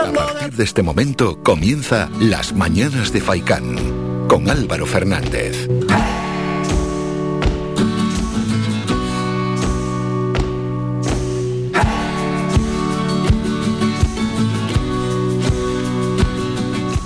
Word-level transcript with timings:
A 0.00 0.10
partir 0.12 0.52
de 0.52 0.64
este 0.64 0.82
momento 0.82 1.42
comienza 1.42 2.08
Las 2.20 2.54
Mañanas 2.54 3.12
de 3.12 3.20
Faicán 3.20 3.76
con 4.28 4.48
Álvaro 4.48 4.86
Fernández. 4.86 5.68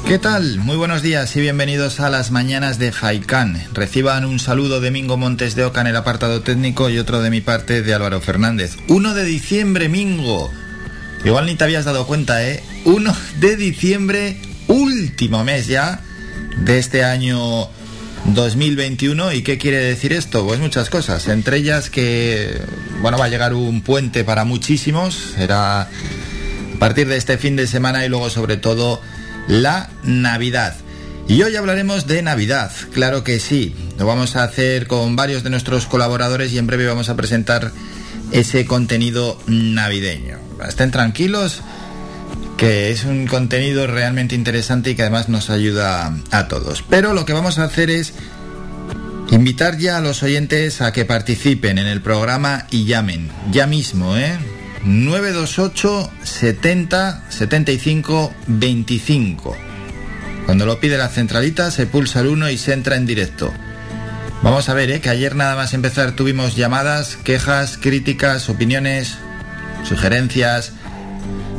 ¿Qué 0.07 0.19
tal? 0.21 0.61
Muy 0.61 0.77
buenos 0.77 1.03
días 1.03 1.35
y 1.35 1.41
bienvenidos 1.41 1.99
a 1.99 2.11
las 2.11 2.31
mañanas 2.31 2.79
de 2.79 2.93
Faikán. 2.93 3.61
Reciban 3.73 4.25
un 4.25 4.39
saludo 4.39 4.81
de 4.81 4.93
Mingo 4.93 5.17
Montes 5.17 5.57
de 5.57 5.65
Oca 5.65 5.81
en 5.81 5.89
el 5.89 5.97
apartado 5.97 6.43
técnico 6.43 6.89
y 6.91 6.99
otro 6.99 7.23
de 7.23 7.31
mi 7.31 7.41
parte 7.41 7.83
de 7.83 7.93
Álvaro 7.93 8.21
Fernández. 8.21 8.77
1 8.87 9.15
de 9.15 9.25
diciembre, 9.25 9.89
Mingo. 9.89 10.53
Igual 11.25 11.47
ni 11.47 11.55
te 11.55 11.65
habías 11.65 11.85
dado 11.87 12.07
cuenta, 12.07 12.47
¿eh? 12.47 12.63
1 12.85 13.17
de 13.41 13.57
diciembre, 13.57 14.37
último 14.69 15.43
mes 15.43 15.67
ya 15.67 16.01
de 16.59 16.79
este 16.79 17.03
año 17.03 17.69
2021. 18.27 19.33
¿Y 19.33 19.43
qué 19.43 19.57
quiere 19.57 19.79
decir 19.79 20.13
esto? 20.13 20.45
Pues 20.47 20.61
muchas 20.61 20.91
cosas. 20.91 21.27
Entre 21.29 21.57
ellas 21.57 21.89
que, 21.89 22.61
bueno, 23.01 23.17
va 23.17 23.25
a 23.25 23.29
llegar 23.29 23.55
un 23.55 23.81
puente 23.81 24.23
para 24.23 24.45
muchísimos. 24.45 25.33
Será 25.37 25.83
a 25.83 25.89
partir 26.79 27.09
de 27.09 27.17
este 27.17 27.39
fin 27.39 27.57
de 27.57 27.67
semana 27.67 28.05
y 28.05 28.11
luego 28.11 28.29
sobre 28.29 28.59
todo 28.59 29.01
la 29.49 29.89
Navidad. 30.03 30.77
Y 31.27 31.43
hoy 31.43 31.57
hablaremos 31.57 32.07
de 32.07 32.21
Navidad, 32.21 32.71
claro 32.93 33.25
que 33.25 33.41
sí. 33.41 33.75
Lo 33.99 34.07
vamos 34.07 34.37
a 34.37 34.45
hacer 34.45 34.87
con 34.87 35.17
varios 35.17 35.43
de 35.43 35.49
nuestros 35.49 35.87
colaboradores 35.87 36.53
y 36.53 36.59
en 36.59 36.67
breve 36.67 36.87
vamos 36.87 37.09
a 37.09 37.17
presentar 37.17 37.73
ese 38.31 38.67
contenido 38.67 39.41
navideño. 39.47 40.54
Estén 40.69 40.91
tranquilos, 40.91 41.63
que 42.57 42.91
es 42.91 43.05
un 43.05 43.27
contenido 43.27 43.87
realmente 43.87 44.35
interesante 44.35 44.91
y 44.91 44.95
que 44.95 45.03
además 45.03 45.29
nos 45.29 45.51
ayuda 45.51 46.15
a 46.31 46.49
todos. 46.49 46.83
Pero 46.89 47.13
lo 47.13 47.25
que 47.25 47.33
vamos 47.33 47.59
a 47.59 47.65
hacer 47.65 47.91
es 47.91 48.15
invitar 49.31 49.79
ya 49.79 49.99
a 49.99 50.01
los 50.01 50.23
oyentes 50.23 50.81
a 50.81 50.93
que 50.93 51.05
participen 51.05 51.79
en 51.79 51.87
el 51.87 52.01
programa 52.01 52.67
y 52.71 52.85
llamen, 52.85 53.31
ya 53.51 53.67
mismo, 53.67 54.17
¿eh? 54.17 54.37
928 54.85 56.11
70 56.23 57.25
75 57.31 58.35
25. 58.47 59.57
Cuando 60.45 60.67
lo 60.67 60.79
pide 60.79 60.99
la 60.99 61.09
centralita 61.09 61.71
se 61.71 61.87
pulsa 61.87 62.21
el 62.21 62.29
1 62.29 62.51
y 62.51 62.59
se 62.59 62.75
entra 62.75 62.97
en 62.97 63.07
directo. 63.07 63.53
Vamos 64.43 64.69
a 64.69 64.75
ver, 64.75 64.91
¿eh? 64.91 65.01
que 65.01 65.09
ayer 65.09 65.35
nada 65.37 65.57
más 65.57 65.73
empezar 65.73 66.13
tuvimos 66.13 66.55
llamadas, 66.55 67.17
quejas, 67.17 67.79
críticas, 67.79 68.51
opiniones, 68.51 69.17
sugerencias 69.85 70.73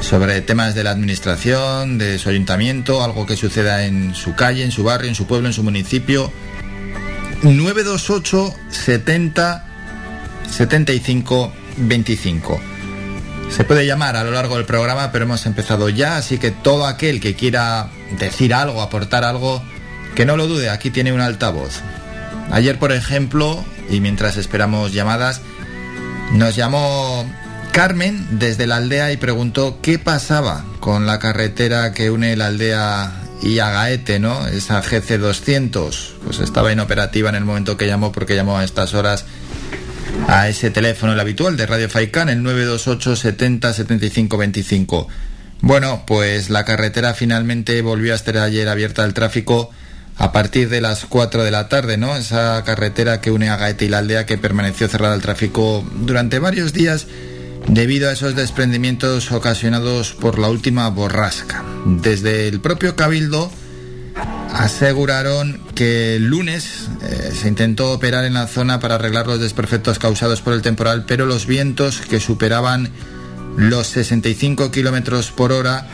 sobre 0.02 0.42
temas 0.42 0.76
de 0.76 0.84
la 0.84 0.92
administración, 0.92 1.98
de 1.98 2.20
su 2.20 2.30
ayuntamiento, 2.30 3.04
algo 3.04 3.26
que 3.26 3.38
suceda 3.38 3.86
en 3.86 4.14
su 4.14 4.36
calle, 4.36 4.64
en 4.64 4.72
su 4.72 4.84
barrio, 4.84 5.10
en 5.10 5.16
su 5.16 5.26
pueblo, 5.26 5.48
en 5.48 5.54
su 5.54 5.64
municipio. 5.64 6.32
928 7.44 8.54
70 8.70 9.66
75 10.50 11.54
25. 11.78 12.62
Se 13.50 13.64
puede 13.64 13.86
llamar 13.86 14.16
a 14.16 14.24
lo 14.24 14.32
largo 14.32 14.58
del 14.58 14.66
programa, 14.66 15.12
pero 15.12 15.26
hemos 15.26 15.46
empezado 15.46 15.90
ya, 15.90 16.18
así 16.18 16.38
que 16.38 16.52
todo 16.52 16.88
aquel 16.88 17.20
que 17.20 17.36
quiera 17.36 17.90
decir 18.20 18.54
algo, 18.54 18.82
aportar 18.82 19.24
algo, 19.24 19.64
que 20.16 20.26
no 20.26 20.36
lo 20.36 20.48
dude, 20.48 20.70
aquí 20.70 20.90
tiene 20.90 21.14
un 21.14 21.22
altavoz. 21.22 21.82
Ayer, 22.52 22.80
por 22.80 22.92
ejemplo, 22.92 23.64
y 23.90 24.00
mientras 24.00 24.38
esperamos 24.38 24.94
llamadas, 24.94 25.42
nos 26.32 26.56
llamó 26.56 27.26
Carmen 27.76 28.26
desde 28.40 28.68
la 28.68 28.78
aldea 28.78 29.12
y 29.12 29.18
preguntó 29.18 29.80
qué 29.82 30.00
pasaba 30.00 30.64
con 30.80 31.06
la 31.06 31.20
carretera 31.20 31.92
que 31.92 32.10
une 32.10 32.38
la 32.38 32.46
aldea 32.48 33.12
y 33.44 33.60
Agaete, 33.60 34.18
¿no? 34.18 34.48
Esa 34.48 34.82
GC200. 34.82 36.12
Pues 36.24 36.40
estaba 36.40 36.72
inoperativa 36.72 37.28
en 37.28 37.36
el 37.36 37.44
momento 37.44 37.76
que 37.76 37.86
llamó 37.86 38.14
porque 38.14 38.34
llamó 38.34 38.58
a 38.58 38.64
estas 38.64 38.94
horas 38.94 39.26
a 40.30 40.48
ese 40.48 40.70
teléfono 40.70 41.12
el 41.12 41.20
habitual 41.20 41.58
de 41.58 41.66
Radio 41.66 41.90
Faicán, 41.90 42.30
el 42.30 42.44
928 42.44 43.14
70 43.18 43.74
75 43.74 44.38
25. 44.38 45.08
Bueno, 45.60 46.04
pues 46.08 46.50
la 46.50 46.64
carretera 46.64 47.14
finalmente 47.14 47.82
volvió 47.82 48.14
a 48.14 48.16
estar 48.16 48.38
ayer 48.38 48.70
abierta 48.70 49.04
al 49.04 49.14
tráfico 49.14 49.70
a 50.16 50.32
partir 50.32 50.70
de 50.70 50.80
las 50.80 51.04
4 51.04 51.44
de 51.44 51.52
la 51.52 51.68
tarde, 51.68 51.98
¿no? 51.98 52.16
Esa 52.16 52.64
carretera 52.64 53.20
que 53.20 53.32
une 53.32 53.50
a 53.50 53.58
Gaete 53.58 53.84
y 53.84 53.90
la 53.90 53.98
aldea 53.98 54.26
que 54.26 54.38
permaneció 54.38 54.88
cerrada 54.88 55.14
al 55.14 55.22
tráfico 55.22 55.86
durante 55.94 56.40
varios 56.40 56.72
días 56.72 57.08
debido 57.68 58.10
a 58.10 58.14
esos 58.14 58.36
desprendimientos 58.36 59.32
ocasionados 59.32 60.14
por 60.14 60.40
la 60.40 60.50
última 60.50 60.90
borrasca. 60.90 61.64
Desde 61.86 62.48
el 62.48 62.60
propio 62.60 62.96
Cabildo 62.96 63.52
aseguraron 64.54 65.62
que 65.76 66.16
el 66.16 66.28
lunes 66.28 66.88
eh, 67.02 67.32
se 67.34 67.48
intentó 67.48 67.92
operar 67.92 68.26
en 68.26 68.34
la 68.34 68.48
zona 68.48 68.80
para 68.80 68.96
arreglar 68.96 69.28
los 69.28 69.40
desperfectos 69.40 70.00
causados 70.00 70.42
por 70.42 70.54
el 70.54 70.62
temporal, 70.62 71.06
pero 71.06 71.26
los 71.26 71.46
vientos 71.46 72.02
que 72.02 72.20
superaban 72.20 72.90
los 73.58 73.88
65 73.88 74.72
kilómetros 74.72 75.32
por 75.32 75.52
hora 75.52 75.88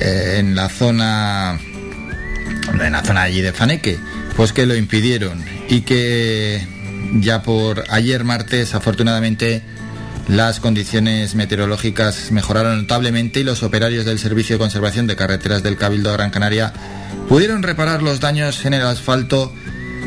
eh, 0.00 0.36
en 0.38 0.54
la 0.54 0.68
zona 0.68 1.58
en 2.72 2.92
la 2.92 3.02
zona 3.02 3.22
allí 3.22 3.40
de 3.40 3.52
Faneque, 3.52 3.98
pues 4.36 4.52
que 4.52 4.66
lo 4.66 4.76
impidieron 4.76 5.44
y 5.68 5.82
que 5.82 6.66
ya 7.20 7.42
por 7.42 7.84
ayer 7.88 8.24
martes 8.24 8.74
afortunadamente 8.74 9.62
las 10.30 10.60
condiciones 10.60 11.34
meteorológicas 11.34 12.30
mejoraron 12.30 12.82
notablemente 12.82 13.40
y 13.40 13.44
los 13.44 13.64
operarios 13.64 14.04
del 14.04 14.20
Servicio 14.20 14.54
de 14.54 14.60
Conservación 14.60 15.08
de 15.08 15.16
Carreteras 15.16 15.64
del 15.64 15.76
Cabildo 15.76 16.10
de 16.10 16.16
Gran 16.16 16.30
Canaria 16.30 16.72
pudieron 17.28 17.64
reparar 17.64 18.00
los 18.00 18.20
daños 18.20 18.64
en 18.64 18.74
el 18.74 18.82
asfalto 18.82 19.52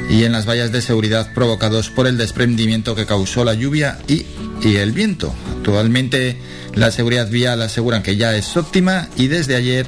y 0.10 0.24
en 0.24 0.32
las 0.32 0.48
vallas 0.48 0.72
de 0.72 0.82
seguridad 0.82 1.34
provocados 1.34 1.90
por 1.90 2.08
el 2.08 2.18
desprendimiento 2.18 2.96
que 2.96 3.06
causó 3.06 3.44
la 3.44 3.54
lluvia 3.54 4.00
y, 4.08 4.26
el 4.64 4.94
viento. 4.94 5.34
Actualmente 5.58 6.38
la 6.74 6.92
seguridad 6.92 7.30
vial 7.30 7.62
aseguran 7.62 8.02
que 8.02 8.16
ya 8.16 8.34
es 8.34 8.56
óptima 8.56 9.10
y 9.18 9.28
desde 9.28 9.58
ayer 9.58 9.88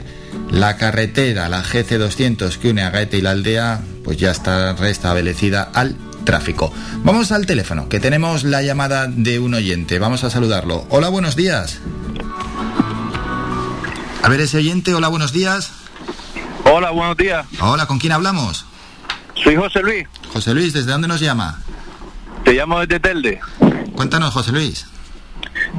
la 0.51 0.75
carretera, 0.75 1.47
la 1.47 1.63
GC200 1.63 2.57
que 2.57 2.71
une 2.71 2.83
a 2.83 2.89
Gaete 2.89 3.19
y 3.19 3.21
la 3.21 3.31
aldea, 3.31 3.81
pues 4.03 4.17
ya 4.17 4.31
está 4.31 4.73
restablecida 4.73 5.63
al 5.63 5.95
tráfico. 6.25 6.73
Vamos 7.03 7.31
al 7.31 7.45
teléfono, 7.45 7.87
que 7.87 7.99
tenemos 7.99 8.43
la 8.43 8.61
llamada 8.61 9.07
de 9.07 9.39
un 9.39 9.53
oyente. 9.53 9.99
Vamos 9.99 10.23
a 10.23 10.29
saludarlo. 10.29 10.85
Hola, 10.89 11.09
buenos 11.09 11.35
días. 11.35 11.79
A 14.21 14.29
ver 14.29 14.41
ese 14.41 14.57
oyente, 14.57 14.93
hola, 14.93 15.07
buenos 15.07 15.31
días. 15.31 15.71
Hola, 16.65 16.89
buenos 16.89 17.15
días. 17.15 17.45
Hola, 17.61 17.85
¿con 17.85 17.99
quién 17.99 18.11
hablamos? 18.11 18.65
Soy 19.35 19.55
José 19.55 19.81
Luis. 19.81 20.07
José 20.33 20.53
Luis, 20.53 20.73
¿desde 20.73 20.91
dónde 20.91 21.07
nos 21.07 21.21
llama? 21.21 21.61
Te 22.43 22.53
llamo 22.53 22.79
desde 22.79 22.99
Telde. 22.99 23.39
Cuéntanos, 23.95 24.33
José 24.33 24.51
Luis. 24.51 24.87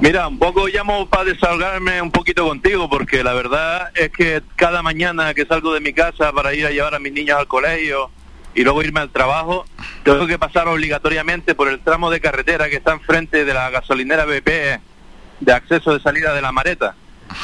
Mira, 0.01 0.29
un 0.29 0.39
poco 0.39 0.69
llamo 0.69 1.09
para 1.09 1.25
desahogarme 1.25 2.01
un 2.01 2.11
poquito 2.11 2.47
contigo, 2.47 2.89
porque 2.89 3.25
la 3.25 3.35
verdad 3.35 3.91
es 3.95 4.11
que 4.11 4.43
cada 4.55 4.83
mañana 4.83 5.35
que 5.35 5.45
salgo 5.47 5.75
de 5.75 5.81
mi 5.81 5.93
casa 5.93 6.33
para 6.33 6.55
ir 6.55 6.67
a 6.67 6.71
llevar 6.71 6.95
a 6.95 6.99
mis 6.99 7.13
niños 7.13 7.39
al 7.39 7.47
colegio 7.47 8.11
y 8.57 8.65
luego 8.65 8.83
irme 8.83 9.01
al 9.01 9.11
trabajo, 9.11 9.67
tengo 10.03 10.27
que 10.27 10.39
pasar 10.39 10.67
obligatoriamente 10.67 11.55
por 11.55 11.69
el 11.69 11.79
tramo 11.79 12.11
de 12.11 12.21
carretera 12.21 12.71
que 12.71 12.77
está 12.77 12.93
enfrente 12.93 13.45
de 13.45 13.53
la 13.55 13.69
gasolinera 13.69 14.25
BP 14.25 14.81
de 15.41 15.53
acceso 15.53 15.93
de 15.93 16.01
salida 16.01 16.33
de 16.33 16.41
la 16.41 16.53
Mareta. 16.53 16.95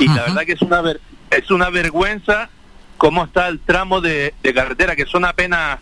Y 0.01 0.09
la 0.09 0.23
verdad 0.23 0.43
que 0.47 0.53
es 0.53 0.63
una, 0.63 0.83
es 1.31 1.51
una 1.51 1.69
vergüenza 1.69 2.49
cómo 2.97 3.25
está 3.25 3.49
el 3.49 3.61
tramo 3.61 4.01
de, 4.01 4.33
de 4.43 4.55
carretera, 4.55 4.97
que 4.97 5.05
son 5.05 5.27
apenas 5.27 5.81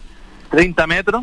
30 0.51 0.87
metros 0.89 1.23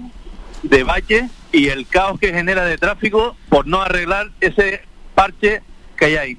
de 0.63 0.84
valle 0.84 1.28
y 1.51 1.68
el 1.68 1.85
caos 1.85 2.18
que 2.18 2.31
genera 2.31 2.63
de 2.63 2.78
tráfico 2.78 3.35
por 3.50 3.68
no 3.68 3.81
arreglar 3.81 4.31
ese 4.39 4.84
parche 5.16 5.62
que 5.97 6.06
hay 6.06 6.16
ahí. 6.16 6.38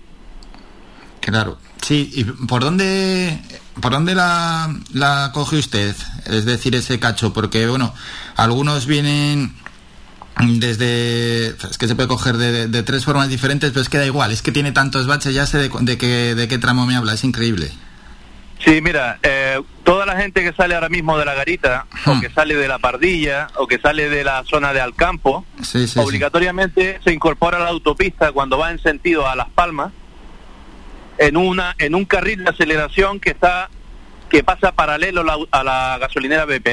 Claro. 1.28 1.58
Sí, 1.82 2.10
¿y 2.14 2.24
por 2.24 2.62
dónde, 2.62 3.38
por 3.82 3.92
dónde 3.92 4.14
la, 4.14 4.74
la 4.94 5.30
coge 5.34 5.56
usted? 5.56 5.94
Es 6.24 6.46
decir, 6.46 6.74
ese 6.74 6.98
cacho, 6.98 7.34
porque, 7.34 7.66
bueno, 7.66 7.94
algunos 8.36 8.86
vienen 8.86 9.52
desde 10.40 11.48
es 11.48 11.76
que 11.78 11.86
se 11.86 11.94
puede 11.94 12.08
coger 12.08 12.38
de, 12.38 12.68
de, 12.68 12.82
tres 12.84 13.04
formas 13.04 13.28
diferentes 13.28 13.72
pero 13.72 13.82
es 13.82 13.88
que 13.88 13.98
da 13.98 14.06
igual 14.06 14.30
es 14.30 14.40
que 14.40 14.52
tiene 14.52 14.70
tantos 14.70 15.08
baches 15.08 15.34
ya 15.34 15.46
sé 15.46 15.58
de, 15.58 15.68
de, 15.80 15.98
qué, 15.98 16.36
de 16.36 16.46
qué 16.46 16.58
tramo 16.58 16.86
me 16.86 16.94
habla 16.94 17.14
es 17.14 17.24
increíble 17.24 17.72
sí 18.64 18.80
mira 18.80 19.18
eh, 19.24 19.60
toda 19.82 20.06
la 20.06 20.14
gente 20.14 20.44
que 20.44 20.52
sale 20.52 20.76
ahora 20.76 20.88
mismo 20.88 21.18
de 21.18 21.24
la 21.24 21.34
garita 21.34 21.86
hmm. 22.06 22.10
o 22.10 22.20
que 22.20 22.30
sale 22.30 22.54
de 22.54 22.68
la 22.68 22.78
pardilla 22.78 23.48
o 23.56 23.66
que 23.66 23.80
sale 23.80 24.08
de 24.08 24.22
la 24.22 24.44
zona 24.44 24.72
de 24.72 24.80
Alcampo 24.80 25.44
sí, 25.60 25.88
sí, 25.88 25.98
obligatoriamente 25.98 26.98
sí. 26.98 27.00
se 27.02 27.12
incorpora 27.12 27.56
a 27.56 27.62
la 27.62 27.70
autopista 27.70 28.30
cuando 28.30 28.58
va 28.58 28.70
en 28.70 28.78
sentido 28.78 29.26
a 29.26 29.34
Las 29.34 29.48
Palmas 29.48 29.90
en 31.18 31.36
una 31.36 31.74
en 31.78 31.94
un 31.94 32.04
carril 32.04 32.44
de 32.44 32.50
aceleración 32.50 33.20
que 33.20 33.30
está 33.30 33.68
que 34.28 34.44
pasa 34.44 34.72
paralelo 34.72 35.22
la, 35.22 35.36
a 35.50 35.64
la 35.64 35.98
gasolinera 35.98 36.44
BP 36.44 36.68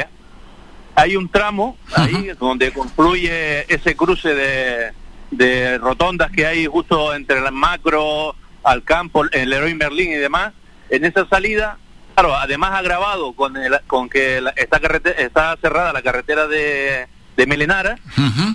hay 0.96 1.18
un 1.18 1.30
tramo 1.30 1.78
ahí 1.94 2.32
donde 2.40 2.72
concluye 2.72 3.72
ese 3.74 3.96
cruce 3.96 4.34
de, 4.34 4.94
de, 5.32 5.78
rotondas 5.78 6.32
que 6.32 6.48
hay 6.48 6.66
justo 6.66 7.14
entre 7.14 7.40
el 7.40 7.52
macro, 7.52 8.36
al 8.64 8.84
campo, 8.84 9.26
el 9.32 9.50
Leroy 9.50 9.76
Merlin 9.76 10.12
y 10.12 10.16
demás, 10.16 10.54
en 10.90 11.04
esa 11.04 11.28
salida, 11.28 11.78
claro, 12.14 12.36
además 12.36 12.72
agravado 12.72 13.34
con, 13.34 13.58
el, 13.58 13.78
con 13.88 14.10
que 14.10 14.42
esta 14.56 14.80
carretera, 14.80 15.20
está 15.20 15.58
cerrada 15.58 15.92
la 15.92 16.02
carretera 16.02 16.48
de, 16.48 17.08
de 17.36 17.46
Melenara, 17.46 18.00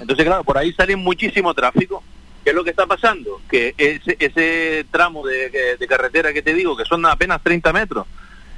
entonces 0.00 0.24
claro, 0.24 0.42
por 0.42 0.56
ahí 0.56 0.72
sale 0.72 0.96
muchísimo 0.96 1.52
tráfico. 1.54 2.02
¿Qué 2.50 2.52
es 2.52 2.56
lo 2.56 2.64
que 2.64 2.70
está 2.70 2.88
pasando? 2.88 3.40
Que 3.48 3.76
ese, 3.78 4.16
ese 4.18 4.84
tramo 4.90 5.24
de, 5.24 5.78
carretera 5.88 6.32
que 6.32 6.42
te 6.42 6.52
digo, 6.52 6.76
que 6.76 6.84
son 6.84 7.06
apenas 7.06 7.40
30 7.44 7.72
metros, 7.72 8.08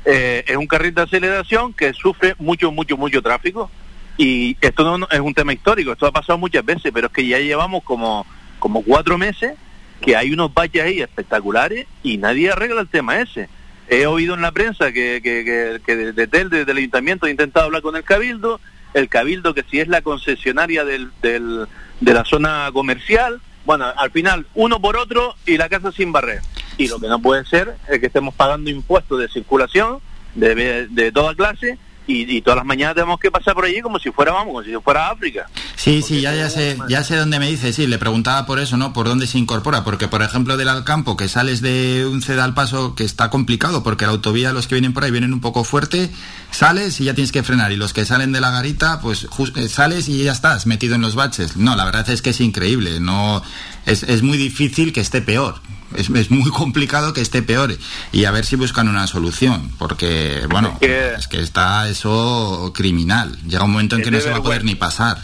eh, 0.07 0.43
es 0.47 0.57
un 0.57 0.67
carril 0.67 0.95
de 0.95 1.03
aceleración 1.03 1.75
que 1.75 1.93
sufre 1.93 2.35
mucho, 2.39 2.73
mucho, 2.73 2.97
mucho 2.97 3.21
tráfico. 3.21 3.71
Y 4.17 4.57
esto 4.63 4.97
no, 4.97 5.07
es 5.11 5.21
un 5.21 5.35
tema 5.35 5.53
histórico, 5.53 5.93
esto 5.93 6.07
ha 6.07 6.11
pasado 6.11 6.39
muchas 6.39 6.65
veces, 6.65 6.91
pero 6.91 7.09
es 7.09 7.13
que 7.13 7.27
ya 7.27 7.39
llevamos 7.39 7.85
como, 7.85 8.25
como 8.59 8.83
cuatro 8.83 9.19
meses 9.19 9.57
que 10.01 10.17
hay 10.17 10.33
unos 10.33 10.55
valles 10.55 10.83
ahí 10.83 11.03
espectaculares 11.03 11.87
y 12.03 12.17
nadie 12.17 12.51
arregla 12.51 12.81
el 12.81 12.89
tema 12.89 13.21
ese. 13.21 13.51
He 13.91 14.07
oído 14.07 14.35
en 14.35 14.41
la 14.41 14.53
prensa 14.53 14.91
que, 14.91 15.21
que, 15.23 15.83
que, 15.85 15.97
desde 15.97 16.41
el, 16.41 16.49
desde 16.49 16.73
el 16.73 16.79
ayuntamiento, 16.79 17.27
he 17.27 17.31
intentado 17.31 17.67
hablar 17.67 17.83
con 17.83 17.95
el 17.95 18.05
cabildo, 18.05 18.59
el 18.95 19.11
cabildo 19.11 19.53
que 19.53 19.65
si 19.71 19.81
es 19.81 19.89
la 19.89 20.01
concesionaria 20.01 20.83
del, 20.87 21.11
del, 21.21 21.67
de 22.01 22.15
la 22.15 22.25
zona 22.25 22.71
comercial, 22.73 23.43
bueno, 23.65 23.87
al 23.97 24.11
final 24.11 24.47
uno 24.55 24.81
por 24.81 24.97
otro 24.97 25.35
y 25.47 25.57
la 25.57 25.69
casa 25.69 25.93
sin 25.93 26.13
barrer. 26.13 26.41
Y 26.79 26.89
lo 26.89 26.99
que 26.99 27.09
no 27.09 27.21
puede 27.21 27.45
ser 27.45 27.77
es 27.89 28.01
que 28.01 28.07
estemos 28.07 28.35
pagando 28.35 28.71
impuestos 28.71 29.19
de 29.21 29.29
circulación 29.29 29.99
de, 30.35 30.89
de 30.89 31.13
toda 31.13 31.35
clase 31.35 31.79
y, 32.07 32.41
todas 32.43 32.57
las 32.57 32.67
mañanas 32.67 32.95
tenemos 32.95 33.21
que 33.21 33.31
pasar 33.31 33.55
por 33.55 33.65
allí 33.65 33.81
como 33.81 33.99
si 33.99 34.11
fuera, 34.11 34.33
vamos, 34.33 34.49
como 34.49 34.63
si 34.63 34.73
fuera 34.83 35.11
África. 35.11 35.47
Sí, 35.77 36.03
sí, 36.03 36.21
ya, 36.21 36.35
ya 36.35 36.51
sé, 36.51 36.79
ya 36.89 37.05
sé 37.05 37.17
dónde 37.17 37.39
me 37.39 37.49
dice, 37.49 37.73
sí, 37.73 37.87
le 37.87 37.99
preguntaba 37.99 38.45
por 38.47 38.59
eso, 38.59 38.77
¿no? 38.77 38.93
Por 38.93 39.09
dónde 39.09 39.27
se 39.27 39.39
incorpora, 39.39 39.85
porque 39.85 40.09
por 40.09 40.23
ejemplo 40.23 40.57
del 40.57 40.69
Alcampo, 40.69 41.17
que 41.17 41.29
sales 41.29 41.61
de 41.61 42.07
un 42.07 42.23
cedal 42.23 42.55
paso 42.55 42.95
que 42.95 43.05
está 43.05 43.31
complicado, 43.31 43.83
porque 43.83 44.07
la 44.07 44.13
autovía, 44.13 44.53
los 44.53 44.67
que 44.67 44.75
vienen 44.75 44.93
por 44.93 45.05
ahí 45.05 45.11
vienen 45.11 45.33
un 45.33 45.41
poco 45.41 45.65
fuerte, 45.65 46.11
sales 46.51 47.01
y 47.01 47.05
ya 47.05 47.15
tienes 47.15 47.33
que 47.33 47.43
frenar, 47.43 47.73
y 47.73 47.77
los 47.77 47.93
que 47.93 48.05
salen 48.05 48.33
de 48.33 48.41
la 48.41 48.51
garita, 48.51 49.01
pues 49.01 49.29
eh, 49.57 49.69
sales 49.69 50.09
y 50.09 50.25
ya 50.25 50.33
estás 50.33 50.67
metido 50.67 50.95
en 50.95 51.03
los 51.03 51.15
baches. 51.15 51.57
No, 51.57 51.77
la 51.77 51.85
verdad 51.85 52.09
es 52.11 52.23
que 52.23 52.31
es 52.31 52.41
increíble, 52.41 53.01
no, 53.01 53.43
es, 53.87 54.03
es 54.03 54.23
muy 54.23 54.39
difícil 54.39 54.93
que 54.93 55.01
esté 55.01 55.21
peor 55.21 55.61
es, 55.97 56.31
muy 56.31 56.51
complicado 56.57 57.13
que 57.13 57.21
esté 57.21 57.43
peor 57.43 57.77
y 58.13 58.25
a 58.25 58.31
ver 58.31 58.45
si 58.45 58.57
buscan 58.57 58.89
una 58.89 59.07
solución, 59.07 59.71
porque, 59.79 60.47
bueno, 60.51 60.79
es 60.81 61.29
que, 61.29 61.41
está 61.41 61.89
eso 61.89 62.73
criminal. 62.75 63.39
Llega 63.47 63.65
un 63.65 63.73
momento 63.73 63.97
en 63.97 64.03
que 64.03 64.11
no 64.11 64.21
se 64.21 64.31
va 64.31 64.39
a 64.39 64.43
poder 64.43 64.65
ni 64.65 64.75
pasar. 64.75 65.19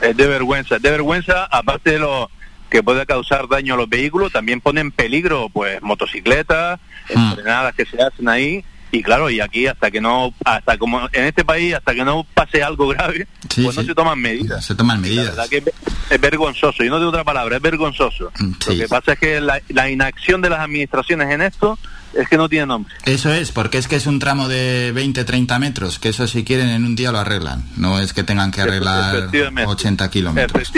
Es 0.00 0.16
de 0.16 0.26
vergüenza, 0.26 0.78
de 0.78 0.90
vergüenza, 0.90 1.44
aparte 1.44 1.92
de 1.92 1.98
lo 2.00 2.30
que 2.68 2.82
puede 2.82 3.06
causar 3.06 3.48
daño 3.48 3.74
a 3.74 3.76
los 3.76 3.88
vehículos, 3.88 4.32
también 4.32 4.60
pone 4.60 4.80
en 4.80 4.90
peligro, 4.90 5.48
pues, 5.50 5.80
motocicletas, 5.82 6.80
hmm. 7.14 7.18
entrenadas 7.18 7.74
que 7.74 7.84
se 7.84 8.02
hacen 8.02 8.28
ahí, 8.28 8.64
y 8.94 9.02
claro, 9.02 9.30
y 9.30 9.40
aquí 9.40 9.66
hasta 9.66 9.90
que 9.90 10.02
no, 10.02 10.34
hasta 10.44 10.76
como 10.76 11.08
en 11.12 11.24
este 11.24 11.46
país, 11.46 11.74
hasta 11.74 11.94
que 11.94 12.04
no 12.04 12.26
pase 12.34 12.62
algo 12.62 12.88
grave, 12.88 13.26
pues 13.54 13.74
no 13.74 13.82
se 13.82 13.94
toman 13.94 14.20
medidas. 14.20 14.66
Se 14.66 14.74
toman 14.74 15.00
medidas. 15.00 15.34
La 15.34 15.46
verdad 15.46 15.48
que 15.48 15.64
es, 16.10 16.20
vergonzoso, 16.20 16.84
y 16.84 16.90
no 16.90 17.00
de 17.00 17.06
otra 17.06 17.24
palabra, 17.24 17.56
es 17.56 17.62
vergonzoso. 17.62 18.30
Mm, 18.38 18.52
Lo 18.68 18.76
que 18.76 18.88
pasa 18.88 19.14
es 19.14 19.18
que 19.18 19.40
la, 19.40 19.90
inacción 19.90 20.42
de 20.42 20.50
las 20.50 20.60
administraciones 20.60 21.30
en 21.30 21.40
esto 21.40 21.78
es 22.12 22.28
que 22.28 22.36
no 22.36 22.50
tiene 22.50 22.66
nombre. 22.66 22.94
Eso 23.06 23.32
es, 23.32 23.50
porque 23.50 23.78
es 23.78 23.88
que 23.88 23.96
es 23.96 24.06
un 24.06 24.18
tramo 24.18 24.46
de 24.46 24.92
20, 24.92 25.24
30 25.24 25.58
metros, 25.58 25.98
que 25.98 26.10
eso 26.10 26.26
si 26.26 26.44
quieren 26.44 26.68
en 26.68 26.84
un 26.84 26.94
día 26.94 27.12
lo 27.12 27.18
arreglan. 27.18 27.64
No 27.78 27.98
es 27.98 28.12
que 28.12 28.24
tengan 28.24 28.50
que 28.50 28.60
arreglar 28.60 29.30
80 29.66 30.10
kilómetros. 30.10 30.70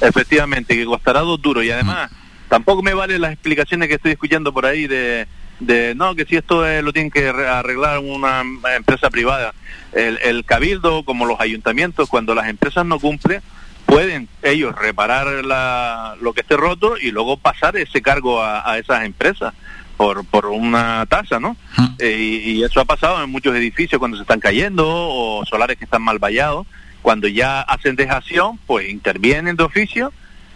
efectivamente, 0.00 0.76
que 0.76 0.84
costará 0.84 1.20
dos 1.22 1.42
duros. 1.42 1.64
Y 1.64 1.72
además, 1.72 2.12
mm. 2.12 2.48
tampoco 2.48 2.80
me 2.80 2.94
valen 2.94 3.20
las 3.20 3.32
explicaciones 3.32 3.88
que 3.88 3.96
estoy 3.96 4.12
escuchando 4.12 4.52
por 4.52 4.66
ahí 4.66 4.86
de 4.86 5.26
de 5.60 5.94
no, 5.94 6.14
que 6.14 6.24
si 6.24 6.36
esto 6.36 6.64
lo 6.82 6.92
tiene 6.92 7.10
que 7.10 7.28
arreglar 7.28 7.98
una 7.98 8.42
empresa 8.76 9.10
privada. 9.10 9.54
El, 9.92 10.44
cabildo, 10.44 11.04
como 11.04 11.26
los 11.26 11.40
ayuntamientos, 11.40 12.08
cuando 12.08 12.34
las 12.34 12.48
empresas 12.48 12.84
no 12.86 12.98
cumplen, 12.98 13.42
pueden 13.86 14.28
ellos 14.42 14.74
reparar 14.76 15.44
la, 15.44 16.16
lo 16.20 16.32
que 16.32 16.40
esté 16.40 16.56
roto 16.56 16.96
y 16.96 17.10
luego 17.10 17.36
pasar 17.36 17.76
ese 17.76 18.00
cargo 18.00 18.42
a, 18.42 18.78
esas 18.78 19.04
empresas 19.04 19.52
por, 19.96 20.24
por 20.24 20.46
una 20.46 21.04
tasa, 21.06 21.38
¿no? 21.38 21.56
Eh, 21.98 22.42
y, 22.44 22.62
eso 22.62 22.80
ha 22.80 22.84
pasado 22.84 23.22
en 23.22 23.30
muchos 23.30 23.54
edificios 23.54 23.98
cuando 23.98 24.16
se 24.16 24.22
están 24.22 24.40
cayendo 24.40 24.86
o 24.88 25.44
solares 25.44 25.76
que 25.76 25.84
están 25.84 26.02
mal 26.02 26.18
vallados. 26.18 26.66
Cuando 27.02 27.28
ya 27.28 27.62
hacen 27.62 27.96
dejación, 27.96 28.58
pues 28.66 28.88
intervienen 28.88 29.56
de 29.56 29.64
oficio 29.64 30.12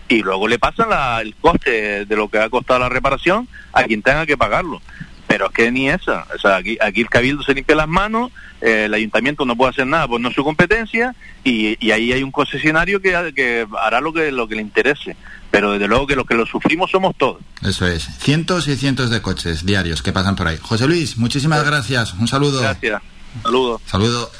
y 0.08 0.22
luego 0.22 0.48
le 0.48 0.58
pasan 0.58 0.88
el 1.20 1.34
coste 1.36 2.04
de 2.04 2.16
lo 2.16 2.28
que 2.28 2.38
ha 2.38 2.50
costado 2.50 2.80
la 2.80 2.88
reparación 2.88 3.48
a 3.72 3.84
quien 3.84 4.02
tenga 4.02 4.26
que 4.26 4.36
pagarlo. 4.36 4.80
Pero 5.26 5.46
es 5.46 5.52
que 5.52 5.72
ni 5.72 5.88
esa, 5.88 6.26
o 6.34 6.38
sea, 6.38 6.56
aquí, 6.56 6.76
aquí 6.80 7.00
el 7.00 7.08
cabildo 7.08 7.42
se 7.42 7.54
limpia 7.54 7.74
las 7.74 7.88
manos, 7.88 8.30
eh, 8.60 8.84
el 8.84 8.94
ayuntamiento 8.94 9.44
no 9.44 9.56
puede 9.56 9.70
hacer 9.70 9.86
nada, 9.86 10.06
pues 10.06 10.20
no 10.20 10.28
es 10.28 10.34
su 10.34 10.44
competencia, 10.44 11.14
y, 11.42 11.76
y 11.84 11.90
ahí 11.90 12.12
hay 12.12 12.22
un 12.22 12.30
concesionario 12.30 13.00
que, 13.00 13.32
que, 13.34 13.66
hará 13.80 14.00
lo 14.00 14.12
que, 14.12 14.30
lo 14.30 14.46
que 14.46 14.56
le 14.56 14.62
interese. 14.62 15.16
Pero 15.50 15.72
desde 15.72 15.88
luego 15.88 16.06
que 16.06 16.16
los 16.16 16.26
que 16.26 16.34
lo 16.34 16.46
sufrimos 16.46 16.90
somos 16.90 17.16
todos. 17.16 17.40
Eso 17.62 17.86
es, 17.86 18.04
cientos 18.18 18.68
y 18.68 18.76
cientos 18.76 19.10
de 19.10 19.22
coches 19.22 19.64
diarios 19.64 20.02
que 20.02 20.12
pasan 20.12 20.36
por 20.36 20.48
ahí. 20.48 20.58
José 20.60 20.86
Luis, 20.86 21.16
muchísimas 21.16 21.64
gracias, 21.64 22.12
un 22.14 22.28
saludo. 22.28 22.60
Gracias, 22.60 23.02
saludo. 23.42 23.80
Saludo. 23.86 24.30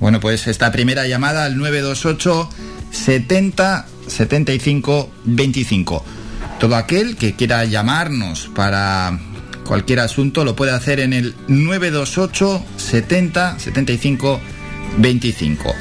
Bueno, 0.00 0.20
pues 0.20 0.46
esta 0.46 0.72
primera 0.72 1.06
llamada 1.06 1.44
al 1.44 1.56
928 1.56 2.50
70 2.90 3.86
75 4.06 5.10
25. 5.24 6.04
Todo 6.58 6.76
aquel 6.76 7.16
que 7.16 7.34
quiera 7.34 7.64
llamarnos 7.64 8.50
para 8.54 9.18
cualquier 9.64 10.00
asunto 10.00 10.44
lo 10.44 10.54
puede 10.54 10.72
hacer 10.72 11.00
en 11.00 11.12
el 11.12 11.34
928 11.48 12.64
70 12.76 13.58
75 13.58 14.40
25. 14.98 15.74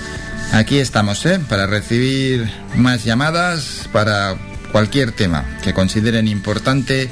Aquí 0.53 0.77
estamos, 0.77 1.25
¿eh? 1.25 1.39
Para 1.49 1.67
recibir 1.67 2.49
más 2.75 3.03
llamadas 3.03 3.89
para 3.91 4.35
cualquier 4.71 5.11
tema 5.11 5.45
que 5.63 5.73
consideren 5.73 6.27
importante, 6.27 7.09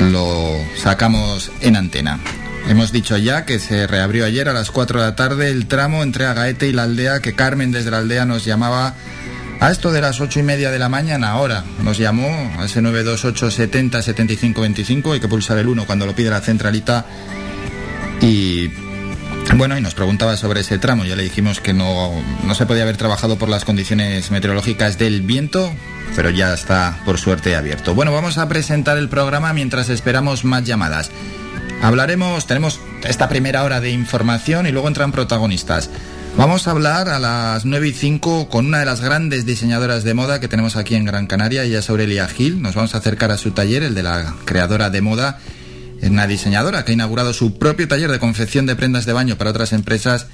lo 0.00 0.56
sacamos 0.76 1.50
en 1.60 1.76
antena. 1.76 2.20
Hemos 2.70 2.92
dicho 2.92 3.16
ya 3.16 3.44
que 3.44 3.58
se 3.58 3.88
reabrió 3.88 4.24
ayer 4.24 4.48
a 4.48 4.52
las 4.52 4.70
4 4.70 5.00
de 5.00 5.06
la 5.06 5.16
tarde 5.16 5.50
el 5.50 5.66
tramo 5.66 6.04
entre 6.04 6.26
Agaete 6.26 6.68
y 6.68 6.72
la 6.72 6.84
aldea, 6.84 7.20
que 7.20 7.34
Carmen 7.34 7.72
desde 7.72 7.90
la 7.90 7.98
aldea 7.98 8.26
nos 8.26 8.44
llamaba 8.44 8.94
a 9.58 9.72
esto 9.72 9.90
de 9.90 10.00
las 10.00 10.20
8 10.20 10.38
y 10.38 10.42
media 10.44 10.70
de 10.70 10.78
la 10.78 10.88
mañana. 10.88 11.32
Ahora 11.32 11.64
nos 11.82 11.98
llamó 11.98 12.28
a 12.60 12.66
ese 12.66 12.80
928 12.80 13.50
70 13.50 14.02
75 14.02 14.60
25. 14.60 15.12
Hay 15.14 15.18
que 15.18 15.26
pulsar 15.26 15.58
el 15.58 15.66
1 15.66 15.84
cuando 15.84 16.06
lo 16.06 16.14
pide 16.14 16.30
la 16.30 16.40
centralita. 16.42 17.06
Y 18.20 18.68
bueno, 19.56 19.76
y 19.76 19.80
nos 19.80 19.94
preguntaba 19.94 20.36
sobre 20.36 20.60
ese 20.60 20.78
tramo. 20.78 21.04
Ya 21.04 21.16
le 21.16 21.24
dijimos 21.24 21.58
que 21.58 21.72
no, 21.72 22.22
no 22.44 22.54
se 22.54 22.66
podía 22.66 22.84
haber 22.84 22.96
trabajado 22.96 23.36
por 23.36 23.48
las 23.48 23.64
condiciones 23.64 24.30
meteorológicas 24.30 24.96
del 24.96 25.22
viento, 25.22 25.74
pero 26.14 26.30
ya 26.30 26.54
está 26.54 27.00
por 27.04 27.18
suerte 27.18 27.56
abierto. 27.56 27.96
Bueno, 27.96 28.12
vamos 28.12 28.38
a 28.38 28.48
presentar 28.48 28.96
el 28.96 29.08
programa 29.08 29.52
mientras 29.52 29.88
esperamos 29.88 30.44
más 30.44 30.62
llamadas. 30.62 31.10
Hablaremos, 31.82 32.46
tenemos 32.46 32.78
esta 33.04 33.28
primera 33.28 33.64
hora 33.64 33.80
de 33.80 33.90
información 33.90 34.66
y 34.66 34.70
luego 34.72 34.88
entran 34.88 35.12
protagonistas. 35.12 35.88
Vamos 36.36 36.68
a 36.68 36.72
hablar 36.72 37.08
a 37.08 37.18
las 37.18 37.64
9 37.64 37.88
y 37.88 37.92
5 37.92 38.48
con 38.48 38.66
una 38.66 38.78
de 38.80 38.84
las 38.84 39.00
grandes 39.00 39.46
diseñadoras 39.46 40.04
de 40.04 40.14
moda 40.14 40.40
que 40.40 40.48
tenemos 40.48 40.76
aquí 40.76 40.94
en 40.94 41.04
Gran 41.04 41.26
Canaria, 41.26 41.64
ella 41.64 41.80
es 41.80 41.90
Aurelia 41.90 42.28
Gil. 42.28 42.62
Nos 42.62 42.74
vamos 42.74 42.94
a 42.94 42.98
acercar 42.98 43.30
a 43.30 43.38
su 43.38 43.50
taller, 43.52 43.82
el 43.82 43.94
de 43.94 44.02
la 44.02 44.34
creadora 44.44 44.90
de 44.90 45.00
moda. 45.00 45.38
Una 46.02 46.26
diseñadora 46.26 46.84
que 46.84 46.92
ha 46.92 46.94
inaugurado 46.94 47.32
su 47.32 47.58
propio 47.58 47.88
taller 47.88 48.10
de 48.10 48.18
confección 48.18 48.66
de 48.66 48.76
prendas 48.76 49.06
de 49.06 49.12
baño 49.12 49.36
para 49.36 49.50
otras 49.50 49.72
empresas 49.72 50.26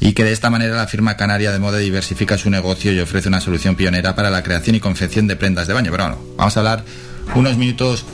y 0.00 0.12
que 0.12 0.24
de 0.24 0.32
esta 0.32 0.50
manera 0.50 0.76
la 0.76 0.86
firma 0.86 1.16
canaria 1.16 1.52
de 1.52 1.58
moda 1.58 1.78
diversifica 1.78 2.38
su 2.38 2.50
negocio 2.50 2.92
y 2.92 3.00
ofrece 3.00 3.28
una 3.28 3.40
solución 3.40 3.76
pionera 3.76 4.14
para 4.14 4.30
la 4.30 4.42
creación 4.42 4.76
y 4.76 4.80
confección 4.80 5.26
de 5.26 5.36
prendas 5.36 5.66
de 5.66 5.74
baño. 5.74 5.90
Pero 5.90 6.04
bueno, 6.04 6.22
vamos 6.36 6.56
a 6.56 6.60
hablar 6.60 6.84
unos 7.34 7.56
minutos 7.56 8.04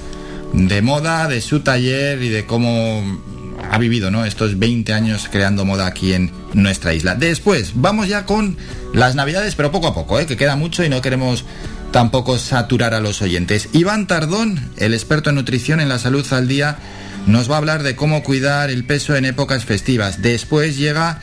de 0.53 0.83
moda, 0.83 1.29
de 1.29 1.41
su 1.41 1.61
taller 1.61 2.23
y 2.23 2.29
de 2.29 2.47
cómo 2.47 3.21
ha 3.71 3.79
vivido 3.79 4.11
¿no? 4.11 4.25
estos 4.25 4.59
20 4.59 4.93
años 4.93 5.29
creando 5.31 5.65
moda 5.65 5.87
aquí 5.87 6.13
en 6.13 6.33
nuestra 6.55 6.95
isla. 6.95 7.15
Después, 7.15 7.73
vamos 7.75 8.09
ya 8.09 8.25
con 8.25 8.57
las 8.95 9.15
navidades, 9.15 9.55
pero 9.55 9.71
poco 9.71 9.89
a 9.89 9.95
poco, 9.95 10.19
¿eh? 10.19 10.27
que 10.27 10.37
queda 10.37 10.57
mucho 10.57 10.85
y 10.85 10.89
no 10.89 11.03
queremos 11.03 11.45
tampoco 11.91 12.39
saturar 12.39 12.95
a 12.95 13.01
los 13.01 13.23
oyentes. 13.23 13.69
Iván 13.73 14.07
Tardón, 14.07 14.71
el 14.77 14.95
experto 14.95 15.31
en 15.31 15.37
nutrición 15.37 15.81
en 15.81 15.89
la 15.89 15.99
salud 15.99 16.27
al 16.33 16.49
día, 16.49 16.79
nos 17.27 17.51
va 17.51 17.57
a 17.57 17.59
hablar 17.59 17.83
de 17.83 17.97
cómo 17.97 18.23
cuidar 18.23 18.71
el 18.71 18.85
peso 18.85 19.17
en 19.17 19.25
épocas 19.25 19.65
festivas. 19.65 20.23
Después 20.23 20.77
llega, 20.77 21.21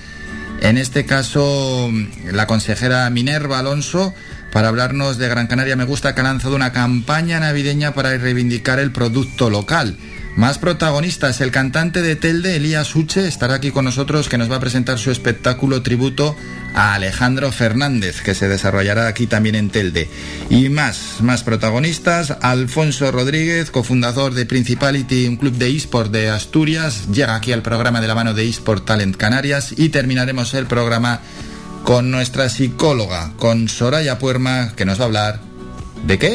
en 0.61 0.77
este 0.77 1.05
caso, 1.05 1.91
la 2.31 2.47
consejera 2.47 3.09
Minerva 3.09 3.59
Alonso 3.59 4.13
para 4.55 4.69
hablarnos 4.69 5.17
de 5.17 5.27
Gran 5.27 5.47
Canaria 5.47 5.75
Me 5.75 5.83
Gusta 5.83 6.15
que 6.15 6.21
ha 6.21 6.23
lanzado 6.23 6.55
una 6.55 6.71
campaña 6.71 7.41
navideña 7.41 7.93
para 7.93 8.17
reivindicar 8.17 8.79
el 8.79 8.93
producto 8.93 9.49
local. 9.49 9.97
Más 10.37 10.59
protagonistas, 10.59 11.41
el 11.41 11.51
cantante 11.51 12.01
de 12.01 12.15
Telde, 12.15 12.55
Elías 12.55 12.95
Uche, 12.95 13.27
estará 13.27 13.55
aquí 13.55 13.71
con 13.71 13.83
nosotros 13.83 14.29
que 14.29 14.37
nos 14.37 14.49
va 14.49 14.55
a 14.55 14.61
presentar 14.61 14.97
su 14.97 15.11
espectáculo 15.11 15.81
tributo 15.81 16.37
a 16.73 16.93
Alejandro 16.93 17.51
Fernández, 17.51 18.21
que 18.21 18.33
se 18.33 18.47
desarrollará 18.47 19.07
aquí 19.07 19.27
también 19.27 19.55
en 19.55 19.69
Telde. 19.71 20.07
Y 20.49 20.69
más, 20.69 21.17
más 21.19 21.43
protagonistas, 21.43 22.37
Alfonso 22.39 23.11
Rodríguez, 23.11 23.71
cofundador 23.71 24.33
de 24.33 24.45
Principality, 24.45 25.27
un 25.27 25.35
club 25.35 25.55
de 25.55 25.75
eSport 25.75 26.13
de 26.13 26.29
Asturias, 26.29 27.09
llega 27.11 27.35
aquí 27.35 27.51
al 27.51 27.61
programa 27.61 27.99
de 27.99 28.07
la 28.07 28.15
mano 28.15 28.33
de 28.33 28.47
eSport 28.47 28.85
Talent 28.85 29.17
Canarias 29.17 29.73
y 29.75 29.89
terminaremos 29.89 30.53
el 30.53 30.65
programa 30.65 31.19
con 31.85 32.09
nuestra 32.09 32.49
psicóloga, 32.49 33.33
con 33.37 33.69
Soraya 33.69 34.17
Puerma, 34.17 34.73
que 34.75 34.85
nos 34.85 34.99
va 34.99 35.03
a 35.03 35.05
hablar 35.05 35.39
de 36.05 36.17
qué? 36.17 36.29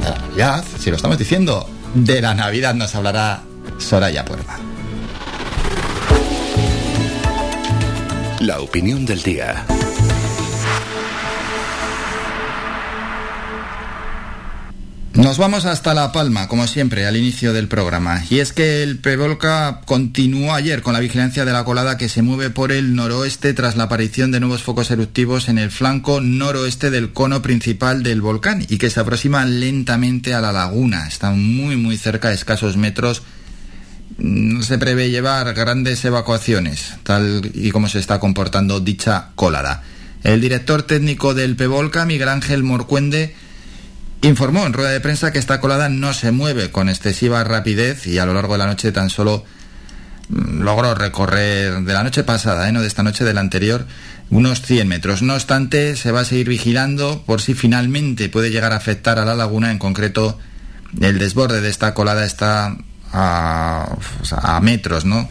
De 0.00 0.08
la 0.08 0.18
Navidad, 0.18 0.64
si 0.78 0.88
lo 0.88 0.96
estamos 0.96 1.18
diciendo, 1.18 1.68
de 1.94 2.22
la 2.22 2.32
Navidad 2.32 2.72
nos 2.72 2.94
hablará 2.94 3.42
Soraya 3.78 4.24
Puerma. 4.24 4.58
La 8.38 8.60
opinión 8.60 9.04
del 9.04 9.22
día. 9.22 9.66
Nos 15.14 15.36
vamos 15.36 15.66
hasta 15.66 15.92
La 15.92 16.10
Palma, 16.10 16.48
como 16.48 16.66
siempre, 16.66 17.06
al 17.06 17.18
inicio 17.18 17.52
del 17.52 17.68
programa. 17.68 18.24
Y 18.30 18.38
es 18.38 18.54
que 18.54 18.82
el 18.82 18.98
Pevolca 18.98 19.82
continuó 19.84 20.54
ayer 20.54 20.80
con 20.80 20.94
la 20.94 21.00
vigilancia 21.00 21.44
de 21.44 21.52
la 21.52 21.64
colada 21.64 21.98
que 21.98 22.08
se 22.08 22.22
mueve 22.22 22.48
por 22.48 22.72
el 22.72 22.94
noroeste 22.94 23.52
tras 23.52 23.76
la 23.76 23.84
aparición 23.84 24.30
de 24.32 24.40
nuevos 24.40 24.62
focos 24.62 24.90
eruptivos 24.90 25.50
en 25.50 25.58
el 25.58 25.70
flanco 25.70 26.22
noroeste 26.22 26.90
del 26.90 27.12
cono 27.12 27.42
principal 27.42 28.02
del 28.02 28.22
volcán 28.22 28.64
y 28.66 28.78
que 28.78 28.88
se 28.88 29.00
aproxima 29.00 29.44
lentamente 29.44 30.32
a 30.32 30.40
la 30.40 30.50
laguna. 30.50 31.06
Está 31.06 31.30
muy, 31.32 31.76
muy 31.76 31.98
cerca, 31.98 32.28
a 32.28 32.32
escasos 32.32 32.78
metros. 32.78 33.22
No 34.16 34.62
se 34.62 34.78
prevé 34.78 35.10
llevar 35.10 35.52
grandes 35.52 36.02
evacuaciones, 36.06 36.94
tal 37.02 37.50
y 37.52 37.70
como 37.70 37.90
se 37.90 37.98
está 37.98 38.18
comportando 38.18 38.80
dicha 38.80 39.28
colada. 39.34 39.82
El 40.22 40.40
director 40.40 40.84
técnico 40.84 41.34
del 41.34 41.54
Pevolca, 41.54 42.06
Miguel 42.06 42.30
Ángel 42.30 42.62
Morcuende, 42.62 43.34
informó 44.22 44.64
en 44.66 44.72
rueda 44.72 44.90
de 44.90 45.00
prensa 45.00 45.32
que 45.32 45.38
esta 45.38 45.60
colada 45.60 45.88
no 45.88 46.14
se 46.14 46.30
mueve 46.30 46.70
con 46.70 46.88
excesiva 46.88 47.44
rapidez 47.44 48.06
y 48.06 48.18
a 48.18 48.26
lo 48.26 48.34
largo 48.34 48.54
de 48.54 48.58
la 48.58 48.66
noche 48.66 48.92
tan 48.92 49.10
solo 49.10 49.44
mm, 50.28 50.62
logró 50.62 50.94
recorrer 50.94 51.80
de 51.82 51.92
la 51.92 52.04
noche 52.04 52.22
pasada, 52.22 52.68
¿eh? 52.68 52.72
no 52.72 52.80
de 52.80 52.86
esta 52.86 53.02
noche, 53.02 53.24
de 53.24 53.34
la 53.34 53.40
anterior, 53.40 53.86
unos 54.30 54.62
100 54.62 54.88
metros. 54.88 55.22
No 55.22 55.34
obstante, 55.34 55.96
se 55.96 56.12
va 56.12 56.20
a 56.20 56.24
seguir 56.24 56.48
vigilando 56.48 57.22
por 57.26 57.40
si 57.40 57.54
finalmente 57.54 58.28
puede 58.28 58.50
llegar 58.50 58.72
a 58.72 58.76
afectar 58.76 59.18
a 59.18 59.24
la 59.24 59.34
laguna. 59.34 59.70
En 59.70 59.78
concreto, 59.78 60.38
el 61.00 61.18
desborde 61.18 61.60
de 61.60 61.68
esta 61.68 61.92
colada 61.92 62.24
está 62.24 62.76
a, 63.12 63.96
a 64.30 64.60
metros, 64.60 65.04
¿no? 65.04 65.28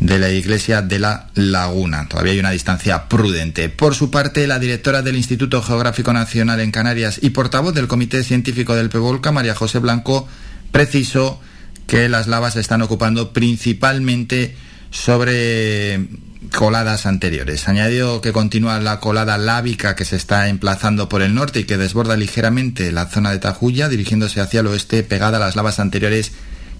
De 0.00 0.18
la 0.18 0.30
iglesia 0.30 0.82
de 0.82 0.98
la 0.98 1.30
Laguna. 1.34 2.08
Todavía 2.08 2.32
hay 2.32 2.38
una 2.38 2.50
distancia 2.50 3.08
prudente. 3.08 3.68
Por 3.68 3.94
su 3.94 4.10
parte, 4.10 4.46
la 4.46 4.58
directora 4.58 5.02
del 5.02 5.16
Instituto 5.16 5.62
Geográfico 5.62 6.12
Nacional 6.12 6.60
en 6.60 6.70
Canarias 6.70 7.18
y 7.22 7.30
portavoz 7.30 7.74
del 7.74 7.88
Comité 7.88 8.22
Científico 8.24 8.74
del 8.74 8.90
Pevolca, 8.90 9.32
María 9.32 9.54
José 9.54 9.78
Blanco, 9.78 10.28
precisó 10.72 11.40
que 11.86 12.08
las 12.08 12.26
lavas 12.26 12.56
están 12.56 12.82
ocupando 12.82 13.32
principalmente 13.32 14.56
sobre 14.90 16.08
coladas 16.54 17.06
anteriores. 17.06 17.68
Añadió 17.68 18.20
que 18.20 18.32
continúa 18.32 18.80
la 18.80 19.00
colada 19.00 19.38
lábica 19.38 19.96
que 19.96 20.04
se 20.04 20.16
está 20.16 20.48
emplazando 20.48 21.08
por 21.08 21.22
el 21.22 21.34
norte 21.34 21.60
y 21.60 21.64
que 21.64 21.76
desborda 21.76 22.16
ligeramente 22.16 22.92
la 22.92 23.06
zona 23.06 23.30
de 23.30 23.38
Tajuya, 23.38 23.88
dirigiéndose 23.88 24.40
hacia 24.40 24.60
el 24.60 24.68
oeste, 24.68 25.02
pegada 25.02 25.38
a 25.38 25.40
las 25.40 25.56
lavas 25.56 25.80
anteriores 25.80 26.32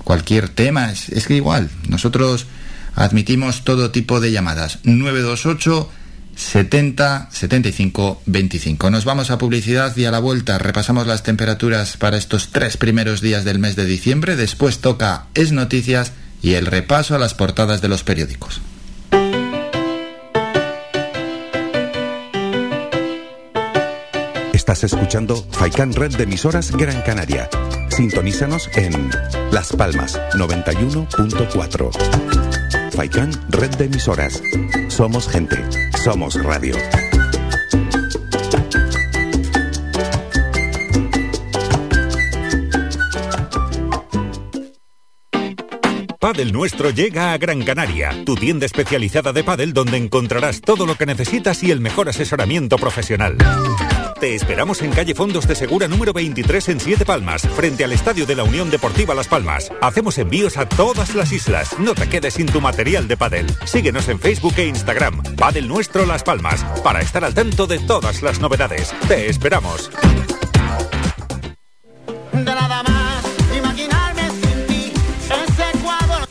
cualquier 0.04 0.48
tema, 0.48 0.90
es, 0.90 1.08
es 1.10 1.26
que 1.26 1.36
igual, 1.36 1.70
nosotros 1.88 2.46
Admitimos 2.94 3.64
todo 3.64 3.90
tipo 3.90 4.20
de 4.20 4.32
llamadas. 4.32 4.78
928 4.84 5.90
70 6.36 7.28
75 7.30 8.22
25. 8.26 8.90
Nos 8.90 9.04
vamos 9.04 9.30
a 9.30 9.38
publicidad 9.38 9.96
y 9.96 10.06
a 10.06 10.10
la 10.10 10.18
vuelta 10.18 10.58
repasamos 10.58 11.06
las 11.06 11.22
temperaturas 11.22 11.96
para 11.96 12.16
estos 12.16 12.48
tres 12.48 12.76
primeros 12.76 13.20
días 13.20 13.44
del 13.44 13.58
mes 13.58 13.76
de 13.76 13.84
diciembre. 13.84 14.36
Después 14.36 14.78
toca 14.78 15.26
Es 15.34 15.52
Noticias 15.52 16.12
y 16.42 16.54
el 16.54 16.66
repaso 16.66 17.14
a 17.14 17.18
las 17.18 17.34
portadas 17.34 17.82
de 17.82 17.88
los 17.88 18.04
periódicos. 18.04 18.60
Estás 24.54 24.84
escuchando 24.84 25.46
Faikan 25.50 25.92
Red 25.92 26.16
de 26.16 26.22
emisoras 26.22 26.70
Gran 26.70 27.02
Canaria. 27.02 27.50
Sintonízanos 27.88 28.70
en 28.74 29.10
Las 29.50 29.72
Palmas 29.72 30.20
91.4. 30.34 32.39
Faikán, 32.90 33.30
red 33.48 33.70
de 33.76 33.84
emisoras. 33.86 34.42
Somos 34.88 35.28
gente, 35.28 35.56
somos 36.02 36.34
radio. 36.42 36.74
Padel 46.18 46.52
Nuestro 46.52 46.90
llega 46.90 47.32
a 47.32 47.38
Gran 47.38 47.62
Canaria, 47.62 48.10
tu 48.24 48.34
tienda 48.34 48.66
especializada 48.66 49.32
de 49.32 49.42
pádel 49.42 49.72
donde 49.72 49.96
encontrarás 49.96 50.60
todo 50.60 50.84
lo 50.84 50.94
que 50.94 51.06
necesitas 51.06 51.62
y 51.62 51.70
el 51.70 51.80
mejor 51.80 52.08
asesoramiento 52.08 52.76
profesional. 52.76 53.36
Te 54.20 54.34
esperamos 54.34 54.82
en 54.82 54.90
calle 54.90 55.14
Fondos 55.14 55.48
de 55.48 55.54
Segura 55.54 55.88
número 55.88 56.12
23 56.12 56.68
en 56.68 56.80
Siete 56.80 57.06
Palmas, 57.06 57.48
frente 57.56 57.84
al 57.84 57.92
Estadio 57.92 58.26
de 58.26 58.36
la 58.36 58.44
Unión 58.44 58.70
Deportiva 58.70 59.14
Las 59.14 59.28
Palmas. 59.28 59.72
Hacemos 59.80 60.18
envíos 60.18 60.58
a 60.58 60.68
todas 60.68 61.14
las 61.14 61.32
islas. 61.32 61.78
No 61.78 61.94
te 61.94 62.06
quedes 62.06 62.34
sin 62.34 62.44
tu 62.44 62.60
material 62.60 63.08
de 63.08 63.16
pádel. 63.16 63.46
Síguenos 63.64 64.08
en 64.08 64.20
Facebook 64.20 64.52
e 64.58 64.66
Instagram. 64.66 65.22
Padel 65.36 65.66
Nuestro 65.66 66.04
Las 66.04 66.22
Palmas, 66.22 66.62
para 66.84 67.00
estar 67.00 67.24
al 67.24 67.32
tanto 67.32 67.66
de 67.66 67.78
todas 67.78 68.20
las 68.20 68.40
novedades. 68.40 68.92
Te 69.08 69.30
esperamos. 69.30 69.90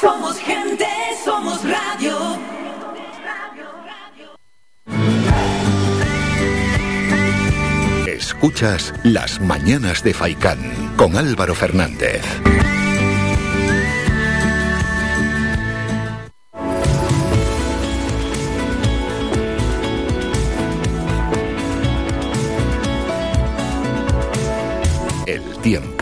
Somos 0.00 0.38
gente, 0.38 0.86
somos 1.24 1.60
radio. 1.64 2.16
Escuchas 8.06 8.94
Las 9.02 9.40
Mañanas 9.40 10.04
de 10.04 10.14
Faicán 10.14 10.58
con 10.96 11.16
Álvaro 11.16 11.54
Fernández. 11.54 12.22
El 25.26 25.42
tiempo. 25.62 25.97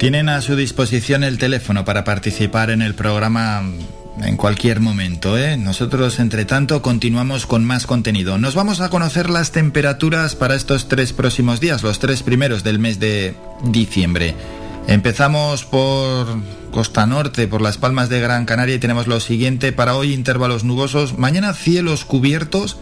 Tienen 0.00 0.30
a 0.30 0.40
su 0.40 0.56
disposición 0.56 1.24
el 1.24 1.36
teléfono 1.36 1.84
para 1.84 2.04
participar 2.04 2.70
en 2.70 2.80
el 2.80 2.94
programa 2.94 3.62
en 4.22 4.38
cualquier 4.38 4.80
momento. 4.80 5.36
¿eh? 5.36 5.58
Nosotros, 5.58 6.20
entre 6.20 6.46
tanto, 6.46 6.80
continuamos 6.80 7.44
con 7.44 7.66
más 7.66 7.86
contenido. 7.86 8.38
Nos 8.38 8.54
vamos 8.54 8.80
a 8.80 8.88
conocer 8.88 9.28
las 9.28 9.52
temperaturas 9.52 10.36
para 10.36 10.54
estos 10.54 10.88
tres 10.88 11.12
próximos 11.12 11.60
días, 11.60 11.82
los 11.82 11.98
tres 11.98 12.22
primeros 12.22 12.64
del 12.64 12.78
mes 12.78 12.98
de 12.98 13.34
diciembre. 13.62 14.34
Empezamos 14.86 15.66
por 15.66 16.28
Costa 16.70 17.04
Norte, 17.04 17.46
por 17.46 17.60
las 17.60 17.76
Palmas 17.76 18.08
de 18.08 18.20
Gran 18.20 18.46
Canaria 18.46 18.76
y 18.76 18.80
tenemos 18.80 19.06
lo 19.06 19.20
siguiente 19.20 19.70
para 19.70 19.96
hoy, 19.96 20.14
intervalos 20.14 20.64
nubosos. 20.64 21.18
Mañana 21.18 21.52
cielos 21.52 22.06
cubiertos 22.06 22.78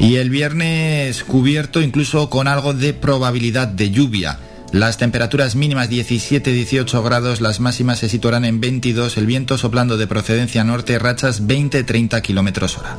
y 0.00 0.16
el 0.16 0.30
viernes 0.30 1.22
cubierto 1.22 1.80
incluso 1.80 2.28
con 2.28 2.48
algo 2.48 2.74
de 2.74 2.92
probabilidad 2.92 3.68
de 3.68 3.92
lluvia. 3.92 4.40
Las 4.72 4.98
temperaturas 4.98 5.56
mínimas 5.56 5.90
17-18 5.90 7.02
grados, 7.02 7.40
las 7.40 7.58
máximas 7.58 7.98
se 7.98 8.08
situarán 8.08 8.44
en 8.44 8.60
22, 8.60 9.16
el 9.16 9.26
viento 9.26 9.58
soplando 9.58 9.96
de 9.96 10.06
procedencia 10.06 10.62
norte, 10.62 10.98
rachas 11.00 11.42
20-30 11.46 12.22
kilómetros 12.22 12.78
hora. 12.78 12.96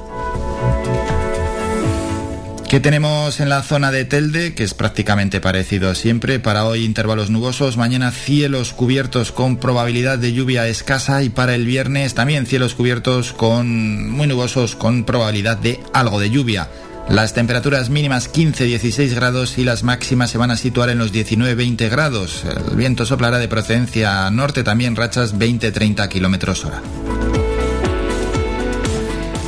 ¿Qué 2.71 2.79
tenemos 2.79 3.39
en 3.39 3.49
la 3.49 3.63
zona 3.63 3.91
de 3.91 4.05
Telde? 4.05 4.53
Que 4.53 4.63
es 4.63 4.73
prácticamente 4.73 5.41
parecido 5.41 5.95
siempre. 5.95 6.39
Para 6.39 6.65
hoy 6.65 6.85
intervalos 6.85 7.29
nubosos, 7.29 7.75
mañana 7.75 8.11
cielos 8.11 8.73
cubiertos 8.73 9.31
con 9.31 9.57
probabilidad 9.57 10.17
de 10.17 10.33
lluvia 10.33 10.67
escasa 10.67 11.23
y 11.23 11.29
para 11.29 11.55
el 11.55 11.65
viernes 11.65 12.13
también 12.13 12.45
cielos 12.45 12.73
cubiertos 12.73 13.33
con 13.33 14.09
muy 14.09 14.27
nubosos 14.27 14.75
con 14.75 15.03
probabilidad 15.03 15.57
de 15.57 15.79
algo 15.93 16.19
de 16.19 16.29
lluvia. 16.29 16.69
Las 17.09 17.33
temperaturas 17.33 17.89
mínimas 17.89 18.31
15-16 18.31 19.13
grados 19.13 19.57
y 19.57 19.63
las 19.63 19.83
máximas 19.83 20.29
se 20.29 20.37
van 20.37 20.51
a 20.51 20.57
situar 20.57 20.89
en 20.89 20.97
los 20.97 21.11
19-20 21.11 21.89
grados. 21.89 22.43
El 22.45 22.75
viento 22.75 23.05
soplará 23.05 23.37
de 23.37 23.47
procedencia 23.47 24.29
norte, 24.31 24.63
también 24.63 24.95
rachas 24.95 25.35
20-30 25.35 26.07
kilómetros 26.07 26.63
hora. 26.65 26.81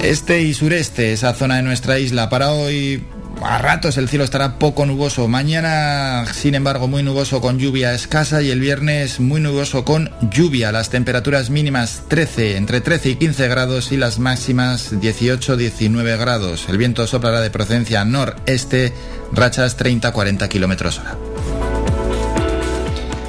Este 0.03 0.41
y 0.41 0.53
sureste, 0.53 1.13
esa 1.13 1.33
zona 1.33 1.55
de 1.55 1.63
nuestra 1.63 1.97
isla. 1.97 2.29
Para 2.29 2.51
hoy, 2.51 3.01
a 3.41 3.57
ratos 3.57 3.97
el 3.97 4.09
cielo 4.09 4.23
estará 4.23 4.57
poco 4.59 4.85
nuboso. 4.85 5.27
Mañana, 5.27 6.25
sin 6.33 6.55
embargo, 6.55 6.87
muy 6.87 7.03
nuboso 7.03 7.41
con 7.41 7.59
lluvia 7.59 7.93
escasa 7.93 8.41
y 8.41 8.51
el 8.51 8.59
viernes 8.59 9.19
muy 9.19 9.41
nuboso 9.41 9.83
con 9.85 10.11
lluvia. 10.31 10.71
Las 10.71 10.89
temperaturas 10.89 11.49
mínimas 11.49 12.03
13, 12.07 12.57
entre 12.57 12.81
13 12.81 13.09
y 13.09 13.15
15 13.15 13.47
grados 13.47 13.91
y 13.91 13.97
las 13.97 14.19
máximas 14.19 14.93
18-19 14.93 16.17
grados. 16.17 16.65
El 16.69 16.77
viento 16.77 17.05
soplará 17.07 17.41
de 17.41 17.49
procedencia 17.49 18.05
noreste, 18.05 18.93
rachas 19.31 19.77
30-40 19.77 20.47
kilómetros 20.47 20.99
hora. 20.99 21.17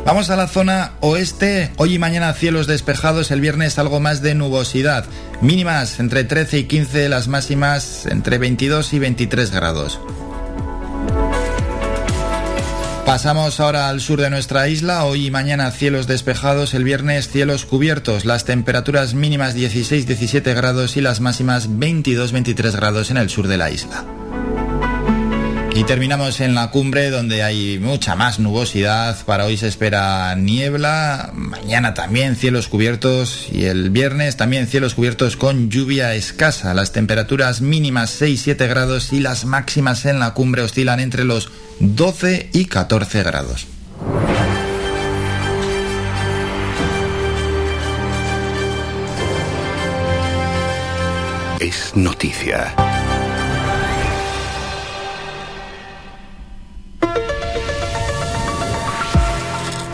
Vamos 0.04 0.28
a 0.28 0.36
la 0.36 0.48
zona 0.48 0.92
oeste. 1.00 1.72
Hoy 1.78 1.94
y 1.94 1.98
mañana 1.98 2.34
cielos 2.34 2.66
despejados, 2.66 3.30
el 3.30 3.40
viernes 3.40 3.78
algo 3.78 4.00
más 4.00 4.20
de 4.20 4.34
nubosidad. 4.34 5.06
Mínimas 5.44 6.00
entre 6.00 6.24
13 6.24 6.60
y 6.60 6.64
15, 6.64 7.10
las 7.10 7.28
máximas 7.28 8.06
entre 8.06 8.38
22 8.38 8.94
y 8.94 8.98
23 8.98 9.50
grados. 9.50 10.00
Pasamos 13.04 13.60
ahora 13.60 13.90
al 13.90 14.00
sur 14.00 14.22
de 14.22 14.30
nuestra 14.30 14.68
isla. 14.68 15.04
Hoy 15.04 15.26
y 15.26 15.30
mañana 15.30 15.70
cielos 15.70 16.06
despejados, 16.06 16.72
el 16.72 16.82
viernes 16.82 17.28
cielos 17.28 17.66
cubiertos. 17.66 18.24
Las 18.24 18.46
temperaturas 18.46 19.12
mínimas 19.12 19.54
16-17 19.54 20.54
grados 20.54 20.96
y 20.96 21.02
las 21.02 21.20
máximas 21.20 21.68
22-23 21.68 22.72
grados 22.72 23.10
en 23.10 23.18
el 23.18 23.28
sur 23.28 23.46
de 23.46 23.58
la 23.58 23.70
isla. 23.70 24.02
Y 25.76 25.82
terminamos 25.82 26.40
en 26.40 26.54
la 26.54 26.70
cumbre 26.70 27.10
donde 27.10 27.42
hay 27.42 27.80
mucha 27.80 28.14
más 28.14 28.38
nubosidad. 28.38 29.16
Para 29.26 29.44
hoy 29.44 29.56
se 29.56 29.66
espera 29.66 30.32
niebla, 30.36 31.32
mañana 31.34 31.94
también 31.94 32.36
cielos 32.36 32.68
cubiertos 32.68 33.48
y 33.50 33.64
el 33.64 33.90
viernes 33.90 34.36
también 34.36 34.68
cielos 34.68 34.94
cubiertos 34.94 35.36
con 35.36 35.70
lluvia 35.70 36.14
escasa. 36.14 36.74
Las 36.74 36.92
temperaturas 36.92 37.60
mínimas 37.60 38.22
6-7 38.22 38.68
grados 38.68 39.12
y 39.12 39.18
las 39.18 39.46
máximas 39.46 40.06
en 40.06 40.20
la 40.20 40.32
cumbre 40.32 40.62
oscilan 40.62 41.00
entre 41.00 41.24
los 41.24 41.50
12 41.80 42.50
y 42.52 42.66
14 42.66 43.24
grados. 43.24 43.66
Es 51.58 51.96
noticia. 51.96 52.93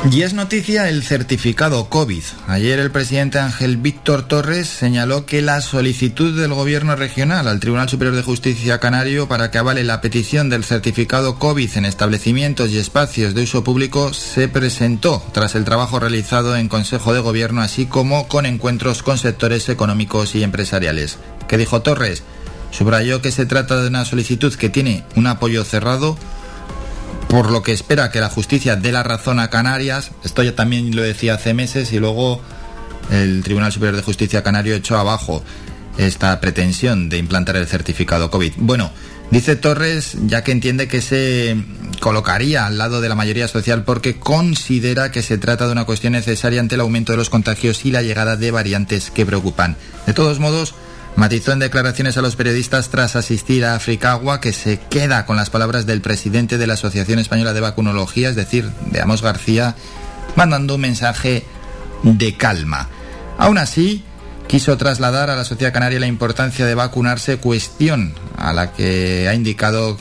Y 0.09 0.23
es 0.23 0.33
noticia 0.33 0.89
el 0.89 1.03
certificado 1.03 1.91
COVID. 1.91 2.23
Ayer 2.49 2.79
el 2.79 2.91
presidente 2.91 3.39
Ángel 3.39 3.77
Víctor 3.77 4.27
Torres 4.27 4.67
señaló 4.67 5.27
que 5.27 5.43
la 5.43 5.61
solicitud 5.61 6.41
del 6.41 6.55
gobierno 6.55 6.97
regional 6.97 7.47
al 7.47 7.61
Tribunal 7.61 7.89
Superior 7.89 8.17
de 8.17 8.23
Justicia 8.23 8.81
Canario 8.81 9.29
para 9.29 9.51
que 9.51 9.59
avale 9.59 9.85
la 9.85 10.01
petición 10.01 10.49
del 10.49 10.65
certificado 10.65 11.39
COVID 11.39 11.77
en 11.77 11.85
establecimientos 11.85 12.71
y 12.71 12.79
espacios 12.79 13.35
de 13.35 13.43
uso 13.43 13.63
público 13.63 14.15
se 14.15 14.49
presentó 14.49 15.23
tras 15.33 15.55
el 15.55 15.67
trabajo 15.67 16.01
realizado 16.01 16.57
en 16.57 16.69
Consejo 16.69 17.13
de 17.13 17.21
Gobierno 17.21 17.61
así 17.61 17.85
como 17.85 18.27
con 18.27 18.47
encuentros 18.47 19.03
con 19.03 19.19
sectores 19.19 19.69
económicos 19.69 20.35
y 20.35 20.43
empresariales. 20.43 21.19
¿Qué 21.47 21.59
dijo 21.59 21.83
Torres? 21.83 22.23
Subrayó 22.71 23.21
que 23.21 23.33
se 23.33 23.47
trata 23.47 23.81
de 23.81 23.89
una 23.89 24.07
solicitud 24.07 24.55
que 24.55 24.71
tiene 24.71 25.05
un 25.15 25.27
apoyo 25.27 25.63
cerrado 25.63 26.17
por 27.31 27.53
lo 27.53 27.63
que 27.63 27.73
espera 27.73 28.11
que 28.11 28.21
la 28.21 28.29
justicia 28.29 28.75
dé 28.75 28.91
la 28.91 29.05
razón 29.05 29.39
a 29.39 29.51
Canarias. 29.51 30.11
Esto 30.25 30.43
ya 30.43 30.57
también 30.57 30.95
lo 30.97 31.03
decía 31.03 31.35
hace 31.35 31.55
meses 31.55 31.93
y 31.93 32.01
luego 32.01 32.41
el 33.13 33.45
Tribunal 33.45 33.71
Superior 33.71 33.97
de 33.97 34.03
Justicia 34.03 34.43
Canario 34.43 34.75
echó 34.75 34.99
abajo 34.99 35.43
esta 35.97 36.41
pretensión 36.41 37.09
de 37.09 37.19
implantar 37.19 37.55
el 37.57 37.69
certificado 37.69 38.33
COVID. 38.33 38.55
Bueno, 38.57 38.91
dice 39.31 39.55
Torres, 39.55 40.17
ya 40.27 40.43
que 40.43 40.51
entiende 40.51 40.89
que 40.89 41.01
se 41.01 41.57
colocaría 42.01 42.67
al 42.67 42.79
lado 42.79 43.01
de 43.01 43.09
la 43.09 43.15
mayoría 43.15 43.47
social 43.47 43.85
porque 43.85 44.19
considera 44.19 45.13
que 45.13 45.23
se 45.23 45.39
trata 45.39 45.67
de 45.67 45.73
una 45.73 45.85
cuestión 45.85 46.15
necesaria 46.15 46.61
ante 46.61 46.75
el 46.75 46.81
aumento 46.81 47.13
de 47.13 47.19
los 47.19 47.31
contagios 47.31 47.85
y 47.85 47.93
la 47.93 48.03
llegada 48.03 48.37
de 48.37 48.51
variantes 48.51 49.13
que 49.13 49.25
preocupan. 49.25 49.77
De 50.05 50.15
todos 50.15 50.41
modos, 50.41 50.75
Matizó 51.17 51.53
en 51.53 51.59
declaraciones 51.59 52.17
a 52.17 52.23
los 52.23 52.37
periodistas 52.37 52.89
tras 52.89 53.17
asistir 53.17 53.65
a 53.65 53.75
Africagua 53.75 54.41
que 54.41 54.53
se 54.53 54.79
queda 54.79 55.27
con 55.27 55.37
las 55.37 55.51
palabras 55.51 55.85
del 55.85 56.01
presidente 56.01 56.57
de 56.57 56.67
la 56.67 56.75
Asociación 56.75 57.19
Española 57.19 57.53
de 57.53 57.61
Vacunología, 57.61 58.29
es 58.29 58.37
decir, 58.37 58.71
de 58.91 59.01
Amos 59.01 59.23
García, 59.23 59.75
mandando 60.37 60.77
un 60.77 60.81
mensaje 60.81 61.45
de 62.03 62.37
calma. 62.37 62.89
Aún 63.39 63.59
así, 63.59 64.05
quiso 64.47 64.77
trasladar 64.77 65.31
a 65.31 65.37
la 65.37 65.45
sociedad 65.45 65.73
canaria 65.73 66.01
la 66.01 66.07
importancia 66.07 66.65
de 66.65 66.75
vacunarse, 66.75 67.37
cuestión 67.37 68.15
a 68.37 68.53
la 68.53 68.73
que 68.73 69.29
ha 69.29 69.35
indicado 69.35 69.99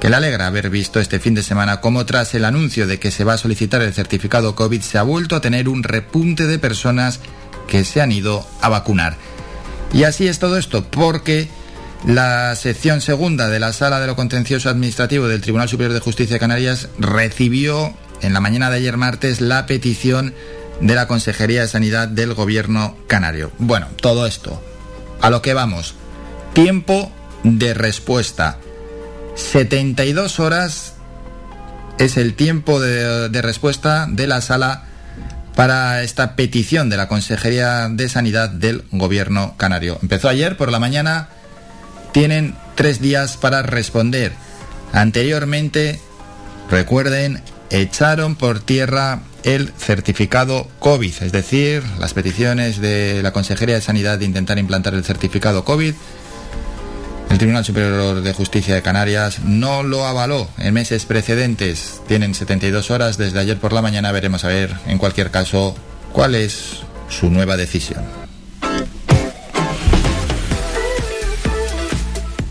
que 0.00 0.08
le 0.08 0.16
alegra 0.16 0.46
haber 0.46 0.70
visto 0.70 1.00
este 1.00 1.18
fin 1.18 1.34
de 1.34 1.42
semana 1.42 1.80
cómo 1.80 2.06
tras 2.06 2.34
el 2.34 2.44
anuncio 2.44 2.86
de 2.86 3.00
que 3.00 3.10
se 3.10 3.24
va 3.24 3.34
a 3.34 3.38
solicitar 3.38 3.82
el 3.82 3.94
certificado 3.94 4.54
COVID 4.54 4.80
se 4.80 4.98
ha 4.98 5.02
vuelto 5.02 5.34
a 5.34 5.40
tener 5.40 5.68
un 5.68 5.82
repunte 5.82 6.46
de 6.46 6.58
personas 6.58 7.18
que 7.66 7.84
se 7.84 8.00
han 8.00 8.12
ido 8.12 8.46
a 8.60 8.68
vacunar. 8.68 9.16
Y 9.92 10.04
así 10.04 10.28
es 10.28 10.38
todo 10.38 10.58
esto, 10.58 10.84
porque 10.90 11.48
la 12.06 12.54
sección 12.54 13.00
segunda 13.00 13.48
de 13.48 13.58
la 13.58 13.72
Sala 13.72 14.00
de 14.00 14.06
lo 14.06 14.16
Contencioso 14.16 14.68
Administrativo 14.68 15.28
del 15.28 15.40
Tribunal 15.40 15.68
Superior 15.68 15.94
de 15.94 16.00
Justicia 16.00 16.34
de 16.34 16.40
Canarias 16.40 16.88
recibió 16.98 17.94
en 18.20 18.32
la 18.32 18.40
mañana 18.40 18.70
de 18.70 18.76
ayer 18.76 18.96
martes 18.96 19.40
la 19.40 19.66
petición 19.66 20.34
de 20.80 20.94
la 20.94 21.08
Consejería 21.08 21.62
de 21.62 21.68
Sanidad 21.68 22.08
del 22.08 22.34
Gobierno 22.34 22.96
Canario. 23.06 23.50
Bueno, 23.58 23.88
todo 24.00 24.26
esto, 24.26 24.62
a 25.20 25.30
lo 25.30 25.42
que 25.42 25.54
vamos. 25.54 25.94
Tiempo 26.52 27.10
de 27.42 27.74
respuesta. 27.74 28.58
72 29.34 30.40
horas 30.40 30.94
es 31.98 32.16
el 32.16 32.34
tiempo 32.34 32.80
de, 32.80 33.28
de, 33.28 33.42
respuesta 33.42 34.06
de 34.08 34.26
la 34.26 34.40
sala 34.40 34.87
para 35.58 36.04
esta 36.04 36.36
petición 36.36 36.88
de 36.88 36.96
la 36.96 37.08
Consejería 37.08 37.88
de 37.88 38.08
Sanidad 38.08 38.48
del 38.48 38.84
Gobierno 38.92 39.56
Canario. 39.56 39.98
Empezó 40.00 40.28
ayer 40.28 40.56
por 40.56 40.70
la 40.70 40.78
mañana, 40.78 41.30
tienen 42.12 42.54
tres 42.76 43.00
días 43.00 43.36
para 43.36 43.62
responder. 43.62 44.30
Anteriormente, 44.92 45.98
recuerden, 46.70 47.42
echaron 47.70 48.36
por 48.36 48.60
tierra 48.60 49.22
el 49.42 49.72
certificado 49.76 50.68
COVID, 50.78 51.22
es 51.22 51.32
decir, 51.32 51.82
las 51.98 52.14
peticiones 52.14 52.80
de 52.80 53.20
la 53.24 53.32
Consejería 53.32 53.74
de 53.74 53.80
Sanidad 53.80 54.16
de 54.16 54.26
intentar 54.26 54.60
implantar 54.60 54.94
el 54.94 55.02
certificado 55.02 55.64
COVID 55.64 55.94
el 57.38 57.40
Tribunal 57.40 57.64
Superior 57.64 58.20
de 58.20 58.32
Justicia 58.32 58.74
de 58.74 58.82
Canarias 58.82 59.44
no 59.44 59.84
lo 59.84 60.04
avaló 60.04 60.48
en 60.58 60.74
meses 60.74 61.04
precedentes. 61.04 62.02
Tienen 62.08 62.34
72 62.34 62.90
horas 62.90 63.16
desde 63.16 63.38
ayer 63.38 63.58
por 63.58 63.72
la 63.72 63.80
mañana. 63.80 64.10
Veremos 64.10 64.42
a 64.42 64.48
ver, 64.48 64.74
en 64.88 64.98
cualquier 64.98 65.30
caso, 65.30 65.76
cuál 66.12 66.34
es 66.34 66.80
su 67.08 67.30
nueva 67.30 67.56
decisión. 67.56 68.27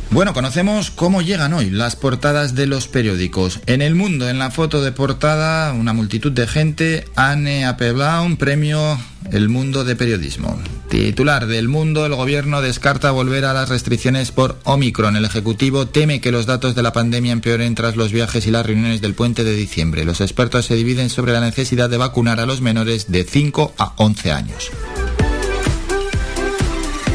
Bueno, 0.10 0.34
conocemos 0.34 0.90
cómo 0.90 1.22
llegan 1.22 1.54
hoy 1.54 1.70
las 1.70 1.96
portadas 1.96 2.56
de 2.56 2.66
los 2.66 2.88
periódicos. 2.88 3.60
En 3.66 3.82
el 3.82 3.94
mundo, 3.94 4.30
en 4.30 4.40
la 4.40 4.52
foto 4.52 4.82
de 4.82 4.92
portada, 4.92 5.74
una 5.74 5.94
multitud 5.94 6.32
de 6.32 6.48
gente. 6.48 7.06
Anne 7.16 7.66
Applebaum, 7.66 8.38
premio 8.38 8.98
El 9.32 9.50
Mundo 9.50 9.84
de 9.84 9.96
Periodismo. 9.96 10.60
Titular 10.90 11.46
del 11.46 11.68
Mundo, 11.68 12.06
el 12.06 12.16
gobierno 12.16 12.62
descarta 12.62 13.12
volver 13.12 13.44
a 13.44 13.54
las 13.54 13.68
restricciones 13.68 14.32
por 14.32 14.58
Omicron. 14.64 15.18
El 15.18 15.26
Ejecutivo 15.26 15.88
teme 15.88 16.22
que 16.22 16.32
los 16.32 16.46
datos 16.46 16.74
de 16.74 16.84
la 16.84 16.94
pandemia 16.94 17.34
empeoren 17.34 17.76
tras 17.76 17.98
los 17.98 18.14
viajes 18.14 18.48
y 18.48 18.52
las 18.52 18.66
reuniones 18.66 19.02
del 19.02 19.14
puente 19.14 19.44
de 19.44 19.54
diciembre. 19.54 20.06
Los 20.06 20.22
expertos 20.22 20.66
se 20.66 20.76
dividen 20.76 21.10
sobre 21.10 21.34
la 21.34 21.42
necesidad 21.42 21.90
de 21.90 21.98
vacunar 21.98 22.40
a 22.40 22.46
los 22.46 22.62
menores 22.62 23.12
de 23.12 23.26
5 23.26 23.74
a 23.78 23.94
11 23.98 24.32
años. 24.32 24.72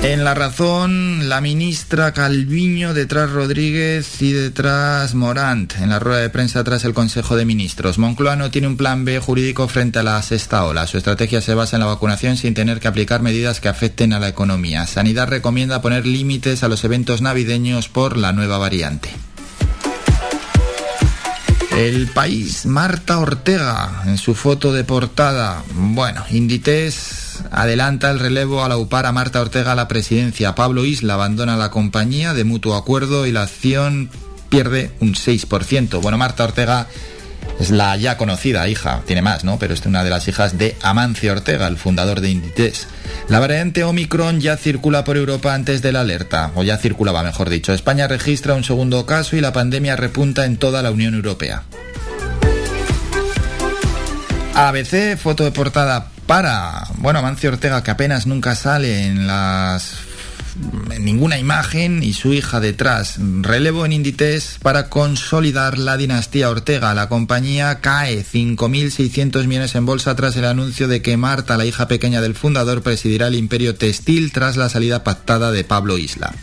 En 0.02 0.24
la 0.24 0.34
razón, 0.34 1.28
la 1.28 1.40
ministra 1.40 2.12
Calviño 2.12 2.92
detrás 2.92 3.30
Rodríguez 3.30 4.20
y 4.20 4.32
detrás 4.32 5.14
Morant. 5.14 5.74
En 5.76 5.90
la 5.90 6.00
rueda 6.00 6.18
de 6.18 6.28
prensa 6.28 6.64
tras 6.64 6.84
el 6.84 6.92
Consejo 6.92 7.36
de 7.36 7.44
Ministros. 7.44 7.98
Moncloa 7.98 8.34
no 8.34 8.50
tiene 8.50 8.66
un 8.66 8.76
plan 8.76 9.04
B 9.04 9.20
jurídico 9.20 9.68
frente 9.68 10.00
a 10.00 10.02
la 10.02 10.20
sexta 10.22 10.64
ola. 10.64 10.88
Su 10.88 10.98
estrategia 10.98 11.40
se 11.40 11.54
basa 11.54 11.76
en 11.76 11.80
la 11.80 11.86
vacunación 11.86 12.36
sin 12.36 12.52
tener 12.52 12.80
que 12.80 12.88
aplicar 12.88 13.22
medidas 13.22 13.60
que 13.60 13.68
afecten 13.68 14.12
a 14.12 14.18
la 14.18 14.26
economía. 14.26 14.88
Sanidad 14.88 15.28
recomienda 15.28 15.82
poner 15.82 16.04
límites 16.04 16.64
a 16.64 16.68
los 16.68 16.82
eventos 16.82 17.22
navideños 17.22 17.88
por 17.88 18.16
la 18.16 18.32
nueva 18.32 18.58
variante. 18.58 19.08
El 21.76 22.08
país, 22.08 22.66
Marta 22.66 23.18
Ortega, 23.18 24.02
en 24.06 24.18
su 24.18 24.34
foto 24.34 24.72
de 24.72 24.82
portada. 24.82 25.62
Bueno, 25.74 26.24
Inditex 26.28 27.21
adelanta 27.50 28.10
el 28.10 28.18
relevo 28.18 28.64
a 28.64 28.68
la 28.68 28.76
UPAR 28.76 29.06
a 29.06 29.12
Marta 29.12 29.40
Ortega 29.40 29.72
a 29.72 29.76
la 29.76 29.88
presidencia. 29.88 30.54
Pablo 30.54 30.84
Isla 30.84 31.14
abandona 31.14 31.56
la 31.56 31.70
compañía 31.70 32.34
de 32.34 32.44
mutuo 32.44 32.76
acuerdo 32.76 33.26
y 33.26 33.32
la 33.32 33.42
acción 33.42 34.10
pierde 34.48 34.90
un 35.00 35.14
6%. 35.14 36.00
Bueno, 36.00 36.18
Marta 36.18 36.44
Ortega 36.44 36.86
es 37.58 37.70
la 37.70 37.96
ya 37.96 38.16
conocida 38.16 38.68
hija, 38.68 39.02
tiene 39.06 39.22
más, 39.22 39.44
¿no? 39.44 39.58
Pero 39.58 39.74
es 39.74 39.84
una 39.86 40.04
de 40.04 40.10
las 40.10 40.28
hijas 40.28 40.58
de 40.58 40.76
Amancio 40.82 41.32
Ortega, 41.32 41.66
el 41.66 41.76
fundador 41.76 42.20
de 42.20 42.30
Inditex. 42.30 42.86
La 43.28 43.40
variante 43.40 43.84
Omicron 43.84 44.40
ya 44.40 44.56
circula 44.56 45.04
por 45.04 45.16
Europa 45.16 45.54
antes 45.54 45.82
de 45.82 45.92
la 45.92 46.00
alerta, 46.00 46.50
o 46.54 46.64
ya 46.64 46.76
circulaba, 46.76 47.22
mejor 47.22 47.50
dicho. 47.50 47.72
España 47.72 48.08
registra 48.08 48.54
un 48.54 48.64
segundo 48.64 49.06
caso 49.06 49.36
y 49.36 49.40
la 49.40 49.52
pandemia 49.52 49.96
repunta 49.96 50.44
en 50.44 50.56
toda 50.56 50.82
la 50.82 50.90
Unión 50.90 51.14
Europea. 51.14 51.62
ABC, 54.54 55.16
foto 55.16 55.44
de 55.44 55.50
portada 55.50 56.11
para, 56.26 56.84
bueno, 56.98 57.18
Amancio 57.18 57.50
Ortega, 57.50 57.82
que 57.82 57.90
apenas 57.90 58.26
nunca 58.26 58.54
sale 58.54 59.06
en 59.06 59.26
las 59.26 59.96
en 60.90 61.04
ninguna 61.04 61.38
imagen 61.38 62.02
y 62.02 62.12
su 62.12 62.32
hija 62.32 62.60
detrás. 62.60 63.16
Relevo 63.18 63.86
en 63.86 63.92
Inditex 63.92 64.58
para 64.60 64.88
consolidar 64.88 65.78
la 65.78 65.96
dinastía 65.96 66.50
Ortega. 66.50 66.94
La 66.94 67.08
compañía 67.08 67.80
cae 67.80 68.24
5.600 68.24 69.46
millones 69.46 69.74
en 69.74 69.86
bolsa 69.86 70.14
tras 70.14 70.36
el 70.36 70.44
anuncio 70.44 70.88
de 70.88 71.02
que 71.02 71.16
Marta, 71.16 71.56
la 71.56 71.64
hija 71.64 71.88
pequeña 71.88 72.20
del 72.20 72.34
fundador, 72.34 72.82
presidirá 72.82 73.28
el 73.28 73.34
imperio 73.34 73.74
textil 73.74 74.32
tras 74.32 74.56
la 74.56 74.68
salida 74.68 75.04
pactada 75.04 75.52
de 75.52 75.64
Pablo 75.64 75.98
Isla. 75.98 76.34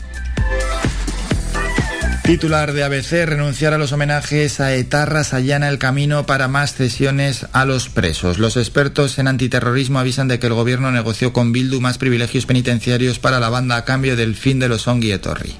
Titular 2.29 2.73
de 2.73 2.83
ABC, 2.83 3.25
renunciar 3.25 3.73
a 3.73 3.79
los 3.79 3.91
homenajes 3.91 4.59
a 4.59 4.75
Etarras 4.75 5.33
allana 5.33 5.67
el 5.67 5.79
camino 5.79 6.27
para 6.27 6.47
más 6.47 6.75
cesiones 6.75 7.47
a 7.53 7.65
los 7.65 7.89
presos. 7.89 8.37
Los 8.37 8.55
expertos 8.55 9.17
en 9.17 9.27
antiterrorismo 9.27 9.97
avisan 9.97 10.27
de 10.27 10.37
que 10.37 10.45
el 10.45 10.53
gobierno 10.53 10.91
negoció 10.91 11.33
con 11.33 11.51
Bildu 11.51 11.81
más 11.81 11.97
privilegios 11.97 12.45
penitenciarios 12.45 13.17
para 13.17 13.39
la 13.39 13.49
banda 13.49 13.77
a 13.77 13.83
cambio 13.83 14.15
del 14.15 14.35
fin 14.35 14.59
de 14.59 14.69
los 14.69 14.87
Ongi 14.87 15.11
Etorri. 15.11 15.55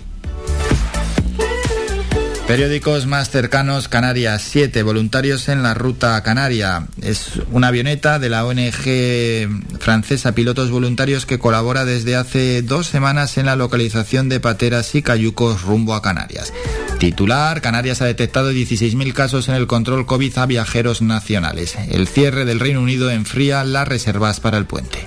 Periódicos 2.49 3.05
más 3.05 3.29
cercanos, 3.29 3.89
Canarias 3.89 4.41
7, 4.41 4.81
voluntarios 4.81 5.49
en 5.49 5.61
la 5.61 5.75
ruta 5.75 6.19
canaria. 6.23 6.87
Es 6.99 7.33
una 7.51 7.67
avioneta 7.67 8.17
de 8.17 8.29
la 8.29 8.43
ONG 8.43 9.77
francesa 9.79 10.33
Pilotos 10.33 10.71
Voluntarios 10.71 11.27
que 11.27 11.37
colabora 11.37 11.85
desde 11.85 12.15
hace 12.15 12.63
dos 12.63 12.87
semanas 12.87 13.37
en 13.37 13.45
la 13.45 13.55
localización 13.55 14.29
de 14.29 14.39
pateras 14.39 14.95
y 14.95 15.03
cayucos 15.03 15.61
rumbo 15.61 15.93
a 15.93 16.01
Canarias. 16.01 16.51
Titular, 16.97 17.61
Canarias 17.61 18.01
ha 18.01 18.05
detectado 18.05 18.51
16.000 18.51 19.13
casos 19.13 19.47
en 19.47 19.53
el 19.53 19.67
control 19.67 20.07
COVID 20.07 20.35
a 20.39 20.47
viajeros 20.47 21.03
nacionales. 21.03 21.77
El 21.91 22.07
cierre 22.07 22.45
del 22.45 22.59
Reino 22.59 22.81
Unido 22.81 23.11
enfría 23.11 23.63
las 23.63 23.87
reservas 23.87 24.39
para 24.39 24.57
el 24.57 24.65
puente. 24.65 25.05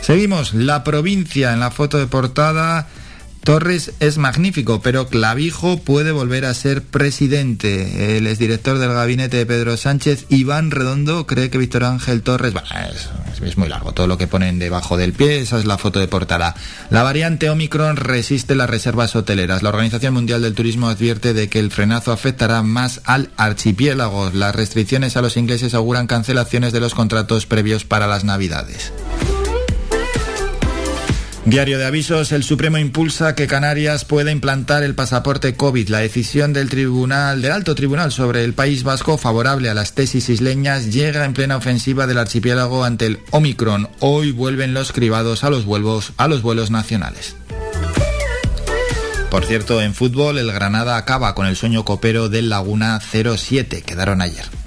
Seguimos, 0.00 0.52
la 0.52 0.82
provincia 0.82 1.52
en 1.52 1.60
la 1.60 1.70
foto 1.70 1.96
de 1.96 2.08
portada. 2.08 2.88
Torres 3.44 3.92
es 4.00 4.16
magnífico, 4.16 4.80
pero 4.80 5.06
Clavijo 5.08 5.76
puede 5.76 6.12
volver 6.12 6.46
a 6.46 6.54
ser 6.54 6.82
presidente. 6.82 8.16
El 8.16 8.26
exdirector 8.26 8.78
del 8.78 8.94
gabinete 8.94 9.36
de 9.36 9.44
Pedro 9.44 9.76
Sánchez, 9.76 10.24
Iván 10.30 10.70
Redondo, 10.70 11.26
cree 11.26 11.50
que 11.50 11.58
Víctor 11.58 11.84
Ángel 11.84 12.22
Torres... 12.22 12.54
Bueno, 12.54 12.68
es, 12.90 13.10
es, 13.42 13.58
muy 13.58 13.68
largo, 13.68 13.92
todo 13.92 14.06
lo 14.06 14.16
que 14.16 14.26
ponen 14.26 14.58
debajo 14.58 14.96
del 14.96 15.12
pie, 15.12 15.40
esa 15.40 15.58
es 15.58 15.66
la 15.66 15.76
foto 15.76 16.00
de 16.00 16.08
portada. 16.08 16.54
La 16.88 17.02
variante 17.02 17.50
Omicron 17.50 17.96
resiste 17.96 18.54
las 18.54 18.70
reservas 18.70 19.14
hoteleras. 19.14 19.62
La 19.62 19.68
Organización 19.68 20.14
Mundial 20.14 20.40
del 20.40 20.54
Turismo 20.54 20.88
advierte 20.88 21.34
de 21.34 21.50
que 21.50 21.58
el 21.58 21.70
frenazo 21.70 22.12
afectará 22.12 22.62
más 22.62 23.02
al 23.04 23.28
archipiélago. 23.36 24.30
Las 24.32 24.56
restricciones 24.56 25.18
a 25.18 25.22
los 25.22 25.36
ingleses 25.36 25.74
auguran 25.74 26.06
cancelaciones 26.06 26.72
de 26.72 26.80
los 26.80 26.94
contratos 26.94 27.44
previos 27.44 27.84
para 27.84 28.06
las 28.06 28.24
Navidades. 28.24 28.90
Diario 31.46 31.76
de 31.78 31.84
avisos, 31.84 32.32
el 32.32 32.42
Supremo 32.42 32.78
impulsa 32.78 33.34
que 33.34 33.46
Canarias 33.46 34.06
pueda 34.06 34.30
implantar 34.30 34.82
el 34.82 34.94
pasaporte 34.94 35.54
COVID. 35.54 35.88
La 35.90 35.98
decisión 35.98 36.54
del 36.54 36.70
Tribunal, 36.70 37.42
del 37.42 37.52
Alto 37.52 37.74
Tribunal 37.74 38.12
sobre 38.12 38.44
el 38.44 38.54
País 38.54 38.82
Vasco 38.82 39.18
favorable 39.18 39.68
a 39.68 39.74
las 39.74 39.92
tesis 39.92 40.30
isleñas 40.30 40.90
llega 40.90 41.22
en 41.26 41.34
plena 41.34 41.58
ofensiva 41.58 42.06
del 42.06 42.18
archipiélago 42.18 42.82
ante 42.82 43.04
el 43.04 43.20
Omicron. 43.30 43.90
Hoy 44.00 44.32
vuelven 44.32 44.72
los 44.72 44.92
cribados 44.92 45.44
a 45.44 45.50
los 45.50 45.66
vuelos, 45.66 46.14
a 46.16 46.28
los 46.28 46.40
vuelos 46.40 46.70
nacionales. 46.70 47.36
Por 49.30 49.44
cierto, 49.44 49.82
en 49.82 49.92
fútbol 49.92 50.38
el 50.38 50.50
Granada 50.50 50.96
acaba 50.96 51.34
con 51.34 51.46
el 51.46 51.56
sueño 51.56 51.84
copero 51.84 52.30
del 52.30 52.48
Laguna 52.48 53.00
07, 53.00 53.82
quedaron 53.82 54.22
ayer. 54.22 54.63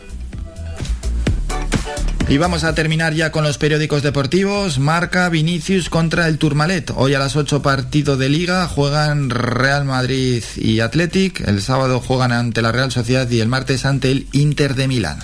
Y 2.29 2.37
vamos 2.37 2.65
a 2.65 2.75
terminar 2.75 3.13
ya 3.13 3.31
con 3.31 3.45
los 3.45 3.57
periódicos 3.57 4.03
deportivos. 4.03 4.79
Marca 4.79 5.29
Vinicius 5.29 5.89
contra 5.89 6.27
el 6.27 6.37
Turmalet. 6.37 6.91
Hoy 6.93 7.13
a 7.13 7.19
las 7.19 7.37
8 7.37 7.61
partidos 7.61 8.19
de 8.19 8.27
liga 8.27 8.67
juegan 8.67 9.29
Real 9.29 9.85
Madrid 9.85 10.43
y 10.57 10.81
Athletic. 10.81 11.39
El 11.47 11.61
sábado 11.61 12.01
juegan 12.01 12.33
ante 12.33 12.61
la 12.61 12.73
Real 12.73 12.91
Sociedad 12.91 13.29
y 13.29 13.39
el 13.39 13.47
martes 13.47 13.85
ante 13.85 14.11
el 14.11 14.27
Inter 14.33 14.75
de 14.75 14.89
Milán. 14.89 15.19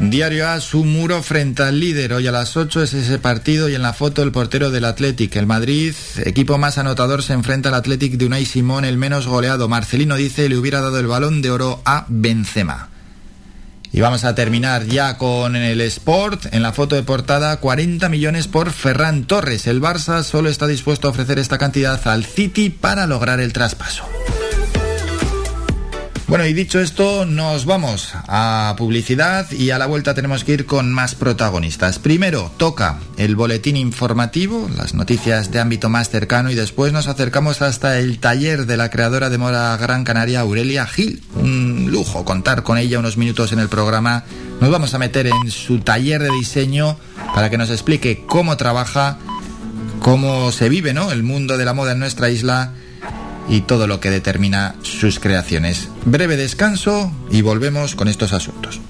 Diario 0.00 0.48
A, 0.48 0.60
su 0.60 0.84
muro 0.84 1.22
frente 1.22 1.62
al 1.62 1.78
líder. 1.78 2.14
Hoy 2.14 2.26
a 2.26 2.32
las 2.32 2.56
8 2.56 2.82
es 2.82 2.94
ese 2.94 3.18
partido 3.18 3.68
y 3.68 3.74
en 3.74 3.82
la 3.82 3.92
foto 3.92 4.22
el 4.22 4.32
portero 4.32 4.70
del 4.70 4.86
Athletic. 4.86 5.36
El 5.36 5.46
Madrid, 5.46 5.94
equipo 6.24 6.56
más 6.56 6.78
anotador, 6.78 7.22
se 7.22 7.34
enfrenta 7.34 7.68
al 7.68 7.74
Athletic 7.74 8.14
de 8.14 8.24
Unai 8.24 8.46
Simón, 8.46 8.86
el 8.86 8.96
menos 8.96 9.26
goleado. 9.26 9.68
Marcelino 9.68 10.16
dice 10.16 10.48
le 10.48 10.56
hubiera 10.56 10.80
dado 10.80 10.98
el 10.98 11.06
balón 11.06 11.42
de 11.42 11.50
oro 11.50 11.82
a 11.84 12.06
Benzema. 12.08 12.95
Y 13.96 14.02
vamos 14.02 14.24
a 14.24 14.34
terminar 14.34 14.84
ya 14.84 15.16
con 15.16 15.56
el 15.56 15.80
Sport. 15.80 16.52
En 16.52 16.62
la 16.62 16.74
foto 16.74 16.96
de 16.96 17.02
portada, 17.02 17.56
40 17.56 18.10
millones 18.10 18.46
por 18.46 18.70
Ferran 18.70 19.24
Torres. 19.24 19.66
El 19.66 19.80
Barça 19.80 20.22
solo 20.22 20.50
está 20.50 20.66
dispuesto 20.66 21.08
a 21.08 21.12
ofrecer 21.12 21.38
esta 21.38 21.56
cantidad 21.56 22.06
al 22.06 22.26
City 22.26 22.68
para 22.68 23.06
lograr 23.06 23.40
el 23.40 23.54
traspaso. 23.54 24.04
Bueno, 26.28 26.44
y 26.44 26.54
dicho 26.54 26.80
esto, 26.80 27.24
nos 27.24 27.66
vamos 27.66 28.12
a 28.26 28.74
publicidad 28.76 29.48
y 29.52 29.70
a 29.70 29.78
la 29.78 29.86
vuelta 29.86 30.12
tenemos 30.12 30.42
que 30.42 30.54
ir 30.54 30.66
con 30.66 30.92
más 30.92 31.14
protagonistas. 31.14 32.00
Primero 32.00 32.50
toca 32.56 32.98
el 33.16 33.36
boletín 33.36 33.76
informativo, 33.76 34.68
las 34.76 34.94
noticias 34.94 35.52
de 35.52 35.60
ámbito 35.60 35.88
más 35.88 36.10
cercano 36.10 36.50
y 36.50 36.56
después 36.56 36.92
nos 36.92 37.06
acercamos 37.06 37.62
hasta 37.62 38.00
el 38.00 38.18
taller 38.18 38.66
de 38.66 38.76
la 38.76 38.90
creadora 38.90 39.30
de 39.30 39.38
Mora 39.38 39.76
Gran 39.76 40.02
Canaria, 40.02 40.40
Aurelia 40.40 40.84
Gil. 40.86 41.22
Un 41.36 41.92
lujo 41.92 42.24
contar 42.24 42.64
con 42.64 42.76
ella 42.76 42.98
unos 42.98 43.16
minutos 43.16 43.52
en 43.52 43.60
el 43.60 43.68
programa. 43.68 44.24
Nos 44.60 44.70
vamos 44.70 44.94
a 44.94 44.98
meter 44.98 45.28
en 45.28 45.52
su 45.52 45.78
taller 45.78 46.20
de 46.20 46.30
diseño 46.30 46.98
para 47.36 47.50
que 47.50 47.58
nos 47.58 47.70
explique 47.70 48.24
cómo 48.26 48.56
trabaja, 48.56 49.18
cómo 50.00 50.50
se 50.50 50.68
vive, 50.68 50.92
¿no? 50.92 51.12
El 51.12 51.22
mundo 51.22 51.56
de 51.56 51.64
la 51.64 51.72
moda 51.72 51.92
en 51.92 52.00
nuestra 52.00 52.30
isla 52.30 52.72
y 53.48 53.62
todo 53.62 53.86
lo 53.86 54.00
que 54.00 54.10
determina 54.10 54.74
sus 54.82 55.20
creaciones. 55.20 55.88
Breve 56.04 56.36
descanso 56.36 57.12
y 57.30 57.42
volvemos 57.42 57.94
con 57.94 58.08
estos 58.08 58.32
asuntos. 58.32 58.80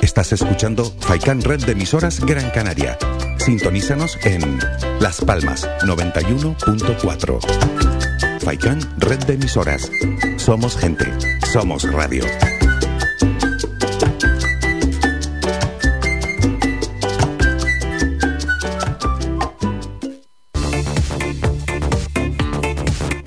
Estás 0.00 0.32
escuchando 0.32 0.92
Faikan 1.00 1.40
Red 1.40 1.64
de 1.64 1.72
emisoras 1.72 2.20
Gran 2.20 2.50
Canaria. 2.50 2.98
Sintonízanos 3.38 4.18
en 4.24 4.58
Las 5.00 5.20
Palmas 5.20 5.68
91.4. 5.82 8.40
Faikan 8.40 8.80
Red 8.98 9.24
de 9.24 9.34
emisoras. 9.34 9.90
Somos 10.36 10.76
gente, 10.76 11.06
somos 11.52 11.90
radio. 11.90 12.24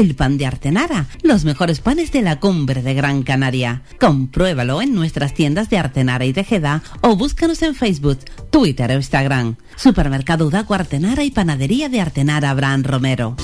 el 0.00 0.14
pan 0.14 0.36
de 0.36 0.46
Artenara, 0.46 1.06
los 1.22 1.44
mejores 1.44 1.80
panes 1.80 2.12
de 2.12 2.20
la 2.20 2.38
cumbre 2.38 2.82
de 2.82 2.92
Gran 2.92 3.22
Canaria. 3.22 3.82
Compruébalo 3.98 4.82
en 4.82 4.94
nuestras 4.94 5.32
tiendas 5.32 5.70
de 5.70 5.78
Artenara 5.78 6.24
y 6.26 6.32
Tejeda 6.32 6.82
o 7.00 7.16
búscanos 7.16 7.62
en 7.62 7.74
Facebook, 7.74 8.18
Twitter 8.50 8.90
o 8.90 8.94
Instagram. 8.94 9.56
Supermercado 9.76 10.46
Udaco 10.46 10.74
Artenara 10.74 11.24
y 11.24 11.30
Panadería 11.30 11.88
de 11.88 12.00
Artenara 12.00 12.50
Abraham 12.50 12.84
Romero. 12.84 13.36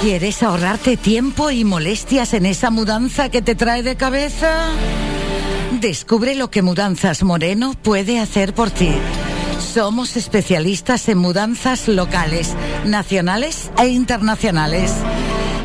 ¿Quieres 0.00 0.42
ahorrarte 0.42 0.96
tiempo 0.96 1.50
y 1.50 1.64
molestias 1.64 2.34
en 2.34 2.46
esa 2.46 2.70
mudanza 2.70 3.30
que 3.30 3.42
te 3.42 3.54
trae 3.54 3.82
de 3.82 3.96
cabeza? 3.96 4.70
Descubre 5.80 6.34
lo 6.36 6.50
que 6.50 6.62
Mudanzas 6.62 7.22
Moreno 7.22 7.74
puede 7.82 8.18
hacer 8.20 8.54
por 8.54 8.70
ti. 8.70 8.92
Somos 9.72 10.16
especialistas 10.16 11.08
en 11.08 11.18
mudanzas 11.18 11.86
locales, 11.86 12.56
nacionales 12.84 13.70
e 13.78 13.86
internacionales. 13.86 14.92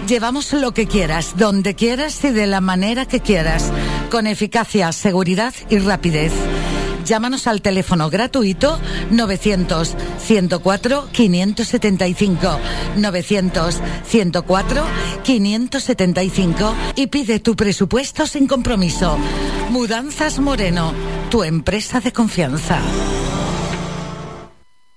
Llevamos 0.08 0.54
lo 0.54 0.76
que 0.76 0.86
quieras, 0.86 1.34
donde 1.38 1.74
quieras 1.74 2.24
y 2.24 2.30
de 2.30 2.46
la 2.46 2.62
manera 2.62 3.08
que 3.08 3.20
quieras, 3.20 3.72
con 4.12 4.28
eficacia, 4.28 4.92
seguridad 4.92 5.56
y 5.72 5.80
rapidez. 5.80 6.32
Llámanos 7.04 7.48
al 7.48 7.64
teléfono 7.64 8.12
gratuito 8.12 8.80
900 9.10 9.96
104 10.20 11.10
575 11.12 12.60
900 12.98 13.82
104 14.06 14.84
575 15.24 16.76
y 16.96 17.08
pide 17.08 17.40
tu 17.40 17.56
presupuesto 17.56 18.28
sin 18.28 18.46
compromiso. 18.46 19.18
Mudanzas 19.72 20.38
Moreno, 20.38 20.94
tu 21.32 21.44
empresa 21.44 22.02
de 22.02 22.14
confianza. 22.14 22.80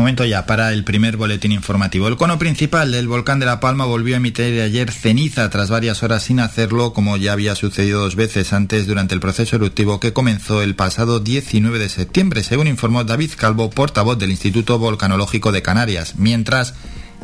Momento 0.00 0.24
ya 0.24 0.46
para 0.46 0.72
el 0.72 0.82
primer 0.82 1.18
boletín 1.18 1.52
informativo. 1.52 2.08
El 2.08 2.16
cono 2.16 2.38
principal 2.38 2.90
del 2.90 3.06
volcán 3.06 3.38
de 3.38 3.44
La 3.44 3.60
Palma 3.60 3.84
volvió 3.84 4.14
a 4.14 4.16
emitir 4.16 4.58
ayer 4.62 4.90
ceniza 4.90 5.50
tras 5.50 5.68
varias 5.68 6.02
horas 6.02 6.22
sin 6.22 6.40
hacerlo, 6.40 6.94
como 6.94 7.18
ya 7.18 7.34
había 7.34 7.54
sucedido 7.54 8.00
dos 8.00 8.16
veces 8.16 8.54
antes 8.54 8.86
durante 8.86 9.14
el 9.14 9.20
proceso 9.20 9.56
eruptivo 9.56 10.00
que 10.00 10.14
comenzó 10.14 10.62
el 10.62 10.74
pasado 10.74 11.20
19 11.20 11.78
de 11.78 11.90
septiembre, 11.90 12.42
según 12.42 12.66
informó 12.66 13.04
David 13.04 13.32
Calvo, 13.36 13.68
portavoz 13.68 14.18
del 14.18 14.30
Instituto 14.30 14.78
Volcanológico 14.78 15.52
de 15.52 15.60
Canarias. 15.60 16.14
Mientras, 16.16 16.72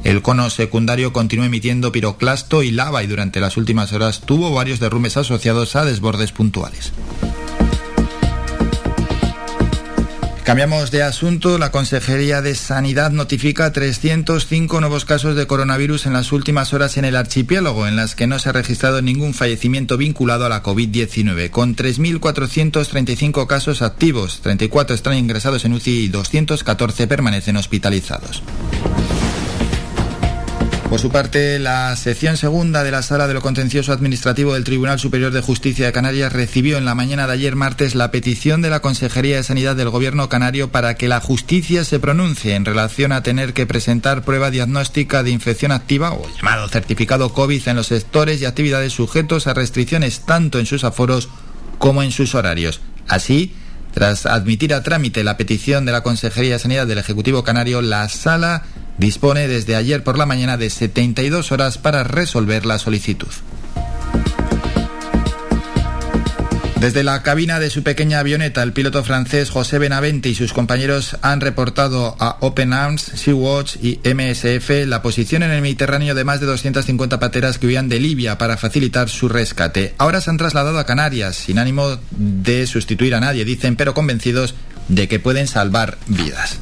el 0.05 0.21
cono 0.21 0.51
secundario 0.51 1.15
continuó 1.15 1.47
emitiendo 1.47 1.93
piroclasto 1.93 2.63
y 2.63 2.73
lava 2.73 3.03
y 3.03 3.07
durante 3.07 3.41
las 3.41 3.57
últimas 3.57 3.95
horas 3.95 4.21
tuvo 4.21 4.53
varios 4.53 4.81
derrumbes 4.81 5.17
asociados 5.17 5.77
a 5.77 5.87
desbordes 5.87 6.33
puntuales. 6.33 6.93
Cambiamos 10.47 10.93
de 10.93 11.03
asunto. 11.03 11.59
La 11.59 11.73
Consejería 11.73 12.41
de 12.41 12.55
Sanidad 12.55 13.11
notifica 13.11 13.73
305 13.73 14.81
nuevos 14.81 15.05
casos 15.05 15.35
de 15.35 15.49
coronavirus 15.49 16.07
en 16.07 16.13
las 16.13 16.31
últimas 16.31 16.73
horas 16.73 16.97
en 16.97 17.05
el 17.05 17.17
archipiélago, 17.17 17.89
en 17.89 17.97
las 17.97 18.15
que 18.15 18.29
no 18.29 18.39
se 18.39 18.51
ha 18.51 18.53
registrado 18.53 19.03
ningún 19.03 19.35
fallecimiento 19.35 19.97
vinculado 19.97 20.47
a 20.47 20.49
la 20.49 20.63
COVID-19, 20.63 21.51
con 21.51 21.75
3.435 21.75 23.49
casos 23.49 23.83
activos, 23.83 24.39
34 24.41 24.95
están 24.95 25.19
ingresados 25.19 25.65
en 25.65 25.73
UCI 25.73 26.05
y 26.05 26.09
214 26.11 27.09
permanecen 27.09 27.57
hospitalizados. 27.57 28.45
Por 30.89 31.01
su 31.01 31.11
parte, 31.11 31.59
la 31.59 31.97
sección 31.97 32.37
segunda 32.37 32.85
de 32.85 32.93
la 32.93 33.03
Sala 33.03 33.27
de 33.27 33.35
lo 33.35 33.41
Contencioso 33.41 33.93
Administrativo 33.93 34.55
del 34.55 34.63
Tribunal 34.63 35.01
Superior 35.01 35.33
de 35.33 35.41
Justicia 35.41 35.87
de 35.87 35.93
Canarias 35.93 36.33
recibió 36.33 36.79
en 36.79 36.85
la 36.85 36.95
mañana 36.95 37.27
de 37.27 37.33
ayer 37.33 37.57
martes 37.57 37.97
la 37.97 38.13
petición 38.13 38.63
de 38.63 38.71
la 38.71 38.81
Consejería 38.81 39.37
de 39.37 39.43
Sanidad 39.43 39.75
del 39.75 39.91
Gobierno 39.91 40.29
canario 40.29 40.71
para 40.71 40.95
que 40.95 41.09
la 41.09 41.21
justicia 41.21 41.85
se 41.85 41.99
pronuncie 41.99 42.55
en 42.55 42.65
relación 42.65 43.11
a 43.11 43.25
tener 43.25 43.53
que 43.53 43.67
presentar 43.67 44.23
prueba 44.23 44.51
diagnóstica 44.51 45.25
de 45.25 45.31
infección 45.31 45.73
activa 45.73 46.13
o 46.13 46.25
llamado 46.37 46.69
certificado 46.69 47.33
COVID 47.33 47.67
en 47.67 47.77
los 47.77 47.89
sectores 47.89 48.41
y 48.41 48.45
actividades 48.45 48.93
sujetos 48.93 49.49
a 49.49 49.55
restricciones 49.55 50.21
tanto 50.21 50.61
en 50.61 50.67
sus 50.67 50.85
aforos 50.85 51.29
como 51.79 52.05
en 52.05 52.13
sus 52.13 52.35
horarios. 52.37 52.81
Así, 53.09 53.53
Tras 53.97 54.27
admitir 54.27 54.75
a 54.75 54.83
trámite 54.83 55.25
la 55.25 55.39
petición 55.39 55.87
de 55.87 55.93
la 55.93 56.03
Consejería 56.03 56.53
de 56.53 56.59
Sanidad 56.59 56.87
del 56.87 56.99
Ejecutivo 56.99 57.45
Canario, 57.45 57.81
la 57.81 58.07
sala 58.11 58.65
dispone 58.99 59.49
desde 59.49 59.77
ayer 59.77 60.03
por 60.03 60.19
la 60.19 60.27
mañana 60.27 60.57
de 60.57 60.71
72 60.71 61.53
horas 61.53 61.79
para 61.79 62.05
resolver 62.05 62.67
la 62.67 62.79
solicitud. 62.79 63.29
Desde 66.81 67.03
la 67.03 67.23
cabina 67.23 67.59
de 67.59 67.71
su 67.71 67.83
pequeña 67.83 68.19
avioneta, 68.19 68.63
el 68.63 68.75
piloto 68.75 69.03
francés 69.03 69.49
José 69.49 69.79
Benavente 69.79 70.29
y 70.29 70.35
sus 70.35 70.53
compañeros 70.53 71.17
han 71.23 71.41
reportado 71.41 72.17
a 72.21 72.37
Open 72.41 72.75
Arms, 72.75 73.03
Sea-Watch 73.03 73.77
y 73.83 73.99
MSF 74.05 74.87
la 74.87 75.01
posición 75.01 75.43
en 75.43 75.53
el 75.53 75.63
Mediterráneo 75.63 76.15
de 76.15 76.25
más 76.25 76.39
de 76.39 76.47
250 76.47 77.19
pateras 77.19 77.59
que 77.59 77.67
huían 77.67 77.89
de 77.89 77.99
Libia 77.99 78.37
para 78.37 78.59
facilitar 78.59 79.09
su 79.09 79.31
rescate. 79.31 79.95
Ahora 79.97 80.21
se 80.21 80.29
han 80.29 80.37
trasladado 80.37 80.79
a 80.79 80.85
Canarias, 80.85 81.37
sin 81.37 81.59
ánimo 81.59 81.99
de 82.11 82.67
sustituir 82.67 83.15
a 83.15 83.21
nadie, 83.21 83.47
dicen, 83.47 83.75
pero 83.75 83.95
convencidos 83.95 84.55
de 84.89 85.09
que 85.09 85.19
pueden 85.19 85.49
salvar 85.49 85.97
vidas. 86.07 86.59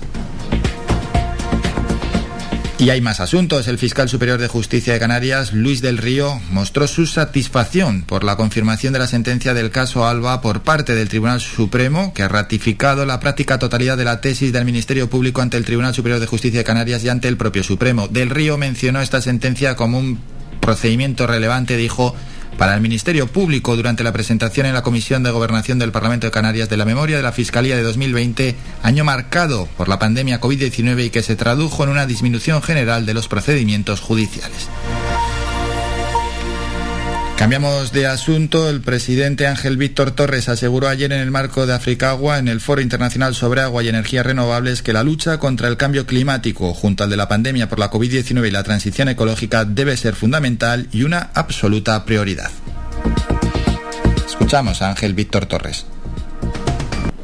Y 2.76 2.90
hay 2.90 3.00
más 3.00 3.20
asuntos. 3.20 3.68
El 3.68 3.78
fiscal 3.78 4.08
superior 4.08 4.40
de 4.40 4.48
justicia 4.48 4.92
de 4.92 4.98
Canarias, 4.98 5.52
Luis 5.52 5.80
del 5.80 5.96
Río, 5.96 6.40
mostró 6.50 6.88
su 6.88 7.06
satisfacción 7.06 8.02
por 8.02 8.24
la 8.24 8.36
confirmación 8.36 8.92
de 8.92 8.98
la 8.98 9.06
sentencia 9.06 9.54
del 9.54 9.70
caso 9.70 10.06
Alba 10.06 10.40
por 10.40 10.62
parte 10.62 10.96
del 10.96 11.08
Tribunal 11.08 11.40
Supremo, 11.40 12.12
que 12.12 12.24
ha 12.24 12.28
ratificado 12.28 13.06
la 13.06 13.20
práctica 13.20 13.60
totalidad 13.60 13.96
de 13.96 14.04
la 14.04 14.20
tesis 14.20 14.52
del 14.52 14.64
Ministerio 14.64 15.08
Público 15.08 15.40
ante 15.40 15.56
el 15.56 15.64
Tribunal 15.64 15.94
Superior 15.94 16.18
de 16.18 16.26
Justicia 16.26 16.58
de 16.58 16.64
Canarias 16.64 17.04
y 17.04 17.08
ante 17.08 17.28
el 17.28 17.36
propio 17.36 17.62
Supremo. 17.62 18.08
Del 18.08 18.30
Río 18.30 18.58
mencionó 18.58 19.00
esta 19.00 19.22
sentencia 19.22 19.76
como 19.76 19.98
un 19.98 20.18
procedimiento 20.60 21.28
relevante, 21.28 21.76
dijo, 21.76 22.16
para 22.58 22.74
el 22.74 22.80
Ministerio 22.80 23.26
Público 23.26 23.76
durante 23.76 24.04
la 24.04 24.12
presentación 24.12 24.66
en 24.66 24.74
la 24.74 24.82
Comisión 24.82 25.22
de 25.22 25.30
Gobernación 25.30 25.78
del 25.78 25.92
Parlamento 25.92 26.26
de 26.26 26.30
Canarias 26.30 26.68
de 26.68 26.76
la 26.76 26.84
memoria 26.84 27.16
de 27.16 27.22
la 27.22 27.32
Fiscalía 27.32 27.76
de 27.76 27.82
2020, 27.82 28.54
año 28.82 29.04
marcado 29.04 29.68
por 29.76 29.88
la 29.88 29.98
pandemia 29.98 30.40
COVID-19 30.40 31.06
y 31.06 31.10
que 31.10 31.22
se 31.22 31.36
tradujo 31.36 31.84
en 31.84 31.90
una 31.90 32.06
disminución 32.06 32.62
general 32.62 33.06
de 33.06 33.14
los 33.14 33.28
procedimientos 33.28 34.00
judiciales. 34.00 34.68
Cambiamos 37.36 37.92
de 37.92 38.06
asunto. 38.06 38.70
El 38.70 38.80
presidente 38.80 39.46
Ángel 39.46 39.76
Víctor 39.76 40.12
Torres 40.12 40.48
aseguró 40.48 40.88
ayer 40.88 41.12
en 41.12 41.20
el 41.20 41.30
marco 41.30 41.66
de 41.66 41.74
Africagua, 41.74 42.38
en 42.38 42.48
el 42.48 42.60
Foro 42.60 42.80
Internacional 42.80 43.34
sobre 43.34 43.60
Agua 43.60 43.82
y 43.82 43.88
Energías 43.88 44.24
Renovables, 44.24 44.82
que 44.82 44.92
la 44.92 45.02
lucha 45.02 45.38
contra 45.38 45.68
el 45.68 45.76
cambio 45.76 46.06
climático, 46.06 46.72
junto 46.72 47.04
al 47.04 47.10
de 47.10 47.16
la 47.16 47.28
pandemia 47.28 47.68
por 47.68 47.80
la 47.80 47.90
COVID-19 47.90 48.46
y 48.46 48.50
la 48.50 48.62
transición 48.62 49.08
ecológica, 49.08 49.64
debe 49.64 49.96
ser 49.96 50.14
fundamental 50.14 50.88
y 50.92 51.02
una 51.02 51.30
absoluta 51.34 52.04
prioridad. 52.04 52.50
Escuchamos 54.26 54.80
a 54.80 54.90
Ángel 54.90 55.14
Víctor 55.14 55.46
Torres. 55.46 55.86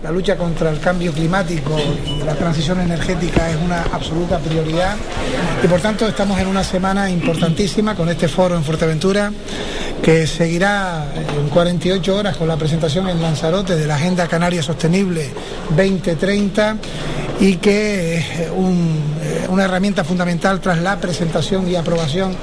La 0.03 0.11
lucha 0.11 0.37
contra 0.37 0.70
el 0.70 0.81
cambio 0.81 1.12
climático 1.12 1.79
y 1.79 2.25
la 2.25 2.35
transición 2.35 2.81
energética 2.81 3.51
es 3.51 3.57
una 3.57 3.83
absoluta 3.83 4.38
prioridad 4.38 4.96
y 5.62 5.68
por 5.68 5.81
tanto 5.81 6.09
estamos 6.09 6.40
en 6.40 6.46
una 6.46 6.64
semana 6.64 7.11
importantísima 7.11 7.94
con 7.94 8.09
este 8.09 8.27
foro 8.27 8.57
en 8.57 8.64
Fuerteventura 8.64 9.31
que 10.02 10.26
seguirá 10.26 11.06
en 11.38 11.48
48 11.48 12.16
horas 12.16 12.36
con 12.36 12.48
la 12.48 12.56
presentación 12.56 13.08
en 13.08 13.20
Lanzarote 13.20 13.76
de 13.76 13.86
la 13.86 13.96
Agenda 13.96 14.26
Canaria 14.28 14.62
Sostenible 14.62 15.30
2030 15.76 16.76
y 17.40 17.56
que 17.56 18.18
es 18.18 18.50
una 19.48 19.64
herramienta 19.64 20.04
fundamental 20.04 20.60
tras 20.60 20.78
la 20.78 20.98
presentación 21.00 21.68
y 21.68 21.76
aprobación 21.76 22.34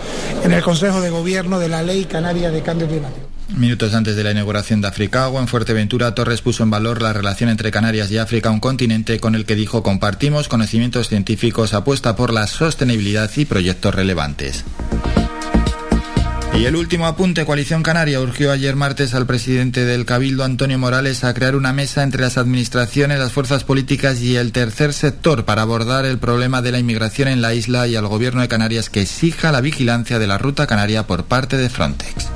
en 0.44 0.52
el 0.52 0.62
Consejo 0.62 1.02
de 1.02 1.10
Gobierno 1.10 1.60
de 1.60 1.70
la 1.70 1.84
Ley 1.84 2.06
Canaria 2.06 2.52
de 2.52 2.62
Cambio 2.62 2.88
Climático. 2.88 3.28
Minutos 3.56 3.94
antes 3.94 4.16
de 4.16 4.24
la 4.24 4.32
inauguración 4.32 4.82
de 4.82 4.90
Africagua 4.90 5.40
en 5.40 5.48
Fuerteventura, 5.48 6.14
Torres 6.14 6.42
puso 6.42 6.64
en 6.64 6.70
valor 6.70 7.02
la 7.02 7.14
relación 7.14 7.50
entre 7.50 7.72
Canarias 7.72 8.12
y 8.12 8.18
África, 8.18 8.52
un 8.52 8.60
continente 8.60 9.20
con 9.20 9.36
el 9.36 9.46
que 9.46 9.56
dijo 9.56 9.84
compartimos 9.84 10.50
conocimientos 10.50 11.08
científicos, 11.08 11.74
apuesta 11.74 12.16
por 12.16 12.34
la 12.34 12.46
sostenibilidad 12.46 13.32
y 13.38 13.46
proyectos 13.46 13.96
relevantes. 13.96 14.66
Y 16.60 16.66
el 16.66 16.76
último 16.76 17.06
apunte, 17.06 17.46
Coalición 17.46 17.84
Canaria 17.84 18.20
urgió 18.20 18.52
ayer 18.52 18.76
martes 18.76 19.14
al 19.14 19.28
presidente 19.28 19.86
del 19.86 20.06
Cabildo, 20.06 20.44
Antonio 20.44 20.80
Morales, 20.80 21.24
a 21.24 21.36
crear 21.36 21.56
una 21.56 21.72
mesa 21.72 22.02
entre 22.02 22.24
las 22.24 22.40
administraciones, 22.40 23.20
las 23.20 23.32
fuerzas 23.32 23.64
políticas 23.64 24.22
y 24.22 24.38
el 24.38 24.52
tercer 24.52 24.94
sector 24.94 25.46
para 25.46 25.62
abordar 25.62 26.06
el 26.06 26.18
problema 26.18 26.64
de 26.64 26.72
la 26.72 26.80
inmigración 26.80 27.28
en 27.28 27.44
la 27.44 27.54
isla 27.54 27.88
y 27.88 27.96
al 27.96 28.08
gobierno 28.08 28.42
de 28.42 28.48
Canarias 28.48 28.90
que 28.90 29.04
exija 29.04 29.52
la 29.52 29.62
vigilancia 29.62 30.18
de 30.18 30.26
la 30.26 30.40
ruta 30.40 30.66
canaria 30.66 31.06
por 31.06 31.26
parte 31.26 31.58
de 31.58 31.70
Frontex. 31.70 32.28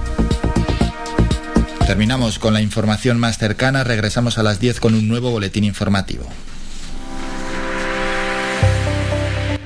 Terminamos 1.87 2.37
con 2.37 2.53
la 2.53 2.61
información 2.61 3.19
más 3.19 3.39
cercana, 3.39 3.83
regresamos 3.83 4.37
a 4.37 4.43
las 4.43 4.59
10 4.59 4.79
con 4.79 4.93
un 4.93 5.07
nuevo 5.07 5.31
boletín 5.31 5.63
informativo. 5.63 6.27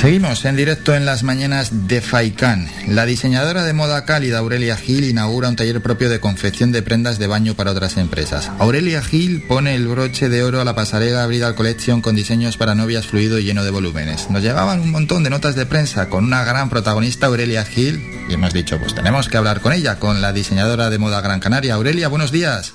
Seguimos 0.00 0.44
en 0.44 0.54
directo 0.54 0.94
en 0.94 1.04
las 1.04 1.24
mañanas 1.24 1.88
de 1.88 2.00
Faikan. 2.00 2.70
La 2.86 3.04
diseñadora 3.04 3.64
de 3.64 3.72
moda 3.72 4.04
cálida 4.04 4.38
Aurelia 4.38 4.76
Gil 4.76 5.02
inaugura 5.02 5.48
un 5.48 5.56
taller 5.56 5.82
propio 5.82 6.08
de 6.08 6.20
confección 6.20 6.70
de 6.70 6.82
prendas 6.82 7.18
de 7.18 7.26
baño 7.26 7.54
para 7.54 7.72
otras 7.72 7.96
empresas. 7.96 8.48
Aurelia 8.60 9.02
Gil 9.02 9.42
pone 9.48 9.74
el 9.74 9.88
broche 9.88 10.28
de 10.28 10.44
oro 10.44 10.60
a 10.60 10.64
la 10.64 10.76
pasarela 10.76 11.26
Bridal 11.26 11.56
Collection 11.56 12.00
con 12.00 12.14
diseños 12.14 12.56
para 12.56 12.76
novias 12.76 13.08
fluido 13.08 13.40
y 13.40 13.42
lleno 13.42 13.64
de 13.64 13.72
volúmenes. 13.72 14.30
Nos 14.30 14.40
llegaban 14.40 14.78
un 14.78 14.92
montón 14.92 15.24
de 15.24 15.30
notas 15.30 15.56
de 15.56 15.66
prensa 15.66 16.08
con 16.08 16.24
una 16.24 16.44
gran 16.44 16.70
protagonista 16.70 17.26
Aurelia 17.26 17.64
Gil 17.64 18.00
y 18.28 18.34
hemos 18.34 18.52
dicho, 18.52 18.78
pues 18.78 18.94
tenemos 18.94 19.28
que 19.28 19.36
hablar 19.36 19.60
con 19.60 19.72
ella, 19.72 19.98
con 19.98 20.20
la 20.20 20.32
diseñadora 20.32 20.90
de 20.90 20.98
moda 20.98 21.20
Gran 21.22 21.40
Canaria. 21.40 21.74
Aurelia, 21.74 22.06
buenos 22.06 22.30
días. 22.30 22.72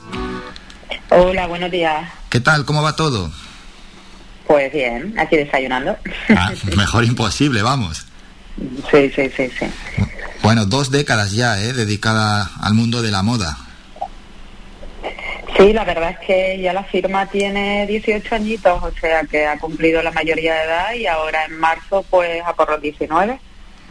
Hola, 1.07 1.47
buenos 1.47 1.71
días. 1.71 2.05
¿Qué 2.27 2.41
tal? 2.41 2.65
¿Cómo 2.65 2.83
va 2.83 2.97
todo? 2.97 3.31
Pues 4.47 4.71
bien, 4.71 5.13
aquí 5.17 5.37
desayunando. 5.37 5.97
Ah, 6.29 6.51
mejor 6.77 7.05
imposible, 7.05 7.61
vamos. 7.61 8.05
Sí, 8.91 9.11
sí, 9.15 9.31
sí, 9.35 9.49
sí. 9.57 9.65
Bueno, 10.43 10.65
dos 10.65 10.91
décadas 10.91 11.31
ya, 11.31 11.59
¿eh? 11.61 11.73
Dedicada 11.73 12.51
al 12.61 12.73
mundo 12.73 13.01
de 13.01 13.11
la 13.11 13.23
moda. 13.23 13.57
Sí, 15.57 15.71
la 15.71 15.83
verdad 15.83 16.11
es 16.11 16.19
que 16.25 16.59
ya 16.61 16.73
la 16.73 16.83
firma 16.83 17.27
tiene 17.27 17.85
18 17.87 18.35
añitos, 18.35 18.83
o 18.83 18.91
sea 18.99 19.23
que 19.23 19.45
ha 19.45 19.57
cumplido 19.59 20.01
la 20.01 20.11
mayoría 20.11 20.55
de 20.55 20.63
edad 20.63 20.93
y 20.93 21.05
ahora 21.05 21.45
en 21.45 21.59
marzo 21.59 22.03
pues 22.09 22.41
a 22.45 22.53
por 22.53 22.69
los 22.71 22.81
19. 22.81 23.39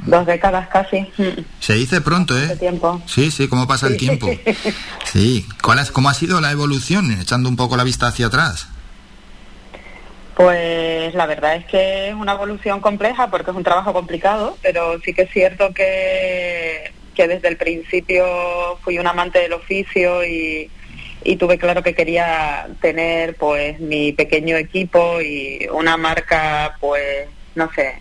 Dos 0.04 0.26
décadas 0.26 0.68
casi. 0.68 1.06
Se 1.60 1.74
dice 1.74 2.00
pronto, 2.00 2.36
¿eh? 2.36 2.56
tiempo. 2.56 3.00
Sí, 3.06 3.30
sí, 3.30 3.46
cómo 3.46 3.68
pasa 3.68 3.86
el 3.86 3.96
tiempo. 3.96 4.28
Sí. 5.04 5.46
¿Cuál 5.62 5.78
es, 5.78 5.90
¿Cómo 5.90 6.08
ha 6.08 6.14
sido 6.14 6.40
la 6.40 6.50
evolución, 6.50 7.12
echando 7.12 7.50
un 7.50 7.56
poco 7.56 7.76
la 7.76 7.84
vista 7.84 8.06
hacia 8.06 8.28
atrás? 8.28 8.66
Pues 10.36 11.14
la 11.14 11.26
verdad 11.26 11.56
es 11.56 11.66
que 11.66 12.08
es 12.08 12.14
una 12.14 12.32
evolución 12.32 12.80
compleja 12.80 13.30
porque 13.30 13.50
es 13.50 13.56
un 13.56 13.64
trabajo 13.64 13.92
complicado, 13.92 14.56
pero 14.62 14.98
sí 15.00 15.12
que 15.12 15.22
es 15.22 15.30
cierto 15.30 15.72
que, 15.74 16.90
que 17.14 17.28
desde 17.28 17.48
el 17.48 17.56
principio 17.56 18.24
fui 18.82 18.98
un 18.98 19.06
amante 19.06 19.40
del 19.40 19.52
oficio 19.52 20.24
y, 20.24 20.70
y 21.22 21.36
tuve 21.36 21.58
claro 21.58 21.82
que 21.82 21.94
quería 21.94 22.66
tener 22.80 23.36
pues 23.36 23.78
mi 23.78 24.12
pequeño 24.12 24.56
equipo 24.56 25.20
y 25.20 25.68
una 25.70 25.98
marca 25.98 26.76
pues 26.80 27.28
no 27.54 27.70
sé 27.74 28.00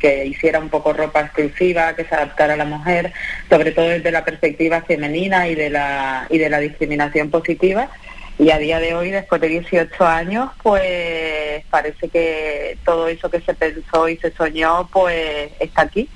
que 0.00 0.24
hiciera 0.26 0.58
un 0.58 0.70
poco 0.70 0.94
ropa 0.94 1.20
exclusiva, 1.20 1.94
que 1.94 2.04
se 2.04 2.14
adaptara 2.14 2.54
a 2.54 2.56
la 2.56 2.64
mujer, 2.64 3.12
sobre 3.50 3.70
todo 3.70 3.86
desde 3.86 4.10
la 4.10 4.24
perspectiva 4.24 4.80
femenina 4.82 5.46
y 5.46 5.54
de 5.54 5.68
la, 5.68 6.26
y 6.30 6.38
de 6.38 6.48
la 6.48 6.58
discriminación 6.58 7.30
positiva 7.30 7.90
y 8.40 8.50
a 8.50 8.56
día 8.56 8.80
de 8.80 8.94
hoy, 8.94 9.10
después 9.10 9.38
de 9.42 9.48
18 9.48 10.06
años, 10.06 10.50
pues 10.62 11.62
parece 11.68 12.08
que 12.08 12.78
todo 12.86 13.06
eso 13.06 13.30
que 13.30 13.42
se 13.42 13.52
pensó 13.52 14.08
y 14.08 14.16
se 14.16 14.32
soñó, 14.32 14.88
pues 14.90 15.50
está 15.60 15.82
aquí. 15.82 16.08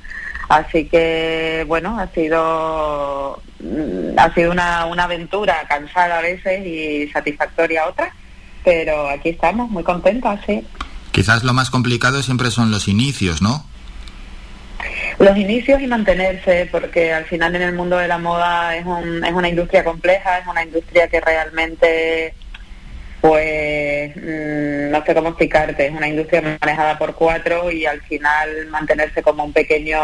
Así 0.48 0.86
que, 0.86 1.64
bueno, 1.68 2.00
ha 2.00 2.06
sido, 2.08 3.42
mm, 3.60 4.18
ha 4.18 4.32
sido 4.32 4.52
una, 4.52 4.86
una 4.86 5.04
aventura 5.04 5.66
cansada 5.68 6.18
a 6.18 6.22
veces 6.22 6.66
y 6.66 7.08
satisfactoria 7.12 7.82
a 7.82 7.88
otras, 7.88 8.14
pero 8.64 9.06
aquí 9.10 9.28
estamos, 9.28 9.70
muy 9.70 9.84
contentos, 9.84 10.40
sí. 10.46 10.66
Quizás 11.10 11.44
lo 11.44 11.52
más 11.52 11.68
complicado 11.68 12.22
siempre 12.22 12.50
son 12.50 12.70
los 12.70 12.88
inicios, 12.88 13.42
¿no? 13.42 13.66
Los 15.18 15.36
inicios 15.36 15.80
y 15.80 15.86
mantenerse, 15.86 16.68
porque 16.70 17.12
al 17.12 17.24
final 17.24 17.54
en 17.56 17.62
el 17.62 17.74
mundo 17.74 17.96
de 17.96 18.08
la 18.08 18.18
moda 18.18 18.76
es, 18.76 18.84
un, 18.84 19.24
es 19.24 19.32
una 19.32 19.48
industria 19.48 19.84
compleja, 19.84 20.38
es 20.38 20.46
una 20.46 20.64
industria 20.64 21.08
que 21.08 21.20
realmente, 21.20 22.34
pues, 23.20 24.14
mm, 24.16 24.90
no 24.90 25.04
sé 25.04 25.14
cómo 25.14 25.28
explicarte, 25.30 25.86
es 25.86 25.92
una 25.92 26.08
industria 26.08 26.58
manejada 26.60 26.98
por 26.98 27.14
cuatro 27.14 27.70
y 27.70 27.86
al 27.86 28.00
final 28.02 28.66
mantenerse 28.66 29.22
como 29.22 29.44
un 29.44 29.52
pequeño 29.52 30.00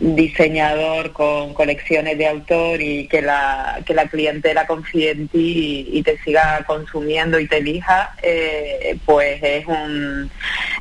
diseñador 0.00 1.12
con 1.12 1.54
colecciones 1.54 2.18
de 2.18 2.26
autor 2.26 2.80
y 2.80 3.06
que 3.06 3.22
la, 3.22 3.80
que 3.86 3.94
la 3.94 4.06
clientela 4.06 4.66
confíe 4.66 5.12
en 5.12 5.28
ti 5.28 5.88
y, 5.90 6.02
te 6.02 6.18
siga 6.18 6.64
consumiendo 6.66 7.38
y 7.38 7.46
te 7.46 7.58
elija, 7.58 8.14
eh, 8.22 8.98
pues 9.06 9.42
es 9.42 9.66
un 9.66 10.30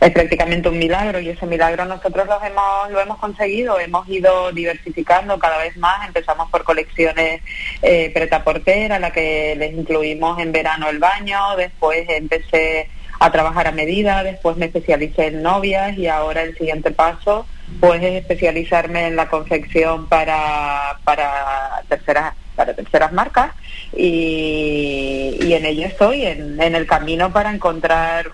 es 0.01 0.11
prácticamente 0.11 0.68
un 0.68 0.78
milagro 0.78 1.20
y 1.20 1.30
ese 1.30 1.45
milagro 1.45 1.86
nosotros 1.86 2.28
lo 2.28 2.43
hemos, 2.43 2.91
lo 2.91 2.99
hemos 2.99 3.18
conseguido, 3.20 3.80
hemos 3.80 4.07
ido 4.09 4.51
diversificando 4.51 5.39
cada 5.39 5.59
vez 5.59 5.78
más, 5.78 6.05
empezamos 6.07 6.49
por 6.49 6.64
colecciones 6.64 7.41
eh, 7.82 8.11
preta 8.14 8.43
portera, 8.43 8.99
la 8.99 9.11
que 9.11 9.55
les 9.55 9.74
incluimos 9.74 10.39
en 10.39 10.51
verano 10.51 10.89
el 10.89 10.99
baño, 10.99 11.55
después 11.55 12.05
empecé 12.09 12.89
a 13.20 13.32
trabajar 13.32 13.68
a 13.68 13.72
medida, 13.72 14.24
después 14.24 14.57
me 14.57 14.66
especialicé 14.66 15.28
en 15.28 15.41
novias 15.41 15.97
y 15.97 16.07
ahora 16.07 16.41
el 16.41 16.57
siguiente 16.57 16.91
paso 16.91 17.45
pues 17.80 18.01
es 18.03 18.21
especializarme 18.21 19.07
en 19.07 19.15
la 19.15 19.28
confección 19.30 20.07
para, 20.07 20.99
para 21.03 21.84
terceras 21.88 22.34
para 22.55 22.76
terceras 22.76 23.11
marcas 23.11 23.51
y, 23.97 25.39
en 25.41 25.65
ello 25.65 25.88
estoy, 25.88 26.26
en, 26.26 26.61
en 26.61 26.76
el 26.76 26.86
camino 26.86 27.34
para 27.34 27.51
encontrar 27.51 28.32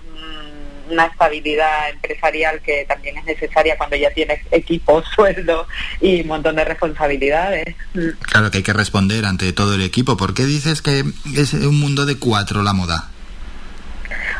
una 0.89 1.05
estabilidad 1.05 1.89
empresarial 1.91 2.61
que 2.61 2.85
también 2.87 3.17
es 3.17 3.25
necesaria 3.25 3.77
cuando 3.77 3.95
ya 3.95 4.11
tienes 4.11 4.41
equipo, 4.51 5.03
sueldo 5.15 5.67
y 6.01 6.21
un 6.21 6.27
montón 6.27 6.55
de 6.55 6.65
responsabilidades. 6.65 7.75
Claro 8.21 8.51
que 8.51 8.57
hay 8.57 8.63
que 8.63 8.73
responder 8.73 9.25
ante 9.25 9.53
todo 9.53 9.75
el 9.75 9.81
equipo. 9.81 10.17
¿Por 10.17 10.33
qué 10.33 10.45
dices 10.45 10.81
que 10.81 11.03
es 11.35 11.53
un 11.53 11.79
mundo 11.79 12.05
de 12.05 12.17
cuatro 12.17 12.63
la 12.63 12.73
moda? 12.73 13.11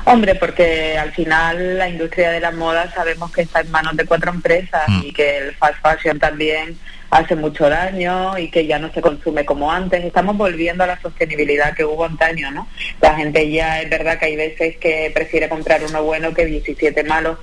Hombre, 0.06 0.36
porque 0.36 0.98
al 0.98 1.12
final 1.12 1.78
la 1.78 1.90
industria 1.90 2.32
de 2.32 2.40
la 2.40 2.52
moda 2.52 2.92
sabemos 2.92 3.32
que 3.32 3.42
está 3.42 3.62
en 3.62 3.72
manos 3.72 3.96
de 3.96 4.06
cuatro 4.06 4.32
empresas 4.32 4.88
mm. 4.88 5.02
y 5.04 5.12
que 5.12 5.38
el 5.38 5.56
fast 5.56 5.82
fashion 5.82 6.20
también 6.20 6.78
hace 7.12 7.36
mucho 7.36 7.70
daño 7.70 8.38
y 8.38 8.50
que 8.50 8.66
ya 8.66 8.78
no 8.80 8.92
se 8.94 9.02
consume 9.02 9.46
como 9.46 9.72
antes. 9.72 10.04
Estamos 10.04 10.38
volviendo 10.38 10.84
a 10.84 10.88
la 10.88 11.02
sostenibilidad 11.02 11.76
que 11.76 11.86
hubo 11.86 12.06
antaño, 12.06 12.52
¿no? 12.52 12.68
La 13.02 13.16
gente 13.16 13.50
ya 13.50 13.82
es 13.82 13.90
verdad 13.90 14.20
que 14.20 14.26
hay 14.26 14.36
veces 14.36 14.78
que 14.78 15.12
prefiere 15.14 15.50
comprar 15.50 15.82
uno 15.84 16.04
bueno 16.04 16.34
que 16.34 16.46
17 16.46 17.04
malos, 17.04 17.40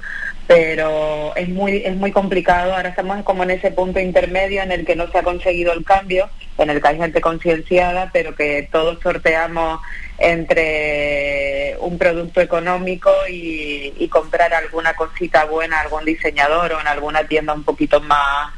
pero 0.46 1.34
es 1.34 1.48
muy 1.48 1.82
es 1.84 1.96
muy 1.96 2.12
complicado. 2.12 2.74
Ahora 2.74 2.90
estamos 2.90 3.22
como 3.24 3.42
en 3.42 3.50
ese 3.50 3.70
punto 3.72 3.98
intermedio 3.98 4.62
en 4.62 4.72
el 4.72 4.86
que 4.86 4.96
no 4.96 5.10
se 5.10 5.18
ha 5.18 5.22
conseguido 5.22 5.72
el 5.72 5.84
cambio, 5.84 6.28
en 6.58 6.70
el 6.70 6.80
que 6.80 6.88
hay 6.88 6.98
gente 6.98 7.20
concienciada, 7.20 8.10
pero 8.12 8.34
que 8.34 8.68
todos 8.70 8.98
sorteamos 9.02 9.80
entre 10.18 11.76
un 11.80 11.98
producto 11.98 12.40
económico 12.40 13.10
y, 13.28 14.08
comprar 14.10 14.54
alguna 14.54 14.94
cosita 14.94 15.44
buena, 15.44 15.80
algún 15.80 16.04
diseñador 16.04 16.72
o 16.72 16.80
en 16.80 16.86
alguna 16.86 17.24
tienda 17.24 17.52
un 17.52 17.64
poquito 17.64 18.00
más 18.00 18.52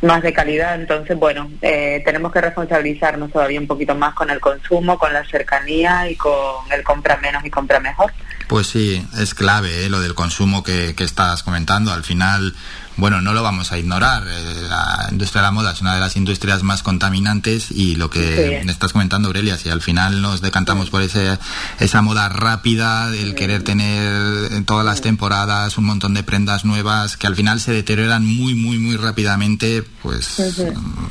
más 0.00 0.22
de 0.22 0.32
calidad. 0.32 0.74
Entonces, 0.74 1.16
bueno, 1.16 1.50
eh, 1.60 2.02
tenemos 2.04 2.32
que 2.32 2.40
responsabilizarnos 2.40 3.30
todavía 3.30 3.60
un 3.60 3.66
poquito 3.66 3.94
más 3.94 4.14
con 4.14 4.30
el 4.30 4.40
consumo, 4.40 4.98
con 4.98 5.12
la 5.12 5.24
cercanía 5.24 6.08
y 6.08 6.16
con 6.16 6.70
el 6.72 6.82
compra 6.82 7.16
menos 7.18 7.44
y 7.44 7.50
compra 7.50 7.78
mejor. 7.78 8.12
Pues 8.52 8.66
sí, 8.66 9.02
es 9.18 9.32
clave 9.32 9.86
eh, 9.86 9.88
lo 9.88 9.98
del 10.00 10.14
consumo 10.14 10.62
que, 10.62 10.94
que 10.94 11.04
estás 11.04 11.42
comentando. 11.42 11.90
Al 11.90 12.04
final, 12.04 12.54
bueno, 12.98 13.22
no 13.22 13.32
lo 13.32 13.42
vamos 13.42 13.72
a 13.72 13.78
ignorar. 13.78 14.24
Eh, 14.28 14.66
la 14.68 15.08
industria 15.10 15.40
de 15.40 15.46
la 15.46 15.52
moda 15.52 15.72
es 15.72 15.80
una 15.80 15.94
de 15.94 16.00
las 16.00 16.16
industrias 16.16 16.62
más 16.62 16.82
contaminantes 16.82 17.70
y 17.70 17.94
lo 17.94 18.10
que 18.10 18.60
estás 18.68 18.92
comentando, 18.92 19.28
Aurelia, 19.28 19.56
si 19.56 19.70
al 19.70 19.80
final 19.80 20.20
nos 20.20 20.42
decantamos 20.42 20.90
por 20.90 21.00
ese, 21.00 21.38
esa 21.80 22.02
moda 22.02 22.28
rápida, 22.28 23.08
el 23.08 23.34
querer 23.34 23.62
tener 23.62 24.52
en 24.52 24.66
todas 24.66 24.84
las 24.84 25.00
temporadas 25.00 25.78
un 25.78 25.86
montón 25.86 26.12
de 26.12 26.22
prendas 26.22 26.66
nuevas 26.66 27.16
que 27.16 27.26
al 27.26 27.34
final 27.34 27.58
se 27.58 27.72
deterioran 27.72 28.26
muy, 28.26 28.54
muy, 28.54 28.76
muy 28.76 28.96
rápidamente, 28.98 29.82
pues 30.02 30.42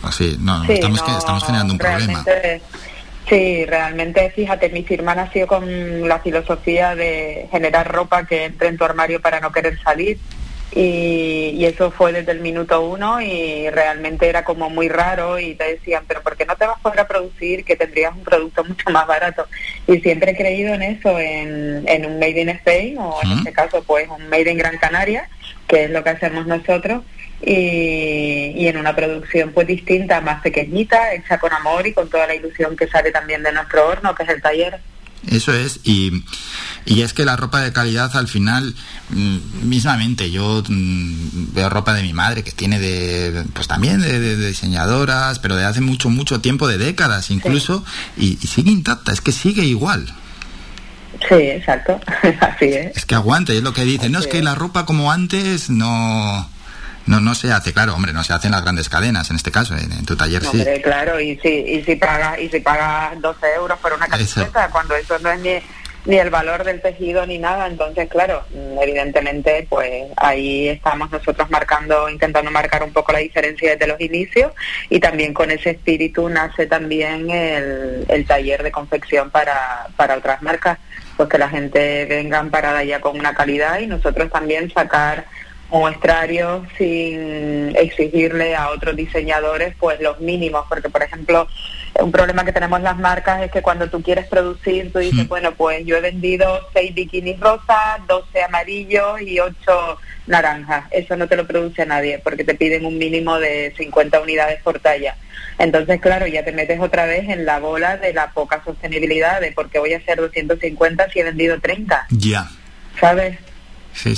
así, 0.03 0.37
no, 0.39 0.63
estamos, 0.65 1.01
que, 1.01 1.17
estamos 1.17 1.43
generando 1.43 1.73
un 1.73 1.79
problema. 1.79 2.23
Sí, 3.31 3.65
realmente, 3.65 4.29
fíjate, 4.31 4.67
mi 4.67 4.83
firma 4.83 5.15
nació 5.15 5.47
con 5.47 6.05
la 6.05 6.19
filosofía 6.19 6.95
de 6.95 7.47
generar 7.49 7.89
ropa 7.89 8.27
que 8.27 8.43
entre 8.43 8.67
en 8.67 8.77
tu 8.77 8.83
armario 8.83 9.21
para 9.21 9.39
no 9.39 9.53
querer 9.53 9.81
salir 9.81 10.17
y, 10.73 11.63
eso 11.63 11.91
fue 11.91 12.11
desde 12.11 12.33
el 12.33 12.41
minuto 12.41 12.81
uno 12.81 13.21
y 13.21 13.69
realmente 13.69 14.27
era 14.27 14.43
como 14.43 14.69
muy 14.69 14.89
raro 14.89 15.39
y 15.39 15.55
te 15.55 15.63
decían, 15.63 16.03
pero 16.07 16.21
¿por 16.21 16.35
qué 16.35 16.45
no 16.45 16.57
te 16.57 16.65
vas 16.65 16.77
a 16.77 16.81
poder 16.81 17.07
producir 17.07 17.63
que 17.63 17.77
tendrías 17.77 18.13
un 18.13 18.23
producto 18.23 18.65
mucho 18.65 18.89
más 18.89 19.07
barato? 19.07 19.47
Y 19.87 20.01
siempre 20.01 20.31
he 20.31 20.35
creído 20.35 20.73
en 20.73 20.81
eso, 20.81 21.17
en, 21.17 21.87
en 21.87 22.05
un 22.05 22.19
Made 22.19 22.41
in 22.41 22.49
Spain 22.49 22.97
o 22.97 23.17
en 23.23 23.31
este 23.37 23.53
caso 23.53 23.81
pues 23.83 24.09
un 24.09 24.27
Made 24.27 24.51
in 24.51 24.57
Gran 24.57 24.77
Canaria, 24.77 25.29
que 25.69 25.85
es 25.85 25.89
lo 25.89 26.03
que 26.03 26.09
hacemos 26.09 26.47
nosotros. 26.47 27.03
Y, 27.43 28.53
y, 28.55 28.67
en 28.67 28.77
una 28.77 28.95
producción 28.95 29.51
pues 29.51 29.65
distinta, 29.65 30.21
más 30.21 30.41
pequeñita, 30.41 31.13
hecha 31.13 31.39
con 31.39 31.51
amor 31.51 31.87
y 31.87 31.93
con 31.93 32.07
toda 32.07 32.27
la 32.27 32.35
ilusión 32.35 32.77
que 32.77 32.87
sale 32.87 33.11
también 33.11 33.41
de 33.41 33.51
nuestro 33.51 33.87
horno, 33.87 34.13
que 34.13 34.23
es 34.23 34.29
el 34.29 34.41
taller. 34.41 34.79
Eso 35.29 35.53
es, 35.53 35.79
y, 35.83 36.23
y 36.85 37.03
es 37.03 37.13
que 37.13 37.25
la 37.25 37.35
ropa 37.35 37.61
de 37.61 37.71
calidad 37.71 38.15
al 38.17 38.27
final, 38.27 38.73
mm, 39.09 39.67
mismamente, 39.69 40.31
yo 40.31 40.63
mm, 40.67 41.53
veo 41.53 41.69
ropa 41.69 41.93
de 41.93 42.01
mi 42.01 42.11
madre 42.11 42.43
que 42.43 42.51
tiene 42.51 42.79
de, 42.79 43.43
pues 43.53 43.67
también 43.67 44.01
de, 44.01 44.35
diseñadoras, 44.35 45.37
pero 45.37 45.55
de 45.55 45.65
hace 45.65 45.79
mucho, 45.79 46.09
mucho 46.09 46.41
tiempo, 46.41 46.67
de 46.67 46.79
décadas 46.79 47.29
incluso, 47.29 47.85
y, 48.17 48.37
sigue 48.37 48.71
intacta, 48.71 49.11
es 49.11 49.21
que 49.21 49.31
sigue 49.31 49.63
igual. 49.63 50.07
Sí, 51.29 51.35
exacto, 51.35 51.99
así 52.39 52.65
es. 52.65 52.97
Es 52.97 53.05
que 53.05 53.13
aguante, 53.13 53.55
es 53.55 53.61
lo 53.61 53.73
que 53.73 53.85
dicen, 53.85 54.11
no 54.11 54.19
es 54.19 54.27
que 54.27 54.41
la 54.41 54.55
ropa 54.55 54.87
como 54.87 55.11
antes 55.11 55.69
no 55.69 56.49
no, 57.11 57.19
no 57.19 57.35
se 57.35 57.51
hace, 57.51 57.73
claro, 57.73 57.93
hombre, 57.93 58.13
no 58.13 58.23
se 58.23 58.33
hacen 58.33 58.51
las 58.51 58.61
grandes 58.61 58.87
cadenas 58.87 59.29
en 59.29 59.35
este 59.35 59.51
caso, 59.51 59.75
en, 59.75 60.05
tu 60.05 60.15
taller 60.15 60.43
sí. 60.45 60.63
claro, 60.81 61.19
y 61.19 61.37
si, 61.39 61.49
y 61.49 61.83
si 61.83 61.97
pagas 61.97 62.39
y 62.39 62.47
si 62.47 62.61
pagas 62.61 63.19
12 63.19 63.53
euros 63.55 63.77
por 63.79 63.91
una 63.91 64.07
camiseta, 64.07 64.69
cuando 64.69 64.95
eso 64.95 65.19
no 65.19 65.29
es 65.29 65.39
ni, 65.41 65.59
ni 66.05 66.17
el 66.17 66.29
valor 66.29 66.63
del 66.63 66.81
tejido 66.81 67.25
ni 67.25 67.37
nada, 67.37 67.67
entonces 67.67 68.09
claro, 68.09 68.43
evidentemente 68.81 69.67
pues 69.69 70.05
ahí 70.15 70.69
estamos 70.69 71.11
nosotros 71.11 71.49
marcando, 71.49 72.07
intentando 72.09 72.49
marcar 72.49 72.81
un 72.81 72.93
poco 72.93 73.11
la 73.11 73.19
diferencia 73.19 73.71
desde 73.71 73.87
los 73.87 73.99
inicios 73.99 74.53
y 74.89 75.01
también 75.01 75.33
con 75.33 75.51
ese 75.51 75.71
espíritu 75.71 76.29
nace 76.29 76.65
también 76.65 77.29
el, 77.29 78.05
el 78.07 78.25
taller 78.25 78.63
de 78.63 78.71
confección 78.71 79.29
para, 79.31 79.87
para 79.97 80.15
otras 80.15 80.41
marcas, 80.41 80.79
pues 81.17 81.27
que 81.27 81.37
la 81.37 81.49
gente 81.49 82.05
venga 82.05 82.41
parada 82.45 82.85
ya 82.85 83.01
con 83.01 83.19
una 83.19 83.33
calidad 83.33 83.79
y 83.79 83.87
nosotros 83.87 84.31
también 84.31 84.71
sacar 84.71 85.25
muestrarios 85.71 86.67
sin 86.77 87.75
exigirle 87.75 88.55
a 88.55 88.69
otros 88.69 88.95
diseñadores 88.95 89.73
pues 89.79 89.99
los 90.01 90.19
mínimos, 90.19 90.65
porque 90.67 90.89
por 90.89 91.01
ejemplo 91.01 91.47
un 91.99 92.11
problema 92.11 92.45
que 92.45 92.53
tenemos 92.53 92.81
las 92.81 92.97
marcas 92.97 93.41
es 93.41 93.51
que 93.51 93.61
cuando 93.61 93.89
tú 93.89 94.01
quieres 94.01 94.25
producir, 94.27 94.91
tú 94.91 94.99
dices, 94.99 95.27
bueno, 95.27 95.53
pues 95.53 95.85
yo 95.85 95.97
he 95.97 96.01
vendido 96.01 96.59
seis 96.73 96.93
bikinis 96.93 97.39
rosas, 97.39 97.99
12 98.07 98.43
amarillos 98.43 99.21
y 99.21 99.39
ocho 99.39 99.97
naranjas. 100.25 100.85
Eso 100.91 101.17
no 101.17 101.27
te 101.27 101.35
lo 101.35 101.45
produce 101.45 101.85
nadie 101.85 102.19
porque 102.19 102.43
te 102.43 102.55
piden 102.55 102.85
un 102.85 102.97
mínimo 102.97 103.39
de 103.39 103.73
50 103.77 104.21
unidades 104.21 104.61
por 104.61 104.79
talla. 104.79 105.15
Entonces, 105.57 105.99
claro, 105.99 106.27
ya 106.27 106.43
te 106.43 106.53
metes 106.53 106.79
otra 106.79 107.05
vez 107.05 107.27
en 107.29 107.45
la 107.45 107.59
bola 107.59 107.97
de 107.97 108.13
la 108.13 108.31
poca 108.31 108.63
sostenibilidad 108.63 109.41
de 109.41 109.51
por 109.51 109.69
qué 109.69 109.79
voy 109.79 109.93
a 109.93 109.97
hacer 109.97 110.17
250 110.17 111.09
si 111.09 111.19
he 111.19 111.23
vendido 111.23 111.59
30. 111.59 112.07
Ya. 112.09 112.47
¿Sabes? 112.99 113.37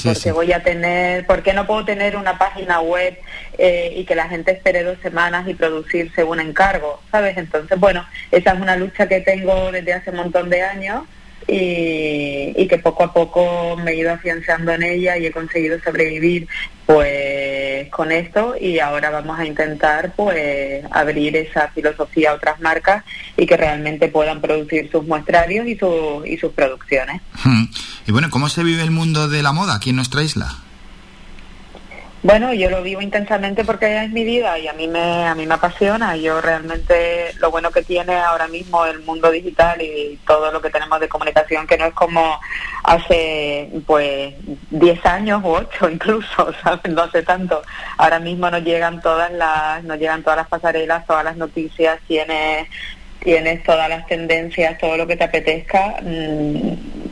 Porque 0.04 0.32
voy 0.32 0.52
a 0.52 0.64
tener, 0.64 1.26
porque 1.26 1.54
no 1.54 1.66
puedo 1.66 1.86
tener 1.86 2.16
una 2.16 2.38
página 2.38 2.80
web 2.80 3.18
eh, 3.58 3.94
y 3.96 4.06
que 4.06 4.16
la 4.16 4.28
gente 4.28 4.52
espere 4.52 4.84
dos 4.84 4.98
semanas 5.02 5.48
y 5.48 5.54
producir 5.54 6.12
según 6.16 6.40
encargo, 6.40 7.02
¿sabes? 7.12 7.38
Entonces, 7.38 7.80
bueno, 7.80 8.06
esa 8.32 8.54
es 8.54 8.60
una 8.60 8.76
lucha 8.76 9.08
que 9.08 9.22
tengo 9.22 9.72
desde 9.72 9.94
hace 9.94 10.12
un 10.12 10.18
montón 10.18 10.50
de 10.50 10.62
años 10.62 11.04
y, 11.48 12.68
que 12.68 12.78
poco 12.78 13.04
a 13.04 13.14
poco 13.14 13.76
me 13.78 13.92
he 13.92 13.98
ido 13.98 14.12
afianzando 14.12 14.72
en 14.72 14.84
ella 14.84 15.18
y 15.18 15.26
he 15.28 15.32
conseguido 15.32 15.80
sobrevivir 15.82 16.48
pues 16.86 17.90
con 17.90 18.12
esto 18.12 18.56
y 18.60 18.80
ahora 18.80 19.10
vamos 19.10 19.40
a 19.40 19.46
intentar 19.46 20.14
pues 20.16 20.84
abrir 20.92 21.36
esa 21.36 21.70
filosofía 21.70 22.32
a 22.32 22.34
otras 22.34 22.60
marcas 22.62 23.04
y 23.38 23.46
que 23.46 23.58
realmente 23.58 24.08
puedan 24.08 24.42
producir 24.42 24.90
sus 24.92 25.06
muestrarios 25.06 25.68
y, 25.68 25.78
y 26.26 26.38
sus 26.38 26.52
producciones. 26.54 27.22
Y 28.08 28.12
bueno, 28.12 28.30
¿cómo 28.30 28.50
se 28.50 28.64
vive 28.64 28.82
el 28.82 28.92
mundo 28.92 29.28
de 29.28 29.44
la 29.44 29.52
moda 29.52 29.76
aquí 29.76 29.92
en 29.92 29.98
nuestra 29.98 30.24
isla? 30.24 30.58
Bueno, 32.24 32.54
yo 32.54 32.70
lo 32.70 32.82
vivo 32.82 33.02
intensamente 33.02 33.66
porque 33.66 34.02
es 34.02 34.10
mi 34.10 34.24
vida 34.24 34.58
y 34.58 34.70
a 34.70 34.74
mí 34.74 34.88
me 34.88 35.28
a 35.28 35.36
mí 35.36 35.46
me 35.46 35.56
apasiona. 35.56 36.16
Yo 36.16 36.40
realmente 36.40 37.34
lo 37.40 37.52
bueno 37.52 37.70
que 37.70 37.84
tiene 37.84 38.16
ahora 38.16 38.48
mismo 38.48 38.86
el 38.86 39.02
mundo 39.02 39.30
digital 39.30 39.82
y 39.82 40.18
todo 40.26 40.50
lo 40.50 40.62
que 40.62 40.70
tenemos 40.70 41.02
de 41.02 41.10
comunicación 41.10 41.68
que 41.68 41.78
no 41.78 41.86
es 41.86 41.94
como 41.94 42.40
hace 42.86 43.70
pues 43.86 44.36
10 44.72 45.06
años 45.06 45.44
u 45.44 45.48
8 45.54 45.90
incluso, 45.90 46.54
¿sabes? 46.64 46.94
No 46.94 47.02
hace 47.04 47.24
tanto. 47.24 47.62
Ahora 47.98 48.20
mismo 48.20 48.50
nos 48.50 48.64
llegan 48.64 49.02
todas 49.02 49.30
las 49.34 49.84
nos 49.84 50.00
llegan 50.00 50.24
todas 50.24 50.38
las 50.38 50.48
pasarelas, 50.48 51.06
todas 51.06 51.26
las 51.26 51.36
noticias, 51.36 52.00
tienes 52.08 52.70
tienes 53.20 53.64
todas 53.64 53.90
las 53.90 54.08
tendencias, 54.08 54.78
todo 54.78 54.96
lo 54.96 55.06
que 55.08 55.18
te 55.18 55.26
apetezca. 55.26 55.98
Mm, 56.02 57.04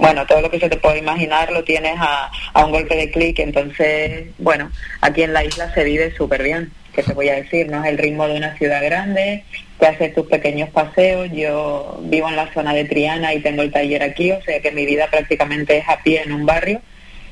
bueno, 0.00 0.26
todo 0.26 0.40
lo 0.40 0.50
que 0.50 0.58
se 0.58 0.68
te 0.68 0.78
puede 0.78 0.98
imaginar 0.98 1.52
lo 1.52 1.62
tienes 1.62 1.94
a, 1.98 2.30
un 2.64 2.72
golpe 2.72 2.96
de 2.96 3.10
clic, 3.10 3.38
entonces, 3.38 4.28
bueno, 4.38 4.70
aquí 5.02 5.22
en 5.22 5.32
la 5.32 5.44
isla 5.44 5.72
se 5.74 5.84
vive 5.84 6.14
súper 6.16 6.42
bien, 6.42 6.72
que 6.94 7.02
te 7.02 7.12
voy 7.12 7.28
a 7.28 7.34
decir, 7.34 7.68
no 7.68 7.84
es 7.84 7.90
el 7.90 7.98
ritmo 7.98 8.26
de 8.26 8.36
una 8.36 8.56
ciudad 8.56 8.82
grande, 8.82 9.44
te 9.78 9.86
haces 9.86 10.14
tus 10.14 10.26
pequeños 10.26 10.70
paseos, 10.70 11.28
yo 11.32 12.00
vivo 12.02 12.28
en 12.28 12.36
la 12.36 12.52
zona 12.52 12.72
de 12.72 12.86
Triana 12.86 13.34
y 13.34 13.40
tengo 13.40 13.62
el 13.62 13.70
taller 13.70 14.02
aquí, 14.02 14.32
o 14.32 14.42
sea 14.42 14.60
que 14.60 14.72
mi 14.72 14.86
vida 14.86 15.08
prácticamente 15.10 15.78
es 15.78 15.88
a 15.88 16.02
pie 16.02 16.22
en 16.22 16.32
un 16.32 16.46
barrio 16.46 16.80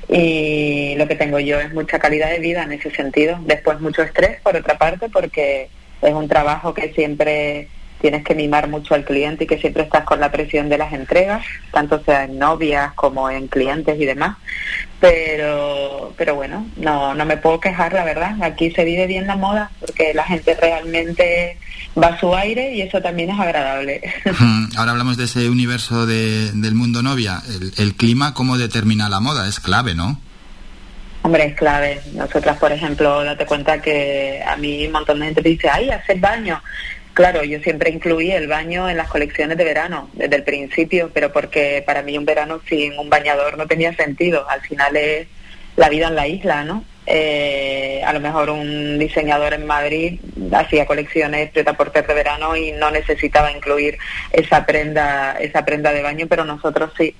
y 0.08 0.94
lo 0.96 1.06
que 1.06 1.16
tengo 1.16 1.38
yo 1.38 1.60
es 1.60 1.72
mucha 1.72 1.98
calidad 1.98 2.30
de 2.30 2.38
vida 2.38 2.62
en 2.62 2.72
ese 2.72 2.90
sentido. 2.90 3.38
Después 3.42 3.80
mucho 3.80 4.02
estrés, 4.02 4.40
por 4.40 4.56
otra 4.56 4.78
parte, 4.78 5.08
porque 5.10 5.68
es 6.00 6.14
un 6.14 6.28
trabajo 6.28 6.72
que 6.72 6.92
siempre 6.94 7.68
tienes 8.00 8.24
que 8.24 8.34
mimar 8.34 8.68
mucho 8.68 8.94
al 8.94 9.04
cliente 9.04 9.44
y 9.44 9.46
que 9.46 9.58
siempre 9.58 9.82
estás 9.82 10.04
con 10.04 10.20
la 10.20 10.30
presión 10.30 10.68
de 10.68 10.78
las 10.78 10.92
entregas, 10.92 11.44
tanto 11.72 12.02
sea 12.04 12.24
en 12.24 12.38
novias 12.38 12.92
como 12.94 13.30
en 13.30 13.48
clientes 13.48 14.00
y 14.00 14.04
demás. 14.04 14.36
Pero, 15.00 16.12
pero 16.16 16.34
bueno, 16.34 16.66
no, 16.76 17.14
no 17.14 17.24
me 17.24 17.36
puedo 17.36 17.60
quejar, 17.60 17.92
la 17.92 18.04
verdad. 18.04 18.36
Aquí 18.42 18.70
se 18.72 18.84
vive 18.84 19.06
bien 19.06 19.26
la 19.26 19.36
moda 19.36 19.70
porque 19.80 20.12
la 20.12 20.24
gente 20.24 20.56
realmente 20.60 21.56
va 22.00 22.08
a 22.08 22.20
su 22.20 22.34
aire 22.34 22.74
y 22.74 22.82
eso 22.82 23.00
también 23.00 23.30
es 23.30 23.38
agradable. 23.38 24.00
Ahora 24.76 24.92
hablamos 24.92 25.16
de 25.16 25.24
ese 25.24 25.48
universo 25.48 26.06
del 26.06 26.74
mundo 26.74 27.02
novia. 27.02 27.42
El, 27.48 27.72
el 27.76 27.94
clima, 27.94 28.34
¿cómo 28.34 28.58
determina 28.58 29.08
la 29.08 29.20
moda? 29.20 29.48
Es 29.48 29.60
clave, 29.60 29.94
¿no? 29.94 30.20
Hombre, 31.22 31.46
es 31.46 31.56
clave. 31.56 32.00
Nosotras, 32.14 32.56
por 32.58 32.72
ejemplo, 32.72 33.22
date 33.24 33.44
cuenta 33.44 33.82
que 33.82 34.42
a 34.46 34.56
mí 34.56 34.86
un 34.86 34.92
montón 34.92 35.18
de 35.18 35.26
gente 35.26 35.42
me 35.42 35.50
dice, 35.50 35.68
ay, 35.68 35.90
hacer 35.90 36.18
baño. 36.18 36.62
Claro, 37.18 37.42
yo 37.42 37.58
siempre 37.58 37.90
incluí 37.90 38.30
el 38.30 38.46
baño 38.46 38.88
en 38.88 38.96
las 38.96 39.08
colecciones 39.08 39.58
de 39.58 39.64
verano, 39.64 40.08
desde 40.12 40.36
el 40.36 40.44
principio, 40.44 41.10
pero 41.12 41.32
porque 41.32 41.82
para 41.84 42.00
mí 42.00 42.16
un 42.16 42.24
verano 42.24 42.60
sin 42.68 42.96
un 42.96 43.10
bañador 43.10 43.58
no 43.58 43.66
tenía 43.66 43.92
sentido. 43.96 44.48
Al 44.48 44.60
final 44.60 44.96
es 44.96 45.26
la 45.74 45.88
vida 45.88 46.06
en 46.06 46.14
la 46.14 46.28
isla, 46.28 46.62
¿no? 46.62 46.84
Eh, 47.06 48.02
a 48.06 48.12
lo 48.12 48.20
mejor 48.20 48.50
un 48.50 49.00
diseñador 49.00 49.52
en 49.52 49.66
Madrid 49.66 50.20
hacía 50.52 50.86
colecciones 50.86 51.52
de 51.52 51.64
por 51.64 51.90
de 51.90 52.02
verano 52.02 52.54
y 52.54 52.70
no 52.70 52.92
necesitaba 52.92 53.50
incluir 53.50 53.98
esa 54.30 54.64
prenda, 54.64 55.32
esa 55.40 55.64
prenda 55.64 55.92
de 55.92 56.02
baño, 56.02 56.26
pero 56.30 56.44
nosotros 56.44 56.92
sí. 56.96 57.16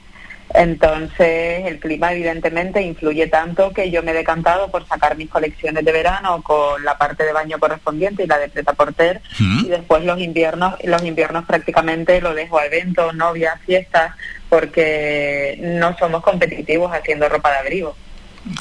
Entonces, 0.55 1.67
el 1.67 1.79
clima 1.79 2.13
evidentemente 2.13 2.83
influye 2.83 3.27
tanto 3.27 3.73
que 3.73 3.91
yo 3.91 4.03
me 4.03 4.13
he 4.13 4.15
decantado 4.15 4.71
por 4.71 4.87
sacar 4.87 5.17
mis 5.17 5.29
colecciones 5.29 5.85
de 5.85 5.93
verano 5.93 6.43
con 6.43 6.83
la 6.85 6.97
parte 6.97 7.25
de 7.25 7.33
baño 7.33 7.59
correspondiente 7.59 8.25
y 8.25 8.27
la 8.27 8.39
de 8.39 8.49
preta 8.49 8.73
porter 8.73 9.21
mm. 9.39 9.67
y 9.67 9.69
después 9.69 10.05
los 10.05 10.19
inviernos, 10.19 10.75
los 10.85 11.03
inviernos 11.03 11.45
prácticamente 11.45 12.21
lo 12.21 12.35
dejo 12.35 12.59
a 12.59 12.67
eventos, 12.67 13.15
novias, 13.15 13.61
fiestas, 13.67 14.13
porque 14.49 15.59
no 15.61 15.97
somos 15.99 16.23
competitivos 16.23 16.93
haciendo 16.93 17.29
ropa 17.29 17.51
de 17.53 17.59
abrigo. 17.59 17.95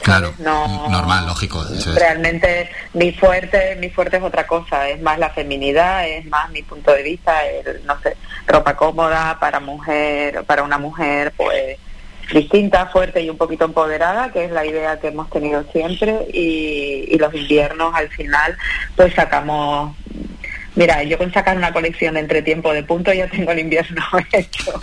Claro, 0.02 0.34
normal, 0.40 1.26
lógico. 1.26 1.64
Realmente 1.96 2.70
mi 2.94 3.12
fuerte, 3.12 3.76
mi 3.80 3.90
fuerte 3.90 4.18
es 4.18 4.24
otra 4.24 4.48
cosa, 4.48 4.90
es 4.90 5.02
más 5.02 5.20
la 5.20 5.30
feminidad, 5.30 6.08
es 6.08 6.26
más 6.26 6.50
mi 6.52 6.62
punto 6.64 6.92
de 6.94 7.04
vista, 7.04 7.46
el, 7.46 7.86
no 7.86 8.00
sé, 8.02 8.16
ropa 8.46 8.76
cómoda 8.76 9.38
para 9.40 9.60
mujer, 9.60 10.44
para 10.46 10.64
una 10.64 10.78
mujer, 10.78 11.34
pues 11.38 11.78
distinta, 12.34 12.88
fuerte 12.88 13.22
y 13.22 13.30
un 13.30 13.38
poquito 13.38 13.66
empoderada, 13.66 14.32
que 14.32 14.46
es 14.46 14.52
la 14.52 14.66
idea 14.66 15.00
que 15.00 15.08
hemos 15.08 15.30
tenido 15.30 15.64
siempre, 15.72 16.28
y, 16.34 17.08
y 17.10 17.18
los 17.18 17.34
inviernos 17.34 17.94
al 17.96 18.10
final, 18.10 18.58
pues 18.96 19.14
sacamos 19.14 19.96
Mira, 20.78 21.02
yo 21.02 21.18
con 21.18 21.34
sacar 21.34 21.58
una 21.58 21.74
colección 21.74 22.18
entre 22.18 22.44
tiempo 22.44 22.72
de 22.72 22.84
punto 22.84 23.12
ya 23.12 23.28
tengo 23.28 23.52
el 23.52 23.58
invierno 23.58 24.00
hecho. 24.32 24.80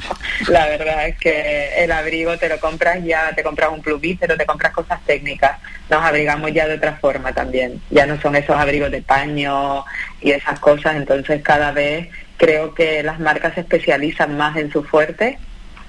La 0.48 0.66
verdad 0.66 1.06
es 1.06 1.16
que 1.18 1.84
el 1.84 1.92
abrigo 1.92 2.36
te 2.36 2.48
lo 2.48 2.58
compras 2.58 2.98
ya, 3.04 3.32
te 3.32 3.44
compras 3.44 3.70
un 3.70 3.80
pero 4.18 4.36
te 4.36 4.44
compras 4.44 4.72
cosas 4.72 4.98
técnicas. 5.06 5.60
Nos 5.88 6.02
abrigamos 6.02 6.52
ya 6.52 6.66
de 6.66 6.74
otra 6.74 6.96
forma 6.96 7.32
también. 7.32 7.80
Ya 7.90 8.06
no 8.06 8.20
son 8.20 8.34
esos 8.34 8.56
abrigos 8.56 8.90
de 8.90 9.02
paño 9.02 9.84
y 10.20 10.32
esas 10.32 10.58
cosas. 10.58 10.96
Entonces 10.96 11.40
cada 11.44 11.70
vez 11.70 12.08
creo 12.38 12.74
que 12.74 13.04
las 13.04 13.20
marcas 13.20 13.54
se 13.54 13.60
especializan 13.60 14.36
más 14.36 14.56
en 14.56 14.72
su 14.72 14.82
fuerte 14.82 15.38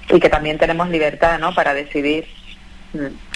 y 0.08 0.20
que 0.20 0.28
también 0.28 0.56
tenemos 0.56 0.88
libertad, 0.88 1.40
¿no? 1.40 1.52
Para 1.52 1.74
decidir 1.74 2.28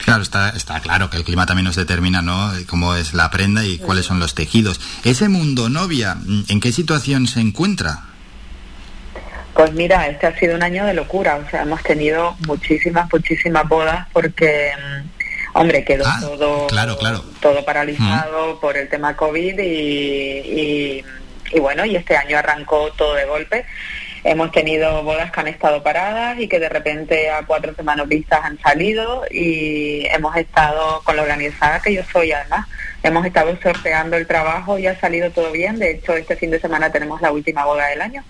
Claro, 0.04 0.22
está, 0.22 0.50
está 0.50 0.80
claro 0.80 1.10
que 1.10 1.16
el 1.16 1.24
clima 1.24 1.46
también 1.46 1.64
nos 1.64 1.76
determina, 1.76 2.22
¿no? 2.22 2.50
Cómo 2.66 2.94
es 2.94 3.14
la 3.14 3.30
prenda 3.30 3.64
y 3.64 3.78
cuáles 3.78 4.06
son 4.06 4.18
los 4.18 4.34
tejidos. 4.34 4.80
Ese 5.04 5.28
mundo 5.28 5.68
novia, 5.68 6.16
¿en 6.48 6.60
qué 6.60 6.72
situación 6.72 7.26
se 7.26 7.40
encuentra? 7.40 8.04
Pues 9.54 9.72
mira, 9.72 10.06
este 10.08 10.26
ha 10.26 10.38
sido 10.38 10.56
un 10.56 10.62
año 10.62 10.86
de 10.86 10.94
locura, 10.94 11.36
o 11.36 11.50
sea, 11.50 11.62
hemos 11.62 11.82
tenido 11.82 12.36
muchísimas, 12.46 13.12
muchísimas 13.12 13.68
bodas 13.68 14.06
porque, 14.12 14.70
mm, 14.76 15.58
hombre, 15.58 15.84
quedó 15.84 16.04
ah, 16.06 16.18
todo, 16.20 16.66
claro, 16.68 16.96
claro. 16.96 17.24
todo 17.40 17.64
paralizado 17.64 18.58
por 18.60 18.76
el 18.76 18.88
tema 18.88 19.16
COVID 19.16 19.58
y, 19.58 21.04
y 21.52 21.60
bueno, 21.60 21.84
y 21.84 21.96
este 21.96 22.16
año 22.16 22.38
arrancó 22.38 22.90
todo 22.92 23.14
de 23.14 23.24
golpe 23.26 23.66
Hemos 24.22 24.52
tenido 24.52 25.02
bodas 25.02 25.32
que 25.32 25.40
han 25.40 25.48
estado 25.48 25.82
paradas 25.82 26.38
y 26.38 26.46
que 26.46 26.60
de 26.60 26.68
repente 26.68 27.30
a 27.30 27.42
cuatro 27.46 27.74
semanas 27.74 28.06
vistas 28.06 28.40
han 28.42 28.58
salido 28.60 29.24
y 29.30 30.06
hemos 30.08 30.36
estado 30.36 31.00
con 31.04 31.16
la 31.16 31.22
organizada 31.22 31.80
que 31.80 31.94
yo 31.94 32.02
soy 32.12 32.32
además. 32.32 32.66
Hemos 33.02 33.24
estado 33.24 33.56
sorteando 33.62 34.16
el 34.16 34.26
trabajo 34.26 34.78
y 34.78 34.86
ha 34.86 35.00
salido 35.00 35.30
todo 35.30 35.52
bien. 35.52 35.78
De 35.78 35.92
hecho, 35.92 36.14
este 36.14 36.36
fin 36.36 36.50
de 36.50 36.60
semana 36.60 36.92
tenemos 36.92 37.20
la 37.22 37.32
última 37.32 37.64
boda 37.64 37.86
del 37.86 38.02
año. 38.02 38.22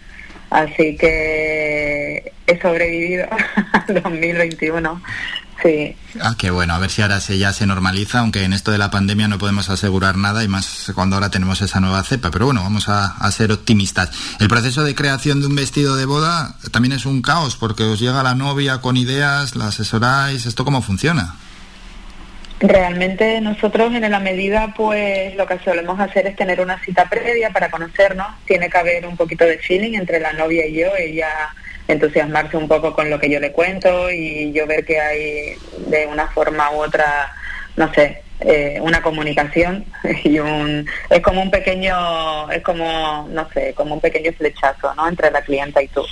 Así 0.51 0.97
que 0.97 2.33
he 2.47 2.61
sobrevivido 2.61 3.27
al 3.73 4.03
2021 4.03 5.01
Sí. 5.63 5.95
Ah, 6.21 6.35
qué 6.39 6.51
bueno, 6.51 6.75
a 6.75 6.79
ver 6.79 6.91
si 6.91 7.03
ahora 7.03 7.21
se 7.21 7.39
ya 7.39 7.53
se 7.53 7.67
normaliza, 7.67 8.21
aunque 8.21 8.45
en 8.45 8.53
esto 8.53 8.71
de 8.71 8.79
la 8.79 8.91
pandemia 8.91 9.29
no 9.29 9.39
podemos 9.39 9.69
asegurar 9.69 10.17
nada 10.17 10.43
y 10.43 10.49
más 10.49 10.91
cuando 10.95 11.17
ahora 11.17 11.31
tenemos 11.31 11.61
esa 11.61 11.81
nueva 11.81 12.03
cepa, 12.03 12.31
pero 12.31 12.47
bueno, 12.47 12.63
vamos 12.63 12.89
a, 12.89 13.31
ser 13.31 13.53
optimistas. 13.53 14.11
El 14.39 14.49
proceso 14.49 14.83
de 14.85 14.95
creación 14.95 15.41
de 15.41 15.47
un 15.47 15.55
vestido 15.55 15.97
de 15.97 16.07
boda 16.07 16.57
también 16.73 16.93
es 16.93 17.05
un 17.07 17.23
caos 17.23 17.57
porque 17.57 17.85
os 17.85 18.01
llega 18.01 18.23
la 18.23 18.35
novia 18.35 18.81
con 18.81 18.97
ideas, 18.97 19.55
la 19.55 19.69
asesoráis, 19.69 20.47
¿esto 20.47 20.65
cómo 20.65 20.83
funciona? 20.83 21.37
Realmente 22.61 23.41
nosotros 23.41 23.95
en 23.95 24.11
la 24.11 24.21
medida 24.21 24.75
pues 24.77 25.35
lo 25.35 25.47
que 25.47 25.59
solemos 25.61 25.99
hacer 25.99 26.27
es 26.27 26.37
tener 26.37 26.61
una 26.61 26.79
cita 26.81 27.09
previa 27.09 27.51
para 27.51 27.71
conocernos, 27.71 28.27
tiene 28.45 28.69
que 28.69 28.77
haber 28.77 29.07
un 29.07 29.17
poquito 29.17 29.47
de 29.47 29.57
feeling 29.59 29.95
entre 29.95 30.21
la 30.21 30.35
novia 30.35 30.67
y 30.67 30.75
yo, 30.75 30.95
ella 30.95 31.31
entusiasmarse 31.89 32.59
un 32.59 32.69
poco 32.69 32.93
con 32.95 33.09
lo 33.09 33.19
que 33.19 33.31
yo 33.31 33.41
le 33.41 33.53
cuento 33.53 34.11
y 34.11 34.53
yo 34.53 34.67
ver 34.67 34.85
que 34.85 35.01
hay 35.01 35.57
de 35.87 36.07
una 36.07 36.29
forma 36.29 36.71
u 36.73 36.83
otra, 36.83 37.33
no 37.77 37.93
sé, 37.95 38.23
eh, 38.41 38.79
una 38.81 39.03
comunicación 39.03 39.87
y 40.25 40.39
un 40.39 40.87
es 41.09 41.21
como 41.21 41.43
un 41.43 41.51
pequeño 41.51 42.51
es 42.51 42.63
como 42.63 43.29
no 43.31 43.47
sé 43.53 43.75
como 43.75 43.95
un 43.95 44.01
pequeño 44.01 44.33
flechazo 44.33 44.95
no 44.95 45.07
entre 45.07 45.31
la 45.31 45.43
clienta 45.43 45.83
y 45.83 45.89
tú 45.89 46.03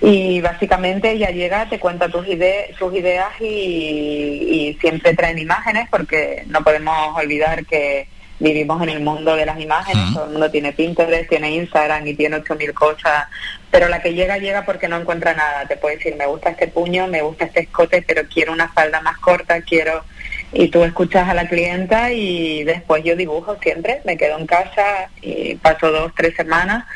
y 0.00 0.40
básicamente 0.40 1.10
ella 1.10 1.30
llega 1.30 1.68
te 1.68 1.78
cuenta 1.78 2.08
tus 2.08 2.26
ideas 2.26 2.76
sus 2.78 2.94
ideas 2.94 3.28
y, 3.40 3.44
y 3.44 4.78
siempre 4.80 5.14
traen 5.14 5.38
imágenes 5.38 5.88
porque 5.90 6.44
no 6.46 6.62
podemos 6.62 7.16
olvidar 7.16 7.66
que 7.66 8.08
vivimos 8.40 8.82
en 8.82 8.88
el 8.88 9.00
mundo 9.00 9.36
de 9.36 9.46
las 9.46 9.60
imágenes, 9.60 10.14
todo 10.14 10.24
el 10.24 10.30
mundo 10.32 10.50
tiene 10.50 10.72
Pinterest, 10.72 11.28
tiene 11.28 11.54
Instagram 11.56 12.06
y 12.06 12.14
tiene 12.14 12.38
8.000 12.38 12.72
cosas, 12.72 13.26
pero 13.70 13.88
la 13.88 14.00
que 14.02 14.14
llega, 14.14 14.38
llega 14.38 14.64
porque 14.64 14.88
no 14.88 14.96
encuentra 14.96 15.34
nada. 15.34 15.66
Te 15.68 15.76
puede 15.76 15.96
decir, 15.96 16.16
me 16.16 16.26
gusta 16.26 16.50
este 16.50 16.66
puño, 16.66 17.06
me 17.06 17.20
gusta 17.20 17.44
este 17.44 17.60
escote, 17.60 18.02
pero 18.02 18.22
quiero 18.32 18.52
una 18.52 18.68
falda 18.68 19.00
más 19.00 19.18
corta, 19.18 19.60
quiero... 19.60 20.04
Y 20.52 20.66
tú 20.66 20.82
escuchas 20.82 21.28
a 21.28 21.34
la 21.34 21.48
clienta 21.48 22.10
y 22.10 22.64
después 22.64 23.04
yo 23.04 23.14
dibujo 23.14 23.56
siempre, 23.62 24.00
me 24.04 24.16
quedo 24.16 24.36
en 24.36 24.48
casa 24.48 25.08
y 25.22 25.54
paso 25.54 25.92
dos, 25.92 26.12
tres 26.16 26.34
semanas 26.34 26.86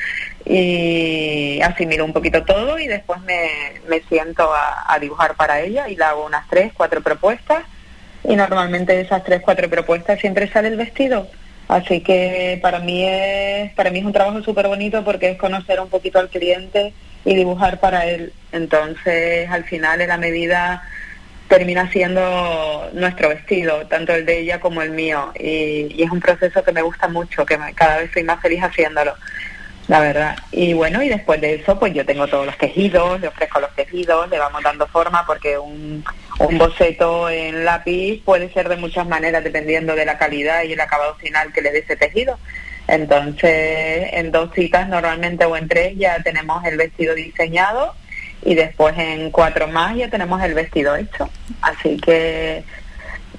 y 0.46 1.60
asimilo 1.62 2.04
un 2.04 2.12
poquito 2.12 2.44
todo 2.44 2.78
y 2.78 2.86
después 2.86 3.20
me, 3.22 3.48
me 3.88 4.00
siento 4.02 4.50
a, 4.52 4.98
dibujar 5.00 5.34
para 5.36 5.60
ella 5.60 5.88
y 5.88 5.96
le 5.96 6.04
hago 6.04 6.26
unas 6.26 6.46
tres, 6.48 6.72
cuatro 6.74 7.00
propuestas 7.02 7.64
y 8.22 8.36
normalmente 8.36 8.94
de 8.94 9.02
esas 9.02 9.24
tres, 9.24 9.40
cuatro 9.42 9.68
propuestas 9.68 10.20
siempre 10.20 10.48
sale 10.48 10.68
el 10.68 10.76
vestido. 10.76 11.28
Así 11.66 12.00
que 12.00 12.58
para 12.62 12.78
mí 12.78 13.04
es, 13.04 13.72
para 13.72 13.90
mí 13.90 13.98
es 13.98 14.04
un 14.04 14.12
trabajo 14.12 14.42
súper 14.42 14.68
bonito 14.68 15.02
porque 15.02 15.30
es 15.30 15.38
conocer 15.38 15.80
un 15.80 15.88
poquito 15.88 16.18
al 16.18 16.28
cliente 16.28 16.92
y 17.24 17.34
dibujar 17.34 17.80
para 17.80 18.06
él. 18.06 18.32
Entonces, 18.52 19.48
al 19.50 19.64
final, 19.64 20.00
en 20.02 20.08
la 20.08 20.18
medida 20.18 20.82
termina 21.48 21.90
siendo 21.90 22.90
nuestro 22.92 23.30
vestido, 23.30 23.86
tanto 23.86 24.14
el 24.14 24.26
de 24.26 24.40
ella 24.40 24.60
como 24.60 24.82
el 24.82 24.90
mío. 24.90 25.32
Y, 25.38 25.94
y 25.94 26.02
es 26.02 26.10
un 26.10 26.20
proceso 26.20 26.62
que 26.62 26.72
me 26.72 26.82
gusta 26.82 27.08
mucho, 27.08 27.46
que 27.46 27.58
cada 27.74 27.98
vez 27.98 28.10
soy 28.12 28.24
más 28.24 28.40
feliz 28.42 28.62
haciéndolo 28.62 29.14
la 29.88 30.00
verdad. 30.00 30.36
Y 30.52 30.72
bueno, 30.72 31.02
y 31.02 31.08
después 31.08 31.40
de 31.40 31.54
eso, 31.54 31.78
pues 31.78 31.92
yo 31.92 32.04
tengo 32.06 32.26
todos 32.26 32.46
los 32.46 32.56
tejidos, 32.56 33.20
le 33.20 33.28
ofrezco 33.28 33.60
los 33.60 33.74
tejidos, 33.74 34.28
le 34.30 34.38
vamos 34.38 34.62
dando 34.62 34.86
forma, 34.86 35.24
porque 35.26 35.58
un, 35.58 36.04
un 36.38 36.58
boceto 36.58 37.28
en 37.28 37.64
lápiz 37.64 38.22
puede 38.24 38.52
ser 38.52 38.68
de 38.68 38.76
muchas 38.76 39.06
maneras 39.06 39.44
dependiendo 39.44 39.94
de 39.94 40.06
la 40.06 40.18
calidad 40.18 40.62
y 40.62 40.72
el 40.72 40.80
acabado 40.80 41.14
final 41.16 41.52
que 41.52 41.62
le 41.62 41.72
dé 41.72 41.78
ese 41.80 41.96
tejido. 41.96 42.38
Entonces, 42.86 44.08
en 44.12 44.30
dos 44.30 44.50
citas 44.54 44.88
normalmente 44.88 45.44
o 45.44 45.56
en 45.56 45.68
tres 45.68 45.96
ya 45.96 46.22
tenemos 46.22 46.64
el 46.64 46.76
vestido 46.76 47.14
diseñado 47.14 47.94
y 48.44 48.54
después 48.54 48.96
en 48.98 49.30
cuatro 49.30 49.68
más 49.68 49.96
ya 49.96 50.08
tenemos 50.08 50.42
el 50.42 50.54
vestido 50.54 50.94
hecho. 50.96 51.30
Así 51.62 51.96
que 51.96 52.62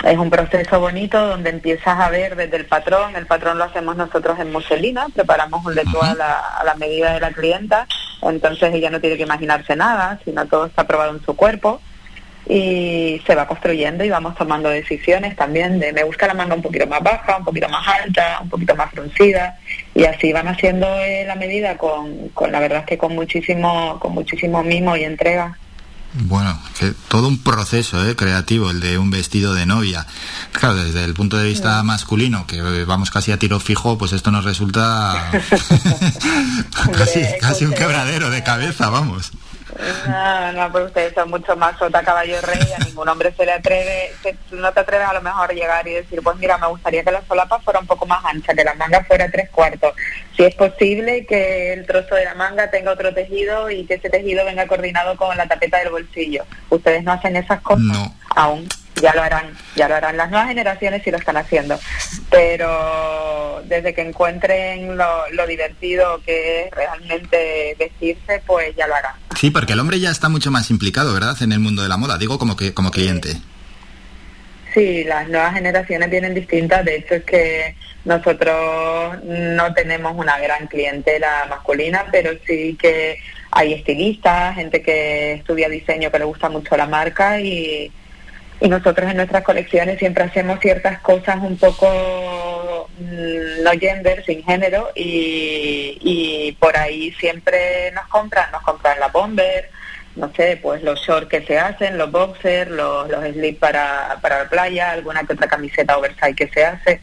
es 0.03 0.17
un 0.17 0.29
proceso 0.29 0.79
bonito 0.79 1.27
donde 1.27 1.49
empiezas 1.49 1.99
a 1.99 2.09
ver 2.09 2.35
desde 2.35 2.57
el 2.57 2.65
patrón, 2.65 3.15
el 3.15 3.25
patrón 3.25 3.57
lo 3.57 3.63
hacemos 3.63 3.95
nosotros 3.95 4.39
en 4.39 4.51
muselina, 4.51 5.07
preparamos 5.13 5.65
un 5.65 5.75
lecho 5.75 6.01
a 6.01 6.13
la, 6.15 6.39
a 6.59 6.63
la 6.63 6.75
medida 6.75 7.13
de 7.13 7.19
la 7.19 7.31
clienta, 7.31 7.87
entonces 8.21 8.73
ella 8.73 8.89
no 8.89 8.99
tiene 8.99 9.17
que 9.17 9.23
imaginarse 9.23 9.75
nada, 9.75 10.19
sino 10.25 10.45
todo 10.47 10.65
está 10.65 10.85
probado 10.85 11.15
en 11.15 11.23
su 11.23 11.35
cuerpo 11.35 11.81
y 12.47 13.21
se 13.25 13.33
va 13.33 13.47
construyendo 13.47 14.03
y 14.03 14.09
vamos 14.09 14.35
tomando 14.35 14.69
decisiones 14.69 15.35
también 15.35 15.79
de 15.79 15.91
me 15.91 16.03
gusta 16.03 16.27
la 16.27 16.35
manga 16.35 16.53
un 16.53 16.61
poquito 16.61 16.85
más 16.85 17.01
baja, 17.01 17.37
un 17.37 17.45
poquito 17.45 17.67
más 17.69 17.87
alta, 17.87 18.39
un 18.41 18.49
poquito 18.49 18.75
más 18.75 18.91
fruncida 18.91 19.57
y 19.95 20.05
así 20.05 20.31
van 20.31 20.47
haciendo 20.47 20.87
eh, 20.99 21.23
la 21.25 21.35
medida 21.35 21.77
con, 21.77 22.29
con 22.29 22.51
la 22.51 22.59
verdad 22.59 22.79
es 22.79 22.85
que 22.85 22.97
con 22.97 23.15
muchísimo 23.15 23.99
con 23.99 24.13
muchísimo 24.13 24.63
mimo 24.63 24.95
y 24.95 25.03
entrega. 25.03 25.57
Bueno, 26.17 26.57
que 26.79 26.93
todo 27.09 27.27
un 27.27 27.39
proceso 27.39 28.05
¿eh? 28.07 28.15
creativo, 28.15 28.71
el 28.71 28.79
de 28.79 28.97
un 28.97 29.11
vestido 29.11 29.53
de 29.53 29.65
novia. 29.65 30.07
Claro, 30.53 30.75
desde 30.75 31.03
el 31.03 31.13
punto 31.13 31.37
de 31.37 31.45
vista 31.45 31.83
masculino, 31.83 32.47
que 32.47 32.61
vamos 32.85 33.11
casi 33.11 33.31
a 33.31 33.39
tiro 33.39 33.59
fijo, 33.59 33.97
pues 33.97 34.13
esto 34.13 34.31
nos 34.31 34.45
resulta 34.45 35.29
casi, 36.97 37.21
casi 37.41 37.65
un 37.65 37.73
quebradero 37.73 38.29
de 38.29 38.43
cabeza, 38.43 38.89
vamos. 38.89 39.31
No, 40.07 40.51
no, 40.53 40.71
pues 40.71 40.85
ustedes 40.85 41.13
son 41.13 41.29
mucho 41.29 41.55
más 41.57 41.77
sota 41.77 42.01
caballo 42.03 42.39
rey, 42.41 42.61
a 42.73 42.83
ningún 42.83 43.09
hombre 43.09 43.33
se 43.35 43.45
le 43.45 43.51
atreve, 43.51 44.13
se, 44.23 44.35
no 44.51 44.71
te 44.71 44.79
atreves 44.79 45.07
a 45.07 45.13
lo 45.13 45.21
mejor 45.21 45.53
llegar 45.53 45.87
y 45.87 45.93
decir, 45.93 46.21
pues 46.23 46.37
mira, 46.37 46.57
me 46.57 46.67
gustaría 46.67 47.03
que 47.03 47.11
la 47.11 47.25
solapa 47.25 47.59
fuera 47.59 47.79
un 47.79 47.87
poco 47.87 48.05
más 48.05 48.23
ancha, 48.23 48.53
que 48.53 48.63
la 48.63 48.73
manga 48.75 49.03
fuera 49.03 49.29
tres 49.29 49.49
cuartos. 49.49 49.93
Si 50.35 50.43
es 50.43 50.55
posible 50.55 51.25
que 51.25 51.73
el 51.73 51.85
trozo 51.85 52.15
de 52.15 52.25
la 52.25 52.35
manga 52.35 52.69
tenga 52.69 52.91
otro 52.91 53.13
tejido 53.13 53.69
y 53.69 53.85
que 53.85 53.95
ese 53.95 54.09
tejido 54.09 54.45
venga 54.45 54.67
coordinado 54.67 55.17
con 55.17 55.35
la 55.35 55.47
tapeta 55.47 55.79
del 55.79 55.89
bolsillo. 55.89 56.45
Ustedes 56.69 57.03
no 57.03 57.11
hacen 57.11 57.35
esas 57.35 57.61
cosas 57.61 57.83
no. 57.83 58.15
aún 58.35 58.67
ya 59.01 59.13
lo 59.13 59.21
harán, 59.21 59.53
ya 59.75 59.87
lo 59.87 59.95
harán 59.95 60.17
las 60.17 60.29
nuevas 60.29 60.47
generaciones 60.47 61.05
y 61.05 61.11
lo 61.11 61.17
están 61.17 61.37
haciendo. 61.37 61.79
Pero 62.29 63.61
desde 63.65 63.93
que 63.93 64.01
encuentren 64.01 64.97
lo, 64.97 65.29
lo, 65.31 65.47
divertido 65.47 66.21
que 66.25 66.63
es 66.63 66.71
realmente 66.71 67.75
vestirse, 67.77 68.41
pues 68.45 68.75
ya 68.75 68.87
lo 68.87 68.95
harán. 68.95 69.15
Sí, 69.35 69.51
porque 69.51 69.73
el 69.73 69.79
hombre 69.79 69.99
ya 69.99 70.11
está 70.11 70.29
mucho 70.29 70.51
más 70.51 70.69
implicado, 70.69 71.13
¿verdad? 71.13 71.35
En 71.41 71.51
el 71.51 71.59
mundo 71.59 71.83
de 71.83 71.89
la 71.89 71.97
moda, 71.97 72.17
digo 72.17 72.37
como 72.37 72.55
que 72.55 72.73
como 72.73 72.91
cliente. 72.91 73.35
Sí, 74.73 75.05
las 75.05 75.29
nuevas 75.29 75.53
generaciones 75.53 76.09
vienen 76.09 76.33
distintas. 76.33 76.83
De 76.83 76.97
hecho, 76.97 77.15
es 77.15 77.23
que 77.23 77.75
nosotros 78.03 79.23
no 79.23 79.73
tenemos 79.73 80.13
una 80.17 80.37
gran 80.37 80.67
clientela 80.67 81.45
masculina, 81.49 82.05
pero 82.11 82.31
sí 82.45 82.77
que 82.79 83.17
hay 83.51 83.73
estilistas, 83.73 84.55
gente 84.55 84.81
que 84.81 85.33
estudia 85.33 85.69
diseño 85.69 86.11
que 86.11 86.19
le 86.19 86.25
gusta 86.25 86.49
mucho 86.49 86.75
la 86.75 86.87
marca 86.87 87.39
y 87.39 87.89
y 88.59 88.69
nosotros 88.69 89.09
en 89.09 89.17
nuestras 89.17 89.43
colecciones 89.43 89.99
siempre 89.99 90.23
hacemos 90.23 90.59
ciertas 90.59 90.99
cosas 90.99 91.37
un 91.41 91.57
poco 91.57 92.89
mm, 92.99 93.63
no 93.63 93.71
gender, 93.79 94.23
sin 94.25 94.43
género 94.43 94.91
y, 94.95 95.97
y 96.01 96.51
por 96.53 96.77
ahí 96.77 97.11
siempre 97.13 97.91
nos 97.91 98.07
compran, 98.07 98.51
nos 98.51 98.61
compran 98.61 98.99
la 98.99 99.07
bomber, 99.09 99.69
no 100.15 100.31
sé, 100.33 100.57
pues 100.61 100.81
los 100.81 100.99
shorts 101.01 101.27
que 101.27 101.41
se 101.41 101.59
hacen, 101.59 101.97
los 101.97 102.11
boxers, 102.11 102.71
los, 102.71 103.09
los 103.09 103.23
slips 103.23 103.59
para, 103.59 104.17
para 104.21 104.43
la 104.43 104.49
playa, 104.49 104.91
alguna 104.91 105.23
que 105.23 105.33
otra 105.33 105.47
camiseta 105.47 105.97
oversize 105.97 106.35
que 106.35 106.47
se 106.47 106.65
hace. 106.65 107.01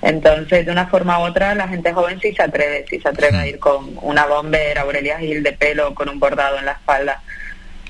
Entonces, 0.00 0.64
de 0.64 0.72
una 0.72 0.86
forma 0.86 1.18
u 1.18 1.22
otra, 1.24 1.54
la 1.54 1.68
gente 1.68 1.92
joven 1.92 2.20
sí 2.20 2.34
se 2.34 2.42
atreve, 2.42 2.84
sí 2.88 3.00
se 3.00 3.08
atreve 3.08 3.38
a 3.38 3.46
ir 3.46 3.58
con 3.58 3.98
una 4.02 4.26
bomber, 4.26 4.78
Aurelia 4.78 5.18
Gil 5.18 5.42
de 5.42 5.52
pelo, 5.52 5.94
con 5.94 6.08
un 6.08 6.18
bordado 6.18 6.58
en 6.58 6.66
la 6.66 6.72
espalda. 6.72 7.22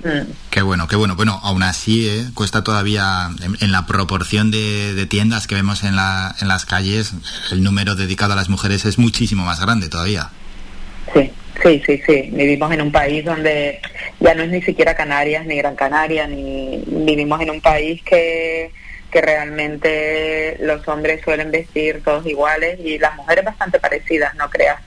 Mm. 0.05 0.31
Qué 0.51 0.63
bueno, 0.63 0.87
qué 0.87 0.97
bueno. 0.97 1.17
Bueno, 1.17 1.41
aún 1.43 1.63
así 1.63 2.09
¿eh? 2.09 2.27
cuesta 2.35 2.63
todavía, 2.63 3.31
en, 3.61 3.73
la 3.73 3.87
proporción 3.87 4.51
de, 4.51 4.95
de, 4.95 5.07
tiendas 5.07 5.47
que 5.47 5.55
vemos 5.55 5.83
en, 5.83 5.97
la, 5.97 6.35
en 6.41 6.49
las 6.49 6.67
calles, 6.67 7.15
el 7.51 7.63
número 7.63 7.95
dedicado 7.95 8.35
a 8.35 8.37
las 8.37 8.51
mujeres 8.51 8.85
es 8.85 8.99
muchísimo 8.99 9.45
más 9.45 9.61
grande 9.61 9.89
todavía. 9.89 10.31
Sí, 11.13 11.31
sí, 11.63 11.83
sí, 11.87 12.03
sí. 12.07 12.31
Vivimos 12.33 12.71
en 12.73 12.83
un 12.83 12.93
país 12.93 13.25
donde 13.25 13.81
ya 14.21 14.35
no 14.35 14.43
es 14.43 14.51
ni 14.51 14.63
siquiera 14.63 14.95
Canarias 14.95 15.47
ni 15.47 15.57
Gran 15.57 15.75
Canaria, 15.75 16.27
ni 16.27 16.85
vivimos 16.87 17.41
en 17.41 17.51
un 17.51 17.61
país 17.61 18.03
que 18.03 18.71
que 19.15 19.21
realmente 19.21 20.57
los 20.59 20.87
hombres 20.89 21.21
suelen 21.23 21.53
vestir 21.53 22.03
todos 22.03 22.27
iguales 22.27 22.81
y 22.81 22.99
las 22.99 23.15
mujeres 23.15 23.45
bastante 23.45 23.79
parecidas, 23.79 24.35
no 24.35 24.51
creas 24.51 24.81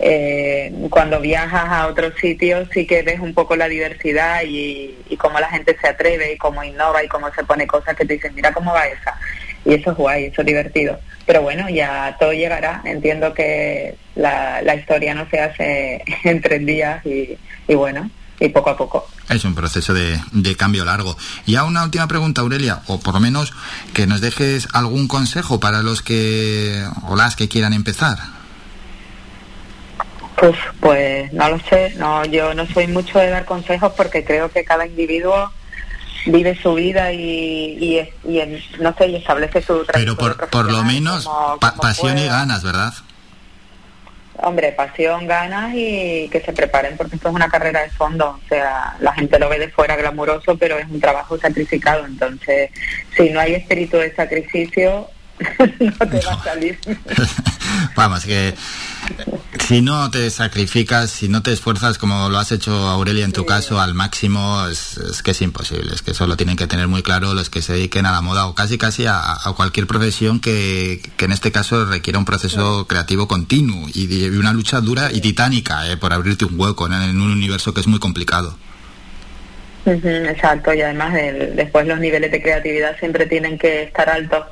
eh, 0.00 0.72
cuando 0.90 1.20
viajas 1.20 1.68
a 1.68 1.86
otros 1.88 2.14
sitios 2.20 2.68
sí 2.72 2.86
que 2.86 3.02
ves 3.02 3.20
un 3.20 3.34
poco 3.34 3.56
la 3.56 3.68
diversidad 3.68 4.42
y, 4.44 4.96
y 5.08 5.16
cómo 5.16 5.40
la 5.40 5.48
gente 5.48 5.76
se 5.80 5.88
atreve 5.88 6.32
y 6.32 6.38
cómo 6.38 6.62
innova 6.62 7.02
y 7.02 7.08
cómo 7.08 7.32
se 7.34 7.44
pone 7.44 7.66
cosas 7.66 7.96
que 7.96 8.04
te 8.04 8.14
dicen, 8.14 8.34
mira 8.34 8.52
cómo 8.52 8.72
va 8.72 8.86
esa. 8.86 9.18
Y 9.64 9.74
eso 9.74 9.90
es 9.90 9.96
guay, 9.96 10.24
eso 10.26 10.42
es 10.42 10.46
divertido. 10.46 10.98
Pero 11.26 11.42
bueno, 11.42 11.68
ya 11.68 12.16
todo 12.18 12.32
llegará. 12.32 12.80
Entiendo 12.84 13.34
que 13.34 13.96
la, 14.14 14.62
la 14.62 14.74
historia 14.74 15.14
no 15.14 15.28
se 15.28 15.40
hace 15.40 16.02
en 16.24 16.40
tres 16.40 16.64
días 16.64 17.04
y, 17.04 17.36
bueno, 17.74 18.10
y 18.40 18.48
poco 18.48 18.70
a 18.70 18.76
poco. 18.76 19.06
Es 19.28 19.44
un 19.44 19.54
proceso 19.54 19.92
de, 19.92 20.18
de, 20.32 20.56
cambio 20.56 20.84
largo. 20.84 21.16
Y 21.44 21.56
a 21.56 21.64
una 21.64 21.84
última 21.84 22.06
pregunta, 22.08 22.40
Aurelia, 22.40 22.80
o 22.86 22.98
por 22.98 23.14
lo 23.14 23.20
menos 23.20 23.52
que 23.92 24.06
nos 24.06 24.20
dejes 24.22 24.68
algún 24.72 25.06
consejo 25.06 25.60
para 25.60 25.82
los 25.82 26.00
que 26.00 26.82
o 27.02 27.16
las 27.16 27.36
que 27.36 27.48
quieran 27.48 27.74
empezar. 27.74 28.37
Pues, 30.38 30.56
pues 30.80 31.32
no 31.32 31.48
lo 31.48 31.58
sé, 31.60 31.94
no, 31.96 32.24
yo 32.24 32.54
no 32.54 32.64
soy 32.66 32.86
mucho 32.86 33.18
de 33.18 33.30
dar 33.30 33.44
consejos 33.44 33.92
porque 33.96 34.24
creo 34.24 34.50
que 34.50 34.64
cada 34.64 34.86
individuo 34.86 35.52
vive 36.26 36.56
su 36.60 36.74
vida 36.74 37.12
y, 37.12 37.18
y, 37.80 38.08
y 38.24 38.40
en, 38.40 38.60
no 38.80 38.94
sé, 38.96 39.08
y 39.08 39.16
establece 39.16 39.62
su 39.62 39.84
Pero 39.92 40.16
por, 40.16 40.48
por 40.48 40.70
lo 40.70 40.84
menos 40.84 41.24
como, 41.24 41.58
pa 41.58 41.70
como 41.70 41.82
pasión 41.82 42.12
pueda. 42.12 42.26
y 42.26 42.28
ganas, 42.28 42.62
¿verdad? 42.62 42.92
Hombre, 44.40 44.70
pasión, 44.72 45.26
ganas 45.26 45.72
y 45.74 46.28
que 46.30 46.40
se 46.40 46.52
preparen 46.52 46.96
porque 46.96 47.16
esto 47.16 47.28
es 47.28 47.34
una 47.34 47.48
carrera 47.48 47.82
de 47.82 47.90
fondo. 47.90 48.38
O 48.44 48.48
sea, 48.48 48.96
la 49.00 49.12
gente 49.14 49.36
lo 49.40 49.48
ve 49.48 49.58
de 49.58 49.68
fuera 49.68 49.96
glamuroso, 49.96 50.56
pero 50.56 50.78
es 50.78 50.86
un 50.88 51.00
trabajo 51.00 51.36
sacrificado. 51.38 52.06
Entonces, 52.06 52.70
si 53.16 53.30
no 53.30 53.40
hay 53.40 53.54
espíritu 53.54 53.96
de 53.96 54.14
sacrificio, 54.14 55.10
no 55.80 56.08
te 56.08 56.20
va 56.26 56.32
a 56.32 56.44
salir. 56.44 56.78
Vamos, 57.94 58.24
que 58.24 58.54
si 59.66 59.82
no 59.82 60.10
te 60.10 60.30
sacrificas, 60.30 61.10
si 61.10 61.28
no 61.28 61.42
te 61.42 61.52
esfuerzas 61.52 61.98
como 61.98 62.28
lo 62.28 62.38
has 62.38 62.52
hecho 62.52 62.72
Aurelia 62.88 63.24
en 63.24 63.32
tu 63.32 63.42
sí. 63.42 63.46
caso 63.46 63.80
al 63.80 63.94
máximo, 63.94 64.66
es, 64.66 64.96
es, 64.98 65.22
que 65.22 65.32
es 65.32 65.42
imposible. 65.42 65.94
Es 65.94 66.02
que 66.02 66.12
eso 66.12 66.26
lo 66.26 66.36
tienen 66.36 66.56
que 66.56 66.66
tener 66.66 66.88
muy 66.88 67.02
claro 67.02 67.34
los 67.34 67.50
que 67.50 67.62
se 67.62 67.74
dediquen 67.74 68.06
a 68.06 68.12
la 68.12 68.20
moda 68.20 68.46
o 68.46 68.54
casi 68.54 68.78
casi 68.78 69.06
a, 69.06 69.20
a 69.20 69.52
cualquier 69.54 69.86
profesión 69.86 70.40
que, 70.40 71.02
que, 71.16 71.24
en 71.24 71.32
este 71.32 71.52
caso 71.52 71.84
requiera 71.84 72.18
un 72.18 72.24
proceso 72.24 72.80
sí. 72.80 72.86
creativo 72.88 73.28
continuo 73.28 73.88
y, 73.92 74.28
una 74.38 74.52
lucha 74.52 74.80
dura 74.80 75.10
y 75.12 75.20
titánica 75.20 75.90
eh, 75.90 75.96
por 75.96 76.12
abrirte 76.12 76.44
un 76.44 76.58
hueco 76.58 76.86
en, 76.86 76.94
en, 76.94 77.20
un 77.20 77.30
universo 77.30 77.74
que 77.74 77.80
es 77.80 77.86
muy 77.86 77.98
complicado. 77.98 78.56
Exacto, 79.86 80.74
y 80.74 80.82
además 80.82 81.14
el, 81.14 81.56
después 81.56 81.86
los 81.86 81.98
niveles 81.98 82.30
de 82.30 82.42
creatividad 82.42 82.98
siempre 82.98 83.26
tienen 83.26 83.58
que 83.58 83.84
estar 83.84 84.08
altos 84.08 84.44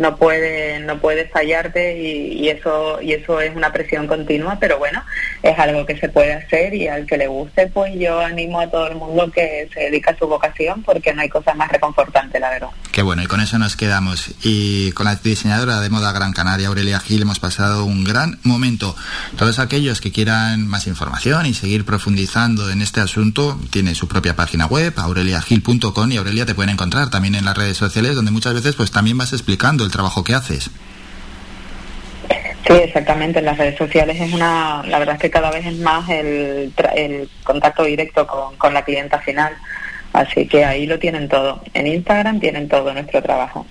no 0.00 0.16
puede 0.16 0.80
no 0.80 0.98
puede 0.98 1.28
fallarte 1.28 1.98
y, 1.98 2.48
eso 2.48 3.00
y 3.02 3.12
eso 3.12 3.40
es 3.40 3.54
una 3.54 3.70
presión 3.70 4.06
continua 4.06 4.56
pero 4.58 4.78
bueno 4.78 5.02
es 5.42 5.58
algo 5.58 5.84
que 5.84 5.96
se 5.98 6.08
puede 6.08 6.32
hacer 6.32 6.74
y 6.74 6.88
al 6.88 7.06
que 7.06 7.18
le 7.18 7.26
guste 7.26 7.66
pues 7.66 7.92
yo 7.98 8.18
animo 8.18 8.60
a 8.60 8.70
todo 8.70 8.88
el 8.88 8.96
mundo 8.96 9.30
que 9.30 9.68
se 9.72 9.80
dedica 9.80 10.12
a 10.12 10.18
su 10.18 10.26
vocación 10.26 10.82
porque 10.82 11.12
no 11.12 11.20
hay 11.20 11.28
cosa 11.28 11.52
más 11.54 11.70
reconfortante 11.70 12.40
la 12.40 12.48
verdad. 12.48 12.68
Qué 12.92 13.02
bueno 13.02 13.22
y 13.22 13.26
con 13.26 13.40
eso 13.40 13.58
nos 13.58 13.76
quedamos. 13.76 14.34
Y 14.42 14.92
con 14.92 15.06
la 15.06 15.16
diseñadora 15.16 15.80
de 15.80 15.90
moda 15.90 16.12
Gran 16.12 16.32
Canaria 16.32 16.68
Aurelia 16.68 16.98
Gil 16.98 17.22
hemos 17.22 17.38
pasado 17.38 17.84
un 17.84 18.04
gran 18.04 18.40
momento. 18.42 18.96
Todos 19.36 19.58
aquellos 19.58 20.00
que 20.00 20.12
quieran 20.12 20.66
más 20.66 20.86
información 20.86 21.46
y 21.46 21.54
seguir 21.54 21.84
profundizando 21.84 22.70
en 22.70 22.80
este 22.80 23.00
asunto 23.00 23.58
tiene 23.70 23.94
su 23.94 24.08
propia 24.08 24.34
página 24.34 24.66
web 24.66 24.94
aureliagil.com 24.96 26.10
y 26.10 26.16
Aurelia 26.16 26.46
te 26.46 26.54
pueden 26.54 26.70
encontrar 26.70 27.10
también 27.10 27.34
en 27.34 27.44
las 27.44 27.56
redes 27.56 27.76
sociales 27.76 28.16
donde 28.16 28.30
muchas 28.30 28.54
veces 28.54 28.74
pues 28.74 28.90
también 28.90 29.18
vas 29.18 29.32
explicando 29.32 29.84
el 29.84 29.89
trabajo 29.90 30.24
que 30.24 30.34
haces. 30.34 30.70
Sí, 32.66 32.74
exactamente. 32.74 33.38
En 33.40 33.46
las 33.46 33.58
redes 33.58 33.76
sociales 33.76 34.20
es 34.20 34.32
una, 34.32 34.82
la 34.86 34.98
verdad 34.98 35.16
es 35.16 35.20
que 35.20 35.30
cada 35.30 35.50
vez 35.50 35.66
es 35.66 35.78
más 35.78 36.08
el, 36.08 36.72
el 36.94 37.28
contacto 37.42 37.84
directo 37.84 38.26
con, 38.26 38.56
con, 38.56 38.74
la 38.74 38.84
clienta 38.84 39.18
final. 39.18 39.54
Así 40.12 40.46
que 40.46 40.64
ahí 40.64 40.86
lo 40.86 40.98
tienen 40.98 41.28
todo. 41.28 41.62
En 41.74 41.86
Instagram 41.86 42.40
tienen 42.40 42.68
todo 42.68 42.92
nuestro 42.92 43.22
trabajo. 43.22 43.66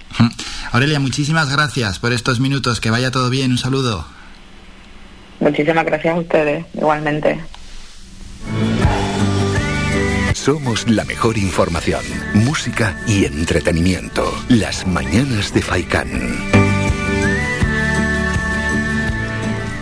Aurelia, 0.71 0.99
muchísimas 0.99 1.51
gracias 1.51 1.99
por 1.99 2.13
estos 2.13 2.39
minutos. 2.39 2.79
Que 2.79 2.91
vaya 2.91 3.11
todo 3.11 3.29
bien. 3.29 3.51
Un 3.51 3.57
saludo. 3.57 4.05
Muchísimas 5.39 5.85
gracias 5.85 6.15
a 6.15 6.19
ustedes, 6.19 6.65
igualmente. 6.73 7.39
Somos 10.39 10.89
la 10.89 11.03
mejor 11.03 11.37
información, 11.37 12.01
música 12.33 12.95
y 13.05 13.25
entretenimiento. 13.25 14.23
Las 14.47 14.87
mañanas 14.87 15.53
de 15.53 15.61
Faikán. 15.61 16.07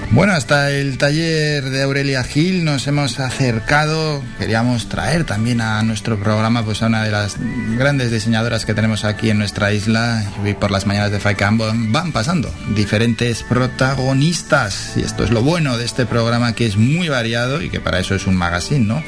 Bueno, 0.09 0.33
hasta 0.33 0.71
el 0.71 0.97
taller 0.97 1.63
de 1.65 1.83
Aurelia 1.83 2.23
Gil 2.23 2.65
nos 2.65 2.87
hemos 2.87 3.19
acercado. 3.19 4.23
Queríamos 4.39 4.89
traer 4.89 5.25
también 5.25 5.61
a 5.61 5.83
nuestro 5.83 6.19
programa 6.19 6.65
pues, 6.65 6.81
a 6.81 6.87
una 6.87 7.03
de 7.03 7.11
las 7.11 7.37
grandes 7.77 8.09
diseñadoras 8.09 8.65
que 8.65 8.73
tenemos 8.73 9.05
aquí 9.05 9.29
en 9.29 9.37
nuestra 9.37 9.71
isla. 9.73 10.23
Y 10.43 10.55
por 10.55 10.71
las 10.71 10.87
mañanas 10.87 11.11
de 11.11 11.19
FAICAM 11.19 11.91
van 11.91 12.11
pasando 12.11 12.51
diferentes 12.75 13.43
protagonistas. 13.43 14.93
Y 14.97 15.01
esto 15.01 15.23
es 15.23 15.29
lo 15.29 15.43
bueno 15.43 15.77
de 15.77 15.85
este 15.85 16.07
programa 16.07 16.53
que 16.53 16.65
es 16.65 16.77
muy 16.77 17.09
variado 17.09 17.61
y 17.61 17.69
que 17.69 17.79
para 17.79 17.99
eso 17.99 18.15
es 18.15 18.25
un 18.25 18.35
magazine, 18.35 18.87
¿no? 18.87 19.03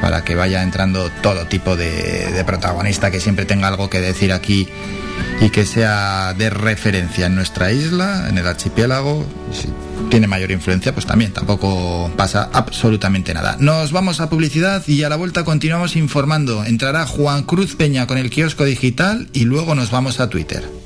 Para 0.00 0.24
que 0.24 0.34
vaya 0.34 0.62
entrando 0.62 1.10
todo 1.22 1.46
tipo 1.46 1.76
de, 1.76 2.30
de 2.32 2.44
protagonista 2.44 3.10
que 3.10 3.20
siempre 3.20 3.44
tenga 3.44 3.68
algo 3.68 3.90
que 3.90 4.00
decir 4.00 4.32
aquí 4.32 4.68
y 5.40 5.50
que 5.50 5.66
sea 5.66 6.34
de 6.34 6.50
referencia 6.50 7.26
en 7.26 7.34
nuestra 7.34 7.72
isla, 7.72 8.26
en 8.28 8.38
el 8.38 8.46
archipiélago. 8.46 9.26
Si 9.52 9.68
tiene 10.10 10.26
mayor 10.26 10.50
influencia, 10.50 10.92
pues 10.92 11.06
también 11.06 11.32
tampoco 11.32 12.10
pasa 12.16 12.48
absolutamente 12.52 13.34
nada. 13.34 13.56
Nos 13.58 13.92
vamos 13.92 14.20
a 14.20 14.30
publicidad 14.30 14.82
y 14.86 15.02
a 15.02 15.08
la 15.08 15.16
vuelta 15.16 15.44
continuamos 15.44 15.96
informando. 15.96 16.64
Entrará 16.64 17.06
Juan 17.06 17.42
Cruz 17.42 17.76
Peña 17.76 18.06
con 18.06 18.18
el 18.18 18.30
kiosco 18.30 18.64
digital 18.64 19.28
y 19.32 19.44
luego 19.44 19.74
nos 19.74 19.90
vamos 19.90 20.20
a 20.20 20.28
Twitter. 20.28 20.85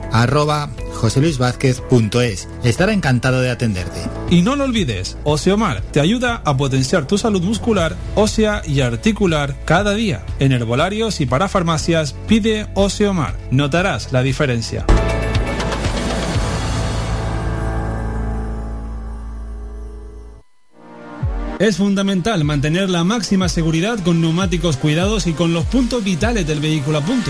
arroba 0.11 0.69
joseluisvázquez.es. 0.93 2.47
Estará 2.63 2.93
encantado 2.93 3.41
de 3.41 3.49
atenderte. 3.49 4.01
Y 4.29 4.41
no 4.41 4.55
lo 4.55 4.65
olvides, 4.65 5.17
Oseomar 5.23 5.81
te 5.81 5.99
ayuda 5.99 6.41
a 6.45 6.57
potenciar 6.57 7.07
tu 7.07 7.17
salud 7.17 7.41
muscular, 7.41 7.95
ósea 8.15 8.61
y 8.65 8.81
articular 8.81 9.55
cada 9.65 9.93
día. 9.93 10.25
En 10.39 10.51
herbolarios 10.51 11.21
y 11.21 11.25
para 11.25 11.47
farmacias 11.47 12.15
pide 12.27 12.67
Oseomar. 12.75 13.35
Notarás 13.51 14.11
la 14.11 14.23
diferencia. 14.23 14.85
Es 21.61 21.77
fundamental 21.77 22.43
mantener 22.43 22.89
la 22.89 23.03
máxima 23.03 23.47
seguridad 23.47 23.99
con 23.99 24.19
neumáticos 24.19 24.77
cuidados 24.77 25.27
y 25.27 25.33
con 25.33 25.53
los 25.53 25.63
puntos 25.65 26.03
vitales 26.03 26.47
del 26.47 26.59
vehículo 26.59 26.97
a 26.97 27.01
punto. 27.01 27.29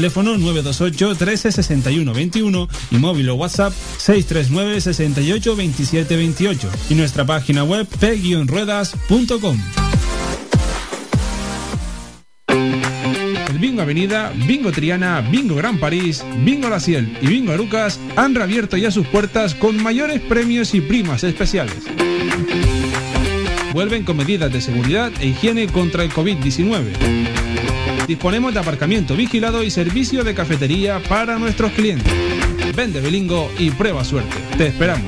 teléfono 0.00 0.38
928 0.38 1.14
13 1.14 1.52
61 1.52 2.14
21 2.14 2.68
y 2.90 2.96
móvil 2.96 3.28
o 3.28 3.34
WhatsApp 3.34 3.74
639 3.98 4.80
68 4.80 5.56
27 5.56 6.16
28 6.16 6.70
y 6.88 6.94
nuestra 6.94 7.26
página 7.26 7.64
web 7.64 7.86
p-ruedas.com. 7.86 9.58
Bingo 13.60 13.82
Avenida, 13.82 14.32
Bingo 14.46 14.72
Triana, 14.72 15.20
Bingo 15.20 15.56
Gran 15.56 15.78
París, 15.78 16.24
Bingo 16.46 16.70
La 16.70 16.80
Ciel 16.80 17.18
y 17.20 17.26
Bingo 17.26 17.52
Arucas 17.52 18.00
han 18.16 18.34
reabierto 18.34 18.78
ya 18.78 18.90
sus 18.90 19.06
puertas 19.06 19.54
con 19.54 19.82
mayores 19.82 20.22
premios 20.22 20.72
y 20.72 20.80
primas 20.80 21.24
especiales. 21.24 21.76
Vuelven 23.74 24.04
con 24.04 24.16
medidas 24.16 24.50
de 24.50 24.62
seguridad 24.62 25.12
e 25.20 25.26
higiene 25.26 25.66
contra 25.66 26.04
el 26.04 26.10
COVID-19 26.10 27.79
disponemos 28.10 28.52
de 28.52 28.58
aparcamiento 28.58 29.14
vigilado 29.14 29.62
y 29.62 29.70
servicio 29.70 30.24
de 30.24 30.34
cafetería 30.34 31.00
para 31.08 31.38
nuestros 31.38 31.70
clientes. 31.70 32.12
Vende 32.74 33.00
Bilingo 33.00 33.48
y 33.56 33.70
prueba 33.70 34.02
suerte. 34.02 34.34
Te 34.58 34.66
esperamos. 34.66 35.06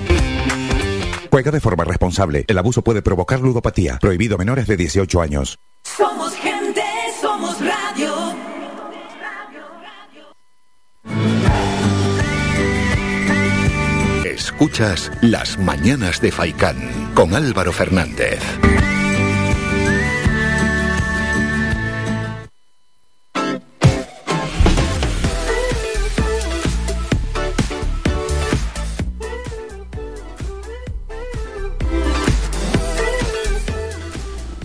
Juega 1.29 1.51
de 1.51 1.59
forma 1.59 1.83
responsable. 1.83 2.45
El 2.47 2.59
abuso 2.59 2.83
puede 2.83 3.03
provocar 3.03 3.41
ludopatía. 3.41 3.99
Prohibido 4.01 4.37
a 4.37 4.39
menores 4.39 4.69
de 4.69 4.77
18 4.77 5.21
años. 5.21 5.59
Somos 5.83 6.33
gente, 6.37 6.85
somos 7.21 7.59
radio. 7.59 8.37
Escuchas 14.25 15.11
Las 15.23 15.59
Mañanas 15.59 16.21
de 16.21 16.31
Faicán 16.31 16.77
con 17.15 17.35
Álvaro 17.35 17.73
Fernández. 17.73 18.39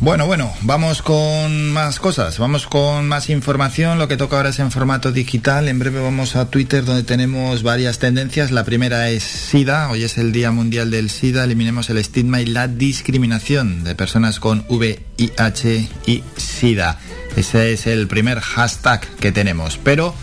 Bueno, 0.07 0.25
bueno, 0.25 0.53
vamos 0.61 1.01
con 1.01 1.73
más 1.73 1.99
cosas, 1.99 2.39
vamos 2.39 2.65
con 2.65 3.09
más 3.09 3.29
información. 3.29 3.99
Lo 3.99 4.07
que 4.07 4.15
toca 4.15 4.37
ahora 4.37 4.51
es 4.51 4.59
en 4.59 4.71
formato 4.71 5.11
digital. 5.11 5.67
En 5.67 5.79
breve 5.79 5.99
vamos 5.99 6.37
a 6.37 6.49
Twitter 6.49 6.85
donde 6.85 7.03
tenemos 7.03 7.61
varias 7.61 7.99
tendencias. 7.99 8.51
La 8.51 8.63
primera 8.63 9.09
es 9.09 9.23
SIDA. 9.23 9.89
Hoy 9.89 10.05
es 10.05 10.17
el 10.17 10.31
Día 10.31 10.49
Mundial 10.53 10.91
del 10.91 11.09
SIDA. 11.09 11.43
Eliminemos 11.43 11.89
el 11.89 11.97
estigma 11.97 12.39
y 12.39 12.45
la 12.45 12.69
discriminación 12.69 13.83
de 13.83 13.95
personas 13.95 14.39
con 14.39 14.63
VIH 14.69 15.89
y 16.05 16.23
SIDA. 16.37 16.99
Ese 17.35 17.73
es 17.73 17.85
el 17.85 18.07
primer 18.07 18.39
hashtag 18.39 19.01
que 19.19 19.33
tenemos. 19.33 19.77
Pero 19.77 20.15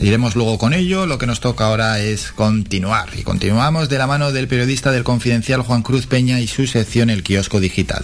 Iremos 0.00 0.36
luego 0.36 0.56
con 0.56 0.72
ello, 0.72 1.04
lo 1.04 1.18
que 1.18 1.26
nos 1.26 1.40
toca 1.40 1.66
ahora 1.66 2.00
es 2.00 2.32
continuar 2.32 3.10
y 3.14 3.22
continuamos 3.24 3.90
de 3.90 3.98
la 3.98 4.06
mano 4.06 4.32
del 4.32 4.48
periodista 4.48 4.90
del 4.90 5.04
Confidencial 5.04 5.60
Juan 5.60 5.82
Cruz 5.82 6.06
Peña 6.06 6.40
y 6.40 6.46
su 6.46 6.66
sección 6.66 7.10
El 7.10 7.22
Kiosco 7.22 7.60
Digital. 7.60 8.02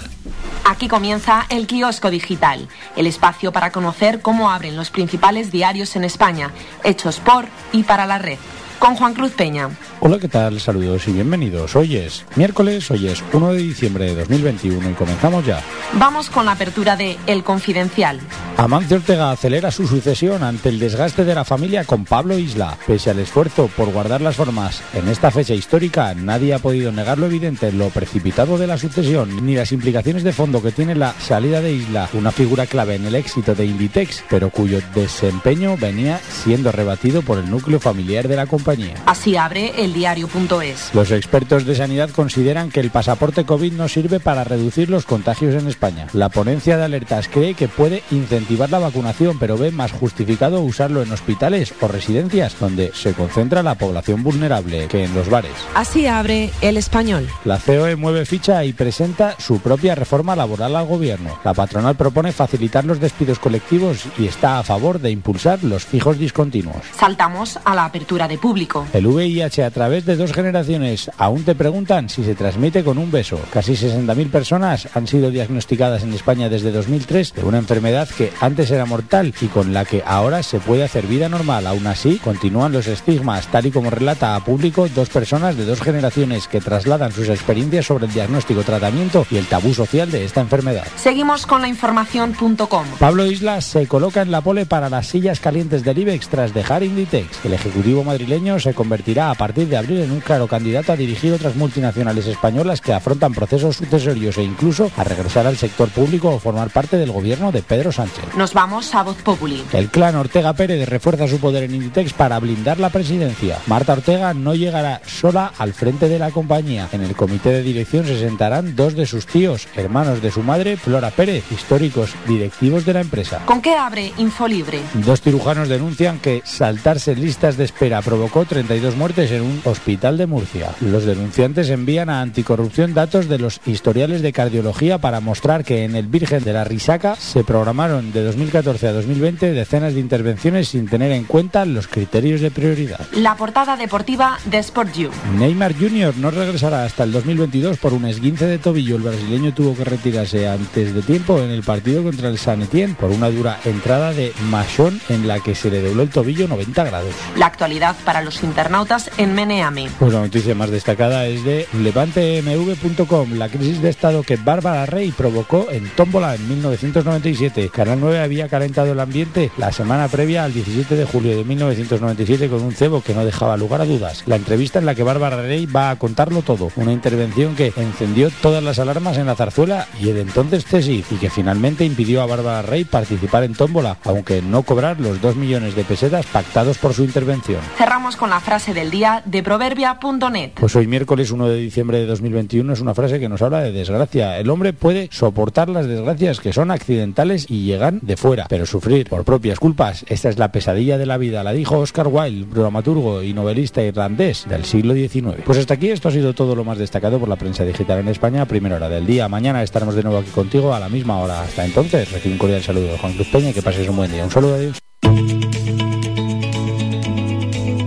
Aquí 0.64 0.88
comienza 0.88 1.46
el 1.48 1.66
kiosco 1.66 2.10
digital, 2.10 2.68
el 2.94 3.06
espacio 3.06 3.52
para 3.52 3.72
conocer 3.72 4.20
cómo 4.20 4.50
abren 4.50 4.76
los 4.76 4.90
principales 4.90 5.50
diarios 5.50 5.96
en 5.96 6.04
España, 6.04 6.50
hechos 6.84 7.20
por 7.20 7.46
y 7.72 7.84
para 7.84 8.06
la 8.06 8.18
red. 8.18 8.38
Con 8.78 8.94
Juan 8.94 9.12
Cruz 9.12 9.32
Peña. 9.32 9.70
Hola, 10.00 10.18
¿qué 10.20 10.28
tal? 10.28 10.60
Saludos 10.60 11.08
y 11.08 11.12
bienvenidos. 11.12 11.74
Hoy 11.74 11.96
es 11.96 12.24
miércoles, 12.36 12.88
hoy 12.92 13.08
es 13.08 13.24
1 13.32 13.52
de 13.52 13.58
diciembre 13.58 14.04
de 14.06 14.14
2021 14.14 14.90
y 14.90 14.94
comenzamos 14.94 15.44
ya. 15.44 15.60
Vamos 15.94 16.30
con 16.30 16.46
la 16.46 16.52
apertura 16.52 16.96
de 16.96 17.16
El 17.26 17.42
Confidencial. 17.42 18.20
Amancio 18.56 18.96
Ortega 18.96 19.32
acelera 19.32 19.72
su 19.72 19.88
sucesión 19.88 20.44
ante 20.44 20.68
el 20.68 20.78
desgaste 20.78 21.24
de 21.24 21.34
la 21.34 21.44
familia 21.44 21.84
con 21.84 22.04
Pablo 22.04 22.38
Isla. 22.38 22.78
Pese 22.86 23.10
al 23.10 23.18
esfuerzo 23.18 23.68
por 23.76 23.90
guardar 23.90 24.20
las 24.20 24.36
formas 24.36 24.82
en 24.94 25.08
esta 25.08 25.32
fecha 25.32 25.54
histórica, 25.54 26.14
nadie 26.14 26.54
ha 26.54 26.58
podido 26.60 26.92
negar 26.92 27.18
lo 27.18 27.26
evidente, 27.26 27.72
lo 27.72 27.88
precipitado 27.88 28.58
de 28.58 28.68
la 28.68 28.78
sucesión, 28.78 29.44
ni 29.44 29.56
las 29.56 29.72
implicaciones 29.72 30.22
de 30.22 30.32
fondo 30.32 30.62
que 30.62 30.72
tiene 30.72 30.94
la 30.94 31.12
salida 31.14 31.60
de 31.60 31.72
Isla, 31.72 32.08
una 32.12 32.30
figura 32.30 32.66
clave 32.66 32.94
en 32.94 33.06
el 33.06 33.16
éxito 33.16 33.54
de 33.54 33.66
Inditex, 33.66 34.24
pero 34.30 34.50
cuyo 34.50 34.80
desempeño 34.94 35.76
venía 35.76 36.18
siendo 36.18 36.70
rebatido 36.70 37.22
por 37.22 37.38
el 37.38 37.50
núcleo 37.50 37.80
familiar 37.80 38.28
de 38.28 38.36
la 38.36 38.46
compañía. 38.46 38.67
Así 39.06 39.36
abre 39.36 39.72
el 39.76 39.92
diario.es. 39.92 40.94
Los 40.94 41.10
expertos 41.10 41.66
de 41.66 41.74
sanidad 41.74 42.10
consideran 42.10 42.70
que 42.70 42.80
el 42.80 42.90
pasaporte 42.90 43.44
COVID 43.44 43.72
no 43.72 43.88
sirve 43.88 44.20
para 44.20 44.44
reducir 44.44 44.90
los 44.90 45.04
contagios 45.04 45.54
en 45.60 45.68
España. 45.68 46.06
La 46.12 46.28
ponencia 46.28 46.76
de 46.76 46.84
alertas 46.84 47.28
cree 47.28 47.54
que 47.54 47.68
puede 47.68 48.02
incentivar 48.10 48.38
incentivar 48.38 48.70
la 48.70 48.78
vacunación, 48.78 49.38
pero 49.38 49.58
ve 49.58 49.70
más 49.70 49.92
justificado 49.92 50.60
usarlo 50.60 51.02
en 51.02 51.10
hospitales 51.10 51.74
o 51.80 51.88
residencias 51.88 52.58
donde 52.58 52.92
se 52.94 53.12
concentra 53.12 53.62
la 53.62 53.74
población 53.74 54.22
vulnerable 54.22 54.86
que 54.88 55.04
en 55.04 55.14
los 55.14 55.28
bares. 55.28 55.52
Así 55.74 56.06
abre 56.06 56.50
el 56.60 56.76
español. 56.76 57.28
La 57.44 57.58
COE 57.58 57.96
mueve 57.96 58.24
ficha 58.26 58.64
y 58.64 58.72
presenta 58.72 59.34
su 59.38 59.60
propia 59.60 59.94
reforma 59.94 60.36
laboral 60.36 60.76
al 60.76 60.86
gobierno. 60.86 61.38
La 61.44 61.52
patronal 61.52 61.96
propone 61.96 62.32
facilitar 62.32 62.84
los 62.84 63.00
despidos 63.00 63.38
colectivos 63.38 64.04
y 64.18 64.26
está 64.26 64.58
a 64.58 64.62
favor 64.62 65.00
de 65.00 65.10
impulsar 65.10 65.64
los 65.64 65.84
fijos 65.84 66.18
discontinuos. 66.18 66.82
Saltamos 66.96 67.58
a 67.64 67.74
la 67.74 67.86
apertura 67.86 68.28
de 68.28 68.38
público. 68.38 68.57
El 68.92 69.06
VIH 69.06 69.62
a 69.62 69.70
través 69.70 70.04
de 70.04 70.16
dos 70.16 70.32
generaciones 70.32 71.10
aún 71.16 71.44
te 71.44 71.54
preguntan 71.54 72.08
si 72.08 72.24
se 72.24 72.34
transmite 72.34 72.82
con 72.82 72.98
un 72.98 73.10
beso. 73.10 73.38
Casi 73.52 73.72
60.000 73.72 74.30
personas 74.30 74.88
han 74.94 75.06
sido 75.06 75.30
diagnosticadas 75.30 76.02
en 76.02 76.12
España 76.12 76.48
desde 76.48 76.72
2003 76.72 77.34
de 77.34 77.44
una 77.44 77.58
enfermedad 77.58 78.08
que 78.08 78.32
antes 78.40 78.70
era 78.70 78.84
mortal 78.84 79.32
y 79.40 79.46
con 79.46 79.72
la 79.72 79.84
que 79.84 80.02
ahora 80.04 80.42
se 80.42 80.58
puede 80.58 80.82
hacer 80.82 81.06
vida 81.06 81.28
normal. 81.28 81.66
Aún 81.66 81.86
así, 81.86 82.16
continúan 82.16 82.72
los 82.72 82.88
estigmas, 82.88 83.46
tal 83.48 83.66
y 83.66 83.70
como 83.70 83.90
relata 83.90 84.34
a 84.34 84.44
público 84.44 84.88
dos 84.88 85.08
personas 85.08 85.56
de 85.56 85.64
dos 85.64 85.80
generaciones 85.80 86.48
que 86.48 86.60
trasladan 86.60 87.12
sus 87.12 87.28
experiencias 87.28 87.86
sobre 87.86 88.06
el 88.06 88.12
diagnóstico, 88.12 88.62
tratamiento 88.62 89.26
y 89.30 89.36
el 89.36 89.46
tabú 89.46 89.72
social 89.72 90.10
de 90.10 90.24
esta 90.24 90.40
enfermedad. 90.40 90.86
Seguimos 90.96 91.46
con 91.46 91.62
la 91.62 91.68
información.com. 91.68 92.86
Pablo 92.98 93.26
Islas 93.26 93.64
se 93.64 93.86
coloca 93.86 94.22
en 94.22 94.32
la 94.32 94.40
pole 94.40 94.66
para 94.66 94.88
las 94.88 95.06
sillas 95.06 95.40
calientes 95.40 95.84
del 95.84 95.98
IBEX 95.98 96.28
tras 96.28 96.54
dejar 96.54 96.82
Inditex. 96.82 97.44
El 97.44 97.52
ejecutivo 97.52 98.02
madrileño 98.04 98.47
se 98.58 98.72
convertirá 98.72 99.30
a 99.30 99.34
partir 99.34 99.68
de 99.68 99.76
abril 99.76 100.00
en 100.00 100.10
un 100.10 100.20
claro 100.20 100.46
candidato 100.48 100.92
a 100.92 100.96
dirigir 100.96 101.32
otras 101.32 101.56
multinacionales 101.56 102.26
españolas 102.26 102.80
que 102.80 102.94
afrontan 102.94 103.34
procesos 103.34 103.76
sucesorios 103.76 104.38
e 104.38 104.42
incluso 104.42 104.90
a 104.96 105.04
regresar 105.04 105.46
al 105.46 105.56
sector 105.56 105.88
público 105.90 106.30
o 106.30 106.38
formar 106.38 106.70
parte 106.70 106.96
del 106.96 107.12
gobierno 107.12 107.52
de 107.52 107.62
Pedro 107.62 107.92
Sánchez. 107.92 108.24
Nos 108.36 108.54
vamos 108.54 108.94
a 108.94 109.02
Voz 109.02 109.20
Populi. 109.22 109.62
El 109.72 109.90
clan 109.90 110.16
Ortega 110.16 110.54
Pérez 110.54 110.88
refuerza 110.88 111.28
su 111.28 111.38
poder 111.38 111.64
en 111.64 111.74
Inditex 111.74 112.12
para 112.14 112.38
blindar 112.38 112.78
la 112.78 112.90
presidencia. 112.90 113.58
Marta 113.66 113.92
Ortega 113.92 114.32
no 114.32 114.54
llegará 114.54 115.02
sola 115.06 115.52
al 115.58 115.74
frente 115.74 116.08
de 116.08 116.18
la 116.18 116.30
compañía. 116.30 116.88
En 116.92 117.02
el 117.02 117.14
comité 117.14 117.50
de 117.50 117.62
dirección 117.62 118.06
se 118.06 118.18
sentarán 118.18 118.76
dos 118.76 118.94
de 118.94 119.06
sus 119.06 119.26
tíos, 119.26 119.68
hermanos 119.76 120.22
de 120.22 120.30
su 120.30 120.42
madre, 120.42 120.76
Flora 120.76 121.10
Pérez, 121.10 121.44
históricos 121.50 122.14
directivos 122.26 122.86
de 122.86 122.94
la 122.94 123.00
empresa. 123.00 123.42
¿Con 123.44 123.60
qué 123.60 123.74
abre 123.74 124.12
Infolibre? 124.18 124.80
Dos 124.94 125.20
cirujanos 125.20 125.68
denuncian 125.68 126.18
que 126.18 126.42
saltarse 126.44 127.14
listas 127.14 127.56
de 127.56 127.64
espera 127.64 128.02
provocó 128.02 128.37
32 128.44 128.96
muertes 128.96 129.30
en 129.30 129.42
un 129.42 129.60
hospital 129.64 130.18
de 130.18 130.26
Murcia. 130.26 130.70
Los 130.80 131.04
denunciantes 131.04 131.70
envían 131.70 132.10
a 132.10 132.20
Anticorrupción 132.20 132.94
datos 132.94 133.28
de 133.28 133.38
los 133.38 133.60
historiales 133.66 134.22
de 134.22 134.32
cardiología 134.32 134.98
para 134.98 135.20
mostrar 135.20 135.64
que 135.64 135.84
en 135.84 135.96
el 135.96 136.06
Virgen 136.06 136.44
de 136.44 136.52
la 136.52 136.64
Risaca 136.64 137.16
se 137.16 137.44
programaron 137.44 138.12
de 138.12 138.22
2014 138.22 138.88
a 138.88 138.92
2020 138.92 139.52
decenas 139.52 139.94
de 139.94 140.00
intervenciones 140.00 140.68
sin 140.68 140.88
tener 140.88 141.12
en 141.12 141.24
cuenta 141.24 141.64
los 141.64 141.88
criterios 141.88 142.40
de 142.40 142.50
prioridad. 142.50 143.00
La 143.12 143.36
portada 143.36 143.76
deportiva 143.76 144.38
de 144.44 144.58
Sport 144.58 144.94
You. 144.94 145.10
Neymar 145.38 145.74
Jr. 145.74 146.14
no 146.16 146.30
regresará 146.30 146.84
hasta 146.84 147.04
el 147.04 147.12
2022 147.12 147.78
por 147.78 147.92
un 147.92 148.04
esguince 148.04 148.46
de 148.46 148.58
tobillo. 148.58 148.96
El 148.96 149.02
brasileño 149.02 149.54
tuvo 149.54 149.76
que 149.76 149.84
retirarse 149.84 150.48
antes 150.48 150.94
de 150.94 151.02
tiempo 151.02 151.40
en 151.40 151.50
el 151.50 151.62
partido 151.62 152.02
contra 152.02 152.28
el 152.28 152.38
San 152.38 152.62
Etienne 152.62 152.94
por 152.94 153.10
una 153.10 153.30
dura 153.30 153.58
entrada 153.64 154.12
de 154.12 154.32
Machón 154.50 155.00
en 155.08 155.26
la 155.26 155.40
que 155.40 155.54
se 155.54 155.70
le 155.70 155.80
dobló 155.80 156.02
el 156.02 156.10
tobillo 156.10 156.48
90 156.48 156.84
grados. 156.84 157.14
La 157.36 157.46
actualidad 157.46 157.96
para 158.04 158.22
los 158.22 158.27
internautas 158.42 159.10
en 159.16 159.34
Meneame. 159.34 159.88
Pues 159.98 160.12
la 160.12 160.20
noticia 160.20 160.54
más 160.54 160.70
destacada 160.70 161.26
es 161.26 161.44
de 161.44 161.66
levantemv.com, 161.72 163.32
la 163.34 163.48
crisis 163.48 163.82
de 163.82 163.90
estado 163.90 164.22
que 164.22 164.36
Bárbara 164.36 164.86
Rey 164.86 165.12
provocó 165.12 165.66
en 165.70 165.88
Tómbola 165.90 166.34
en 166.34 166.48
1997. 166.48 167.68
Canal 167.70 168.00
9 168.00 168.20
había 168.20 168.48
calentado 168.48 168.92
el 168.92 169.00
ambiente 169.00 169.50
la 169.56 169.72
semana 169.72 170.08
previa 170.08 170.44
al 170.44 170.52
17 170.52 170.94
de 170.94 171.04
julio 171.04 171.36
de 171.36 171.44
1997 171.44 172.48
con 172.48 172.62
un 172.62 172.72
cebo 172.72 173.02
que 173.02 173.14
no 173.14 173.24
dejaba 173.24 173.56
lugar 173.56 173.80
a 173.80 173.84
dudas. 173.84 174.22
La 174.26 174.36
entrevista 174.36 174.78
en 174.78 174.86
la 174.86 174.94
que 174.94 175.02
Bárbara 175.02 175.42
Rey 175.42 175.66
va 175.66 175.90
a 175.90 175.96
contarlo 175.96 176.42
todo, 176.42 176.70
una 176.76 176.92
intervención 176.92 177.54
que 177.54 177.72
encendió 177.76 178.30
todas 178.42 178.62
las 178.62 178.78
alarmas 178.78 179.18
en 179.18 179.26
la 179.26 179.36
zarzuela 179.36 179.86
y 180.00 180.10
el 180.10 180.18
entonces 180.18 180.64
tesis 180.64 181.06
y 181.10 181.16
que 181.16 181.30
finalmente 181.30 181.84
impidió 181.84 182.22
a 182.22 182.26
Bárbara 182.26 182.62
Rey 182.62 182.84
participar 182.84 183.44
en 183.44 183.54
Tómbola, 183.54 183.98
aunque 184.04 184.42
no 184.42 184.62
cobrar 184.62 185.00
los 185.00 185.20
2 185.20 185.36
millones 185.36 185.74
de 185.74 185.84
pesetas 185.84 186.26
pactados 186.26 186.78
por 186.78 186.94
su 186.94 187.04
intervención. 187.04 187.60
Cerramos 187.76 188.07
con 188.16 188.30
la 188.30 188.40
frase 188.40 188.74
del 188.74 188.90
día 188.90 189.22
de 189.24 189.42
proverbia.net. 189.42 190.52
Pues 190.54 190.74
hoy 190.76 190.86
miércoles 190.86 191.30
1 191.30 191.48
de 191.48 191.56
diciembre 191.56 191.98
de 191.98 192.06
2021 192.06 192.72
es 192.72 192.80
una 192.80 192.94
frase 192.94 193.20
que 193.20 193.28
nos 193.28 193.42
habla 193.42 193.60
de 193.60 193.72
desgracia. 193.72 194.38
El 194.38 194.50
hombre 194.50 194.72
puede 194.72 195.08
soportar 195.12 195.68
las 195.68 195.86
desgracias 195.86 196.40
que 196.40 196.52
son 196.52 196.70
accidentales 196.70 197.46
y 197.48 197.64
llegan 197.64 198.00
de 198.02 198.16
fuera, 198.16 198.46
pero 198.48 198.66
sufrir 198.66 199.08
por 199.08 199.24
propias 199.24 199.58
culpas, 199.58 200.04
esta 200.08 200.28
es 200.28 200.38
la 200.38 200.52
pesadilla 200.52 200.98
de 200.98 201.06
la 201.06 201.18
vida, 201.18 201.44
la 201.44 201.52
dijo 201.52 201.78
Oscar 201.78 202.08
Wilde, 202.08 202.46
dramaturgo 202.52 203.22
y 203.22 203.32
novelista 203.32 203.82
irlandés 203.82 204.46
del 204.48 204.64
siglo 204.64 204.94
XIX. 204.94 205.42
Pues 205.44 205.58
hasta 205.58 205.74
aquí 205.74 205.90
esto 205.90 206.08
ha 206.08 206.12
sido 206.12 206.34
todo 206.34 206.54
lo 206.54 206.64
más 206.64 206.78
destacado 206.78 207.18
por 207.18 207.28
la 207.28 207.36
prensa 207.36 207.64
digital 207.64 207.98
en 207.98 208.08
España, 208.08 208.46
primera 208.46 208.76
hora 208.76 208.88
del 208.88 209.06
día. 209.06 209.28
Mañana 209.28 209.62
estaremos 209.62 209.94
de 209.94 210.02
nuevo 210.02 210.18
aquí 210.18 210.30
contigo 210.30 210.74
a 210.74 210.80
la 210.80 210.88
misma 210.88 211.18
hora. 211.18 211.42
Hasta 211.42 211.64
entonces, 211.64 212.10
recibe 212.10 212.32
un 212.32 212.38
cordial 212.38 212.62
saludo 212.62 212.92
de 212.92 212.98
Juan 212.98 213.14
Cruz 213.14 213.28
Peña 213.28 213.50
y 213.50 213.52
que 213.52 213.62
pases 213.62 213.88
un 213.88 213.96
buen 213.96 214.10
día. 214.10 214.24
Un 214.24 214.30
saludo, 214.30 214.54
adiós. 214.54 214.87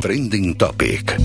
Trending 0.02 0.56
Topic. 0.56 1.16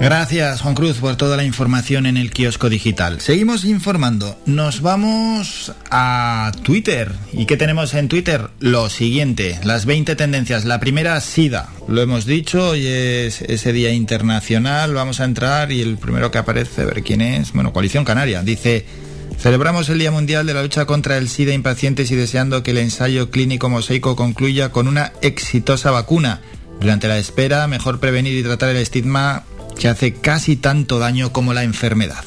Gracias 0.00 0.60
Juan 0.60 0.74
Cruz 0.74 0.98
por 0.98 1.16
toda 1.16 1.36
la 1.36 1.44
información 1.44 2.06
en 2.06 2.16
el 2.16 2.30
kiosco 2.30 2.68
digital. 2.68 3.20
Seguimos 3.20 3.64
informando. 3.64 4.38
Nos 4.44 4.82
vamos 4.82 5.72
a 5.90 6.52
Twitter. 6.62 7.12
¿Y 7.32 7.46
qué 7.46 7.56
tenemos 7.56 7.94
en 7.94 8.08
Twitter? 8.08 8.50
Lo 8.58 8.90
siguiente, 8.90 9.58
las 9.64 9.86
20 9.86 10.14
tendencias. 10.14 10.66
La 10.66 10.78
primera, 10.78 11.20
SIDA. 11.20 11.70
Lo 11.88 12.02
hemos 12.02 12.26
dicho, 12.26 12.70
hoy 12.70 12.86
es 12.86 13.40
ese 13.40 13.72
día 13.72 13.92
internacional. 13.92 14.92
Vamos 14.92 15.20
a 15.20 15.24
entrar 15.24 15.72
y 15.72 15.80
el 15.80 15.96
primero 15.96 16.30
que 16.30 16.38
aparece, 16.38 16.82
a 16.82 16.86
ver 16.86 17.02
quién 17.02 17.22
es. 17.22 17.52
Bueno, 17.52 17.72
Coalición 17.72 18.04
Canaria. 18.04 18.42
Dice... 18.42 19.11
Celebramos 19.38 19.88
el 19.88 19.98
Día 19.98 20.10
Mundial 20.10 20.46
de 20.46 20.54
la 20.54 20.62
Lucha 20.62 20.86
contra 20.86 21.18
el 21.18 21.28
SIDA 21.28 21.52
impacientes 21.52 22.10
y 22.10 22.16
deseando 22.16 22.62
que 22.62 22.70
el 22.70 22.78
ensayo 22.78 23.30
clínico 23.30 23.68
mosaico 23.68 24.14
concluya 24.16 24.70
con 24.70 24.86
una 24.88 25.12
exitosa 25.20 25.90
vacuna. 25.90 26.40
Durante 26.80 27.08
la 27.08 27.18
espera, 27.18 27.66
mejor 27.66 28.00
prevenir 28.00 28.36
y 28.36 28.42
tratar 28.42 28.70
el 28.70 28.76
estigma 28.76 29.44
que 29.78 29.88
hace 29.88 30.14
casi 30.14 30.56
tanto 30.56 30.98
daño 30.98 31.32
como 31.32 31.54
la 31.54 31.64
enfermedad. 31.64 32.24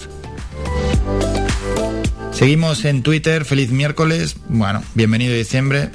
Seguimos 2.32 2.84
en 2.84 3.01
Twitter, 3.01 3.45
feliz 3.45 3.72
miércoles, 3.72 4.36
bueno, 4.49 4.84
bienvenido 4.93 5.34
diciembre. 5.34 5.89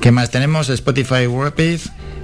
¿Qué 0.00 0.12
más 0.12 0.30
tenemos? 0.30 0.68
Spotify 0.68 1.26
Rapid, 1.26 1.80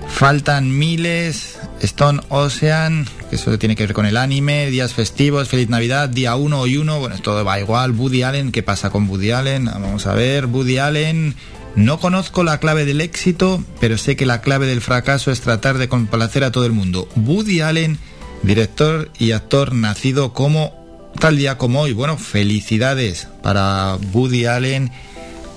faltan 0.09 0.77
miles, 0.77 1.59
Stone 1.81 2.21
Ocean, 2.29 3.07
que 3.29 3.37
eso 3.37 3.59
tiene 3.59 3.77
que 3.77 3.85
ver 3.87 3.95
con 3.95 4.07
el 4.07 4.17
anime, 4.17 4.71
días 4.71 4.95
festivos, 4.95 5.49
feliz 5.49 5.69
Navidad, 5.69 6.09
día 6.09 6.37
1 6.37 6.61
hoy 6.61 6.77
1, 6.77 6.99
bueno, 6.99 7.19
todo 7.19 7.45
va 7.45 7.61
igual, 7.61 7.93
Woody 7.93 8.23
Allen, 8.23 8.53
¿qué 8.53 8.63
pasa 8.63 8.91
con 8.91 9.09
Woody 9.09 9.33
Allen? 9.33 9.67
Vamos 9.67 10.07
a 10.07 10.15
ver, 10.15 10.47
Woody 10.47 10.79
Allen, 10.79 11.35
no 11.77 11.99
conozco 12.01 12.45
la 12.45 12.59
clave 12.59 12.85
del 12.85 13.01
éxito, 13.01 13.63
pero 13.81 13.99
sé 13.99 14.17
que 14.17 14.27
la 14.27 14.41
clave 14.41 14.67
del 14.67 14.81
fracaso 14.81 15.31
es 15.31 15.41
tratar 15.41 15.79
de 15.79 15.89
complacer 15.89 16.45
a 16.45 16.53
todo 16.53 16.65
el 16.65 16.73
mundo. 16.73 17.09
Woody 17.17 17.61
Allen 17.61 17.99
director 18.45 19.11
y 19.19 19.33
actor 19.33 19.75
nacido 19.75 20.33
como 20.33 20.75
tal 21.19 21.37
día 21.37 21.59
como 21.59 21.81
hoy. 21.81 21.93
Bueno, 21.93 22.19
felicidades 22.19 23.29
para 23.43 23.97
Woody 24.13 24.47
Allen 24.47 24.91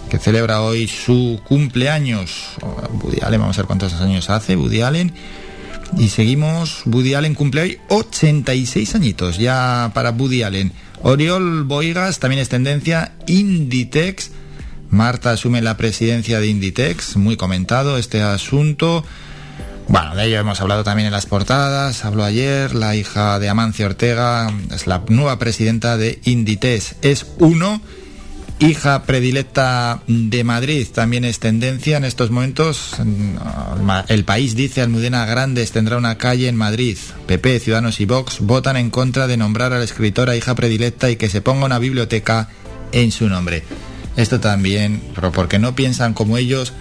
que 0.09 0.19
celebra 0.19 0.61
hoy 0.61 0.87
su 0.87 1.41
cumpleaños. 1.47 2.51
Woody 3.03 3.19
Allen, 3.21 3.41
vamos 3.41 3.57
a 3.57 3.61
ver 3.61 3.67
cuántos 3.67 3.93
años 3.93 4.29
hace 4.29 4.55
Woody 4.55 4.81
Allen. 4.81 5.13
Y 5.95 6.09
seguimos, 6.09 6.81
Woody 6.85 7.13
Allen 7.13 7.33
cumple 7.33 7.61
hoy 7.61 7.77
86 7.89 8.95
añitos 8.95 9.37
ya 9.37 9.91
para 9.93 10.11
Woody 10.11 10.43
Allen. 10.43 10.73
Oriol 11.01 11.63
Boigas 11.63 12.19
también 12.19 12.41
es 12.41 12.49
tendencia, 12.49 13.13
Inditex. 13.27 14.31
Marta 14.89 15.31
asume 15.31 15.61
la 15.61 15.77
presidencia 15.77 16.39
de 16.39 16.47
Inditex, 16.47 17.17
muy 17.17 17.37
comentado 17.37 17.97
este 17.97 18.21
asunto. 18.21 19.03
Bueno, 19.87 20.15
de 20.15 20.25
ello 20.25 20.39
hemos 20.39 20.59
hablado 20.59 20.83
también 20.83 21.07
en 21.07 21.13
las 21.13 21.25
portadas. 21.25 22.03
Habló 22.03 22.23
ayer 22.23 22.75
la 22.75 22.95
hija 22.95 23.39
de 23.39 23.47
Amancio 23.47 23.85
Ortega, 23.85 24.51
es 24.73 24.87
la 24.87 25.03
nueva 25.07 25.39
presidenta 25.39 25.97
de 25.97 26.19
Inditex. 26.25 26.95
Es 27.01 27.25
uno, 27.39 27.81
hija 28.59 29.03
predilecta 29.03 30.01
de 30.07 30.43
Madrid, 30.43 30.87
también 30.91 31.25
es 31.25 31.39
tendencia 31.39 31.97
en 31.97 32.05
estos 32.05 32.31
momentos. 32.31 32.95
El 34.07 34.23
país 34.23 34.55
dice 34.55 34.81
Almudena 34.81 35.25
Grandes 35.25 35.71
tendrá 35.71 35.97
una 35.97 36.17
calle 36.17 36.47
en 36.47 36.55
Madrid. 36.55 36.97
PP, 37.27 37.59
Ciudadanos 37.59 37.99
y 37.99 38.05
Vox 38.05 38.39
votan 38.39 38.77
en 38.77 38.89
contra 38.89 39.27
de 39.27 39.37
nombrar 39.37 39.73
a 39.73 39.77
la 39.77 39.83
escritora 39.83 40.35
hija 40.35 40.55
predilecta 40.55 41.09
y 41.09 41.17
que 41.17 41.29
se 41.29 41.41
ponga 41.41 41.65
una 41.65 41.79
biblioteca 41.79 42.49
en 42.91 43.11
su 43.11 43.29
nombre. 43.29 43.63
Esto 44.15 44.39
también, 44.39 45.01
pero 45.13 45.31
porque 45.31 45.59
no 45.59 45.75
piensan 45.75 46.13
como 46.13 46.37
ellos, 46.37 46.73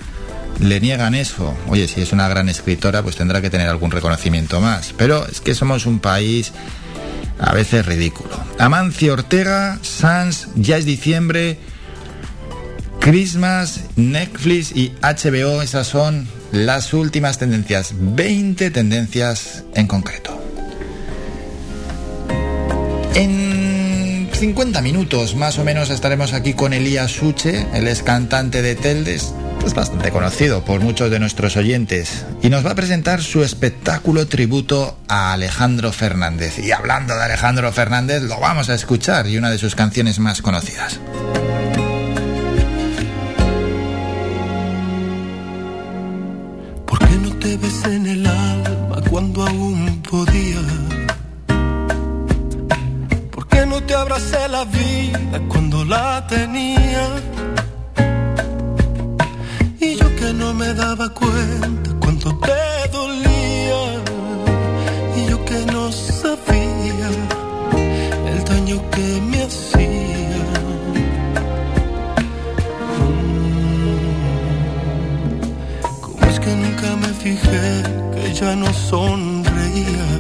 le 0.61 0.81
niegan 0.81 1.15
eso. 1.15 1.55
Oye, 1.69 1.87
si 1.89 2.01
es 2.01 2.13
una 2.13 2.29
gran 2.29 2.49
escritora, 2.49 3.03
pues 3.03 3.17
tendrá 3.17 3.43
que 3.43 3.51
tener 3.51 3.69
algún 3.69 3.91
reconocimiento 3.91 4.61
más. 4.61 4.95
Pero 4.97 5.27
es 5.27 5.43
que 5.43 5.55
somos 5.55 5.85
un 5.85 5.99
país 5.99 6.53
A 7.39 7.53
veces 7.53 7.85
ridículo. 7.85 8.31
Amancio 8.59 9.13
Ortega, 9.13 9.79
Sans, 9.83 10.49
Ya 10.55 10.77
es 10.79 10.85
diciembre, 10.85 11.59
Christmas, 13.01 13.85
Netflix 13.97 14.73
y 14.75 14.93
HBO, 15.01 15.63
esas 15.63 15.87
son 15.87 16.27
las 16.51 16.93
últimas 16.93 17.39
tendencias. 17.39 17.95
20 17.97 18.71
tendencias 18.71 19.65
en 19.75 19.87
concreto. 19.87 20.41
En 23.15 23.56
50 24.39 24.83
minutos 24.83 25.35
más 25.35 25.59
o 25.59 25.65
menos 25.65 25.89
estaremos 25.89 26.35
aquí 26.35 26.53
con 26.53 26.75
Elías 26.75 27.11
Suche, 27.11 27.67
el 27.73 27.89
ex 27.89 28.03
cantante 28.03 28.61
de 28.61 28.75
Teldes, 28.75 29.33
es 29.65 29.73
bastante 29.73 30.11
conocido 30.11 30.63
por 30.63 30.81
muchos 30.81 31.11
de 31.11 31.19
nuestros 31.19 31.57
oyentes 31.57 32.27
y 32.43 32.51
nos 32.51 32.65
va 32.65 32.73
a 32.73 32.75
presentar 32.75 33.23
su 33.23 33.43
espectáculo 33.43 34.27
tributo 34.27 34.99
a 35.09 35.33
Alejandro 35.33 35.91
Fernández. 35.91 36.59
Y 36.59 36.71
hablando 36.71 37.17
de 37.17 37.25
Alejandro 37.25 37.73
Fernández, 37.73 38.23
lo 38.23 38.39
vamos 38.39 38.69
a 38.69 38.75
escuchar 38.75 39.27
y 39.27 39.39
una 39.39 39.49
de 39.49 39.57
sus 39.57 39.75
canciones 39.75 40.19
más 40.19 40.43
conocidas. 40.43 41.01
¿Por 46.85 46.99
qué 46.99 47.17
no 47.23 47.35
te 47.37 47.57
ves 47.57 47.85
en 47.87 48.07
el 48.07 48.27
alma 48.27 49.01
cuando 49.09 49.47
aún 49.47 50.03
podía? 50.03 50.86
¿Por 53.69 53.81
qué 53.81 53.81
no 53.81 53.87
te 53.87 53.95
abracé 53.95 54.49
la 54.49 54.65
vida 54.65 55.41
cuando 55.49 55.85
la 55.85 56.25
tenía? 56.29 56.77
no 60.35 60.53
me 60.53 60.75
daba 60.75 61.09
cuenta 61.11 61.91
cuánto 62.01 62.37
te 62.39 62.89
dolía 62.93 64.03
y 65.17 65.31
yo 65.31 65.45
que 65.45 65.65
no 65.73 65.93
sabía 65.93 67.09
el 68.33 68.45
daño 68.45 68.83
que 68.91 69.21
me 69.31 69.43
hacía. 69.45 70.39
Mm. 72.99 73.21
¿Cómo 76.01 76.27
es 76.27 76.41
que 76.41 76.57
nunca 76.57 76.97
me 76.97 77.09
fijé 77.09 77.83
que 78.15 78.35
ya 78.35 78.57
no 78.57 78.73
sonreías? 78.73 80.16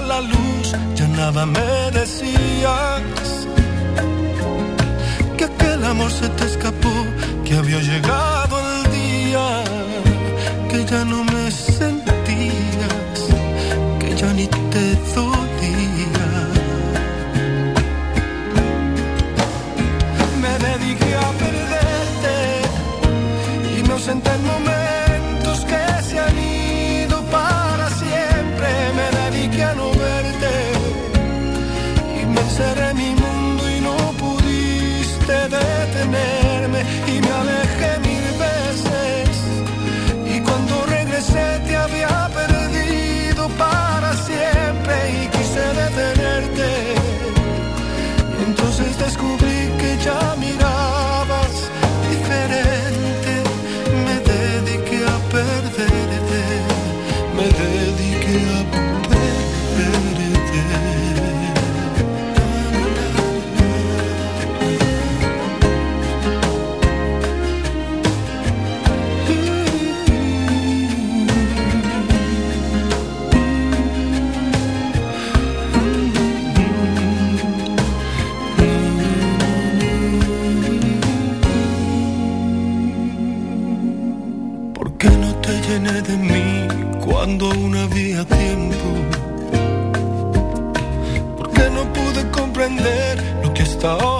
La 0.00 0.20
luz 0.20 0.74
ya 0.94 1.08
nada 1.08 1.46
me 1.46 1.90
decías 1.92 3.46
el 5.76 5.84
amor 5.84 6.10
se 6.10 6.28
te 6.30 6.44
escapó, 6.44 6.94
que 7.44 7.54
había 7.54 7.80
llegado 7.80 8.54
el 8.58 8.90
día, 8.92 9.64
que 10.70 10.84
ya 10.84 11.04
no 11.04 11.22
me 11.24 11.50
sentías, 11.50 13.18
que 14.00 14.16
ya 14.16 14.32
ni 14.32 14.46
te 14.46 14.84
dolía. 15.14 15.45
Lo 93.82 93.98
que 93.98 94.15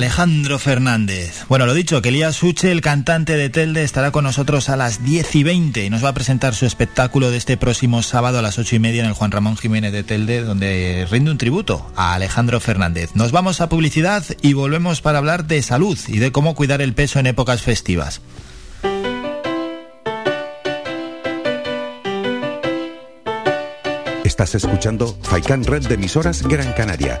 Alejandro 0.00 0.58
Fernández. 0.58 1.44
Bueno, 1.50 1.66
lo 1.66 1.74
dicho, 1.74 2.00
que 2.00 2.08
Elías 2.08 2.36
Suche, 2.36 2.72
el 2.72 2.80
cantante 2.80 3.36
de 3.36 3.50
Telde, 3.50 3.82
estará 3.82 4.10
con 4.10 4.24
nosotros 4.24 4.70
a 4.70 4.76
las 4.78 5.04
10 5.04 5.34
y 5.36 5.42
20 5.42 5.84
y 5.84 5.90
nos 5.90 6.02
va 6.02 6.08
a 6.08 6.14
presentar 6.14 6.54
su 6.54 6.64
espectáculo 6.64 7.30
de 7.30 7.36
este 7.36 7.58
próximo 7.58 8.02
sábado 8.02 8.38
a 8.38 8.42
las 8.42 8.58
8 8.58 8.76
y 8.76 8.78
media 8.78 9.02
en 9.02 9.08
el 9.08 9.12
Juan 9.12 9.30
Ramón 9.30 9.58
Jiménez 9.58 9.92
de 9.92 10.02
Telde, 10.02 10.40
donde 10.40 11.06
rinde 11.10 11.30
un 11.30 11.36
tributo 11.36 11.92
a 11.96 12.14
Alejandro 12.14 12.60
Fernández. 12.60 13.10
Nos 13.12 13.30
vamos 13.30 13.60
a 13.60 13.68
publicidad 13.68 14.24
y 14.40 14.54
volvemos 14.54 15.02
para 15.02 15.18
hablar 15.18 15.44
de 15.44 15.60
salud 15.60 15.98
y 16.08 16.18
de 16.18 16.32
cómo 16.32 16.54
cuidar 16.54 16.80
el 16.80 16.94
peso 16.94 17.18
en 17.18 17.26
épocas 17.26 17.60
festivas. 17.60 18.22
Estás 24.24 24.54
escuchando 24.54 25.18
Faikan 25.24 25.62
Red 25.62 25.88
de 25.88 25.96
emisoras 25.96 26.42
Gran 26.42 26.72
Canaria. 26.72 27.20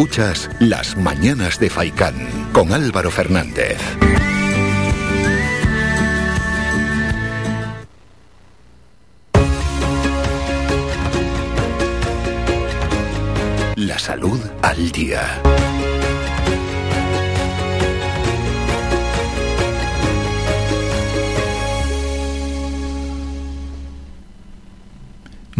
Escuchas 0.00 0.48
Las 0.60 0.96
Mañanas 0.96 1.60
de 1.60 1.68
Faicán 1.68 2.14
con 2.54 2.72
Álvaro 2.72 3.10
Fernández. 3.10 3.76
La 13.76 13.98
salud 13.98 14.40
al 14.62 14.90
día. 14.90 15.42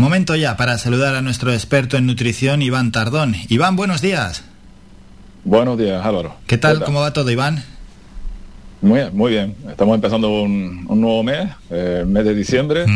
Momento 0.01 0.35
ya 0.35 0.57
para 0.57 0.79
saludar 0.79 1.15
a 1.15 1.21
nuestro 1.21 1.53
experto 1.53 1.99
en 1.99 2.07
nutrición, 2.07 2.63
Iván 2.63 2.91
Tardón. 2.91 3.37
Iván, 3.51 3.77
buenos 3.77 4.01
días. 4.01 4.43
Buenos 5.45 5.77
días, 5.77 6.03
Álvaro. 6.03 6.37
¿Qué 6.47 6.57
tal? 6.57 6.79
Hola. 6.79 6.87
¿Cómo 6.87 7.01
va 7.01 7.13
todo, 7.13 7.31
Iván? 7.31 7.63
Muy 8.81 9.01
bien, 9.01 9.11
muy 9.15 9.33
bien. 9.33 9.55
Estamos 9.69 9.95
empezando 9.95 10.41
un, 10.41 10.87
un 10.89 11.01
nuevo 11.03 11.23
mes, 11.23 11.51
eh, 11.69 12.05
mes 12.07 12.25
de 12.25 12.35
diciembre, 12.35 12.87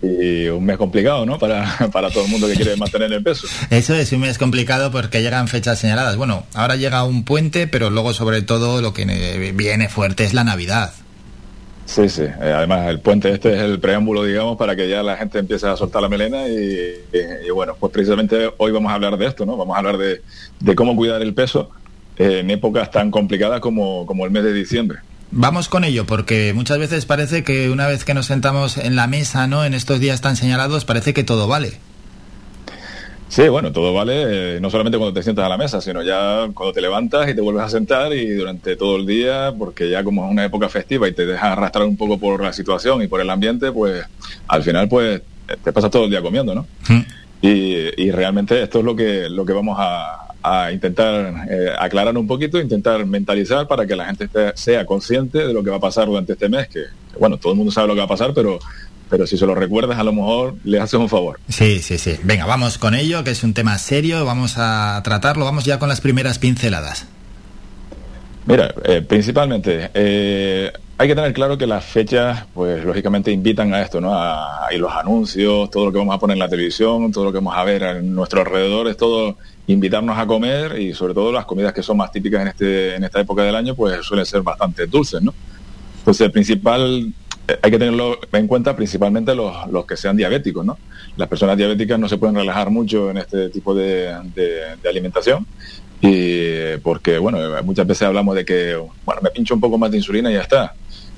y 0.00 0.46
un 0.46 0.64
mes 0.64 0.76
complicado, 0.76 1.26
¿no? 1.26 1.40
Para, 1.40 1.76
para 1.92 2.08
todo 2.08 2.26
el 2.26 2.30
mundo 2.30 2.46
que 2.46 2.54
quiere 2.54 2.76
mantener 2.76 3.12
el 3.12 3.22
peso. 3.24 3.48
Eso 3.70 3.96
es 3.96 4.12
un 4.12 4.20
mes 4.20 4.38
complicado 4.38 4.92
porque 4.92 5.22
llegan 5.22 5.48
fechas 5.48 5.80
señaladas. 5.80 6.14
Bueno, 6.14 6.46
ahora 6.54 6.76
llega 6.76 7.02
un 7.02 7.24
puente, 7.24 7.66
pero 7.66 7.90
luego 7.90 8.12
sobre 8.14 8.42
todo 8.42 8.80
lo 8.80 8.92
que 8.94 9.52
viene 9.56 9.88
fuerte 9.88 10.22
es 10.22 10.34
la 10.34 10.44
Navidad. 10.44 10.92
Sí, 11.88 12.06
sí. 12.10 12.22
Eh, 12.22 12.52
además, 12.54 12.86
el 12.88 13.00
puente 13.00 13.32
este 13.32 13.54
es 13.54 13.62
el 13.62 13.80
preámbulo, 13.80 14.22
digamos, 14.22 14.58
para 14.58 14.76
que 14.76 14.90
ya 14.90 15.02
la 15.02 15.16
gente 15.16 15.38
empiece 15.38 15.66
a 15.66 15.74
soltar 15.74 16.02
la 16.02 16.10
melena 16.10 16.46
y, 16.46 17.48
bueno, 17.54 17.74
pues 17.80 17.90
precisamente 17.90 18.50
hoy 18.58 18.72
vamos 18.72 18.92
a 18.92 18.94
hablar 18.94 19.16
de 19.16 19.26
esto, 19.26 19.46
¿no? 19.46 19.56
Vamos 19.56 19.74
a 19.74 19.78
hablar 19.78 19.96
de, 19.96 20.20
de 20.60 20.74
cómo 20.74 20.94
cuidar 20.94 21.22
el 21.22 21.32
peso 21.32 21.70
en 22.18 22.50
épocas 22.50 22.90
tan 22.90 23.10
complicadas 23.10 23.60
como, 23.60 24.04
como 24.04 24.26
el 24.26 24.30
mes 24.30 24.44
de 24.44 24.52
diciembre. 24.52 24.98
Vamos 25.30 25.70
con 25.70 25.82
ello, 25.82 26.04
porque 26.04 26.52
muchas 26.54 26.78
veces 26.78 27.06
parece 27.06 27.42
que 27.42 27.70
una 27.70 27.86
vez 27.86 28.04
que 28.04 28.12
nos 28.12 28.26
sentamos 28.26 28.76
en 28.76 28.94
la 28.94 29.06
mesa, 29.06 29.46
¿no? 29.46 29.64
En 29.64 29.72
estos 29.72 29.98
días 29.98 30.20
tan 30.20 30.36
señalados, 30.36 30.84
parece 30.84 31.14
que 31.14 31.24
todo 31.24 31.48
vale. 31.48 31.78
Sí, 33.30 33.46
bueno, 33.48 33.70
todo 33.72 33.92
vale, 33.92 34.56
eh, 34.56 34.60
no 34.60 34.70
solamente 34.70 34.96
cuando 34.96 35.12
te 35.12 35.22
sientas 35.22 35.44
a 35.44 35.50
la 35.50 35.58
mesa, 35.58 35.82
sino 35.82 36.02
ya 36.02 36.48
cuando 36.54 36.72
te 36.72 36.80
levantas 36.80 37.28
y 37.28 37.34
te 37.34 37.42
vuelves 37.42 37.62
a 37.64 37.68
sentar 37.68 38.12
y 38.14 38.30
durante 38.30 38.74
todo 38.74 38.96
el 38.96 39.04
día, 39.06 39.52
porque 39.56 39.90
ya 39.90 40.02
como 40.02 40.24
es 40.24 40.30
una 40.32 40.46
época 40.46 40.68
festiva 40.70 41.06
y 41.06 41.12
te 41.12 41.26
dejas 41.26 41.52
arrastrar 41.52 41.84
un 41.86 41.96
poco 41.98 42.18
por 42.18 42.42
la 42.42 42.54
situación 42.54 43.02
y 43.02 43.06
por 43.06 43.20
el 43.20 43.28
ambiente, 43.28 43.70
pues 43.70 44.02
al 44.46 44.62
final 44.62 44.88
pues 44.88 45.20
te 45.62 45.72
pasas 45.74 45.90
todo 45.90 46.04
el 46.04 46.10
día 46.10 46.22
comiendo, 46.22 46.54
¿no? 46.54 46.66
Y, 47.42 48.02
y 48.02 48.10
realmente 48.10 48.62
esto 48.62 48.78
es 48.78 48.84
lo 48.84 48.96
que, 48.96 49.28
lo 49.28 49.44
que 49.44 49.52
vamos 49.52 49.76
a, 49.78 50.28
a 50.42 50.72
intentar 50.72 51.46
eh, 51.50 51.68
aclarar 51.78 52.16
un 52.16 52.26
poquito, 52.26 52.58
intentar 52.58 53.04
mentalizar 53.04 53.68
para 53.68 53.86
que 53.86 53.94
la 53.94 54.06
gente 54.06 54.24
esté- 54.24 54.52
sea 54.56 54.86
consciente 54.86 55.46
de 55.46 55.52
lo 55.52 55.62
que 55.62 55.70
va 55.70 55.76
a 55.76 55.80
pasar 55.80 56.06
durante 56.06 56.32
este 56.32 56.48
mes, 56.48 56.66
que, 56.68 56.80
bueno, 57.20 57.36
todo 57.36 57.52
el 57.52 57.58
mundo 57.58 57.70
sabe 57.72 57.88
lo 57.88 57.94
que 57.94 58.00
va 58.00 58.06
a 58.06 58.08
pasar, 58.08 58.32
pero, 58.34 58.58
pero 59.08 59.26
si 59.26 59.36
se 59.36 59.46
lo 59.46 59.54
recuerdas 59.54 59.98
a 59.98 60.04
lo 60.04 60.12
mejor 60.12 60.54
le 60.64 60.80
haces 60.80 60.98
un 60.98 61.08
favor. 61.08 61.40
Sí, 61.48 61.80
sí, 61.80 61.98
sí. 61.98 62.16
Venga, 62.22 62.46
vamos 62.46 62.78
con 62.78 62.94
ello, 62.94 63.24
que 63.24 63.30
es 63.30 63.42
un 63.42 63.54
tema 63.54 63.78
serio, 63.78 64.24
vamos 64.24 64.54
a 64.56 65.00
tratarlo, 65.04 65.44
vamos 65.44 65.64
ya 65.64 65.78
con 65.78 65.88
las 65.88 66.00
primeras 66.00 66.38
pinceladas. 66.38 67.06
Mira, 68.46 68.74
eh, 68.84 69.02
principalmente, 69.06 69.90
eh, 69.92 70.72
hay 70.96 71.06
que 71.06 71.14
tener 71.14 71.32
claro 71.32 71.58
que 71.58 71.66
las 71.66 71.84
fechas, 71.84 72.44
pues 72.54 72.84
lógicamente 72.84 73.30
invitan 73.30 73.72
a 73.74 73.82
esto, 73.82 74.00
¿no? 74.00 74.12
A, 74.14 74.68
y 74.74 74.78
los 74.78 74.90
anuncios, 74.90 75.70
todo 75.70 75.86
lo 75.86 75.92
que 75.92 75.98
vamos 75.98 76.16
a 76.16 76.18
poner 76.18 76.34
en 76.34 76.40
la 76.40 76.48
televisión, 76.48 77.12
todo 77.12 77.24
lo 77.24 77.32
que 77.32 77.38
vamos 77.38 77.54
a 77.56 77.62
ver 77.62 77.82
en 77.82 78.14
nuestro 78.14 78.40
alrededor, 78.40 78.88
es 78.88 78.96
todo 78.96 79.36
invitarnos 79.68 80.18
a 80.18 80.26
comer 80.26 80.80
y 80.80 80.94
sobre 80.94 81.14
todo 81.14 81.30
las 81.30 81.44
comidas 81.44 81.72
que 81.72 81.82
son 81.82 81.98
más 81.98 82.10
típicas 82.10 82.40
en, 82.40 82.48
este, 82.48 82.96
en 82.96 83.04
esta 83.04 83.20
época 83.20 83.42
del 83.42 83.54
año, 83.54 83.74
pues 83.74 84.04
suelen 84.04 84.26
ser 84.26 84.42
bastante 84.42 84.86
dulces, 84.86 85.22
¿no? 85.22 85.34
Entonces, 85.98 86.24
el 86.24 86.32
principal, 86.32 87.12
hay 87.62 87.70
que 87.70 87.78
tenerlo 87.78 88.18
en 88.32 88.46
cuenta 88.46 88.76
principalmente 88.76 89.34
los, 89.34 89.54
los 89.70 89.86
que 89.86 89.96
sean 89.96 90.16
diabéticos, 90.16 90.64
¿no? 90.64 90.78
Las 91.16 91.28
personas 91.28 91.56
diabéticas 91.56 91.98
no 91.98 92.08
se 92.08 92.18
pueden 92.18 92.36
relajar 92.36 92.70
mucho 92.70 93.10
en 93.10 93.18
este 93.18 93.48
tipo 93.50 93.74
de, 93.74 94.14
de- 94.34 94.88
alimentación 94.88 95.46
y 96.00 96.10
eh, 96.12 96.78
porque, 96.82 97.18
bueno, 97.18 97.38
eh, 97.58 97.62
muchas 97.62 97.86
veces 97.86 98.06
hablamos 98.06 98.34
de 98.36 98.44
que, 98.44 98.76
bueno, 99.04 99.20
me 99.22 99.30
pincho 99.30 99.54
un 99.54 99.60
poco 99.60 99.78
más 99.78 99.90
de 99.90 99.96
insulina 99.98 100.30
y 100.30 100.34
ya 100.34 100.42
está. 100.42 100.74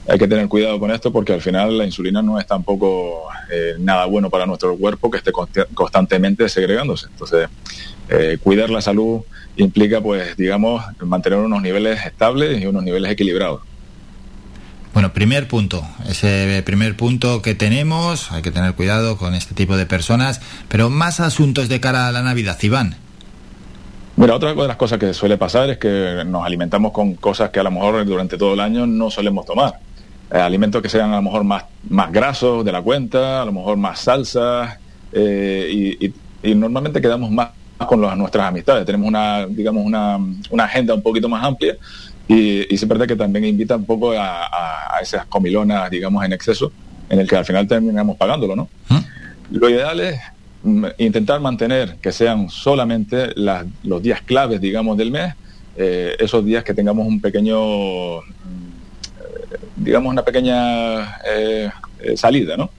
Hay 0.08 0.18
que 0.18 0.26
tener 0.26 0.48
cuidado 0.48 0.78
con 0.80 0.90
esto 0.90 1.12
porque 1.12 1.34
al 1.34 1.42
final 1.42 1.76
la 1.76 1.84
insulina 1.84 2.22
no 2.22 2.38
es 2.40 2.46
tampoco 2.46 3.24
eh, 3.52 3.74
nada 3.78 4.06
bueno 4.06 4.30
para 4.30 4.46
nuestro 4.46 4.76
cuerpo 4.76 5.10
que 5.10 5.18
esté 5.18 5.30
const- 5.32 5.66
constantemente 5.74 6.48
segregándose. 6.48 7.06
Entonces, 7.08 7.48
eh, 8.08 8.38
cuidar 8.42 8.70
la 8.70 8.80
salud 8.80 9.20
implica, 9.56 10.00
pues, 10.00 10.36
digamos, 10.36 10.82
mantener 11.00 11.38
unos 11.40 11.60
niveles 11.62 12.04
estables 12.06 12.60
y 12.62 12.66
unos 12.66 12.82
niveles 12.82 13.10
equilibrados. 13.12 13.62
Bueno, 14.92 15.12
primer 15.12 15.46
punto, 15.46 15.84
ese 16.08 16.62
primer 16.66 16.96
punto 16.96 17.42
que 17.42 17.54
tenemos, 17.54 18.32
hay 18.32 18.42
que 18.42 18.50
tener 18.50 18.74
cuidado 18.74 19.16
con 19.16 19.34
este 19.34 19.54
tipo 19.54 19.76
de 19.76 19.86
personas, 19.86 20.40
pero 20.68 20.90
más 20.90 21.20
asuntos 21.20 21.68
de 21.68 21.78
cara 21.78 22.08
a 22.08 22.12
la 22.12 22.22
Navidad, 22.22 22.58
Iván. 22.60 22.96
Mira, 24.16 24.34
otra 24.34 24.52
de 24.52 24.66
las 24.66 24.76
cosas 24.76 24.98
que 24.98 25.14
suele 25.14 25.38
pasar 25.38 25.70
es 25.70 25.78
que 25.78 26.24
nos 26.26 26.44
alimentamos 26.44 26.90
con 26.90 27.14
cosas 27.14 27.50
que 27.50 27.60
a 27.60 27.62
lo 27.62 27.70
mejor 27.70 28.04
durante 28.04 28.36
todo 28.36 28.54
el 28.54 28.60
año 28.60 28.84
no 28.84 29.10
solemos 29.10 29.46
tomar. 29.46 29.78
Eh, 30.32 30.38
alimentos 30.38 30.82
que 30.82 30.88
sean 30.88 31.12
a 31.12 31.16
lo 31.16 31.22
mejor 31.22 31.44
más, 31.44 31.64
más 31.88 32.10
grasos 32.10 32.64
de 32.64 32.72
la 32.72 32.82
cuenta, 32.82 33.42
a 33.42 33.44
lo 33.44 33.52
mejor 33.52 33.76
más 33.76 34.00
salsas, 34.00 34.76
eh, 35.12 35.96
y, 36.42 36.54
normalmente 36.54 37.00
quedamos 37.00 37.30
más 37.30 37.50
con 37.86 38.00
las, 38.00 38.16
nuestras 38.16 38.48
amistades. 38.48 38.84
Tenemos 38.84 39.06
una, 39.06 39.46
digamos, 39.46 39.86
una, 39.86 40.18
una 40.50 40.64
agenda 40.64 40.94
un 40.94 41.02
poquito 41.02 41.28
más 41.28 41.44
amplia 41.44 41.76
y, 42.34 42.66
y 42.72 42.74
es 42.74 42.86
verdad 42.86 43.06
que 43.06 43.16
también 43.16 43.44
invita 43.44 43.74
un 43.76 43.84
poco 43.84 44.12
a, 44.12 44.44
a- 44.46 44.96
a 44.96 45.00
esas 45.00 45.26
comilonas, 45.26 45.90
digamos, 45.90 46.24
en 46.24 46.32
exceso, 46.32 46.70
en 47.08 47.18
el 47.20 47.26
que 47.28 47.36
al 47.36 47.44
final 47.44 47.66
terminamos 47.66 48.16
pagándolo, 48.16 48.54
¿no? 48.54 48.68
Lo 49.50 49.68
ideal 49.68 49.98
es 50.00 50.20
mm, 50.62 50.84
intentar 50.98 51.40
mantener 51.40 51.96
que 52.00 52.12
sean 52.12 52.48
solamente 52.48 53.32
las- 53.34 53.66
los 53.82 54.00
días 54.02 54.20
claves, 54.22 54.60
digamos, 54.60 54.96
del 54.96 55.10
mes, 55.10 55.34
eh, 55.76 56.14
esos 56.18 56.44
días 56.44 56.62
que 56.62 56.74
tengamos 56.74 57.06
un 57.06 57.20
pequeño, 57.20 57.58
mm, 58.20 58.70
digamos, 59.76 60.10
una 60.12 60.22
pequeña 60.22 61.16
eh, 61.26 61.70
eh, 62.00 62.16
salida, 62.16 62.56
¿no? 62.56 62.70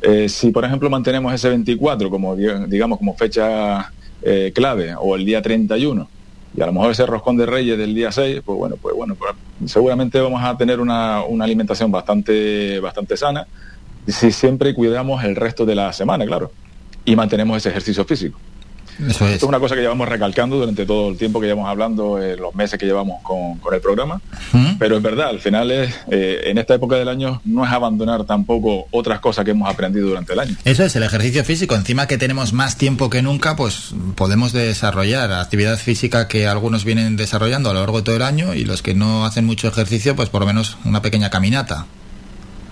Eh, 0.00 0.28
si, 0.28 0.50
por 0.50 0.64
ejemplo, 0.64 0.88
mantenemos 0.90 1.32
ese 1.32 1.48
24 1.48 2.08
como, 2.10 2.36
di- 2.36 2.46
digamos, 2.68 2.98
como 2.98 3.14
fecha 3.16 3.90
clave 4.54 4.94
o 4.98 5.16
el 5.16 5.24
día 5.26 5.42
31, 5.42 6.08
y 6.56 6.62
a 6.62 6.66
lo 6.66 6.72
mejor 6.72 6.92
ese 6.92 7.06
roscón 7.06 7.36
de 7.36 7.46
reyes 7.46 7.76
del 7.76 7.94
día 7.94 8.12
6, 8.12 8.42
pues 8.44 8.58
bueno, 8.58 8.76
pues 8.80 8.94
bueno, 8.94 9.14
pues 9.16 9.34
seguramente 9.70 10.20
vamos 10.20 10.42
a 10.42 10.56
tener 10.56 10.80
una, 10.80 11.22
una 11.24 11.44
alimentación 11.44 11.90
bastante, 11.90 12.78
bastante 12.80 13.16
sana, 13.16 13.46
si 14.06 14.30
siempre 14.30 14.74
cuidamos 14.74 15.24
el 15.24 15.34
resto 15.34 15.66
de 15.66 15.74
la 15.74 15.92
semana, 15.92 16.24
claro, 16.26 16.52
y 17.04 17.16
mantenemos 17.16 17.56
ese 17.56 17.70
ejercicio 17.70 18.04
físico. 18.04 18.38
Eso 18.98 19.26
es. 19.26 19.34
Esto 19.34 19.46
es 19.46 19.48
una 19.48 19.60
cosa 19.60 19.74
que 19.74 19.80
llevamos 19.80 20.08
recalcando 20.08 20.56
durante 20.56 20.86
todo 20.86 21.10
el 21.10 21.16
tiempo 21.16 21.40
que 21.40 21.46
llevamos 21.46 21.68
hablando, 21.68 22.20
eh, 22.22 22.36
los 22.36 22.54
meses 22.54 22.78
que 22.78 22.86
llevamos 22.86 23.22
con, 23.22 23.58
con 23.58 23.74
el 23.74 23.80
programa. 23.80 24.20
Pero 24.78 24.96
es 24.96 25.02
verdad, 25.02 25.28
al 25.28 25.40
final 25.40 25.70
es, 25.70 25.94
eh, 26.10 26.42
en 26.46 26.58
esta 26.58 26.74
época 26.74 26.96
del 26.96 27.08
año 27.08 27.40
no 27.44 27.64
es 27.64 27.72
abandonar 27.72 28.24
tampoco 28.24 28.86
otras 28.90 29.20
cosas 29.20 29.44
que 29.44 29.52
hemos 29.52 29.68
aprendido 29.68 30.08
durante 30.08 30.32
el 30.32 30.40
año. 30.40 30.56
Eso 30.64 30.84
es, 30.84 30.94
el 30.96 31.02
ejercicio 31.02 31.44
físico. 31.44 31.74
Encima 31.74 32.06
que 32.06 32.18
tenemos 32.18 32.52
más 32.52 32.76
tiempo 32.76 33.10
que 33.10 33.22
nunca, 33.22 33.56
pues 33.56 33.94
podemos 34.14 34.52
desarrollar 34.52 35.32
actividad 35.32 35.78
física 35.78 36.28
que 36.28 36.46
algunos 36.46 36.84
vienen 36.84 37.16
desarrollando 37.16 37.70
a 37.70 37.74
lo 37.74 37.80
largo 37.80 37.98
de 37.98 38.04
todo 38.04 38.16
el 38.16 38.22
año 38.22 38.54
y 38.54 38.64
los 38.64 38.82
que 38.82 38.94
no 38.94 39.24
hacen 39.24 39.44
mucho 39.44 39.68
ejercicio, 39.68 40.16
pues 40.16 40.28
por 40.28 40.40
lo 40.40 40.46
menos 40.46 40.78
una 40.84 41.02
pequeña 41.02 41.30
caminata. 41.30 41.86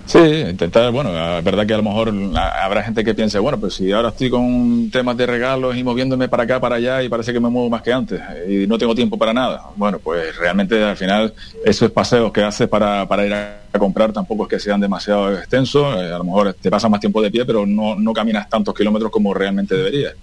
Sí, 0.04 0.18
intentar, 0.18 0.90
bueno, 0.90 1.10
es 1.38 1.44
verdad 1.44 1.64
que 1.64 1.74
a 1.74 1.76
lo 1.76 1.84
mejor 1.84 2.12
habrá 2.36 2.82
gente 2.82 3.04
que 3.04 3.14
piense, 3.14 3.38
bueno, 3.38 3.58
pues 3.58 3.74
si 3.74 3.92
ahora 3.92 4.08
estoy 4.08 4.30
con 4.30 4.90
temas 4.90 5.16
de 5.16 5.26
regalos 5.26 5.76
y 5.76 5.84
moviéndome 5.84 6.28
para 6.28 6.42
acá, 6.42 6.60
para 6.60 6.76
allá 6.76 7.02
y 7.02 7.08
parece 7.08 7.32
que 7.32 7.38
me 7.38 7.48
muevo 7.48 7.70
más 7.70 7.82
que 7.82 7.92
antes 7.92 8.20
y 8.48 8.66
no 8.66 8.78
tengo 8.78 8.94
tiempo 8.96 9.16
para 9.16 9.32
nada. 9.32 9.62
Bueno, 9.76 10.00
pues 10.00 10.36
realmente 10.36 10.82
al 10.82 10.96
final 10.96 11.32
esos 11.64 11.90
paseos 11.92 12.32
que 12.32 12.42
haces 12.42 12.68
para, 12.68 13.06
para 13.06 13.26
ir 13.26 13.32
a 13.32 13.78
comprar 13.78 14.12
tampoco 14.12 14.44
es 14.44 14.48
que 14.50 14.58
sean 14.58 14.80
demasiado 14.80 15.38
extensos, 15.38 15.96
eh, 15.96 16.12
a 16.12 16.18
lo 16.18 16.24
mejor 16.24 16.52
te 16.54 16.70
pasas 16.70 16.90
más 16.90 17.00
tiempo 17.00 17.22
de 17.22 17.30
pie, 17.30 17.44
pero 17.44 17.64
no, 17.64 17.94
no 17.94 18.12
caminas 18.12 18.48
tantos 18.48 18.74
kilómetros 18.74 19.10
como 19.10 19.32
realmente 19.32 19.76
deberías. 19.76 20.14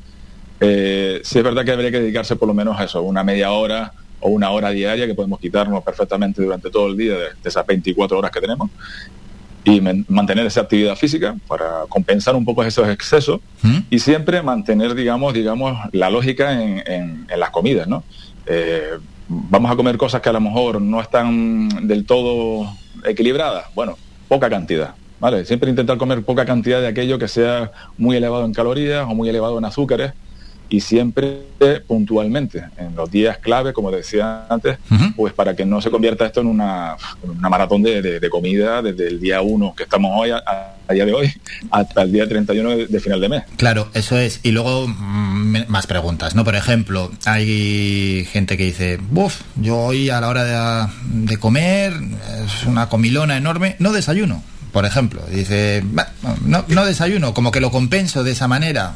Eh, 0.60 1.22
sí 1.23 1.38
es 1.38 1.43
verdad 1.43 1.64
que 1.64 1.72
habría 1.72 1.89
que 1.89 2.01
dedicarse 2.01 2.35
por 2.35 2.49
lo 2.49 2.53
menos 2.53 2.77
a 2.77 2.84
eso, 2.84 3.01
una 3.01 3.23
media 3.23 3.51
hora 3.51 3.93
o 4.19 4.30
una 4.30 4.49
hora 4.51 4.72
diaria 4.72 5.07
que 5.07 5.15
podemos 5.15 5.39
quitarnos 5.39 5.81
perfectamente 5.81 6.43
durante 6.43 6.69
todo 6.69 6.88
el 6.88 6.97
día 6.97 7.14
de, 7.14 7.19
de 7.41 7.47
esas 7.49 7.65
24 7.65 8.18
horas 8.18 8.30
que 8.30 8.41
tenemos 8.41 8.69
y 9.65 9.81
mantener 10.07 10.45
esa 10.45 10.61
actividad 10.61 10.95
física 10.95 11.36
para 11.48 11.81
compensar 11.90 12.36
un 12.36 12.45
poco 12.45 12.64
esos 12.64 12.88
excesos 12.90 13.40
y 13.90 13.99
siempre 13.99 14.41
mantener, 14.41 14.95
digamos, 14.95 15.34
digamos, 15.34 15.77
la 15.91 16.10
lógica 16.10 16.53
en, 16.53 16.81
en- 16.88 17.27
en 17.30 17.40
las 17.40 17.49
comidas, 17.49 17.88
¿no? 17.88 18.03
Eh, 18.45 18.91
vamos 19.27 19.69
a 19.72 19.76
comer 19.76 19.98
cosas 19.98 20.22
que 20.22 20.30
a 20.30 20.34
lo 20.34 20.40
mejor 20.41 20.81
no 20.81 21.02
están 21.02 21.88
del 21.88 22.06
todo 22.06 22.73
equilibradas. 23.06 23.65
Bueno, 23.76 23.98
poca 24.27 24.49
cantidad, 24.49 24.95
¿vale? 25.19 25.45
Siempre 25.45 25.69
intentar 25.69 25.98
comer 25.98 26.23
poca 26.23 26.45
cantidad 26.45 26.80
de 26.81 26.88
aquello 26.88 27.19
que 27.19 27.27
sea 27.27 27.72
muy 27.98 28.15
elevado 28.18 28.45
en 28.45 28.53
calorías 28.53 29.03
o 29.07 29.14
muy 29.14 29.30
elevado 29.30 29.57
en 29.60 29.65
azúcares 29.65 30.14
y 30.69 30.81
siempre 30.81 31.39
puntualmente, 31.87 32.63
en 32.77 32.95
los 32.95 33.09
días 33.11 33.37
clave, 33.39 33.73
como 33.73 33.91
decía 33.91 34.45
antes, 34.49 34.77
pues 35.15 35.33
para 35.33 35.55
que 35.55 35.65
no 35.65 35.81
se 35.81 35.89
convierta 35.89 36.25
esto 36.25 36.41
en 36.41 36.47
una, 36.47 36.95
una 37.23 37.49
maratón 37.49 37.81
de, 37.83 38.01
de- 38.01 38.19
de 38.19 38.29
comida 38.29 38.81
desde 38.81 39.07
el 39.07 39.19
día 39.19 39.41
1 39.41 39.73
que 39.75 39.83
estamos 39.83 40.11
hoy, 40.15 40.29
a, 40.31 40.41
a 40.87 40.93
día 40.93 41.05
de 41.05 41.13
hoy, 41.13 41.31
hasta 41.71 42.03
el 42.03 42.11
día 42.11 42.27
31 42.27 42.69
de, 42.69 42.87
de 42.87 42.99
final 42.99 43.19
de 43.19 43.29
mes. 43.29 43.43
Claro, 43.57 43.89
eso 43.93 44.17
es. 44.17 44.39
Y 44.43 44.51
luego 44.51 44.87
mm, 44.87 45.65
más 45.67 45.87
preguntas, 45.87 46.35
¿no? 46.35 46.43
Por 46.43 46.55
ejemplo, 46.55 47.11
hay 47.25 48.25
gente 48.31 48.55
que 48.57 48.65
dice, 48.65 48.97
buf, 49.09 49.41
yo 49.55 49.77
hoy 49.77 50.09
a 50.09 50.21
la 50.21 50.29
hora 50.29 50.43
de, 50.43 50.91
de 51.25 51.37
comer 51.37 51.93
es 52.45 52.65
una 52.65 52.89
comilona 52.89 53.37
enorme, 53.37 53.75
no 53.79 53.91
desayuno, 53.91 54.43
por 54.71 54.85
ejemplo. 54.85 55.21
Dice, 55.31 55.81
"Bah, 55.85 56.09
no, 56.45 56.63
no 56.67 56.85
desayuno, 56.85 57.33
como 57.33 57.51
que 57.51 57.59
lo 57.59 57.71
compenso 57.71 58.23
de 58.23 58.31
esa 58.31 58.47
manera. 58.47 58.95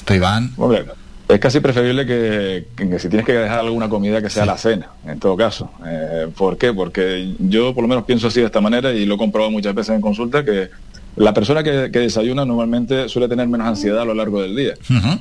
Esto, 0.00 0.14
Iván. 0.14 0.52
Hombre, 0.56 0.84
es 1.28 1.38
casi 1.38 1.60
preferible 1.60 2.06
que, 2.06 2.66
que 2.74 2.98
si 2.98 3.08
tienes 3.08 3.26
que 3.26 3.34
dejar 3.34 3.60
alguna 3.60 3.88
comida 3.88 4.22
que 4.22 4.30
sea 4.30 4.46
la 4.46 4.56
cena, 4.56 4.88
en 5.06 5.20
todo 5.20 5.36
caso. 5.36 5.70
Eh, 5.86 6.28
¿Por 6.36 6.56
qué? 6.56 6.72
Porque 6.72 7.34
yo 7.38 7.74
por 7.74 7.82
lo 7.82 7.88
menos 7.88 8.04
pienso 8.04 8.28
así 8.28 8.40
de 8.40 8.46
esta 8.46 8.60
manera 8.60 8.92
y 8.92 9.04
lo 9.04 9.16
he 9.16 9.18
comprobado 9.18 9.50
muchas 9.50 9.74
veces 9.74 9.94
en 9.94 10.00
consulta 10.00 10.42
que 10.42 10.70
la 11.16 11.34
persona 11.34 11.62
que, 11.62 11.90
que 11.92 11.98
desayuna 11.98 12.46
normalmente 12.46 13.08
suele 13.10 13.28
tener 13.28 13.46
menos 13.46 13.66
ansiedad 13.66 14.00
a 14.00 14.04
lo 14.06 14.14
largo 14.14 14.40
del 14.40 14.56
día. 14.56 14.74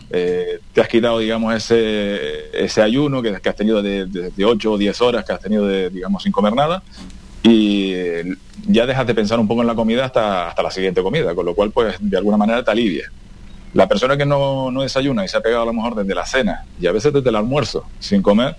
Eh, 0.10 0.60
te 0.73 0.81
has 0.81 0.88
quitado, 0.88 1.19
digamos, 1.19 1.53
ese, 1.53 2.49
ese 2.53 2.81
ayuno 2.81 3.22
que, 3.22 3.34
que 3.41 3.49
has 3.49 3.56
tenido 3.56 3.81
de, 3.81 4.06
de, 4.06 4.31
de 4.31 4.45
8 4.45 4.72
o 4.72 4.77
10 4.77 5.01
horas 5.01 5.26
que 5.26 5.34
has 5.34 5.41
tenido, 5.41 5.68
de, 5.68 5.89
digamos, 5.89 6.23
sin 6.23 6.31
comer 6.31 6.53
nada 6.53 6.81
y 7.43 7.93
ya 8.68 8.85
dejas 8.85 9.07
de 9.07 9.15
pensar 9.15 9.39
un 9.39 9.47
poco 9.47 9.61
en 9.61 9.68
la 9.68 9.76
comida 9.76 10.06
hasta, 10.06 10.49
hasta 10.49 10.64
la 10.64 10.72
siguiente 10.72 11.01
comida, 11.01 11.35
con 11.35 11.45
lo 11.45 11.53
cual, 11.53 11.72
pues, 11.72 11.95
de 11.99 12.18
alguna 12.18 12.38
manera 12.38 12.64
te 12.64 12.72
alivia. 12.72 13.11
La 13.74 13.88
persona 13.88 14.18
que 14.18 14.26
no, 14.26 14.72
no 14.72 14.82
desayuna 14.82 15.24
y 15.24 15.28
se 15.28 15.38
ha 15.38 15.41
pegado 15.41 15.64
a 15.64 15.66
lo 15.66 15.74
mejor 15.74 15.96
desde 15.96 16.16
la 16.16 16.26
cena 16.26 16.66
y 16.80 16.88
a 16.88 16.91
veces 16.91 17.14
desde 17.14 17.30
el 17.30 17.36
almuerzo 17.36 17.86
sin 18.00 18.22
comer, 18.22 18.56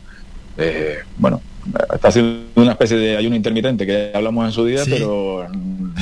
eh, 0.57 0.99
bueno, 1.17 1.41
está 1.93 2.09
haciendo 2.09 2.47
una 2.57 2.73
especie 2.73 2.97
de 2.97 3.17
ayuno 3.17 3.37
intermitente 3.37 3.87
que 3.87 4.11
ya 4.13 4.19
hablamos 4.19 4.47
en 4.47 4.53
su 4.53 4.65
día, 4.65 4.83
pero 4.89 5.47
mm, 5.49 5.95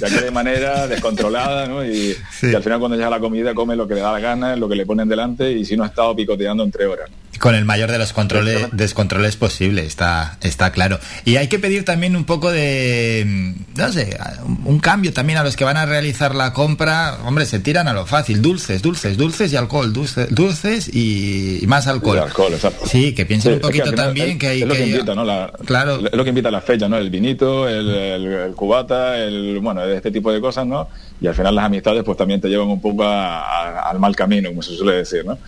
de 0.22 0.30
manera 0.30 0.86
descontrolada, 0.86 1.66
¿no? 1.66 1.84
Y, 1.84 2.16
y 2.42 2.54
al 2.54 2.62
final 2.62 2.78
cuando 2.78 2.96
llega 2.96 3.10
la 3.10 3.20
comida 3.20 3.54
come 3.54 3.76
lo 3.76 3.86
que 3.86 3.94
le 3.94 4.00
da 4.00 4.12
la 4.12 4.20
gana, 4.20 4.56
lo 4.56 4.68
que 4.68 4.76
le 4.76 4.86
ponen 4.86 5.08
delante 5.08 5.52
y 5.52 5.64
si 5.64 5.76
no 5.76 5.84
ha 5.84 5.86
estado 5.86 6.14
picoteando 6.16 6.64
entre 6.64 6.86
horas. 6.86 7.10
¿no? 7.10 7.19
Con 7.40 7.54
el 7.54 7.64
mayor 7.64 7.90
de 7.90 7.96
los 7.98 8.12
controles, 8.12 8.68
descontroles 8.72 9.36
posible, 9.36 9.86
está, 9.86 10.36
está 10.42 10.72
claro. 10.72 10.98
Y 11.24 11.36
hay 11.36 11.48
que 11.48 11.58
pedir 11.58 11.86
también 11.86 12.14
un 12.14 12.24
poco 12.24 12.50
de, 12.52 13.24
mm, 13.26 13.78
no 13.78 13.92
sé, 13.92 14.18
un- 14.66 14.78
cambio 14.78 15.14
también 15.14 15.38
a 15.38 15.42
los 15.42 15.56
que 15.56 15.64
van 15.64 15.78
a 15.78 15.86
realizar 15.86 16.34
la 16.34 16.52
compra. 16.52 17.16
Hombre, 17.24 17.46
se 17.46 17.58
tiran 17.58 17.88
a 17.88 17.94
lo 17.94 18.04
fácil, 18.04 18.42
dulces, 18.42 18.82
dulces, 18.82 19.16
dulces 19.16 19.52
y 19.52 19.56
alcohol, 19.56 19.90
dulces, 19.92 20.28
dulces 20.34 20.90
y, 20.94 21.64
más 21.66 21.86
alcohol. 21.86 22.16
Y 22.18 22.20
alcohol, 22.20 22.52
exacto. 22.52 22.86
Sí, 22.86 23.14
que 23.14 23.24
piensen 23.24 23.52
Sí, 23.52 23.54
un 23.54 23.64
es 23.64 23.70
que 23.70 23.78
poquito 23.80 23.96
también 23.96 24.30
es- 24.32 24.36
que 24.38 24.46
hay 24.48 24.60
es 24.62 24.68
lo 24.68 24.74
que 24.74 24.80
que... 24.80 24.86
invita, 24.90 25.14
¿no? 25.14 25.24
La- 25.24 25.50
Claro. 25.64 25.96
Es 26.06 26.12
lo 26.12 26.22
que 26.24 26.28
invita 26.28 26.48
a 26.50 26.52
la 26.52 26.60
fecha, 26.60 26.88
¿no? 26.90 26.98
El 26.98 27.08
vinito, 27.08 27.66
el, 27.66 27.88
el- 27.88 28.26
el 28.26 28.52
cubata, 28.54 29.16
el, 29.18 29.58
bueno, 29.60 29.82
este 29.84 30.10
tipo 30.10 30.30
de 30.30 30.42
cosas, 30.42 30.66
¿no? 30.66 30.88
Y 31.22 31.26
al 31.26 31.34
final 31.34 31.54
las 31.54 31.64
amistades 31.64 32.02
pues 32.04 32.18
también 32.18 32.38
te 32.40 32.48
llevan 32.48 32.68
un 32.68 32.82
poco 32.82 33.02
a- 33.04 33.40
a- 33.40 33.90
al 33.90 33.98
mal 33.98 34.14
camino, 34.14 34.50
como 34.50 34.60
se 34.62 34.76
suele 34.76 34.92
decir, 34.98 35.24
¿no? 35.24 35.38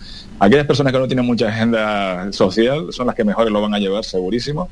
Aquellas 0.45 0.65
personas 0.67 0.91
que 0.91 0.99
no 0.99 1.07
tienen 1.07 1.25
mucha 1.25 1.47
agenda 1.47 2.31
social 2.33 2.87
son 2.91 3.07
las 3.07 3.15
que 3.15 3.23
mejores 3.23 3.51
lo 3.51 3.61
van 3.61 3.73
a 3.73 3.79
llevar, 3.79 4.03
segurísimo. 4.03 4.69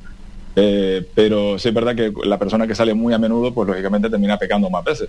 Eh, 0.55 1.07
pero 1.15 1.57
sí 1.57 1.69
es 1.69 1.73
verdad 1.73 1.95
que 1.95 2.11
la 2.25 2.37
persona 2.37 2.67
que 2.67 2.75
sale 2.75 2.93
muy 2.93 3.13
a 3.13 3.17
menudo, 3.17 3.53
pues 3.53 3.69
lógicamente 3.69 4.09
termina 4.09 4.37
pecando 4.37 4.69
más 4.69 4.83
veces. 4.83 5.07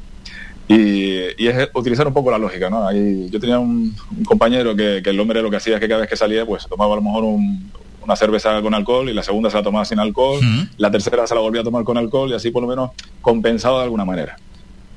Y, 0.69 1.15
y 1.37 1.49
es 1.49 1.69
utilizar 1.75 2.07
un 2.07 2.15
poco 2.15 2.31
la 2.31 2.39
lógica, 2.39 2.71
¿no? 2.71 2.87
Ahí, 2.87 3.29
yo 3.29 3.41
tenía 3.41 3.59
un, 3.59 3.93
un 4.17 4.25
compañero 4.25 4.77
que, 4.77 5.01
que 5.03 5.11
el 5.11 5.19
hombre 5.19 5.43
lo 5.43 5.51
que 5.51 5.57
hacía 5.57 5.75
es 5.75 5.81
que 5.81 5.89
cada 5.89 6.03
vez 6.03 6.09
que 6.11 6.17
salía, 6.17 6.47
pues 6.47 6.67
tomaba 6.69 6.93
a 6.93 6.97
lo 6.97 7.03
mejor 7.03 7.25
un- 7.25 7.73
una 8.05 8.17
cerveza 8.17 8.61
con 8.63 8.73
alcohol 8.75 9.09
y 9.09 9.15
la 9.15 9.23
segunda 9.23 9.49
se 9.51 9.57
la 9.57 9.63
tomaba 9.65 9.85
sin 9.85 9.99
alcohol, 10.01 10.41
la 10.77 10.91
tercera 10.91 11.25
se 11.27 11.35
la 11.37 11.41
volvía 11.41 11.61
a 11.61 11.65
tomar 11.65 11.83
con 11.85 11.97
alcohol 11.99 12.31
y 12.31 12.35
así 12.35 12.51
por 12.51 12.63
lo 12.63 12.69
menos 12.69 12.91
compensado 13.21 13.79
de 13.79 13.85
alguna 13.85 14.05
manera. 14.05 14.37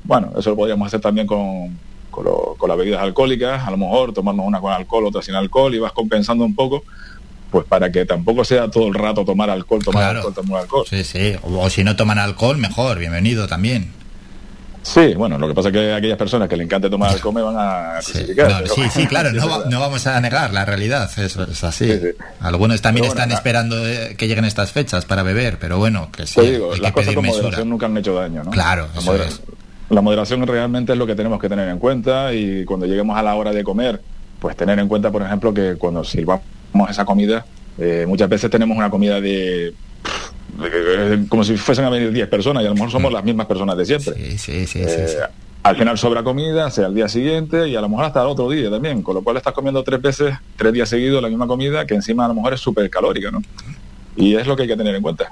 Bueno, 0.04 0.32
eso 0.38 0.50
lo 0.50 0.56
podríamos 0.56 0.86
hacer 0.86 1.00
también 1.00 1.26
con, 1.26 1.76
con, 2.16 2.24
lo- 2.24 2.54
con 2.58 2.68
las 2.70 2.78
bebidas 2.78 3.02
alcohólicas, 3.02 3.62
a 3.66 3.70
lo 3.70 3.76
mejor 3.76 4.12
tomarnos 4.14 4.46
una 4.46 4.58
con 4.60 4.72
alcohol, 4.72 5.04
otra 5.06 5.20
sin 5.22 5.34
alcohol 5.34 5.74
y 5.74 5.78
vas 5.78 5.92
compensando 5.92 6.44
un 6.46 6.54
poco, 6.54 6.82
pues 7.50 7.64
para 7.66 7.92
que 7.92 8.06
tampoco 8.06 8.42
sea 8.44 8.70
todo 8.70 8.88
el 8.88 8.94
rato 8.94 9.22
tomar 9.24 9.50
alcohol, 9.50 9.84
tomar 9.84 10.02
Claro. 10.02 10.18
alcohol, 10.20 10.34
tomar 10.34 10.62
alcohol. 10.62 10.86
Sí, 10.88 11.04
sí. 11.04 11.34
O, 11.42 11.58
o 11.60 11.68
si 11.70 11.84
no 11.84 11.94
toman 11.94 12.18
alcohol, 12.18 12.56
mejor, 12.56 12.98
bienvenido 12.98 13.46
también. 13.46 13.92
Sí, 14.82 15.14
bueno, 15.16 15.36
lo 15.36 15.48
que 15.48 15.54
pasa 15.54 15.68
es 15.70 15.72
que 15.74 15.92
aquellas 15.92 16.16
personas 16.16 16.48
que 16.48 16.56
le 16.56 16.62
encante 16.62 16.88
tomar 16.88 17.10
alcohol 17.10 17.34
me 17.34 17.42
van 17.42 17.56
a 17.58 17.98
crucificar. 18.04 18.48
No, 18.48 18.66
sí, 18.72 18.82
sí, 18.94 19.06
claro, 19.08 19.32
no, 19.34 19.64
no 19.64 19.80
vamos 19.80 20.06
a 20.06 20.20
negar 20.20 20.52
la 20.54 20.64
realidad, 20.64 21.10
eso 21.18 21.42
es 21.42 21.64
así. 21.64 21.90
Algunos 22.40 22.80
también 22.82 23.02
bueno, 23.06 23.20
están 23.20 23.32
esperando 23.32 23.84
eh, 23.86 24.14
que 24.16 24.28
lleguen 24.28 24.44
estas 24.44 24.70
fechas 24.72 25.04
para 25.04 25.22
beber, 25.24 25.58
pero 25.58 25.78
bueno, 25.78 26.10
que 26.12 26.26
sí, 26.26 26.36
Te 26.36 26.52
digo, 26.52 26.70
hay 26.70 26.76
que 26.76 26.82
las 26.82 26.92
cosas 26.92 27.04
pedir 27.06 27.14
con 27.16 27.24
mesura. 27.24 27.42
moderación 27.42 27.68
nunca 27.68 27.86
han 27.86 27.96
hecho 27.96 28.14
daño, 28.14 28.44
¿no? 28.44 28.50
Claro, 28.52 28.88
la, 28.94 29.00
eso 29.00 29.14
es. 29.24 29.40
La 29.90 30.00
moderación 30.00 30.46
realmente 30.46 30.92
es 30.92 30.98
lo 30.98 31.06
que 31.06 31.14
tenemos 31.14 31.40
que 31.40 31.48
tener 31.48 31.68
en 31.68 31.78
cuenta 31.78 32.32
y 32.34 32.64
cuando 32.64 32.86
lleguemos 32.86 33.16
a 33.16 33.22
la 33.22 33.34
hora 33.34 33.52
de 33.52 33.62
comer, 33.62 34.00
pues 34.40 34.56
tener 34.56 34.78
en 34.78 34.88
cuenta, 34.88 35.10
por 35.10 35.22
ejemplo, 35.22 35.54
que 35.54 35.76
cuando 35.76 36.02
sirvamos 36.04 36.42
esa 36.88 37.04
comida, 37.04 37.46
eh, 37.78 38.04
muchas 38.08 38.28
veces 38.28 38.50
tenemos 38.50 38.76
una 38.76 38.90
comida 38.90 39.20
de, 39.20 39.74
como 41.28 41.44
si 41.44 41.56
fuesen 41.56 41.84
a 41.84 41.90
venir 41.90 42.12
10 42.12 42.28
personas 42.28 42.62
y 42.62 42.66
a 42.66 42.70
lo 42.70 42.74
mejor 42.74 42.90
somos 42.90 43.12
las 43.12 43.24
mismas 43.24 43.46
personas 43.46 43.76
de 43.76 43.84
siempre. 43.84 44.14
Sí, 44.14 44.38
sí, 44.38 44.66
sí, 44.66 44.80
Eh, 44.82 45.06
al 45.62 45.76
final 45.76 45.98
sobra 45.98 46.22
comida, 46.22 46.70
sea 46.70 46.86
al 46.86 46.94
día 46.94 47.08
siguiente 47.08 47.68
y 47.68 47.74
a 47.74 47.80
lo 47.80 47.88
mejor 47.88 48.04
hasta 48.04 48.22
el 48.22 48.28
otro 48.28 48.48
día 48.48 48.70
también, 48.70 49.02
con 49.02 49.16
lo 49.16 49.22
cual 49.22 49.36
estás 49.36 49.52
comiendo 49.52 49.82
tres 49.82 50.00
veces, 50.00 50.34
tres 50.56 50.72
días 50.72 50.88
seguidos 50.88 51.20
la 51.20 51.28
misma 51.28 51.46
comida 51.46 51.84
que 51.86 51.94
encima 51.94 52.24
a 52.24 52.28
lo 52.28 52.34
mejor 52.34 52.54
es 52.54 52.60
súper 52.60 52.88
calórica, 52.88 53.30
¿no? 53.30 53.42
Y 54.16 54.34
es 54.34 54.46
lo 54.46 54.56
que 54.56 54.62
hay 54.62 54.68
que 54.68 54.76
tener 54.76 54.94
en 54.94 55.02
cuenta. 55.02 55.30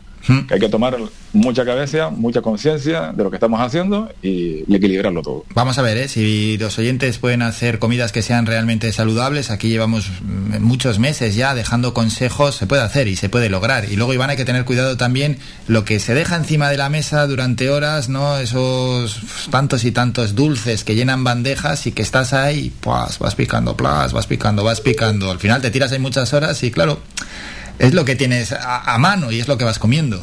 Que 0.48 0.54
hay 0.54 0.60
que 0.60 0.70
tomar 0.70 0.96
mucha 1.34 1.66
cabeza, 1.66 2.08
mucha 2.08 2.40
conciencia 2.40 3.12
de 3.12 3.24
lo 3.24 3.30
que 3.30 3.36
estamos 3.36 3.60
haciendo 3.60 4.10
y, 4.22 4.64
y 4.66 4.74
equilibrarlo 4.74 5.20
todo. 5.20 5.44
Vamos 5.54 5.76
a 5.76 5.82
ver, 5.82 5.98
¿eh? 5.98 6.08
si 6.08 6.56
los 6.56 6.78
oyentes 6.78 7.18
pueden 7.18 7.42
hacer 7.42 7.78
comidas 7.78 8.10
que 8.10 8.22
sean 8.22 8.46
realmente 8.46 8.90
saludables, 8.92 9.50
aquí 9.50 9.68
llevamos 9.68 10.10
mm, 10.22 10.62
muchos 10.62 10.98
meses 10.98 11.34
ya 11.34 11.54
dejando 11.54 11.92
consejos, 11.92 12.54
se 12.54 12.66
puede 12.66 12.82
hacer 12.82 13.08
y 13.08 13.16
se 13.16 13.28
puede 13.28 13.50
lograr. 13.50 13.84
Y 13.90 13.96
luego, 13.96 14.14
Iván, 14.14 14.30
hay 14.30 14.36
que 14.36 14.46
tener 14.46 14.64
cuidado 14.64 14.96
también 14.96 15.38
lo 15.66 15.84
que 15.84 16.00
se 16.00 16.14
deja 16.14 16.36
encima 16.36 16.70
de 16.70 16.78
la 16.78 16.88
mesa 16.88 17.26
durante 17.26 17.68
horas, 17.68 18.08
¿no? 18.08 18.38
Esos 18.38 19.20
tantos 19.50 19.84
y 19.84 19.92
tantos 19.92 20.34
dulces 20.34 20.84
que 20.84 20.94
llenan 20.94 21.24
bandejas 21.24 21.86
y 21.86 21.92
que 21.92 22.02
estás 22.02 22.32
ahí, 22.32 22.72
pues 22.80 23.18
vas 23.18 23.34
picando, 23.34 23.76
plas, 23.76 24.12
vas 24.12 24.26
picando, 24.26 24.64
vas 24.64 24.80
picando. 24.80 25.30
Al 25.30 25.38
final 25.38 25.60
te 25.60 25.70
tiras 25.70 25.92
ahí 25.92 25.98
muchas 25.98 26.32
horas 26.32 26.62
y 26.62 26.70
claro, 26.70 27.00
es 27.78 27.94
lo 27.94 28.04
que 28.04 28.16
tienes 28.16 28.52
a, 28.52 28.94
a 28.94 28.98
mano 28.98 29.30
y 29.32 29.40
es 29.40 29.48
lo 29.48 29.58
que 29.58 29.64
vas 29.64 29.78
comiendo. 29.78 30.20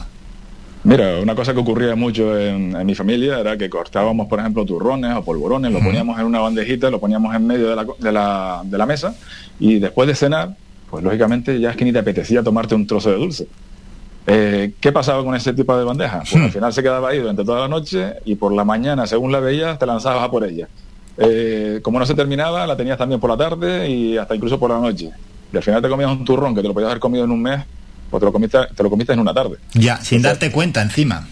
Mira, 0.84 1.20
una 1.20 1.36
cosa 1.36 1.54
que 1.54 1.60
ocurría 1.60 1.96
mucho 1.96 2.36
en, 2.40 2.76
en 2.76 2.86
mi 2.88 2.96
familia 2.96 3.40
era 3.40 3.56
que 3.56 3.70
cortábamos, 3.70 4.28
por 4.28 4.40
ejemplo, 4.40 4.66
turrones 4.66 5.16
o 5.16 5.24
polvorones, 5.24 5.72
lo 5.72 5.80
poníamos 5.80 6.20
en 6.20 6.26
una 6.26 6.40
bandejita, 6.40 6.90
lo 6.90 7.00
poníamos 7.00 7.36
en 7.36 7.46
medio 7.46 7.70
de 7.70 7.76
la, 7.76 7.86
de, 8.00 8.12
la, 8.12 8.62
de 8.66 8.78
la 8.80 8.86
mesa 8.88 9.14
y 9.60 9.78
después 9.78 10.08
de 10.08 10.16
cenar, 10.16 10.56
pues 10.90 11.04
lógicamente 11.04 11.60
ya 11.60 11.70
es 11.70 11.78
que 11.78 11.86
ni 11.86 11.94
te 11.94 12.00
apetecía 12.00 12.42
tomarte 12.42 12.74
un 12.74 12.88
trozo 12.88 13.12
de 13.12 13.18
dulce. 13.18 13.48
Eh, 14.26 14.74
¿Qué 14.80 14.92
pasaba 14.92 15.24
con 15.24 15.36
ese 15.36 15.54
tipo 15.54 15.78
de 15.78 15.84
bandeja? 15.84 16.20
Pues 16.32 16.36
al 16.36 16.52
final 16.52 16.74
se 16.74 16.82
quedaba 16.82 17.10
ahí 17.10 17.20
durante 17.20 17.44
toda 17.46 17.60
la 17.62 17.68
noche 17.68 18.14
y 18.26 18.34
por 18.34 18.52
la 18.52 18.66
mañana, 18.66 19.06
según 19.06 19.32
la 19.32 19.40
veías, 19.40 19.78
te 19.78 19.86
lanzabas 19.86 20.24
a 20.24 20.32
por 20.32 20.44
ella. 20.44 20.68
Eh, 21.18 21.80
como 21.84 22.00
no 22.00 22.08
se 22.08 22.16
terminaba, 22.16 22.66
la 22.66 22.76
tenías 22.76 22.98
también 22.98 23.20
por 23.20 23.30
la 23.30 23.38
tarde 23.38 23.88
y 23.88 24.18
hasta 24.18 24.34
incluso 24.36 24.60
por 24.60 24.72
la 24.72 24.80
noche. 24.80 25.12
Y 25.52 25.58
al 25.58 25.64
final 25.64 25.82
te 25.82 25.90
comías 25.90 26.10
un 26.10 26.24
turrón 26.26 26.56
que 26.56 26.62
te 26.62 26.68
lo 26.68 26.74
podías 26.74 26.90
haber 26.92 27.00
comido 27.00 27.26
en 27.26 27.32
un 27.32 27.42
mes, 27.42 27.62
pues 28.10 28.20
te 28.20 28.26
lo 28.26 28.34
comiste, 28.34 28.58
te 28.76 28.84
lo 28.84 28.90
comiste 28.90 29.14
en 29.14 29.20
una 29.20 29.34
tarde. 29.34 29.58
Ya, 29.74 29.98
sin 29.98 30.22
darte 30.22 30.52
cuenta 30.52 30.82
encima. 30.82 31.28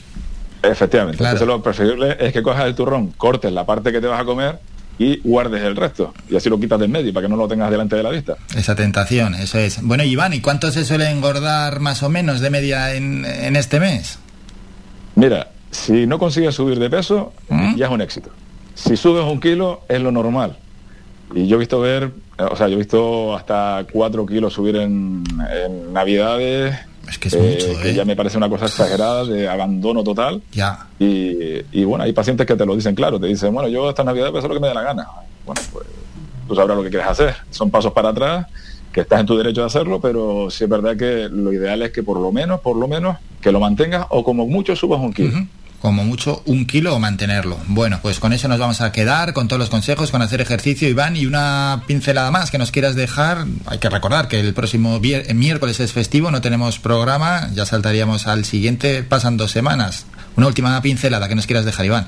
Efectivamente. 0.62 1.18
Claro. 1.18 1.38
Entonces 1.38 1.48
lo 1.48 1.64
preferible 1.64 2.18
es 2.20 2.34
que 2.34 2.44
cojas 2.44 2.66
el 2.66 2.76
turrón, 2.76 3.14
cortes 3.18 3.52
la 3.52 3.66
parte 3.66 3.92
que 3.92 4.02
te 4.02 4.08
vas 4.08 4.20
a 4.22 4.26
comer 4.26 4.60
y 4.98 5.22
guardes 5.22 5.64
el 5.64 5.76
resto. 5.78 6.14
Y 6.30 6.36
así 6.36 6.50
lo 6.50 6.60
quitas 6.60 6.80
del 6.80 6.90
medio 6.90 7.14
para 7.14 7.26
que 7.26 7.30
no 7.30 7.38
lo 7.38 7.48
tengas 7.48 7.72
delante 7.72 7.96
de 7.96 8.04
la 8.04 8.10
vista. 8.10 8.36
Esa 8.56 8.76
tentación, 8.76 9.36
eso 9.36 9.58
es. 9.58 9.82
Bueno, 9.82 10.04
Iván, 10.04 10.34
¿y 10.34 10.42
cuánto 10.42 10.72
se 10.72 10.84
suele 10.84 11.10
engordar 11.10 11.80
más 11.80 12.04
o 12.04 12.10
menos 12.10 12.42
de 12.42 12.50
media 12.50 12.94
en, 12.94 13.24
en 13.26 13.56
este 13.56 13.80
mes? 13.80 14.20
Mira, 15.16 15.52
si 15.72 16.06
no 16.08 16.20
consigues 16.20 16.56
subir 16.56 16.80
de 16.80 16.90
peso, 16.90 17.34
ya 17.76 17.86
es 17.86 17.92
un 17.92 18.02
éxito. 18.02 18.30
Si 18.76 18.98
subes 18.98 19.24
un 19.24 19.40
kilo, 19.40 19.82
es 19.88 20.02
lo 20.02 20.12
normal. 20.12 20.58
Y 21.34 21.48
yo 21.48 21.58
he 21.58 21.60
visto 21.60 21.80
ver, 21.80 22.12
o 22.52 22.56
sea, 22.56 22.68
yo 22.68 22.76
he 22.76 22.78
visto 22.78 23.36
hasta 23.36 23.86
cuatro 23.92 24.26
kilos 24.26 24.54
subir 24.54 24.78
en, 24.78 25.24
en 25.52 25.94
Navidades. 25.94 26.76
Es 27.10 27.18
que 27.18 27.28
es 27.28 27.36
mucho, 27.36 27.82
que 27.82 27.90
¿eh? 27.90 27.94
ya 27.96 28.06
me 28.06 28.16
parece 28.16 28.38
una 28.38 28.50
cosa 28.50 28.66
exagerada 28.66 29.26
de 29.26 29.50
abandono 29.50 30.04
total. 30.04 30.42
Ya. 30.52 30.88
Y, 31.00 31.62
y 31.72 31.84
bueno, 31.84 32.04
hay 32.04 32.14
pacientes 32.14 32.46
que 32.46 32.56
te 32.56 32.66
lo 32.66 32.76
dicen 32.76 32.94
claro, 32.94 33.20
te 33.20 33.28
dicen, 33.28 33.54
bueno, 33.54 33.68
yo 33.68 33.90
esta 33.90 34.04
Navidad 34.04 34.28
voy 34.28 34.38
a 34.38 34.40
hacer 34.40 34.50
lo 34.50 34.56
que 34.56 34.62
me 34.62 34.68
dé 34.68 34.74
la 34.74 34.84
gana. 34.84 35.08
Bueno, 35.46 35.62
pues 35.74 35.88
tú 36.48 36.56
sabrás 36.56 36.78
lo 36.78 36.84
que 36.84 36.90
quieres 36.90 37.08
hacer. 37.08 37.36
Son 37.50 37.72
pasos 37.72 37.94
para 37.94 38.10
atrás, 38.10 38.48
que 38.92 39.02
estás 39.02 39.20
en 39.20 39.26
tu 39.26 39.38
derecho 39.38 39.62
de 39.62 39.68
hacerlo, 39.68 40.00
pero 40.00 40.50
sí 40.50 40.64
es 40.64 40.70
verdad 40.70 40.96
que 40.96 41.30
lo 41.32 41.52
ideal 41.52 41.82
es 41.82 41.92
que 41.92 42.04
por 42.04 42.20
lo 42.20 42.32
menos, 42.32 42.60
por 42.60 42.76
lo 42.76 42.88
menos, 42.88 43.18
que 43.42 43.52
lo 43.52 43.60
mantengas 43.60 44.06
o 44.10 44.24
como 44.24 44.46
mucho 44.46 44.76
subas 44.76 45.00
un 45.00 45.14
kilo. 45.14 45.46
Como 45.82 46.04
mucho 46.04 46.44
un 46.46 46.66
kilo 46.66 46.94
o 46.94 47.00
mantenerlo. 47.00 47.58
Bueno, 47.68 48.00
pues 48.02 48.20
con 48.20 48.34
eso 48.34 48.50
nos 48.50 48.60
vamos 48.60 48.82
a 48.82 48.92
quedar, 48.92 49.34
con 49.34 49.48
todos 49.48 49.60
los 49.60 49.70
consejos, 49.70 50.12
con 50.12 50.22
hacer 50.22 50.42
ejercicio, 50.42 50.90
Iván, 50.90 51.16
y 51.16 51.26
una 51.26 51.84
pincelada 51.88 52.32
más 52.32 52.52
que 52.52 52.58
nos 52.58 52.72
quieras 52.72 52.96
dejar. 52.96 53.46
Hay 53.66 53.78
que 53.78 53.90
recordar 53.90 54.28
que 54.28 54.42
el 54.42 54.54
próximo 54.54 55.00
eh, 55.02 55.34
miércoles 55.34 55.80
es 55.80 55.94
festivo, 55.94 56.32
no 56.32 56.42
tenemos 56.42 56.80
programa, 56.80 57.50
ya 57.54 57.66
saltaríamos 57.66 58.28
al 58.28 58.44
siguiente, 58.44 59.04
pasan 59.04 59.38
dos 59.38 59.52
semanas. 59.52 60.06
Una 60.36 60.48
última 60.48 60.82
pincelada 60.82 61.30
que 61.30 61.36
nos 61.36 61.46
quieras 61.46 61.64
dejar, 61.64 61.86
Iván. 61.86 62.08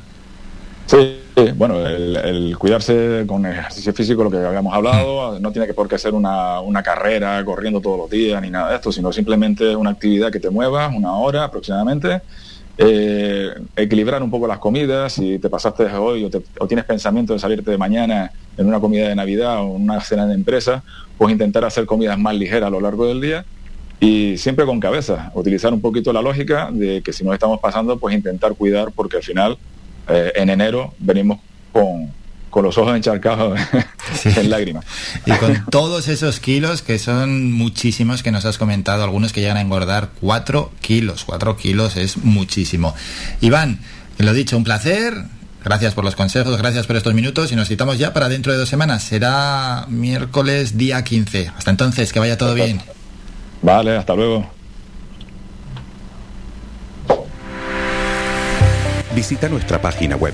Sí, 0.88 1.22
sí, 1.38 1.52
bueno, 1.56 1.88
el, 1.88 2.18
el 2.18 2.57
cuidarse 2.57 3.23
con 3.26 3.45
ejercicio 3.45 3.93
físico, 3.93 4.26
lo 4.26 4.30
que 4.30 4.38
habíamos 4.38 4.73
hablado, 4.73 5.39
no 5.39 5.52
tiene 5.53 5.65
que 5.65 5.73
por 5.73 5.88
qué 5.88 5.98
ser 5.98 6.14
una, 6.14 6.60
una 6.60 6.84
carrera 6.84 7.41
corriendo 7.45 7.80
todos 7.80 7.98
los 7.98 8.10
días 8.10 8.41
ni 8.41 8.49
nada 8.49 8.72
de 8.72 8.76
esto, 8.76 8.91
sino 8.91 9.14
simplemente 9.14 9.73
una 9.73 9.91
actividad 9.91 10.30
que 10.30 10.41
te 10.41 10.49
mueva 10.49 10.89
una 10.89 11.14
hora 11.14 11.45
aproximadamente. 11.45 12.22
Eh, 12.83 13.49
equilibrar 13.75 14.23
un 14.23 14.31
poco 14.31 14.47
las 14.47 14.57
comidas, 14.57 15.13
si 15.13 15.37
te 15.37 15.49
pasaste 15.49 15.85
hoy 15.85 16.23
o, 16.23 16.29
te- 16.31 16.41
o 16.59 16.67
tienes 16.67 16.83
pensamiento 16.85 17.33
de 17.33 17.37
salirte 17.39 17.69
de 17.69 17.77
mañana 17.77 18.31
en 18.57 18.65
una 18.67 18.79
comida 18.79 19.07
de 19.07 19.15
Navidad 19.15 19.61
o 19.61 19.65
una 19.67 20.01
cena 20.01 20.25
de 20.25 20.33
empresa, 20.33 20.83
pues 21.17 21.31
intentar 21.31 21.63
hacer 21.63 21.85
comidas 21.85 22.17
más 22.17 22.33
ligeras 22.35 22.67
a 22.67 22.69
lo 22.71 22.81
largo 22.81 23.05
del 23.07 23.21
día 23.21 23.45
y 23.99 24.35
siempre 24.37 24.65
con 24.65 24.79
cabeza, 24.79 25.31
utilizar 25.35 25.71
un 25.73 25.79
poquito 25.81 26.11
la 26.11 26.23
lógica 26.23 26.69
de 26.71 27.03
que 27.03 27.13
si 27.13 27.23
nos 27.23 27.33
estamos 27.35 27.59
pasando, 27.59 27.99
pues 27.99 28.15
intentar 28.15 28.55
cuidar 28.55 28.91
porque 28.95 29.17
al 29.17 29.23
final 29.23 29.57
eh, 30.09 30.31
en 30.35 30.49
enero 30.49 30.93
venimos 30.97 31.37
con, 31.71 32.11
con 32.51 32.63
los 32.65 32.77
ojos 32.77 32.95
encharcados 32.95 33.59
en 34.25 34.49
lágrimas. 34.49 34.85
Y 35.25 35.31
con 35.31 35.65
todos 35.71 36.07
esos 36.07 36.39
kilos, 36.39 36.83
que 36.83 36.99
son 36.99 37.51
muchísimos, 37.51 38.21
que 38.21 38.31
nos 38.31 38.45
has 38.45 38.59
comentado, 38.59 39.03
algunos 39.03 39.33
que 39.33 39.41
llegan 39.41 39.57
a 39.57 39.61
engordar 39.61 40.09
4 40.19 40.71
kilos. 40.81 41.23
4 41.25 41.57
kilos 41.57 41.95
es 41.97 42.17
muchísimo. 42.17 42.93
Iván, 43.39 43.79
lo 44.19 44.33
dicho, 44.33 44.55
un 44.57 44.63
placer. 44.63 45.23
Gracias 45.63 45.93
por 45.93 46.03
los 46.03 46.15
consejos, 46.15 46.57
gracias 46.57 46.87
por 46.87 46.95
estos 46.95 47.13
minutos 47.13 47.51
y 47.51 47.55
nos 47.55 47.67
citamos 47.67 47.99
ya 47.99 48.13
para 48.13 48.29
dentro 48.29 48.51
de 48.51 48.57
dos 48.57 48.67
semanas. 48.67 49.03
Será 49.03 49.85
miércoles 49.87 50.77
día 50.77 51.03
15. 51.03 51.51
Hasta 51.55 51.71
entonces, 51.71 52.11
que 52.11 52.19
vaya 52.19 52.37
todo 52.37 52.53
bien. 52.55 52.81
Vale, 53.61 53.95
hasta 53.95 54.15
luego. 54.15 54.49
Visita 59.13 59.49
nuestra 59.49 59.79
página 59.79 60.15
web 60.15 60.33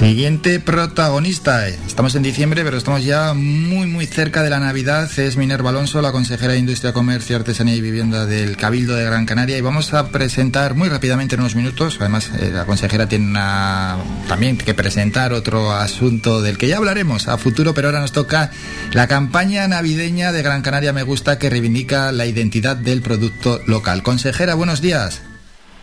Siguiente 0.00 0.60
protagonista. 0.60 1.68
Estamos 1.68 2.14
en 2.14 2.22
diciembre, 2.22 2.64
pero 2.64 2.78
estamos 2.78 3.04
ya 3.04 3.34
muy, 3.34 3.86
muy 3.86 4.06
cerca 4.06 4.42
de 4.42 4.48
la 4.48 4.58
Navidad. 4.58 5.10
Es 5.18 5.36
Minerva 5.36 5.68
Alonso, 5.68 6.00
la 6.00 6.10
consejera 6.10 6.54
de 6.54 6.58
Industria, 6.58 6.94
Comercio, 6.94 7.36
Artesanía 7.36 7.74
y 7.74 7.82
Vivienda 7.82 8.24
del 8.24 8.56
Cabildo 8.56 8.94
de 8.96 9.04
Gran 9.04 9.26
Canaria. 9.26 9.58
Y 9.58 9.60
vamos 9.60 9.92
a 9.92 10.08
presentar 10.08 10.74
muy 10.74 10.88
rápidamente 10.88 11.34
en 11.34 11.42
unos 11.42 11.54
minutos. 11.54 11.98
Además, 12.00 12.30
eh, 12.40 12.50
la 12.50 12.64
consejera 12.64 13.10
tiene 13.10 13.26
una- 13.26 13.98
también 14.26 14.56
que 14.56 14.72
presentar 14.72 15.34
otro 15.34 15.70
asunto 15.70 16.40
del 16.40 16.56
que 16.56 16.68
ya 16.68 16.78
hablaremos 16.78 17.28
a 17.28 17.36
futuro, 17.36 17.74
pero 17.74 17.88
ahora 17.88 18.00
nos 18.00 18.12
toca 18.12 18.50
la 18.92 19.06
campaña 19.06 19.68
navideña 19.68 20.32
de 20.32 20.40
Gran 20.42 20.62
Canaria 20.62 20.94
Me 20.94 21.02
Gusta 21.02 21.38
que 21.38 21.50
reivindica 21.50 22.10
la 22.10 22.24
identidad 22.24 22.74
del 22.74 23.02
producto 23.02 23.60
local. 23.66 24.02
Consejera, 24.02 24.54
buenos 24.54 24.80
días. 24.80 25.20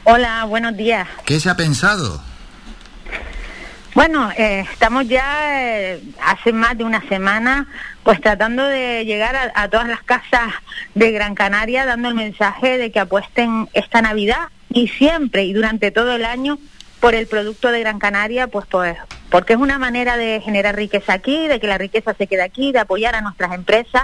Hola, 0.06 0.44
buenos 0.46 0.76
días. 0.76 1.08
¿Qué 1.24 1.40
se 1.40 1.52
ha 1.52 1.56
pensado? 1.56 2.24
Bueno, 3.98 4.30
eh, 4.38 4.64
estamos 4.72 5.08
ya 5.08 5.66
eh, 5.66 6.00
hace 6.24 6.54
más 6.54 6.78
de 6.78 6.84
una 6.84 7.02
semana 7.10 7.66
pues 8.04 8.22
tratando 8.22 8.64
de 8.64 9.06
llegar 9.06 9.36
a, 9.36 9.52
a 9.56 9.70
todas 9.70 9.88
las 9.88 10.04
casas 10.04 10.54
de 10.94 11.12
Gran 11.12 11.34
Canaria 11.34 11.84
dando 11.84 12.10
el 12.10 12.14
mensaje 12.14 12.78
de 12.78 12.92
que 12.92 13.00
apuesten 13.00 13.68
esta 13.74 14.04
Navidad 14.04 14.50
y 14.70 14.88
siempre 14.88 15.46
y 15.46 15.54
durante 15.54 15.90
todo 15.90 16.14
el 16.14 16.26
año 16.26 16.60
por 17.00 17.16
el 17.16 17.26
producto 17.26 17.72
de 17.72 17.80
Gran 17.80 17.98
Canaria, 17.98 18.46
pues 18.46 18.68
pues 18.70 18.96
porque 19.32 19.54
es 19.54 19.60
una 19.60 19.80
manera 19.80 20.16
de 20.16 20.42
generar 20.42 20.76
riqueza 20.76 21.14
aquí, 21.14 21.48
de 21.48 21.60
que 21.60 21.66
la 21.66 21.80
riqueza 21.80 22.14
se 22.14 22.28
quede 22.28 22.44
aquí, 22.44 22.72
de 22.72 22.78
apoyar 22.78 23.16
a 23.16 23.22
nuestras 23.22 23.52
empresas 23.54 24.04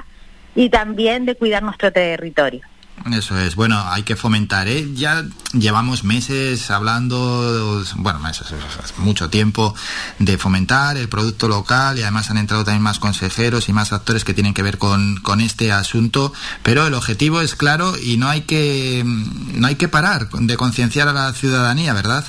y 0.55 0.71
también 0.71 1.27
de 1.27 1.35
cuidar 1.35 1.61
nuestro 1.61 1.93
territorio. 1.93 2.65
Eso 3.11 3.37
es, 3.37 3.55
bueno, 3.55 3.83
hay 3.89 4.03
que 4.03 4.15
fomentar, 4.15 4.69
¿eh? 4.69 4.87
Ya 4.93 5.25
llevamos 5.51 6.05
meses 6.05 6.71
hablando, 6.71 7.83
bueno, 7.97 8.19
meses, 8.19 8.47
es 8.51 8.97
mucho 8.97 9.29
tiempo 9.29 9.75
de 10.19 10.37
fomentar 10.37 10.95
el 10.95 11.09
producto 11.09 11.49
local 11.49 11.99
y 11.99 12.03
además 12.03 12.31
han 12.31 12.37
entrado 12.37 12.63
también 12.63 12.81
más 12.81 12.99
consejeros 12.99 13.67
y 13.67 13.73
más 13.73 13.91
actores 13.91 14.23
que 14.23 14.33
tienen 14.33 14.53
que 14.53 14.61
ver 14.61 14.77
con, 14.77 15.17
con 15.17 15.41
este 15.41 15.73
asunto, 15.73 16.31
pero 16.61 16.87
el 16.87 16.93
objetivo 16.93 17.41
es 17.41 17.55
claro 17.55 17.93
y 18.01 18.15
no 18.15 18.29
hay 18.29 18.41
que, 18.41 19.03
no 19.05 19.67
hay 19.67 19.75
que 19.75 19.89
parar 19.89 20.29
de 20.29 20.55
concienciar 20.55 21.09
a 21.09 21.13
la 21.13 21.33
ciudadanía, 21.33 21.93
¿verdad? 21.93 22.25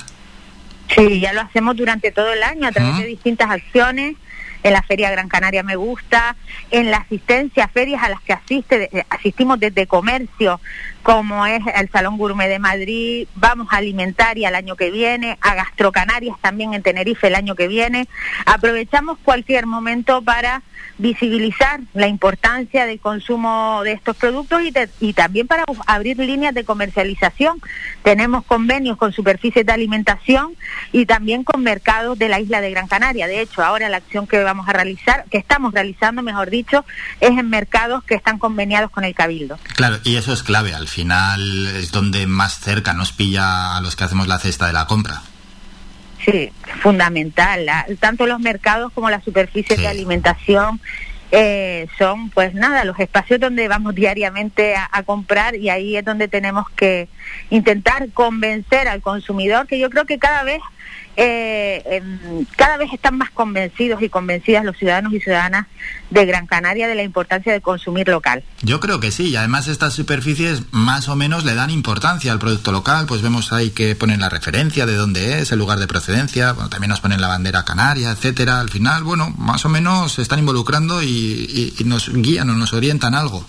Sí, 0.93 1.21
ya 1.21 1.31
lo 1.31 1.41
hacemos 1.41 1.77
durante 1.77 2.11
todo 2.11 2.33
el 2.33 2.43
año 2.43 2.67
a 2.67 2.71
través 2.71 2.97
de 2.97 3.05
distintas 3.05 3.49
acciones 3.49 4.17
en 4.65 4.73
la 4.73 4.81
Feria 4.81 5.11
Gran 5.11 5.29
Canaria 5.29 5.61
Me 5.61 5.75
Gusta, 5.75 6.35
en 6.71 6.89
la 6.89 6.97
asistencia 6.97 7.65
a 7.65 7.67
ferias 7.67 8.01
a 8.01 8.09
las 8.09 8.19
que 8.21 8.33
asiste, 8.33 9.05
asistimos 9.11 9.59
desde 9.59 9.85
comercio, 9.85 10.59
como 11.03 11.45
es 11.45 11.61
el 11.75 11.87
Salón 11.91 12.17
Gourmet 12.17 12.49
de 12.49 12.57
Madrid, 12.57 13.27
vamos 13.35 13.67
a 13.69 13.77
Alimentaria 13.77 14.49
el 14.49 14.55
año 14.55 14.75
que 14.75 14.89
viene, 14.89 15.37
a 15.39 15.53
Gastrocanarias 15.53 16.37
también 16.41 16.73
en 16.73 16.81
Tenerife 16.81 17.27
el 17.27 17.35
año 17.35 17.53
que 17.53 17.67
viene. 17.67 18.07
Aprovechamos 18.47 19.19
cualquier 19.23 19.67
momento 19.67 20.23
para 20.23 20.63
visibilizar 20.97 21.81
la 21.93 22.07
importancia 22.07 22.85
del 22.85 22.99
consumo 22.99 23.81
de 23.83 23.91
estos 23.93 24.15
productos 24.15 24.61
y, 24.61 24.71
de- 24.71 24.89
y 24.99 25.13
también 25.13 25.47
para 25.47 25.63
abrir 25.87 26.17
líneas 26.17 26.53
de 26.53 26.63
comercialización. 26.63 27.61
Tenemos 28.03 28.45
convenios 28.45 28.97
con 28.97 29.11
superficies 29.11 29.65
de 29.65 29.71
alimentación 29.71 30.55
y 30.91 31.05
también 31.05 31.43
con 31.43 31.63
mercados 31.63 32.17
de 32.17 32.29
la 32.29 32.39
isla 32.39 32.61
de 32.61 32.71
Gran 32.71 32.87
Canaria. 32.87 33.27
De 33.27 33.41
hecho, 33.41 33.63
ahora 33.63 33.89
la 33.89 33.97
acción 33.97 34.27
que 34.27 34.41
vamos 34.43 34.67
a 34.69 34.73
realizar, 34.73 35.25
que 35.29 35.37
estamos 35.37 35.73
realizando, 35.73 36.21
mejor 36.21 36.49
dicho, 36.49 36.85
es 37.19 37.31
en 37.31 37.49
mercados 37.49 38.03
que 38.03 38.15
están 38.15 38.39
conveniados 38.39 38.91
con 38.91 39.03
el 39.03 39.13
Cabildo. 39.15 39.57
Claro, 39.75 39.97
y 40.03 40.15
eso 40.15 40.33
es 40.33 40.43
clave. 40.43 40.73
Al 40.73 40.87
final 40.87 41.67
es 41.75 41.91
donde 41.91 42.25
más 42.27 42.59
cerca 42.59 42.93
nos 42.93 43.11
pilla 43.11 43.75
a 43.75 43.81
los 43.81 43.95
que 43.95 44.03
hacemos 44.05 44.27
la 44.27 44.39
cesta 44.39 44.67
de 44.67 44.73
la 44.73 44.85
compra. 44.87 45.21
Sí, 46.25 46.49
fundamental. 46.81 47.65
La- 47.65 47.85
tanto 47.99 48.25
los 48.25 48.39
mercados 48.39 48.91
como 48.93 49.09
las 49.09 49.23
superficies 49.23 49.79
de 49.79 49.87
alimentación 49.87 50.79
eh, 51.31 51.87
son, 51.97 52.29
pues 52.29 52.53
nada, 52.53 52.83
los 52.85 52.99
espacios 52.99 53.39
donde 53.39 53.67
vamos 53.67 53.93
diariamente 53.95 54.75
a, 54.75 54.87
a 54.91 55.03
comprar 55.03 55.55
y 55.55 55.69
ahí 55.69 55.97
es 55.97 56.05
donde 56.05 56.27
tenemos 56.27 56.69
que 56.71 57.07
intentar 57.49 58.09
convencer 58.11 58.87
al 58.87 59.01
consumidor, 59.01 59.67
que 59.67 59.77
yo 59.79 59.89
creo 59.89 60.05
que 60.05 60.17
cada 60.19 60.43
vez, 60.43 60.61
eh, 61.17 61.81
em, 61.85 62.45
cada 62.57 62.77
vez 62.77 62.91
están 62.93 63.17
más 63.17 63.29
convencidos 63.31 64.01
y 64.01 64.09
convencidas 64.09 64.65
los 64.65 64.77
ciudadanos 64.77 65.13
y 65.13 65.19
ciudadanas 65.19 65.67
de 66.09 66.25
Gran 66.25 66.45
Canaria 66.45 66.87
de 66.87 66.95
la 66.95 67.03
importancia 67.03 67.53
de 67.53 67.61
consumir 67.61 68.07
local. 68.09 68.43
Yo 68.61 68.79
creo 68.79 68.99
que 68.99 69.11
sí, 69.11 69.29
y 69.29 69.35
además 69.35 69.67
estas 69.67 69.93
superficies 69.93 70.63
más 70.71 71.07
o 71.07 71.15
menos 71.15 71.45
le 71.45 71.55
dan 71.55 71.69
importancia 71.69 72.31
al 72.31 72.39
producto 72.39 72.71
local, 72.71 73.05
pues 73.07 73.21
vemos 73.21 73.53
ahí 73.53 73.69
que 73.71 73.95
ponen 73.95 74.19
la 74.19 74.29
referencia 74.29 74.85
de 74.85 74.95
dónde 74.95 75.39
es, 75.39 75.51
el 75.51 75.59
lugar 75.59 75.79
de 75.79 75.87
procedencia, 75.87 76.51
bueno, 76.51 76.69
también 76.69 76.89
nos 76.89 76.99
ponen 77.01 77.21
la 77.21 77.27
bandera 77.27 77.63
canaria, 77.63 78.11
etcétera. 78.11 78.59
Al 78.59 78.69
final, 78.69 79.03
bueno, 79.03 79.33
más 79.37 79.63
o 79.65 79.69
menos 79.69 80.13
se 80.13 80.21
están 80.21 80.39
involucrando 80.39 81.01
y, 81.01 81.07
y- 81.07 81.73
y 81.79 81.83
nos 81.85 82.09
guían 82.13 82.49
o 82.49 82.53
nos 82.53 82.73
orientan 82.73 83.15
algo. 83.15 83.45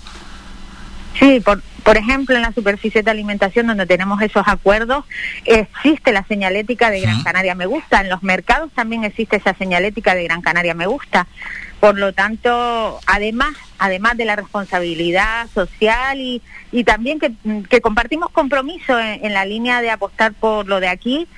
Sí, 1.19 1.41
por, 1.41 1.63
por 1.87 1.97
ejemplo, 1.97 2.35
en 2.35 2.43
la 2.43 2.53
superficie 2.53 3.05
de 3.05 3.13
alimentación 3.13 3.69
donde 3.69 3.87
tenemos 3.87 4.21
esos 4.21 4.43
acuerdos, 4.49 5.05
existe 5.45 6.11
la 6.11 6.25
señalética 6.25 6.91
de 6.91 7.01
Gran 7.01 7.23
Canaria 7.23 7.55
Me 7.55 7.67
Gusta. 7.67 8.01
En 8.01 8.09
los 8.09 8.25
mercados 8.25 8.73
también 8.73 9.05
existe 9.05 9.37
esa 9.37 9.55
señalética 9.55 10.17
de 10.17 10.25
Gran 10.25 10.43
Canaria 10.43 10.75
Me 10.75 10.89
Gusta. 10.89 11.29
Por 11.79 11.97
lo 11.97 12.13
tanto, 12.13 12.99
además, 13.07 13.55
además 13.79 14.17
de 14.17 14.25
la 14.25 14.35
responsabilidad 14.35 15.47
social 15.55 16.21
y, 16.21 16.43
y 16.73 16.83
también 16.83 17.21
que, 17.21 17.31
que 17.71 17.81
compartimos 17.81 18.31
compromiso 18.31 18.99
en, 18.99 19.25
en 19.25 19.33
la 19.33 19.45
línea 19.45 19.81
de 19.81 19.91
apostar 19.91 20.33
por 20.33 20.67
lo 20.67 20.81
de 20.81 20.89
aquí, 20.89 21.29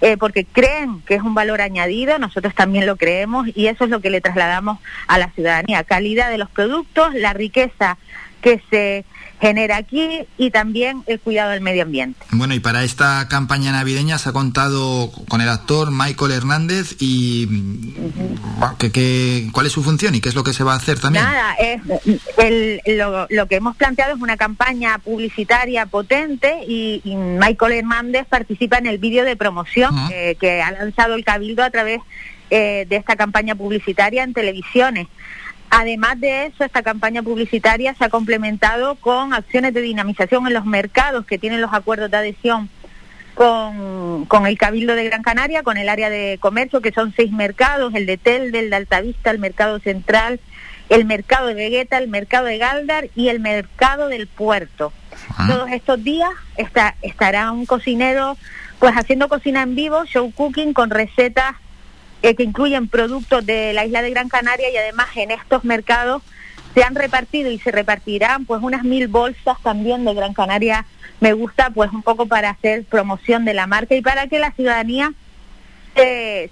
eh, 0.00 0.16
porque 0.16 0.46
creen 0.46 1.02
que 1.02 1.16
es 1.16 1.22
un 1.22 1.34
valor 1.34 1.60
añadido, 1.60 2.18
nosotros 2.18 2.54
también 2.54 2.86
lo 2.86 2.96
creemos 2.96 3.46
y 3.54 3.66
eso 3.66 3.84
es 3.84 3.90
lo 3.90 4.00
que 4.00 4.08
le 4.08 4.22
trasladamos 4.22 4.78
a 5.06 5.18
la 5.18 5.28
ciudadanía. 5.32 5.84
Calidad 5.84 6.30
de 6.30 6.38
los 6.38 6.48
productos, 6.48 7.12
la 7.12 7.34
riqueza 7.34 7.98
que 8.40 8.62
se 8.70 9.04
genera 9.40 9.76
aquí 9.76 10.08
y 10.36 10.50
también 10.50 11.04
el 11.06 11.20
cuidado 11.20 11.50
del 11.52 11.60
medio 11.60 11.82
ambiente. 11.84 12.18
Bueno, 12.32 12.54
y 12.54 12.60
para 12.60 12.82
esta 12.82 13.28
campaña 13.28 13.70
navideña 13.72 14.18
se 14.18 14.30
ha 14.30 14.32
contado 14.32 15.12
con 15.28 15.40
el 15.40 15.48
actor 15.48 15.90
Michael 15.92 16.32
Hernández 16.32 16.96
y 17.00 17.46
mm, 17.48 17.94
¿qué- 18.78 18.90
qué- 18.90 19.48
cuál 19.52 19.66
es 19.66 19.72
su 19.72 19.82
función 19.82 20.14
y 20.14 20.20
qué 20.20 20.28
es 20.28 20.34
lo 20.34 20.42
que 20.44 20.52
se 20.52 20.64
va 20.64 20.72
a 20.72 20.76
hacer 20.76 20.98
también. 20.98 21.24
Nada, 21.24 21.54
es, 21.54 21.80
el- 22.38 22.80
lo, 22.98 23.26
lo 23.30 23.46
que 23.46 23.56
hemos 23.56 23.76
planteado 23.76 24.14
es 24.16 24.20
una 24.20 24.36
campaña 24.36 24.98
publicitaria 24.98 25.86
potente 25.86 26.64
y, 26.66 27.00
y 27.04 27.14
Michael 27.16 27.72
Hernández 27.72 28.26
participa 28.28 28.78
en 28.78 28.86
el 28.86 28.98
vídeo 28.98 29.24
de 29.24 29.36
promoción 29.36 29.94
eh, 30.12 30.36
que 30.40 30.62
ha 30.62 30.70
lanzado 30.72 31.14
el 31.14 31.24
Cabildo 31.24 31.62
a 31.62 31.70
través 31.70 32.00
eh, 32.50 32.86
de 32.88 32.96
esta 32.96 33.14
campaña 33.16 33.54
publicitaria 33.54 34.24
en 34.24 34.32
televisiones. 34.32 35.06
Además 35.70 36.18
de 36.20 36.46
eso, 36.46 36.64
esta 36.64 36.82
campaña 36.82 37.22
publicitaria 37.22 37.94
se 37.94 38.04
ha 38.04 38.08
complementado 38.08 38.94
con 38.96 39.34
acciones 39.34 39.74
de 39.74 39.82
dinamización 39.82 40.46
en 40.46 40.54
los 40.54 40.64
mercados 40.64 41.26
que 41.26 41.38
tienen 41.38 41.60
los 41.60 41.74
acuerdos 41.74 42.10
de 42.10 42.16
adhesión 42.16 42.70
con, 43.34 44.24
con 44.26 44.46
el 44.46 44.58
Cabildo 44.58 44.94
de 44.94 45.04
Gran 45.04 45.22
Canaria, 45.22 45.62
con 45.62 45.76
el 45.76 45.88
área 45.88 46.10
de 46.10 46.38
comercio, 46.40 46.80
que 46.80 46.90
son 46.90 47.12
seis 47.14 47.30
mercados, 47.30 47.94
el 47.94 48.06
de 48.06 48.16
Telde, 48.16 48.60
el 48.60 48.70
de 48.70 48.76
Altavista, 48.76 49.30
el 49.30 49.38
Mercado 49.38 49.78
Central, 49.78 50.40
el 50.88 51.04
Mercado 51.04 51.46
de 51.48 51.54
Vegueta, 51.54 51.98
el 51.98 52.08
Mercado 52.08 52.46
de 52.46 52.58
Galdar 52.58 53.08
y 53.14 53.28
el 53.28 53.40
Mercado 53.40 54.08
del 54.08 54.26
Puerto. 54.26 54.92
Todos 55.46 55.70
estos 55.70 56.02
días 56.02 56.30
está, 56.56 56.96
estará 57.02 57.52
un 57.52 57.66
cocinero 57.66 58.36
pues 58.78 58.94
haciendo 58.94 59.28
cocina 59.28 59.62
en 59.62 59.74
vivo, 59.74 60.04
show 60.04 60.32
cooking 60.32 60.72
con 60.72 60.90
recetas 60.90 61.54
eh, 62.22 62.34
que 62.34 62.42
incluyen 62.42 62.88
productos 62.88 63.44
de 63.46 63.72
la 63.72 63.84
isla 63.84 64.02
de 64.02 64.10
Gran 64.10 64.28
Canaria 64.28 64.70
y 64.70 64.76
además 64.76 65.08
en 65.16 65.30
estos 65.30 65.64
mercados 65.64 66.22
se 66.74 66.82
han 66.82 66.94
repartido 66.94 67.50
y 67.50 67.58
se 67.58 67.70
repartirán 67.70 68.44
pues 68.44 68.62
unas 68.62 68.84
mil 68.84 69.08
bolsas 69.08 69.60
también 69.62 70.04
de 70.04 70.14
Gran 70.14 70.34
Canaria 70.34 70.84
me 71.20 71.32
gusta 71.32 71.70
pues 71.70 71.92
un 71.92 72.02
poco 72.02 72.26
para 72.26 72.50
hacer 72.50 72.84
promoción 72.84 73.44
de 73.44 73.54
la 73.54 73.66
marca 73.66 73.94
y 73.94 74.02
para 74.02 74.26
que 74.28 74.38
la 74.38 74.52
ciudadanía 74.52 75.12
se, 75.94 76.50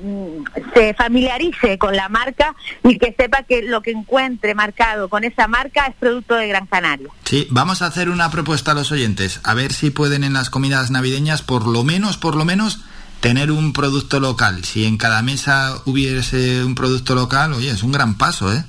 mm, 0.00 0.44
se 0.74 0.94
familiarice 0.94 1.78
con 1.78 1.96
la 1.96 2.08
marca 2.08 2.54
y 2.84 2.98
que 2.98 3.14
sepa 3.18 3.42
que 3.42 3.62
lo 3.62 3.82
que 3.82 3.90
encuentre 3.90 4.54
marcado 4.54 5.08
con 5.08 5.24
esa 5.24 5.48
marca 5.48 5.86
es 5.86 5.94
producto 5.96 6.34
de 6.34 6.48
Gran 6.48 6.66
Canaria. 6.66 7.08
Sí, 7.24 7.46
vamos 7.50 7.82
a 7.82 7.86
hacer 7.86 8.08
una 8.08 8.30
propuesta 8.30 8.72
a 8.72 8.74
los 8.74 8.92
oyentes, 8.92 9.40
a 9.42 9.54
ver 9.54 9.72
si 9.72 9.90
pueden 9.90 10.24
en 10.24 10.34
las 10.34 10.50
comidas 10.50 10.90
navideñas 10.90 11.42
por 11.42 11.66
lo 11.66 11.82
menos, 11.82 12.16
por 12.16 12.36
lo 12.36 12.44
menos, 12.44 12.80
tener 13.20 13.50
un 13.50 13.72
producto 13.72 14.20
local. 14.20 14.64
Si 14.64 14.84
en 14.84 14.98
cada 14.98 15.22
mesa 15.22 15.74
hubiese 15.84 16.64
un 16.64 16.74
producto 16.74 17.14
local, 17.14 17.52
oye, 17.52 17.70
es 17.70 17.82
un 17.82 17.92
gran 17.92 18.16
paso, 18.16 18.52
¿eh? 18.52 18.64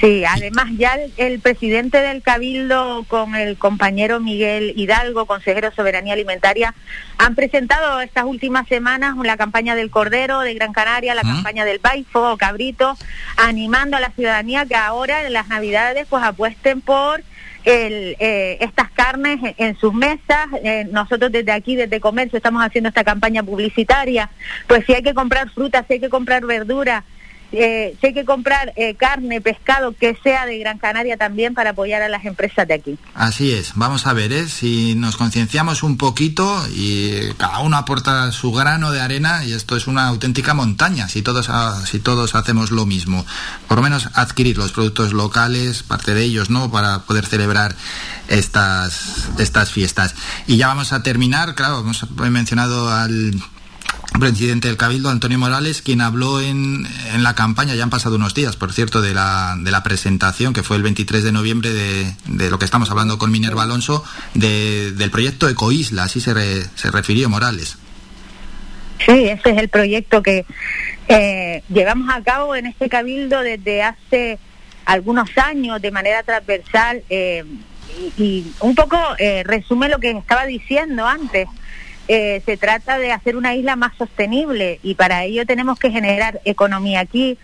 Sí, 0.00 0.24
además 0.24 0.66
ya 0.76 0.94
el, 0.94 1.12
el 1.16 1.40
presidente 1.40 2.00
del 2.00 2.20
Cabildo 2.20 3.04
con 3.06 3.36
el 3.36 3.56
compañero 3.56 4.18
Miguel 4.18 4.74
Hidalgo, 4.76 5.24
consejero 5.24 5.70
de 5.70 5.76
Soberanía 5.76 6.14
Alimentaria, 6.14 6.74
han 7.16 7.36
presentado 7.36 8.00
estas 8.00 8.24
últimas 8.24 8.66
semanas 8.66 9.14
la 9.22 9.36
campaña 9.36 9.76
del 9.76 9.90
Cordero 9.90 10.40
de 10.40 10.54
Gran 10.54 10.72
Canaria, 10.72 11.14
la 11.14 11.22
campaña 11.22 11.64
del 11.64 11.78
Baifo 11.78 12.32
o 12.32 12.36
Cabrito, 12.36 12.98
animando 13.36 13.96
a 13.96 14.00
la 14.00 14.10
ciudadanía 14.10 14.66
que 14.66 14.74
ahora 14.74 15.24
en 15.24 15.32
las 15.32 15.48
Navidades 15.48 16.06
pues 16.10 16.24
apuesten 16.24 16.80
por 16.80 17.22
el, 17.64 18.16
eh, 18.18 18.58
estas 18.60 18.90
carnes 18.90 19.40
en, 19.42 19.54
en 19.58 19.76
sus 19.76 19.92
mesas. 19.92 20.48
Eh, 20.62 20.86
nosotros 20.90 21.32
desde 21.32 21.52
aquí, 21.52 21.76
desde 21.76 22.00
Comercio, 22.00 22.36
estamos 22.36 22.64
haciendo 22.64 22.88
esta 22.88 23.04
campaña 23.04 23.42
publicitaria. 23.42 24.30
Pues 24.66 24.84
si 24.86 24.94
hay 24.94 25.02
que 25.02 25.14
comprar 25.14 25.50
fruta, 25.50 25.84
si 25.86 25.94
hay 25.94 26.00
que 26.00 26.10
comprar 26.10 26.44
verdura, 26.44 27.04
eh, 27.52 27.96
si 28.00 28.08
hay 28.08 28.14
que 28.14 28.24
comprar 28.24 28.72
eh, 28.76 28.94
carne, 28.94 29.40
pescado, 29.40 29.92
que 29.92 30.16
sea 30.22 30.46
de 30.46 30.58
Gran 30.58 30.78
Canaria 30.78 31.16
también 31.16 31.54
para 31.54 31.70
apoyar 31.70 32.02
a 32.02 32.08
las 32.08 32.24
empresas 32.24 32.66
de 32.66 32.74
aquí. 32.74 32.98
Así 33.14 33.52
es, 33.52 33.72
vamos 33.74 34.06
a 34.06 34.12
ver, 34.12 34.32
¿eh? 34.32 34.48
si 34.48 34.94
nos 34.94 35.16
concienciamos 35.16 35.82
un 35.82 35.96
poquito 35.96 36.64
y 36.74 37.32
cada 37.36 37.60
uno 37.60 37.76
aporta 37.76 38.32
su 38.32 38.52
grano 38.52 38.92
de 38.92 39.00
arena 39.00 39.44
y 39.44 39.52
esto 39.52 39.76
es 39.76 39.86
una 39.86 40.08
auténtica 40.08 40.54
montaña 40.54 41.08
si 41.08 41.22
todos, 41.22 41.50
si 41.88 42.00
todos 42.00 42.34
hacemos 42.34 42.70
lo 42.70 42.86
mismo. 42.86 43.24
Por 43.68 43.78
lo 43.78 43.82
menos 43.82 44.08
adquirir 44.14 44.58
los 44.58 44.72
productos 44.72 45.12
locales, 45.12 45.82
parte 45.82 46.14
de 46.14 46.24
ellos, 46.24 46.50
¿no? 46.50 46.70
Para 46.70 47.00
poder 47.00 47.26
celebrar 47.26 47.74
estas, 48.28 49.28
estas 49.38 49.70
fiestas. 49.70 50.14
Y 50.46 50.56
ya 50.56 50.68
vamos 50.68 50.92
a 50.92 51.02
terminar, 51.02 51.54
claro, 51.54 51.80
hemos 51.80 52.10
mencionado 52.30 52.90
al 52.90 53.34
presidente 54.24 54.68
del 54.68 54.76
Cabildo, 54.76 55.10
Antonio 55.10 55.38
Morales, 55.38 55.82
quien 55.82 56.00
habló 56.00 56.40
en, 56.40 56.86
en 57.12 57.22
la 57.22 57.34
campaña, 57.34 57.74
ya 57.74 57.82
han 57.82 57.90
pasado 57.90 58.16
unos 58.16 58.32
días, 58.34 58.56
por 58.56 58.72
cierto, 58.72 59.02
de 59.02 59.12
la, 59.12 59.56
de 59.58 59.70
la 59.70 59.82
presentación, 59.82 60.52
que 60.52 60.62
fue 60.62 60.76
el 60.76 60.82
23 60.82 61.24
de 61.24 61.32
noviembre, 61.32 61.70
de, 61.72 62.14
de 62.26 62.50
lo 62.50 62.58
que 62.58 62.64
estamos 62.64 62.90
hablando 62.90 63.18
con 63.18 63.30
Minerva 63.30 63.64
Alonso, 63.64 64.04
de- 64.34 64.92
del 64.92 65.10
proyecto 65.10 65.48
Ecoisla, 65.48 66.04
así 66.04 66.20
se, 66.20 66.32
re- 66.32 66.64
se 66.76 66.90
refirió 66.90 67.28
Morales. 67.28 67.76
Sí, 69.04 69.24
ese 69.28 69.50
es 69.50 69.58
el 69.58 69.68
proyecto 69.68 70.22
que 70.22 70.46
eh, 71.08 71.62
llevamos 71.68 72.08
a 72.14 72.22
cabo 72.22 72.54
en 72.54 72.66
este 72.66 72.88
cabildo 72.88 73.40
desde 73.40 73.82
hace 73.82 74.38
algunos 74.86 75.28
años 75.36 75.82
de 75.82 75.90
manera 75.90 76.22
transversal 76.22 77.02
eh, 77.10 77.44
y, 78.16 78.22
y 78.22 78.52
un 78.60 78.74
poco 78.74 78.96
eh, 79.18 79.42
resume 79.44 79.88
lo 79.88 79.98
que 79.98 80.12
estaba 80.12 80.46
diciendo 80.46 81.04
antes. 81.06 81.48
Eh, 82.06 82.42
se 82.44 82.56
trata 82.58 82.98
de 82.98 83.12
hacer 83.12 83.34
una 83.36 83.54
isla 83.54 83.76
más 83.76 83.96
sostenible 83.96 84.78
y 84.82 84.94
para 84.94 85.24
ello 85.24 85.46
tenemos 85.46 85.78
que 85.78 85.90
generar 85.90 86.40
economía 86.44 87.00
aquí, 87.00 87.38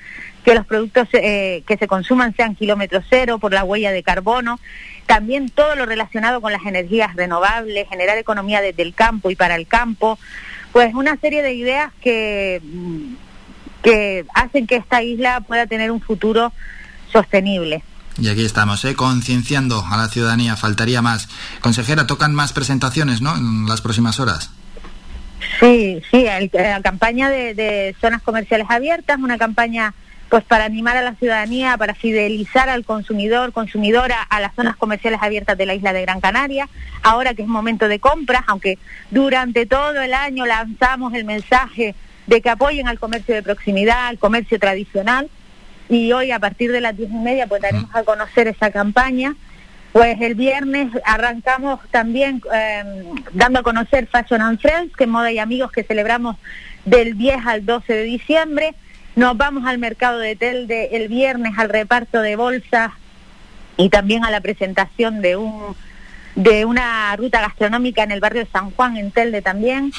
que 0.44 0.54
los 0.54 0.66
productos 0.66 1.08
eh, 1.14 1.62
que 1.66 1.78
se 1.78 1.86
consuman 1.86 2.34
sean 2.36 2.54
kilómetro 2.54 3.00
cero 3.08 3.38
por 3.38 3.54
la 3.54 3.64
huella 3.64 3.90
de 3.90 4.02
carbono, 4.02 4.60
también 5.06 5.48
todo 5.48 5.76
lo 5.76 5.86
relacionado 5.86 6.42
con 6.42 6.52
las 6.52 6.64
energías 6.66 7.16
renovables, 7.16 7.88
generar 7.88 8.18
economía 8.18 8.60
desde 8.60 8.82
el 8.82 8.94
campo 8.94 9.30
y 9.30 9.36
para 9.36 9.56
el 9.56 9.66
campo, 9.66 10.18
pues 10.72 10.92
una 10.94 11.16
serie 11.16 11.42
de 11.42 11.54
ideas 11.54 11.90
que 12.02 12.60
mm, 12.62 13.14
que 13.82 14.24
hacen 14.34 14.66
que 14.66 14.76
esta 14.76 15.02
isla 15.02 15.40
pueda 15.40 15.66
tener 15.66 15.90
un 15.90 16.00
futuro 16.00 16.52
sostenible. 17.12 17.82
Y 18.20 18.28
aquí 18.28 18.44
estamos, 18.44 18.84
¿eh? 18.84 18.94
concienciando 18.94 19.84
a 19.90 19.96
la 19.96 20.08
ciudadanía, 20.08 20.56
faltaría 20.56 21.00
más. 21.00 21.28
Consejera, 21.60 22.06
tocan 22.06 22.34
más 22.34 22.52
presentaciones, 22.52 23.22
¿no? 23.22 23.34
En 23.34 23.66
las 23.66 23.80
próximas 23.80 24.20
horas. 24.20 24.50
Sí, 25.58 26.02
sí, 26.10 26.26
el- 26.26 26.50
la 26.52 26.82
campaña 26.82 27.30
de, 27.30 27.54
de 27.54 27.96
zonas 28.00 28.20
comerciales 28.22 28.66
abiertas, 28.70 29.18
una 29.18 29.38
campaña 29.38 29.94
pues 30.28 30.44
para 30.44 30.64
animar 30.64 30.96
a 30.96 31.02
la 31.02 31.14
ciudadanía, 31.16 31.76
para 31.76 31.92
fidelizar 31.94 32.68
al 32.68 32.84
consumidor, 32.84 33.52
consumidora 33.52 34.22
a 34.22 34.38
las 34.38 34.54
zonas 34.54 34.76
comerciales 34.76 35.18
abiertas 35.22 35.58
de 35.58 35.66
la 35.66 35.74
isla 35.74 35.92
de 35.92 36.02
Gran 36.02 36.20
Canaria, 36.20 36.68
ahora 37.02 37.34
que 37.34 37.42
es 37.42 37.48
momento 37.48 37.88
de 37.88 37.98
compras, 37.98 38.44
aunque 38.46 38.78
durante 39.10 39.66
todo 39.66 40.00
el 40.00 40.14
año 40.14 40.46
lanzamos 40.46 41.14
el 41.14 41.24
mensaje 41.24 41.96
de 42.28 42.40
que 42.42 42.48
apoyen 42.48 42.86
al 42.86 43.00
comercio 43.00 43.34
de 43.34 43.42
proximidad, 43.42 44.06
al 44.06 44.18
comercio 44.20 44.60
tradicional, 44.60 45.28
y 45.90 46.12
hoy 46.12 46.30
a 46.30 46.38
partir 46.38 46.72
de 46.72 46.80
las 46.80 46.96
diez 46.96 47.10
y 47.10 47.14
media 47.14 47.46
pues 47.46 47.60
daremos 47.60 47.94
a 47.94 48.04
conocer 48.04 48.48
esa 48.48 48.70
campaña. 48.70 49.34
Pues 49.92 50.20
el 50.20 50.36
viernes 50.36 50.88
arrancamos 51.04 51.80
también 51.90 52.40
eh, 52.54 53.04
dando 53.32 53.58
a 53.58 53.62
conocer 53.64 54.06
Fashion 54.06 54.40
and 54.40 54.60
Friends, 54.60 54.96
que 54.96 55.04
es 55.04 55.10
Moda 55.10 55.32
y 55.32 55.40
Amigos, 55.40 55.72
que 55.72 55.82
celebramos 55.82 56.36
del 56.84 57.18
10 57.18 57.44
al 57.44 57.66
12 57.66 57.92
de 57.92 58.02
diciembre. 58.04 58.74
Nos 59.16 59.36
vamos 59.36 59.66
al 59.66 59.78
mercado 59.78 60.20
de 60.20 60.36
Telde 60.36 60.90
el 60.92 61.08
viernes 61.08 61.54
al 61.58 61.68
reparto 61.68 62.22
de 62.22 62.36
bolsas 62.36 62.92
y 63.76 63.88
también 63.88 64.24
a 64.24 64.30
la 64.30 64.40
presentación 64.40 65.20
de 65.22 65.36
un 65.36 65.74
de 66.36 66.64
una 66.64 67.14
ruta 67.16 67.40
gastronómica 67.40 68.02
en 68.02 68.12
el 68.12 68.20
barrio 68.20 68.44
de 68.44 68.50
San 68.50 68.70
Juan, 68.70 68.96
en 68.96 69.10
Telde 69.10 69.42
también. 69.42 69.92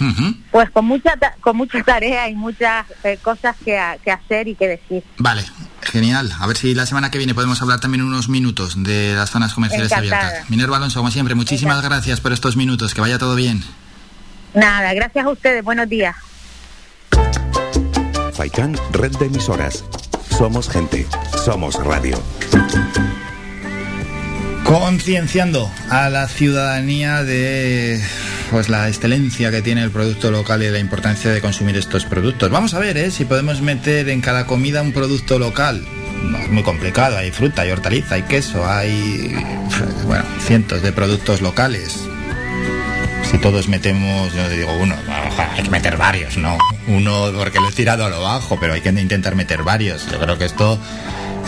Pues 0.52 0.70
con 0.70 0.86
mucha 0.86 1.16
ta- 1.18 1.36
con 1.42 1.58
mucha 1.58 1.84
tarea 1.84 2.30
y 2.30 2.36
muchas 2.36 2.86
eh, 3.04 3.18
cosas 3.22 3.56
que, 3.64 3.78
a- 3.78 3.98
que 3.98 4.12
hacer 4.12 4.48
y 4.48 4.56
que 4.56 4.68
decir. 4.68 5.04
Vale, 5.18 5.44
genial. 5.82 6.32
A 6.40 6.48
ver 6.48 6.58
si 6.58 6.74
la 6.74 6.86
semana 6.86 7.12
que 7.12 7.18
viene 7.18 7.34
podemos 7.36 7.62
hablar 7.62 7.80
también 7.80 8.04
unos 8.04 8.30
minutos 8.30 8.82
de 8.84 9.14
las 9.16 9.30
zonas 9.30 9.54
comerciales 9.54 9.92
Encantada. 9.92 10.28
abiertas. 10.28 10.50
Minerva 10.50 10.78
Alonso, 10.78 11.00
como 11.00 11.12
siempre, 11.12 11.36
muchísimas 11.36 11.82
gracias 11.82 12.22
por 12.22 12.32
estos 12.34 12.56
minutos. 12.56 12.94
Que 12.94 13.02
vaya 13.02 13.18
todo 13.20 13.36
bien. 13.36 13.64
Nada, 14.54 14.94
gracias 14.94 15.26
a 15.26 15.30
ustedes. 15.30 15.64
Buenos 15.64 15.88
días. 15.90 16.16
Faikan, 18.34 18.76
red 18.92 19.12
de 19.18 19.26
emisoras. 19.28 19.84
Somos 20.38 20.70
gente, 20.70 21.06
somos 21.44 21.76
radio. 21.76 22.18
Concienciando 24.72 25.70
a 25.90 26.10
la 26.10 26.30
ciudadanía 26.30 27.26
de 27.26 28.02
pues 28.52 28.70
la 28.70 28.88
excelencia 28.88 29.52
que 29.52 29.62
tiene 29.62 29.84
el 29.84 29.92
producto 29.92 30.32
local 30.32 30.64
y 30.64 30.70
la 30.70 30.80
importancia 30.80 31.30
de 31.30 31.42
consumir 31.42 31.76
estos 31.76 32.06
productos. 32.06 32.50
Vamos 32.50 32.74
a 32.74 32.80
ver 32.80 32.96
¿eh? 32.96 33.12
si 33.12 33.26
podemos 33.26 33.60
meter 33.60 34.08
en 34.08 34.22
cada 34.22 34.46
comida 34.46 34.82
un 34.82 34.94
producto 34.94 35.40
local. 35.40 35.86
No, 36.24 36.38
es 36.38 36.50
muy 36.50 36.64
complicado, 36.64 37.18
hay 37.18 37.32
fruta, 37.32 37.64
hay 37.64 37.72
hortaliza, 37.72 38.16
hay 38.16 38.22
queso, 38.24 38.66
hay 38.66 39.36
bueno, 40.06 40.24
cientos 40.40 40.82
de 40.82 40.94
productos 40.94 41.42
locales. 41.42 42.08
Si 43.30 43.40
todos 43.40 43.68
metemos, 43.68 44.34
yo 44.34 44.50
digo 44.50 44.72
uno, 44.80 44.96
no, 45.06 45.14
hay 45.38 45.64
que 45.64 45.70
meter 45.70 45.98
varios, 45.98 46.38
¿no? 46.38 46.58
Uno 46.88 47.30
porque 47.38 47.60
lo 47.60 47.68
he 47.68 47.74
tirado 47.74 48.06
a 48.06 48.10
lo 48.10 48.22
bajo, 48.22 48.58
pero 48.58 48.72
hay 48.72 48.80
que 48.80 48.90
intentar 48.90 49.36
meter 49.36 49.64
varios. 49.64 50.10
Yo 50.10 50.18
creo 50.18 50.38
que 50.38 50.46
esto 50.46 50.80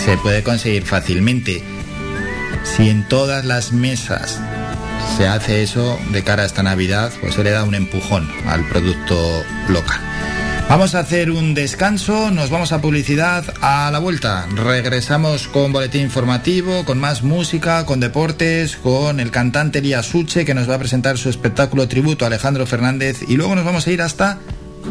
se 0.04 0.18
puede 0.18 0.44
conseguir 0.44 0.84
fácilmente. 0.84 1.64
Si 2.64 2.90
en 2.90 3.08
todas 3.08 3.46
las 3.46 3.72
mesas 3.72 4.40
se 5.18 5.28
hace 5.28 5.64
eso 5.64 6.00
de 6.12 6.24
cara 6.24 6.44
a 6.44 6.46
esta 6.46 6.64
Navidad, 6.64 7.12
pues 7.22 7.36
se 7.36 7.44
le 7.44 7.52
da 7.52 7.64
un 7.64 7.76
empujón 7.76 8.30
al 8.48 8.68
producto 8.68 9.44
local. 9.70 10.00
Vamos 10.70 10.96
a 10.96 11.00
hacer 11.00 11.30
un 11.30 11.54
descanso, 11.54 12.32
nos 12.32 12.50
vamos 12.50 12.72
a 12.72 12.82
publicidad 12.82 13.44
a 13.62 13.92
la 13.92 14.00
vuelta. 14.00 14.48
Regresamos 14.56 15.48
con 15.48 15.72
boletín 15.72 16.02
informativo, 16.02 16.84
con 16.84 17.00
más 17.00 17.22
música, 17.22 17.86
con 17.86 18.00
deportes, 18.00 18.78
con 18.78 19.20
el 19.20 19.30
cantante 19.30 19.80
Elías 19.80 20.08
Suche 20.08 20.46
que 20.46 20.56
nos 20.56 20.68
va 20.68 20.76
a 20.76 20.80
presentar 20.80 21.20
su 21.20 21.30
espectáculo 21.30 21.88
tributo 21.88 22.26
a 22.26 22.28
Alejandro 22.28 22.66
Fernández 22.66 23.20
y 23.28 23.36
luego 23.36 23.54
nos 23.54 23.66
vamos 23.66 23.86
a 23.86 23.92
ir 23.92 24.02
hasta 24.02 24.40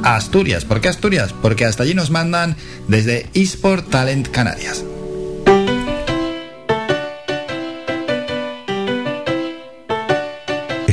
Asturias. 0.04 0.64
¿Por 0.64 0.80
qué 0.80 0.88
Asturias? 0.88 1.32
Porque 1.32 1.64
hasta 1.64 1.82
allí 1.82 1.94
nos 1.94 2.10
mandan 2.10 2.56
desde 2.86 3.28
eSport 3.34 3.90
Talent 3.90 4.28
Canarias. 4.28 4.84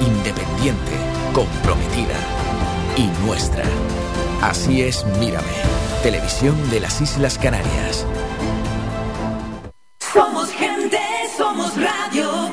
independiente, 0.00 0.92
comprometida 1.32 2.16
y 2.96 3.06
nuestra. 3.26 3.64
Así 4.42 4.82
es 4.82 5.04
Mírame, 5.18 5.46
televisión 6.02 6.56
de 6.70 6.80
las 6.80 7.00
Islas 7.00 7.38
Canarias. 7.38 8.06
Somos 10.12 10.50
gente, 10.50 10.98
somos 11.36 11.74
radio. 11.76 12.50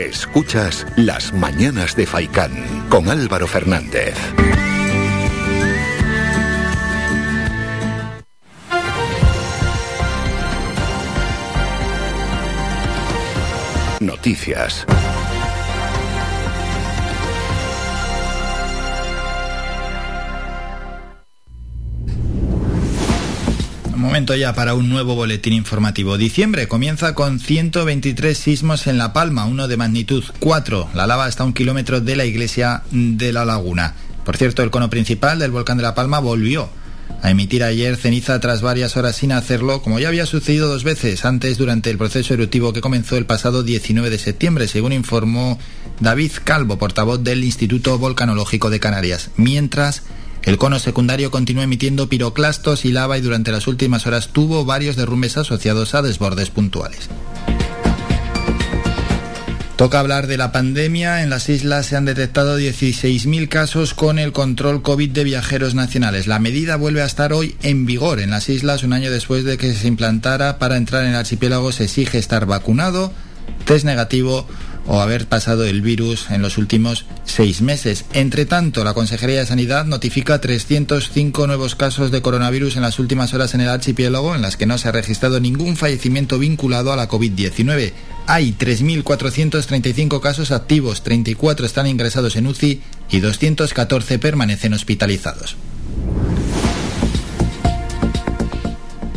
Escuchas 0.00 0.86
Las 0.96 1.32
Mañanas 1.32 1.94
de 1.94 2.06
Faicán 2.06 2.52
con 2.88 3.08
Álvaro 3.08 3.46
Fernández. 3.46 4.14
Noticias. 14.00 14.86
Momento 23.96 24.36
ya 24.36 24.54
para 24.54 24.74
un 24.74 24.88
nuevo 24.88 25.14
boletín 25.16 25.52
informativo. 25.52 26.16
Diciembre 26.16 26.68
comienza 26.68 27.14
con 27.14 27.40
123 27.40 28.38
sismos 28.38 28.86
en 28.86 28.98
La 28.98 29.12
Palma, 29.12 29.46
uno 29.46 29.66
de 29.68 29.76
magnitud 29.76 30.24
4. 30.38 30.90
La 30.94 31.06
lava 31.06 31.28
está 31.28 31.42
a 31.42 31.46
un 31.46 31.52
kilómetro 31.52 32.00
de 32.00 32.16
la 32.16 32.24
iglesia 32.24 32.82
de 32.90 33.32
La 33.32 33.44
Laguna. 33.44 33.94
Por 34.24 34.36
cierto, 34.36 34.62
el 34.62 34.70
cono 34.70 34.88
principal 34.88 35.38
del 35.38 35.50
volcán 35.50 35.76
de 35.76 35.82
La 35.82 35.94
Palma 35.94 36.20
volvió 36.20 36.70
a 37.22 37.30
emitir 37.30 37.64
ayer 37.64 37.96
ceniza 37.96 38.38
tras 38.40 38.62
varias 38.62 38.96
horas 38.96 39.16
sin 39.16 39.32
hacerlo, 39.32 39.82
como 39.82 39.98
ya 39.98 40.08
había 40.08 40.26
sucedido 40.26 40.68
dos 40.68 40.84
veces 40.84 41.24
antes 41.24 41.58
durante 41.58 41.90
el 41.90 41.98
proceso 41.98 42.34
eruptivo 42.34 42.72
que 42.72 42.80
comenzó 42.80 43.16
el 43.16 43.26
pasado 43.26 43.62
19 43.62 44.10
de 44.10 44.18
septiembre, 44.18 44.68
según 44.68 44.92
informó 44.92 45.58
David 46.00 46.32
Calvo, 46.44 46.78
portavoz 46.78 47.22
del 47.22 47.44
Instituto 47.44 47.98
Volcanológico 47.98 48.70
de 48.70 48.80
Canarias. 48.80 49.30
Mientras, 49.36 50.02
el 50.44 50.56
cono 50.56 50.78
secundario 50.78 51.30
continuó 51.30 51.62
emitiendo 51.62 52.08
piroclastos 52.08 52.84
y 52.84 52.92
lava 52.92 53.18
y 53.18 53.20
durante 53.20 53.52
las 53.52 53.66
últimas 53.66 54.06
horas 54.06 54.28
tuvo 54.28 54.64
varios 54.64 54.96
derrumbes 54.96 55.36
asociados 55.36 55.94
a 55.94 56.02
desbordes 56.02 56.50
puntuales. 56.50 57.08
Toca 59.78 60.00
hablar 60.00 60.26
de 60.26 60.36
la 60.36 60.50
pandemia. 60.50 61.22
En 61.22 61.30
las 61.30 61.48
islas 61.48 61.86
se 61.86 61.94
han 61.94 62.04
detectado 62.04 62.58
16.000 62.58 63.48
casos 63.48 63.94
con 63.94 64.18
el 64.18 64.32
control 64.32 64.82
COVID 64.82 65.10
de 65.12 65.22
viajeros 65.22 65.76
nacionales. 65.76 66.26
La 66.26 66.40
medida 66.40 66.74
vuelve 66.74 67.00
a 67.00 67.06
estar 67.06 67.32
hoy 67.32 67.54
en 67.62 67.86
vigor 67.86 68.18
en 68.18 68.30
las 68.30 68.48
islas 68.48 68.82
un 68.82 68.92
año 68.92 69.08
después 69.12 69.44
de 69.44 69.56
que 69.56 69.72
se 69.74 69.86
implantara. 69.86 70.58
Para 70.58 70.76
entrar 70.76 71.04
en 71.04 71.10
el 71.10 71.14
archipiélago 71.14 71.70
se 71.70 71.84
exige 71.84 72.18
estar 72.18 72.44
vacunado, 72.44 73.12
test 73.66 73.84
negativo 73.84 74.48
o 74.88 75.00
haber 75.00 75.26
pasado 75.26 75.64
el 75.64 75.82
virus 75.82 76.30
en 76.30 76.42
los 76.42 76.58
últimos 76.58 77.04
seis 77.24 77.60
meses. 77.60 78.06
Entre 78.14 78.46
tanto, 78.46 78.82
la 78.82 78.94
Consejería 78.94 79.40
de 79.40 79.46
Sanidad 79.46 79.84
notifica 79.84 80.40
305 80.40 81.46
nuevos 81.46 81.74
casos 81.74 82.10
de 82.10 82.22
coronavirus 82.22 82.76
en 82.76 82.82
las 82.82 82.98
últimas 82.98 83.34
horas 83.34 83.54
en 83.54 83.60
el 83.60 83.68
archipiélago, 83.68 84.34
en 84.34 84.42
las 84.42 84.56
que 84.56 84.66
no 84.66 84.78
se 84.78 84.88
ha 84.88 84.92
registrado 84.92 85.38
ningún 85.38 85.76
fallecimiento 85.76 86.38
vinculado 86.38 86.92
a 86.92 86.96
la 86.96 87.08
COVID-19. 87.08 87.92
Hay 88.26 88.54
3.435 88.58 90.20
casos 90.20 90.50
activos, 90.50 91.02
34 91.02 91.66
están 91.66 91.86
ingresados 91.86 92.36
en 92.36 92.46
UCI 92.46 92.80
y 93.10 93.20
214 93.20 94.18
permanecen 94.18 94.72
hospitalizados. 94.72 95.56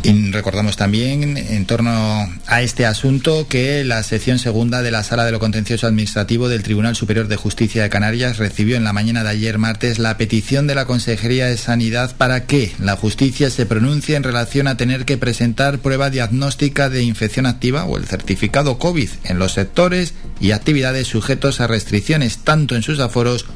Y 0.04 0.32
recordamos 0.32 0.76
también 0.76 1.36
en 1.36 1.64
torno 1.64 2.28
a 2.46 2.62
este 2.62 2.86
asunto 2.86 3.46
que 3.48 3.84
la 3.84 4.02
sección 4.02 4.40
segunda 4.40 4.82
de 4.82 4.90
la 4.90 5.04
Sala 5.04 5.24
de 5.24 5.30
lo 5.30 5.38
Contencioso 5.38 5.86
Administrativo 5.86 6.48
del 6.48 6.64
Tribunal 6.64 6.96
Superior 6.96 7.28
de 7.28 7.36
Justicia 7.36 7.84
de 7.84 7.88
Canarias 7.88 8.38
recibió 8.38 8.76
en 8.76 8.82
la 8.82 8.92
mañana 8.92 9.22
de 9.22 9.30
ayer 9.30 9.58
martes 9.58 10.00
la 10.00 10.16
petición 10.16 10.66
de 10.66 10.74
la 10.74 10.86
Consejería 10.86 11.46
de 11.46 11.56
Sanidad 11.56 12.16
para 12.16 12.46
que 12.46 12.72
la 12.80 12.96
justicia 12.96 13.48
se 13.48 13.64
pronuncie 13.64 14.16
en 14.16 14.24
relación 14.24 14.66
a 14.66 14.76
tener 14.76 15.04
que 15.04 15.18
presentar 15.18 15.78
prueba 15.78 16.10
diagnóstica 16.10 16.88
de 16.88 17.04
infección 17.04 17.46
activa 17.46 17.84
o 17.84 17.96
el 17.96 18.06
certificado 18.06 18.78
COVID 18.78 19.08
en 19.22 19.38
los 19.38 19.52
sectores 19.52 20.14
y 20.40 20.50
actividades 20.50 21.06
sujetos 21.06 21.60
a 21.60 21.68
restricciones 21.68 22.38
tanto 22.38 22.74
en 22.74 22.82
sus 22.82 22.98
aforos 22.98 23.46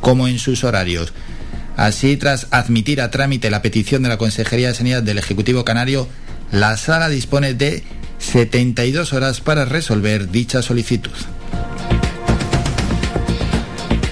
como 0.00 0.28
en 0.28 0.38
sus 0.38 0.62
horarios. 0.62 1.12
Así, 1.76 2.16
tras 2.16 2.46
admitir 2.50 3.00
a 3.00 3.10
trámite 3.10 3.50
la 3.50 3.62
petición 3.62 4.02
de 4.02 4.08
la 4.08 4.16
Consejería 4.16 4.68
de 4.68 4.74
Sanidad 4.74 5.02
del 5.02 5.18
Ejecutivo 5.18 5.64
Canario, 5.64 6.08
la 6.50 6.76
sala 6.76 7.08
dispone 7.08 7.52
de 7.52 7.82
72 8.18 9.12
horas 9.12 9.40
para 9.40 9.66
resolver 9.66 10.30
dicha 10.30 10.62
solicitud. 10.62 11.12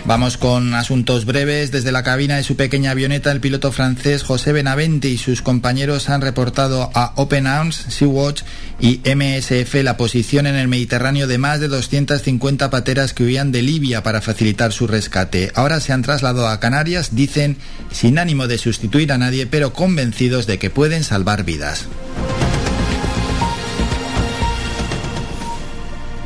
Vamos 0.07 0.37
con 0.37 0.75
asuntos 0.75 1.25
breves. 1.25 1.71
Desde 1.71 1.91
la 1.91 2.03
cabina 2.03 2.37
de 2.37 2.43
su 2.43 2.57
pequeña 2.57 2.91
avioneta, 2.91 3.33
el 3.33 3.41
piloto 3.41 3.73
francés 3.73 4.23
José 4.23 4.53
Benavente 4.53 5.09
y 5.09 5.17
sus 5.17 5.41
compañeros 5.41 6.11
han 6.11 6.21
reportado 6.21 6.91
a 6.93 7.15
Open 7.17 7.47
Arms, 7.47 7.87
Sea-Watch 7.89 8.43
y 8.79 9.01
MSF 9.05 9.75
la 9.83 9.97
posición 9.97 10.47
en 10.47 10.57
el 10.57 10.69
Mediterráneo 10.69 11.27
de 11.27 11.39
más 11.39 11.61
de 11.61 11.69
250 11.69 12.69
pateras 12.69 13.15
que 13.15 13.25
huían 13.25 13.51
de 13.51 13.63
Libia 13.63 14.03
para 14.03 14.21
facilitar 14.21 14.73
su 14.73 14.87
rescate. 14.87 15.51
Ahora 15.55 15.81
se 15.81 15.95
han 15.95 16.03
trasladado 16.03 16.49
a 16.49 16.61
Canarias, 16.61 17.17
dicen, 17.17 17.57
sin 17.91 18.19
ánimo 18.19 18.47
de 18.47 18.59
sustituir 18.59 19.11
a 19.11 19.19
nadie, 19.19 19.47
pero 19.47 19.73
convencidos 19.73 20.47
de 20.47 20.59
que 20.59 20.69
pueden 20.69 21.03
salvar 21.03 21.45
vidas. 21.45 21.87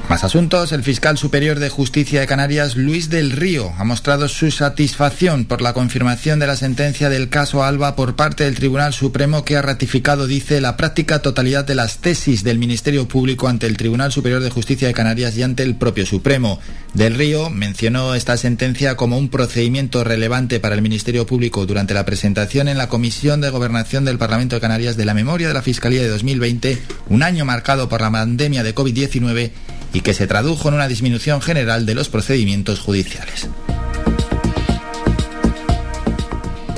Más 0.09 0.25
asuntos. 0.25 0.73
El 0.73 0.83
fiscal 0.83 1.19
superior 1.19 1.59
de 1.59 1.69
justicia 1.69 2.21
de 2.21 2.27
Canarias, 2.27 2.77
Luis 2.77 3.11
del 3.11 3.31
Río, 3.31 3.75
ha 3.77 3.85
mostrado 3.85 4.27
su 4.29 4.51
satisfacción 4.51 5.45
por 5.45 5.61
la 5.61 5.75
confirmación 5.75 6.39
de 6.39 6.47
la 6.47 6.57
sentencia 6.57 7.11
del 7.11 7.29
caso 7.29 7.63
Alba 7.63 7.95
por 7.95 8.17
parte 8.17 8.45
del 8.45 8.55
Tribunal 8.55 8.95
Supremo 8.95 9.45
que 9.45 9.57
ha 9.57 9.63
ratificado, 9.63 10.27
dice, 10.27 10.63
la 10.63 10.79
práctica 10.79 11.21
totalidad 11.21 11.67
de 11.67 11.75
las 11.75 11.99
tesis 11.99 12.43
del 12.43 12.59
Ministerio 12.59 13.07
Público 13.07 13.49
ante 13.49 13.67
el 13.67 13.77
Tribunal 13.77 14.11
Superior 14.11 14.41
de 14.41 14.49
Justicia 14.49 14.89
de 14.89 14.95
Canarias 14.95 15.37
y 15.37 15.43
ante 15.43 15.63
el 15.63 15.75
propio 15.75 16.07
Supremo. 16.07 16.59
Del 16.95 17.15
Río 17.15 17.51
mencionó 17.51 18.15
esta 18.15 18.39
sentencia 18.39 18.97
como 18.97 19.19
un 19.19 19.29
procedimiento 19.29 20.05
relevante 20.05 20.59
para 20.59 20.75
el 20.75 20.81
Ministerio 20.81 21.27
Público 21.27 21.67
durante 21.67 21.93
la 21.93 22.07
presentación 22.07 22.69
en 22.69 22.79
la 22.79 22.89
Comisión 22.89 23.43
de 23.43 23.51
Gobernación 23.51 24.07
del 24.07 24.17
Parlamento 24.17 24.57
de 24.57 24.63
Canarias 24.63 24.97
de 24.97 25.05
la 25.05 25.13
memoria 25.13 25.49
de 25.49 25.55
la 25.55 25.63
Fiscalía 25.63 26.01
de 26.01 26.09
2020, 26.09 26.79
un 27.11 27.23
año 27.23 27.45
marcado 27.45 27.91
por 27.91 28.01
la 28.01 28.11
pandemia 28.11 28.63
de 28.63 28.75
COVID-19 28.75 29.51
y 29.93 30.01
que 30.01 30.15
se 30.15 30.27
tradujo 30.27 30.69
en 30.69 30.75
una 30.75 30.89
disminución 30.89 31.41
general 31.41 31.87
de 31.87 31.95
los 31.95 32.09
procedimientos 32.09 32.81
judiciales. 32.81 33.49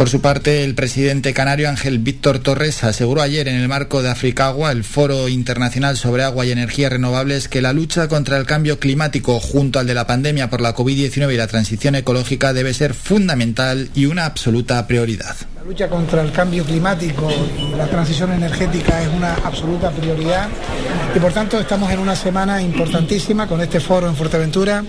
Por 0.00 0.08
su 0.08 0.22
parte, 0.22 0.64
el 0.64 0.74
presidente 0.74 1.34
canario 1.34 1.68
Ángel 1.68 1.98
Víctor 1.98 2.38
Torres 2.38 2.84
aseguró 2.84 3.20
ayer 3.20 3.48
en 3.48 3.56
el 3.56 3.68
marco 3.68 4.02
de 4.02 4.08
Africagua, 4.08 4.72
el 4.72 4.82
Foro 4.82 5.28
Internacional 5.28 5.98
sobre 5.98 6.22
Agua 6.22 6.46
y 6.46 6.52
Energías 6.52 6.90
Renovables, 6.90 7.48
que 7.48 7.60
la 7.60 7.74
lucha 7.74 8.08
contra 8.08 8.38
el 8.38 8.46
cambio 8.46 8.78
climático 8.78 9.38
junto 9.40 9.78
al 9.78 9.86
de 9.86 9.92
la 9.92 10.06
pandemia 10.06 10.48
por 10.48 10.62
la 10.62 10.74
COVID-19 10.74 11.34
y 11.34 11.36
la 11.36 11.48
transición 11.48 11.96
ecológica 11.96 12.54
debe 12.54 12.72
ser 12.72 12.94
fundamental 12.94 13.90
y 13.94 14.06
una 14.06 14.24
absoluta 14.24 14.86
prioridad. 14.86 15.36
Lucha 15.70 15.88
contra 15.88 16.22
el 16.22 16.32
cambio 16.32 16.64
climático 16.64 17.28
y 17.56 17.76
la 17.76 17.86
transición 17.86 18.32
energética 18.32 19.00
es 19.02 19.06
una 19.06 19.34
absoluta 19.34 19.92
prioridad. 19.92 20.48
Y 21.14 21.20
por 21.20 21.32
tanto 21.32 21.60
estamos 21.60 21.92
en 21.92 22.00
una 22.00 22.16
semana 22.16 22.60
importantísima 22.60 23.46
con 23.46 23.60
este 23.60 23.78
foro 23.78 24.08
en 24.08 24.16
Fuerteventura 24.16 24.82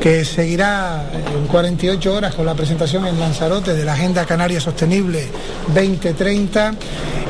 que 0.00 0.24
seguirá 0.24 1.04
en 1.12 1.46
48 1.46 2.14
horas 2.14 2.34
con 2.34 2.46
la 2.46 2.54
presentación 2.54 3.06
en 3.06 3.20
Lanzarote 3.20 3.74
de 3.74 3.84
la 3.84 3.92
Agenda 3.92 4.24
Canaria 4.24 4.58
Sostenible 4.58 5.28
2030 5.74 6.72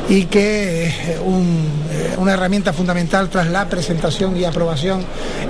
y 0.07 0.23
que 0.27 0.85
es 0.85 1.19
un, 1.25 1.67
una 2.17 2.33
herramienta 2.33 2.73
fundamental 2.73 3.29
tras 3.29 3.47
la 3.47 3.69
presentación 3.69 4.37
y 4.37 4.45
aprobación 4.45 5.05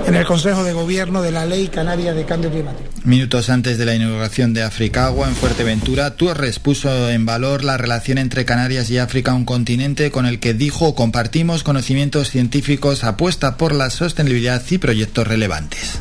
en 0.06 0.14
el 0.14 0.24
Consejo 0.26 0.64
de 0.64 0.72
Gobierno 0.72 1.22
de 1.22 1.32
la 1.32 1.46
Ley 1.46 1.68
Canaria 1.68 2.14
de 2.14 2.24
Cambio 2.24 2.50
Climático. 2.50 2.88
Minutos 3.04 3.48
antes 3.48 3.78
de 3.78 3.84
la 3.84 3.94
inauguración 3.94 4.54
de 4.54 4.62
Africagua 4.62 5.28
en 5.28 5.34
Fuerteventura, 5.34 6.16
Torres 6.16 6.58
puso 6.58 7.10
en 7.10 7.24
valor 7.26 7.64
la 7.64 7.76
relación 7.76 8.18
entre 8.18 8.44
Canarias 8.44 8.90
y 8.90 8.98
África, 8.98 9.34
un 9.34 9.44
continente 9.44 10.10
con 10.10 10.26
el 10.26 10.40
que 10.40 10.54
dijo 10.54 10.94
compartimos 10.94 11.62
conocimientos 11.62 12.30
científicos, 12.30 13.04
apuesta 13.04 13.56
por 13.56 13.74
la 13.74 13.90
sostenibilidad 13.90 14.62
y 14.70 14.78
proyectos 14.78 15.26
relevantes. 15.26 16.00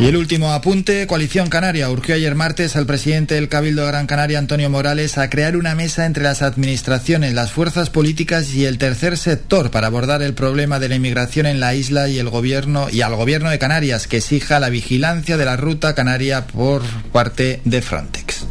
Y 0.00 0.06
el 0.06 0.16
último 0.16 0.54
apunte, 0.54 1.06
Coalición 1.06 1.50
Canaria 1.50 1.90
urgió 1.90 2.14
ayer 2.14 2.34
martes 2.34 2.74
al 2.74 2.86
presidente 2.86 3.34
del 3.34 3.50
Cabildo 3.50 3.82
de 3.82 3.88
Gran 3.88 4.06
Canaria, 4.06 4.38
Antonio 4.38 4.70
Morales, 4.70 5.18
a 5.18 5.28
crear 5.28 5.58
una 5.58 5.74
mesa 5.74 6.06
entre 6.06 6.24
las 6.24 6.40
administraciones, 6.40 7.34
las 7.34 7.52
fuerzas 7.52 7.90
políticas 7.90 8.54
y 8.54 8.64
el 8.64 8.78
tercer 8.78 9.18
sector 9.18 9.70
para 9.70 9.88
abordar 9.88 10.22
el 10.22 10.32
problema 10.32 10.78
de 10.78 10.88
la 10.88 10.94
inmigración 10.94 11.44
en 11.44 11.60
la 11.60 11.74
isla 11.74 12.08
y 12.08 12.18
el 12.18 12.30
gobierno 12.30 12.88
y 12.90 13.02
al 13.02 13.14
gobierno 13.14 13.50
de 13.50 13.58
Canarias 13.58 14.06
que 14.06 14.16
exija 14.16 14.58
la 14.58 14.70
vigilancia 14.70 15.36
de 15.36 15.44
la 15.44 15.58
ruta 15.58 15.94
canaria 15.94 16.46
por 16.46 16.80
parte 17.12 17.60
de 17.66 17.82
Frontex. 17.82 18.46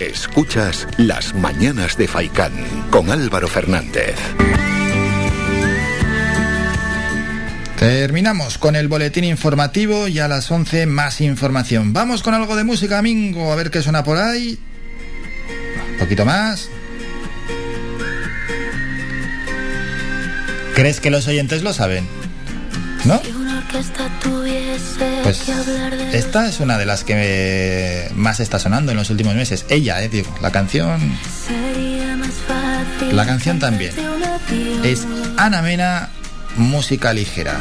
Escuchas 0.00 0.88
Las 0.96 1.32
Mañanas 1.36 1.96
de 1.96 2.08
Faicán 2.08 2.52
con 2.90 3.08
Álvaro 3.08 3.46
Fernández. 3.46 4.16
Terminamos 7.78 8.58
con 8.58 8.74
el 8.74 8.88
boletín 8.88 9.22
informativo 9.22 10.08
y 10.08 10.18
a 10.18 10.26
las 10.26 10.50
11 10.50 10.86
más 10.86 11.20
información. 11.20 11.92
Vamos 11.92 12.24
con 12.24 12.34
algo 12.34 12.56
de 12.56 12.64
música, 12.64 13.00
Mingo, 13.02 13.52
a 13.52 13.54
ver 13.54 13.70
qué 13.70 13.82
suena 13.82 14.02
por 14.02 14.16
ahí. 14.18 14.58
Un 15.92 15.98
poquito 15.98 16.24
más. 16.24 16.68
¿Crees 20.74 21.00
que 21.00 21.10
los 21.10 21.28
oyentes 21.28 21.62
lo 21.62 21.72
saben? 21.72 22.04
¿No? 23.04 23.22
Pues 25.22 25.42
esta 26.12 26.48
es 26.48 26.58
una 26.58 26.78
de 26.78 26.86
las 26.86 27.04
que 27.04 28.10
más 28.16 28.40
está 28.40 28.58
sonando 28.58 28.90
en 28.90 28.98
los 28.98 29.10
últimos 29.10 29.36
meses. 29.36 29.66
Ella, 29.68 30.02
eh, 30.02 30.08
digo, 30.08 30.34
la 30.42 30.50
canción... 30.50 31.16
La 33.12 33.24
canción 33.24 33.60
también. 33.60 33.92
Es 34.82 35.06
Ana 35.36 35.62
Mena 35.62 36.10
música 36.58 37.12
ligera. 37.12 37.56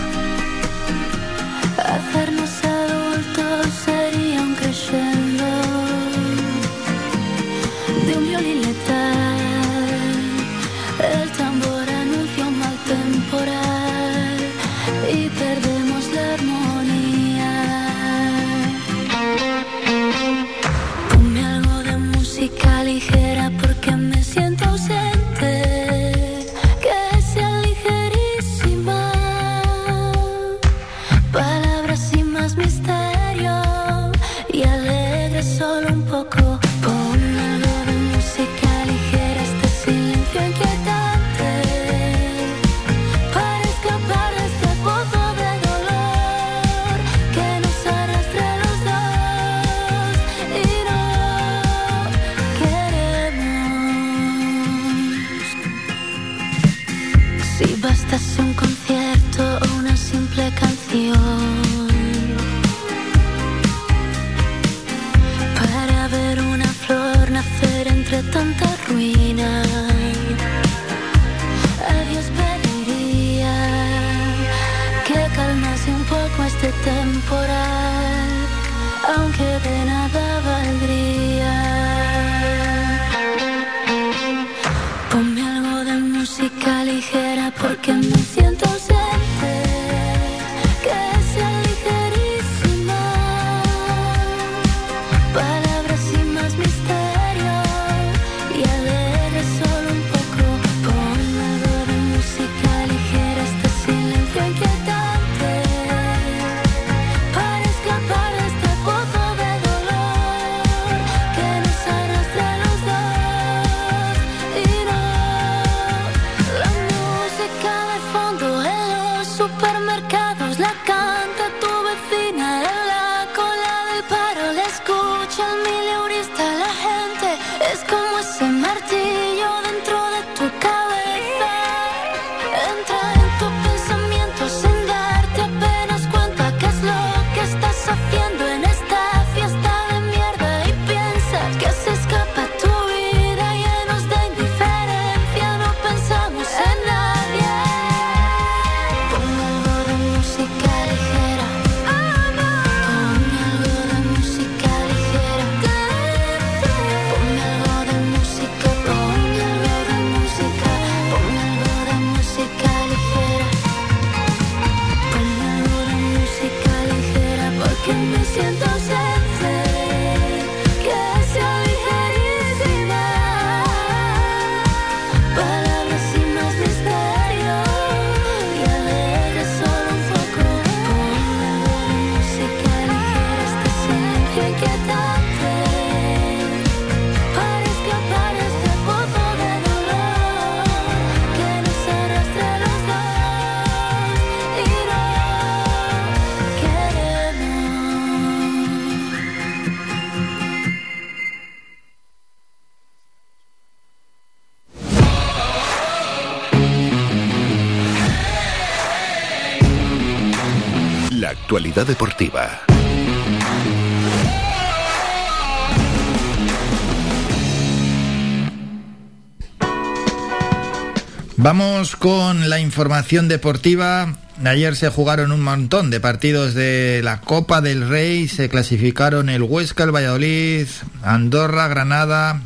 Vamos 221.39 221.95
con 221.95 222.49
la 222.49 222.59
información 222.59 223.27
deportiva. 223.27 224.17
Ayer 224.43 224.75
se 224.75 224.89
jugaron 224.89 225.31
un 225.31 225.41
montón 225.41 225.91
de 225.91 225.99
partidos 225.99 226.55
de 226.55 227.01
la 227.03 227.21
Copa 227.21 227.61
del 227.61 227.87
Rey. 227.87 228.27
Se 228.27 228.49
clasificaron 228.49 229.29
el 229.29 229.43
Huesca, 229.43 229.83
el 229.83 229.93
Valladolid, 229.93 230.65
Andorra, 231.03 231.67
Granada, 231.67 232.41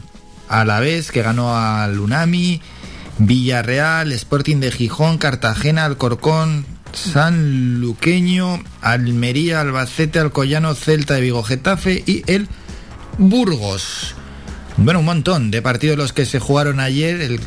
Alavés, 0.50 1.10
que 1.12 1.22
ganó 1.22 1.56
al 1.58 2.02
Unami, 2.02 2.62
Villarreal, 3.18 4.12
Sporting 4.12 4.58
de 4.58 4.72
Gijón, 4.72 5.18
Cartagena, 5.18 5.86
Alcorcón, 5.86 6.66
San 6.92 7.80
Luqueño, 7.80 8.62
Almería, 8.82 9.62
Albacete, 9.62 10.20
Alcoyano, 10.20 10.76
Celta 10.76 11.14
de 11.14 11.22
Vigo, 11.22 11.44
Getafe 11.44 12.04
y 12.06 12.24
el 12.30 12.50
Burgos. 13.18 14.16
Bueno, 14.76 15.00
un 15.00 15.06
montón 15.06 15.50
de 15.50 15.62
partidos 15.62 15.98
los 15.98 16.12
que 16.12 16.26
se 16.26 16.40
jugaron 16.40 16.82
ayer. 16.82 17.40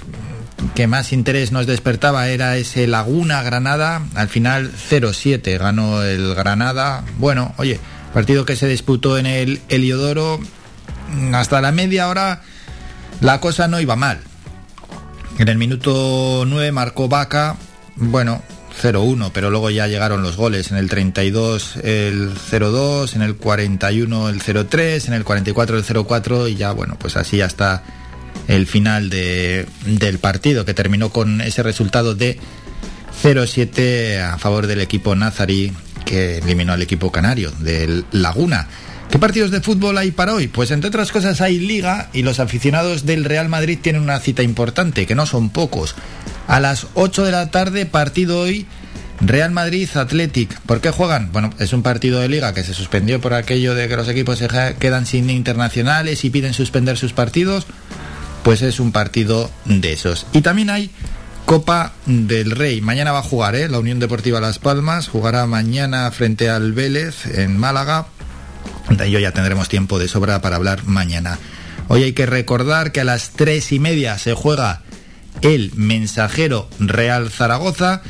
Que 0.74 0.86
más 0.86 1.12
interés 1.12 1.52
nos 1.52 1.66
despertaba 1.66 2.28
era 2.28 2.56
ese 2.56 2.86
Laguna 2.86 3.42
Granada. 3.42 4.02
Al 4.14 4.28
final 4.28 4.72
0-7 4.72 5.58
ganó 5.58 6.02
el 6.02 6.34
Granada. 6.34 7.04
Bueno, 7.18 7.54
oye, 7.56 7.80
partido 8.12 8.44
que 8.44 8.56
se 8.56 8.68
disputó 8.68 9.18
en 9.18 9.26
el 9.26 9.60
Heliodoro. 9.68 10.40
Hasta 11.32 11.60
la 11.60 11.72
media 11.72 12.08
hora 12.08 12.42
la 13.20 13.40
cosa 13.40 13.68
no 13.68 13.80
iba 13.80 13.96
mal. 13.96 14.20
En 15.38 15.48
el 15.48 15.58
minuto 15.58 16.44
9 16.46 16.72
marcó 16.72 17.08
Vaca. 17.08 17.56
Bueno, 17.96 18.42
0-1, 18.82 19.30
pero 19.32 19.50
luego 19.50 19.70
ya 19.70 19.86
llegaron 19.86 20.22
los 20.22 20.36
goles. 20.36 20.70
En 20.70 20.76
el 20.76 20.88
32 20.88 21.76
el 21.82 22.34
0-2, 22.34 23.14
en 23.14 23.22
el 23.22 23.36
41 23.36 24.28
el 24.28 24.42
0-3, 24.42 25.08
en 25.08 25.14
el 25.14 25.24
44 25.24 25.78
el 25.78 25.84
0-4 25.84 26.50
y 26.50 26.56
ya, 26.56 26.72
bueno, 26.72 26.96
pues 26.98 27.16
así 27.16 27.40
hasta 27.40 27.82
el 28.48 28.66
final 28.66 29.10
de- 29.10 29.66
del 29.86 30.18
partido 30.18 30.64
que 30.64 30.74
terminó 30.74 31.10
con 31.10 31.40
ese 31.40 31.62
resultado 31.62 32.14
de 32.14 32.38
0-7 33.22 34.20
a 34.20 34.38
favor 34.38 34.66
del 34.66 34.80
equipo 34.80 35.14
nazarí 35.14 35.72
que 36.04 36.38
eliminó 36.38 36.72
al 36.72 36.82
equipo 36.82 37.10
canario 37.10 37.50
del 37.60 38.04
Laguna. 38.12 38.68
¿Qué 39.10 39.18
partidos 39.18 39.50
de 39.50 39.60
fútbol 39.60 39.96
hay 39.98 40.10
para 40.10 40.34
hoy? 40.34 40.48
Pues 40.48 40.70
entre 40.70 40.88
otras 40.88 41.12
cosas 41.12 41.40
hay 41.40 41.58
liga 41.58 42.10
y 42.12 42.22
los 42.22 42.40
aficionados 42.40 43.06
del 43.06 43.24
Real 43.24 43.48
Madrid 43.48 43.78
tienen 43.80 44.02
una 44.02 44.18
cita 44.18 44.42
importante, 44.42 45.06
que 45.06 45.14
no 45.14 45.24
son 45.26 45.50
pocos. 45.50 45.94
A 46.48 46.58
las 46.60 46.88
8 46.94 47.24
de 47.24 47.30
la 47.32 47.50
tarde, 47.50 47.86
partido 47.86 48.40
hoy, 48.40 48.66
Real 49.20 49.52
Madrid 49.52 49.88
Athletic. 49.94 50.58
¿Por 50.62 50.80
qué 50.80 50.90
juegan? 50.90 51.30
Bueno, 51.32 51.50
es 51.60 51.72
un 51.72 51.82
partido 51.82 52.18
de 52.20 52.28
liga 52.28 52.52
que 52.52 52.64
se 52.64 52.74
suspendió 52.74 53.20
por 53.20 53.32
aquello 53.34 53.74
de 53.74 53.88
que 53.88 53.96
los 53.96 54.08
equipos 54.08 54.38
se 54.38 54.48
quedan 54.78 55.06
sin 55.06 55.30
internacionales 55.30 56.24
y 56.24 56.30
piden 56.30 56.52
suspender 56.52 56.98
sus 56.98 57.12
partidos. 57.12 57.66
Pues 58.44 58.62
es 58.62 58.78
un 58.78 58.92
partido 58.92 59.50
de 59.64 59.92
esos. 59.94 60.26
Y 60.32 60.42
también 60.42 60.70
hay 60.70 60.90
Copa 61.46 61.92
del 62.06 62.52
Rey. 62.52 62.80
Mañana 62.80 63.12
va 63.12 63.18
a 63.18 63.22
jugar, 63.22 63.54
¿eh? 63.54 63.68
La 63.68 63.78
Unión 63.78 63.98
Deportiva 63.98 64.40
Las 64.40 64.58
Palmas 64.58 65.08
jugará 65.08 65.46
mañana 65.46 66.10
frente 66.10 66.48
al 66.48 66.72
Vélez 66.72 67.26
en 67.26 67.58
Málaga. 67.58 68.06
De 68.90 69.06
ello 69.06 69.18
ya 69.18 69.32
tendremos 69.32 69.68
tiempo 69.68 69.98
de 69.98 70.08
sobra 70.08 70.40
para 70.40 70.56
hablar 70.56 70.84
mañana. 70.84 71.38
Hoy 71.88 72.02
hay 72.02 72.12
que 72.12 72.26
recordar 72.26 72.92
que 72.92 73.00
a 73.00 73.04
las 73.04 73.30
tres 73.30 73.72
y 73.72 73.78
media 73.78 74.18
se 74.18 74.34
juega 74.34 74.82
el 75.42 75.72
mensajero 75.74 76.68
Real 76.78 77.30
Zaragoza 77.30 78.02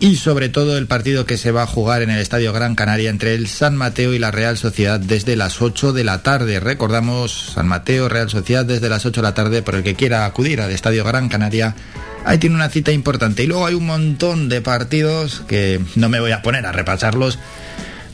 y 0.00 0.16
sobre 0.16 0.48
todo 0.48 0.78
el 0.78 0.86
partido 0.86 1.26
que 1.26 1.36
se 1.36 1.52
va 1.52 1.62
a 1.62 1.66
jugar 1.66 2.00
en 2.00 2.08
el 2.08 2.20
Estadio 2.20 2.54
Gran 2.54 2.74
Canaria 2.74 3.10
entre 3.10 3.34
el 3.34 3.46
San 3.46 3.76
Mateo 3.76 4.14
y 4.14 4.18
la 4.18 4.30
Real 4.30 4.56
Sociedad 4.56 4.98
desde 4.98 5.36
las 5.36 5.60
8 5.60 5.92
de 5.92 6.04
la 6.04 6.22
tarde. 6.22 6.58
Recordamos 6.58 7.52
San 7.54 7.68
Mateo, 7.68 8.08
Real 8.08 8.30
Sociedad 8.30 8.64
desde 8.64 8.88
las 8.88 9.04
8 9.04 9.20
de 9.20 9.26
la 9.26 9.34
tarde 9.34 9.60
por 9.60 9.74
el 9.74 9.82
que 9.82 9.94
quiera 9.94 10.24
acudir 10.24 10.62
al 10.62 10.70
Estadio 10.70 11.04
Gran 11.04 11.28
Canaria. 11.28 11.76
Ahí 12.24 12.38
tiene 12.38 12.56
una 12.56 12.70
cita 12.70 12.92
importante. 12.92 13.44
Y 13.44 13.46
luego 13.46 13.66
hay 13.66 13.74
un 13.74 13.86
montón 13.86 14.48
de 14.48 14.62
partidos 14.62 15.42
que 15.46 15.80
no 15.96 16.08
me 16.08 16.18
voy 16.18 16.32
a 16.32 16.40
poner 16.40 16.64
a 16.64 16.72
repasarlos 16.72 17.38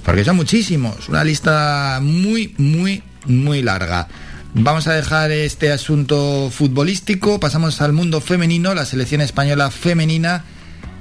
porque 0.05 0.25
son 0.25 0.35
muchísimos. 0.35 1.09
Una 1.09 1.23
lista 1.23 2.01
muy, 2.03 2.53
muy, 2.59 3.05
muy 3.27 3.63
larga. 3.63 4.09
Vamos 4.55 4.89
a 4.89 4.95
dejar 4.95 5.31
este 5.31 5.71
asunto 5.71 6.51
futbolístico. 6.51 7.39
Pasamos 7.39 7.81
al 7.81 7.93
mundo 7.93 8.21
femenino. 8.21 8.75
La 8.75 8.87
selección 8.87 9.21
española 9.21 9.71
femenina 9.71 10.45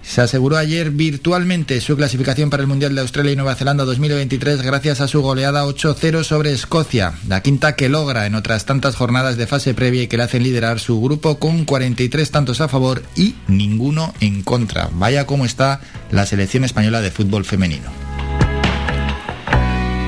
se 0.07 0.21
aseguró 0.21 0.57
ayer 0.57 0.91
virtualmente 0.91 1.81
su 1.81 1.95
clasificación 1.97 2.49
para 2.49 2.61
el 2.61 2.67
Mundial 2.67 2.93
de 2.95 3.01
Australia 3.01 3.31
y 3.31 3.35
Nueva 3.35 3.55
Zelanda 3.55 3.85
2023 3.85 4.61
gracias 4.61 5.01
a 5.01 5.07
su 5.07 5.21
goleada 5.21 5.65
8-0 5.65 6.23
sobre 6.23 6.51
Escocia, 6.51 7.13
la 7.27 7.41
quinta 7.41 7.75
que 7.75 7.89
logra 7.89 8.25
en 8.25 8.35
otras 8.35 8.65
tantas 8.65 8.95
jornadas 8.95 9.35
de 9.35 9.47
fase 9.47 9.73
previa 9.73 10.03
y 10.03 10.07
que 10.07 10.17
le 10.17 10.23
hacen 10.23 10.43
liderar 10.43 10.79
su 10.79 11.01
grupo 11.01 11.39
con 11.39 11.65
43 11.65 12.29
tantos 12.31 12.61
a 12.61 12.67
favor 12.67 13.01
y 13.15 13.35
ninguno 13.47 14.13
en 14.19 14.43
contra. 14.43 14.89
Vaya 14.93 15.25
cómo 15.25 15.45
está 15.45 15.81
la 16.11 16.25
selección 16.25 16.63
española 16.63 17.01
de 17.01 17.11
fútbol 17.11 17.43
femenino. 17.43 18.04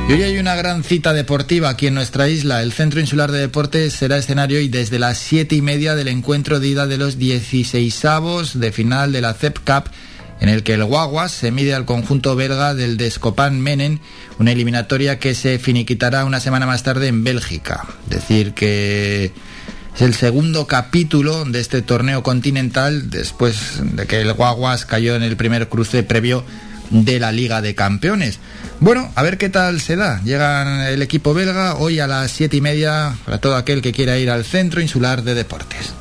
Y 0.07 0.13
hoy 0.13 0.23
hay 0.23 0.37
una 0.37 0.55
gran 0.55 0.85
cita 0.85 1.11
deportiva 1.11 1.67
aquí 1.67 1.87
en 1.87 1.93
nuestra 1.93 2.29
isla. 2.29 2.63
El 2.63 2.71
Centro 2.71 3.01
Insular 3.01 3.29
de 3.29 3.39
Deportes 3.39 3.93
será 3.93 4.17
escenario 4.17 4.61
y 4.61 4.69
desde 4.69 4.99
las 4.99 5.17
siete 5.17 5.55
y 5.55 5.61
media 5.61 5.95
del 5.95 6.07
encuentro 6.07 6.61
de 6.61 6.69
ida 6.69 6.87
de 6.87 6.97
los 6.97 7.19
16avos 7.19 8.53
de 8.53 8.71
final 8.71 9.11
de 9.11 9.19
la 9.19 9.33
CEP 9.33 9.59
Cup 9.59 9.91
en 10.39 10.47
el 10.47 10.63
que 10.63 10.75
el 10.75 10.85
Guaguas 10.85 11.33
se 11.33 11.51
mide 11.51 11.73
al 11.73 11.83
conjunto 11.83 12.37
belga 12.37 12.73
del 12.73 12.95
Descopan 12.95 13.59
Menen, 13.59 13.99
una 14.39 14.53
eliminatoria 14.53 15.19
que 15.19 15.35
se 15.35 15.59
finiquitará 15.59 16.23
una 16.23 16.39
semana 16.39 16.65
más 16.65 16.83
tarde 16.83 17.07
en 17.07 17.25
Bélgica. 17.25 17.85
Decir 18.09 18.53
que 18.53 19.33
es 19.93 20.01
el 20.01 20.13
segundo 20.13 20.67
capítulo 20.67 21.43
de 21.43 21.59
este 21.59 21.81
torneo 21.81 22.23
continental 22.23 23.09
después 23.09 23.81
de 23.81 24.05
que 24.05 24.21
el 24.21 24.31
Guaguas 24.31 24.85
cayó 24.85 25.15
en 25.15 25.23
el 25.23 25.35
primer 25.35 25.67
cruce 25.67 26.03
previo 26.03 26.45
de 26.91 27.19
la 27.19 27.33
Liga 27.33 27.61
de 27.61 27.75
Campeones. 27.75 28.39
Bueno, 28.79 29.11
a 29.15 29.23
ver 29.23 29.39
qué 29.39 29.49
tal 29.49 29.81
se 29.81 29.95
da. 29.95 30.21
Llega 30.23 30.89
el 30.89 31.01
equipo 31.01 31.33
belga 31.33 31.75
hoy 31.75 31.99
a 31.99 32.05
las 32.05 32.31
siete 32.31 32.57
y 32.57 32.61
media 32.61 33.15
para 33.25 33.39
todo 33.39 33.55
aquel 33.55 33.81
que 33.81 33.91
quiera 33.91 34.17
ir 34.17 34.29
al 34.29 34.45
Centro 34.45 34.81
Insular 34.81 35.23
de 35.23 35.33
Deportes. 35.33 35.93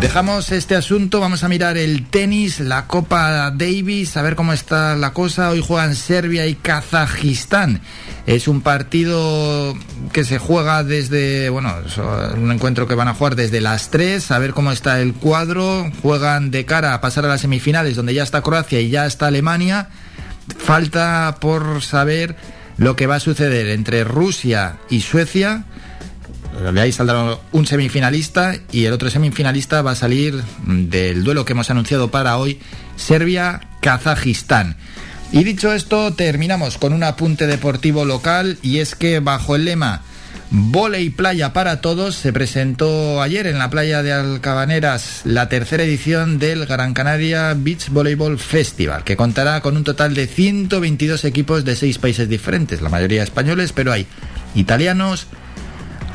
Dejamos 0.00 0.50
este 0.50 0.74
asunto, 0.74 1.20
vamos 1.20 1.44
a 1.44 1.48
mirar 1.48 1.76
el 1.76 2.06
tenis, 2.06 2.58
la 2.58 2.88
Copa 2.88 3.52
Davis, 3.52 4.16
a 4.16 4.22
ver 4.22 4.34
cómo 4.34 4.52
está 4.52 4.96
la 4.96 5.12
cosa. 5.12 5.50
Hoy 5.50 5.62
juegan 5.64 5.94
Serbia 5.94 6.46
y 6.46 6.56
Kazajistán. 6.56 7.80
Es 8.26 8.48
un 8.48 8.62
partido 8.62 9.76
que 10.12 10.24
se 10.24 10.38
juega 10.38 10.82
desde, 10.82 11.50
bueno, 11.50 11.72
es 11.86 11.98
un 11.98 12.50
encuentro 12.50 12.88
que 12.88 12.96
van 12.96 13.06
a 13.06 13.14
jugar 13.14 13.36
desde 13.36 13.60
las 13.60 13.90
3, 13.90 14.30
a 14.32 14.38
ver 14.40 14.54
cómo 14.54 14.72
está 14.72 15.00
el 15.00 15.12
cuadro. 15.12 15.88
Juegan 16.02 16.50
de 16.50 16.64
cara 16.64 16.94
a 16.94 17.00
pasar 17.00 17.24
a 17.26 17.28
las 17.28 17.42
semifinales, 17.42 17.94
donde 17.94 18.14
ya 18.14 18.24
está 18.24 18.42
Croacia 18.42 18.80
y 18.80 18.88
ya 18.88 19.06
está 19.06 19.28
Alemania. 19.28 19.88
Falta 20.58 21.36
por 21.40 21.82
saber 21.82 22.36
lo 22.76 22.96
que 22.96 23.06
va 23.06 23.16
a 23.16 23.20
suceder 23.20 23.68
entre 23.68 24.04
Rusia 24.04 24.76
y 24.88 25.00
Suecia 25.00 25.64
de 26.60 26.80
ahí 26.80 26.92
saldrá 26.92 27.38
un 27.50 27.66
semifinalista 27.66 28.54
y 28.70 28.84
el 28.84 28.92
otro 28.92 29.10
semifinalista 29.10 29.82
va 29.82 29.92
a 29.92 29.96
salir 29.96 30.42
del 30.66 31.24
duelo 31.24 31.44
que 31.44 31.52
hemos 31.52 31.70
anunciado 31.70 32.10
para 32.10 32.36
hoy, 32.36 32.60
Serbia-Kazajistán. 32.96 34.76
Y 35.32 35.44
dicho 35.44 35.72
esto, 35.72 36.12
terminamos 36.12 36.76
con 36.76 36.92
un 36.92 37.04
apunte 37.04 37.46
deportivo 37.46 38.04
local 38.04 38.58
y 38.62 38.78
es 38.78 38.94
que 38.94 39.20
bajo 39.20 39.56
el 39.56 39.64
lema 39.64 40.02
Voley 40.54 41.08
Playa 41.08 41.54
para 41.54 41.80
Todos 41.80 42.14
se 42.14 42.30
presentó 42.30 43.22
ayer 43.22 43.46
en 43.46 43.58
la 43.58 43.70
playa 43.70 44.02
de 44.02 44.12
Alcabaneras 44.12 45.22
la 45.24 45.48
tercera 45.48 45.82
edición 45.82 46.38
del 46.38 46.66
Gran 46.66 46.92
Canaria 46.92 47.54
Beach 47.56 47.88
Volleyball 47.88 48.38
Festival, 48.38 49.02
que 49.02 49.16
contará 49.16 49.62
con 49.62 49.78
un 49.78 49.84
total 49.84 50.14
de 50.14 50.26
122 50.26 51.24
equipos 51.24 51.64
de 51.64 51.74
seis 51.74 51.96
países 51.96 52.28
diferentes, 52.28 52.82
la 52.82 52.90
mayoría 52.90 53.22
españoles, 53.22 53.72
pero 53.72 53.92
hay 53.92 54.06
italianos, 54.54 55.26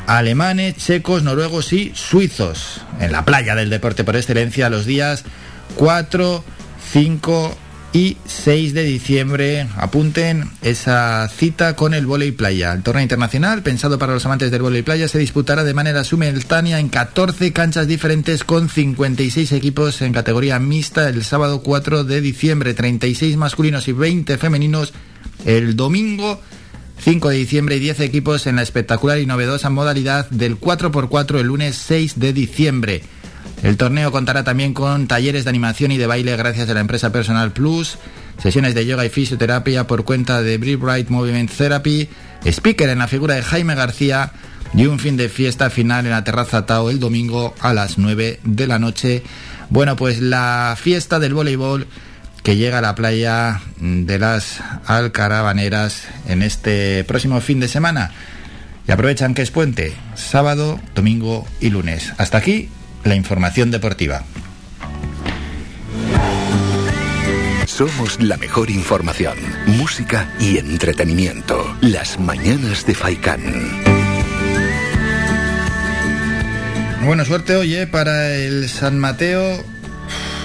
alemanes, 0.06 0.76
checos, 0.76 1.24
noruegos 1.24 1.72
y 1.72 1.90
suizos. 1.96 2.82
En 3.00 3.10
la 3.10 3.24
playa 3.24 3.56
del 3.56 3.70
deporte 3.70 4.04
por 4.04 4.14
excelencia 4.14 4.70
los 4.70 4.86
días 4.86 5.24
4, 5.74 6.44
5 6.92 7.58
y 7.92 8.16
6 8.26 8.74
de 8.74 8.84
diciembre. 8.84 9.66
Apunten 9.76 10.50
esa 10.62 11.28
cita 11.28 11.76
con 11.76 11.94
el 11.94 12.06
volei 12.06 12.32
playa. 12.32 12.72
El 12.72 12.82
torneo 12.82 13.02
internacional, 13.02 13.62
pensado 13.62 13.98
para 13.98 14.12
los 14.12 14.26
amantes 14.26 14.50
del 14.50 14.62
volei 14.62 14.82
playa, 14.82 15.08
se 15.08 15.18
disputará 15.18 15.64
de 15.64 15.74
manera 15.74 16.04
simultánea 16.04 16.78
en 16.78 16.88
14 16.88 17.52
canchas 17.52 17.86
diferentes 17.86 18.44
con 18.44 18.68
56 18.68 19.52
equipos 19.52 20.02
en 20.02 20.12
categoría 20.12 20.58
mixta 20.58 21.08
el 21.08 21.24
sábado 21.24 21.62
4 21.62 22.04
de 22.04 22.20
diciembre, 22.20 22.74
36 22.74 23.36
masculinos 23.36 23.88
y 23.88 23.92
20 23.92 24.38
femeninos 24.38 24.92
el 25.44 25.76
domingo 25.76 26.40
5 27.00 27.28
de 27.28 27.36
diciembre 27.36 27.76
y 27.76 27.80
10 27.80 28.00
equipos 28.00 28.46
en 28.46 28.56
la 28.56 28.62
espectacular 28.62 29.18
y 29.18 29.26
novedosa 29.26 29.70
modalidad 29.70 30.28
del 30.30 30.58
4x4 30.58 31.38
el 31.38 31.46
lunes 31.46 31.76
6 31.76 32.18
de 32.18 32.32
diciembre. 32.32 33.02
El 33.62 33.76
torneo 33.76 34.12
contará 34.12 34.44
también 34.44 34.72
con 34.72 35.08
talleres 35.08 35.44
de 35.44 35.50
animación 35.50 35.90
y 35.90 35.96
de 35.96 36.06
baile 36.06 36.36
gracias 36.36 36.68
a 36.68 36.74
la 36.74 36.80
empresa 36.80 37.10
Personal 37.10 37.52
Plus, 37.52 37.98
sesiones 38.40 38.74
de 38.74 38.86
yoga 38.86 39.04
y 39.04 39.08
fisioterapia 39.08 39.86
por 39.86 40.04
cuenta 40.04 40.42
de 40.42 40.58
Breathe 40.58 40.76
Bright 40.76 41.08
Movement 41.08 41.50
Therapy, 41.50 42.08
speaker 42.44 42.88
en 42.88 42.98
la 42.98 43.08
figura 43.08 43.34
de 43.34 43.42
Jaime 43.42 43.74
García 43.74 44.32
y 44.74 44.86
un 44.86 44.98
fin 44.98 45.16
de 45.16 45.28
fiesta 45.28 45.70
final 45.70 46.06
en 46.06 46.12
la 46.12 46.24
terraza 46.24 46.66
Tao 46.66 46.90
el 46.90 47.00
domingo 47.00 47.54
a 47.60 47.74
las 47.74 47.98
9 47.98 48.40
de 48.44 48.66
la 48.66 48.78
noche. 48.78 49.22
Bueno, 49.70 49.96
pues 49.96 50.20
la 50.20 50.76
fiesta 50.80 51.18
del 51.18 51.34
voleibol 51.34 51.86
que 52.44 52.56
llega 52.56 52.78
a 52.78 52.82
la 52.82 52.94
playa 52.94 53.60
de 53.80 54.18
las 54.18 54.60
Alcarabaneras 54.86 56.04
en 56.28 56.42
este 56.42 57.02
próximo 57.04 57.40
fin 57.40 57.60
de 57.60 57.68
semana. 57.68 58.12
Y 58.86 58.92
aprovechan 58.92 59.34
que 59.34 59.42
es 59.42 59.50
puente, 59.50 59.94
sábado, 60.14 60.80
domingo 60.94 61.46
y 61.60 61.70
lunes. 61.70 62.14
Hasta 62.16 62.38
aquí 62.38 62.70
la 63.04 63.14
información 63.14 63.70
deportiva. 63.70 64.24
Somos 67.66 68.20
la 68.20 68.36
mejor 68.36 68.70
información, 68.70 69.36
música 69.66 70.34
y 70.40 70.58
entretenimiento. 70.58 71.76
Las 71.80 72.18
mañanas 72.18 72.84
de 72.86 72.94
Faikán. 72.94 73.88
Bueno, 77.04 77.24
suerte 77.24 77.54
hoy 77.54 77.74
¿eh? 77.74 77.86
para 77.86 78.34
el 78.34 78.68
San 78.68 78.98
Mateo. 78.98 79.62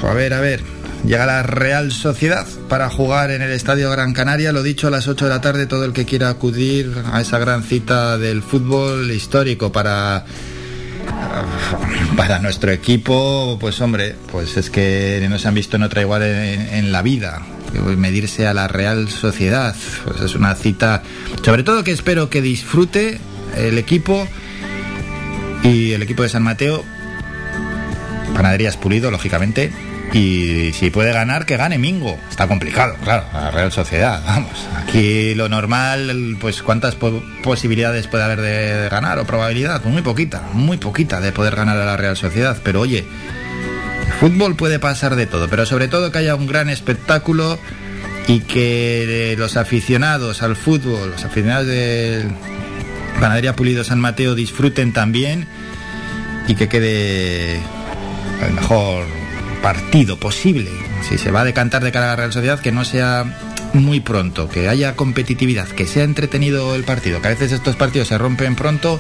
A 0.04 0.14
ver, 0.14 0.34
a 0.34 0.42
ver. 0.42 0.62
Llega 1.06 1.26
la 1.26 1.44
Real 1.44 1.92
Sociedad 1.92 2.48
para 2.70 2.90
jugar 2.90 3.32
en 3.32 3.42
el 3.42 3.52
Estadio 3.52 3.90
Gran 3.92 4.14
Canaria. 4.14 4.54
Lo 4.54 4.64
dicho, 4.64 4.88
a 4.88 4.92
las 4.92 5.08
8 5.08 5.26
de 5.26 5.30
la 5.30 5.42
tarde, 5.42 5.66
todo 5.66 5.84
el 5.84 5.92
que 5.92 6.06
quiera 6.06 6.30
acudir 6.30 6.94
a 7.12 7.20
esa 7.20 7.40
gran 7.40 7.64
cita 7.64 8.18
del 8.18 8.42
fútbol 8.42 9.12
histórico 9.12 9.72
para 9.72 10.24
para 12.18 12.40
nuestro 12.40 12.72
equipo, 12.72 13.58
pues 13.60 13.80
hombre, 13.82 14.16
pues 14.32 14.58
es 14.58 14.70
que 14.70 15.26
no 15.30 15.40
se 15.40 15.48
han 15.48 15.54
visto 15.54 15.78
en 15.78 15.84
otra 15.84 16.02
igual 16.02 16.24
en, 16.24 16.92
la 16.92 17.02
vida. 17.02 17.42
Medirse 17.98 18.46
a 18.46 18.54
la 18.54 18.68
Real 18.68 19.10
Sociedad, 19.10 19.76
pues 20.06 20.22
es 20.22 20.36
una 20.36 20.54
cita, 20.54 21.02
sobre 21.44 21.64
todo 21.64 21.84
que 21.84 21.92
espero 21.92 22.30
que 22.30 22.42
disfrute 22.42 23.20
el 23.58 23.78
equipo 23.80 24.28
y 25.64 25.94
el 25.94 26.04
equipo 26.04 26.22
de 26.22 26.30
San 26.30 26.44
Mateo, 26.44 26.84
Panaderías 28.36 28.78
Pulido, 28.78 29.10
lógicamente, 29.10 29.72
y 30.14 30.72
si 30.74 30.92
puede 30.92 31.12
ganar, 31.12 31.46
que 31.46 31.58
gane 31.58 31.78
Mingo. 31.80 32.20
Está 32.30 32.48
complicado, 32.48 32.96
claro, 33.04 33.26
la 33.34 33.50
Real 33.52 33.72
Sociedad, 33.72 34.22
vamos. 34.26 34.52
Aquí 34.78 35.34
lo 35.36 35.50
normal, 35.50 36.38
pues 36.40 36.62
cuántas 36.62 36.96
po- 36.96 37.24
posibilidades 37.44 38.08
puede 38.08 38.24
haber 38.24 38.40
de, 38.42 38.74
de 38.84 38.90
ganar 38.90 39.18
o 39.20 39.26
probabilidad, 39.26 39.84
muy 39.86 40.02
poquita, 40.04 40.44
muy 40.54 40.78
poquita 40.78 41.20
de 41.20 41.32
poder 41.32 41.56
ganar 41.56 41.78
a 41.78 41.86
la 41.86 41.98
Real 41.98 42.16
Sociedad. 42.16 42.58
Pero 42.64 42.82
oye, 42.82 43.06
fútbol 44.20 44.56
puede 44.56 44.78
pasar 44.80 45.16
de 45.16 45.26
todo, 45.26 45.48
pero 45.50 45.66
sobre 45.66 45.88
todo 45.88 46.12
que 46.12 46.20
haya 46.20 46.36
un 46.36 46.46
gran 46.48 46.70
espectáculo 46.70 47.58
y 48.28 48.42
que 48.42 49.32
eh, 49.34 49.36
los 49.36 49.58
aficionados 49.58 50.44
al 50.44 50.56
fútbol, 50.56 51.12
los 51.12 51.26
aficionados 51.26 51.68
del 51.68 52.30
Panadería 53.20 53.56
Pulido 53.56 53.84
San 53.84 54.00
Mateo 54.00 54.36
disfruten 54.36 54.94
también 54.94 55.48
y 56.48 56.56
que 56.56 56.68
quede 56.70 57.56
el 58.46 58.54
mejor 58.54 59.06
partido 59.64 60.18
posible. 60.18 60.70
Si 61.10 61.18
se 61.18 61.32
va 61.32 61.42
a 61.42 61.46
decantar 61.46 61.84
de 61.84 61.92
cara 61.94 62.06
a 62.06 62.10
la 62.10 62.16
Real 62.18 62.34
Sociedad, 62.34 62.60
que 62.60 62.74
no 62.74 62.84
sea 62.84 63.26
muy 63.74 64.02
pronto, 64.02 64.50
que 64.50 64.68
haya 64.68 64.96
competitividad, 64.96 65.68
que 65.68 65.88
sea 65.88 66.04
entretenido 66.04 66.76
el 66.76 66.84
partido, 66.84 67.22
que 67.22 67.28
a 67.28 67.32
veces 67.32 67.54
estos 67.54 67.78
partidos 67.78 68.10
se 68.10 68.18
rompen 68.18 68.56
pronto 68.56 69.00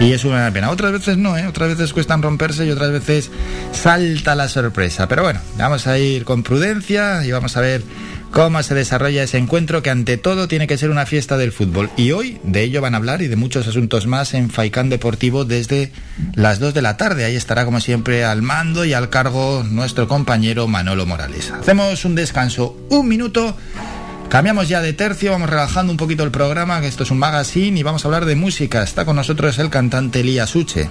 y 0.00 0.12
es 0.12 0.24
una 0.24 0.50
pena. 0.50 0.70
Otras 0.70 0.92
veces 0.92 1.18
no, 1.18 1.36
¿eh? 1.36 1.46
otras 1.46 1.68
veces 1.68 1.92
cuestan 1.92 2.22
romperse 2.22 2.66
y 2.66 2.70
otras 2.70 2.90
veces 2.90 3.30
salta 3.72 4.34
la 4.34 4.48
sorpresa. 4.48 5.06
Pero 5.08 5.22
bueno, 5.22 5.40
vamos 5.58 5.86
a 5.86 5.98
ir 5.98 6.24
con 6.24 6.42
prudencia 6.42 7.24
y 7.26 7.30
vamos 7.30 7.56
a 7.58 7.60
ver 7.60 7.82
cómo 8.30 8.62
se 8.62 8.74
desarrolla 8.74 9.22
ese 9.22 9.38
encuentro 9.38 9.82
que 9.82 9.90
ante 9.90 10.16
todo 10.16 10.48
tiene 10.48 10.66
que 10.66 10.78
ser 10.78 10.90
una 10.90 11.06
fiesta 11.06 11.36
del 11.36 11.52
fútbol. 11.52 11.90
Y 11.96 12.12
hoy 12.12 12.38
de 12.42 12.62
ello 12.62 12.80
van 12.80 12.94
a 12.94 12.98
hablar 12.98 13.22
y 13.22 13.28
de 13.28 13.36
muchos 13.36 13.66
asuntos 13.66 14.06
más 14.06 14.34
en 14.34 14.50
Faicán 14.50 14.90
Deportivo 14.90 15.44
desde 15.44 15.92
las 16.34 16.58
2 16.58 16.74
de 16.74 16.82
la 16.82 16.96
tarde. 16.96 17.24
Ahí 17.24 17.36
estará 17.36 17.64
como 17.64 17.80
siempre 17.80 18.24
al 18.24 18.42
mando 18.42 18.84
y 18.84 18.92
al 18.92 19.10
cargo 19.10 19.64
nuestro 19.68 20.08
compañero 20.08 20.68
Manolo 20.68 21.06
Morales. 21.06 21.50
Hacemos 21.50 22.04
un 22.04 22.14
descanso, 22.14 22.76
un 22.90 23.08
minuto. 23.08 23.56
Cambiamos 24.28 24.68
ya 24.68 24.82
de 24.82 24.92
tercio, 24.92 25.32
vamos 25.32 25.48
relajando 25.48 25.90
un 25.90 25.96
poquito 25.96 26.22
el 26.22 26.30
programa, 26.30 26.82
que 26.82 26.86
esto 26.86 27.04
es 27.04 27.10
un 27.10 27.18
magazine 27.18 27.80
y 27.80 27.82
vamos 27.82 28.04
a 28.04 28.08
hablar 28.08 28.26
de 28.26 28.36
música. 28.36 28.82
Está 28.82 29.06
con 29.06 29.16
nosotros 29.16 29.58
el 29.58 29.70
cantante 29.70 30.20
Elías 30.20 30.54
Uche. 30.54 30.90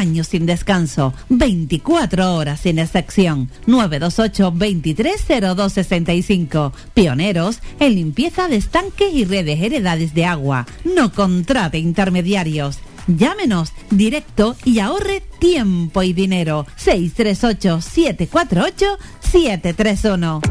sin 0.27 0.45
descanso. 0.45 1.13
24 1.29 2.35
horas 2.35 2.61
sin 2.61 2.79
excepción. 2.79 3.49
928 3.67 4.51
230265. 4.51 6.73
Pioneros 6.93 7.59
en 7.79 7.95
limpieza 7.95 8.47
de 8.47 8.57
estanques 8.57 9.13
y 9.13 9.25
redes 9.25 9.61
heredades 9.61 10.13
de 10.13 10.25
agua. 10.25 10.65
No 10.83 11.13
contrate 11.13 11.77
intermediarios. 11.77 12.79
Llámenos 13.07 13.73
directo 13.89 14.55
y 14.65 14.79
ahorre 14.79 15.23
tiempo 15.39 16.03
y 16.03 16.13
dinero. 16.13 16.67
638 16.77 17.81
748 17.81 18.97
731. 19.19 20.41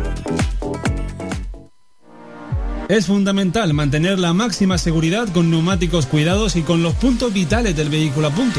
Es 2.90 3.06
fundamental 3.06 3.72
mantener 3.72 4.18
la 4.18 4.32
máxima 4.32 4.76
seguridad 4.76 5.28
con 5.28 5.48
neumáticos 5.48 6.06
cuidados 6.06 6.56
y 6.56 6.62
con 6.62 6.82
los 6.82 6.94
puntos 6.94 7.32
vitales 7.32 7.76
del 7.76 7.88
vehículo 7.88 8.26
a 8.26 8.30
punto. 8.30 8.58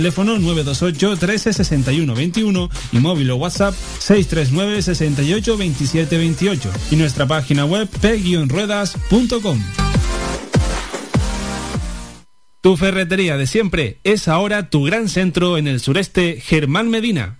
Teléfono 0.01 0.39
928 0.39 1.15
13 1.15 1.53
61 1.53 2.15
21 2.15 2.69
y 2.91 2.97
móvil 2.97 3.29
o 3.29 3.35
WhatsApp 3.35 3.75
639 3.99 4.81
68 4.81 5.57
27 5.57 6.17
28 6.17 6.71
y 6.89 6.95
nuestra 6.95 7.27
página 7.27 7.65
web 7.65 7.87
p-ruedas.com. 7.87 9.59
Tu 12.61 12.77
ferretería 12.77 13.37
de 13.37 13.45
siempre 13.45 13.99
es 14.03 14.27
ahora 14.27 14.71
tu 14.71 14.85
gran 14.85 15.07
centro 15.07 15.59
en 15.59 15.67
el 15.67 15.79
sureste 15.79 16.41
Germán 16.41 16.89
Medina. 16.89 17.39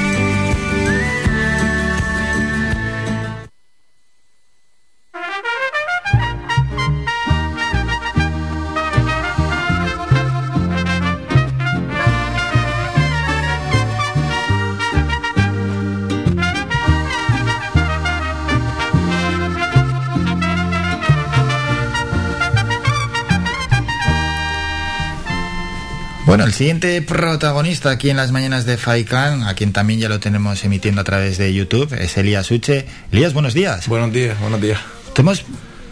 Bueno, 26.31 26.45
el 26.45 26.53
siguiente 26.53 27.01
protagonista 27.01 27.89
aquí 27.89 28.09
en 28.09 28.15
las 28.15 28.31
mañanas 28.31 28.65
de 28.65 28.77
Faikan, 28.77 29.43
a 29.43 29.53
quien 29.53 29.73
también 29.73 29.99
ya 29.99 30.07
lo 30.07 30.21
tenemos 30.21 30.63
emitiendo 30.63 31.01
a 31.01 31.03
través 31.03 31.37
de 31.37 31.53
YouTube, 31.53 31.91
es 31.91 32.15
Elías 32.15 32.49
Uche. 32.51 32.85
Elías, 33.11 33.33
buenos 33.33 33.53
días. 33.53 33.85
Buenos 33.89 34.13
días, 34.13 34.39
buenos 34.39 34.61
días. 34.61 34.79
Te 35.13 35.23
hemos, 35.23 35.43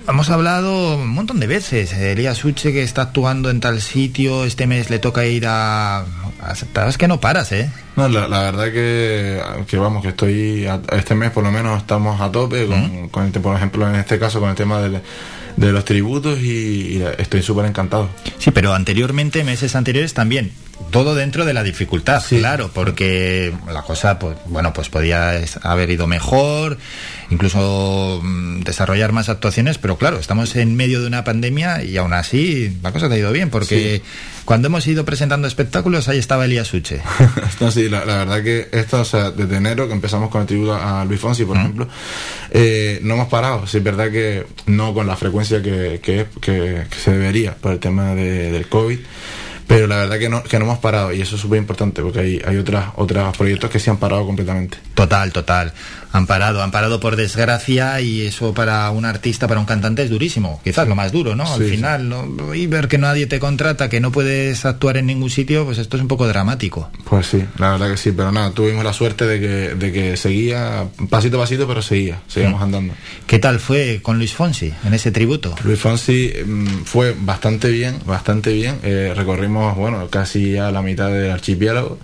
hemos 0.07 0.29
hablado 0.29 0.95
un 0.95 1.09
montón 1.09 1.41
de 1.41 1.47
veces. 1.47 1.91
Elías 1.91 2.45
Uche 2.45 2.71
que 2.71 2.83
está 2.83 3.01
actuando 3.01 3.49
en 3.49 3.59
tal 3.59 3.81
sitio, 3.81 4.45
este 4.45 4.65
mes 4.65 4.89
le 4.89 4.99
toca 4.99 5.25
ir 5.25 5.45
a... 5.45 6.05
a 6.05 6.87
es 6.87 6.97
que 6.97 7.09
no 7.09 7.19
paras, 7.19 7.51
¿eh? 7.51 7.69
No, 7.97 8.07
la, 8.07 8.29
la 8.29 8.39
verdad 8.43 8.71
que, 8.71 9.41
que 9.67 9.75
vamos, 9.75 10.01
que 10.01 10.07
estoy, 10.07 10.67
a- 10.67 10.79
este 10.93 11.15
mes 11.15 11.31
por 11.31 11.43
lo 11.43 11.51
menos 11.51 11.81
estamos 11.81 12.21
a 12.21 12.31
tope 12.31 12.65
con, 12.65 13.09
con 13.09 13.25
el, 13.25 13.31
por 13.33 13.57
ejemplo, 13.57 13.89
en 13.89 13.95
este 13.95 14.17
caso 14.17 14.39
con 14.39 14.49
el 14.49 14.55
tema 14.55 14.79
del- 14.79 15.01
de 15.55 15.71
los 15.71 15.85
tributos 15.85 16.39
y, 16.39 16.97
y 16.97 17.03
estoy 17.17 17.41
súper 17.41 17.65
encantado. 17.65 18.09
Sí, 18.37 18.51
pero 18.51 18.73
anteriormente, 18.73 19.43
meses 19.43 19.75
anteriores 19.75 20.13
también. 20.13 20.51
Todo 20.91 21.13
dentro 21.13 21.45
de 21.45 21.53
la 21.53 21.61
dificultad, 21.61 22.23
claro, 22.27 22.71
porque 22.73 23.53
la 23.71 23.83
cosa, 23.83 24.17
pues, 24.17 24.37
bueno, 24.45 24.73
pues 24.73 24.89
podía 24.89 25.33
haber 25.61 25.89
ido 25.91 26.07
mejor, 26.07 26.77
incluso 27.29 28.19
mm, 28.23 28.61
desarrollar 28.61 29.11
más 29.11 29.29
actuaciones, 29.29 29.77
pero 29.77 29.97
claro, 29.97 30.17
estamos 30.19 30.55
en 30.55 30.75
medio 30.75 31.01
de 31.01 31.07
una 31.07 31.23
pandemia 31.23 31.83
y 31.83 31.97
aún 31.97 32.13
así 32.13 32.77
la 32.81 32.91
cosa 32.91 33.07
te 33.09 33.15
ha 33.15 33.17
ido 33.17 33.31
bien, 33.31 33.49
porque 33.49 34.01
cuando 34.45 34.67
hemos 34.67 34.85
ido 34.87 35.05
presentando 35.05 35.47
espectáculos, 35.47 36.07
ahí 36.09 36.17
estaba 36.17 36.45
Elías 36.45 36.73
Uche. 36.73 37.01
No, 37.59 37.71
sí, 37.71 37.89
la, 37.89 38.05
la 38.05 38.17
verdad 38.17 38.41
que 38.43 38.67
esto, 38.71 39.01
o 39.01 39.05
sea, 39.05 39.31
desde 39.31 39.57
enero 39.57 39.87
que 39.87 39.93
empezamos 39.93 40.29
con 40.29 40.41
el 40.41 40.47
tributo 40.47 40.75
a 40.75 41.03
Luis 41.05 41.19
Fonsi, 41.19 41.43
por 41.45 41.57
ejemplo, 41.57 41.87
eh, 42.51 42.99
no 43.03 43.15
hemos 43.15 43.27
parado. 43.27 43.67
Sí, 43.67 43.77
es 43.77 43.83
verdad 43.83 44.09
que 44.11 44.45
no 44.65 44.93
con 44.93 45.07
la 45.07 45.15
frecuencia 45.17 45.61
que, 45.61 45.99
que, 46.01 46.21
es- 46.21 46.27
que- 46.41 46.83
que 46.89 46.95
se 46.97 47.11
debería 47.11 47.55
por 47.55 47.73
el 47.73 47.79
tema 47.79 48.15
de- 48.15 48.51
del 48.51 48.67
COVID. 48.69 48.99
Pero 49.67 49.85
la 49.85 49.97
verdad 49.97 50.17
que 50.17 50.29
no, 50.29 50.41
que 50.41 50.57
no 50.57 50.65
hemos 50.65 50.79
parado 50.79 51.13
y 51.13 51.21
eso 51.21 51.35
es 51.35 51.41
súper 51.41 51.59
importante 51.59 52.01
porque 52.01 52.19
hay, 52.21 52.41
hay 52.43 52.57
otras, 52.57 52.85
otros 52.95 53.37
proyectos 53.37 53.69
que 53.69 53.77
se 53.79 53.91
han 53.91 53.97
parado 53.97 54.25
completamente. 54.25 54.79
Total, 54.95 55.31
total. 55.31 55.73
Amparado, 56.11 56.63
amparado 56.63 56.99
por 56.99 57.15
desgracia 57.15 58.01
y 58.01 58.21
eso 58.25 58.53
para 58.53 58.89
un 58.89 59.05
artista, 59.05 59.47
para 59.47 59.59
un 59.59 59.67
cantante 59.67 60.01
es 60.03 60.09
durísimo. 60.09 60.59
Quizás 60.63 60.87
lo 60.87 60.95
más 60.95 61.11
duro, 61.11 61.35
¿no? 61.35 61.43
Al 61.51 61.59
Sí, 61.59 61.65
sí. 61.65 61.75
final, 61.75 62.09
¿no? 62.09 62.55
y 62.55 62.65
ver 62.65 62.87
que 62.87 62.97
nadie 62.97 63.27
te 63.27 63.39
contrata, 63.39 63.89
que 63.89 63.99
no 63.99 64.11
puedes 64.11 64.65
actuar 64.65 64.97
en 64.97 65.05
ningún 65.05 65.29
sitio, 65.29 65.65
pues 65.65 65.77
esto 65.77 65.97
es 65.97 66.01
un 66.01 66.07
poco 66.07 66.27
dramático. 66.27 66.89
Pues 67.07 67.27
sí, 67.27 67.43
la 67.59 67.71
verdad 67.73 67.91
que 67.91 67.97
sí, 67.97 68.11
pero 68.11 68.31
nada, 68.31 68.51
tuvimos 68.51 68.83
la 68.83 68.91
suerte 68.93 69.27
de 69.27 69.39
que, 69.39 69.75
de 69.75 69.91
que 69.91 70.17
seguía 70.17 70.85
pasito 71.11 71.37
a 71.37 71.41
pasito, 71.41 71.67
pero 71.67 71.81
seguía, 71.83 72.19
seguíamos 72.27 72.59
Mm. 72.59 72.63
andando. 72.63 72.93
¿Qué 73.27 73.37
tal 73.37 73.59
fue 73.59 73.99
con 74.01 74.17
Luis 74.17 74.33
Fonsi 74.33 74.73
en 74.85 74.93
ese 74.95 75.11
tributo? 75.11 75.53
Luis 75.63 75.79
Fonsi 75.79 76.33
mm, 76.43 76.83
fue 76.85 77.15
bastante 77.19 77.69
bien, 77.69 77.99
bastante 78.05 78.51
bien. 78.51 78.79
Eh, 78.81 79.13
recorrimos, 79.15 79.77
bueno, 79.77 80.07
casi 80.09 80.53
ya 80.53 80.71
la 80.71 80.81
mitad 80.81 81.09
del 81.09 81.29
archipiélago. 81.29 81.99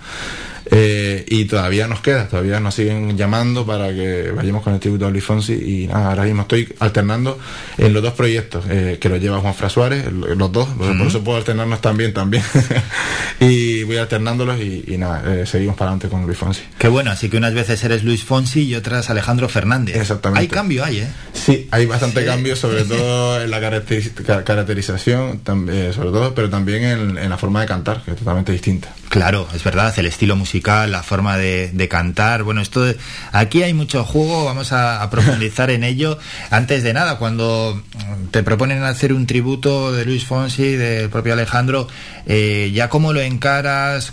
Eh, 0.71 1.23
y 1.27 1.45
todavía 1.45 1.87
nos 1.87 2.01
queda, 2.01 2.27
todavía 2.27 2.59
nos 2.59 2.73
siguen 2.73 3.15
llamando 3.15 3.65
para 3.65 3.93
que 3.93 4.31
vayamos 4.31 4.63
con 4.63 4.73
el 4.73 4.79
tributo 4.79 5.05
a 5.05 5.11
Luis 5.11 5.23
Fonsi 5.23 5.53
y 5.53 5.87
nada, 5.87 6.09
ahora 6.09 6.23
mismo 6.23 6.41
estoy 6.41 6.73
alternando 6.79 7.37
en 7.77 7.93
los 7.93 8.01
dos 8.01 8.13
proyectos 8.13 8.65
eh, 8.69 8.97
que 8.99 9.09
los 9.09 9.21
lleva 9.21 9.39
Juan 9.39 9.53
Fra 9.53 9.69
Suárez, 9.69 10.11
los 10.11 10.51
dos, 10.51 10.67
por 10.69 11.07
eso 11.07 11.23
puedo 11.23 11.37
alternarnos 11.37 11.81
también, 11.81 12.13
también. 12.13 12.43
y 13.39 13.74
voy 13.85 13.97
alternándolos 13.97 14.59
y, 14.59 14.83
y 14.87 14.97
nada, 14.97 15.23
eh, 15.41 15.45
seguimos 15.45 15.75
para 15.75 15.91
adelante 15.91 16.09
con 16.09 16.25
Luis 16.25 16.37
Fonsi. 16.37 16.61
Qué 16.77 16.87
bueno, 16.87 17.11
así 17.11 17.29
que 17.29 17.37
unas 17.37 17.53
veces 17.53 17.83
eres 17.83 18.03
Luis 18.03 18.23
Fonsi 18.23 18.63
y 18.63 18.75
otras 18.75 19.09
Alejandro 19.09 19.47
Fernández. 19.49 19.95
Exactamente. 19.95 20.41
Hay 20.41 20.47
cambio, 20.47 20.83
hay, 20.83 20.99
¿eh? 20.99 21.07
Sí, 21.33 21.67
hay 21.71 21.85
bastante 21.85 22.21
Sí. 22.21 22.25
cambio, 22.25 22.55
sobre 22.55 22.83
todo 22.85 23.41
en 23.41 23.49
la 23.51 23.59
caracteriz- 23.61 24.13
ca- 24.25 24.43
caracterización, 24.43 25.41
eh, 25.69 25.91
sobre 25.93 26.09
todo, 26.09 26.33
pero 26.35 26.49
también 26.49 26.83
en, 26.83 27.17
en 27.17 27.29
la 27.29 27.37
forma 27.37 27.61
de 27.61 27.67
cantar, 27.67 28.01
que 28.03 28.11
es 28.11 28.17
totalmente 28.17 28.51
distinta. 28.51 28.93
Claro, 29.09 29.47
es 29.55 29.63
verdad, 29.63 29.93
el 29.97 30.07
estilo 30.07 30.35
musical, 30.35 30.91
la 30.91 31.03
forma 31.03 31.37
de, 31.37 31.71
de 31.71 31.87
cantar. 31.87 32.43
Bueno, 32.43 32.59
esto 32.61 32.85
aquí 33.31 33.63
hay 33.63 33.73
mucho 33.73 34.03
juego, 34.03 34.43
vamos 34.45 34.71
a, 34.73 35.01
a 35.01 35.09
profundizar 35.09 35.69
en 35.69 35.83
ello. 35.83 36.17
Antes 36.49 36.83
de 36.83 36.93
nada, 36.93 37.17
cuando 37.17 37.81
mm, 37.93 38.25
te 38.31 38.43
proponen 38.43 38.83
hacer 38.83 39.13
un 39.13 39.25
tributo 39.25 39.91
de 39.93 40.03
Luis 40.05 40.25
Fonsi, 40.25 40.71
del 40.75 41.09
propio 41.09 41.33
Alejandro, 41.33 41.87
eh, 42.25 42.71
ya 42.73 42.89
cómo 42.89 43.13
lo 43.13 43.21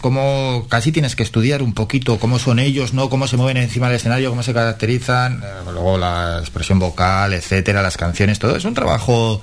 cómo 0.01 0.67
casi 0.69 0.93
tienes 0.93 1.17
que 1.17 1.23
estudiar 1.23 1.63
un 1.63 1.73
poquito 1.75 2.19
cómo 2.19 2.39
son 2.39 2.59
ellos, 2.59 2.93
¿no? 2.93 3.09
Cómo 3.09 3.27
se 3.27 3.37
mueven 3.37 3.57
encima 3.57 3.87
del 3.87 3.97
escenario, 3.97 4.31
cómo 4.31 4.43
se 4.43 4.55
caracterizan, 4.55 5.43
eh, 5.43 5.71
luego 5.73 5.99
la 5.99 6.39
expresión 6.41 6.79
vocal, 6.79 7.33
etcétera, 7.33 7.83
las 7.83 7.97
canciones, 7.97 8.39
todo. 8.39 8.57
Es 8.57 8.65
un 8.65 8.75
trabajo 8.75 9.41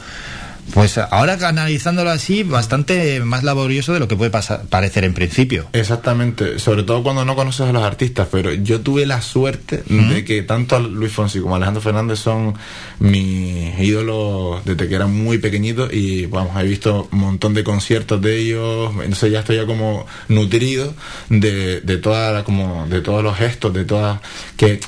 pues 0.74 0.98
ahora 0.98 1.38
analizándolo 1.48 2.10
así, 2.12 2.44
bastante 2.44 3.20
más 3.22 3.44
laborioso 3.44 3.94
de 3.94 4.00
lo 4.00 4.08
que 4.08 4.16
puede 4.16 4.32
pasar, 4.32 4.64
parecer 4.70 5.04
en 5.04 5.14
principio. 5.14 5.68
Exactamente, 5.74 6.60
sobre 6.60 6.84
todo 6.84 7.04
cuando 7.04 7.26
no 7.26 7.36
conoces 7.36 7.62
a 7.68 7.72
los 7.74 7.84
artistas, 7.84 8.28
pero 8.32 8.54
yo 8.54 8.82
tuve 8.82 9.06
la 9.06 9.22
suerte 9.22 9.84
de 9.88 10.24
que 10.26 10.44
tanto 10.44 10.80
Luis 10.80 11.12
Fonsi 11.12 11.40
como 11.40 11.56
Alejandro 11.56 11.82
Fernández 11.82 12.20
son 12.20 12.54
mis 13.00 13.80
ídolos 13.80 14.64
desde 14.66 14.88
que 14.88 14.96
eran 14.96 15.14
muy 15.14 15.38
pequeñitos 15.38 15.92
y 15.94 16.26
vamos, 16.26 16.60
he 16.62 16.64
visto 16.66 17.08
un 17.12 17.20
montón 17.20 17.54
de 17.54 17.64
conciertos 17.64 18.22
de 18.22 18.38
ellos, 18.40 18.92
entonces 19.04 19.32
ya 19.32 19.40
estoy 19.40 19.58
ya 19.58 19.66
como 19.66 20.06
nutrido 20.28 20.94
de, 21.30 21.82
de 21.82 21.98
toda 21.98 22.32
la- 22.32 22.44
como 22.44 22.88
de 22.88 23.02
todos 23.02 23.24
los 23.24 23.38
gestos, 23.38 23.74
de 23.74 23.86
todas 23.86 24.20
que 24.58 24.80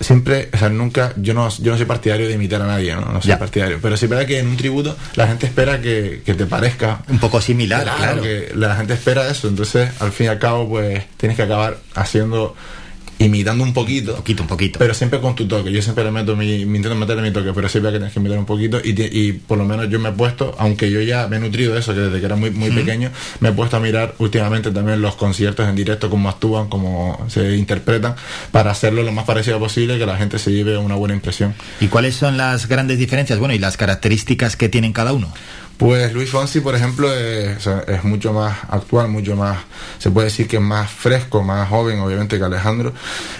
siempre, 0.00 0.48
o 0.52 0.56
sea, 0.58 0.68
nunca, 0.68 1.12
yo 1.16 1.34
no, 1.34 1.48
yo 1.58 1.72
no 1.72 1.76
soy 1.76 1.86
partidario 1.86 2.28
de 2.28 2.34
imitar 2.34 2.62
a 2.62 2.66
nadie, 2.66 2.94
¿no? 2.94 3.02
No 3.12 3.20
soy 3.20 3.30
Ya. 3.30 3.38
partidario. 3.38 3.78
Pero 3.82 3.96
sí 3.96 4.06
verdad 4.06 4.26
que 4.26 4.38
en 4.38 4.48
un 4.48 4.56
tributo 4.56 4.96
la 5.16 5.26
gente 5.26 5.46
espera 5.46 5.80
que, 5.80 6.22
que 6.24 6.34
te 6.34 6.46
parezca 6.46 7.02
Un 7.08 7.18
poco 7.18 7.40
similar, 7.40 7.82
claro. 7.84 8.22
que 8.22 8.52
la 8.54 8.76
gente 8.76 8.94
espera 8.94 9.28
eso. 9.28 9.48
Entonces, 9.48 9.90
al 10.00 10.12
fin 10.12 10.26
y 10.26 10.28
al 10.28 10.38
cabo, 10.38 10.68
pues 10.68 11.04
tienes 11.16 11.36
que 11.36 11.42
acabar 11.42 11.78
haciendo 11.94 12.54
imitando 13.18 13.64
un 13.64 13.72
poquito. 13.72 14.16
poquito, 14.16 14.42
un 14.42 14.48
poquito. 14.48 14.78
Pero 14.78 14.94
siempre 14.94 15.20
con 15.20 15.34
tu 15.34 15.46
toque. 15.46 15.72
Yo 15.72 15.82
siempre 15.82 16.04
le 16.04 16.10
meto 16.10 16.36
mi, 16.36 16.64
me 16.64 16.76
intento 16.76 16.96
meterle 16.96 17.22
mi 17.22 17.32
toque, 17.32 17.52
pero 17.52 17.68
siempre 17.68 17.92
que 17.92 17.98
tienes 17.98 18.12
que 18.12 18.20
imitar 18.20 18.38
un 18.38 18.46
poquito. 18.46 18.80
Y, 18.82 18.94
y 19.00 19.32
por 19.32 19.58
lo 19.58 19.64
menos 19.64 19.88
yo 19.88 19.98
me 19.98 20.10
he 20.10 20.12
puesto, 20.12 20.54
aunque 20.58 20.90
yo 20.90 21.00
ya 21.00 21.26
me 21.28 21.36
he 21.36 21.40
nutrido 21.40 21.74
de 21.74 21.80
eso, 21.80 21.94
que 21.94 22.00
desde 22.00 22.20
que 22.20 22.26
era 22.26 22.36
muy, 22.36 22.50
muy 22.50 22.70
pequeño, 22.70 23.10
me 23.40 23.50
he 23.50 23.52
puesto 23.52 23.76
a 23.76 23.80
mirar 23.80 24.14
últimamente 24.18 24.70
también 24.70 25.00
los 25.00 25.16
conciertos 25.16 25.68
en 25.68 25.74
directo, 25.74 26.10
cómo 26.10 26.28
actúan, 26.28 26.68
cómo 26.68 27.26
se 27.28 27.56
interpretan, 27.56 28.14
para 28.52 28.70
hacerlo 28.70 29.02
lo 29.02 29.12
más 29.12 29.24
parecido 29.24 29.58
posible, 29.58 29.98
que 29.98 30.06
la 30.06 30.16
gente 30.16 30.38
se 30.38 30.52
lleve 30.52 30.76
una 30.76 30.94
buena 30.94 31.14
impresión. 31.14 31.54
¿Y 31.80 31.88
cuáles 31.88 32.14
son 32.14 32.36
las 32.36 32.68
grandes 32.68 32.98
diferencias? 32.98 33.38
Bueno, 33.38 33.54
y 33.54 33.58
las 33.58 33.76
características 33.76 34.56
que 34.56 34.68
tienen 34.68 34.92
cada 34.92 35.12
uno. 35.12 35.32
Pues 35.78 36.12
Luis 36.12 36.28
Fonsi, 36.28 36.60
por 36.60 36.74
ejemplo, 36.74 37.08
sea, 37.60 37.84
es 37.86 38.02
mucho 38.02 38.32
más 38.32 38.58
actual, 38.68 39.08
mucho 39.08 39.36
más, 39.36 39.58
se 39.98 40.10
puede 40.10 40.24
decir 40.24 40.48
que 40.48 40.56
es 40.56 40.62
más 40.62 40.90
fresco, 40.90 41.44
más 41.44 41.68
joven, 41.68 42.00
obviamente, 42.00 42.36
que 42.36 42.44
Alejandro. 42.44 42.92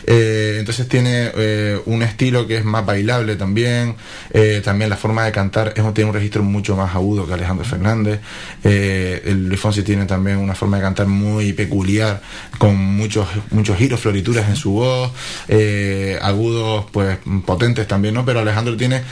Eh, 0.06 0.58
entonces 0.60 0.88
tiene 0.88 1.32
eh, 1.34 1.80
un 1.86 2.02
estilo 2.02 2.46
que 2.46 2.58
es 2.58 2.64
más 2.64 2.86
bailable 2.86 3.34
también. 3.34 3.96
Eh, 4.30 4.62
también 4.64 4.88
la 4.88 4.96
forma 4.96 5.24
de 5.24 5.32
cantar 5.32 5.74
es, 5.74 5.94
tiene 5.94 6.10
un 6.10 6.14
registro 6.14 6.44
mucho 6.44 6.76
más 6.76 6.94
agudo 6.94 7.26
que 7.26 7.34
Alejandro 7.34 7.64
Fernández. 7.64 8.20
Eh, 8.62 9.34
Luis 9.36 9.58
Fonsi 9.58 9.82
tiene 9.82 10.04
también 10.04 10.38
una 10.38 10.54
forma 10.54 10.76
de 10.76 10.84
cantar 10.84 11.08
muy 11.08 11.52
peculiar, 11.52 12.22
con 12.58 12.76
muchos, 12.76 13.26
muchos 13.50 13.76
giros, 13.76 13.98
florituras 13.98 14.48
en 14.48 14.54
su 14.54 14.72
voz, 14.72 15.10
eh, 15.48 16.16
agudos, 16.22 16.86
pues 16.92 17.18
potentes 17.44 17.88
también, 17.88 18.14
¿no? 18.14 18.24
Pero 18.24 18.40
Alejandro 18.40 18.76
tiene 18.76 19.02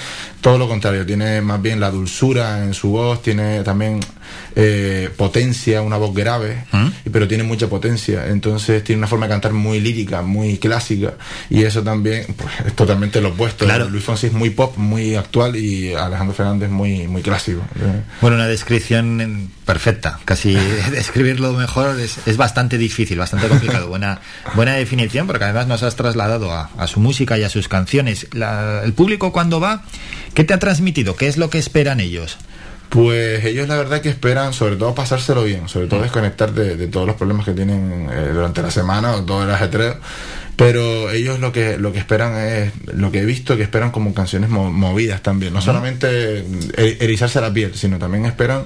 todo 0.41 0.59
lo 0.59 0.69
contrario, 0.69 1.05
tiene 1.05 1.41
más 1.41 1.61
bien 1.61 1.81
la 1.81 1.91
dulzura 1.91 2.63
en 2.63 2.73
su 2.73 2.91
voz, 2.91 3.16
tiene 3.23 3.63
también 3.63 4.01
eh, 4.55 5.11
potencia, 5.17 5.83
una 5.83 5.97
voz 5.97 6.15
grave, 6.15 6.65
y- 7.05 7.11
pero 7.11 7.29
tiene 7.29 7.45
mucha 7.45 7.69
potencia, 7.69 8.27
entonces 8.29 8.83
tiene 8.85 8.99
una 9.01 9.07
forma 9.07 9.27
de 9.27 9.31
cantar 9.33 9.53
muy 9.53 9.81
lírica, 9.81 10.23
muy 10.23 10.59
clásica, 10.59 11.15
y 11.51 11.63
eso 11.65 11.83
también 11.83 12.25
pues, 12.37 12.51
es 12.67 12.73
totalmente 12.75 13.21
lo 13.21 13.31
opuesto. 13.31 13.65
Claro. 13.65 13.89
Luis 13.89 14.05
Fonsi 14.05 14.29
es 14.29 14.33
muy 14.33 14.51
pop, 14.51 14.77
muy 14.77 15.15
actual, 15.15 15.57
y 15.57 15.95
Alejandro 15.95 16.35
Fernández 16.35 16.71
muy, 16.71 17.07
muy 17.09 17.23
clásico. 17.23 17.61
Eh, 17.77 18.03
Bueno, 18.21 18.37
una 18.37 18.49
descripción 18.49 19.17
mm, 19.17 19.49
perfecta. 19.65 20.19
Casi 20.25 20.55
describirlo 20.91 21.53
mejor 21.53 21.99
es, 22.01 22.19
es 22.27 22.37
bastante 22.37 22.79
difícil, 22.79 23.19
bastante 23.19 23.49
complicado. 23.49 23.89
Buena, 23.89 24.21
buena 24.55 24.75
definición, 24.75 25.27
porque 25.27 25.45
además 25.45 25.67
nos 25.67 25.83
has 25.83 25.97
trasladado 25.97 26.53
a, 26.53 26.71
a 26.79 26.87
su 26.87 27.01
música 27.01 27.39
y 27.39 27.45
a 27.45 27.49
sus 27.51 27.69
canciones. 27.69 28.27
La- 28.33 28.83
el 28.85 28.93
público 28.93 29.33
cuando 29.33 29.61
va, 29.61 29.85
¿qué 30.35 30.45
te 30.45 30.55
ha 30.55 30.59
transmitido? 30.59 31.17
¿Qué 31.17 31.29
es 31.29 31.37
lo 31.37 31.51
que 31.51 31.59
esperan 31.59 32.01
ellos? 32.01 32.39
Pues 32.89 33.45
ellos 33.45 33.69
la 33.69 33.77
verdad 33.77 34.01
que 34.01 34.09
esperan 34.09 34.53
sobre 34.53 34.77
todo 34.77 34.95
pasárselo 34.95 35.45
bien, 35.45 35.69
sobre 35.69 35.87
todo 35.87 36.01
desconectar 36.03 36.53
de, 36.53 36.77
de 36.77 36.87
todos 36.87 37.07
los 37.07 37.17
problemas 37.17 37.45
que 37.45 37.53
tienen 37.53 38.09
eh, 38.11 38.31
durante 38.33 38.63
la 38.63 38.71
semana 38.71 39.15
o 39.17 39.25
todo 39.25 39.43
el 39.43 39.51
ajetreo. 39.51 39.97
Pero 40.57 41.11
ellos 41.11 41.39
lo 41.39 41.53
que 41.53 41.77
lo 41.77 41.93
que 41.93 41.99
esperan 41.99 42.35
es 42.39 42.73
lo 42.95 43.13
que 43.13 43.19
he 43.21 43.25
visto 43.27 43.57
que 43.59 43.63
esperan 43.63 43.91
como 43.91 44.15
canciones 44.15 44.49
mo- 44.49 44.73
movidas 44.73 45.21
también, 45.23 45.53
no 45.53 45.61
solamente 45.61 46.41
er- 46.47 46.97
erizarse 47.03 47.41
la 47.43 47.53
piel, 47.53 47.75
sino 47.75 47.99
también 47.99 48.25
esperan 48.25 48.65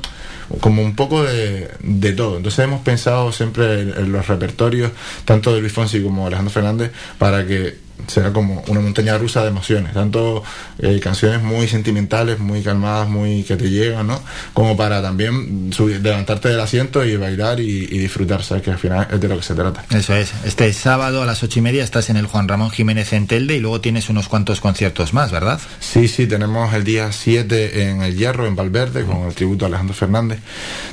como 0.61 0.83
un 0.83 0.95
poco 0.95 1.25
de, 1.25 1.69
de 1.81 2.13
todo. 2.13 2.37
Entonces 2.37 2.61
hemos 2.65 2.83
pensado 2.83 3.33
siempre 3.33 3.81
en, 3.81 3.89
en 3.97 4.13
los 4.13 4.29
repertorios 4.29 4.93
tanto 5.25 5.53
de 5.53 5.61
Luis 5.61 5.73
Fonsi 5.73 6.01
como 6.01 6.27
Alejandro 6.29 6.53
Fernández 6.53 6.93
para 7.19 7.45
que 7.45 7.77
sea 8.07 8.33
como 8.33 8.63
una 8.69 8.81
montaña 8.81 9.17
rusa 9.19 9.43
de 9.43 9.49
emociones, 9.49 9.93
tanto 9.93 10.43
eh, 10.79 11.01
canciones 11.03 11.43
muy 11.43 11.69
sentimentales, 11.69 12.39
muy 12.39 12.63
calmadas, 12.63 13.09
muy 13.09 13.43
que 13.45 13.57
te 13.57 13.71
llegan, 13.71 14.07
¿no? 14.07 14.21
Como 14.55 14.77
para 14.77 15.03
también 15.03 15.73
subir, 15.73 16.01
levantarte 16.01 16.49
del 16.49 16.61
asiento 16.61 17.05
y 17.05 17.17
bailar 17.17 17.61
y, 17.61 17.89
y 17.91 17.99
disfrutar, 17.99 18.43
¿sabes? 18.43 18.63
Que 18.63 18.71
al 18.71 18.79
final 18.79 19.09
es 19.11 19.21
de 19.21 19.29
lo 19.29 19.37
que 19.37 19.43
se 19.43 19.55
trata. 19.55 19.85
Eso 19.91 20.15
es. 20.15 20.33
Este 20.45 20.73
sábado 20.73 21.23
a 21.23 21.27
las 21.27 21.43
ocho 21.43 21.59
y 21.59 21.63
media 21.63 21.85
estás 21.85 22.11
en 22.11 22.17
el 22.17 22.27
Juan 22.27 22.49
Ramón 22.49 22.71
Jiménez 22.71 23.13
en 23.13 23.27
Telde 23.27 23.57
y 23.57 23.61
luego 23.61 23.81
tienes 23.81 24.09
unos 24.09 24.29
cuantos 24.29 24.61
conciertos 24.61 25.13
más, 25.13 25.31
¿verdad? 25.31 25.61
Sí, 25.81 26.09
sí, 26.09 26.27
tenemos 26.27 26.73
el 26.75 26.85
día 26.85 27.13
7 27.13 27.89
en 27.89 28.03
El 28.03 28.17
Hierro, 28.17 28.47
en 28.47 28.57
Valverde, 28.57 29.05
con 29.05 29.27
el 29.27 29.35
tributo 29.35 29.65
a 29.65 29.69
Alejandro 29.69 29.95
Fernández. 29.95 30.41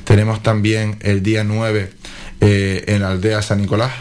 Tenemos 0.03 0.43
también 0.43 0.97
el 1.01 1.23
día 1.23 1.43
9 1.43 1.91
eh, 2.41 2.83
en 2.87 3.01
la 3.01 3.09
aldea 3.09 3.41
San 3.41 3.61
Nicolás. 3.61 3.91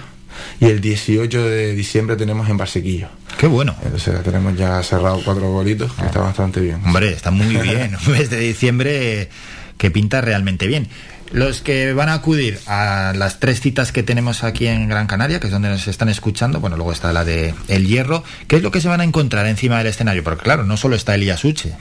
Y 0.60 0.66
el 0.66 0.80
18 0.80 1.48
de 1.48 1.74
diciembre 1.74 2.16
tenemos 2.16 2.48
en 2.48 2.56
Barsequillo. 2.56 3.08
Qué 3.38 3.46
bueno. 3.46 3.74
Entonces 3.84 4.22
tenemos 4.22 4.56
ya 4.56 4.82
cerrado 4.82 5.20
cuatro 5.24 5.50
bolitos, 5.50 5.92
que 5.92 6.06
está 6.06 6.20
bastante 6.20 6.60
bien. 6.60 6.80
Hombre, 6.84 7.10
está 7.10 7.30
muy 7.30 7.56
bien. 7.56 7.96
Un 8.06 8.12
mes 8.12 8.30
de 8.30 8.38
diciembre 8.38 9.28
que 9.76 9.90
pinta 9.90 10.20
realmente 10.20 10.66
bien. 10.66 10.88
Los 11.32 11.60
que 11.60 11.92
van 11.92 12.08
a 12.08 12.14
acudir 12.14 12.58
a 12.66 13.12
las 13.16 13.40
tres 13.40 13.60
citas 13.60 13.90
que 13.90 14.02
tenemos 14.02 14.44
aquí 14.44 14.68
en 14.68 14.88
Gran 14.88 15.06
Canaria, 15.06 15.40
que 15.40 15.48
es 15.48 15.52
donde 15.52 15.68
nos 15.68 15.88
están 15.88 16.08
escuchando, 16.08 16.60
bueno, 16.60 16.76
luego 16.76 16.92
está 16.92 17.12
la 17.12 17.24
de 17.24 17.52
El 17.68 17.86
Hierro, 17.86 18.22
¿qué 18.46 18.56
es 18.56 18.62
lo 18.62 18.70
que 18.70 18.80
se 18.80 18.88
van 18.88 19.00
a 19.00 19.04
encontrar 19.04 19.46
encima 19.46 19.78
del 19.78 19.88
escenario? 19.88 20.22
Porque 20.22 20.44
claro, 20.44 20.62
no 20.62 20.76
solo 20.76 20.94
está 20.94 21.16
Elías 21.16 21.44
Uche. 21.44 21.72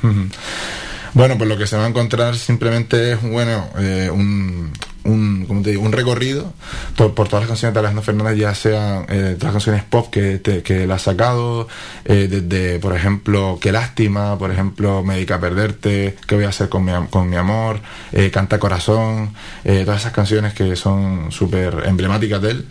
Bueno, 1.14 1.38
pues 1.38 1.48
lo 1.48 1.58
que 1.58 1.68
se 1.68 1.78
va 1.78 1.86
a 1.86 1.88
encontrar 1.88 2.36
simplemente 2.36 3.14
es 3.14 3.22
bueno 3.22 3.70
eh, 3.78 4.10
un, 4.12 4.74
un, 5.06 5.46
¿cómo 5.48 5.62
te 5.62 5.70
digo? 5.72 5.84
un 5.84 5.92
recorrido 5.92 6.54
por, 6.98 7.14
por 7.14 7.28
todas 7.28 7.44
las 7.44 7.50
canciones 7.50 7.74
de 7.74 7.80
Alejandro 7.80 8.04
Fernández, 8.04 8.38
ya 8.38 8.54
sean 8.56 9.06
eh, 9.10 9.36
todas 9.38 9.44
las 9.44 9.64
canciones 9.64 9.84
pop 9.84 10.10
que, 10.12 10.40
te- 10.40 10.64
que 10.64 10.84
él 10.84 10.92
ha 10.92 11.00
sacado, 11.00 11.68
eh, 12.06 12.28
desde, 12.30 12.80
por 12.80 12.96
ejemplo, 12.96 13.58
Qué 13.62 13.72
lástima, 13.72 14.38
por 14.38 14.52
ejemplo, 14.52 15.04
Médica 15.04 15.40
Perderte, 15.40 16.16
¿Qué 16.28 16.36
voy 16.36 16.46
a 16.46 16.50
hacer 16.50 16.70
con 16.70 16.84
mi, 16.86 16.92
con 17.10 17.30
mi 17.30 17.36
amor? 17.36 17.80
eh, 18.12 18.30
Canta 18.32 18.60
Corazón, 18.60 19.34
eh, 19.64 19.84
todas 19.86 20.02
esas 20.02 20.12
canciones 20.14 20.54
que 20.54 20.76
son 20.76 21.32
súper 21.32 21.84
emblemáticas 21.86 22.42
de 22.42 22.52
él. 22.52 22.66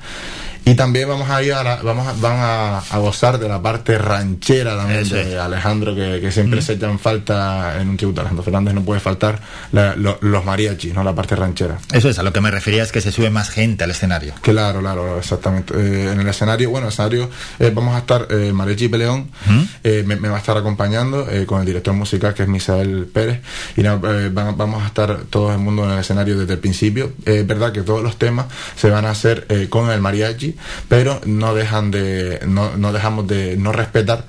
Y 0.66 0.74
también 0.76 1.06
vamos 1.08 1.28
a 1.28 1.42
ir 1.42 1.52
a 1.52 1.62
la- 1.62 1.76
vamos 1.82 2.06
a, 2.06 2.12
van 2.14 2.36
a, 2.38 2.78
a 2.78 2.98
gozar 2.98 3.38
de 3.38 3.48
la 3.48 3.60
parte 3.60 3.98
ranchera 3.98 4.74
también 4.76 5.00
Eso 5.00 5.14
de 5.16 5.34
es. 5.34 5.38
Alejandro, 5.38 5.94
que, 5.94 6.20
que 6.22 6.32
siempre 6.32 6.60
Mm. 6.60 6.62
se 6.62 6.72
echan 6.72 6.98
falta 6.98 7.78
en 7.80 7.88
un 7.90 7.96
tributo 7.98 8.20
a 8.20 8.22
Alejandro 8.22 8.44
Fernández, 8.44 8.72
no 8.74 8.82
puede 8.82 8.98
faltar 9.00 9.40
la- 9.72 9.94
lo- 9.94 10.16
los 10.22 10.42
mariachis, 10.44 10.94
¿no? 10.94 11.04
La 11.04 11.14
parte 11.14 11.36
ranchera. 11.36 11.76
Eso 11.92 12.08
es, 12.08 12.18
a 12.18 12.22
lo 12.22 12.32
que 12.32 12.40
me 12.40 12.50
refería 12.50 12.82
es 12.82 12.92
que 12.92 13.02
se 13.02 13.12
sube 13.12 13.28
más 13.28 13.50
gente 13.50 13.84
al 13.84 13.90
escenario. 13.90 14.32
Claro, 14.40 14.80
claro, 14.80 15.18
exactamente. 15.18 15.74
Eh, 15.76 16.12
en 16.12 16.20
el 16.20 16.28
escenario, 16.28 16.70
bueno, 16.70 16.88
escenario 16.88 17.28
eh, 17.58 17.70
vamos 17.74 17.94
a 17.94 17.98
estar 17.98 18.26
eh, 18.30 18.50
Mariachi 18.54 18.88
Peleón, 18.88 19.30
eh, 19.82 20.02
me, 20.06 20.16
me 20.16 20.28
va 20.28 20.36
a 20.36 20.38
estar 20.40 20.56
acompañando 20.56 21.26
con 21.46 21.60
el 21.60 21.66
director 21.66 21.92
musical 21.92 22.32
que 22.32 22.44
es 22.44 22.48
Misael 22.48 23.04
Pérez 23.12 23.40
y 23.76 23.82
van- 23.82 24.56
vamos 24.56 24.82
a 24.82 24.86
estar 24.86 25.24
todo 25.28 25.52
el 25.52 25.58
mundo 25.58 25.84
en 25.84 25.90
el 25.90 25.98
escenario 25.98 26.38
desde 26.38 26.54
el 26.54 26.58
principio. 26.58 27.12
Es 27.26 27.46
verdad 27.46 27.70
que 27.70 27.82
todos 27.82 28.02
los 28.02 28.16
temas 28.16 28.46
se 28.76 28.88
van 28.88 29.04
a 29.04 29.10
hacer 29.10 29.46
con 29.68 29.90
el 29.90 30.00
mariachi, 30.00 30.53
pero 30.88 31.20
no 31.26 31.54
dejan 31.54 31.90
de, 31.90 32.40
no, 32.46 32.76
no 32.76 32.92
dejamos 32.92 33.26
de 33.26 33.56
no 33.56 33.72
respetar 33.72 34.24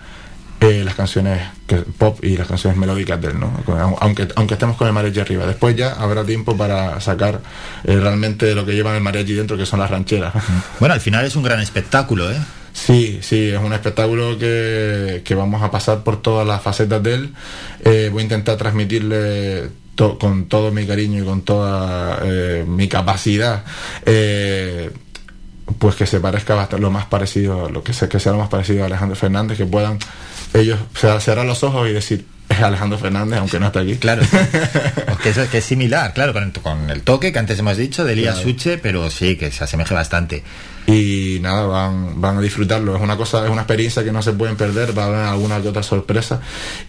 eh, 0.62 0.84
las 0.86 0.96
canciones 0.96 1.42
que- 1.68 1.78
pop 1.78 2.24
y 2.24 2.38
las 2.38 2.48
canciones 2.48 2.78
melódicas 2.80 3.20
de 3.22 3.28
él, 3.28 3.40
¿no? 3.40 3.52
Aunque, 4.00 4.28
aunque 4.36 4.54
estemos 4.56 4.78
con 4.78 4.88
el 4.88 4.94
mariachi 4.94 5.20
arriba. 5.20 5.46
Después 5.46 5.76
ya 5.76 5.92
habrá 5.94 6.24
tiempo 6.24 6.56
para 6.58 7.00
sacar 7.02 7.42
eh, 7.84 7.98
realmente 8.00 8.56
lo 8.56 8.66
que 8.66 8.74
llevan 8.74 8.96
el 8.96 9.02
mariachi 9.02 9.34
dentro, 9.34 9.58
que 9.58 9.66
son 9.66 9.80
las 9.80 9.92
rancheras. 9.92 10.34
Bueno, 10.80 10.94
al 10.96 11.02
final 11.02 11.26
es 11.26 11.36
un 11.36 11.44
gran 11.44 11.60
espectáculo, 11.60 12.32
¿eh? 12.32 12.38
Sí, 12.74 13.20
sí, 13.22 13.50
es 13.50 13.60
un 13.60 13.72
espectáculo 13.74 14.38
que, 14.38 15.22
que 15.24 15.34
vamos 15.36 15.62
a 15.64 15.72
pasar 15.72 16.04
por 16.04 16.22
todas 16.22 16.46
las 16.48 16.62
facetas 16.62 17.02
de 17.04 17.14
él. 17.14 17.34
Eh, 17.84 18.10
voy 18.12 18.22
a 18.22 18.24
intentar 18.24 18.58
transmitirle 18.58 19.70
to- 19.96 20.18
con 20.20 20.46
todo 20.48 20.72
mi 20.72 20.86
cariño 20.86 21.22
y 21.24 21.26
con 21.26 21.42
toda 21.44 22.20
mi 22.68 22.88
capacidad. 22.90 23.64
Pues 25.80 25.96
que 25.96 26.06
se 26.06 26.20
parezca 26.20 26.56
bastante 26.56 26.82
lo 26.82 26.92
más 26.92 27.06
parecido, 27.06 27.70
lo 27.70 27.84
que 27.84 27.94
sea, 27.94 28.08
que 28.08 28.20
sea 28.20 28.32
lo 28.32 28.38
más 28.40 28.50
parecido 28.50 28.84
a 28.84 28.86
Alejandro 28.88 29.16
Fernández, 29.16 29.58
que 29.58 29.66
puedan 29.66 30.00
ellos 30.54 30.80
cerrar 30.94 31.46
los 31.46 31.64
ojos 31.64 31.90
y 31.90 31.94
decir 31.94 32.26
es 32.50 32.60
Alejandro 32.60 33.00
Fernández, 33.00 33.40
aunque 33.40 33.60
no 33.60 33.68
está 33.68 33.80
aquí. 33.80 33.96
Claro. 33.96 34.22
que, 35.24 35.30
es, 35.30 35.38
que 35.50 35.58
es 35.58 35.66
similar, 35.66 36.14
claro, 36.14 36.34
con, 36.34 36.52
con 36.52 36.90
el 36.90 37.02
toque 37.02 37.34
que 37.34 37.40
antes 37.40 37.58
hemos 37.60 37.78
dicho 37.78 38.04
de 38.04 38.14
Elías 38.14 38.36
Claro. 38.36 38.50
Suche, 38.50 38.78
pero 38.78 39.10
sí, 39.10 39.36
que 39.36 39.52
se 39.52 39.64
asemeje 39.64 39.94
bastante. 39.94 40.44
Y 40.88 41.40
nada, 41.42 41.66
van, 41.66 42.22
van 42.22 42.38
a 42.38 42.42
disfrutarlo. 42.42 42.96
Es 42.96 43.02
una 43.02 43.18
cosa, 43.18 43.44
es 43.46 43.50
una 43.52 43.62
experiencia 43.62 44.04
que 44.04 44.12
no 44.12 44.22
se 44.22 44.34
pueden 44.34 44.56
perder, 44.56 44.98
va 44.98 45.04
a 45.04 45.08
haber 45.08 45.20
alguna 45.22 45.62
que 45.62 45.68
otra 45.70 45.82
sorpresa 45.84 46.42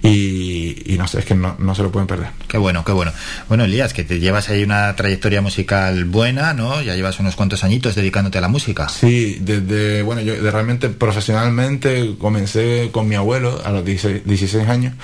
y, 0.02 0.92
y 0.94 0.98
no 0.98 1.08
sé, 1.08 1.20
es 1.20 1.24
que 1.24 1.34
no, 1.34 1.56
no 1.58 1.74
se 1.74 1.82
lo 1.82 1.90
pueden 1.90 2.06
perder. 2.06 2.28
Qué 2.48 2.58
bueno, 2.58 2.84
qué 2.84 2.92
bueno. 2.92 3.12
Bueno, 3.48 3.64
Elías, 3.64 3.92
que 3.92 4.04
te 4.04 4.20
llevas 4.20 4.48
ahí 4.50 4.62
una 4.62 4.94
trayectoria 4.96 5.40
musical 5.40 6.04
buena, 6.04 6.52
¿no? 6.52 6.82
Ya 6.82 6.94
llevas 6.94 7.18
unos 7.20 7.36
cuantos 7.36 7.64
añitos 7.64 7.94
dedicándote 7.94 8.38
a 8.38 8.40
la 8.42 8.48
música. 8.48 8.88
Sí, 8.88 9.38
desde, 9.40 10.02
bueno, 10.02 10.20
yo 10.20 10.40
de- 10.40 10.50
realmente 10.50 10.88
profesionalmente 10.88 12.14
comencé 12.18 12.90
con 12.92 13.08
mi 13.08 13.14
abuelo 13.14 13.60
a 13.64 13.70
los 13.70 13.84
16, 13.84 14.22
16 14.26 14.68
años, 14.68 14.94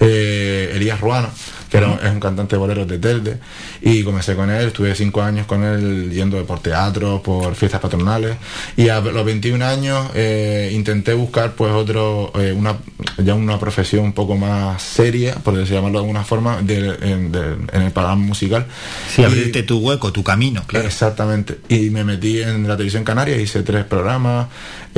eh, 0.00 0.72
Elías 0.74 1.00
Ruano, 1.00 1.28
que 1.70 1.76
era 1.78 1.88
un- 1.88 1.98
es 2.04 2.10
un 2.12 2.20
cantante 2.20 2.56
de 2.56 2.60
boleros 2.60 2.88
de 2.88 2.98
Telde, 2.98 3.38
y 3.82 4.02
comencé 4.02 4.34
con 4.34 4.50
él, 4.50 4.66
estuve 4.68 4.94
5 4.94 5.22
años 5.22 5.46
con 5.46 5.62
él 5.64 6.10
yendo 6.12 6.42
por 6.46 6.60
teatro, 6.60 7.22
por 7.22 7.54
fiestas 7.54 7.80
patronales, 7.80 8.36
y 8.76 8.88
a 8.88 9.00
los 9.00 9.24
21 9.24 9.62
años 9.62 10.08
eh, 10.14 10.70
intenté 10.72 11.12
buscar 11.14 11.52
pues 11.52 11.72
otro, 11.72 12.32
eh, 12.38 12.52
una, 12.56 12.76
ya 13.18 13.34
una 13.34 13.58
profesión 13.58 14.04
un 14.04 14.12
poco 14.12 14.36
más 14.36 14.80
seria, 14.82 15.34
por 15.36 15.54
llamarlo 15.64 15.98
de 15.98 16.04
alguna 16.04 16.24
forma, 16.24 16.62
de- 16.62 16.96
en, 17.02 17.32
de- 17.32 17.56
en 17.72 17.82
el 17.82 17.90
panorama 17.92 18.22
musical. 18.22 18.66
Sí, 19.14 19.22
Y- 19.22 19.24
abrirte 19.24 19.62
tu 19.62 19.78
hueco, 19.78 20.12
tu 20.12 20.22
camino, 20.22 20.62
claro. 20.66 20.86
Exactamente. 20.86 21.58
Y 21.68 21.90
me 21.90 22.04
metí 22.04 22.40
en 22.40 22.66
la 22.66 22.76
televisión 22.76 23.04
canaria, 23.04 23.36
hice 23.36 23.62
tres 23.62 23.84
programas. 23.84 24.46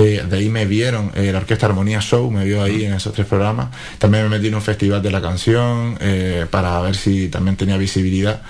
Eh, 0.03 0.25
de 0.29 0.37
ahí 0.39 0.49
me 0.49 0.65
vieron, 0.65 1.13
eh, 1.15 1.31
la 1.31 1.39
Orquesta 1.39 1.67
Armonía 1.67 2.01
Show 2.01 2.31
me 2.31 2.43
vio 2.45 2.63
ahí 2.63 2.85
en 2.85 2.95
esos 2.95 3.13
tres 3.13 3.27
programas. 3.27 3.69
También 3.99 4.25
me 4.25 4.31
metí 4.31 4.49
en 4.49 4.55
un 4.55 4.63
festival 4.63 5.03
de 5.03 5.11
la 5.11 5.21
canción 5.21 5.99
eh, 6.01 6.47
para 6.51 6.81
ver 6.81 6.97
si 6.97 7.29
también 7.29 7.57
tenía 7.57 7.77
visibilidad. 7.77 8.41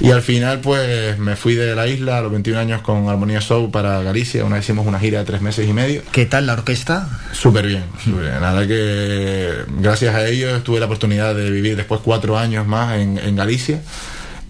Y 0.00 0.10
al 0.10 0.20
final, 0.20 0.60
pues 0.60 1.18
me 1.18 1.34
fui 1.36 1.54
de 1.54 1.74
la 1.74 1.86
isla 1.86 2.18
a 2.18 2.20
los 2.20 2.30
21 2.30 2.60
años 2.60 2.82
con 2.82 3.08
Armonía 3.08 3.40
Show 3.40 3.70
para 3.70 4.02
Galicia. 4.02 4.44
Una 4.44 4.58
hicimos 4.58 4.86
una 4.86 5.00
gira 5.00 5.20
de 5.20 5.24
tres 5.24 5.40
meses 5.40 5.66
y 5.66 5.72
medio. 5.72 6.02
¿Qué 6.12 6.26
tal 6.26 6.46
la 6.46 6.52
orquesta? 6.52 7.08
Súper 7.32 7.66
bien, 7.66 7.84
súper 8.04 8.20
bien. 8.22 8.34
Verdad 8.40 8.66
que 8.66 9.52
gracias 9.80 10.14
a 10.14 10.26
ellos 10.28 10.62
tuve 10.62 10.78
la 10.78 10.86
oportunidad 10.86 11.34
de 11.34 11.50
vivir 11.50 11.74
después 11.76 12.00
cuatro 12.04 12.36
años 12.38 12.66
más 12.66 12.98
en, 12.98 13.16
en 13.18 13.34
Galicia. 13.34 13.80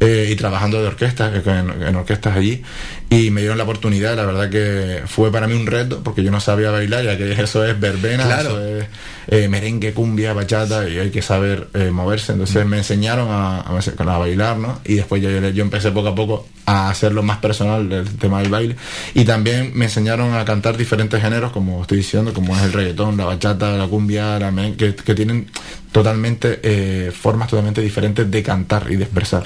eh, 0.01 0.29
y 0.31 0.37
trabajando 0.37 0.81
de 0.81 0.87
orquestas, 0.87 1.35
en, 1.47 1.83
en 1.83 1.97
orquestas 1.97 2.37
allí, 2.37 2.63
y 3.11 3.31
me 3.31 3.41
dieron 3.41 3.57
la 3.57 3.65
oportunidad, 3.65 4.17
la 4.17 4.27
verdad 4.27 4.51
que 4.51 5.03
fue 5.07 5.33
para 5.33 5.47
mí 5.47 5.55
un 5.55 5.67
reto, 5.67 6.03
porque 6.05 6.23
yo 6.23 6.31
no 6.31 6.41
sabía 6.41 6.71
bailar, 6.71 7.05
ya 7.05 7.17
que 7.17 7.33
eso 7.33 7.65
es 7.65 7.79
verbena, 7.81 8.25
Claro. 8.25 8.51
eso 8.51 8.77
es 8.77 8.87
eh, 9.29 9.49
merengue, 9.49 9.95
cumbia, 9.95 10.35
bachata, 10.35 10.87
y 10.89 10.99
hay 10.99 11.11
que 11.11 11.23
saber 11.23 11.69
eh, 11.73 11.91
moverse, 11.91 12.33
entonces 12.33 12.67
me 12.67 12.77
enseñaron 12.77 13.29
a, 13.31 13.61
a, 13.61 13.79
a 13.79 14.19
bailar, 14.19 14.59
¿no? 14.59 14.81
Y 14.85 14.95
después 14.97 15.23
yo, 15.23 15.31
yo 15.31 15.63
empecé 15.65 15.91
poco 15.91 16.09
a 16.09 16.15
poco 16.15 16.47
a 16.67 16.91
hacerlo 16.91 17.23
más 17.23 17.39
personal, 17.39 17.91
el 17.91 18.17
tema 18.19 18.41
del 18.43 18.51
baile, 18.51 18.77
y 19.15 19.25
también 19.25 19.73
me 19.75 19.87
enseñaron 19.87 20.35
a 20.35 20.45
cantar 20.45 20.77
diferentes 20.77 21.21
géneros, 21.23 21.51
como 21.53 21.81
estoy 21.81 21.99
diciendo, 21.99 22.35
como 22.35 22.55
es 22.59 22.63
el 22.63 22.75
reggaetón, 22.75 23.17
la 23.17 23.25
bachata, 23.25 23.71
la 23.71 23.87
cumbia, 23.87 24.39
la 24.39 24.51
merengue, 24.51 24.77
que, 24.77 24.95
que 24.95 25.15
tienen 25.15 25.51
totalmente 25.93 26.61
eh, 26.63 27.11
formas 27.11 27.49
totalmente 27.49 27.81
diferentes 27.81 28.31
de 28.31 28.43
cantar 28.43 28.87
y 28.91 28.97
de 28.97 29.05
expresar. 29.05 29.45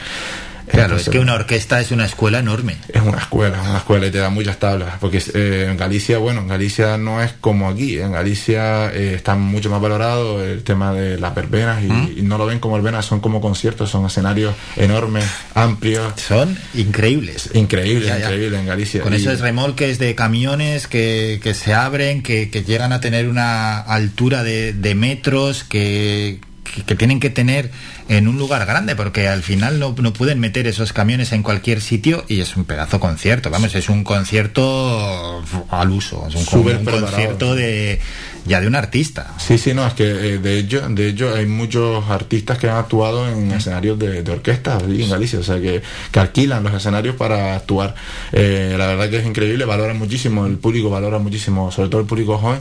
Claro, 0.73 0.97
es 0.97 1.09
que 1.09 1.19
una 1.19 1.35
orquesta 1.35 1.81
es 1.81 1.91
una 1.91 2.07
escuela 2.07 2.39
enorme. 2.39 2.77
es 2.93 3.03
una 3.03 3.19
escuela, 3.19 3.61
es 3.63 3.69
una 3.69 3.79
escuela 3.79 4.07
y 4.07 4.11
te 4.11 4.19
da 4.19 4.31
muchas 4.31 4.59
tablas. 4.59 4.95
Porque 5.01 5.23
eh, 5.35 5.69
en 5.71 5.77
Galicia, 5.77 6.19
bueno, 6.19 6.41
en 6.41 6.49
Galicia 6.49 6.97
no 6.99 7.23
es 7.23 7.33
como 7.41 7.69
aquí. 7.69 7.99
En 7.99 8.13
Galicia 8.13 8.91
eh, 8.93 9.15
está 9.15 9.35
mucho 9.35 9.71
más 9.71 9.81
valorado 9.81 10.43
el 10.45 10.63
tema 10.63 10.93
de 10.93 11.19
las 11.19 11.35
verbenas 11.35 11.83
y, 11.83 11.87
¿Mm? 11.89 12.13
y 12.19 12.23
no 12.23 12.39
lo 12.39 12.47
ven 12.47 12.59
como 12.59 12.75
verbenas, 12.75 13.05
son 13.05 13.21
como 13.21 13.41
conciertos, 13.41 13.91
son 13.91 14.07
escenarios 14.07 14.55
enormes, 14.77 15.25
amplios. 15.55 16.15
Son 16.21 16.57
increíbles. 16.75 17.51
Increíble, 17.55 18.07
Ya, 18.07 18.19
ya. 18.19 18.25
increíble 18.31 18.59
en 18.59 18.67
Galicia. 18.67 19.03
Con 19.03 19.13
Y- 19.13 19.17
esos 19.17 19.41
remolques 19.41 19.99
de 19.99 20.15
camiones 20.15 20.87
que, 20.87 21.39
que 21.43 21.55
se 21.55 21.75
abren, 21.75 22.23
que, 22.23 22.51
que 22.51 22.63
llegan 22.65 22.93
a 22.93 23.01
tener 23.01 23.29
una 23.29 23.79
altura 23.81 24.43
de, 24.43 24.73
de 24.73 24.95
metros, 24.95 25.65
que, 25.65 26.41
que, 26.65 26.83
que 26.83 26.95
tienen 26.95 27.21
que 27.21 27.31
tener 27.31 27.71
en 28.09 28.29
un 28.29 28.39
lugar 28.39 28.67
grande, 28.67 28.97
porque 28.97 29.29
al 29.29 29.43
final 29.43 29.79
no, 29.79 29.95
no 29.99 30.13
pueden 30.13 30.41
meter 30.41 30.67
esos 30.67 30.93
camiones 30.93 31.33
en 31.33 31.43
cualquier 31.43 31.81
sitio 31.81 32.25
y 32.29 32.41
es 32.41 32.57
un 32.57 32.65
pedazo 32.65 33.01
concierto, 33.01 33.51
vamos, 33.51 33.75
es 33.75 33.89
un 33.89 34.05
concierto 34.05 35.43
al 35.71 35.91
uso, 35.91 36.27
es 36.29 36.35
un, 36.35 36.45
Súper 36.45 36.77
un 36.77 36.85
preparado. 36.85 37.07
concierto 37.07 37.55
de 37.55 38.01
ya 38.45 38.61
de 38.61 38.67
un 38.67 38.75
artista. 38.75 39.35
Sí, 39.39 39.57
sí, 39.57 39.73
no, 39.73 39.87
es 39.87 39.95
que 39.95 40.05
eh, 40.05 40.39
de 40.39 40.59
hecho, 40.59 40.81
de 40.89 41.09
hecho 41.09 41.33
hay 41.33 41.47
muchos 41.47 42.09
artistas 42.11 42.59
que 42.59 42.69
han 42.69 42.77
actuado 42.77 43.29
en 43.29 43.53
escenarios 43.53 43.97
de, 44.01 44.23
de 44.25 44.33
orquestas 44.33 44.83
en 44.83 45.09
Galicia, 45.09 45.39
o 45.39 45.45
sea 45.45 45.61
que, 45.61 45.81
que 46.11 46.19
alquilan 46.21 46.63
los 46.65 46.75
escenarios 46.75 47.15
para 47.15 47.55
actuar. 47.55 47.95
Eh, 48.33 48.75
la 48.77 48.87
verdad 48.89 49.09
que 49.11 49.19
es 49.19 49.27
increíble, 49.27 49.65
valoran 49.65 49.97
muchísimo, 49.97 50.45
el 50.47 50.57
público 50.59 50.91
valora 50.91 51.19
muchísimo, 51.19 51.71
sobre 51.71 51.89
todo 51.89 52.01
el 52.01 52.07
público 52.09 52.37
joven, 52.37 52.61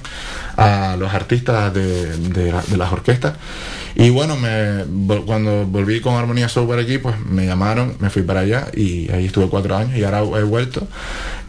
a 0.56 0.96
los 1.00 1.12
artistas 1.14 1.74
de, 1.74 2.16
de 2.16 2.78
las 2.78 2.92
orquestas. 2.92 3.34
Y 3.96 4.10
bueno, 4.10 4.38
me, 4.38 4.86
cuando 5.26 5.66
volví 5.66 6.00
con 6.00 6.16
Armonía 6.16 6.48
Software 6.50 6.80
aquí, 6.80 6.98
pues 6.98 7.16
me 7.20 7.46
llamaron, 7.46 7.96
me 8.00 8.10
fui 8.10 8.22
para 8.24 8.42
allá 8.42 8.68
y 8.76 9.12
ahí 9.12 9.26
estuve 9.26 9.48
cuatro 9.48 9.76
años 9.76 9.98
y 9.98 10.04
ahora 10.04 10.20
he 10.40 10.44
vuelto. 10.44 10.88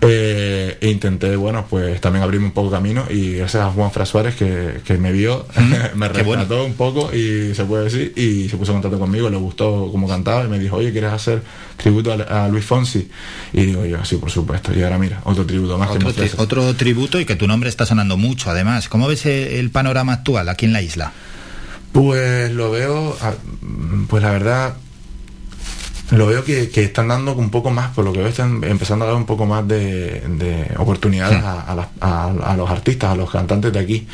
Eh, 0.05 0.79
e 0.81 0.91
intenté, 0.91 1.37
bueno, 1.37 1.65
pues 1.71 2.01
también 2.01 2.25
abrirme 2.25 2.47
un 2.47 2.53
poco 2.53 2.73
camino 2.73 3.05
y 3.09 3.35
gracias 3.37 3.63
a 3.63 3.71
Juan 3.71 3.93
Fra 3.93 4.05
Suárez 4.05 4.35
que, 4.35 4.81
que 4.85 4.99
me 4.99 5.13
vio, 5.13 5.47
me 5.95 6.09
bueno. 6.25 6.43
rescató 6.43 6.65
un 6.65 6.75
poco 6.75 7.15
y 7.15 7.55
se 7.55 7.65
puede 7.65 7.85
decir 7.85 8.13
y 8.17 8.49
se 8.49 8.57
puso 8.57 8.73
en 8.73 8.79
contacto 8.83 8.99
conmigo, 8.99 9.31
le 9.31 9.37
gustó 9.37 9.89
cómo 9.93 10.09
cantaba 10.09 10.45
y 10.45 10.49
me 10.49 10.59
dijo, 10.59 10.77
oye, 10.77 10.91
¿quieres 10.91 11.13
hacer 11.13 11.43
tributo 11.77 12.13
a, 12.13 12.45
a 12.45 12.49
Luis 12.49 12.65
Fonsi? 12.65 13.09
Y 13.53 13.63
digo 13.67 13.85
yo, 13.87 14.05
sí, 14.05 14.17
por 14.17 14.31
supuesto. 14.33 14.77
Y 14.77 14.83
ahora 14.83 14.99
mira, 14.99 15.21
otro 15.23 15.47
tributo 15.47 15.79
más 15.79 15.91
que 15.91 15.95
Otro, 15.99 16.09
me 16.09 16.15
tri- 16.15 16.17
ofrece. 16.19 16.37
otro 16.43 16.75
tributo 16.75 17.21
y 17.21 17.25
que 17.25 17.37
tu 17.37 17.47
nombre 17.47 17.69
está 17.69 17.87
sonando 17.87 18.17
mucho, 18.17 18.51
además. 18.51 18.89
¿Cómo 18.89 19.07
ves 19.07 19.25
el, 19.27 19.33
el 19.53 19.71
panorama 19.71 20.15
actual 20.15 20.49
aquí 20.49 20.65
en 20.67 20.73
la 20.73 20.83
isla? 20.83 21.13
Pues 21.93 22.51
lo 22.53 22.71
veo, 22.71 23.17
ah, 23.21 23.35
pues 24.09 24.23
la 24.23 24.31
verdad, 24.31 24.75
lo 26.11 26.27
veo 26.27 26.45
que, 26.45 26.69
que 26.69 26.85
están 26.85 27.09
dando 27.09 27.35
un 27.35 27.49
poco 27.51 27.71
más, 27.71 27.91
por 27.95 28.05
lo 28.05 28.13
que 28.13 28.19
veo, 28.21 28.29
están 28.29 28.63
empezando 28.65 29.05
a 29.05 29.09
dar 29.09 29.17
un 29.17 29.25
poco 29.27 29.47
más 29.47 29.67
de, 29.69 30.23
de 30.27 30.71
oportunidades 30.79 31.43
a, 31.43 31.61
a 31.63 31.75
las- 31.75 31.89
a- 32.01 32.33
a 32.53 32.57
los 32.57 32.69
artistas, 32.71 33.11
a 33.13 33.15
los 33.15 33.31
cantantes 33.31 33.73
de 33.73 33.79
aquí. 33.79 34.07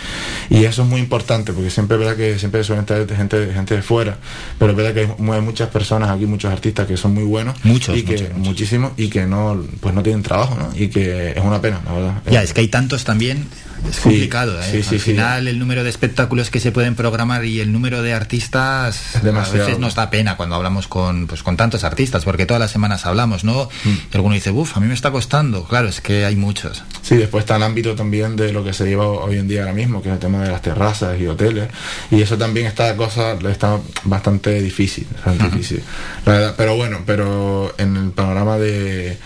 Y 0.50 0.64
eso 0.64 0.82
es 0.82 0.88
muy 0.88 1.00
importante, 1.00 1.52
porque 1.52 1.70
siempre 1.70 1.96
es 1.96 2.00
verdad 2.00 2.16
que 2.16 2.38
siempre 2.38 2.62
suelen 2.64 2.84
traer 2.86 3.08
gente, 3.16 3.52
gente 3.52 3.74
de 3.76 3.82
fuera, 3.82 4.16
pero 4.58 4.72
es 4.72 4.76
verdad 4.76 4.94
que 4.94 5.00
hay 5.00 5.06
mu- 5.18 5.40
muchas 5.42 5.68
personas 5.70 6.10
aquí, 6.10 6.26
muchos 6.26 6.52
artistas 6.52 6.86
que 6.86 6.96
son 6.96 7.14
muy 7.14 7.24
buenos, 7.24 7.56
Muchos, 7.64 7.96
y 7.96 8.02
que, 8.04 8.12
muchos, 8.12 8.28
muchos. 8.30 8.46
muchísimos, 8.46 8.92
y 8.96 9.08
que 9.08 9.26
no, 9.26 9.60
pues 9.80 9.94
no 9.94 10.02
tienen 10.02 10.22
trabajo, 10.22 10.56
¿no? 10.56 10.68
Y 10.76 10.88
que 10.88 11.30
es 11.30 11.44
una 11.44 11.60
pena, 11.60 11.80
la 11.84 11.92
verdad. 11.92 12.22
Ya, 12.30 12.42
es 12.42 12.52
que 12.52 12.60
hay 12.60 12.68
tantos 12.68 13.04
también 13.04 13.46
Es 13.88 13.96
Sí, 13.96 14.02
complicado, 14.02 14.60
¿eh? 14.60 14.64
sí, 14.64 14.82
sí, 14.82 14.94
Al 14.96 15.00
sí. 15.00 15.10
final 15.10 15.48
el 15.48 15.58
número 15.58 15.84
de 15.84 15.90
espectáculos 15.90 16.50
que 16.50 16.60
se 16.60 16.72
pueden 16.72 16.94
programar 16.94 17.44
y 17.44 17.60
el 17.60 17.72
número 17.72 18.02
de 18.02 18.12
artistas 18.14 19.16
a 19.16 19.20
demasiado. 19.20 19.66
veces 19.66 19.78
nos 19.78 19.94
da 19.94 20.10
pena 20.10 20.36
cuando 20.36 20.54
hablamos 20.56 20.88
con, 20.88 21.26
pues, 21.26 21.42
con 21.42 21.56
tantos 21.56 21.84
artistas, 21.84 22.24
porque 22.24 22.46
todas 22.46 22.60
las 22.60 22.70
semanas 22.70 23.06
hablamos, 23.06 23.44
¿no? 23.44 23.68
Mm. 23.84 23.88
Y 24.12 24.16
alguno 24.16 24.34
dice, 24.34 24.50
uff, 24.50 24.76
a 24.76 24.80
mí 24.80 24.86
me 24.86 24.94
está 24.94 25.10
costando. 25.10 25.64
Claro, 25.64 25.88
es 25.88 26.00
que 26.00 26.24
hay 26.24 26.36
muchos. 26.36 26.82
Sí, 27.02 27.16
después 27.16 27.42
está 27.42 27.56
el 27.56 27.62
ámbito 27.62 27.94
también 27.94 28.36
de 28.36 28.52
lo 28.52 28.64
que 28.64 28.72
se 28.72 28.84
lleva 28.86 29.06
hoy 29.06 29.38
en 29.38 29.48
día 29.48 29.60
ahora 29.60 29.72
mismo, 29.74 30.02
que 30.02 30.08
es 30.08 30.14
el 30.14 30.20
tema 30.20 30.42
de 30.42 30.50
las 30.50 30.62
terrazas 30.62 31.18
y 31.20 31.26
hoteles. 31.26 31.68
Y 32.10 32.20
eso 32.22 32.36
también 32.38 32.66
está 32.66 32.94
cosa, 32.96 33.32
está 33.50 33.78
bastante 34.04 34.60
difícil, 34.60 35.06
bastante 35.14 35.44
difícil. 35.56 35.82
La 36.26 36.32
verdad, 36.32 36.54
pero 36.56 36.76
bueno, 36.76 37.00
pero 37.06 37.74
en 37.78 37.96
el 37.96 38.10
panorama 38.10 38.58
de, 38.58 39.18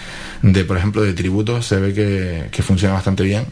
de 0.43 0.65
por 0.65 0.77
ejemplo, 0.77 1.03
de 1.03 1.13
tributos 1.15 1.67
se 1.67 1.77
ve 1.77 1.93
que, 1.95 2.49
que 2.51 2.63
funciona 2.63 2.95
bastante 2.95 3.23
bien. 3.23 3.47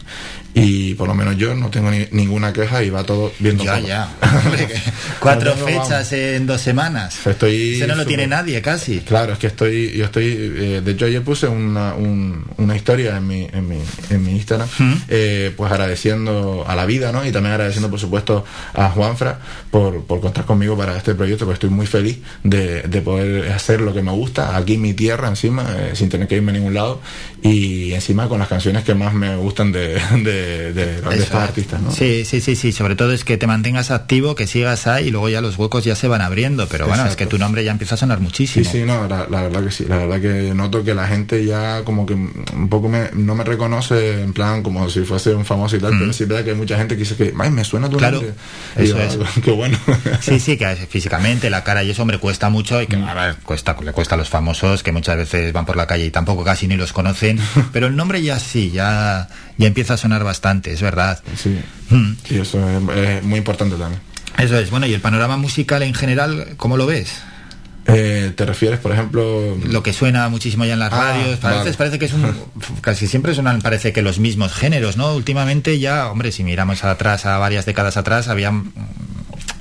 Y 0.53 0.95
por 0.95 1.07
lo 1.07 1.13
menos 1.15 1.37
yo 1.37 1.55
no 1.55 1.69
tengo 1.69 1.89
ni- 1.91 2.07
ninguna 2.11 2.51
queja 2.51 2.83
y 2.83 2.89
va 2.89 3.03
todo 3.05 3.31
viendo 3.39 3.63
Ya, 3.63 3.79
ya. 3.79 4.09
Cuatro 5.19 5.55
No 5.55 5.65
tengo, 5.65 5.83
fechas 5.83 6.11
en 6.13 6.45
dos 6.45 6.59
semanas. 6.61 7.25
Estoy 7.25 7.81
no 7.87 7.95
lo 7.95 8.05
tiene 8.05 8.27
nadie 8.27 8.61
casi. 8.61 8.99
Claro, 8.99 9.33
es 9.33 9.39
que 9.39 9.47
estoy, 9.47 9.91
yo 9.91 10.05
estoy, 10.05 10.25
eh, 10.25 10.81
de 10.83 10.91
hecho 10.91 11.05
ayer 11.05 11.21
puse 11.21 11.47
una, 11.47 11.93
un- 11.93 12.45
una 12.57 12.75
historia 12.75 13.17
en 13.17 13.27
mi, 13.27 13.47
en 13.51 13.67
mi, 13.67 13.77
en 14.09 14.23
mi 14.25 14.31
Instagram, 14.33 14.67
eh, 15.07 15.53
pues 15.55 15.71
agradeciendo 15.71 16.65
a 16.67 16.75
la 16.75 16.85
vida, 16.85 17.11
¿no? 17.11 17.25
Y 17.25 17.31
también 17.31 17.53
agradeciendo, 17.53 17.89
por 17.89 17.99
supuesto, 17.99 18.43
a 18.73 18.89
Juanfra 18.89 19.39
por, 19.69 20.03
por 20.05 20.19
contar 20.21 20.45
conmigo 20.45 20.77
para 20.77 20.97
este 20.97 21.15
proyecto, 21.15 21.45
porque 21.45 21.55
estoy 21.55 21.69
muy 21.69 21.87
feliz 21.87 22.19
de, 22.43 22.81
de 22.83 23.01
poder 23.01 23.51
hacer 23.51 23.81
lo 23.81 23.93
que 23.93 24.01
me 24.01 24.11
gusta, 24.11 24.55
aquí 24.57 24.75
en 24.75 24.81
mi 24.81 24.93
tierra 24.93 25.27
encima, 25.27 25.65
eh, 25.77 25.91
sin 25.93 26.09
tener 26.09 26.27
que 26.27 26.35
irme 26.35 26.51
a 26.51 26.55
ningún 26.55 26.73
lado, 26.73 27.01
y 27.43 27.93
encima 27.93 28.27
con 28.27 28.39
las 28.39 28.47
canciones 28.47 28.83
que 28.83 28.93
más 28.95 29.13
me 29.13 29.35
gustan 29.35 29.71
de, 29.71 29.99
de, 30.23 30.73
de, 30.73 30.95
estos 30.95 31.13
es. 31.15 31.31
artistas, 31.33 31.81
¿no? 31.81 31.91
Sí, 31.91 32.25
sí, 32.25 32.41
sí, 32.41 32.55
sí. 32.55 32.71
Sobre 32.71 32.95
todo 32.95 33.11
es 33.13 33.23
que 33.23 33.37
te 33.37 33.47
mantengas 33.47 33.91
activo, 33.91 34.35
que 34.35 34.47
sigas 34.47 34.87
ahí 34.87 35.07
y 35.07 35.11
luego 35.11 35.29
ya 35.29 35.41
los 35.41 35.57
huecos 35.57 35.83
ya 35.83 35.95
se 35.95 36.07
van 36.07 36.21
abriendo. 36.21 36.67
Pero 36.67 36.87
bueno, 36.87 37.05
es 37.05 37.15
que 37.15 37.25
tu 37.25 37.37
nombre 37.37 37.63
ya 37.63 37.71
empieza 37.71 37.95
a 37.95 37.97
sonar 37.97 38.19
muchísimo. 38.19 38.65
Sí, 38.65 38.79
sí, 38.79 38.83
no, 38.85 39.07
la, 39.07 39.27
la 39.29 39.43
verdad 39.43 39.63
que 39.63 39.71
sí, 39.71 39.85
la 39.87 39.97
verdad 39.97 40.21
que 40.21 40.53
noto 40.53 40.83
que 40.83 40.93
la 40.93 41.07
gente 41.07 41.45
ya 41.45 41.83
como 41.83 42.05
que 42.05 42.13
un 42.13 42.67
poco 42.69 42.89
me, 42.89 43.09
no 43.13 43.35
me 43.35 43.43
reconoce 43.43 44.21
en 44.21 44.33
plan 44.33 44.63
como 44.63 44.89
si 44.89 45.01
fuese 45.01 45.33
un 45.33 45.45
famoso 45.45 45.75
y 45.75 45.79
tal, 45.79 45.93
pero 45.97 46.13
sí 46.13 46.25
verdad 46.25 46.43
que 46.43 46.51
hay 46.51 46.55
mucha 46.57 46.77
gente 46.77 46.95
que 46.95 46.99
dice 46.99 47.15
que, 47.15 47.33
ay, 47.37 47.49
me 47.51 47.63
suena 47.63 47.89
tu 47.89 47.97
Claro, 47.97 48.17
nombre. 48.17 48.33
Eso 48.75 48.97
yo, 48.97 49.03
es. 49.03 49.17
Qué 49.43 49.51
bueno. 49.51 49.77
Sí, 50.21 50.39
sí, 50.39 50.57
que 50.57 50.75
físicamente 50.75 51.49
la 51.49 51.63
cara 51.63 51.83
y 51.83 51.89
eso, 51.91 52.01
hombre, 52.01 52.17
cuesta 52.17 52.49
mucho 52.49 52.81
y 52.81 52.87
que, 52.87 52.95
a 52.95 53.13
ver, 53.13 53.35
cuesta, 53.43 53.75
le 53.83 53.91
cuesta 53.91 54.15
a 54.15 54.17
los 54.17 54.29
famosos 54.29 54.83
que 54.83 54.91
muchas 54.91 55.17
veces 55.17 55.53
van 55.53 55.65
por 55.65 55.75
la 55.75 55.87
calle 55.87 56.05
y 56.05 56.11
tampoco 56.11 56.43
casi 56.43 56.67
ni 56.67 56.75
los 56.77 56.93
conocen, 56.93 57.30
pero 57.73 57.87
el 57.87 57.95
nombre 57.95 58.21
ya 58.21 58.39
sí, 58.39 58.71
ya, 58.71 59.27
ya 59.57 59.67
empieza 59.67 59.93
a 59.93 59.97
sonar 59.97 60.23
bastante, 60.23 60.71
es 60.73 60.81
verdad. 60.81 61.19
Sí, 61.37 61.57
y 62.29 62.37
eso 62.37 62.59
es, 62.69 62.97
es 62.97 63.23
muy 63.23 63.37
importante 63.39 63.75
también. 63.75 64.01
Eso 64.37 64.57
es, 64.57 64.69
bueno, 64.71 64.85
y 64.85 64.93
el 64.93 65.01
panorama 65.01 65.37
musical 65.37 65.83
en 65.83 65.93
general, 65.93 66.53
¿cómo 66.57 66.77
lo 66.77 66.85
ves? 66.85 67.11
Eh, 67.87 68.31
¿Te 68.35 68.45
refieres, 68.45 68.79
por 68.79 68.91
ejemplo? 68.91 69.57
Lo 69.65 69.81
que 69.83 69.91
suena 69.91 70.29
muchísimo 70.29 70.65
ya 70.65 70.73
en 70.73 70.79
las 70.79 70.93
Ah, 70.93 71.13
radios, 71.13 71.43
a 71.43 71.51
vale. 71.51 71.73
parece 71.73 71.97
que 71.99 72.05
es 72.05 72.13
un, 72.13 72.33
casi 72.81 73.07
siempre 73.07 73.33
suenan, 73.33 73.61
parece 73.61 73.91
que 73.91 74.01
los 74.01 74.19
mismos 74.19 74.53
géneros, 74.53 74.97
¿no? 74.97 75.15
Últimamente 75.15 75.79
ya, 75.79 76.09
hombre, 76.09 76.31
si 76.31 76.43
miramos 76.43 76.83
atrás, 76.83 77.25
a 77.25 77.37
varias 77.39 77.65
décadas 77.65 77.97
atrás, 77.97 78.27
había 78.27 78.51
mm, 78.51 78.71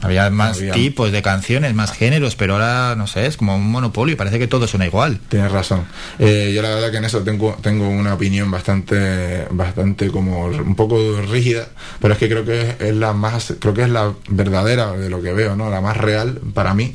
había 0.00 0.30
más 0.30 0.58
Había- 0.58 0.72
tipos 0.72 1.12
de 1.12 1.22
canciones, 1.22 1.74
más 1.74 1.92
géneros, 1.92 2.36
pero 2.36 2.54
ahora, 2.54 2.94
no 2.96 3.06
sé, 3.06 3.26
es 3.26 3.36
como 3.36 3.56
un 3.56 3.70
monopolio, 3.70 4.16
parece 4.16 4.38
que 4.38 4.46
todo 4.46 4.66
suena 4.66 4.86
igual. 4.86 5.20
Tienes 5.28 5.50
razón. 5.52 5.84
Eh, 6.18 6.52
yo 6.54 6.62
la 6.62 6.70
verdad 6.70 6.90
que 6.90 6.96
en 6.98 7.04
eso 7.04 7.20
tengo, 7.22 7.56
tengo 7.62 7.88
una 7.88 8.14
opinión 8.14 8.50
bastante, 8.50 9.46
bastante 9.50 10.08
como 10.08 10.46
un 10.46 10.74
poco 10.74 10.98
rígida, 11.30 11.68
pero 12.00 12.14
es 12.14 12.18
que 12.18 12.28
creo 12.28 12.44
que 12.44 12.60
es, 12.62 12.80
es 12.80 12.94
la 12.94 13.12
más, 13.12 13.54
creo 13.58 13.74
que 13.74 13.82
es 13.82 13.88
la 13.90 14.12
verdadera 14.28 14.92
de 14.92 15.10
lo 15.10 15.20
que 15.22 15.32
veo, 15.32 15.56
¿no? 15.56 15.70
La 15.70 15.80
más 15.80 15.96
real 15.96 16.40
para 16.54 16.74
mí. 16.74 16.94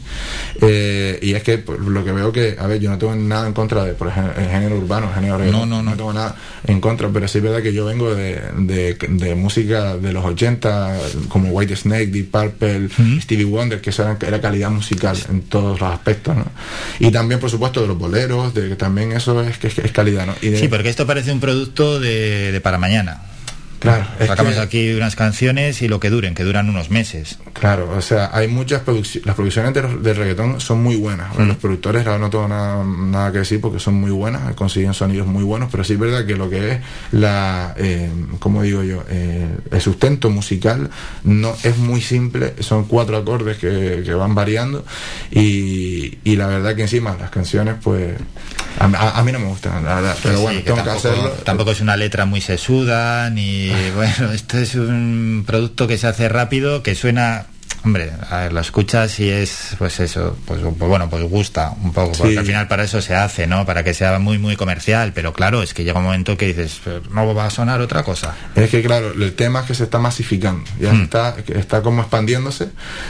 Eh, 0.62 1.20
y 1.22 1.34
es 1.34 1.44
que 1.44 1.58
pues, 1.58 1.80
lo 1.80 2.04
que 2.04 2.12
veo 2.12 2.32
que, 2.32 2.56
a 2.60 2.68
ver, 2.68 2.80
yo 2.80 2.90
no 2.90 2.98
tengo 2.98 3.16
nada 3.16 3.48
en 3.48 3.54
contra 3.54 3.84
de, 3.84 3.94
por 3.94 4.08
ejemplo, 4.08 4.34
el 4.42 4.50
género 4.50 4.78
urbano, 4.78 5.08
el 5.10 5.14
género 5.16 5.38
reggaetón, 5.38 5.70
No, 5.70 5.84
no, 5.84 5.92
no. 5.92 5.98
tengo 5.98 6.14
nada 6.14 6.36
en 6.66 6.82
contra, 6.82 7.10
pero 7.10 7.28
sí 7.28 7.38
es 7.40 7.44
verdad 7.44 7.62
que 7.62 7.74
yo 7.74 7.86
vengo 7.86 8.14
de, 8.16 8.42
de, 8.58 8.94
de 9.10 9.36
música 9.36 9.96
de 9.98 10.14
los 10.14 10.24
80, 10.26 10.98
como 11.30 11.50
White 11.50 11.76
Snake, 11.76 12.08
Deep 12.08 12.32
Purple, 12.32 12.90
Stevie 13.22 13.46
Wonder, 13.46 13.82
que 13.82 13.90
eso 13.90 14.04
era, 14.04 14.18
era 14.28 14.40
calidad 14.42 14.70
musical 14.72 15.18
en 15.30 15.42
todos 15.44 15.80
los 15.80 15.92
aspectos, 15.92 16.36
¿no? 16.36 16.46
Y 17.00 17.12
también, 17.12 17.40
por 17.40 17.50
supuesto, 17.50 17.82
de 17.82 17.88
los 17.88 17.98
boleros, 17.98 18.54
de 18.54 18.70
que 18.70 18.76
también 18.76 19.12
eso 19.12 19.42
es 19.42 19.58
que 19.58 19.68
es, 19.68 19.78
es 19.80 19.92
calidad, 19.92 20.26
¿no? 20.26 20.36
Y 20.42 20.50
de- 20.50 20.60
Sí, 20.60 20.68
porque 20.68 20.90
esto 20.90 21.06
parece 21.06 21.32
un 21.32 21.40
producto 21.40 22.00
de, 22.00 22.52
de 22.52 22.62
para 22.62 22.78
mañana. 22.78 23.22
Claro, 23.86 24.06
es 24.20 24.28
Sacamos 24.28 24.54
que- 24.56 24.60
aquí 24.60 24.94
unas 24.94 25.16
canciones 25.16 25.82
y 25.82 25.88
lo 25.88 26.00
que 26.00 26.10
duren, 26.10 26.34
que 26.36 26.44
duran 26.44 26.70
unos 26.70 26.90
meses. 26.90 27.38
Claro, 27.54 27.90
o 27.96 28.02
sea, 28.02 28.30
hay 28.34 28.48
muchas 28.48 28.82
producciones, 28.82 29.26
las 29.26 29.36
producciones 29.36 29.74
de, 29.74 29.82
de 29.82 30.14
reggaetón 30.14 30.60
son 30.60 30.84
muy 30.84 30.96
buenas. 30.96 31.38
Mm. 31.38 31.44
Los 31.48 31.58
productores, 31.58 32.06
no 32.06 32.30
tengo 32.30 32.48
nada, 32.48 32.84
nada 32.84 33.32
que 33.32 33.38
decir 33.40 33.62
porque 33.62 33.80
son 33.80 33.94
muy 33.96 34.12
buenas, 34.12 34.54
consiguen 34.56 34.94
sonidos 34.94 35.28
muy 35.28 35.44
buenos, 35.44 35.70
pero 35.72 35.84
sí 35.84 35.94
es 35.94 36.00
verdad 36.00 36.26
que 36.26 36.36
lo 36.36 36.50
que 36.50 36.72
es 36.74 36.80
la, 37.12 37.74
eh, 37.78 38.10
¿cómo 38.40 38.62
digo 38.64 38.84
yo? 38.84 39.04
Eh, 39.10 39.48
el 39.72 39.82
sustento 39.82 40.30
musical 40.30 40.90
no 41.24 41.56
es 41.64 41.78
muy 41.78 42.02
simple, 42.02 42.56
son 42.60 42.86
cuatro 42.86 43.16
acordes 43.18 43.58
que, 43.58 44.02
que 44.06 44.14
van 44.14 44.36
variando 44.36 44.84
y, 45.32 46.18
y 46.24 46.36
la 46.36 46.48
verdad 46.48 46.76
que 46.76 46.82
encima 46.84 47.16
las 47.20 47.30
canciones, 47.30 47.76
pues, 47.84 48.16
a, 48.80 48.86
a- 48.86 49.20
a 49.20 49.24
mí 49.24 49.32
no 49.32 49.40
me 49.40 49.48
gustan, 49.48 49.84
la 49.86 49.96
verdad, 49.96 50.18
pero 50.22 50.36
Sí, 50.38 50.42
bueno, 50.42 50.60
que 50.60 50.66
tengo 50.66 50.84
que 50.84 50.90
hacerlo. 50.90 51.30
tampoco 51.44 51.72
es 51.72 51.82
una 51.82 51.96
letra 51.96 52.26
muy 52.26 52.42
sesuda, 52.42 53.30
ni 53.30 53.70
bueno, 53.96 54.32
esto 54.32 54.58
es 54.58 54.76
un 54.76 55.44
producto 55.46 55.88
que 55.88 55.98
se 55.98 56.08
hace 56.08 56.30
rápido, 56.30 56.84
que 56.84 56.96
suena, 56.96 57.46
hombre, 57.86 58.12
a 58.30 58.38
ver, 58.42 58.54
lo 58.54 58.60
escuchas 58.60 59.20
y 59.20 59.30
es, 59.30 59.76
pues 59.78 60.00
eso, 60.00 60.36
pues, 60.46 60.60
pues 60.62 60.90
bueno, 60.90 61.10
pues 61.10 61.24
gusta 61.24 61.72
un 61.84 61.94
poco, 61.94 62.12
porque 62.18 62.34
Sí. 62.34 62.38
al 62.40 62.46
final 62.46 62.68
para 62.68 62.84
eso 62.84 63.02
se 63.02 63.16
hace, 63.16 63.46
¿no? 63.48 63.66
Para 63.66 63.84
que 63.84 63.94
sea 63.94 64.18
muy, 64.20 64.38
muy 64.40 64.56
comercial, 64.56 65.12
pero 65.14 65.34
claro, 65.34 65.62
es 65.62 65.74
que 65.74 65.84
llega 65.84 66.00
un 66.00 66.06
momento 66.06 66.36
que 66.36 66.48
dices, 66.48 66.82
"Pero 66.84 67.02
no 67.12 67.34
va 67.36 67.46
a 67.46 67.50
sonar 67.50 67.82
otra 67.82 68.04
cosa. 68.04 68.34
Es 68.56 68.70
que 68.70 68.82
claro, 68.82 69.12
el 69.14 69.34
tema 69.36 69.60
es 69.62 69.66
que 69.68 69.76
se 69.76 69.84
está 69.84 70.00
masificando, 70.00 70.64
ya 70.80 70.92
Mm. 70.94 71.04
está, 71.04 71.36
está 71.48 71.82
como 71.82 72.02
expandiéndose, 72.02 72.70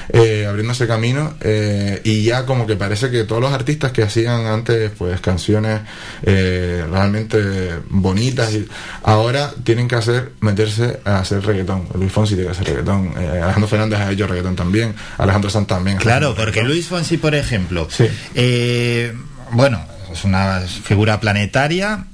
eh, 0.10 0.46
abriéndose 0.48 0.88
camino, 0.88 1.36
eh, 1.42 2.02
y 2.04 2.24
ya 2.24 2.46
como 2.46 2.68
que 2.68 2.76
parece 2.76 3.10
que 3.10 3.24
todos 3.24 3.42
los 3.42 3.54
artistas 3.54 3.92
que 3.94 4.04
hacían 4.04 4.46
antes 4.46 4.92
pues 4.98 5.20
canciones 5.22 5.82
eh, 6.24 6.86
realmente 6.92 7.76
bonitas, 7.90 8.52
y 8.54 8.68
ahora 9.04 9.52
tienen 9.64 9.88
que 9.88 9.96
hacer, 9.96 10.32
meterse 10.42 11.00
a 11.06 11.20
hacer 11.20 11.46
reggaetón. 11.46 11.88
Luis 11.96 12.12
Fonsi 12.12 12.36
tiene 12.36 12.48
que 12.48 12.52
hacer 12.58 12.68
reggaetón, 12.68 13.14
eh, 13.18 13.40
Alejandro 13.42 13.68
Fernández 13.68 14.00
ha 14.00 14.12
hecho 14.12 14.28
reggaetón 14.28 14.56
también, 14.56 14.65
Alejandro 15.18 15.50
Sanz 15.50 15.68
también. 15.68 15.98
Claro, 15.98 16.36
porque. 16.36 16.64
Luis 16.64 16.88
Fonsi, 16.88 17.18
por 17.18 17.36
ejemplo, 17.36 17.88
eh, 18.34 19.14
bueno, 19.52 19.84
es 20.12 20.24
una 20.24 20.62
figura 20.62 21.20
planetaria 21.20 22.06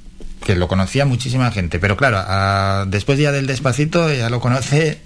que 0.44 0.56
lo 0.56 0.66
conocía 0.68 1.04
muchísima 1.06 1.50
gente, 1.52 1.78
pero 1.78 1.96
claro, 1.96 2.18
a- 2.20 2.84
después 2.88 3.18
ya 3.18 3.30
del 3.32 3.46
despacito 3.46 4.12
ya 4.12 4.28
lo 4.28 4.40
conoce 4.40 5.00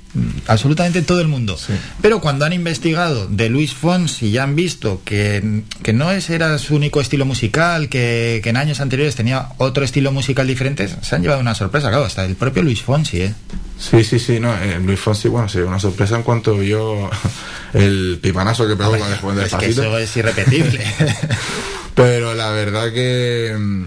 absolutamente 0.47 1.03
todo 1.03 1.21
el 1.21 1.29
mundo. 1.29 1.59
Pero 2.01 2.21
cuando 2.21 2.45
han 2.45 2.53
investigado 2.53 3.27
de 3.29 3.49
Luis 3.49 3.75
Fonsi 3.75 4.31
ya 4.31 4.43
han 4.43 4.55
visto 4.55 5.01
que, 5.05 5.63
que 5.83 5.93
no 5.93 6.11
es, 6.11 6.31
era 6.31 6.59
su 6.59 6.75
único 6.75 7.01
estilo 7.01 7.25
musical, 7.25 7.89
que, 7.89 8.41
que 8.43 8.51
en 8.51 8.57
años 8.57 8.81
anteriores 8.81 9.17
tenía 9.17 9.49
otro 9.59 9.85
estilo 9.85 10.13
musical 10.13 10.47
diferente, 10.47 10.89
se 10.89 11.15
han 11.15 11.23
llevado 11.23 11.41
una 11.41 11.55
sorpresa, 11.55 11.89
claro, 11.89 12.05
hasta 12.05 12.25
el 12.25 12.37
propio 12.37 12.63
Luis 12.63 12.83
Fonsi, 12.83 13.23
¿eh? 13.23 13.35
Sí, 13.79 14.03
sí, 14.05 14.19
sí, 14.19 14.41
no, 14.41 14.55
eh, 14.55 14.81
Luis 14.83 14.99
Fonsi, 14.99 15.29
bueno, 15.29 15.49
sí, 15.49 15.59
una 15.59 15.79
sorpresa 15.79 16.17
en 16.17 16.23
cuanto 16.23 16.57
vio 16.57 17.11
el 17.75 18.19
pipanazo 18.23 18.67
que 18.67 18.77
pegó 18.77 18.93
después 18.93 19.37
de 19.37 19.45
es 19.45 19.55
que 19.55 19.67
eso 19.67 19.99
es 19.99 20.17
irrepetible. 20.17 20.85
Pero 21.95 22.35
la 22.35 22.51
verdad 22.51 22.93
que 22.93 23.57
mm, 23.59 23.85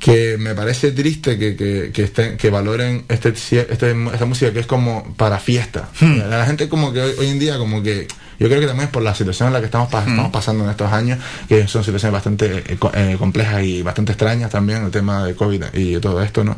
que 0.00 0.36
me 0.38 0.54
parece 0.54 0.90
triste 0.92 1.38
que, 1.38 1.54
que, 1.54 1.90
que, 1.92 2.04
estén- 2.04 2.36
que 2.38 2.50
valoren 2.50 3.04
este, 3.08 3.28
este- 3.28 3.94
esta 4.12 4.24
música 4.26 4.52
que 4.52 4.60
es 4.60 4.66
como 4.66 5.14
para 5.16 5.38
fiesta. 5.38 5.90
Hmm. 6.00 6.18
La 6.28 6.46
gente 6.46 6.68
como 6.68 6.92
que 6.92 7.00
hoy, 7.02 7.12
hoy 7.18 7.28
en 7.28 7.38
día 7.38 7.58
como 7.58 7.82
que 7.82 8.08
yo 8.40 8.48
creo 8.48 8.58
que 8.60 8.66
también 8.66 8.86
es 8.86 8.90
por 8.90 9.02
la 9.02 9.14
situación 9.14 9.48
en 9.48 9.52
la 9.52 9.60
que 9.60 9.66
estamos, 9.66 9.90
pa- 9.90 10.00
Hmm. 10.00 10.08
estamos 10.10 10.32
pasando 10.32 10.64
en 10.64 10.70
estos 10.70 10.90
años, 10.90 11.18
que 11.46 11.68
son 11.68 11.84
situaciones 11.84 12.14
bastante 12.14 12.64
eh, 12.72 12.78
eh, 12.94 13.16
complejas 13.18 13.62
y 13.62 13.82
bastante 13.82 14.12
extrañas 14.12 14.50
también, 14.50 14.82
el 14.86 14.90
tema 14.90 15.26
de 15.26 15.34
COVID 15.34 15.64
y 15.74 15.98
todo 16.00 16.22
esto, 16.22 16.42
¿no? 16.42 16.56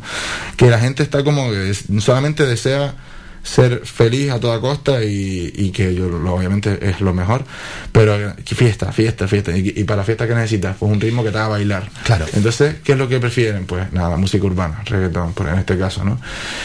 Que 0.55 0.69
la 0.69 0.79
gente 0.79 1.03
está 1.03 1.21
como 1.25 1.51
que 1.51 1.73
solamente 1.99 2.45
desea 2.45 2.95
ser 3.43 3.81
feliz 3.85 4.31
a 4.31 4.39
toda 4.39 4.59
costa 4.61 5.03
y, 5.03 5.51
y 5.55 5.71
que 5.71 5.93
yo 5.93 6.07
lo- 6.07 6.33
obviamente 6.33 6.79
es 6.81 7.01
lo 7.01 7.13
mejor, 7.13 7.43
pero 7.91 8.33
que 8.43 8.55
fiesta, 8.55 8.91
fiesta, 8.91 9.27
fiesta. 9.27 9.55
Y, 9.55 9.73
y 9.75 9.83
para 9.83 10.03
fiesta 10.03 10.25
que 10.27 10.33
necesitas, 10.33 10.77
pues 10.79 10.91
un 10.91 10.99
ritmo 10.99 11.23
que 11.23 11.31
te 11.31 11.37
haga 11.37 11.49
bailar. 11.49 11.89
Claro. 12.05 12.25
Entonces, 12.33 12.75
¿qué 12.83 12.93
es 12.93 12.97
lo 12.97 13.07
que 13.09 13.19
prefieren? 13.19 13.65
Pues 13.65 13.91
nada, 13.91 14.15
música 14.17 14.45
urbana, 14.45 14.81
reggaetón, 14.85 15.33
por, 15.33 15.49
en 15.49 15.59
este 15.59 15.77
caso, 15.77 16.03
¿no? 16.05 16.19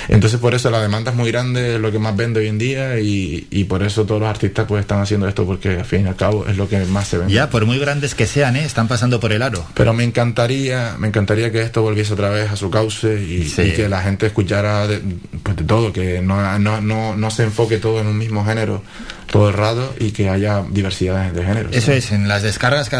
Entonces, 0.08 0.38
por 0.38 0.54
eso 0.54 0.70
la 0.70 0.80
demanda 0.80 1.10
es 1.10 1.16
muy 1.16 1.30
grande, 1.32 1.74
es 1.74 1.80
lo 1.80 1.90
que 1.90 1.98
más 1.98 2.16
vende 2.16 2.40
hoy 2.40 2.46
en 2.48 2.58
día 2.58 2.98
y, 3.00 3.46
y 3.50 3.64
por 3.64 3.82
eso 3.82 4.04
todos 4.06 4.20
los 4.20 4.30
artistas 4.30 4.66
pues 4.68 4.80
están 4.82 5.00
haciendo 5.00 5.26
esto 5.26 5.44
porque 5.44 5.78
al 5.78 5.84
fin 5.84 6.04
y 6.06 6.08
al 6.08 6.16
cabo 6.16 6.46
es 6.46 6.56
lo 6.56 6.68
que 6.68 6.78
más 6.86 7.08
se 7.08 7.18
vende. 7.18 7.32
Ya, 7.34 7.50
por 7.50 7.66
muy 7.66 7.78
grandes 7.78 8.14
que 8.14 8.26
sean, 8.26 8.54
¿eh? 8.56 8.64
están 8.64 8.86
pasando 8.88 9.18
por 9.18 9.32
el 9.32 9.42
aro. 9.42 9.66
Pero 9.74 9.92
me 9.94 10.04
encantaría, 10.04 10.94
me 10.98 11.08
encantaría 11.08 11.50
que 11.50 11.62
esto 11.62 11.82
volviese 11.82 12.12
otra 12.12 12.28
vez 12.30 12.50
a 12.50 12.56
su 12.56 12.70
cauce 12.70 13.20
y, 13.22 13.48
Sí. 13.48 13.62
y 13.62 13.72
que 13.72 13.88
la 13.88 14.00
gente 14.02 14.26
escuchara 14.26 14.86
de, 14.86 15.00
pues 15.42 15.56
de 15.56 15.64
todo, 15.64 15.92
que 15.92 16.20
no, 16.20 16.58
no, 16.58 16.67
no, 16.80 17.16
no 17.16 17.30
se 17.30 17.44
enfoque 17.44 17.78
todo 17.78 18.00
en 18.00 18.06
un 18.06 18.18
mismo 18.18 18.44
género 18.44 18.82
todo 19.30 19.48
el 19.48 19.54
rato 19.54 19.94
y 20.00 20.10
que 20.10 20.28
haya 20.30 20.62
diversidad 20.70 21.30
de 21.32 21.44
géneros. 21.44 21.74
Eso 21.74 21.92
es, 21.92 22.12
en 22.12 22.28
las 22.28 22.42
descargas, 22.42 22.90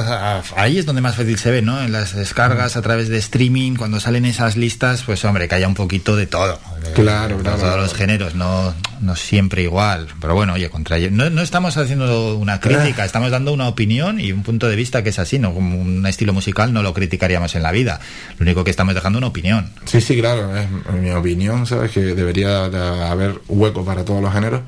ahí 0.56 0.78
es 0.78 0.86
donde 0.86 1.00
más 1.02 1.16
fácil 1.16 1.38
se 1.38 1.50
ve, 1.50 1.62
¿no? 1.62 1.82
En 1.82 1.90
las 1.92 2.14
descargas 2.14 2.76
a 2.76 2.82
través 2.82 3.08
de 3.08 3.18
streaming, 3.18 3.76
cuando 3.76 3.98
salen 4.00 4.24
esas 4.24 4.56
listas, 4.56 5.02
pues 5.04 5.24
hombre, 5.24 5.48
que 5.48 5.54
haya 5.54 5.66
un 5.68 5.74
poquito 5.74 6.16
de 6.16 6.26
todo. 6.26 6.58
Claro, 6.94 7.36
De 7.36 7.42
claro, 7.42 7.42
Todos 7.42 7.60
claro. 7.60 7.82
los 7.82 7.94
géneros, 7.94 8.34
no, 8.34 8.74
no 9.00 9.16
siempre 9.16 9.62
igual. 9.62 10.06
Pero 10.20 10.34
bueno, 10.34 10.52
oye, 10.54 10.68
contra 10.70 10.96
ello- 10.98 11.10
no, 11.10 11.28
no 11.30 11.42
estamos 11.42 11.76
haciendo 11.76 12.36
una 12.36 12.60
crítica, 12.60 13.04
estamos 13.06 13.30
dando 13.30 13.52
una 13.52 13.66
opinión 13.68 14.20
y 14.20 14.32
un 14.32 14.42
punto 14.42 14.68
de 14.68 14.76
vista 14.76 15.02
que 15.02 15.08
es 15.10 15.18
así, 15.18 15.38
¿no? 15.38 15.54
Como 15.54 15.80
un 15.80 16.06
estilo 16.06 16.32
musical 16.32 16.72
no 16.72 16.82
lo 16.82 16.92
criticaríamos 16.94 17.54
en 17.54 17.62
la 17.62 17.72
vida. 17.72 18.00
Lo 18.38 18.44
único 18.44 18.64
que 18.64 18.70
estamos 18.70 18.94
dejando 18.94 19.18
una 19.18 19.28
opinión. 19.28 19.70
Sí, 19.86 20.00
sí, 20.00 20.18
claro, 20.20 20.54
es 20.56 20.68
mi 20.92 21.10
opinión, 21.10 21.66
¿sabes? 21.66 21.90
Que 21.90 22.00
debería 22.00 22.68
de 22.68 22.78
haber 23.06 23.40
hueco 23.48 23.84
para 23.84 24.04
todos 24.04 24.22
los 24.22 24.32
géneros 24.32 24.60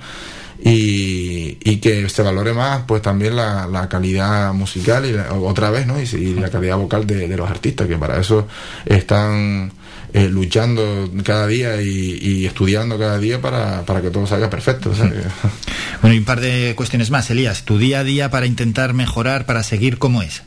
y, 0.63 1.59
y 1.63 1.77
que 1.79 2.09
se 2.09 2.23
valore 2.23 2.53
más, 2.53 2.83
pues 2.87 3.03
también 3.03 3.37
la, 3.37 3.67
la 3.67 3.89
calidad 3.89 4.53
musical 4.53 5.07
y 5.07 5.13
la- 5.13 5.33
otra 5.33 5.71
vez, 5.71 5.87
¿no? 5.87 6.01
Y, 6.01 6.05
y 6.05 6.35
la 6.35 6.51
calidad 6.51 6.77
vocal 6.77 7.07
de, 7.07 7.29
de 7.29 7.37
los 7.37 7.51
artistas, 7.51 7.87
que 7.87 7.97
para 7.97 8.21
eso 8.21 8.47
están 8.87 9.73
eh, 10.13 10.29
luchando 10.29 11.11
cada 11.25 11.47
día 11.47 11.81
y, 11.81 12.19
y 12.21 12.47
estudiando 12.47 12.99
cada 12.99 13.19
día 13.19 13.41
para, 13.41 13.83
para 13.83 14.03
que 14.03 14.11
todo 14.11 14.27
salga 14.27 14.51
perfecto, 14.51 14.95
¿sabes? 14.95 15.25
Bueno, 16.03 16.15
y 16.15 16.19
un 16.19 16.25
par 16.25 16.41
de 16.41 16.75
cuestiones 16.77 17.11
más, 17.11 17.31
Elías. 17.31 17.65
Tu 17.65 17.79
día 17.79 18.01
a 18.01 18.05
día 18.05 18.31
para 18.31 18.47
intentar 18.47 18.93
mejorar, 18.95 19.47
para 19.47 19.63
seguir, 19.63 19.99
¿cómo 19.99 20.23
es? 20.23 20.43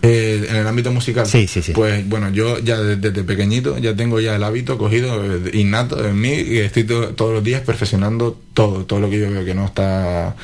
Eh, 0.00 0.46
en 0.48 0.54
el 0.56 0.66
ámbito 0.66 0.92
musical. 0.92 1.26
Sí, 1.26 1.48
sí, 1.48 1.60
sí. 1.60 1.72
Pues 1.72 2.08
bueno, 2.08 2.30
yo 2.30 2.60
ya 2.60 2.78
de- 2.78 2.96
desde, 2.96 3.24
pequeñito 3.24 3.78
ya 3.78 3.96
tengo 3.96 4.20
ya 4.20 4.36
el 4.36 4.44
hábito 4.44 4.78
cogido 4.78 5.24
eh, 5.24 5.50
innato 5.54 6.04
en 6.06 6.20
mí 6.20 6.32
y 6.34 6.58
estoy 6.58 6.84
to- 6.84 7.08
todos 7.16 7.34
los 7.34 7.42
días 7.42 7.62
perfeccionando 7.62 8.38
todo, 8.54 8.84
todo 8.84 9.00
lo 9.00 9.10
que 9.10 9.18
yo 9.18 9.28
veo 9.30 9.44
que 9.44 9.54
no 9.54 9.64
está 9.66 10.36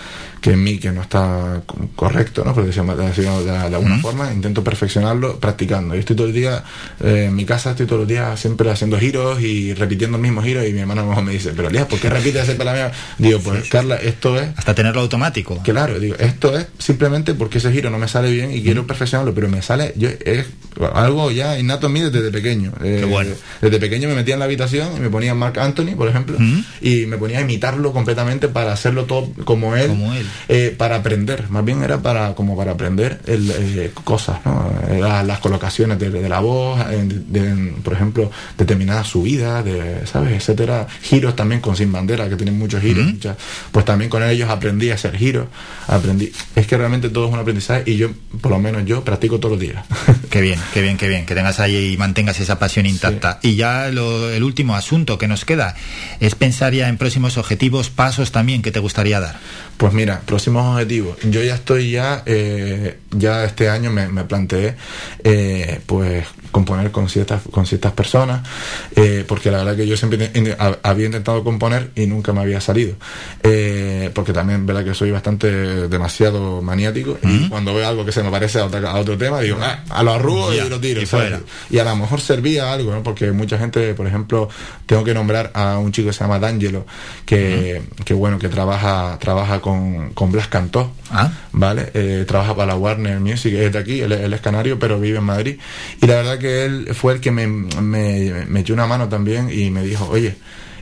que 0.44 0.50
en 0.52 0.62
mí 0.62 0.76
que 0.76 0.92
no 0.92 1.00
está 1.00 1.62
co- 1.64 1.88
correcto, 1.96 2.44
¿no? 2.44 2.52
Por 2.54 2.66
decirlo 2.66 3.42
de, 3.42 3.50
alguna 3.50 3.98
forma, 4.00 4.30
intento 4.30 4.62
perfeccionarlo 4.62 5.40
practicando. 5.40 5.94
Yo 5.94 6.00
estoy 6.00 6.14
todo 6.16 6.26
el 6.26 6.34
día 6.34 6.62
eh, 7.02 7.28
en 7.28 7.34
mi 7.34 7.46
casa, 7.46 7.70
estoy 7.70 7.86
todos 7.86 8.00
los 8.00 8.08
días 8.08 8.38
siempre 8.38 8.70
haciendo 8.70 8.98
giros 8.98 9.40
y 9.40 9.72
repitiendo 9.72 10.18
el 10.18 10.22
mismo 10.22 10.42
giro 10.42 10.62
y 10.62 10.74
mi 10.74 10.80
hermana 10.80 11.02
me 11.22 11.32
dice, 11.32 11.52
pero 11.56 11.68
Elías, 11.70 11.86
¿por 11.86 11.98
qué 11.98 12.10
repites 12.10 12.42
ese 12.42 12.56
para 12.56 12.72
la 12.72 12.76
mía? 12.76 12.92
Digo, 13.16 13.40
pues 13.40 13.70
Carla, 13.70 13.96
esto 13.96 14.38
es 14.38 14.48
Hasta 14.54 14.74
tenerlo 14.74 15.00
automático. 15.00 15.62
Claro, 15.64 15.98
digo, 15.98 16.16
esto 16.18 16.54
es 16.58 16.66
simplemente 16.78 17.32
porque 17.32 17.56
ese 17.56 17.72
giro 17.72 17.88
no 17.88 17.96
me 17.96 18.06
sale 18.08 18.30
bien 18.30 18.52
y 18.52 18.60
quiero 18.62 18.86
perfeccionarlo, 18.86 19.32
pero 19.32 19.48
me 19.48 19.62
sale, 19.62 19.94
yo 19.96 20.10
es 20.26 20.44
algo 20.92 21.30
ya 21.30 21.58
innato 21.58 21.86
en 21.86 21.92
mí 21.94 22.00
desde 22.02 22.30
pequeño. 22.30 22.70
Eh, 22.82 23.06
bueno. 23.08 23.30
Desde 23.62 23.78
pequeño 23.78 24.08
me 24.10 24.14
metía 24.14 24.34
en 24.34 24.40
la 24.40 24.44
habitación 24.44 24.88
y 24.94 25.00
me 25.00 25.08
ponía 25.08 25.34
Mark 25.34 25.58
Anthony, 25.58 25.94
por 25.96 26.08
ejemplo, 26.08 26.36
y 26.82 27.06
me 27.06 27.16
ponía 27.16 27.38
a 27.38 27.40
imitarlo 27.40 27.94
completamente 27.94 28.48
para 28.48 28.74
hacerlo 28.74 29.04
todo 29.04 29.30
como 29.46 29.74
él, 29.74 29.88
Como 29.88 30.12
él. 30.12 30.26
Eh, 30.48 30.74
para 30.77 30.97
aprender, 30.97 31.48
más 31.51 31.65
bien 31.65 31.82
era 31.82 31.98
para 32.02 32.35
como 32.35 32.56
para 32.56 32.73
aprender 32.73 33.20
el, 33.27 33.51
eh, 33.51 33.90
cosas, 34.05 34.39
¿no? 34.44 34.70
Era 34.90 35.23
las 35.23 35.39
colocaciones 35.40 35.98
de, 35.98 36.11
de 36.11 36.28
la 36.28 36.40
voz, 36.40 36.81
en- 36.90 37.32
de- 37.32 37.48
en, 37.48 37.74
por 37.82 37.93
ejemplo, 37.94 38.31
determinadas 38.59 39.09
subidas, 39.09 39.65
de, 39.65 40.06
¿sabes? 40.06 40.32
etcétera, 40.32 40.86
giros 41.02 41.36
también 41.36 41.61
con 41.61 41.77
Sin 41.77 41.90
Bandera, 41.93 42.28
que 42.28 42.36
tienen 42.36 42.59
muchos 42.59 42.81
giros, 42.82 43.05
muchas- 43.06 43.36
pues 43.73 43.85
también 43.85 44.11
con 44.11 44.23
ellos 44.23 44.48
aprendí 44.51 44.90
a 44.90 44.94
hacer 44.94 45.16
giros, 45.16 45.47
aprendí, 45.89 46.32
es 46.56 46.66
que 46.66 46.77
realmente 46.77 47.09
todo 47.11 47.27
es 47.27 47.32
un 47.32 47.39
aprendizaje 47.39 47.82
y 47.86 47.97
yo, 47.97 48.11
por 48.40 48.51
lo 48.52 48.59
menos 48.59 48.85
yo, 48.85 49.05
practico 49.05 49.39
todos 49.39 49.52
los 49.52 49.61
días. 49.61 49.85
Qué 50.31 50.40
bien, 50.40 50.59
qué 50.73 50.82
bien, 50.82 50.97
qué 50.97 51.06
bien, 51.09 51.27
que 51.27 51.35
tengas 51.36 51.61
ahí 51.61 51.93
y 51.93 51.97
mantengas 51.97 52.40
esa 52.40 52.59
pasión 52.59 52.86
intacta. 52.86 53.39
Y 53.43 53.55
ya 53.55 53.89
lo- 53.93 54.31
el 54.31 54.43
último 54.43 54.74
asunto 54.74 55.16
que 55.16 55.28
nos 55.28 55.44
queda 55.44 55.77
es 56.19 56.35
pensar 56.35 56.73
ya 56.74 56.89
en 56.89 56.97
próximos 56.98 57.39
objetivos, 57.39 57.90
pasos 57.90 58.32
también 58.32 58.61
que 58.61 58.73
te 58.73 58.81
gustaría 58.81 59.20
dar. 59.20 59.36
Pues 59.77 59.93
mira, 59.93 60.23
próximos 60.24 60.64
objetivos. 60.74 61.16
Yo 61.22 61.42
ya 61.42 61.55
estoy 61.55 61.90
ya, 61.92 62.22
eh, 62.26 62.98
ya 63.10 63.44
este 63.44 63.68
año 63.68 63.90
me, 63.90 64.09
me 64.09 64.24
planteé, 64.24 64.74
eh, 65.22 65.80
pues 65.86 66.26
componer 66.51 66.92
con 66.92 67.09
ciertas, 67.09 67.42
con 67.51 67.66
ciertas 67.66 67.92
personas, 67.92 68.46
eh, 68.94 69.24
porque 69.26 69.51
la 69.51 69.59
verdad 69.59 69.74
que 69.76 69.88
yo 69.88 69.96
siempre 69.96 70.30
había 70.84 71.06
intentado 71.06 71.42
componer 71.42 71.90
y 71.96 72.06
nunca 72.06 72.32
me 72.32 72.40
había 72.42 72.60
salido, 72.60 72.94
Eh, 73.42 74.10
porque 74.14 74.32
también 74.32 74.64
verdad 74.64 74.84
que 74.84 74.94
soy 74.94 75.10
bastante 75.10 75.48
demasiado 75.88 76.62
maniático 76.62 77.18
y 77.24 77.48
cuando 77.48 77.74
veo 77.74 77.88
algo 77.88 78.05
que 78.05 78.12
se 78.12 78.22
me 78.22 78.30
parece 78.30 78.60
a, 78.60 78.66
otra- 78.66 78.88
a 78.88 78.94
otro 79.01 79.18
tema 79.18 79.40
digo, 79.40 79.59
ah, 79.60 79.82
a 79.90 80.02
lo 80.05 80.12
arrugo 80.12 80.52
y 80.55 80.68
lo 80.68 80.80
tiro, 80.80 81.01
y 81.02 81.06
fuera. 81.06 81.40
y 81.70 81.78
a 81.78 81.84
lo 81.84 81.96
mejor 81.96 82.20
servía 82.20 82.72
algo, 82.72 82.92
¿no? 82.92 83.02
porque 83.02 83.32
mucha 83.32 83.59
gente, 83.59 83.92
por 83.94 84.06
ejemplo, 84.06 84.48
tengo 84.86 85.02
que 85.02 85.12
nombrar 85.12 85.51
a 85.55 85.78
un 85.78 85.90
chico 85.90 86.09
que 86.09 86.12
se 86.12 86.20
llama 86.20 86.38
D'Angelo, 86.38 86.86
que, 87.26 87.82
que 88.05 88.14
bueno, 88.14 88.38
que 88.38 88.48
trabaja, 88.48 89.18
trabaja 89.20 89.60
con, 89.60 90.10
con 90.15 90.32
Blas 90.32 90.49
Cantó, 90.49 90.93
Ah. 91.11 91.31
¿vale? 91.53 91.91
Eh, 91.95 92.24
trabaja 92.27 92.55
para 92.57 92.69
la 92.69 92.77
Warner 92.77 93.20
Music, 93.20 93.53
es 93.55 93.73
de 93.73 93.78
aquí, 93.78 94.01
él, 94.01 94.12
él 94.12 94.32
es 94.32 94.41
canario, 94.41 94.78
pero 94.78 94.99
vive 95.01 95.19
en 95.19 95.24
Madrid. 95.24 95.59
Y 96.01 96.07
la 96.07 96.15
verdad 96.16 96.39
que 96.39 96.65
él 96.65 96.89
fue 96.95 97.12
el 97.15 97.20
que 97.20 97.31
me, 97.31 97.47
me, 97.47 98.45
me 98.47 98.61
echó 98.61 98.73
una 98.74 98.86
mano 98.86 99.09
también 99.09 99.51
y 99.53 99.70
me 99.70 99.82
dijo, 99.82 100.09
oye, 100.11 100.36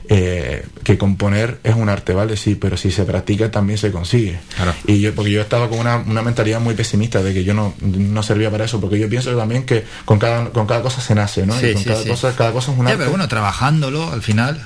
eh, 0.09 0.65
que 0.83 0.97
componer 0.97 1.59
es 1.63 1.75
un 1.75 1.87
arte, 1.87 2.13
¿vale? 2.13 2.35
Sí, 2.35 2.55
pero 2.55 2.75
si 2.75 2.91
se 2.91 3.05
practica 3.05 3.49
también 3.51 3.77
se 3.79 3.89
consigue. 3.91 4.37
Y 4.85 4.99
yo, 4.99 5.15
porque 5.15 5.31
yo 5.31 5.41
estaba 5.41 5.69
con 5.69 5.79
una, 5.79 5.97
una 5.97 6.21
mentalidad 6.21 6.59
muy 6.59 6.73
pesimista 6.75 7.23
de 7.23 7.33
que 7.33 7.43
yo 7.45 7.53
no, 7.53 7.73
no 7.81 8.21
servía 8.21 8.51
para 8.51 8.65
eso, 8.65 8.81
porque 8.81 8.99
yo 8.99 9.07
pienso 9.07 9.35
también 9.37 9.65
que 9.65 9.85
con 10.05 10.19
cada, 10.19 10.49
con 10.49 10.67
cada 10.67 10.81
cosa 10.81 10.99
se 10.99 11.15
nace, 11.15 11.45
¿no? 11.45 11.57
Sí, 11.57 11.67
y 11.67 11.73
con 11.73 11.83
sí, 11.83 11.89
cada, 11.89 12.03
sí. 12.03 12.09
Cosa, 12.09 12.35
cada 12.35 12.51
cosa 12.51 12.73
es 12.73 12.77
un 12.77 12.85
arte. 12.87 12.97
pero 12.97 13.11
bueno, 13.11 13.27
trabajándolo 13.29 14.11
al 14.11 14.21
final. 14.21 14.61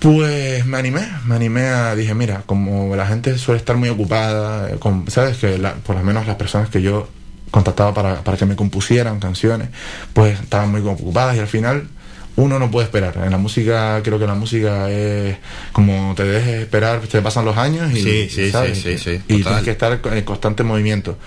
Pues 0.00 0.64
me 0.64 0.78
animé, 0.78 1.06
me 1.26 1.34
animé 1.34 1.66
a, 1.68 1.94
dije, 1.94 2.14
mira, 2.14 2.42
como 2.46 2.96
la 2.96 3.06
gente 3.06 3.36
suele 3.36 3.58
estar 3.58 3.76
muy 3.76 3.90
ocupada, 3.90 4.70
eh, 4.70 4.76
con, 4.78 5.10
sabes 5.10 5.36
que 5.36 5.58
la- 5.58 5.74
por 5.74 5.94
lo 5.96 6.02
menos 6.02 6.26
las 6.26 6.36
personas 6.36 6.70
que 6.70 6.80
yo 6.80 7.08
contactaba 7.50 7.92
para, 7.92 8.24
para 8.24 8.36
que 8.38 8.46
me 8.46 8.56
compusieran 8.56 9.20
canciones, 9.20 9.68
pues 10.14 10.40
estaban 10.40 10.70
muy 10.70 10.80
ocupadas 10.80 11.36
y 11.36 11.40
al 11.40 11.48
final 11.48 11.86
uno 12.36 12.58
no 12.58 12.70
puede 12.70 12.86
esperar. 12.86 13.18
En 13.22 13.30
la 13.30 13.36
música, 13.36 14.00
creo 14.02 14.18
que 14.18 14.26
la 14.26 14.34
música 14.34 14.88
es 14.90 15.36
como 15.72 16.14
te 16.16 16.24
dejes 16.24 16.62
esperar, 16.62 17.00
te 17.00 17.20
pasan 17.20 17.44
los 17.44 17.58
años 17.58 17.92
y, 17.92 18.00
Sí, 18.02 18.28
sí, 18.30 18.50
¿sabes? 18.50 18.78
sí, 18.80 18.96
y 19.28 19.42
tienes 19.42 19.64
que 19.64 19.70
estar 19.72 20.00
en 20.02 20.24
constante 20.24 20.62
movimiento. 20.62 21.18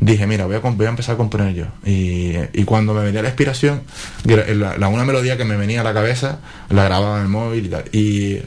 Dije, 0.00 0.26
mira, 0.26 0.46
voy 0.46 0.54
a, 0.56 0.58
voy 0.60 0.86
a 0.86 0.90
empezar 0.90 1.14
a 1.14 1.18
componer 1.18 1.54
yo. 1.54 1.66
Y, 1.84 2.34
y 2.52 2.64
cuando 2.64 2.94
me 2.94 3.02
venía 3.02 3.20
la 3.22 3.28
inspiración, 3.28 3.82
la, 4.24 4.78
la- 4.78 4.88
una 4.88 5.04
melodía 5.04 5.36
que 5.36 5.44
me 5.44 5.56
venía 5.56 5.80
a 5.80 5.84
la 5.84 5.92
cabeza, 5.94 6.38
la 6.70 6.84
grababa 6.84 7.16
en 7.16 7.22
el 7.22 7.28
móvil 7.28 7.66
y 7.66 7.68
tal. 7.68 7.84
Y 7.92 8.38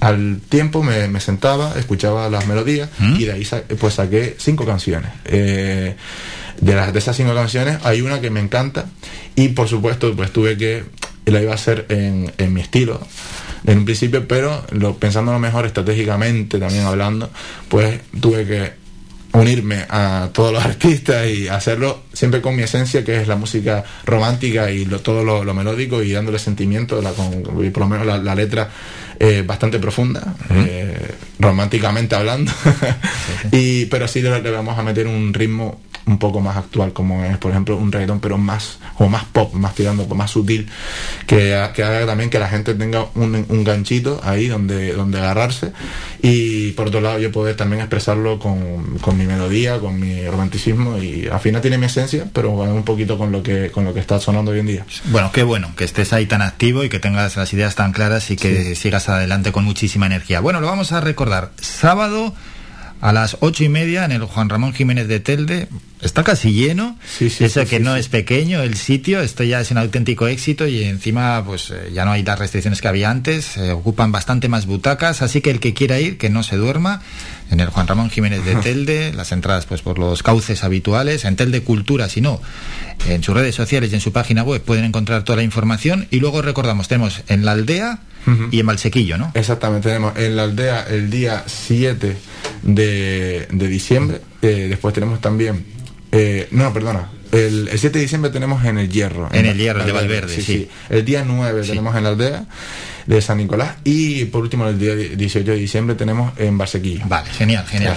al 0.00 0.40
tiempo 0.48 0.82
me, 0.82 1.08
me 1.08 1.20
sentaba, 1.20 1.74
escuchaba 1.78 2.28
las 2.30 2.46
melodías 2.46 2.88
y 3.18 3.24
de 3.24 3.32
ahí 3.32 3.44
sa- 3.44 3.62
pues 3.80 3.94
saqué 3.94 4.36
cinco 4.38 4.64
canciones. 4.64 5.10
Eh, 5.24 5.96
de, 6.60 6.74
las, 6.74 6.92
de 6.92 6.98
esas 7.00 7.16
cinco 7.16 7.34
canciones 7.34 7.78
hay 7.84 8.00
una 8.02 8.20
que 8.20 8.30
me 8.30 8.40
encanta 8.40 8.86
y 9.34 9.48
por 9.48 9.66
supuesto 9.68 10.14
pues 10.14 10.32
tuve 10.32 10.56
que, 10.56 10.84
la 11.26 11.40
iba 11.40 11.52
a 11.52 11.54
hacer 11.56 11.86
en, 11.88 12.32
en 12.38 12.52
mi 12.52 12.60
estilo 12.60 13.00
en 13.64 13.78
un 13.78 13.84
principio, 13.84 14.26
pero 14.26 14.64
lo, 14.72 14.96
pensándolo 14.96 15.38
mejor 15.38 15.66
estratégicamente 15.66 16.58
también 16.58 16.84
hablando, 16.84 17.30
pues 17.68 18.00
tuve 18.20 18.44
que 18.44 18.72
unirme 19.32 19.86
a 19.88 20.28
todos 20.32 20.52
los 20.52 20.64
artistas 20.64 21.26
y 21.26 21.48
hacerlo 21.48 22.02
siempre 22.12 22.40
con 22.40 22.56
mi 22.56 22.62
esencia 22.62 23.04
que 23.04 23.20
es 23.20 23.28
la 23.28 23.36
música 23.36 23.84
romántica 24.04 24.70
y 24.70 24.84
lo, 24.84 25.00
todo 25.00 25.24
lo, 25.24 25.44
lo 25.44 25.54
melódico 25.54 26.02
y 26.02 26.12
dándole 26.12 26.38
sentimiento 26.38 27.00
la, 27.00 27.12
con, 27.12 27.42
y 27.64 27.70
por 27.70 27.82
lo 27.82 27.88
menos 27.88 28.06
la, 28.06 28.18
la 28.18 28.34
letra 28.34 28.68
eh, 29.18 29.42
bastante 29.46 29.78
profunda 29.78 30.34
eh, 30.50 31.14
románticamente 31.38 32.14
hablando 32.14 32.52
y 33.52 33.86
pero 33.86 34.08
sí 34.08 34.20
le, 34.20 34.40
le 34.40 34.50
vamos 34.50 34.78
a 34.78 34.82
meter 34.82 35.06
un 35.06 35.32
ritmo 35.32 35.80
un 36.06 36.18
poco 36.18 36.40
más 36.40 36.56
actual, 36.56 36.92
como 36.92 37.24
es, 37.24 37.38
por 37.38 37.50
ejemplo, 37.50 37.76
un 37.76 37.92
reggaetón, 37.92 38.20
pero 38.20 38.38
más, 38.38 38.78
o 38.98 39.08
más 39.08 39.24
pop, 39.24 39.54
más 39.54 39.74
tirando, 39.74 40.06
más 40.14 40.30
sutil, 40.30 40.68
que, 41.26 41.56
que 41.74 41.82
haga 41.82 42.06
también 42.06 42.30
que 42.30 42.38
la 42.38 42.48
gente 42.48 42.74
tenga 42.74 43.06
un, 43.14 43.46
un 43.48 43.64
ganchito 43.64 44.20
ahí 44.24 44.48
donde, 44.48 44.94
donde 44.94 45.18
agarrarse. 45.18 45.72
Y 46.20 46.72
por 46.72 46.88
otro 46.88 47.00
lado, 47.00 47.18
yo 47.18 47.30
poder 47.30 47.56
también 47.56 47.80
expresarlo 47.80 48.38
con, 48.38 48.98
con 48.98 49.16
mi 49.16 49.26
melodía, 49.26 49.78
con 49.78 49.98
mi 49.98 50.26
romanticismo. 50.26 50.98
Y 50.98 51.28
al 51.28 51.40
final 51.40 51.60
tiene 51.60 51.78
mi 51.78 51.86
esencia, 51.86 52.01
pero 52.32 52.56
va 52.56 52.64
un 52.72 52.84
poquito 52.84 53.18
con 53.18 53.32
lo 53.32 53.42
que, 53.42 53.70
con 53.70 53.84
lo 53.84 53.94
que 53.94 54.00
está 54.00 54.18
sonando 54.18 54.52
hoy 54.52 54.60
en 54.60 54.66
día. 54.66 54.86
Bueno, 55.06 55.30
qué 55.32 55.42
bueno 55.42 55.72
que 55.76 55.84
estés 55.84 56.12
ahí 56.12 56.26
tan 56.26 56.42
activo 56.42 56.84
y 56.84 56.88
que 56.88 56.98
tengas 56.98 57.36
las 57.36 57.52
ideas 57.52 57.74
tan 57.74 57.92
claras 57.92 58.30
y 58.30 58.36
que 58.36 58.74
sigas 58.74 59.08
adelante 59.08 59.52
con 59.52 59.64
muchísima 59.64 60.06
energía. 60.06 60.40
Bueno, 60.40 60.60
lo 60.60 60.66
vamos 60.66 60.92
a 60.92 61.00
recordar. 61.00 61.50
Sábado 61.60 62.34
a 63.00 63.12
las 63.12 63.36
ocho 63.40 63.64
y 63.64 63.68
media 63.68 64.04
en 64.04 64.12
el 64.12 64.24
Juan 64.24 64.48
Ramón 64.48 64.72
Jiménez 64.72 65.08
de 65.08 65.20
Telde. 65.20 65.68
Está 66.02 66.24
casi 66.24 66.52
lleno. 66.52 66.98
Eso 67.20 67.64
que 67.64 67.78
no 67.78 67.96
es 67.96 68.08
pequeño 68.08 68.60
el 68.60 68.76
sitio. 68.76 69.20
Esto 69.20 69.44
ya 69.44 69.60
es 69.60 69.70
un 69.70 69.78
auténtico 69.78 70.26
éxito 70.26 70.66
y 70.66 70.82
encima 70.82 71.44
pues 71.44 71.70
eh, 71.70 71.90
ya 71.94 72.04
no 72.04 72.10
hay 72.10 72.24
las 72.24 72.38
restricciones 72.38 72.80
que 72.80 72.88
había 72.88 73.08
antes. 73.10 73.44
Se 73.44 73.70
ocupan 73.70 74.10
bastante 74.10 74.48
más 74.48 74.66
butacas. 74.66 75.22
Así 75.22 75.40
que 75.40 75.50
el 75.50 75.60
que 75.60 75.74
quiera 75.74 76.00
ir, 76.00 76.18
que 76.18 76.28
no 76.28 76.42
se 76.42 76.56
duerma. 76.56 77.02
En 77.50 77.60
el 77.60 77.68
Juan 77.68 77.86
Ramón 77.86 78.10
Jiménez 78.10 78.44
de 78.44 78.54
Telde. 78.62 79.12
Las 79.12 79.30
entradas 79.30 79.66
pues 79.66 79.82
por 79.82 79.98
los 79.98 80.22
cauces 80.22 80.64
habituales. 80.64 81.24
En 81.24 81.36
Telde 81.36 81.62
Cultura, 81.62 82.08
si 82.08 82.20
no. 82.20 82.40
En 83.08 83.22
sus 83.22 83.34
redes 83.34 83.54
sociales 83.54 83.92
y 83.92 83.94
en 83.94 84.00
su 84.00 84.12
página 84.12 84.42
web 84.42 84.60
pueden 84.60 84.84
encontrar 84.84 85.22
toda 85.22 85.36
la 85.36 85.42
información. 85.44 86.08
Y 86.10 86.18
luego 86.18 86.42
recordamos, 86.42 86.88
tenemos 86.88 87.22
en 87.28 87.44
la 87.44 87.52
aldea 87.52 88.00
y 88.52 88.60
en 88.60 88.66
Valsequillo, 88.66 89.18
¿no? 89.18 89.32
Exactamente, 89.34 89.88
tenemos 89.88 90.16
en 90.16 90.36
la 90.36 90.44
aldea 90.44 90.86
el 90.88 91.10
día 91.10 91.42
7 91.44 92.16
de, 92.62 93.48
de 93.50 93.68
diciembre. 93.68 94.20
Eh, 94.42 94.66
después 94.68 94.94
tenemos 94.94 95.20
también. 95.20 95.64
Eh, 96.12 96.48
no, 96.50 96.72
perdona. 96.72 97.10
El, 97.32 97.68
el 97.68 97.78
7 97.78 97.98
de 97.98 98.02
diciembre 98.02 98.30
tenemos 98.30 98.64
en 98.64 98.78
el 98.78 98.90
Hierro. 98.90 99.28
En 99.32 99.46
el 99.46 99.56
Hierro, 99.56 99.84
de 99.84 99.92
Valverde, 99.92 100.40
sí. 100.40 100.68
El 100.90 101.04
día 101.04 101.24
9 101.26 101.62
tenemos 101.62 101.96
en 101.96 102.02
la 102.04 102.10
aldea 102.10 102.44
de 103.06 103.20
San 103.22 103.38
Nicolás. 103.38 103.76
Y 103.84 104.26
por 104.26 104.42
último, 104.42 104.66
el 104.68 104.78
día 104.78 104.94
18 104.94 105.50
de 105.50 105.56
diciembre 105.56 105.96
tenemos 105.96 106.32
en 106.38 106.56
Barsequillo. 106.58 107.04
Vale, 107.06 107.28
genial, 107.30 107.66
genial. 107.66 107.96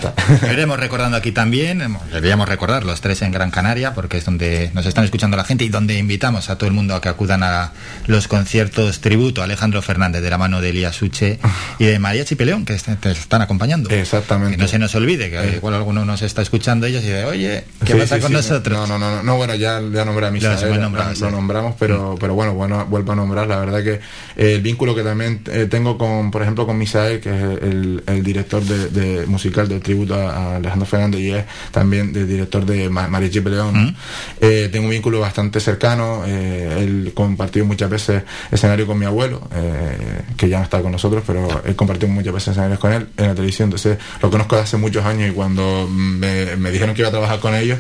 Iremos 0.52 0.80
recordando 0.80 1.18
aquí 1.18 1.32
también, 1.32 1.84
deberíamos 2.11 2.48
recordar 2.49 2.84
los 2.84 3.02
tres 3.02 3.22
en 3.22 3.32
Gran 3.32 3.52
Canaria, 3.52 3.94
porque 3.94 4.18
es 4.18 4.26
donde 4.26 4.72
nos 4.73 4.86
están 4.86 5.03
escuchando 5.03 5.38
la 5.38 5.44
gente 5.44 5.64
y 5.64 5.69
donde 5.69 5.98
invitamos 5.98 6.49
a 6.49 6.57
todo 6.57 6.68
el 6.68 6.73
mundo 6.73 6.95
a 6.95 7.02
que 7.02 7.10
acudan 7.10 7.44
a 7.44 7.72
los 8.07 8.27
conciertos 8.27 8.99
tributo 9.02 9.41
a 9.41 9.45
Alejandro 9.45 9.82
Fernández 9.82 10.22
de 10.22 10.30
la 10.30 10.38
mano 10.38 10.61
de 10.61 10.69
Elías 10.69 10.95
Suche 10.95 11.40
y 11.80 11.86
de 11.86 11.99
María 11.99 12.26
Chipeleón, 12.26 12.65
que 12.65 12.76
te 12.76 13.11
están 13.11 13.41
acompañando. 13.41 13.90
Exactamente. 13.90 14.57
Que 14.57 14.61
no 14.64 14.68
se 14.68 14.80
nos 14.80 14.95
olvide, 14.95 15.30
que 15.30 15.56
igual 15.57 15.73
alguno 15.73 16.06
nos 16.06 16.22
está 16.22 16.41
escuchando 16.41 16.86
ellos 16.86 17.03
y 17.03 17.07
dice, 17.07 17.26
oye, 17.26 17.64
¿qué 17.86 17.94
Sí, 17.94 17.99
pasa 17.99 18.15
sí, 18.15 18.22
con 18.22 18.30
sí. 18.30 18.36
nosotros? 18.36 18.77
No, 18.77 18.88
no, 18.88 18.98
no, 18.99 19.15
no, 19.18 19.23
no, 19.23 19.36
bueno, 19.38 19.56
ya, 19.56 19.82
ya 19.82 20.06
nombré 20.06 20.27
a 20.27 20.32
Lo 20.32 20.38
hemos 20.38 21.19
lo, 21.19 21.26
lo 21.26 21.32
nombramos, 21.32 21.76
pero, 21.77 22.15
pero 22.19 22.34
bueno, 22.34 22.53
bueno, 22.53 22.86
vuelvo 22.86 23.11
a 23.11 23.15
nombrar, 23.15 23.48
la 23.48 23.57
verdad 23.57 23.84
que 23.84 23.94
eh, 23.94 24.56
el 24.56 24.61
vínculo 24.61 24.94
que 24.95 25.03
también 25.03 25.41
eh, 25.51 25.67
tengo 25.69 25.97
con, 25.97 26.31
por 26.31 26.41
ejemplo, 26.41 26.65
con 26.65 26.77
Misael, 26.77 27.19
que 27.19 27.30
es 27.30 27.61
el, 27.63 28.03
el 28.07 28.23
director 28.23 28.63
de, 28.63 28.89
de 28.89 29.26
musical 29.27 29.67
del 29.67 29.81
tributo 29.81 30.15
a, 30.15 30.55
Alejandro 30.55 30.85
Fernández 30.88 31.22
y 31.22 31.31
es 31.31 31.45
también 31.72 32.13
el 32.15 32.27
director 32.27 32.65
de 32.65 32.89
Ma- 32.89 33.07
María 33.07 33.30
Chipe 33.30 33.49
León, 33.49 33.95
eh, 34.41 34.69
tengo 34.72 34.85
un 34.85 34.91
vínculo 34.91 35.19
bastante 35.19 35.59
cercano, 35.59 36.23
eh, 36.26 36.77
él 36.80 37.11
compartió 37.13 37.65
muchas 37.65 37.89
veces 37.89 38.23
escenario 38.51 38.88
con 38.88 38.97
mi 38.97 39.05
abuelo, 39.05 39.47
eh, 39.53 40.22
que 40.38 40.47
ya 40.49 40.57
no 40.59 40.63
está 40.63 40.81
con 40.81 40.91
nosotros, 40.91 41.23
pero 41.27 41.61
he 41.65 41.76
compartido 41.76 42.11
muchas 42.11 42.34
veces 42.34 42.49
escenarios 42.49 42.80
con 42.80 42.93
él 42.93 43.07
en 43.17 43.27
la 43.27 43.35
televisión, 43.35 43.67
entonces 43.67 43.97
lo 44.22 44.30
conozco 44.31 44.55
de 44.55 44.61
hace 44.61 44.77
muchos 44.77 45.05
años 45.05 45.30
y 45.30 45.34
cuando 45.34 45.88
me, 45.91 46.55
me 46.55 46.72
dijeron 46.72 46.95
que 46.95 47.01
iba 47.01 47.09
a 47.09 47.11
trabajar 47.11 47.39
con 47.39 47.53
ellos, 47.55 47.80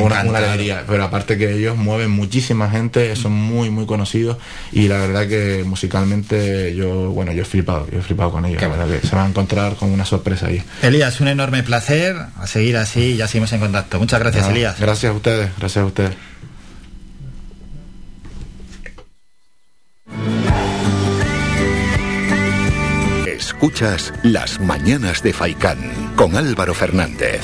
una, 0.00 0.22
una 0.22 0.38
alegría, 0.38 0.84
pero 0.86 1.04
aparte 1.04 1.36
que 1.36 1.52
ellos 1.54 1.76
mueven 1.76 2.10
muchísima 2.10 2.70
gente, 2.70 3.14
son 3.16 3.32
muy 3.32 3.70
muy 3.70 3.86
conocidos 3.86 4.38
y 4.72 4.88
la 4.88 4.98
verdad 4.98 5.26
que 5.28 5.64
musicalmente 5.64 6.74
yo, 6.74 7.10
bueno, 7.10 7.32
yo 7.32 7.42
he 7.42 7.44
flipado, 7.44 7.88
yo 7.90 7.98
he 7.98 8.02
flipado 8.02 8.30
con 8.30 8.44
ellos, 8.44 8.60
la 8.62 8.68
verdad 8.68 8.88
que 8.88 9.06
se 9.06 9.14
van 9.14 9.26
a 9.26 9.28
encontrar 9.28 9.76
con 9.76 9.90
una 9.90 10.04
sorpresa 10.04 10.46
ahí. 10.46 10.62
Elías, 10.82 11.20
un 11.20 11.28
enorme 11.28 11.62
placer, 11.62 12.16
a 12.36 12.46
seguir 12.46 12.76
así 12.76 13.00
y 13.00 13.16
ya 13.16 13.28
seguimos 13.28 13.52
en 13.52 13.60
contacto. 13.60 13.98
Muchas 13.98 14.20
gracias, 14.20 14.42
Nada, 14.42 14.54
Elías. 14.54 14.80
Gracias 14.80 15.12
a 15.12 15.14
ustedes, 15.14 15.50
gracias 15.58 15.82
a 15.82 15.86
ustedes. 15.86 16.12
Escuchas 23.26 24.12
Las 24.22 24.60
Mañanas 24.60 25.22
de 25.22 25.32
Faicán 25.32 25.78
con 26.16 26.36
Álvaro 26.36 26.74
Fernández. 26.74 27.40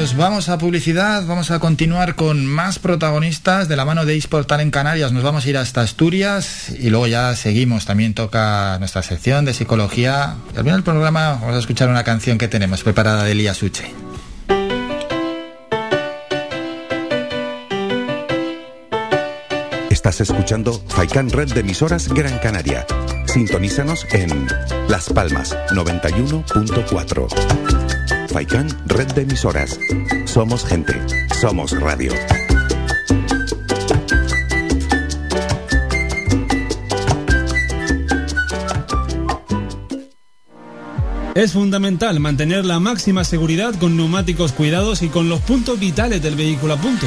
Nos 0.00 0.16
vamos 0.16 0.48
a 0.48 0.56
publicidad, 0.56 1.26
vamos 1.26 1.50
a 1.50 1.58
continuar 1.58 2.14
con 2.14 2.46
más 2.46 2.78
protagonistas 2.78 3.68
de 3.68 3.76
la 3.76 3.84
mano 3.84 4.06
de 4.06 4.16
Isportal 4.16 4.60
en 4.60 4.70
Canarias. 4.70 5.12
Nos 5.12 5.22
vamos 5.22 5.44
a 5.44 5.50
ir 5.50 5.58
hasta 5.58 5.82
Asturias 5.82 6.70
y 6.70 6.88
luego 6.88 7.06
ya 7.06 7.36
seguimos. 7.36 7.84
También 7.84 8.14
toca 8.14 8.78
nuestra 8.78 9.02
sección 9.02 9.44
de 9.44 9.52
psicología. 9.52 10.36
Al 10.56 10.62
final 10.62 10.76
del 10.76 10.84
programa 10.84 11.34
vamos 11.34 11.54
a 11.54 11.58
escuchar 11.58 11.90
una 11.90 12.02
canción 12.02 12.38
que 12.38 12.48
tenemos 12.48 12.82
preparada 12.82 13.24
de 13.24 13.32
Elías 13.32 13.62
Uche. 13.62 13.92
Estás 19.90 20.22
escuchando 20.22 20.82
Faikan 20.88 21.28
Red 21.28 21.52
de 21.52 21.60
emisoras 21.60 22.08
Gran 22.08 22.38
Canaria. 22.38 22.86
Sintonízanos 23.26 24.06
en 24.12 24.48
Las 24.88 25.10
Palmas 25.10 25.54
91.4. 25.72 27.89
Faikan 28.30 28.68
Red 28.86 29.08
de 29.14 29.22
emisoras. 29.22 29.78
Somos 30.24 30.64
gente. 30.64 30.94
Somos 31.40 31.72
radio. 31.80 32.12
Es 41.34 41.52
fundamental 41.52 42.20
mantener 42.20 42.64
la 42.64 42.78
máxima 42.78 43.24
seguridad 43.24 43.74
con 43.74 43.96
neumáticos 43.96 44.52
cuidados 44.52 45.02
y 45.02 45.08
con 45.08 45.28
los 45.28 45.40
puntos 45.40 45.80
vitales 45.80 46.22
del 46.22 46.36
vehículo 46.36 46.74
a 46.74 46.76
punto. 46.76 47.06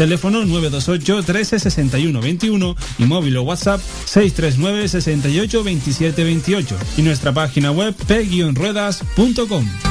Teléfono 0.01 0.43
928 0.43 1.21
13 1.21 1.59
61 1.59 2.21
21 2.21 2.75
y 2.97 3.03
móvil 3.03 3.37
o 3.37 3.43
WhatsApp 3.43 3.79
639 4.05 4.87
68 4.87 5.63
27 5.63 6.23
28 6.23 6.75
y 6.97 7.03
nuestra 7.03 7.31
página 7.31 7.71
web 7.71 7.93
p-ruedas.com. 8.07 9.90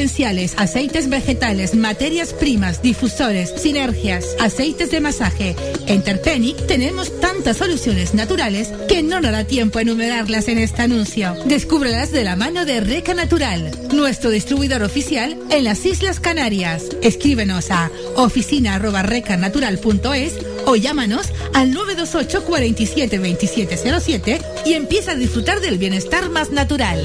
esenciales, 0.00 0.54
aceites 0.56 1.10
vegetales, 1.10 1.74
materias 1.74 2.32
primas, 2.32 2.80
difusores, 2.80 3.52
sinergias, 3.58 4.24
aceites 4.40 4.90
de 4.90 4.98
masaje. 4.98 5.54
En 5.86 6.02
Terpenic 6.02 6.66
tenemos 6.66 7.20
tantas 7.20 7.58
soluciones 7.58 8.14
naturales 8.14 8.72
que 8.88 9.02
no 9.02 9.20
nos 9.20 9.32
da 9.32 9.44
tiempo 9.44 9.78
a 9.78 9.82
enumerarlas 9.82 10.48
en 10.48 10.56
este 10.56 10.80
anuncio. 10.80 11.36
Descúbrelas 11.44 12.12
de 12.12 12.24
la 12.24 12.34
mano 12.34 12.64
de 12.64 12.80
Reca 12.80 13.12
Natural, 13.12 13.70
nuestro 13.92 14.30
distribuidor 14.30 14.82
oficial 14.82 15.36
en 15.50 15.64
las 15.64 15.84
Islas 15.84 16.18
Canarias. 16.18 16.84
Escríbenos 17.02 17.70
a 17.70 17.90
oficina@recanatural.es 18.16 20.32
o 20.64 20.76
llámanos 20.76 21.26
al 21.52 21.72
928 21.72 22.46
47 22.46 23.18
2707 23.18 24.40
y 24.64 24.72
empieza 24.72 25.12
a 25.12 25.16
disfrutar 25.16 25.60
del 25.60 25.76
bienestar 25.76 26.30
más 26.30 26.52
natural. 26.52 27.04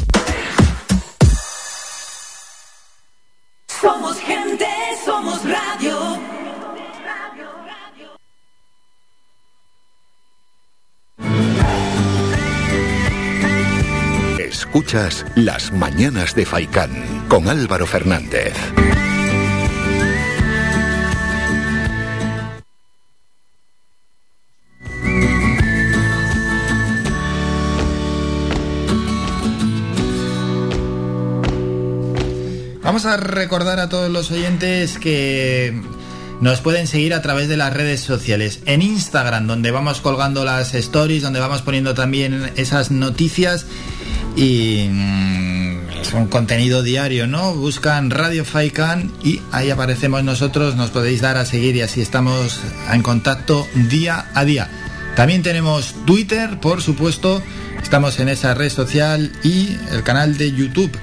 Escuchas 14.73 15.25
Las 15.35 15.73
Mañanas 15.73 16.33
de 16.33 16.45
Faicán 16.45 17.25
con 17.27 17.49
Álvaro 17.49 17.85
Fernández. 17.85 18.53
Vamos 32.81 33.05
a 33.05 33.17
recordar 33.17 33.81
a 33.81 33.89
todos 33.89 34.09
los 34.09 34.31
oyentes 34.31 34.97
que 34.97 35.81
nos 36.39 36.61
pueden 36.61 36.87
seguir 36.87 37.13
a 37.13 37.21
través 37.21 37.49
de 37.49 37.57
las 37.57 37.73
redes 37.73 37.99
sociales. 37.99 38.61
En 38.65 38.81
Instagram, 38.81 39.47
donde 39.47 39.71
vamos 39.71 39.99
colgando 39.99 40.45
las 40.45 40.73
stories, 40.73 41.23
donde 41.23 41.41
vamos 41.41 41.61
poniendo 41.61 41.93
también 41.93 42.53
esas 42.55 42.89
noticias 42.89 43.65
y 44.35 44.87
mm, 44.89 45.89
es 46.01 46.13
un 46.13 46.27
contenido 46.27 46.83
diario, 46.83 47.27
¿no? 47.27 47.53
Buscan 47.53 48.09
Radio 48.09 48.45
Faikan 48.45 49.11
y 49.23 49.41
ahí 49.51 49.69
aparecemos 49.69 50.23
nosotros, 50.23 50.75
nos 50.75 50.89
podéis 50.89 51.21
dar 51.21 51.37
a 51.37 51.45
seguir 51.45 51.75
y 51.75 51.81
así 51.81 52.01
estamos 52.01 52.61
en 52.91 53.01
contacto 53.01 53.67
día 53.73 54.25
a 54.33 54.45
día. 54.45 54.69
También 55.15 55.43
tenemos 55.43 55.93
Twitter, 56.05 56.59
por 56.59 56.81
supuesto, 56.81 57.43
estamos 57.81 58.19
en 58.19 58.29
esa 58.29 58.53
red 58.53 58.69
social 58.69 59.31
y 59.43 59.77
el 59.91 60.03
canal 60.03 60.37
de 60.37 60.51
YouTube 60.51 60.97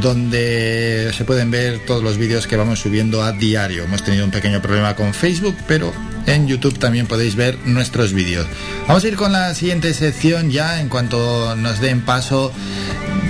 donde 0.00 1.10
se 1.16 1.24
pueden 1.24 1.50
ver 1.50 1.84
todos 1.84 2.02
los 2.02 2.16
vídeos 2.16 2.46
que 2.46 2.56
vamos 2.56 2.80
subiendo 2.80 3.22
a 3.22 3.32
diario. 3.32 3.84
Hemos 3.84 4.04
tenido 4.04 4.24
un 4.24 4.30
pequeño 4.30 4.62
problema 4.62 4.94
con 4.94 5.14
Facebook, 5.14 5.56
pero 5.66 5.92
en 6.26 6.46
YouTube 6.46 6.78
también 6.78 7.06
podéis 7.06 7.36
ver 7.36 7.58
nuestros 7.64 8.12
vídeos. 8.12 8.46
Vamos 8.86 9.04
a 9.04 9.08
ir 9.08 9.16
con 9.16 9.32
la 9.32 9.54
siguiente 9.54 9.94
sección 9.94 10.50
ya 10.50 10.80
en 10.80 10.88
cuanto 10.88 11.56
nos 11.56 11.80
den 11.80 12.02
paso 12.02 12.52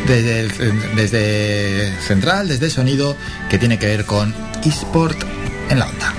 desde, 0.06 0.48
desde 0.96 1.92
Central, 2.00 2.48
desde 2.48 2.70
Sonido, 2.70 3.16
que 3.48 3.58
tiene 3.58 3.78
que 3.78 3.86
ver 3.86 4.04
con 4.04 4.34
eSport 4.64 5.18
en 5.68 5.78
la 5.78 5.86
onda. 5.86 6.14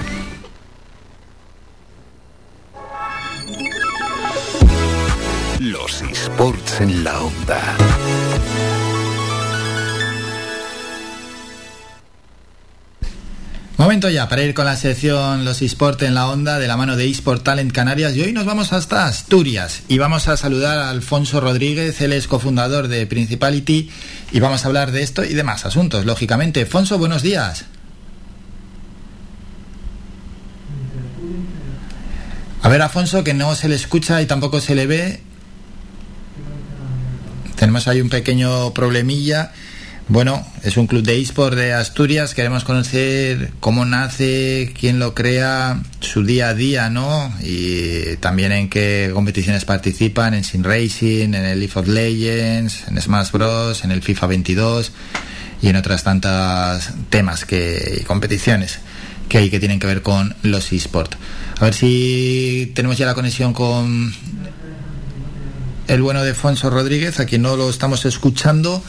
Los 5.60 6.02
esports 6.02 6.82
en 6.82 7.04
la 7.04 7.22
onda. 7.22 7.78
Momento 13.82 14.12
ya 14.12 14.30
para 14.30 14.44
ir 14.44 14.54
con 14.54 14.66
la 14.66 14.76
sección 14.76 15.44
Los 15.44 15.64
eSport 15.64 16.04
en 16.04 16.14
la 16.14 16.30
onda 16.30 16.60
de 16.60 16.68
la 16.68 16.78
mano 16.78 16.96
de 16.96 17.10
eSport 17.10 17.44
Talent 17.44 17.72
Canarias 17.72 18.16
y 18.16 18.22
hoy 18.22 18.32
nos 18.32 18.46
vamos 18.46 18.74
hasta 18.74 19.08
Asturias 19.08 19.82
y 19.88 19.98
vamos 19.98 20.28
a 20.28 20.38
saludar 20.38 20.78
a 20.78 20.92
Alfonso 20.92 21.42
Rodríguez, 21.42 22.00
él 22.02 22.14
es 22.14 22.28
cofundador 22.28 22.90
de 22.90 23.08
Principality 23.08 23.90
y 24.32 24.40
vamos 24.40 24.64
a 24.64 24.68
hablar 24.68 24.92
de 24.92 25.02
esto 25.02 25.24
y 25.24 25.34
de 25.34 25.42
más 25.42 25.66
asuntos, 25.66 26.06
lógicamente. 26.06 26.60
Alfonso, 26.60 27.00
buenos 27.00 27.24
días. 27.24 27.66
A 32.62 32.70
ver, 32.70 32.84
Afonso, 32.84 33.24
que 33.24 33.34
no 33.34 33.56
se 33.56 33.68
le 33.68 33.74
escucha 33.74 34.22
y 34.22 34.28
tampoco 34.28 34.62
se 34.62 34.76
le 34.76 34.86
ve. 34.86 35.24
Tenemos 37.56 37.88
ahí 37.88 38.00
un 38.00 38.10
pequeño 38.10 38.76
problemilla. 38.76 39.54
Bueno, 40.12 40.46
es 40.62 40.76
un 40.76 40.88
club 40.88 41.04
de 41.04 41.22
eSport 41.22 41.56
de 41.56 41.72
Asturias. 41.72 42.34
Queremos 42.34 42.66
conocer 42.66 43.54
cómo 43.62 43.86
nace, 43.86 44.74
quién 44.78 45.00
lo 45.00 45.16
crea, 45.16 45.82
su 46.02 46.26
día 46.26 46.50
a 46.50 46.54
día, 46.54 46.90
¿no? 46.90 47.34
Y 47.42 48.18
también 48.18 48.52
en 48.52 48.68
qué 48.68 49.10
competiciones 49.14 49.64
participan, 49.64 50.34
en 50.34 50.44
Sin 50.44 50.66
Racing, 50.66 51.34
en 51.34 51.36
el 51.36 51.60
League 51.60 51.72
of 51.76 51.88
Legends, 51.88 52.90
en 52.90 53.02
Smash 53.02 53.32
Bros, 53.32 53.86
en 53.86 53.92
el 53.92 54.02
FIFA 54.02 54.28
22 54.28 54.92
y 55.62 55.70
en 55.70 55.78
otras 55.78 56.04
tantas 56.04 56.94
temas 57.10 57.46
que 57.46 58.00
y 58.02 58.04
competiciones 58.04 58.80
que 59.30 59.38
hay 59.38 59.50
que 59.50 59.62
tienen 59.62 59.80
que 59.80 59.88
ver 59.88 60.02
con 60.02 60.36
los 60.44 60.74
eSport. 60.74 61.16
A 61.58 61.64
ver 61.64 61.74
si 61.74 62.74
tenemos 62.76 62.98
ya 62.98 63.06
la 63.06 63.14
conexión 63.14 63.54
con 63.54 64.14
el 65.88 66.02
bueno 66.02 66.22
de 66.22 66.34
Fonso 66.34 66.70
Rodríguez, 66.70 67.22
a 67.22 67.26
quien 67.26 67.44
no 67.44 67.56
lo 67.56 67.70
estamos 67.70 68.04
escuchando 68.04 68.84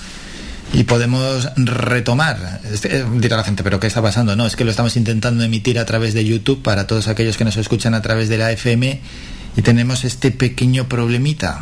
y 0.72 0.84
podemos 0.84 1.50
retomar. 1.56 2.60
Este, 2.72 3.04
dirá 3.16 3.36
la 3.36 3.44
gente, 3.44 3.62
pero 3.62 3.78
¿qué 3.78 3.86
está 3.86 4.00
pasando? 4.00 4.36
No, 4.36 4.46
es 4.46 4.56
que 4.56 4.64
lo 4.64 4.70
estamos 4.70 4.96
intentando 4.96 5.44
emitir 5.44 5.78
a 5.78 5.84
través 5.84 6.14
de 6.14 6.24
YouTube 6.24 6.62
para 6.62 6.86
todos 6.86 7.08
aquellos 7.08 7.36
que 7.36 7.44
nos 7.44 7.56
escuchan 7.56 7.94
a 7.94 8.02
través 8.02 8.28
de 8.28 8.38
la 8.38 8.50
FM 8.50 9.00
y 9.56 9.62
tenemos 9.62 10.04
este 10.04 10.30
pequeño 10.30 10.88
problemita. 10.88 11.60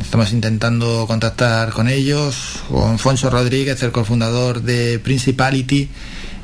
Estamos 0.00 0.32
intentando 0.32 1.06
contactar 1.08 1.70
con 1.70 1.88
ellos, 1.88 2.60
con 2.68 2.98
Fonso 2.98 3.30
Rodríguez, 3.30 3.82
el 3.82 3.90
cofundador 3.90 4.62
de 4.62 5.00
Principality 5.00 5.88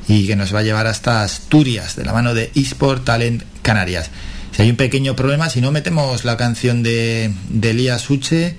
y 0.09 0.27
que 0.27 0.35
nos 0.35 0.53
va 0.53 0.61
a 0.61 0.63
llevar 0.63 0.87
hasta 0.89 1.23
Asturias 1.23 1.95
de 1.95 2.05
la 2.05 2.13
mano 2.13 2.35
de 2.35 2.51
eSport 2.55 3.05
Talent 3.05 3.45
Canarias. 3.63 4.11
Si 4.57 4.63
hay 4.63 4.71
un 4.71 4.77
pequeño 4.77 5.15
problema, 5.15 5.51
si 5.51 5.61
no 5.61 5.71
metemos 5.71 6.25
la 6.25 6.37
canción 6.37 6.83
de, 6.83 7.33
de 7.49 7.71
Elías 7.71 8.11
Uche 8.11 8.57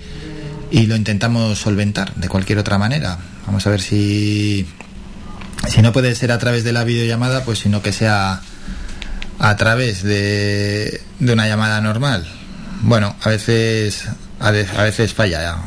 y 0.71 0.85
lo 0.85 0.95
intentamos 0.95 1.57
solventar 1.57 2.15
de 2.15 2.29
cualquier 2.29 2.59
otra 2.59 2.77
manera. 2.77 3.19
Vamos 3.49 3.65
a 3.65 3.71
ver 3.71 3.81
si 3.81 4.67
si 5.67 5.81
no 5.81 5.91
puede 5.91 6.13
ser 6.13 6.31
a 6.31 6.37
través 6.37 6.63
de 6.63 6.71
la 6.71 6.83
videollamada, 6.83 7.43
pues 7.43 7.57
sino 7.57 7.81
que 7.81 7.91
sea 7.91 8.41
a 9.39 9.55
través 9.57 10.03
de, 10.03 11.01
de 11.19 11.33
una 11.33 11.47
llamada 11.47 11.81
normal. 11.81 12.27
Bueno, 12.81 13.15
a 13.23 13.29
veces 13.29 14.03
a, 14.39 14.51
ve- 14.51 14.67
a 14.77 14.83
veces 14.83 15.15
falla, 15.15 15.57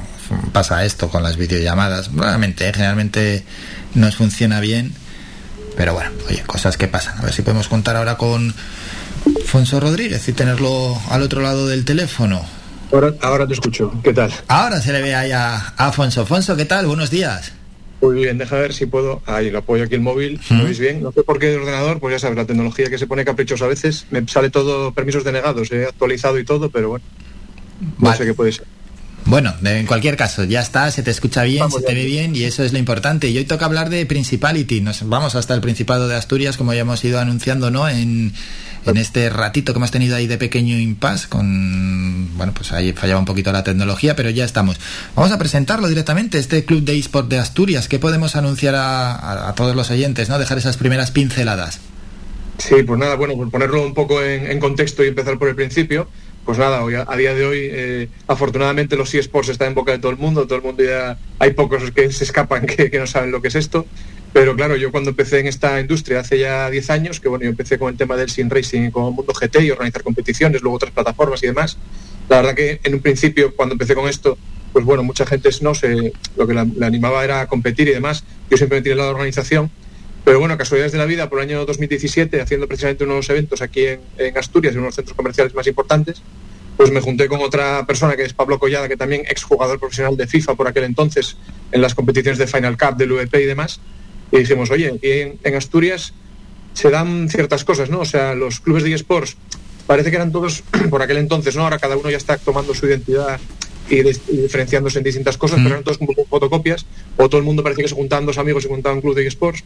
pasa 0.52 0.84
esto 0.84 1.08
con 1.10 1.24
las 1.24 1.36
videollamadas. 1.36 2.10
Realmente, 2.14 2.68
¿eh? 2.68 2.72
generalmente 2.72 3.44
nos 3.94 4.14
funciona 4.14 4.60
bien, 4.60 4.94
pero 5.76 5.92
bueno, 5.94 6.10
oye, 6.28 6.42
cosas 6.46 6.76
que 6.76 6.86
pasan. 6.86 7.18
A 7.18 7.22
ver 7.22 7.32
si 7.32 7.42
podemos 7.42 7.66
contar 7.66 7.96
ahora 7.96 8.16
con 8.16 8.54
Fonso 9.46 9.80
Rodríguez 9.80 10.28
y 10.28 10.32
tenerlo 10.32 10.96
al 11.10 11.22
otro 11.22 11.40
lado 11.42 11.66
del 11.66 11.84
teléfono. 11.84 12.44
Ahora, 12.92 13.12
ahora 13.22 13.46
te 13.46 13.54
escucho. 13.54 13.92
¿Qué 14.04 14.12
tal? 14.12 14.32
Ahora 14.46 14.80
se 14.80 14.92
le 14.92 15.02
ve 15.02 15.16
ahí 15.16 15.32
a, 15.32 15.56
Afonso. 15.76 16.20
Afonso, 16.22 16.54
¿qué 16.56 16.64
tal? 16.64 16.86
Buenos 16.86 17.10
días. 17.10 17.52
Muy 18.02 18.16
bien, 18.16 18.36
deja 18.36 18.56
ver 18.56 18.72
si 18.72 18.86
puedo. 18.86 19.22
Ahí 19.26 19.50
lo 19.52 19.58
apoyo 19.58 19.84
aquí 19.84 19.94
el 19.94 20.00
móvil. 20.00 20.40
¿Lo 20.50 20.64
veis 20.64 20.80
bien? 20.80 21.02
No 21.02 21.12
sé 21.12 21.22
por 21.22 21.38
qué 21.38 21.46
de 21.46 21.56
ordenador, 21.56 22.00
pues 22.00 22.12
ya 22.12 22.18
sabes, 22.18 22.36
la 22.36 22.44
tecnología 22.44 22.90
que 22.90 22.98
se 22.98 23.06
pone 23.06 23.24
caprichosa 23.24 23.66
a 23.66 23.68
veces. 23.68 24.06
Me 24.10 24.26
sale 24.26 24.50
todo 24.50 24.92
permisos 24.92 25.22
denegados, 25.22 25.70
he 25.70 25.86
actualizado 25.86 26.36
y 26.40 26.44
todo, 26.44 26.68
pero 26.68 26.88
bueno. 26.88 27.04
No 27.98 28.12
sé 28.12 28.24
qué 28.24 28.34
puede 28.34 28.50
ser. 28.50 28.66
Bueno, 29.24 29.54
en 29.64 29.86
cualquier 29.86 30.16
caso, 30.16 30.44
ya 30.44 30.60
está, 30.60 30.90
se 30.90 31.02
te 31.02 31.10
escucha 31.10 31.44
bien, 31.44 31.70
se 31.70 31.80
te 31.80 31.94
ve 31.94 32.04
bien 32.04 32.34
y 32.34 32.42
eso 32.44 32.64
es 32.64 32.72
lo 32.72 32.78
importante. 32.78 33.28
Y 33.28 33.38
hoy 33.38 33.44
toca 33.44 33.64
hablar 33.66 33.88
de 33.88 34.04
Principality. 34.04 34.80
Nos 34.80 35.08
vamos 35.08 35.36
hasta 35.36 35.54
el 35.54 35.60
Principado 35.60 36.08
de 36.08 36.16
Asturias, 36.16 36.56
como 36.56 36.74
ya 36.74 36.80
hemos 36.80 37.02
ido 37.04 37.20
anunciando, 37.20 37.70
¿no? 37.70 37.88
En, 37.88 38.32
en 38.84 38.96
este 38.96 39.30
ratito 39.30 39.72
que 39.72 39.78
hemos 39.78 39.92
tenido 39.92 40.16
ahí 40.16 40.26
de 40.26 40.38
pequeño 40.38 40.76
impasse 40.76 41.28
con... 41.28 42.36
Bueno, 42.36 42.52
pues 42.52 42.72
ahí 42.72 42.92
fallaba 42.92 43.20
un 43.20 43.24
poquito 43.24 43.52
la 43.52 43.62
tecnología, 43.62 44.16
pero 44.16 44.28
ya 44.28 44.44
estamos. 44.44 44.78
Vamos 45.14 45.30
a 45.30 45.38
presentarlo 45.38 45.86
directamente, 45.88 46.38
este 46.38 46.64
Club 46.64 46.82
de 46.82 46.98
eSport 46.98 47.28
de 47.28 47.38
Asturias. 47.38 47.86
¿Qué 47.86 48.00
podemos 48.00 48.34
anunciar 48.34 48.74
a, 48.74 49.12
a- 49.14 49.48
a 49.50 49.54
todos 49.54 49.76
los 49.76 49.90
oyentes, 49.92 50.28
¿no? 50.28 50.38
Dejar 50.40 50.58
esas 50.58 50.76
primeras 50.76 51.12
pinceladas. 51.12 51.78
Sí, 52.58 52.82
pues 52.86 52.98
nada, 52.98 53.14
bueno, 53.14 53.34
por 53.36 53.50
ponerlo 53.50 53.86
un 53.86 53.94
poco 53.94 54.20
en, 54.22 54.50
en 54.50 54.58
contexto 54.60 55.02
y 55.04 55.08
empezar 55.08 55.38
por 55.38 55.48
el 55.48 55.54
principio, 55.54 56.08
pues 56.44 56.58
nada, 56.58 56.82
hoy, 56.82 56.94
a, 56.94 57.16
día 57.16 57.34
de 57.34 57.46
hoy, 57.46 57.58
eh, 57.70 58.08
afortunadamente 58.26 58.96
los 58.96 59.14
eSports 59.14 59.48
están 59.48 59.68
en 59.68 59.74
boca 59.74 59.92
de 59.92 59.98
todo 59.98 60.10
el 60.10 60.18
mundo, 60.18 60.46
todo 60.46 60.56
el 60.56 60.64
mundo 60.64 60.82
ya, 60.82 61.16
hay 61.38 61.52
pocos 61.52 61.90
que 61.92 62.10
se 62.10 62.24
escapan 62.24 62.66
que, 62.66 62.90
no 62.98 63.06
saben 63.06 63.30
lo 63.30 63.40
que 63.40 63.48
es 63.48 63.54
esto, 63.54 63.86
pero 64.32 64.56
claro, 64.56 64.76
yo 64.76 64.90
cuando 64.90 65.10
empecé 65.10 65.38
en 65.38 65.46
esta 65.46 65.80
industria 65.80 66.20
hace 66.20 66.38
ya 66.38 66.68
10 66.68 66.90
años, 66.90 67.20
que 67.20 67.28
bueno, 67.28 67.44
yo 67.44 67.50
empecé 67.50 67.78
con 67.78 67.90
el 67.90 67.96
tema 67.96 68.16
del 68.16 68.28
sim 68.28 68.48
racing 68.48 68.90
con 68.90 69.06
el 69.06 69.12
mundo 69.12 69.32
GT 69.32 69.60
y 69.62 69.70
organizar 69.70 70.02
competiciones, 70.02 70.62
luego 70.62 70.76
otras 70.76 70.92
plataformas 70.92 71.42
y 71.44 71.46
demás, 71.46 71.78
la 72.28 72.36
verdad 72.36 72.54
que 72.54 72.80
en 72.82 72.94
un 72.94 73.00
principio, 73.00 73.54
cuando 73.54 73.74
empecé 73.74 73.94
con 73.94 74.08
esto, 74.08 74.36
pues 74.72 74.84
bueno, 74.84 75.04
mucha 75.04 75.26
gente 75.26 75.50
no 75.60 75.74
se, 75.74 76.12
lo 76.36 76.46
que 76.46 76.54
la, 76.54 76.66
la 76.76 76.86
animaba 76.86 77.22
era 77.22 77.42
a 77.42 77.46
competir 77.46 77.88
y 77.88 77.92
demás, 77.92 78.24
yo 78.50 78.56
siempre 78.56 78.78
me 78.78 78.82
tiré 78.82 78.96
la 78.96 79.08
organización, 79.08 79.70
pero 80.24 80.38
bueno, 80.38 80.56
casualidades 80.56 80.92
de 80.92 80.98
la 80.98 81.06
vida, 81.06 81.28
por 81.28 81.40
el 81.40 81.48
año 81.48 81.64
2017, 81.66 82.40
haciendo 82.40 82.68
precisamente 82.68 83.04
unos 83.04 83.28
eventos 83.30 83.62
aquí 83.62 83.86
en, 83.86 84.00
en 84.18 84.38
Asturias, 84.38 84.74
en 84.74 84.80
unos 84.80 84.94
centros 84.94 85.16
comerciales 85.16 85.54
más 85.54 85.66
importantes, 85.66 86.22
pues 86.76 86.90
me 86.90 87.00
junté 87.00 87.28
con 87.28 87.40
otra 87.40 87.86
persona 87.86 88.16
que 88.16 88.22
es 88.22 88.32
Pablo 88.32 88.58
Collada, 88.58 88.88
que 88.88 88.96
también 88.96 89.22
exjugador 89.28 89.78
profesional 89.78 90.16
de 90.16 90.26
FIFA 90.26 90.54
por 90.54 90.68
aquel 90.68 90.84
entonces, 90.84 91.36
en 91.70 91.80
las 91.80 91.94
competiciones 91.94 92.38
de 92.38 92.46
Final 92.46 92.78
Cup, 92.78 92.96
del 92.96 93.12
VP 93.12 93.42
y 93.42 93.46
demás, 93.46 93.80
y 94.30 94.38
dijimos, 94.38 94.70
oye, 94.70 94.92
aquí 94.94 95.10
en, 95.10 95.38
en 95.42 95.54
Asturias 95.54 96.14
se 96.74 96.90
dan 96.90 97.28
ciertas 97.28 97.64
cosas, 97.64 97.90
¿no? 97.90 98.00
O 98.00 98.04
sea, 98.04 98.34
los 98.34 98.60
clubes 98.60 98.82
de 98.82 98.94
eSports 98.94 99.36
parece 99.86 100.10
que 100.10 100.16
eran 100.16 100.32
todos 100.32 100.62
por 100.90 101.02
aquel 101.02 101.18
entonces, 101.18 101.56
¿no? 101.56 101.62
Ahora 101.62 101.78
cada 101.78 101.96
uno 101.96 102.10
ya 102.10 102.16
está 102.16 102.38
tomando 102.38 102.74
su 102.74 102.86
identidad 102.86 103.40
y, 103.90 104.02
diferenciándose 104.02 104.98
en 104.98 105.04
distintas 105.04 105.36
cosas, 105.36 105.58
pero 105.58 105.70
eran 105.70 105.84
todos 105.84 105.98
como 105.98 106.12
fotocopias, 106.28 106.86
o 107.16 107.28
todo 107.28 107.38
el 107.38 107.44
mundo 107.44 107.62
parecía 107.62 107.84
que 107.84 107.88
se 107.88 107.94
juntaban 107.94 108.24
dos 108.24 108.38
amigos 108.38 108.64
y 108.64 108.68
montaban 108.68 108.98
un 108.98 109.02
club 109.02 109.14
de 109.14 109.26
eSports. 109.26 109.64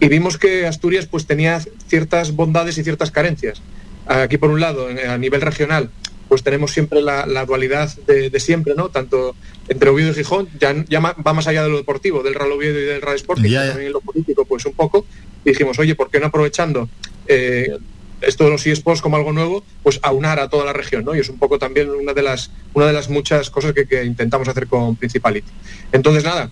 Y 0.00 0.08
vimos 0.08 0.38
que 0.38 0.66
Asturias 0.66 1.06
pues 1.06 1.26
tenía 1.26 1.60
ciertas 1.88 2.32
bondades 2.32 2.78
y 2.78 2.84
ciertas 2.84 3.10
carencias. 3.10 3.60
Aquí 4.06 4.38
por 4.38 4.50
un 4.50 4.60
lado, 4.60 4.88
a 4.88 5.18
nivel 5.18 5.40
regional, 5.40 5.90
pues 6.28 6.42
tenemos 6.42 6.72
siempre 6.72 7.00
la, 7.02 7.26
la 7.26 7.44
dualidad 7.46 7.94
de, 8.06 8.30
de 8.30 8.40
siempre, 8.40 8.74
¿no? 8.76 8.90
Tanto 8.90 9.34
entre 9.68 9.90
Oviedo 9.90 10.10
y 10.10 10.14
Gijón, 10.14 10.48
ya, 10.60 10.74
ya 10.88 11.00
va 11.00 11.32
más 11.32 11.46
allá 11.46 11.62
de 11.62 11.68
lo 11.70 11.76
deportivo, 11.78 12.22
del 12.22 12.34
Real 12.34 12.52
Oviedo 12.52 12.78
y 12.78 12.84
del 12.84 13.02
Real 13.02 13.16
Sporting, 13.16 13.50
Ya, 13.50 13.62
ya. 13.64 13.68
también 13.70 13.88
en 13.88 13.92
lo 13.92 14.00
político, 14.00 14.44
pues 14.44 14.64
un 14.66 14.72
poco. 14.72 15.04
Y 15.44 15.50
dijimos, 15.50 15.78
oye, 15.78 15.94
¿por 15.94 16.10
qué 16.10 16.20
no 16.20 16.26
aprovechando 16.26 16.88
eh, 17.26 17.76
esto 18.20 18.44
de 18.44 18.50
los 18.50 18.66
eSports 18.66 19.00
como 19.02 19.16
algo 19.16 19.32
nuevo, 19.32 19.62
pues 19.82 20.00
aunar 20.02 20.40
a 20.40 20.48
toda 20.48 20.64
la 20.64 20.72
región, 20.72 21.04
¿no? 21.04 21.14
Y 21.14 21.20
es 21.20 21.28
un 21.28 21.38
poco 21.38 21.58
también 21.58 21.88
una 21.90 22.12
de 22.14 22.22
las, 22.22 22.50
una 22.74 22.86
de 22.86 22.92
las 22.92 23.08
muchas 23.10 23.48
cosas 23.50 23.72
que, 23.74 23.86
que 23.86 24.04
intentamos 24.04 24.48
hacer 24.48 24.66
con 24.66 24.96
Principality. 24.96 25.48
Entonces, 25.92 26.24
nada, 26.24 26.50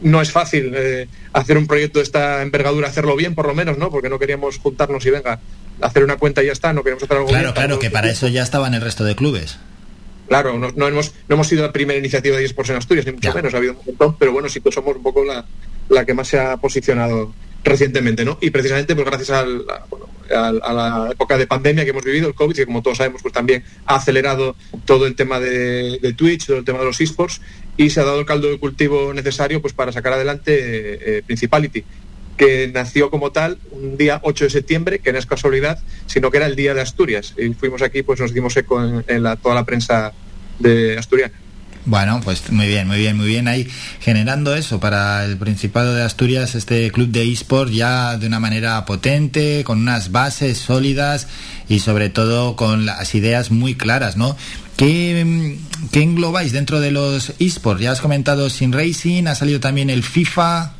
no 0.00 0.20
es 0.22 0.30
fácil 0.32 0.72
eh, 0.74 1.08
hacer 1.32 1.58
un 1.58 1.66
proyecto 1.66 1.98
de 1.98 2.04
esta 2.04 2.42
envergadura, 2.42 2.88
hacerlo 2.88 3.16
bien 3.16 3.34
por 3.34 3.46
lo 3.46 3.54
menos, 3.54 3.78
¿no? 3.78 3.90
Porque 3.90 4.08
no 4.08 4.18
queríamos 4.18 4.58
juntarnos 4.58 5.04
y 5.06 5.10
venga, 5.10 5.40
hacer 5.80 6.04
una 6.04 6.16
cuenta 6.16 6.42
y 6.42 6.46
ya 6.46 6.52
está, 6.52 6.72
no 6.72 6.82
queremos 6.82 7.02
hacer 7.02 7.16
algo 7.16 7.28
Claro, 7.28 7.44
bien, 7.44 7.54
claro, 7.54 7.78
que 7.78 7.90
para 7.90 8.10
eso 8.10 8.28
ya 8.28 8.42
estaban 8.42 8.74
el 8.74 8.80
resto 8.80 9.04
de 9.04 9.14
clubes. 9.16 9.58
Claro, 10.28 10.58
no, 10.58 10.70
no 10.76 10.88
hemos, 10.88 11.12
no 11.28 11.34
hemos 11.36 11.46
sido 11.48 11.62
la 11.62 11.72
primera 11.72 11.98
iniciativa 11.98 12.36
de 12.36 12.44
eSports 12.44 12.70
en 12.70 12.76
Asturias, 12.76 13.06
ni 13.06 13.12
mucho 13.12 13.32
menos, 13.32 13.54
ha 13.54 13.56
habido 13.56 13.72
un 13.74 13.78
montón, 13.86 14.16
pero 14.18 14.32
bueno, 14.32 14.48
sí 14.48 14.60
que 14.60 14.70
somos 14.70 14.94
un 14.96 15.02
poco 15.02 15.24
la, 15.24 15.44
la 15.88 16.04
que 16.04 16.12
más 16.14 16.28
se 16.28 16.38
ha 16.38 16.56
posicionado 16.58 17.32
recientemente, 17.64 18.24
¿no? 18.24 18.38
Y 18.40 18.50
precisamente, 18.50 18.94
pues 18.94 19.06
gracias 19.06 19.30
al- 19.30 19.64
a, 19.70 19.84
bueno, 19.88 20.06
al- 20.34 20.60
a 20.62 20.72
la 20.72 21.08
época 21.12 21.36
de 21.38 21.46
pandemia 21.46 21.84
que 21.84 21.90
hemos 21.90 22.04
vivido, 22.04 22.28
el 22.28 22.34
COVID, 22.34 22.54
que 22.54 22.66
como 22.66 22.82
todos 22.82 22.98
sabemos, 22.98 23.22
pues 23.22 23.32
también 23.32 23.64
ha 23.86 23.96
acelerado 23.96 24.54
todo 24.84 25.06
el 25.06 25.14
tema 25.16 25.40
de, 25.40 25.98
de 25.98 26.12
Twitch, 26.12 26.46
todo 26.46 26.58
el 26.58 26.64
tema 26.64 26.78
de 26.80 26.84
los 26.84 27.00
eSports, 27.00 27.40
y 27.78 27.88
se 27.88 28.00
ha 28.00 28.04
dado 28.04 28.20
el 28.20 28.26
caldo 28.26 28.50
de 28.50 28.58
cultivo 28.58 29.14
necesario 29.14 29.62
pues 29.62 29.72
para 29.72 29.92
sacar 29.92 30.12
adelante 30.12 30.52
eh, 30.52 30.98
eh, 31.00 31.22
Principality 31.24 31.84
que 32.36 32.70
nació 32.72 33.10
como 33.10 33.32
tal 33.32 33.58
un 33.72 33.96
día 33.96 34.20
8 34.22 34.44
de 34.44 34.50
septiembre, 34.50 35.00
que 35.00 35.12
no 35.12 35.18
es 35.18 35.26
casualidad, 35.26 35.80
sino 36.06 36.30
que 36.30 36.36
era 36.38 36.46
el 36.46 36.54
día 36.54 36.72
de 36.72 36.80
Asturias. 36.80 37.34
Y 37.36 37.52
fuimos 37.52 37.82
aquí, 37.82 38.02
pues 38.02 38.20
nos 38.20 38.32
dimos 38.32 38.56
eco 38.56 38.80
en, 38.80 39.22
la, 39.24 39.34
toda 39.34 39.56
la 39.56 39.64
prensa 39.64 40.12
de 40.60 40.96
Asturias. 40.96 41.32
Bueno, 41.84 42.20
pues 42.22 42.50
muy 42.52 42.68
bien, 42.68 42.86
muy 42.86 42.98
bien, 42.98 43.16
muy 43.16 43.26
bien. 43.26 43.48
Ahí 43.48 43.66
generando 44.00 44.54
eso 44.54 44.78
para 44.78 45.24
el 45.24 45.36
Principado 45.36 45.94
de 45.94 46.02
Asturias, 46.02 46.54
este 46.54 46.92
club 46.92 47.08
de 47.08 47.30
eSport 47.30 47.72
ya 47.72 48.16
de 48.16 48.26
una 48.26 48.38
manera 48.38 48.84
potente, 48.84 49.64
con 49.64 49.80
unas 49.80 50.12
bases 50.12 50.58
sólidas 50.58 51.26
y 51.68 51.80
sobre 51.80 52.08
todo 52.08 52.56
con 52.56 52.86
las 52.86 53.14
ideas 53.14 53.50
muy 53.50 53.74
claras, 53.74 54.16
¿no? 54.16 54.36
¿Qué, 54.78 55.24
mm, 55.24 55.90
qué 55.90 56.02
englobáis 56.02 56.52
dentro 56.52 56.78
de 56.78 56.92
los 56.92 57.34
eSports? 57.40 57.82
Ya 57.82 57.90
has 57.90 58.00
comentado 58.00 58.48
Sin 58.48 58.72
Racing, 58.72 59.26
ha 59.26 59.34
salido 59.34 59.58
también 59.58 59.90
el 59.90 60.04
FIFA. 60.04 60.72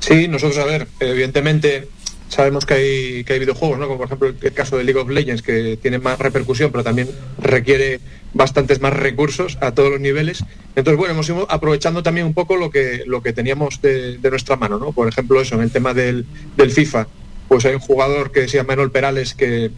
Sí, 0.00 0.26
nosotros, 0.26 0.58
a 0.58 0.64
ver, 0.64 0.88
evidentemente 0.98 1.86
sabemos 2.28 2.66
que 2.66 2.74
hay, 2.74 3.24
que 3.24 3.34
hay 3.34 3.38
videojuegos, 3.38 3.78
¿no? 3.78 3.86
Como 3.86 3.98
por 3.98 4.06
ejemplo 4.06 4.28
el 4.28 4.52
caso 4.52 4.76
de 4.76 4.82
League 4.82 5.00
of 5.00 5.08
Legends, 5.08 5.40
que 5.40 5.78
tiene 5.80 6.00
más 6.00 6.18
repercusión, 6.18 6.72
pero 6.72 6.82
también 6.82 7.08
requiere 7.38 8.00
bastantes 8.32 8.80
más 8.80 8.92
recursos 8.92 9.56
a 9.60 9.70
todos 9.70 9.92
los 9.92 10.00
niveles. 10.00 10.44
Entonces, 10.74 10.98
bueno, 10.98 11.14
hemos 11.14 11.28
ido 11.28 11.46
aprovechando 11.48 12.02
también 12.02 12.26
un 12.26 12.34
poco 12.34 12.56
lo 12.56 12.72
que, 12.72 13.04
lo 13.06 13.22
que 13.22 13.32
teníamos 13.32 13.80
de, 13.82 14.18
de 14.18 14.30
nuestra 14.30 14.56
mano, 14.56 14.80
¿no? 14.80 14.90
Por 14.90 15.06
ejemplo, 15.06 15.40
eso, 15.40 15.54
en 15.54 15.60
el 15.60 15.70
tema 15.70 15.94
del, 15.94 16.26
del 16.56 16.72
FIFA, 16.72 17.06
pues 17.46 17.64
hay 17.66 17.74
un 17.74 17.80
jugador 17.80 18.32
que 18.32 18.48
se 18.48 18.56
llama 18.56 18.72
Enol 18.72 18.90
Perales 18.90 19.34
que 19.34 19.70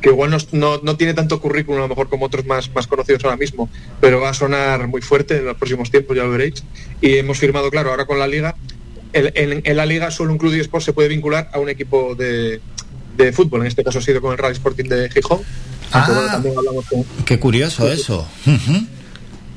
que 0.00 0.08
igual 0.08 0.30
no, 0.30 0.38
no, 0.52 0.80
no 0.82 0.96
tiene 0.96 1.14
tanto 1.14 1.40
currículum 1.40 1.78
a 1.80 1.82
lo 1.82 1.88
mejor 1.88 2.08
como 2.08 2.26
otros 2.26 2.46
más, 2.46 2.72
más 2.74 2.86
conocidos 2.86 3.24
ahora 3.24 3.36
mismo, 3.36 3.68
pero 4.00 4.20
va 4.20 4.30
a 4.30 4.34
sonar 4.34 4.88
muy 4.88 5.02
fuerte 5.02 5.38
en 5.38 5.46
los 5.46 5.56
próximos 5.56 5.90
tiempos, 5.90 6.16
ya 6.16 6.24
lo 6.24 6.30
veréis. 6.30 6.64
Y 7.00 7.16
hemos 7.16 7.38
firmado, 7.38 7.70
claro, 7.70 7.90
ahora 7.90 8.06
con 8.06 8.18
la 8.18 8.26
liga, 8.26 8.56
en, 9.12 9.62
en 9.64 9.76
la 9.76 9.86
liga 9.86 10.10
solo 10.10 10.32
un 10.32 10.38
club 10.38 10.52
de 10.52 10.60
eSports 10.60 10.84
se 10.86 10.92
puede 10.92 11.08
vincular 11.08 11.50
a 11.52 11.58
un 11.58 11.68
equipo 11.68 12.14
de, 12.14 12.60
de 13.16 13.32
fútbol, 13.32 13.60
en 13.62 13.66
este 13.66 13.84
caso 13.84 13.98
ha 13.98 14.02
sido 14.02 14.20
con 14.20 14.32
el 14.32 14.38
Real 14.38 14.52
Sporting 14.52 14.84
de 14.84 15.10
Gijón. 15.10 15.40
aunque, 15.92 16.12
bueno, 16.12 16.28
también 16.28 16.56
hablamos 16.56 16.86
con, 16.86 17.04
Qué 17.24 17.38
curioso 17.38 17.90
eso. 17.90 18.26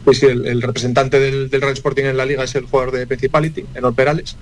Pues 0.04 0.22
el, 0.24 0.46
el 0.46 0.62
representante 0.62 1.20
del, 1.20 1.50
del 1.50 1.62
Real 1.62 1.74
Sporting 1.74 2.04
en 2.04 2.18
la 2.18 2.26
liga 2.26 2.44
es 2.44 2.54
el 2.56 2.66
jugador 2.66 2.92
de 2.92 3.08
Principality, 3.08 3.64
Enol 3.76 3.96
Perales. 3.96 4.36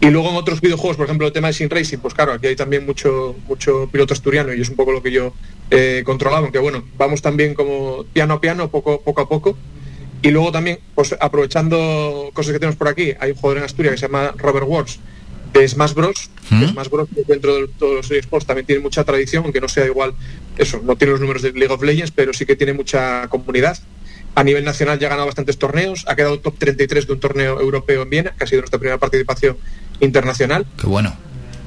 Y 0.00 0.10
luego 0.10 0.30
en 0.30 0.36
otros 0.36 0.60
videojuegos, 0.60 0.96
por 0.96 1.06
ejemplo, 1.06 1.26
el 1.26 1.32
tema 1.32 1.48
de 1.48 1.54
Sin 1.54 1.68
Racing, 1.68 1.98
pues 1.98 2.14
claro, 2.14 2.32
aquí 2.32 2.46
hay 2.46 2.56
también 2.56 2.86
mucho, 2.86 3.34
mucho 3.48 3.88
piloto 3.90 4.14
asturiano 4.14 4.54
y 4.54 4.60
es 4.60 4.68
un 4.68 4.76
poco 4.76 4.92
lo 4.92 5.02
que 5.02 5.10
yo 5.10 5.32
eh, 5.70 6.02
controlaba, 6.04 6.42
aunque 6.42 6.60
bueno, 6.60 6.84
vamos 6.96 7.20
también 7.20 7.54
como 7.54 8.04
piano 8.12 8.34
a 8.34 8.40
piano, 8.40 8.70
poco, 8.70 9.00
poco 9.00 9.20
a 9.22 9.28
poco. 9.28 9.56
Y 10.22 10.30
luego 10.30 10.52
también, 10.52 10.78
pues 10.94 11.16
aprovechando 11.18 12.30
cosas 12.32 12.52
que 12.52 12.58
tenemos 12.58 12.76
por 12.76 12.88
aquí, 12.88 13.12
hay 13.18 13.30
un 13.32 13.36
jugador 13.36 13.58
en 13.58 13.64
Asturias 13.64 13.92
que 13.92 13.98
se 13.98 14.06
llama 14.06 14.34
Robert 14.36 14.66
Wars 14.68 15.00
de 15.52 15.66
Smash 15.66 15.94
Bros. 15.94 16.30
que 16.48 16.68
Smash 16.68 16.88
Bros. 16.88 17.08
dentro 17.26 17.54
de 17.54 17.68
todos 17.68 17.94
los 17.94 18.10
esports 18.10 18.46
también 18.46 18.66
tiene 18.66 18.82
mucha 18.82 19.04
tradición, 19.04 19.44
aunque 19.44 19.60
no 19.60 19.68
sea 19.68 19.86
igual, 19.86 20.14
eso, 20.56 20.80
no 20.84 20.96
tiene 20.96 21.12
los 21.12 21.20
números 21.20 21.42
de 21.42 21.52
League 21.52 21.72
of 21.72 21.82
Legends, 21.82 22.10
pero 22.10 22.32
sí 22.32 22.46
que 22.46 22.56
tiene 22.56 22.72
mucha 22.72 23.28
comunidad. 23.28 23.78
A 24.34 24.44
nivel 24.44 24.64
nacional 24.64 24.98
ya 24.98 25.06
ha 25.08 25.10
ganado 25.10 25.26
bastantes 25.26 25.58
torneos, 25.58 26.04
ha 26.06 26.14
quedado 26.14 26.38
top 26.38 26.56
33 26.58 27.06
de 27.06 27.12
un 27.12 27.20
torneo 27.20 27.60
europeo 27.60 28.02
en 28.02 28.10
Viena, 28.10 28.34
que 28.36 28.44
ha 28.44 28.46
sido 28.46 28.60
nuestra 28.60 28.78
primera 28.78 28.98
participación 28.98 29.56
internacional. 30.00 30.66
Qué 30.80 30.86
bueno. 30.86 31.14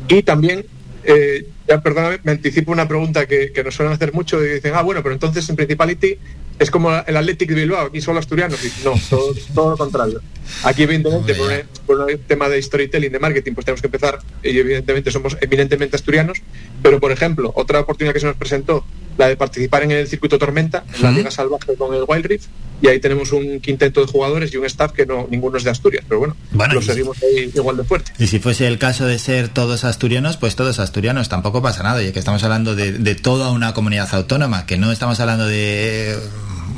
Y 0.07 0.23
también, 0.23 0.65
eh, 1.03 1.47
ya 1.67 1.81
perdóname, 1.81 2.19
me 2.23 2.31
anticipo 2.33 2.71
una 2.71 2.87
pregunta 2.87 3.25
que, 3.25 3.51
que 3.51 3.63
nos 3.63 3.75
suelen 3.75 3.93
hacer 3.93 4.13
mucho 4.13 4.43
y 4.43 4.49
dicen, 4.49 4.73
ah, 4.75 4.81
bueno, 4.81 5.01
pero 5.03 5.13
entonces 5.13 5.47
en 5.49 5.55
Principality 5.55 6.17
es 6.59 6.69
como 6.69 6.91
el 6.91 7.17
Athletic 7.17 7.49
de 7.49 7.55
Bilbao, 7.55 7.87
aquí 7.87 8.01
solo 8.01 8.19
asturianos. 8.19 8.63
Y 8.63 8.71
no, 8.83 8.93
todo, 9.09 9.33
todo 9.53 9.69
lo 9.71 9.77
contrario. 9.77 10.21
Aquí, 10.63 10.83
evidentemente, 10.83 11.35
por, 11.35 11.47
un- 11.51 11.61
por 11.85 11.99
un 11.99 12.17
tema 12.27 12.49
de 12.49 12.61
storytelling, 12.61 13.11
de 13.11 13.19
marketing, 13.19 13.53
pues 13.53 13.65
tenemos 13.65 13.81
que 13.81 13.87
empezar, 13.87 14.19
y 14.43 14.57
evidentemente 14.57 15.11
somos 15.11 15.37
eminentemente 15.41 15.95
asturianos, 15.95 16.39
pero 16.81 16.99
por 16.99 17.11
ejemplo, 17.11 17.51
otra 17.55 17.79
oportunidad 17.79 18.13
que 18.13 18.19
se 18.19 18.25
nos 18.27 18.35
presentó, 18.35 18.85
la 19.17 19.27
de 19.27 19.35
participar 19.35 19.83
en 19.83 19.91
el 19.91 20.07
circuito 20.07 20.39
Tormenta, 20.39 20.83
en 20.95 21.03
la. 21.03 21.11
Liga 21.11 21.31
Salvaje 21.31 21.75
con 21.77 21.93
el 21.93 22.03
Wild 22.07 22.25
Rift, 22.25 22.45
y 22.81 22.87
ahí 22.87 22.99
tenemos 22.99 23.31
un 23.31 23.59
quinteto 23.59 24.01
de 24.03 24.07
jugadores 24.11 24.51
y 24.53 24.57
un 24.57 24.65
staff 24.65 24.91
que 24.93 25.05
no 25.05 25.27
ninguno 25.29 25.57
es 25.57 25.63
de 25.63 25.69
Asturias, 25.69 26.03
pero 26.07 26.19
bueno, 26.19 26.35
Bueno, 26.51 26.73
lo 26.75 26.81
seguimos 26.81 27.17
ahí 27.21 27.51
igual 27.53 27.77
de 27.77 27.83
fuerte. 27.83 28.11
Y 28.17 28.27
si 28.27 28.39
fuese 28.39 28.65
el 28.67 28.79
caso 28.79 29.05
de 29.05 29.19
ser 29.19 29.49
todos 29.49 29.83
asturianos, 29.83 30.37
pues 30.37 30.55
todos 30.55 30.79
asturianos, 30.79 31.29
tampoco 31.29 31.61
pasa 31.61 31.83
nada, 31.83 32.01
ya 32.01 32.11
que 32.11 32.19
estamos 32.19 32.43
hablando 32.43 32.75
de, 32.75 32.93
de 32.93 33.15
toda 33.15 33.51
una 33.51 33.73
comunidad 33.73 34.07
autónoma, 34.13 34.65
que 34.65 34.77
no 34.77 34.91
estamos 34.91 35.19
hablando 35.19 35.45
de 35.45 36.17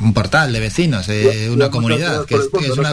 un 0.04 0.14
portal 0.14 0.52
de 0.52 0.60
vecinos, 0.60 1.08
Lo- 1.08 1.14
una 1.54 1.64
comunidad, 1.70 2.24
que 2.26 2.34
una, 2.78 2.90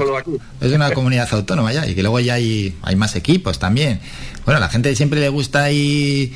es 0.61 0.71
una 0.71 0.91
comunidad 0.91 1.27
autónoma 1.31 1.71
ya, 1.73 1.87
y 1.87 1.93
que 1.95 2.01
luego 2.01 2.19
ya 2.19 2.35
hay, 2.35 2.75
hay 2.81 2.95
más 2.95 3.15
equipos 3.15 3.59
también. 3.59 3.99
Bueno, 4.45 4.57
a 4.57 4.61
la 4.61 4.69
gente 4.69 4.95
siempre 4.95 5.19
le 5.19 5.29
gusta 5.29 5.63
ahí, 5.63 6.33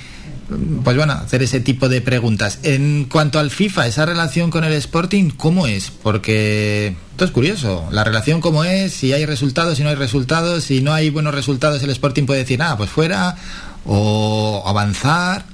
pues 0.83 0.95
bueno, 0.95 1.13
hacer 1.13 1.41
ese 1.41 1.59
tipo 1.59 1.89
de 1.89 2.01
preguntas. 2.01 2.59
En 2.63 3.05
cuanto 3.05 3.39
al 3.39 3.49
FIFA, 3.49 3.87
esa 3.87 4.05
relación 4.05 4.51
con 4.51 4.63
el 4.63 4.73
Sporting, 4.73 5.31
¿cómo 5.31 5.65
es? 5.65 5.89
Porque 5.89 6.93
esto 7.11 7.25
es 7.25 7.31
curioso, 7.31 7.87
la 7.91 8.03
relación 8.03 8.41
cómo 8.41 8.63
es, 8.63 8.93
si 8.93 9.13
hay 9.13 9.25
resultados, 9.25 9.77
si 9.77 9.83
no 9.83 9.89
hay 9.89 9.95
resultados, 9.95 10.65
si 10.65 10.81
no 10.81 10.93
hay 10.93 11.09
buenos 11.09 11.33
resultados, 11.33 11.81
el 11.81 11.89
Sporting 11.89 12.25
puede 12.25 12.41
decir, 12.41 12.61
ah, 12.61 12.75
pues 12.77 12.89
fuera, 12.89 13.37
o 13.85 14.63
avanzar. 14.67 15.45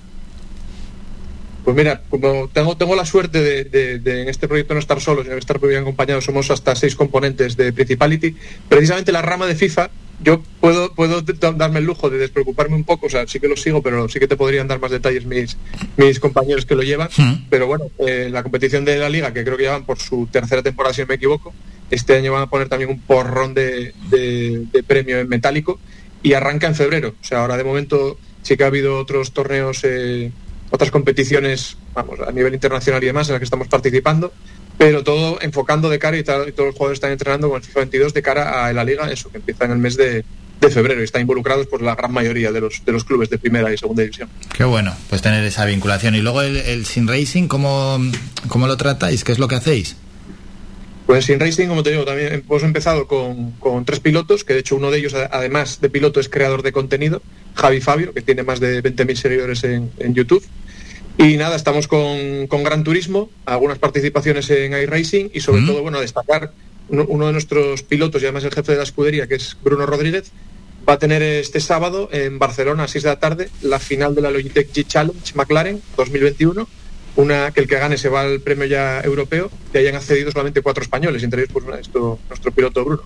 Pues 1.74 1.86
mira, 1.86 2.02
como 2.10 2.50
tengo, 2.50 2.76
tengo 2.76 2.96
la 2.96 3.06
suerte 3.06 3.42
de, 3.42 3.64
de- 3.66 4.00
de 4.00 4.22
en 4.24 4.30
este 4.30 4.48
proyecto 4.48 4.74
no 4.74 4.80
estar 4.80 5.00
solo, 5.00 5.24
sino 5.24 5.36
estar 5.36 5.60
muy 5.60 5.70
bien 5.70 5.82
acompañados, 5.82 6.26
somos 6.26 6.52
hasta 6.52 6.76
seis 6.76 6.96
componentes 6.96 7.56
de 7.56 7.72
Principality. 7.72 8.36
Precisamente 8.68 9.12
la 9.12 9.22
rama 9.22 9.46
de 9.48 9.56
FIFA, 9.56 9.90
yo 10.24 10.42
puedo, 10.60 10.94
puedo 10.94 11.22
darme 11.22 11.80
el 11.80 11.86
lujo 11.86 12.10
de 12.10 12.18
despreocuparme 12.18 12.76
un 12.76 12.84
poco, 12.84 13.08
o 13.08 13.10
sea, 13.10 13.26
sí 13.28 13.40
que 13.40 13.48
lo 13.48 13.56
sigo, 13.58 13.82
pero 13.82 14.08
sí 14.10 14.20
que 14.20 14.28
te 14.28 14.36
podrían 14.36 14.68
dar 14.68 14.80
más 14.80 14.92
detalles 14.92 15.26
mis, 15.26 15.58
mis 15.98 16.20
compañeros 16.20 16.66
que 16.66 16.76
lo 16.76 16.84
llevan. 16.84 17.10
Pero 17.50 17.68
bueno, 17.68 17.86
eh, 18.06 18.30
la 18.32 18.44
competición 18.44 18.84
de 18.86 18.98
la 18.98 19.10
liga, 19.10 19.34
que 19.34 19.44
creo 19.44 19.58
que 19.58 19.64
llevan 19.64 19.86
por 19.86 19.98
su 19.98 20.28
tercera 20.32 20.62
temporada, 20.62 20.94
si 20.94 21.02
no 21.02 21.08
me 21.08 21.16
equivoco, 21.16 21.54
este 21.90 22.16
año 22.18 22.34
van 22.34 22.44
a 22.44 22.50
poner 22.50 22.70
también 22.70 22.90
un 22.92 23.00
porrón 23.00 23.54
de, 23.54 23.94
de- 24.10 24.66
de 24.72 24.84
premio 24.84 25.20
en 25.20 25.30
metálico 25.30 25.80
y 26.22 26.34
arranca 26.34 26.68
en 26.68 26.76
febrero. 26.76 27.16
O 27.20 27.24
sea, 27.24 27.40
ahora 27.40 27.58
de 27.58 27.64
momento 27.64 28.18
sí 28.44 28.58
que 28.58 28.64
ha 28.64 28.68
habido 28.68 28.98
otros 29.00 29.32
torneos, 29.32 29.80
eh, 29.84 30.32
otras 30.72 30.90
competiciones, 30.92 31.78
vamos, 31.94 32.20
a 32.26 32.32
nivel 32.32 32.54
internacional 32.54 33.04
y 33.04 33.08
demás 33.08 33.28
en 33.28 33.34
las 33.34 33.40
que 33.40 33.46
estamos 33.46 33.68
participando, 33.68 34.34
pero 34.78 35.04
todo 35.04 35.40
enfocando 35.42 35.90
de 35.90 36.00
cara 36.00 36.18
y, 36.18 36.24
tal- 36.24 36.50
y 36.50 36.54
todos 36.54 36.68
los 36.68 36.76
jugadores 36.76 36.98
están 36.98 37.12
entrenando 37.12 37.50
con 37.50 37.58
el 37.58 37.64
FIFA 37.64 37.80
22 37.82 38.14
de 38.14 38.22
cara 38.22 38.66
a 38.66 38.74
la 38.74 38.84
liga, 38.84 39.12
eso, 39.12 39.30
que 39.30 39.38
empieza 39.38 39.66
en 39.66 39.72
el 39.72 39.78
mes 39.78 39.96
de, 39.98 40.24
de 40.62 40.70
febrero 40.70 41.02
y 41.02 41.04
están 41.04 41.22
involucrados 41.22 41.68
por 41.68 41.82
la 41.82 41.94
gran 41.96 42.12
mayoría 42.12 42.52
de 42.52 42.62
los, 42.62 42.84
de 42.86 42.92
los 42.92 43.04
clubes 43.04 43.30
de 43.30 43.38
primera 43.38 43.72
y 43.74 43.78
segunda 43.78 44.02
división. 44.04 44.30
Qué 44.58 44.64
bueno, 44.64 44.96
pues 45.10 45.22
tener 45.22 45.44
esa 45.44 45.66
vinculación. 45.66 46.16
Y 46.16 46.22
luego 46.22 46.42
el, 46.42 46.58
el 46.58 46.86
Sin 46.86 47.08
Racing, 47.08 47.48
¿cómo, 47.48 48.00
¿cómo 48.48 48.66
lo 48.68 48.78
tratáis? 48.78 49.24
¿Qué 49.24 49.34
es 49.34 49.40
lo 49.40 49.48
que 49.48 49.56
hacéis? 49.56 49.98
Pues 51.06 51.26
Sin 51.26 51.40
Racing, 51.40 51.68
como 51.68 51.84
te 51.84 51.90
digo, 51.92 52.06
también 52.06 52.32
hemos 52.48 52.64
empezado 52.64 53.08
con, 53.08 53.52
con 53.54 53.84
tres 53.86 54.00
pilotos, 54.00 54.44
que 54.46 54.54
de 54.54 54.60
hecho 54.60 54.76
uno 54.78 54.92
de 54.92 55.00
ellos, 55.00 55.14
además 55.14 55.82
de 55.82 55.90
piloto, 55.90 56.20
es 56.20 56.30
creador 56.30 56.62
de 56.64 56.72
contenido, 56.72 57.22
Javi 57.56 57.82
Fabio, 57.82 58.14
que 58.14 58.22
tiene 58.22 58.44
más 58.44 58.60
de 58.62 58.82
20.000 58.82 59.16
seguidores 59.16 59.64
en, 59.66 59.92
en 60.00 60.14
YouTube. 60.14 60.44
Y 61.18 61.38
nada, 61.38 61.56
estamos 61.56 61.88
con, 61.88 62.48
con 62.48 62.64
Gran 62.64 62.84
Turismo, 62.84 63.30
algunas 63.46 63.78
participaciones 63.80 64.50
en 64.50 64.74
iRacing 64.74 65.32
y 65.34 65.42
sobre 65.42 65.64
todo, 65.64 65.82
bueno, 65.82 66.00
destacar 66.00 66.52
uno, 66.90 67.06
uno 67.08 67.28
de 67.28 67.34
nuestros 67.34 67.84
pilotos 67.84 68.22
y 68.22 68.26
además 68.26 68.44
el 68.44 68.54
jefe 68.54 68.72
de 68.72 68.78
la 68.78 68.84
escudería, 68.84 69.28
que 69.28 69.36
es 69.36 69.58
Bruno 69.64 69.86
Rodríguez, 69.86 70.32
va 70.88 70.94
a 70.94 71.00
tener 71.00 71.22
este 71.22 71.60
sábado 71.60 72.10
en 72.12 72.40
Barcelona 72.40 72.84
a 72.84 72.88
6 72.88 73.04
de 73.04 73.10
la 73.10 73.20
tarde 73.20 73.50
la 73.62 73.80
final 73.80 74.16
de 74.16 74.22
la 74.22 74.32
Logitech 74.32 74.72
G 74.74 74.88
Challenge 74.88 75.34
McLaren 75.36 75.82
2021 75.98 76.68
una 77.16 77.52
que 77.52 77.60
el 77.60 77.68
que 77.68 77.78
gane 77.78 77.98
se 77.98 78.10
va 78.10 78.22
al 78.22 78.40
premio 78.40 78.66
ya 78.66 79.02
europeo 79.02 79.50
y 79.74 79.78
hayan 79.78 79.96
accedido 79.96 80.32
solamente 80.32 80.62
cuatro 80.62 80.84
españoles, 80.84 81.24
entre 81.24 81.44
ellos 81.44 81.54
pues, 81.54 81.80
esto, 81.80 82.20
nuestro 82.30 82.52
piloto 82.52 82.86
Bruno. 82.86 83.04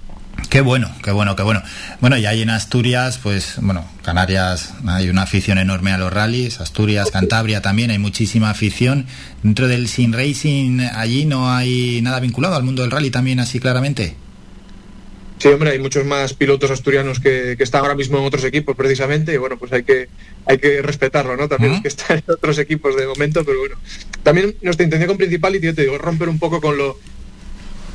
Qué 0.50 0.62
bueno, 0.62 0.90
qué 1.04 1.12
bueno, 1.12 1.36
qué 1.36 1.44
bueno. 1.44 1.62
Bueno, 2.00 2.18
y 2.18 2.26
ahí 2.26 2.42
en 2.42 2.50
Asturias, 2.50 3.20
pues, 3.22 3.56
bueno, 3.62 3.86
Canarias 4.04 4.74
hay 4.88 5.10
una 5.10 5.24
afición 5.24 5.58
enorme 5.58 5.92
a 5.92 5.98
los 5.98 6.12
rallies, 6.12 6.62
Asturias, 6.62 7.12
Cantabria 7.12 7.62
también 7.62 7.92
hay 7.92 8.00
muchísima 8.00 8.50
afición. 8.50 9.06
Dentro 9.44 9.68
del 9.68 9.88
Sin 9.88 10.14
Racing, 10.14 10.80
allí 10.94 11.26
no 11.26 11.52
hay 11.54 12.02
nada 12.02 12.20
vinculado 12.20 12.56
al 12.56 12.64
mundo 12.64 12.82
del 12.84 12.92
rally 12.92 13.12
también 13.12 13.40
así 13.40 13.60
claramente. 13.60 14.16
Sí, 15.38 15.50
hombre, 15.50 15.72
hay 15.72 15.80
muchos 15.80 16.06
más 16.06 16.34
pilotos 16.34 16.72
asturianos 16.72 17.20
que, 17.20 17.56
que 17.58 17.64
están 17.64 17.82
ahora 17.82 17.96
mismo 17.96 18.18
en 18.18 18.26
otros 18.26 18.46
equipos 18.46 18.76
precisamente 18.76 19.34
y 19.34 19.38
bueno, 19.38 19.58
pues 19.58 19.74
hay 19.74 19.84
que 19.84 20.08
hay 20.46 20.58
que 20.60 20.82
respetarlo, 20.82 21.36
¿no? 21.36 21.50
También 21.50 21.82
que 21.82 21.90
están 21.90 22.18
en 22.18 22.34
otros 22.34 22.58
equipos 22.58 22.96
de 22.96 23.06
momento, 23.06 23.44
pero 23.44 23.60
bueno. 23.60 23.76
También 24.24 24.56
nuestra 24.62 24.86
intención 24.86 25.10
con 25.10 25.18
Principality, 25.18 25.66
yo 25.66 25.76
te 25.76 25.82
digo, 25.82 25.98
romper 25.98 26.30
un 26.30 26.40
poco 26.40 26.62
con 26.62 26.78
lo 26.78 26.98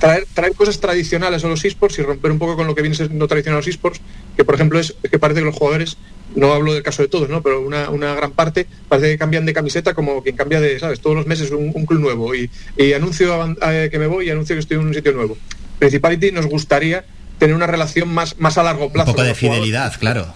traer, 0.00 0.26
traer 0.34 0.54
cosas 0.54 0.80
tradicionales 0.80 1.44
a 1.44 1.48
los 1.48 1.64
esports 1.64 1.98
y 1.98 2.02
romper 2.02 2.32
un 2.32 2.38
poco 2.40 2.56
con 2.56 2.66
lo 2.66 2.74
que 2.74 2.82
viene 2.82 2.96
siendo 2.96 3.28
tradicional 3.28 3.58
a 3.58 3.60
los 3.60 3.68
esports, 3.68 4.00
que 4.36 4.44
por 4.44 4.56
ejemplo 4.56 4.80
es, 4.80 4.96
que 5.08 5.18
parece 5.20 5.40
que 5.40 5.46
los 5.46 5.54
jugadores, 5.54 5.96
no 6.34 6.52
hablo 6.52 6.72
del 6.74 6.82
caso 6.82 7.02
de 7.02 7.08
todos, 7.08 7.28
¿no? 7.28 7.42
Pero 7.42 7.60
una, 7.60 7.90
una 7.90 8.14
gran 8.14 8.32
parte 8.32 8.66
parece 8.88 9.10
que 9.10 9.18
cambian 9.18 9.46
de 9.46 9.52
camiseta 9.52 9.94
como 9.94 10.22
quien 10.22 10.34
cambia 10.36 10.60
de, 10.60 10.78
¿sabes? 10.80 11.00
Todos 11.00 11.14
los 11.16 11.26
meses 11.26 11.50
un, 11.52 11.70
un 11.74 11.86
club 11.86 12.00
nuevo 12.00 12.34
y, 12.34 12.50
y 12.76 12.92
anuncio 12.94 13.54
eh, 13.62 13.88
que 13.90 13.98
me 13.98 14.06
voy 14.08 14.26
y 14.26 14.30
anuncio 14.30 14.56
que 14.56 14.60
estoy 14.60 14.78
en 14.78 14.86
un 14.86 14.94
sitio 14.94 15.12
nuevo. 15.12 15.36
Principality 15.78 16.32
nos 16.32 16.46
gustaría 16.46 17.04
tener 17.38 17.54
una 17.54 17.66
relación 17.66 18.08
más, 18.12 18.38
más 18.38 18.58
a 18.58 18.62
largo 18.62 18.86
Un 18.86 18.92
plazo. 18.92 19.06
poco 19.12 19.18
con 19.18 19.26
de 19.26 19.34
jugadores. 19.34 19.60
fidelidad, 19.62 19.98
claro. 19.98 20.34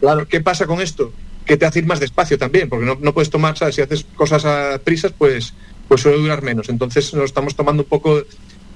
Claro, 0.00 0.26
¿qué 0.28 0.40
pasa 0.40 0.66
con 0.66 0.80
esto? 0.80 1.12
Que 1.46 1.56
te 1.56 1.64
hace 1.66 1.78
ir 1.80 1.86
más 1.86 1.98
despacio 2.00 2.38
también, 2.38 2.68
porque 2.68 2.84
no, 2.84 2.98
no 3.00 3.14
puedes 3.14 3.30
tomar, 3.30 3.56
¿sabes? 3.56 3.74
Si 3.76 3.80
haces 3.80 4.04
cosas 4.14 4.44
a 4.44 4.78
prisas, 4.84 5.12
pues, 5.16 5.54
pues 5.88 6.00
suele 6.02 6.18
durar 6.18 6.42
menos. 6.42 6.68
Entonces 6.68 7.12
nos 7.14 7.24
estamos 7.24 7.56
tomando 7.56 7.82
un 7.84 7.88
poco 7.88 8.22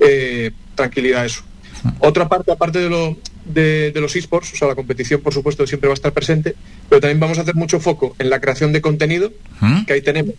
eh, 0.00 0.50
tranquilidad 0.74 1.24
eso. 1.26 1.42
Otra 2.00 2.28
parte, 2.28 2.50
aparte 2.50 2.78
de, 2.80 2.90
lo, 2.90 3.16
de, 3.44 3.92
de 3.92 4.00
los 4.00 4.16
esports, 4.16 4.52
o 4.54 4.56
sea, 4.56 4.66
la 4.68 4.74
competición, 4.74 5.20
por 5.20 5.32
supuesto, 5.32 5.66
siempre 5.66 5.88
va 5.88 5.92
a 5.92 5.94
estar 5.94 6.12
presente, 6.12 6.54
pero 6.88 7.00
también 7.00 7.20
vamos 7.20 7.38
a 7.38 7.42
hacer 7.42 7.54
mucho 7.54 7.78
foco 7.80 8.16
en 8.18 8.28
la 8.30 8.40
creación 8.40 8.72
de 8.72 8.80
contenido, 8.80 9.30
que 9.86 9.92
ahí 9.92 10.02
tenemos 10.02 10.34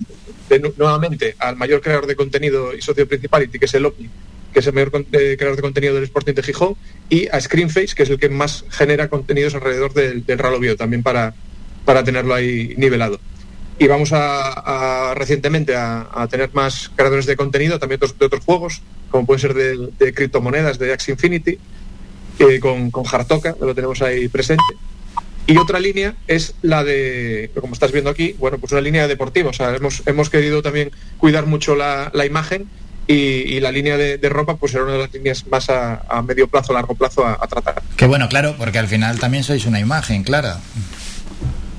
de 0.50 0.60
nuevamente 0.77 1.36
al 1.40 1.56
mayor 1.56 1.82
creador 1.82 2.06
de 2.08 2.16
contenido 2.16 2.74
y 2.76 2.82
socio 2.82 3.08
principal, 3.08 3.50
que 3.50 3.66
es 3.66 3.74
el 3.74 3.86
OPI, 3.86 4.10
que 4.53 4.60
es 4.60 4.68
el 4.68 4.74
mayor 4.74 4.92
eh, 5.14 5.36
creador 5.38 5.56
de 5.56 5.61
contenido 5.61 5.94
del 5.95 6.03
Sporting 6.06 6.34
de 6.34 6.44
Gijón, 6.44 6.76
y 7.10 7.27
a 7.30 7.40
Screenface, 7.40 7.95
que 7.95 8.03
es 8.03 8.10
el 8.10 8.19
que 8.19 8.30
más 8.30 8.66
genera 8.69 9.08
contenidos 9.08 9.53
alrededor 9.56 9.94
del, 9.94 10.26
del 10.26 10.40
Rally 10.40 10.58
Oviedo, 10.58 10.76
también 10.76 11.03
para, 11.03 11.34
para 11.86 12.03
tenerlo 12.03 12.34
ahí 12.34 12.74
nivelado. 12.77 13.19
Y 13.80 13.88
vamos 13.88 14.11
a, 14.11 15.11
a- 15.11 15.14
recientemente 15.14 15.76
a, 15.76 16.08
a 16.14 16.27
tener 16.27 16.50
más 16.53 16.90
creadores 16.95 17.26
de 17.26 17.36
contenido, 17.38 17.77
también 17.80 18.00
otros- 18.02 18.18
de 18.18 18.26
otros 18.26 18.44
juegos, 18.44 18.82
como 19.10 19.26
pueden 19.26 19.42
ser 19.42 19.53
de, 19.53 19.90
de 19.98 20.14
criptomonedas, 20.14 20.77
de 20.80 20.94
Axie 20.94 21.14
Infinity, 21.14 21.58
eh, 22.40 22.60
con, 22.60 22.92
con 22.92 23.06
Hartoka, 23.06 23.56
lo 23.60 23.74
tenemos 23.74 24.02
ahí 24.02 24.27
presente. 24.27 24.64
Y 25.48 25.58
otra 25.58 25.80
línea 25.80 26.14
es 26.27 26.56
la 26.61 26.84
de, 26.84 27.52
como 27.60 27.74
estás 27.74 27.94
viendo 27.94 28.10
aquí, 28.10 28.36
bueno, 28.38 28.58
pues 28.58 28.74
una 28.74 28.82
línea 28.82 29.08
deportiva. 29.08 29.50
O 29.50 29.53
sea, 29.53 29.74
hemos, 29.74 30.03
hemos 30.06 30.30
querido 30.30 30.61
también 30.61 30.92
cuidar 31.18 31.45
mucho 31.45 31.74
la, 31.76 32.11
la 32.14 32.26
imagen 32.26 32.68
y, 33.08 33.14
y 33.14 33.61
la 33.61 33.72
línea 33.72 33.95
de, 33.95 34.18
de 34.18 34.30
ropa, 34.30 34.58
pues 34.58 34.74
era 34.74 34.84
una 34.84 34.94
de 34.94 35.00
las 35.00 35.14
líneas 35.14 35.48
más 35.48 35.69
a, 35.69 36.03
a 36.10 36.22
medio 36.22 36.50
plazo, 36.50 36.74
largo 36.74 36.95
plazo 36.95 37.26
a, 37.26 37.38
a 37.40 37.48
tratar. 37.48 37.82
Qué 37.95 38.06
bueno, 38.06 38.27
claro, 38.27 38.56
porque 38.58 38.77
al 38.77 38.90
final 38.90 39.19
también 39.19 39.45
sois 39.45 39.66
una 39.66 39.80
imagen, 39.80 40.24
clara. 40.24 40.60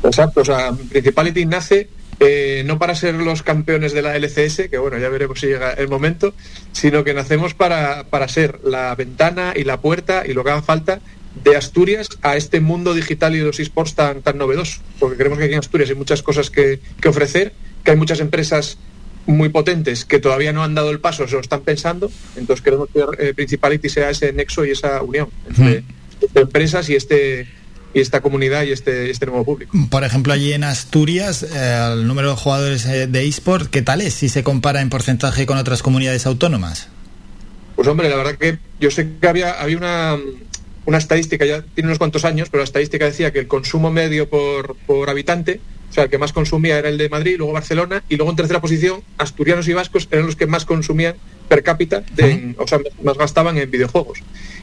Exacto, 0.02 0.40
o 0.40 0.44
sea, 0.46 0.72
Principality 0.88 1.44
nace 1.44 1.90
eh, 2.20 2.62
no 2.66 2.78
para 2.78 2.94
ser 2.94 3.14
los 3.14 3.42
campeones 3.42 3.92
de 3.92 4.02
la 4.02 4.16
LCS, 4.16 4.68
que 4.68 4.78
bueno, 4.78 4.98
ya 4.98 5.08
veremos 5.08 5.40
si 5.40 5.46
llega 5.46 5.72
el 5.72 5.88
momento, 5.88 6.34
sino 6.72 7.04
que 7.04 7.14
nacemos 7.14 7.54
para, 7.54 8.04
para 8.04 8.28
ser 8.28 8.60
la 8.64 8.94
ventana 8.94 9.52
y 9.54 9.64
la 9.64 9.80
puerta 9.80 10.24
y 10.26 10.32
lo 10.32 10.42
que 10.42 10.50
haga 10.50 10.62
falta 10.62 11.00
de 11.44 11.56
Asturias 11.56 12.08
a 12.22 12.36
este 12.36 12.60
mundo 12.60 12.94
digital 12.94 13.36
y 13.36 13.38
de 13.38 13.44
los 13.44 13.60
esports 13.60 13.94
tan, 13.94 14.22
tan 14.22 14.36
novedoso. 14.38 14.80
Porque 14.98 15.16
creemos 15.16 15.38
que 15.38 15.44
aquí 15.44 15.54
en 15.54 15.60
Asturias 15.60 15.90
hay 15.90 15.96
muchas 15.96 16.22
cosas 16.22 16.50
que, 16.50 16.80
que 17.00 17.08
ofrecer, 17.08 17.52
que 17.84 17.92
hay 17.92 17.96
muchas 17.96 18.18
empresas 18.18 18.78
muy 19.26 19.50
potentes 19.50 20.04
que 20.04 20.18
todavía 20.18 20.52
no 20.52 20.64
han 20.64 20.74
dado 20.74 20.90
el 20.90 21.00
paso, 21.00 21.28
se 21.28 21.34
lo 21.34 21.40
están 21.40 21.60
pensando, 21.60 22.10
entonces 22.36 22.64
queremos 22.64 22.88
que 22.92 23.04
eh, 23.18 23.34
Principality 23.34 23.88
sea 23.90 24.08
ese 24.08 24.32
nexo 24.32 24.64
y 24.64 24.70
esa 24.70 25.02
unión 25.02 25.28
entre, 25.46 25.84
entre 26.22 26.42
empresas 26.42 26.88
y 26.88 26.96
este 26.96 27.46
esta 27.94 28.20
comunidad 28.20 28.64
y 28.64 28.72
este, 28.72 29.10
este 29.10 29.26
nuevo 29.26 29.44
público. 29.44 29.76
Por 29.90 30.04
ejemplo, 30.04 30.32
allí 30.32 30.52
en 30.52 30.64
Asturias, 30.64 31.42
eh, 31.42 31.90
el 31.94 32.06
número 32.06 32.30
de 32.30 32.36
jugadores 32.36 32.84
eh, 32.86 33.06
de 33.06 33.26
eSport, 33.26 33.68
¿qué 33.70 33.82
tal 33.82 34.00
es 34.00 34.14
si 34.14 34.28
se 34.28 34.42
compara 34.42 34.80
en 34.82 34.90
porcentaje 34.90 35.46
con 35.46 35.58
otras 35.58 35.82
comunidades 35.82 36.26
autónomas? 36.26 36.88
Pues 37.76 37.88
hombre, 37.88 38.08
la 38.08 38.16
verdad 38.16 38.36
que 38.36 38.58
yo 38.80 38.90
sé 38.90 39.08
que 39.20 39.28
había, 39.28 39.52
había 39.52 39.76
una, 39.76 40.16
una 40.84 40.98
estadística, 40.98 41.44
ya 41.46 41.62
tiene 41.74 41.88
unos 41.88 41.98
cuantos 41.98 42.24
años, 42.24 42.48
pero 42.50 42.60
la 42.62 42.64
estadística 42.64 43.04
decía 43.04 43.32
que 43.32 43.38
el 43.38 43.46
consumo 43.48 43.90
medio 43.90 44.28
por, 44.28 44.76
por 44.86 45.08
habitante, 45.10 45.60
o 45.90 45.92
sea, 45.92 46.04
el 46.04 46.10
que 46.10 46.18
más 46.18 46.32
consumía 46.32 46.78
era 46.78 46.88
el 46.88 46.98
de 46.98 47.08
Madrid, 47.08 47.36
luego 47.38 47.52
Barcelona, 47.54 48.02
y 48.08 48.16
luego 48.16 48.30
en 48.30 48.36
tercera 48.36 48.60
posición, 48.60 49.00
asturianos 49.16 49.66
y 49.68 49.72
vascos 49.72 50.08
eran 50.10 50.26
los 50.26 50.36
que 50.36 50.46
más 50.46 50.64
consumían 50.64 51.14
per 51.48 51.62
cápita, 51.62 52.02
de- 52.14 52.54
o 52.58 52.66
sea, 52.66 52.78
más 53.02 53.16
gastaban 53.16 53.56
en 53.56 53.70
videojuegos. 53.70 54.18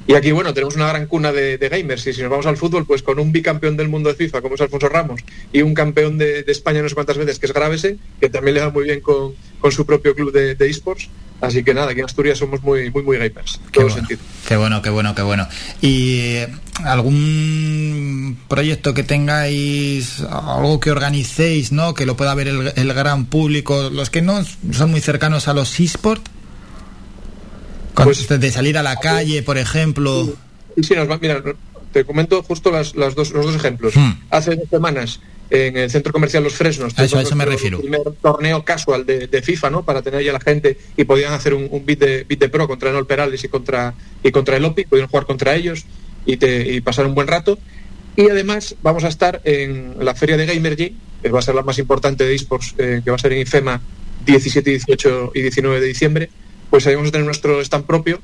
Y 0.07 0.13
aquí, 0.13 0.31
bueno, 0.31 0.53
tenemos 0.53 0.75
una 0.75 0.87
gran 0.87 1.07
cuna 1.07 1.31
de, 1.31 1.57
de 1.57 1.69
gamers, 1.69 2.05
y 2.05 2.13
si 2.13 2.21
nos 2.21 2.29
vamos 2.29 2.45
al 2.45 2.57
fútbol, 2.57 2.85
pues 2.85 3.01
con 3.01 3.19
un 3.19 3.31
bicampeón 3.31 3.75
del 3.75 3.89
mundo 3.89 4.09
de 4.09 4.15
FIFA, 4.15 4.41
como 4.41 4.55
es 4.55 4.61
Alfonso 4.61 4.87
Ramos, 4.87 5.21
y 5.51 5.63
un 5.63 5.73
campeón 5.73 6.17
de, 6.19 6.43
de 6.43 6.51
España 6.51 6.81
no 6.81 6.89
sé 6.89 6.95
cuántas 6.95 7.17
veces, 7.17 7.39
que 7.39 7.47
es 7.47 7.53
Gravesen, 7.53 7.99
que 8.19 8.29
también 8.29 8.55
le 8.55 8.61
va 8.61 8.69
muy 8.69 8.83
bien 8.83 9.01
con, 9.01 9.33
con 9.59 9.71
su 9.71 9.85
propio 9.85 10.13
club 10.13 10.31
de, 10.31 10.55
esports. 10.69 11.09
Así 11.41 11.63
que 11.63 11.73
nada, 11.73 11.91
aquí 11.91 11.99
en 11.99 12.05
Asturias 12.05 12.37
somos 12.37 12.61
muy, 12.61 12.91
muy, 12.91 13.03
muy 13.03 13.17
gamers, 13.17 13.59
en 13.65 13.71
todo 13.71 13.89
sentido. 13.89 14.21
Qué 14.47 14.55
bueno, 14.55 14.81
qué 14.81 14.89
bueno, 14.89 15.15
qué 15.15 15.21
bueno. 15.21 15.47
¿Y 15.81 16.19
eh, 16.19 16.47
algún 16.83 18.37
proyecto 18.47 18.93
que 18.93 19.03
tengáis, 19.03 20.21
algo 20.21 20.79
que 20.79 20.91
organicéis, 20.91 21.71
¿no? 21.71 21.93
Que 21.93 22.05
lo 22.05 22.15
pueda 22.15 22.33
ver 22.35 22.47
el, 22.47 22.73
el 22.75 22.93
gran 22.93 23.25
público, 23.25 23.89
los 23.89 24.09
que 24.09 24.21
no 24.21 24.45
son 24.71 24.91
muy 24.91 25.01
cercanos 25.01 25.47
a 25.47 25.53
los 25.53 25.79
eSport? 25.79 26.25
Con- 27.95 28.39
de 28.39 28.51
salir 28.51 28.77
a 28.77 28.83
la 28.83 28.97
calle, 28.97 29.41
por 29.43 29.57
ejemplo. 29.57 30.35
Y 30.75 30.83
sí, 30.83 30.93
nos 30.95 31.09
va, 31.09 31.17
mira, 31.17 31.41
te 31.91 32.03
comento 32.03 32.43
justo 32.43 32.69
las, 32.71 32.95
las 32.95 33.15
dos, 33.15 33.31
los 33.31 33.45
dos 33.45 33.55
ejemplos. 33.55 33.93
Hace 34.29 34.55
dos 34.55 34.69
semanas 34.69 35.19
en 35.49 35.77
el 35.77 35.89
centro 35.91 36.11
comercial 36.11 36.43
Los 36.43 36.53
Fresnos. 36.55 36.93
Hmm. 36.93 37.01
A 37.01 37.03
eso- 37.05 37.17
a 37.17 37.21
tuvimos 37.23 37.27
eso 37.29 37.35
me 37.35 37.45
refiero. 37.45 37.79
primer 37.79 38.01
torneo 38.21 38.65
casual 38.65 39.05
de, 39.05 39.27
de 39.27 39.41
FIFA, 39.41 39.69
¿no? 39.69 39.83
Para 39.85 40.01
tener 40.01 40.23
ya 40.23 40.33
la 40.33 40.39
gente 40.39 40.77
y 40.97 41.03
podían 41.05 41.33
hacer 41.33 41.53
un, 41.53 41.67
un 41.71 41.85
beat 41.85 41.99
de, 41.99 42.23
beat 42.27 42.39
de 42.39 42.49
pro 42.49 42.67
contra 42.67 42.89
Enol 42.89 43.07
Perales 43.07 43.43
y 43.43 43.47
contra, 43.47 43.93
y 44.23 44.31
contra 44.31 44.57
el 44.57 44.65
OPI, 44.65 44.85
podían 44.85 45.07
jugar 45.07 45.25
contra 45.25 45.55
ellos 45.55 45.85
y, 46.25 46.37
te, 46.37 46.73
y 46.73 46.81
pasar 46.81 47.05
un 47.05 47.15
buen 47.15 47.27
rato. 47.27 47.57
Y 48.17 48.29
además 48.29 48.75
vamos 48.81 49.03
a 49.03 49.07
estar 49.09 49.41
en 49.45 49.95
la 49.99 50.15
feria 50.15 50.35
de 50.37 50.45
Gamergy, 50.45 50.95
que 51.21 51.29
va 51.29 51.39
a 51.39 51.41
ser 51.41 51.53
la 51.55 51.61
más 51.63 51.77
importante 51.79 52.23
de 52.25 52.33
esports, 52.35 52.73
eh, 52.77 53.01
que 53.03 53.09
va 53.11 53.15
a 53.15 53.19
ser 53.19 53.33
en 53.33 53.41
IFEMA 53.41 53.81
17, 54.25 54.69
18 54.69 55.31
y 55.35 55.41
19 55.41 55.79
de 55.79 55.87
diciembre. 55.87 56.29
Pues 56.75 56.85
ahí 56.87 56.95
vamos 56.95 57.07
a 57.07 57.11
tener 57.13 57.25
nuestro 57.25 57.61
stand 57.61 57.85
propio 57.85 58.19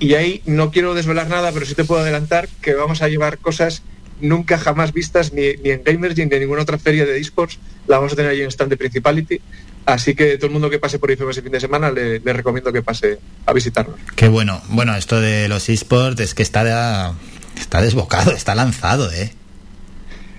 y 0.00 0.14
ahí 0.14 0.42
no 0.44 0.72
quiero 0.72 0.92
desvelar 0.92 1.28
nada, 1.28 1.52
pero 1.52 1.64
sí 1.64 1.76
te 1.76 1.84
puedo 1.84 2.00
adelantar 2.00 2.48
que 2.60 2.74
vamos 2.74 3.00
a 3.00 3.06
llevar 3.06 3.38
cosas 3.38 3.84
nunca 4.20 4.58
jamás 4.58 4.92
vistas 4.92 5.32
ni, 5.32 5.52
ni 5.62 5.70
en 5.70 5.84
Gamergy 5.84 6.26
ni 6.26 6.34
en 6.34 6.40
ninguna 6.40 6.62
otra 6.62 6.78
feria 6.78 7.06
de 7.06 7.20
esports. 7.20 7.60
La 7.86 7.98
vamos 7.98 8.14
a 8.14 8.16
tener 8.16 8.32
allí 8.32 8.42
en 8.42 8.48
stand 8.48 8.70
de 8.70 8.76
Principality. 8.76 9.40
Así 9.86 10.16
que 10.16 10.36
todo 10.36 10.48
el 10.48 10.52
mundo 10.52 10.68
que 10.68 10.80
pase 10.80 10.98
por 10.98 11.12
IFEMA 11.12 11.30
ese 11.30 11.42
fin 11.42 11.52
de 11.52 11.60
semana 11.60 11.92
le, 11.92 12.18
le 12.18 12.32
recomiendo 12.32 12.72
que 12.72 12.82
pase 12.82 13.20
a 13.46 13.52
visitarnos. 13.52 13.94
Qué 14.16 14.26
bueno. 14.26 14.60
Bueno, 14.70 14.96
esto 14.96 15.20
de 15.20 15.46
los 15.46 15.68
eSports 15.68 16.18
es 16.18 16.34
que 16.34 16.42
está, 16.42 17.14
está 17.56 17.80
desbocado, 17.82 18.32
está 18.32 18.56
lanzado, 18.56 19.12
¿eh? 19.12 19.32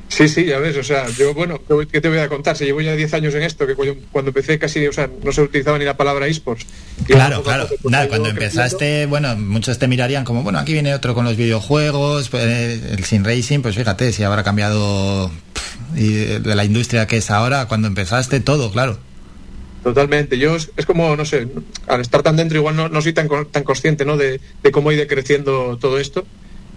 Sí, 0.09 0.27
sí, 0.27 0.45
ya 0.45 0.59
ves, 0.59 0.77
o 0.77 0.83
sea, 0.83 1.07
yo, 1.17 1.33
bueno, 1.33 1.59
¿qué 1.67 1.73
voy- 1.73 1.87
¿qué 1.87 1.99
te 1.99 2.07
voy 2.07 2.19
a 2.19 2.29
contar? 2.29 2.55
Si 2.55 2.65
llevo 2.65 2.81
ya 2.81 2.95
10 2.95 3.11
años 3.15 3.33
en 3.33 3.41
esto, 3.41 3.65
que 3.65 3.73
cuando, 3.73 3.95
cuando 4.11 4.29
empecé 4.29 4.59
casi, 4.59 4.85
o 4.85 4.93
sea, 4.93 5.09
no 5.23 5.31
se 5.31 5.41
utilizaba 5.41 5.79
ni 5.79 5.85
la 5.85 5.97
palabra 5.97 6.27
esports. 6.27 6.67
Claro, 7.07 7.41
claro. 7.41 7.67
Nada, 7.83 8.07
cuando 8.07 8.29
empezaste, 8.29 9.07
bueno, 9.07 9.35
muchos 9.35 9.79
te 9.79 9.87
mirarían 9.87 10.23
como, 10.23 10.43
bueno, 10.43 10.59
aquí 10.59 10.73
viene 10.73 10.93
otro 10.93 11.15
con 11.15 11.25
los 11.25 11.35
videojuegos, 11.35 12.29
pues, 12.29 12.43
eh, 12.45 12.79
el 12.91 13.03
sin 13.05 13.23
racing, 13.23 13.61
pues 13.61 13.75
fíjate, 13.75 14.11
si 14.13 14.21
habrá 14.21 14.43
cambiado 14.43 15.31
pff, 15.53 15.97
y 15.97 16.13
de 16.39 16.55
la 16.55 16.63
industria 16.65 17.07
que 17.07 17.17
es 17.17 17.31
ahora, 17.31 17.65
cuando 17.67 17.87
empezaste, 17.87 18.39
todo, 18.39 18.71
claro. 18.71 18.99
Totalmente. 19.83 20.37
Yo 20.37 20.55
es, 20.55 20.69
es 20.77 20.85
como, 20.85 21.15
no 21.15 21.25
sé, 21.25 21.47
al 21.87 22.01
estar 22.01 22.21
tan 22.23 22.37
dentro 22.37 22.57
igual 22.57 22.75
no, 22.75 22.87
no 22.87 23.01
soy 23.01 23.13
tan, 23.13 23.27
tan 23.51 23.63
consciente 23.63 24.05
¿no? 24.05 24.15
de, 24.15 24.39
de 24.61 24.71
cómo 24.71 24.89
ha 24.89 24.93
ido 24.93 25.05
creciendo 25.07 25.77
todo 25.81 25.99
esto, 25.99 26.25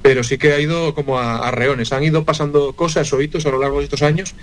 pero 0.07 0.23
sí 0.23 0.39
que 0.39 0.52
ha 0.52 0.60
ido 0.60 0.94
como 0.94 1.18
a, 1.18 1.49
a 1.49 1.51
reones. 1.51 1.93
Han 1.93 2.05
ido 2.05 2.25
pasando 2.25 2.75
cosas 2.75 3.12
o 3.12 3.20
hitos 3.20 3.44
a 3.44 3.51
lo 3.51 3.59
largo 3.59 3.78
de 3.78 3.85
estos 3.86 4.02
años 4.02 4.36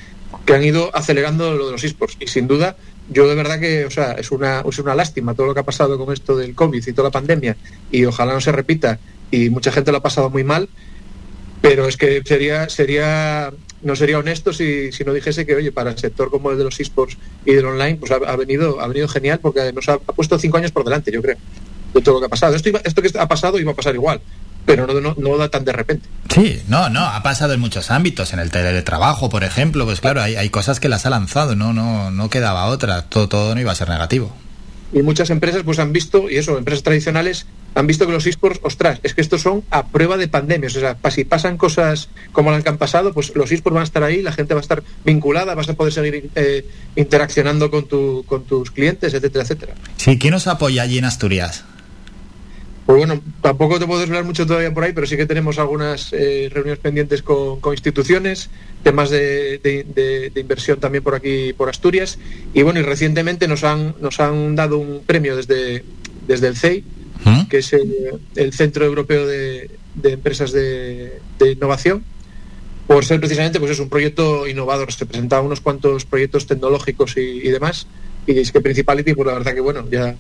que 0.46 0.54
han 0.54 0.62
ido 0.62 0.92
acelerando 0.94 1.54
lo 1.54 1.68
de 1.68 1.72
los 1.72 1.86
esports. 1.86 2.18
Y 2.20 2.28
sin 2.28 2.48
duda, 2.48 2.76
yo 3.10 3.30
de 3.30 3.36
verdad 3.36 3.62
que, 3.62 3.86
o 3.86 3.90
sea, 3.90 4.12
es 4.12 4.30
una, 4.32 4.62
es 4.70 4.80
una 4.80 4.94
lástima 4.94 5.34
todo 5.36 5.48
lo 5.48 5.54
que 5.54 5.62
ha 5.62 5.64
pasado 5.64 5.98
con 5.98 6.14
esto 6.14 6.36
del 6.36 6.54
COVID 6.54 6.86
y 6.86 6.92
toda 6.92 7.08
la 7.08 7.12
pandemia, 7.14 7.56
y 7.90 8.04
ojalá 8.04 8.34
no 8.34 8.42
se 8.42 8.52
repita, 8.52 9.00
y 9.32 9.50
mucha 9.52 9.72
gente 9.72 9.94
lo 9.94 10.00
ha 10.00 10.04
pasado 10.04 10.30
muy 10.30 10.44
mal, 10.44 10.68
pero 11.62 11.88
es 11.88 11.96
que 11.96 12.22
sería 12.26 12.68
sería 12.68 13.54
no 13.84 13.96
sería 13.96 14.20
honesto 14.20 14.52
si, 14.52 14.92
si 14.92 15.06
no 15.06 15.14
dijese 15.14 15.46
que 15.46 15.56
oye 15.56 15.72
para 15.72 15.92
el 15.92 15.98
sector 15.98 16.30
como 16.30 16.52
el 16.52 16.58
de 16.58 16.66
los 16.66 16.78
esports 16.82 17.18
y 17.46 17.54
del 17.54 17.66
online 17.66 17.96
pues 17.96 18.12
ha, 18.12 18.36
venido 18.36 18.82
ha 18.82 18.88
venido 18.88 19.08
genial 19.08 19.40
porque 19.42 19.72
nos 19.72 19.88
ha, 19.88 19.98
puesto 19.98 20.38
cinco 20.38 20.58
años 20.58 20.72
por 20.72 20.84
delante 20.84 21.10
yo 21.10 21.22
creo 21.22 21.38
de 21.94 22.02
todo 22.02 22.16
lo 22.16 22.20
que 22.20 22.26
ha 22.26 22.30
pasado 22.30 22.54
esto 22.54 22.70
esto 22.84 23.02
que 23.02 23.18
ha 23.18 23.28
pasado 23.30 23.60
iba 23.60 23.72
a 23.72 23.76
pasar 23.76 23.96
igual 23.96 24.20
pero 24.66 24.88
no, 24.88 25.00
no, 25.02 25.16
no 25.18 25.38
da 25.38 25.50
tan 25.50 25.66
de 25.66 25.74
repente 25.74 26.08
Sí, 26.34 26.62
no, 26.68 26.90
no, 26.90 27.02
ha 27.02 27.22
pasado 27.22 27.54
en 27.54 27.60
muchos 27.60 27.92
ámbitos, 27.92 28.34
en 28.34 28.40
el 28.40 28.50
teletrabajo, 28.50 29.30
por 29.30 29.44
ejemplo, 29.44 29.86
pues 29.86 30.02
claro, 30.02 30.22
hay, 30.22 30.36
hay 30.36 30.50
cosas 30.50 30.80
que 30.80 30.90
las 30.90 31.06
ha 31.06 31.12
lanzado, 31.12 31.56
no, 31.56 31.74
no, 31.74 32.10
no 32.10 32.30
quedaba 32.30 32.66
otra, 32.66 33.04
todo, 33.04 33.30
todo 33.30 33.54
no 33.54 33.62
iba 33.62 33.72
a 33.72 33.76
ser 33.76 33.90
negativo. 33.90 34.34
y 34.92 35.02
muchas 35.04 35.30
empresas 35.30 35.62
pues 35.64 35.80
han 35.80 35.92
visto 35.94 36.30
y 36.30 36.38
eso 36.38 36.58
empresas 36.58 36.84
tradicionales 36.84 37.46
han 37.76 37.88
visto 37.88 38.06
que 38.06 38.12
los 38.12 38.26
esports 38.28 38.60
ostras 38.64 39.00
es 39.02 39.14
que 39.16 39.22
estos 39.22 39.42
son 39.42 39.64
a 39.72 39.88
prueba 39.88 40.18
de 40.18 40.28
pandemias 40.28 40.76
o 40.76 40.80
sea 40.80 40.96
si 41.10 41.24
pasan 41.26 41.58
cosas 41.58 42.10
como 42.32 42.52
las 42.52 42.64
que 42.64 42.70
han 42.70 42.78
pasado 42.78 43.14
pues 43.14 43.32
los 43.36 43.52
esports 43.52 43.74
van 43.74 43.82
a 43.82 43.86
estar 43.86 44.04
ahí 44.04 44.22
la 44.22 44.32
gente 44.32 44.54
va 44.54 44.60
a 44.60 44.62
estar 44.62 44.84
vinculada 45.04 45.56
vas 45.56 45.70
a 45.70 45.74
poder 45.74 45.94
seguir 45.94 46.30
eh, 46.36 46.66
interaccionando 46.96 47.72
con 47.72 47.88
tu 47.88 48.24
con 48.28 48.44
tus 48.44 48.70
clientes 48.72 49.14
etcétera 49.14 49.44
etcétera 49.44 49.74
Sí, 49.98 50.18
¿quién 50.20 50.36
os 50.36 50.46
apoya 50.48 50.84
allí 50.84 51.00
en 51.00 51.06
Asturias? 51.06 51.66
Pues 52.86 52.98
bueno, 52.98 53.22
tampoco 53.42 53.80
te 53.80 53.86
puedo 53.86 54.02
desvelar 54.02 54.26
mucho 54.26 54.46
todavía 54.46 54.74
por 54.74 54.84
ahí, 54.84 54.92
pero 54.92 55.08
sí 55.08 55.16
que 55.16 55.26
tenemos 55.26 55.58
algunas 55.58 56.12
eh, 56.12 56.50
reuniones 56.52 56.80
pendientes 56.80 57.22
con, 57.24 57.62
con 57.62 57.74
instituciones, 57.74 58.50
temas 58.84 59.10
de, 59.10 59.58
de- 59.60 59.86
de- 59.96 60.30
de 60.32 60.42
inversión 60.42 60.80
también 60.82 61.02
por 61.02 61.16
aquí, 61.16 61.54
por 61.54 61.70
Asturias. 61.70 62.20
Y 62.54 62.62
bueno, 62.62 62.82
y 62.82 62.84
recientemente 62.84 63.48
nos 63.48 63.64
han, 63.64 63.96
nos 64.02 64.20
han 64.20 64.56
dado 64.58 64.78
un 64.80 65.02
premio 65.06 65.38
desde, 65.38 65.86
desde 66.28 66.48
el 66.48 66.58
CEI, 66.58 66.84
que 67.50 67.60
es 67.60 67.72
el, 67.72 68.20
el 68.36 68.52
Centro 68.52 68.84
Europeo 68.84 69.26
de, 69.28 69.70
de 69.96 70.12
Empresas 70.12 70.52
de, 70.52 71.20
de 71.40 71.52
Innovación, 71.54 72.04
por 72.86 73.06
ser 73.06 73.22
precisamente 73.22 73.62
pues 73.62 73.72
es 73.72 73.80
un 73.80 73.88
proyecto 73.88 74.46
innovador. 74.46 74.92
Se 74.92 75.06
presentaban 75.06 75.46
unos 75.46 75.62
cuantos 75.62 76.04
proyectos 76.04 76.48
tecnológicos 76.48 77.16
y, 77.16 77.22
y 77.22 77.50
demás. 77.50 77.88
Y 78.28 78.38
es 78.40 78.52
que 78.52 78.60
Principality, 78.60 79.14
pues 79.14 79.26
la 79.28 79.34
verdad 79.36 79.54
que 79.54 79.62
bueno, 79.62 79.88
ya 79.90 80.16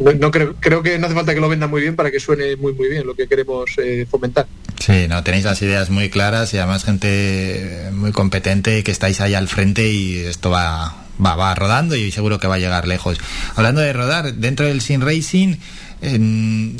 no, 0.00 0.30
creo, 0.30 0.54
creo 0.60 0.82
que 0.82 0.98
no 0.98 1.06
hace 1.06 1.14
falta 1.14 1.34
que 1.34 1.40
lo 1.40 1.48
vendan 1.48 1.70
muy 1.70 1.80
bien 1.82 1.94
para 1.96 2.10
que 2.10 2.18
suene 2.20 2.56
muy 2.56 2.72
muy 2.72 2.88
bien 2.88 3.06
lo 3.06 3.14
que 3.14 3.26
queremos 3.28 3.70
eh, 3.78 4.06
fomentar. 4.10 4.46
Sí, 4.78 5.06
no, 5.08 5.22
tenéis 5.22 5.44
las 5.44 5.60
ideas 5.62 5.90
muy 5.90 6.08
claras 6.10 6.52
y 6.54 6.58
además 6.58 6.84
gente 6.84 7.90
muy 7.92 8.12
competente 8.12 8.82
que 8.82 8.90
estáis 8.90 9.20
ahí 9.20 9.34
al 9.34 9.46
frente 9.48 9.88
y 9.92 10.18
esto 10.20 10.48
va, 10.50 11.04
va, 11.24 11.36
va 11.36 11.54
rodando 11.54 11.96
y 11.96 12.10
seguro 12.10 12.38
que 12.40 12.46
va 12.48 12.54
a 12.54 12.58
llegar 12.58 12.88
lejos. 12.88 13.18
Hablando 13.56 13.80
de 13.82 13.92
rodar, 13.92 14.34
dentro 14.34 14.66
del 14.66 14.80
Sin 14.80 15.02
Racing 15.02 15.56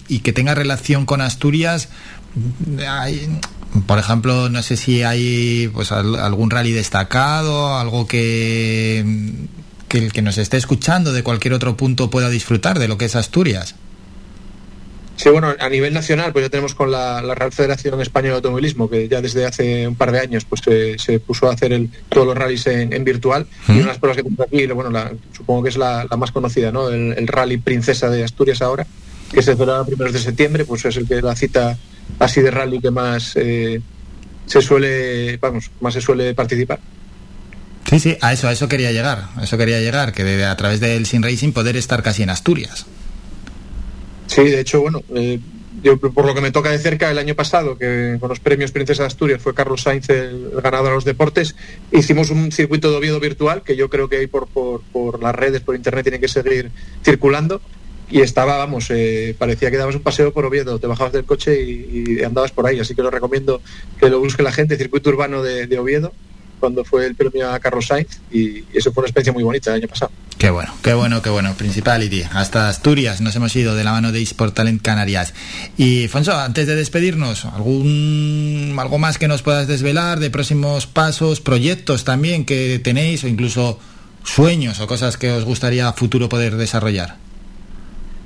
y 0.08 0.18
que 0.20 0.32
tenga 0.32 0.54
relación 0.54 1.04
con 1.04 1.20
Asturias, 1.20 1.90
hay, 2.88 3.28
por 3.86 3.98
ejemplo, 3.98 4.48
no 4.48 4.62
sé 4.62 4.78
si 4.78 5.02
hay 5.02 5.68
pues 5.74 5.92
al- 5.92 6.16
algún 6.16 6.48
rally 6.50 6.72
destacado, 6.72 7.76
algo 7.76 8.06
que, 8.06 9.04
que 9.90 9.98
el 9.98 10.12
que 10.12 10.22
nos 10.22 10.38
esté 10.38 10.56
escuchando 10.56 11.12
de 11.12 11.22
cualquier 11.22 11.52
otro 11.52 11.76
punto 11.76 12.08
pueda 12.10 12.30
disfrutar 12.30 12.78
de 12.78 12.86
lo 12.88 12.96
que 12.96 13.04
es 13.06 13.16
Asturias. 13.16 13.74
Sí, 15.16 15.28
bueno, 15.28 15.52
a 15.58 15.68
nivel 15.68 15.92
nacional, 15.92 16.32
pues 16.32 16.46
ya 16.46 16.48
tenemos 16.48 16.74
con 16.74 16.90
la, 16.90 17.20
la 17.20 17.34
Real 17.34 17.52
Federación 17.52 18.00
Española 18.00 18.30
de 18.34 18.36
Automovilismo, 18.36 18.88
que 18.88 19.06
ya 19.06 19.20
desde 19.20 19.44
hace 19.44 19.86
un 19.86 19.94
par 19.96 20.12
de 20.12 20.20
años 20.20 20.46
pues 20.46 20.62
se, 20.64 20.98
se 20.98 21.20
puso 21.20 21.50
a 21.50 21.52
hacer 21.52 21.74
el, 21.74 21.90
todos 22.08 22.26
los 22.26 22.34
rallies 22.36 22.66
en, 22.68 22.92
en 22.94 23.04
virtual. 23.04 23.46
Y 23.68 23.72
una 23.72 23.80
de 23.80 23.86
las 23.88 23.98
pruebas 23.98 24.16
que 24.16 24.22
tenemos 24.22 24.46
aquí, 24.46 24.66
bueno, 24.68 24.88
la- 24.90 25.12
supongo 25.36 25.64
que 25.64 25.68
es 25.68 25.76
la, 25.76 26.06
la 26.08 26.16
más 26.16 26.30
conocida, 26.30 26.72
¿no? 26.72 26.88
El, 26.88 27.12
el 27.18 27.26
Rally 27.26 27.58
Princesa 27.58 28.08
de 28.08 28.24
Asturias 28.24 28.62
ahora, 28.62 28.86
que 29.30 29.42
se 29.42 29.52
celebra 29.54 29.80
a 29.80 29.84
primeros 29.84 30.14
de 30.14 30.20
septiembre, 30.20 30.64
pues 30.64 30.84
es 30.86 30.96
el 30.96 31.06
que 31.06 31.20
la 31.20 31.36
cita 31.36 31.76
así 32.18 32.40
de 32.40 32.50
rally 32.50 32.80
que 32.80 32.90
más 32.90 33.32
eh, 33.36 33.80
se 34.46 34.62
suele, 34.62 35.36
vamos, 35.36 35.70
más 35.80 35.92
se 35.92 36.00
suele 36.00 36.32
participar. 36.32 36.80
Sí, 37.88 37.98
sí, 37.98 38.16
a 38.20 38.32
eso, 38.32 38.46
a 38.48 38.52
eso 38.52 38.68
quería 38.68 38.92
llegar, 38.92 39.28
a 39.36 39.42
eso 39.42 39.58
quería 39.58 39.80
llegar, 39.80 40.12
que 40.12 40.22
de- 40.22 40.44
a 40.44 40.56
través 40.56 40.80
del 40.80 41.06
Sin 41.06 41.22
Racing 41.22 41.52
poder 41.52 41.76
estar 41.76 42.02
casi 42.02 42.22
en 42.22 42.30
Asturias. 42.30 42.86
Sí, 44.26 44.44
de 44.44 44.60
hecho, 44.60 44.80
bueno, 44.80 45.02
eh, 45.14 45.40
yo 45.82 45.98
por 45.98 46.24
lo 46.24 46.34
que 46.34 46.40
me 46.40 46.52
toca 46.52 46.70
de 46.70 46.78
cerca, 46.78 47.10
el 47.10 47.18
año 47.18 47.34
pasado, 47.34 47.76
que 47.76 48.16
con 48.20 48.28
los 48.28 48.38
premios 48.38 48.70
Princesa 48.70 49.02
de 49.02 49.08
Asturias 49.08 49.42
fue 49.42 49.54
Carlos 49.54 49.82
Sainz 49.82 50.08
el, 50.10 50.50
ganador 50.62 50.88
de 50.88 50.94
los 50.94 51.04
deportes, 51.04 51.56
hicimos 51.90 52.30
un 52.30 52.52
circuito 52.52 52.90
de 52.90 52.96
Oviedo 52.98 53.18
virtual, 53.18 53.62
que 53.62 53.76
yo 53.76 53.88
creo 53.88 54.08
que 54.08 54.18
ahí 54.18 54.26
por, 54.26 54.46
por, 54.46 54.82
por 54.92 55.22
las 55.22 55.34
redes, 55.34 55.62
por 55.62 55.74
internet, 55.74 56.04
tiene 56.04 56.20
que 56.20 56.28
seguir 56.28 56.70
circulando. 57.04 57.60
Y 58.08 58.22
estaba, 58.22 58.56
vamos, 58.56 58.86
eh, 58.90 59.36
parecía 59.38 59.70
que 59.70 59.76
dabas 59.76 59.94
un 59.94 60.02
paseo 60.02 60.32
por 60.32 60.44
Oviedo, 60.44 60.80
te 60.80 60.88
bajabas 60.88 61.12
del 61.12 61.24
coche 61.24 61.62
y, 61.62 62.22
andabas 62.24 62.50
por 62.50 62.66
ahí. 62.66 62.80
Así 62.80 62.94
que 62.96 63.02
lo 63.02 63.10
recomiendo 63.10 63.62
que 64.00 64.10
lo 64.10 64.18
busque 64.18 64.42
la 64.42 64.50
gente, 64.50 64.76
circuito 64.76 65.10
urbano 65.10 65.42
de 65.44 65.78
Oviedo, 65.78 66.12
cuando 66.60 66.84
fue 66.84 67.06
el 67.06 67.16
premio 67.16 67.50
a 67.50 67.58
Carlos 67.58 67.86
Sainz. 67.86 68.20
Y, 68.30 68.64
eso 68.72 68.92
fue 68.92 69.02
una 69.02 69.08
experiencia 69.08 69.32
muy 69.32 69.42
bonita 69.42 69.70
el 69.70 69.82
año 69.82 69.88
pasado. 69.88 70.12
Qué 70.38 70.50
bueno, 70.50 70.72
qué 70.82 70.94
bueno, 70.94 71.20
qué 71.20 71.30
bueno. 71.30 71.54
Principality. 71.54 72.22
Hasta 72.32 72.68
Asturias 72.68 73.20
nos 73.20 73.34
hemos 73.36 73.54
ido 73.56 73.74
de 73.74 73.84
la 73.84 73.92
mano 73.92 74.12
de 74.12 74.22
eSport 74.22 74.54
Talent 74.54 74.80
Canarias. 74.80 75.34
Y, 75.76 76.08
Fonso, 76.08 76.38
antes 76.38 76.66
de 76.66 76.76
despedirnos, 76.76 77.44
¿algún, 77.46 78.76
¿algo 78.78 78.98
más 78.98 79.18
que 79.18 79.28
nos 79.28 79.42
puedas 79.42 79.66
desvelar 79.66 80.20
de 80.20 80.30
próximos 80.30 80.86
pasos, 80.86 81.40
proyectos 81.40 82.04
también 82.04 82.44
que 82.44 82.78
tenéis 82.78 83.24
o 83.24 83.28
incluso 83.28 83.78
sueños 84.22 84.80
o 84.80 84.86
cosas 84.86 85.16
que 85.16 85.32
os 85.32 85.44
gustaría 85.44 85.88
a 85.88 85.92
futuro 85.92 86.28
poder 86.28 86.56
desarrollar? 86.56 87.16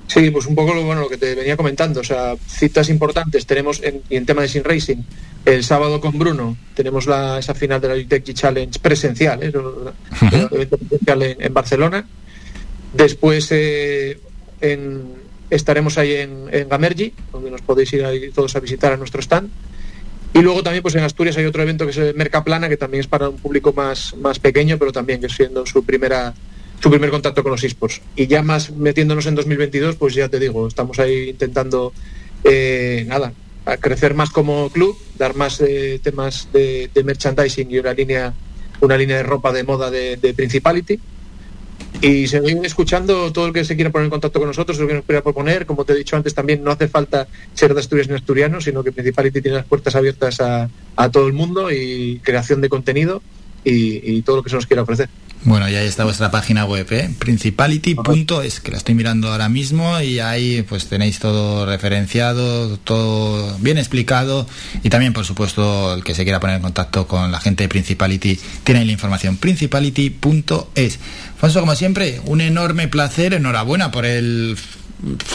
Sí, 0.07 0.31
pues 0.31 0.47
un 0.47 0.55
poco 0.55 0.75
lo, 0.75 0.83
bueno, 0.85 1.01
lo 1.01 1.09
que 1.09 1.17
te 1.17 1.35
venía 1.35 1.57
comentando, 1.57 2.01
o 2.01 2.05
sea, 2.05 2.35
citas 2.47 2.91
importantes 2.91 3.47
tenemos 3.47 3.83
en, 3.83 4.03
y 4.11 4.17
en 4.17 4.27
tema 4.27 4.43
de 4.43 4.49
Sin 4.49 4.63
Racing. 4.63 4.99
El 5.47 5.65
sábado 5.65 6.01
con 6.01 6.19
Bruno 6.19 6.57
tenemos 6.75 7.07
la, 7.07 7.39
esa 7.39 7.55
final 7.55 7.81
de 7.81 7.89
la 7.89 7.95
UTEC 7.95 8.33
Challenge 8.35 8.79
presencial, 8.81 9.43
¿eh? 9.43 9.53
El 10.33 10.49
evento 10.51 10.79
presencial 10.79 11.23
en, 11.23 11.43
en 11.43 11.55
Barcelona. 11.55 12.07
Después 12.93 13.49
eh, 13.51 14.19
en- 14.61 15.03
estaremos 15.51 15.99
ahí 15.99 16.13
en, 16.15 16.49
en 16.53 16.69
Gamergy, 16.69 17.13
donde 17.33 17.51
nos 17.51 17.63
podéis 17.63 17.93
ir 17.95 18.05
ahí 18.05 18.31
todos 18.31 18.55
a 18.57 18.61
visitar 18.61 18.93
a 18.93 18.97
nuestro 18.97 19.21
stand. 19.23 19.51
Y 20.33 20.41
luego 20.41 20.63
también 20.63 20.83
pues 20.83 20.95
en 20.97 21.03
Asturias 21.05 21.37
hay 21.37 21.45
otro 21.47 21.63
evento 21.63 21.85
que 21.85 21.93
es 21.93 21.97
el 21.99 22.15
Mercaplana, 22.15 22.69
que 22.69 22.77
también 22.77 23.01
es 23.03 23.07
para 23.07 23.29
un 23.29 23.37
público 23.37 23.73
más, 23.73 24.15
más 24.17 24.39
pequeño, 24.39 24.79
pero 24.79 24.93
también 24.93 25.21
que 25.21 25.29
siendo 25.29 25.65
su 25.65 25.85
primera 25.85 26.35
su 26.85 26.91
primer 26.91 27.09
contacto 27.09 27.43
con 27.43 27.51
los 27.51 27.65
esports. 27.65 28.03
Y 28.15 28.27
ya 28.27 28.43
más 28.43 28.71
metiéndonos 28.71 29.25
en 29.25 29.35
2022, 29.35 29.97
pues 29.97 30.13
ya 30.13 30.29
te 30.29 30.39
digo, 30.39 30.69
estamos 30.69 30.99
ahí 30.99 31.31
intentando, 31.31 31.95
eh, 32.45 33.07
nada, 33.09 33.33
a 33.65 33.79
crecer 33.79 34.13
más 34.13 34.29
como 34.29 34.69
club, 34.69 34.95
dar 35.17 35.35
más 35.35 35.63
eh, 35.63 35.99
temas 36.03 36.47
de, 36.53 36.91
merchandising 37.03 37.71
y 37.71 37.79
una 37.79 37.95
línea, 37.95 38.35
una 38.83 38.99
línea 38.99 39.17
de 39.17 39.23
ropa 39.23 39.51
de 39.51 39.65
moda 39.65 39.91
de, 39.91 40.35
Principality. 40.37 41.01
Y 42.03 42.27
seguir 42.27 42.59
escuchando 42.63 43.33
todo 43.33 43.47
el 43.47 43.55
que 43.55 43.65
se 43.65 43.77
quiera 43.77 43.89
poner 43.91 44.05
en 44.05 44.11
contacto 44.11 44.39
con 44.39 44.49
nosotros, 44.49 44.79
lo 44.79 44.87
que 44.87 44.93
nos 44.93 45.05
quiera 45.07 45.23
proponer. 45.23 45.65
Como 45.65 45.87
te 45.87 45.95
he 45.95 45.97
dicho 45.97 46.17
antes, 46.17 46.35
también 46.35 46.63
no 46.63 46.71
hace 46.71 46.89
falta 46.89 47.27
ser 47.55 47.73
de 47.73 47.81
Asturias 47.81 48.09
ni 48.09 48.15
asturiano, 48.15 48.61
sino 48.61 48.85
que 48.85 48.93
Principality 48.93 49.41
tiene 49.41 49.57
las 49.57 49.67
puertas 49.67 49.97
abiertas 49.97 50.39
a, 50.39 50.69
todo 51.11 51.29
el 51.29 51.33
mundo 51.33 51.73
y 51.73 52.21
creación 52.23 52.61
de 52.61 52.69
contenido 52.69 53.23
y 53.65 54.21
todo 54.21 54.37
lo 54.37 54.43
que 54.43 54.51
se 54.51 54.57
nos 54.57 54.67
quiera 54.67 54.83
ofrecer. 54.83 55.09
Bueno, 55.47 55.69
y 55.69 55.75
ahí 55.75 55.87
está 55.87 56.05
vuestra 56.05 56.31
página 56.31 56.65
web, 56.65 56.87
¿eh? 56.91 57.11
principality.es, 57.19 58.61
que 58.61 58.71
la 58.71 58.79
estoy 58.79 58.95
mirando 58.95 59.31
ahora 59.31 59.51
mismo 59.51 60.01
y 60.01 60.19
ahí 60.19 60.63
pues 60.63 60.87
tenéis 60.87 61.19
todo 61.19 61.67
referenciado, 61.67 62.79
todo 62.79 63.55
bien 63.59 63.77
explicado 63.77 64.47
y 64.83 64.89
también, 64.89 65.13
por 65.13 65.27
supuesto, 65.27 65.93
el 65.93 66.03
que 66.03 66.15
se 66.15 66.25
quiera 66.25 66.41
poner 66.41 66.57
en 66.57 66.63
contacto 66.63 67.07
con 67.07 67.31
la 67.31 67.41
gente 67.41 67.65
de 67.65 67.69
Principality 67.69 68.41
tiene 68.65 68.87
la 68.87 68.93
información, 68.93 69.37
principality.es. 69.37 70.99
Fonso, 71.37 71.61
como 71.61 71.75
siempre, 71.75 72.23
un 72.25 72.41
enorme 72.41 72.89
placer, 72.89 73.35
enhorabuena 73.35 73.91
por 73.91 74.07
el 74.07 74.57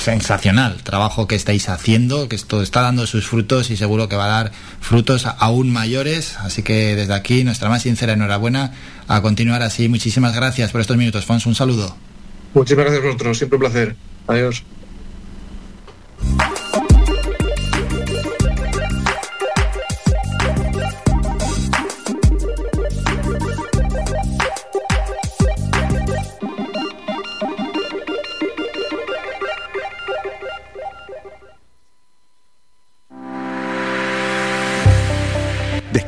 sensacional 0.02 0.82
trabajo 0.84 1.28
que 1.28 1.36
estáis 1.36 1.70
haciendo, 1.70 2.28
que 2.28 2.36
esto 2.36 2.62
está 2.62 2.82
dando 2.82 3.06
sus 3.06 3.28
frutos 3.28 3.70
y 3.70 3.78
seguro 3.78 4.10
que 4.10 4.16
va 4.16 4.26
a 4.26 4.44
dar 4.44 4.52
frutos 4.80 5.26
aún 5.26 5.72
mayores. 5.72 6.38
Así 6.40 6.64
que 6.64 6.96
desde 6.96 7.14
aquí 7.14 7.44
nuestra 7.44 7.70
más 7.70 7.84
sincera 7.84 8.14
enhorabuena 8.14 8.72
a 9.10 9.22
continuar 9.22 9.64
así. 9.64 9.90
Muchísimas 9.90 10.36
gracias 10.36 10.72
por 10.72 10.82
estos 10.82 10.96
minutos, 10.96 11.26
Fons. 11.26 11.46
Un 11.48 11.56
saludo. 11.56 11.96
Muchísimas 12.54 12.86
gracias 12.86 13.04
a 13.04 13.08
vosotros, 13.08 13.38
siempre 13.38 13.58
un 13.58 13.60
placer. 13.62 13.96
Adiós. 14.28 14.64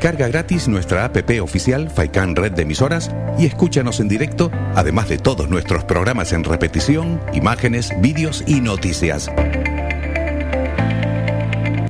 Descarga 0.02 0.26
gratis 0.26 0.66
nuestra 0.66 1.04
app 1.04 1.16
oficial 1.40 1.88
Faikan 1.88 2.34
Red 2.34 2.54
de 2.54 2.62
Emisoras 2.62 3.08
y 3.38 3.46
escúchanos 3.46 4.00
en 4.00 4.08
directo, 4.08 4.50
además 4.74 5.08
de 5.08 5.16
todos 5.16 5.48
nuestros 5.48 5.84
programas 5.84 6.32
en 6.32 6.42
repetición, 6.42 7.20
imágenes, 7.32 7.92
vídeos 8.00 8.42
y 8.48 8.60
noticias. 8.60 9.30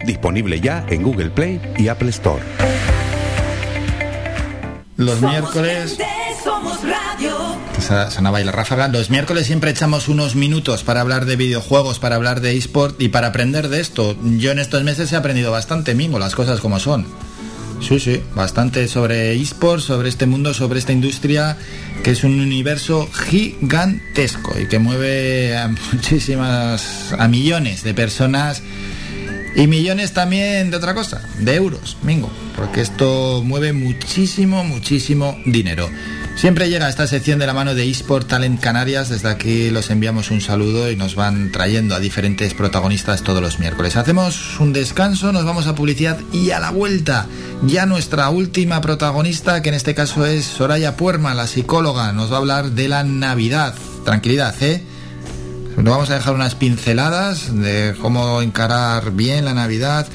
Disponible 0.04 0.60
ya 0.60 0.84
en 0.90 1.02
Google 1.02 1.30
Play 1.30 1.58
y 1.78 1.88
Apple 1.88 2.10
Store. 2.10 2.42
Los 4.98 5.22
miércoles... 5.22 5.96
Gente, 5.96 6.04
somos 6.44 6.80
radio. 6.82 8.10
Sonaba 8.10 8.40
la 8.40 8.52
ráfaga. 8.52 8.88
Los 8.88 9.08
miércoles 9.08 9.46
siempre 9.46 9.70
echamos 9.70 10.08
unos 10.08 10.34
minutos 10.34 10.84
para 10.84 11.00
hablar 11.00 11.24
de 11.24 11.36
videojuegos, 11.36 11.98
para 11.98 12.16
hablar 12.16 12.42
de 12.42 12.58
eSport 12.58 13.00
y 13.00 13.08
para 13.08 13.28
aprender 13.28 13.70
de 13.70 13.80
esto. 13.80 14.18
Yo 14.36 14.50
en 14.50 14.58
estos 14.58 14.84
meses 14.84 15.10
he 15.14 15.16
aprendido 15.16 15.50
bastante, 15.50 15.94
Mingo, 15.94 16.18
las 16.18 16.34
cosas 16.34 16.60
como 16.60 16.78
son. 16.78 17.06
Sí, 17.82 17.98
sí, 17.98 18.22
bastante 18.34 18.86
sobre 18.86 19.34
eSport, 19.34 19.82
sobre 19.82 20.08
este 20.08 20.26
mundo, 20.26 20.54
sobre 20.54 20.78
esta 20.78 20.92
industria 20.92 21.56
que 22.04 22.12
es 22.12 22.24
un 22.24 22.40
universo 22.40 23.08
gigantesco 23.12 24.58
y 24.58 24.66
que 24.66 24.78
mueve 24.78 25.56
a 25.56 25.68
muchísimas, 25.92 27.12
a 27.18 27.28
millones 27.28 27.82
de 27.82 27.92
personas 27.92 28.62
y 29.56 29.66
millones 29.66 30.12
también 30.12 30.70
de 30.70 30.76
otra 30.76 30.94
cosa, 30.94 31.22
de 31.40 31.56
euros, 31.56 31.98
Mingo, 32.02 32.30
porque 32.56 32.80
esto 32.80 33.42
mueve 33.44 33.72
muchísimo, 33.72 34.64
muchísimo 34.64 35.38
dinero. 35.44 35.90
Siempre 36.34 36.68
llega 36.68 36.88
esta 36.88 37.06
sección 37.06 37.38
de 37.38 37.46
la 37.46 37.54
mano 37.54 37.74
de 37.74 37.88
eSport 37.88 38.26
Talent 38.26 38.58
Canarias, 38.58 39.08
desde 39.08 39.28
aquí 39.28 39.70
los 39.70 39.90
enviamos 39.90 40.30
un 40.32 40.40
saludo 40.40 40.90
y 40.90 40.96
nos 40.96 41.14
van 41.14 41.52
trayendo 41.52 41.94
a 41.94 42.00
diferentes 42.00 42.52
protagonistas 42.54 43.22
todos 43.22 43.40
los 43.40 43.60
miércoles. 43.60 43.96
Hacemos 43.96 44.58
un 44.58 44.72
descanso, 44.72 45.30
nos 45.30 45.44
vamos 45.44 45.68
a 45.68 45.76
publicidad 45.76 46.18
y 46.32 46.50
a 46.50 46.58
la 46.58 46.70
vuelta 46.70 47.26
ya 47.62 47.86
nuestra 47.86 48.28
última 48.30 48.80
protagonista, 48.80 49.62
que 49.62 49.68
en 49.68 49.76
este 49.76 49.94
caso 49.94 50.26
es 50.26 50.44
Soraya 50.44 50.96
Puerma, 50.96 51.32
la 51.34 51.46
psicóloga, 51.46 52.12
nos 52.12 52.32
va 52.32 52.36
a 52.36 52.38
hablar 52.40 52.70
de 52.72 52.88
la 52.88 53.04
Navidad. 53.04 53.74
Tranquilidad, 54.04 54.60
¿eh? 54.62 54.82
Nos 55.76 55.84
vamos 55.84 56.10
a 56.10 56.14
dejar 56.14 56.34
unas 56.34 56.56
pinceladas 56.56 57.54
de 57.54 57.94
cómo 58.00 58.42
encarar 58.42 59.12
bien 59.12 59.44
la 59.44 59.54
Navidad 59.54 60.06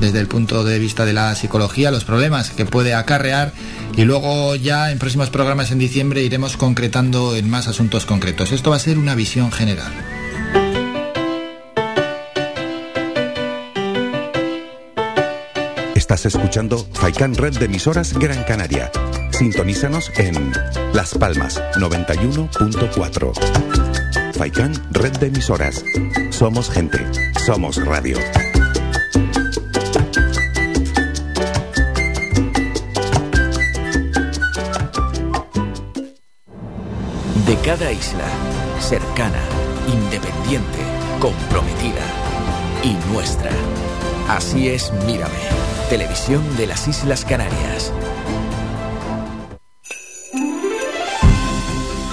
desde 0.00 0.20
el 0.20 0.28
punto 0.28 0.64
de 0.64 0.78
vista 0.78 1.04
de 1.04 1.12
la 1.12 1.34
psicología, 1.34 1.90
los 1.90 2.04
problemas 2.04 2.50
que 2.50 2.64
puede 2.64 2.94
acarrear 2.94 3.52
y 3.96 4.04
luego 4.04 4.54
ya 4.54 4.90
en 4.90 4.98
próximos 4.98 5.28
programas 5.30 5.70
en 5.70 5.78
diciembre 5.78 6.22
iremos 6.22 6.56
concretando 6.56 7.36
en 7.36 7.50
más 7.50 7.68
asuntos 7.68 8.06
concretos. 8.06 8.52
Esto 8.52 8.70
va 8.70 8.76
a 8.76 8.80
ser 8.80 8.96
una 8.98 9.14
visión 9.14 9.52
general. 9.52 9.92
Estás 15.94 16.26
escuchando 16.26 16.86
Faikan 16.94 17.34
Red 17.34 17.58
de 17.58 17.66
Emisoras 17.66 18.14
Gran 18.14 18.42
Canaria. 18.44 18.90
Sintonízanos 19.30 20.10
en 20.16 20.52
Las 20.94 21.12
Palmas 21.14 21.62
91.4. 21.74 24.32
Faikan 24.32 24.72
Red 24.92 25.18
de 25.18 25.26
Emisoras. 25.26 25.84
Somos 26.30 26.70
gente. 26.70 26.98
Somos 27.44 27.84
radio. 27.84 28.16
De 37.48 37.56
cada 37.64 37.90
isla, 37.90 38.26
cercana, 38.78 39.40
independiente, 39.90 40.80
comprometida 41.18 42.04
y 42.84 42.92
nuestra. 43.10 43.50
Así 44.28 44.68
es 44.68 44.92
Mírame, 45.06 45.32
televisión 45.88 46.42
de 46.58 46.66
las 46.66 46.86
Islas 46.86 47.24
Canarias. 47.24 47.90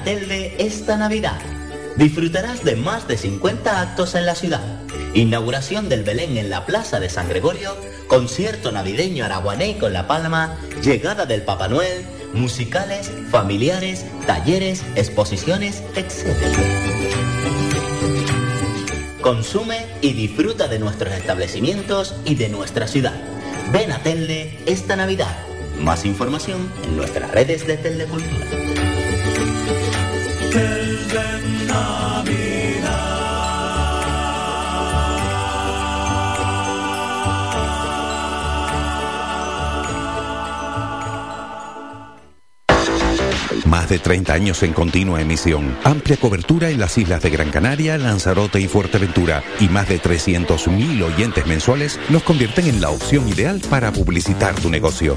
Ven 0.00 0.16
a 0.16 0.20
Telde 0.20 0.54
esta 0.58 0.96
Navidad. 0.96 1.38
Disfrutarás 1.96 2.64
de 2.64 2.76
más 2.76 3.06
de 3.06 3.16
50 3.16 3.80
actos 3.80 4.14
en 4.14 4.24
la 4.24 4.34
ciudad. 4.34 4.62
Inauguración 5.14 5.88
del 5.88 6.04
Belén 6.04 6.38
en 6.38 6.48
la 6.48 6.64
Plaza 6.64 7.00
de 7.00 7.10
San 7.10 7.28
Gregorio, 7.28 7.76
concierto 8.06 8.72
navideño 8.72 9.24
araguané 9.24 9.78
con 9.78 9.92
La 9.92 10.06
Palma, 10.06 10.56
llegada 10.82 11.26
del 11.26 11.42
Papá 11.42 11.68
Noel, 11.68 12.04
musicales, 12.32 13.10
familiares, 13.30 14.06
talleres, 14.26 14.84
exposiciones, 14.94 15.82
etc. 15.96 16.36
Consume 19.20 19.86
y 20.00 20.12
disfruta 20.12 20.68
de 20.68 20.78
nuestros 20.78 21.12
establecimientos 21.14 22.14
y 22.24 22.36
de 22.36 22.48
nuestra 22.48 22.86
ciudad. 22.86 23.20
Ven 23.72 23.92
a 23.92 24.02
Telde 24.02 24.58
esta 24.66 24.96
Navidad. 24.96 25.36
Más 25.78 26.04
información 26.04 26.70
en 26.84 26.96
nuestras 26.96 27.30
redes 27.32 27.66
de 27.66 27.76
Telecultura. 27.76 28.99
Más 43.70 43.88
de 43.88 44.00
30 44.00 44.32
años 44.32 44.62
en 44.64 44.72
continua 44.72 45.20
emisión, 45.20 45.78
amplia 45.84 46.16
cobertura 46.16 46.70
en 46.70 46.80
las 46.80 46.98
islas 46.98 47.22
de 47.22 47.30
Gran 47.30 47.50
Canaria, 47.50 47.96
Lanzarote 47.98 48.60
y 48.60 48.66
Fuerteventura 48.66 49.44
y 49.60 49.68
más 49.68 49.88
de 49.88 50.02
300.000 50.02 51.02
oyentes 51.02 51.46
mensuales 51.46 52.00
nos 52.08 52.24
convierten 52.24 52.66
en 52.66 52.80
la 52.80 52.90
opción 52.90 53.28
ideal 53.28 53.60
para 53.70 53.92
publicitar 53.92 54.56
tu 54.56 54.70
negocio. 54.70 55.16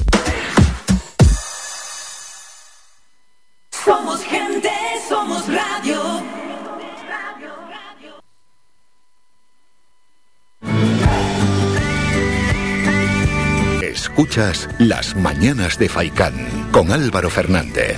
Escuchas 14.21 14.69
Las 14.77 15.15
Mañanas 15.15 15.79
de 15.79 15.89
Faicán 15.89 16.69
con 16.71 16.91
Álvaro 16.91 17.31
Fernández. 17.31 17.97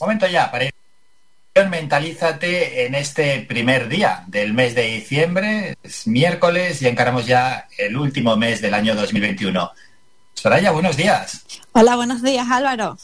Momento 0.00 0.26
ya 0.26 0.50
para 0.50 0.64
ir. 0.64 0.72
Mentalízate 1.70 2.84
en 2.84 2.96
este 2.96 3.42
primer 3.42 3.88
día 3.88 4.24
del 4.26 4.54
mes 4.54 4.74
de 4.74 4.82
diciembre, 4.82 5.76
es 5.84 6.08
miércoles 6.08 6.82
y 6.82 6.88
encaramos 6.88 7.26
ya 7.26 7.68
el 7.78 7.96
último 7.96 8.36
mes 8.36 8.60
del 8.60 8.74
año 8.74 8.96
2021. 8.96 9.70
Soraya, 10.34 10.72
buenos 10.72 10.96
días. 10.96 11.44
Hola, 11.74 11.94
buenos 11.94 12.24
días 12.24 12.44
Álvaro. 12.50 12.98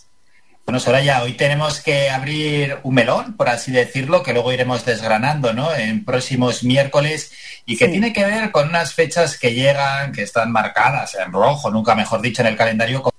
Bueno, 0.64 0.78
Soraya, 0.78 1.22
hoy 1.22 1.32
tenemos 1.32 1.80
que 1.80 2.08
abrir 2.08 2.78
un 2.84 2.94
melón, 2.94 3.36
por 3.36 3.48
así 3.48 3.72
decirlo, 3.72 4.22
que 4.22 4.32
luego 4.32 4.52
iremos 4.52 4.84
desgranando 4.84 5.52
¿no? 5.52 5.74
en 5.74 6.04
próximos 6.04 6.62
miércoles 6.62 7.32
y 7.66 7.76
que 7.76 7.86
Sí. 7.86 7.90
tiene 7.90 8.12
que 8.12 8.24
ver 8.24 8.52
con 8.52 8.68
unas 8.68 8.94
fechas 8.94 9.36
que 9.38 9.54
llegan, 9.54 10.12
que 10.12 10.22
están 10.22 10.52
marcadas 10.52 11.16
en 11.16 11.32
rojo, 11.32 11.70
nunca 11.70 11.96
mejor 11.96 12.22
dicho, 12.22 12.42
en 12.42 12.48
el 12.48 12.56
calendario. 12.56 13.11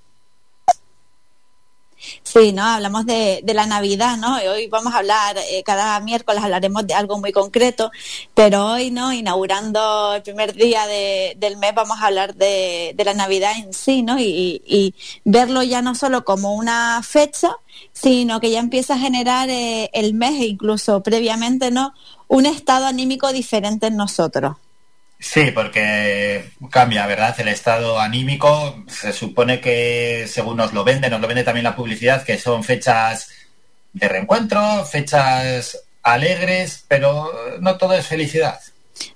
Sí, 2.25 2.53
¿no? 2.53 2.63
Hablamos 2.63 3.05
de, 3.05 3.41
de 3.43 3.53
la 3.53 3.65
Navidad, 3.67 4.17
¿no? 4.17 4.37
Hoy 4.37 4.67
vamos 4.67 4.93
a 4.93 4.99
hablar, 4.99 5.35
eh, 5.49 5.61
cada 5.63 5.99
miércoles 5.99 6.41
hablaremos 6.41 6.87
de 6.87 6.93
algo 6.93 7.19
muy 7.19 7.31
concreto, 7.33 7.91
pero 8.33 8.65
hoy, 8.65 8.91
¿no? 8.91 9.11
Inaugurando 9.11 10.13
el 10.15 10.21
primer 10.23 10.53
día 10.53 10.87
de- 10.87 11.35
del 11.37 11.57
mes, 11.57 11.75
vamos 11.75 11.99
a 12.01 12.07
hablar 12.07 12.33
de, 12.35 12.93
de 12.95 13.03
la 13.05 13.13
Navidad 13.13 13.51
en 13.57 13.73
sí, 13.73 14.03
¿no? 14.03 14.17
Y, 14.19 14.61
y 14.65 14.95
verlo 15.25 15.63
ya 15.63 15.81
no 15.81 15.95
solo 15.95 16.23
como 16.23 16.53
una 16.55 17.01
fecha, 17.03 17.57
sino 17.91 18.39
que 18.39 18.51
ya 18.51 18.59
empieza 18.59 18.93
a 18.95 18.99
generar 18.99 19.49
eh, 19.49 19.89
el 19.93 20.13
mes 20.13 20.39
e 20.41 20.45
incluso 20.47 21.03
previamente, 21.03 21.71
¿no? 21.71 21.93
Un 22.29 22.45
estado 22.45 22.85
anímico 22.85 23.31
diferente 23.33 23.87
en 23.87 23.97
nosotros. 23.97 24.55
Sí, 25.23 25.51
porque 25.51 26.51
cambia, 26.69 27.07
¿verdad? 27.07 27.33
El 27.39 27.47
estado 27.47 27.97
anímico 27.97 28.83
se 28.89 29.13
supone 29.13 29.61
que, 29.61 30.25
según 30.27 30.57
nos 30.57 30.73
lo 30.73 30.83
vende, 30.83 31.09
nos 31.09 31.21
lo 31.21 31.27
vende 31.27 31.45
también 31.45 31.63
la 31.63 31.77
publicidad, 31.77 32.23
que 32.25 32.37
son 32.37 32.61
fechas 32.65 33.29
de 33.93 34.09
reencuentro, 34.09 34.83
fechas 34.85 35.81
alegres, 36.03 36.83
pero 36.89 37.31
no 37.61 37.77
todo 37.77 37.93
es 37.93 38.05
felicidad. 38.05 38.59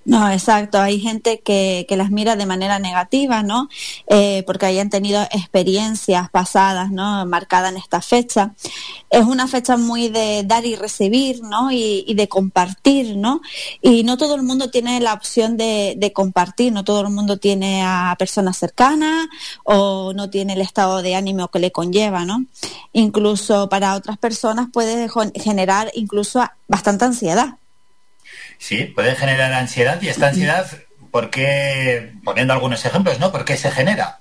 No, 0.06 0.30
exacto. 0.32 0.80
Hay 0.80 1.00
gente 1.00 1.42
que, 1.42 1.86
que 1.88 1.98
las 1.98 2.12
mira 2.12 2.36
de 2.36 2.46
manera 2.46 2.80
negativa, 2.80 3.44
¿no? 3.44 3.70
Eh, 4.08 4.44
porque 4.48 4.66
hayan 4.66 4.90
tenido 4.90 5.22
experiencias 5.32 6.30
pasadas, 6.30 6.92
¿no? 6.92 7.26
Marcadas 7.26 7.72
en 7.72 7.78
esta 7.78 8.02
fecha. 8.02 8.54
Es 9.10 9.26
una 9.26 9.48
fecha 9.48 9.78
muy 9.78 10.10
de 10.10 10.44
dar 10.46 10.66
y 10.66 10.76
recibir, 10.76 11.42
¿no? 11.44 11.72
Y, 11.72 12.06
y 12.08 12.14
de 12.16 12.28
compartir, 12.28 13.18
¿no? 13.18 13.42
Y 13.82 14.04
no 14.04 14.18
todo 14.18 14.36
el 14.36 14.44
mundo 14.44 14.70
tiene 14.70 15.00
la 15.00 15.14
opción 15.14 15.58
de, 15.58 15.96
de 15.98 16.14
compartir, 16.14 16.72
no 16.72 16.84
todo 16.84 17.02
el 17.02 17.10
mundo 17.10 17.38
tiene 17.38 17.84
a 17.84 18.16
personas 18.18 18.58
cercanas 18.58 19.28
o 19.64 20.14
no 20.14 20.30
tiene 20.30 20.54
el 20.54 20.62
estado 20.62 21.02
de 21.02 21.16
ánimo 21.16 21.50
que 21.50 21.60
le 21.60 21.72
conlleva, 21.72 22.26
¿no? 22.26 22.46
Incluso 22.94 23.70
para 23.70 23.96
otras 23.96 24.18
personas 24.18 24.68
puede 24.72 25.10
generar 25.36 25.92
incluso 25.94 26.44
bastante 26.68 27.06
ansiedad. 27.06 27.58
Sí, 28.58 28.86
puede 28.86 29.16
generar 29.16 29.54
ansiedad 29.54 30.02
y 30.02 30.10
esta 30.10 30.30
ansiedad, 30.30 30.68
¿por 31.12 31.30
qué? 31.30 32.14
Poniendo 32.24 32.54
algunos 32.54 32.84
ejemplos, 32.86 33.20
¿no? 33.20 33.32
¿Por 33.32 33.46
qué 33.46 33.58
se 33.58 33.72
genera? 33.72 34.20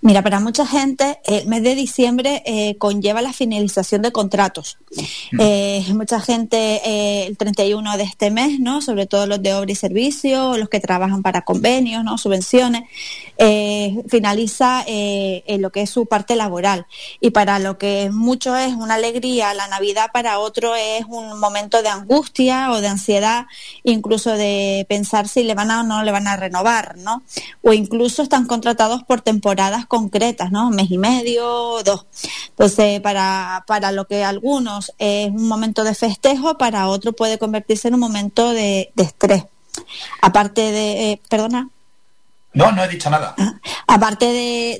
Mira, 0.00 0.22
para 0.22 0.38
mucha 0.38 0.66
gente 0.66 1.18
el 1.24 1.48
mes 1.48 1.62
de 1.62 1.74
diciembre 1.74 2.42
eh, 2.46 2.76
conlleva 2.78 3.22
la 3.22 3.32
finalización 3.32 4.02
de 4.02 4.12
contratos. 4.12 4.78
Eh, 5.38 5.84
mucha 5.94 6.20
gente 6.20 6.80
eh, 6.84 7.26
el 7.26 7.36
31 7.36 7.96
de 7.96 8.04
este 8.04 8.30
mes, 8.30 8.60
¿no? 8.60 8.80
Sobre 8.80 9.06
todo 9.06 9.26
los 9.26 9.42
de 9.42 9.54
obra 9.54 9.72
y 9.72 9.74
servicio, 9.74 10.56
los 10.56 10.68
que 10.68 10.80
trabajan 10.80 11.22
para 11.22 11.42
convenios, 11.42 12.04
¿no? 12.04 12.18
Subvenciones, 12.18 12.84
eh, 13.38 14.02
finaliza 14.08 14.84
eh, 14.86 15.44
en 15.46 15.62
lo 15.62 15.70
que 15.70 15.82
es 15.82 15.90
su 15.90 16.06
parte 16.06 16.36
laboral. 16.36 16.86
Y 17.20 17.30
para 17.30 17.58
lo 17.58 17.78
que 17.78 18.10
mucho 18.12 18.56
es 18.56 18.74
una 18.74 18.94
alegría, 18.94 19.54
la 19.54 19.68
Navidad 19.68 20.10
para 20.12 20.38
otro 20.38 20.74
es 20.74 21.04
un 21.08 21.38
momento 21.38 21.82
de 21.82 21.88
angustia 21.88 22.70
o 22.72 22.80
de 22.80 22.88
ansiedad, 22.88 23.46
incluso 23.84 24.32
de 24.32 24.86
pensar 24.88 25.28
si 25.28 25.44
le 25.44 25.54
van 25.54 25.70
a 25.70 25.80
o 25.80 25.82
no 25.82 26.02
le 26.02 26.12
van 26.12 26.26
a 26.26 26.36
renovar, 26.36 26.96
¿no? 26.96 27.22
O 27.62 27.72
incluso 27.72 28.22
están 28.22 28.46
contratados 28.46 29.02
por 29.02 29.20
temporadas 29.20 29.86
concretas, 29.86 30.50
¿no? 30.50 30.68
Un 30.68 30.76
mes 30.76 30.90
y 30.90 30.98
medio, 30.98 31.82
dos. 31.84 32.06
Entonces, 32.50 33.00
para, 33.00 33.64
para 33.66 33.92
lo 33.92 34.06
que 34.06 34.24
algunos 34.24 34.92
es 34.98 35.30
un 35.30 35.48
momento 35.48 35.84
de 35.84 35.94
festejo, 35.94 36.58
para 36.58 36.88
otro 36.88 37.12
puede 37.12 37.38
convertirse 37.38 37.88
en 37.88 37.94
un 37.94 38.00
momento 38.00 38.52
de, 38.52 38.92
estrés. 38.96 39.44
Aparte 40.22 40.60
de, 40.72 41.12
eh, 41.12 41.20
perdona. 41.28 41.70
No, 42.56 42.72
no 42.72 42.82
he 42.82 42.88
dicho 42.88 43.10
nada. 43.10 43.36
Aparte 43.86 44.24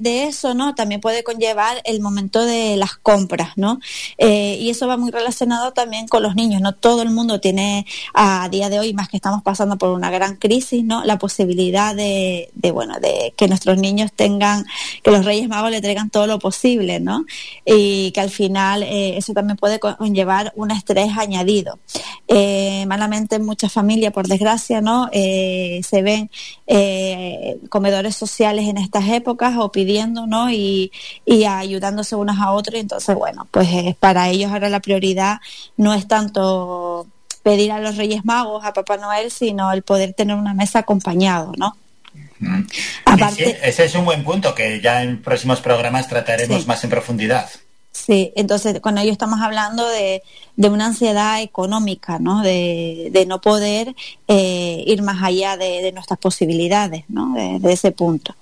de, 0.01 0.25
eso, 0.25 0.55
¿no? 0.55 0.75
También 0.75 1.03
puede 1.03 1.23
conllevar 1.23 1.83
el 1.85 2.01
momento 2.01 2.45
de 2.47 2.77
las 2.77 2.97
compras, 2.97 3.51
¿no? 3.57 3.81
Eh, 4.17 4.57
y 4.59 4.71
eso 4.71 4.87
va 4.87 4.97
muy 4.97 5.11
relacionado 5.11 5.73
también 5.73 6.09
con 6.09 6.23
los 6.23 6.35
niños, 6.35 6.63
¿no? 6.63 6.73
Todo 6.73 7.03
el 7.03 7.11
mundo 7.11 7.39
tiene 7.39 7.85
a 8.15 8.49
día 8.49 8.71
de 8.71 8.79
hoy, 8.79 8.95
más 8.95 9.11
que 9.11 9.19
estamos 9.19 9.43
pasando 9.43 9.77
por 9.77 9.91
una 9.91 10.11
gran 10.11 10.37
crisis, 10.37 10.85
¿no? 10.85 11.05
La 11.05 11.19
posibilidad 11.19 11.95
de, 11.95 12.51
de 12.55 12.71
bueno, 12.71 12.99
de 12.99 13.35
que 13.37 13.47
nuestros 13.47 13.77
niños 13.77 14.11
tengan, 14.11 14.65
que 15.03 15.11
los 15.11 15.27
Reyes 15.27 15.47
Magos 15.47 15.71
le 15.71 15.83
traigan 15.83 16.09
todo 16.09 16.27
lo 16.27 16.39
posible, 16.39 16.99
¿no? 16.99 17.27
Y 17.67 18.11
que 18.13 18.23
al 18.23 18.31
final 18.31 18.85
eh, 18.85 19.19
eso 19.19 19.35
también 19.35 19.59
puede 19.59 19.79
conllevar 19.81 20.55
un 20.57 20.71
estrés 20.71 21.17
añadido. 21.19 21.79
Eh, 22.27 22.87
malamente 22.87 23.37
en 23.37 23.45
muchas 23.45 23.71
familias, 23.71 24.15
por 24.15 24.29
desgracia, 24.29 24.81
¿no? 24.81 25.11
Eh, 25.13 25.83
se 25.87 26.01
ven 26.01 26.31
comedores 27.69 28.17
sociales 28.17 28.69
en 28.69 28.79
estas 28.79 29.09
épocas 29.09 29.55
o 29.59 29.71
pidiendo, 29.73 30.27
¿no? 30.27 30.51
Y, 30.51 30.93
y 31.25 31.45
ayudándose 31.45 32.17
unos 32.17 32.39
a 32.39 32.53
otros. 32.53 32.77
Y 32.77 32.81
entonces, 32.81 33.15
bueno, 33.15 33.47
pues 33.51 33.69
eh, 33.71 33.97
para 33.99 34.29
ellos 34.29 34.51
ahora 34.53 34.69
la 34.69 34.81
prioridad 34.81 35.39
no 35.77 35.95
es 35.95 36.07
tanto 36.09 37.07
pedir 37.43 37.71
a 37.73 37.79
los 37.79 37.97
Reyes 37.97 38.25
Magos, 38.25 38.65
a 38.65 38.73
Papá 38.73 38.97
Noel, 38.97 39.31
sino 39.31 39.71
el 39.73 39.83
poder 39.83 40.15
tener 40.15 40.37
una 40.37 40.55
mesa 40.55 40.81
acompañado, 40.81 41.53
¿no? 41.57 41.77
Sí, 43.35 43.45
ese 43.63 43.85
es 43.85 43.95
un 43.95 44.05
buen 44.05 44.25
punto 44.25 44.55
que 44.55 44.81
ya 44.81 45.03
en 45.03 45.23
próximos 45.23 45.61
programas 45.61 46.09
trataremos 46.09 46.63
Sí. 46.63 46.69
más 46.69 46.83
en 46.85 46.91
profundidad. 46.91 47.49
Sí, 47.97 48.31
entonces 48.37 48.79
con 48.81 48.99
ello 48.99 49.11
estamos 49.11 49.41
hablando 49.41 49.89
de, 49.89 50.23
de 50.57 50.69
una 50.69 50.87
ansiedad 50.87 51.41
económica, 51.41 52.19
¿no? 52.19 52.43
De, 52.43 53.09
de 53.11 53.25
no 53.25 53.41
poder 53.41 53.97
eh, 54.29 54.85
ir 54.87 55.01
más 55.03 55.23
allá 55.23 55.57
de, 55.57 55.81
de 55.81 55.93
nuestras 55.93 56.19
posibilidades, 56.19 57.05
¿no? 57.09 57.33
De, 57.35 57.73
ese 57.73 57.93
punto. 57.93 58.37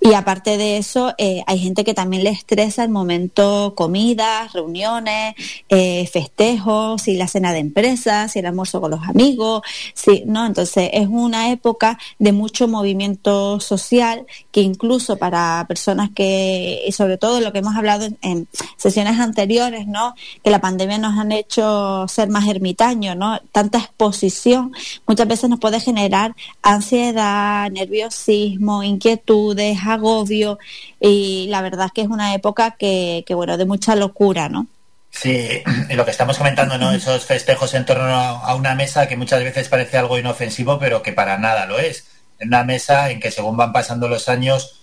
Y 0.00 0.12
aparte 0.12 0.58
de 0.58 0.76
eso, 0.76 1.14
eh, 1.16 1.42
hay 1.46 1.58
gente 1.58 1.84
que 1.84 1.94
también 1.94 2.22
le 2.22 2.30
estresa 2.30 2.84
el 2.84 2.90
momento 2.90 3.72
comidas, 3.74 4.52
reuniones, 4.52 5.34
eh, 5.70 6.06
festejos, 6.06 7.02
si 7.02 7.16
la 7.16 7.28
cena 7.28 7.52
de 7.52 7.60
empresa, 7.60 8.28
si 8.28 8.40
el 8.40 8.46
almuerzo 8.46 8.80
con 8.80 8.90
los 8.90 9.02
amigos, 9.08 9.62
sí, 9.94 10.22
¿no? 10.26 10.44
Entonces 10.44 10.90
es 10.92 11.08
una 11.08 11.50
época 11.50 11.98
de 12.18 12.32
mucho 12.32 12.68
movimiento 12.68 13.58
social 13.58 14.26
que 14.52 14.60
incluso 14.60 15.16
para 15.16 15.64
personas 15.66 16.10
que, 16.14 16.82
y 16.86 16.92
sobre 16.92 17.16
todo 17.16 17.40
lo 17.40 17.52
que 17.52 17.60
hemos 17.60 17.74
hablado 17.74 18.04
en, 18.04 18.18
en 18.20 18.48
sesiones 18.76 18.97
anteriores, 19.06 19.86
¿no? 19.86 20.14
Que 20.42 20.50
la 20.50 20.60
pandemia 20.60 20.98
nos 20.98 21.18
han 21.18 21.32
hecho 21.32 22.06
ser 22.08 22.28
más 22.28 22.46
ermitaños, 22.48 23.16
¿no? 23.16 23.40
Tanta 23.52 23.78
exposición 23.78 24.72
muchas 25.06 25.28
veces 25.28 25.50
nos 25.50 25.60
puede 25.60 25.80
generar 25.80 26.34
ansiedad, 26.62 27.70
nerviosismo, 27.70 28.82
inquietudes, 28.82 29.78
agobio 29.86 30.58
y 31.00 31.46
la 31.48 31.62
verdad 31.62 31.86
es 31.86 31.92
que 31.92 32.02
es 32.02 32.08
una 32.08 32.34
época 32.34 32.72
que, 32.72 33.24
que 33.26 33.34
bueno, 33.34 33.56
de 33.56 33.64
mucha 33.64 33.94
locura, 33.96 34.48
¿no? 34.48 34.66
Sí, 35.10 35.62
y 35.88 35.94
lo 35.94 36.04
que 36.04 36.10
estamos 36.10 36.38
comentando, 36.38 36.78
¿no? 36.78 36.92
Esos 36.92 37.24
festejos 37.24 37.74
en 37.74 37.86
torno 37.86 38.04
a 38.04 38.54
una 38.54 38.74
mesa 38.74 39.08
que 39.08 39.16
muchas 39.16 39.42
veces 39.42 39.68
parece 39.68 39.96
algo 39.96 40.18
inofensivo, 40.18 40.78
pero 40.78 41.02
que 41.02 41.12
para 41.12 41.38
nada 41.38 41.66
lo 41.66 41.78
es. 41.78 42.06
En 42.38 42.48
una 42.48 42.62
mesa 42.62 43.10
en 43.10 43.18
que 43.18 43.30
según 43.30 43.56
van 43.56 43.72
pasando 43.72 44.08
los 44.08 44.28
años 44.28 44.77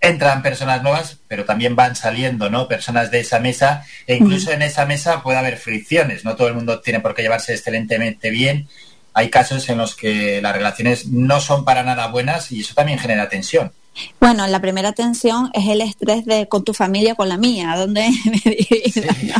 entran 0.00 0.42
personas 0.42 0.82
nuevas, 0.82 1.18
pero 1.28 1.44
también 1.44 1.76
van 1.76 1.94
saliendo, 1.94 2.48
¿no? 2.48 2.68
Personas 2.68 3.10
de 3.10 3.20
esa 3.20 3.38
mesa 3.38 3.84
e 4.06 4.16
incluso 4.16 4.50
en 4.50 4.62
esa 4.62 4.86
mesa 4.86 5.22
puede 5.22 5.38
haber 5.38 5.58
fricciones, 5.58 6.24
no 6.24 6.36
todo 6.36 6.48
el 6.48 6.54
mundo 6.54 6.80
tiene 6.80 7.00
por 7.00 7.14
qué 7.14 7.22
llevarse 7.22 7.52
excelentemente 7.52 8.30
bien 8.30 8.68
hay 9.12 9.30
casos 9.30 9.68
en 9.68 9.78
los 9.78 9.96
que 9.96 10.40
las 10.40 10.54
relaciones 10.54 11.06
no 11.06 11.40
son 11.40 11.64
para 11.64 11.82
nada 11.82 12.06
buenas 12.08 12.52
y 12.52 12.60
eso 12.60 12.74
también 12.74 12.98
genera 12.98 13.28
tensión. 13.28 13.72
Bueno, 14.20 14.46
la 14.46 14.60
primera 14.60 14.92
tensión 14.92 15.50
es 15.54 15.68
el 15.68 15.80
estrés 15.80 16.24
de 16.24 16.48
con 16.48 16.64
tu 16.64 16.74
familia, 16.74 17.14
con 17.14 17.28
la 17.28 17.36
mía, 17.36 17.74
donde 17.76 18.08
me 18.24 18.40
¿no? 19.24 19.34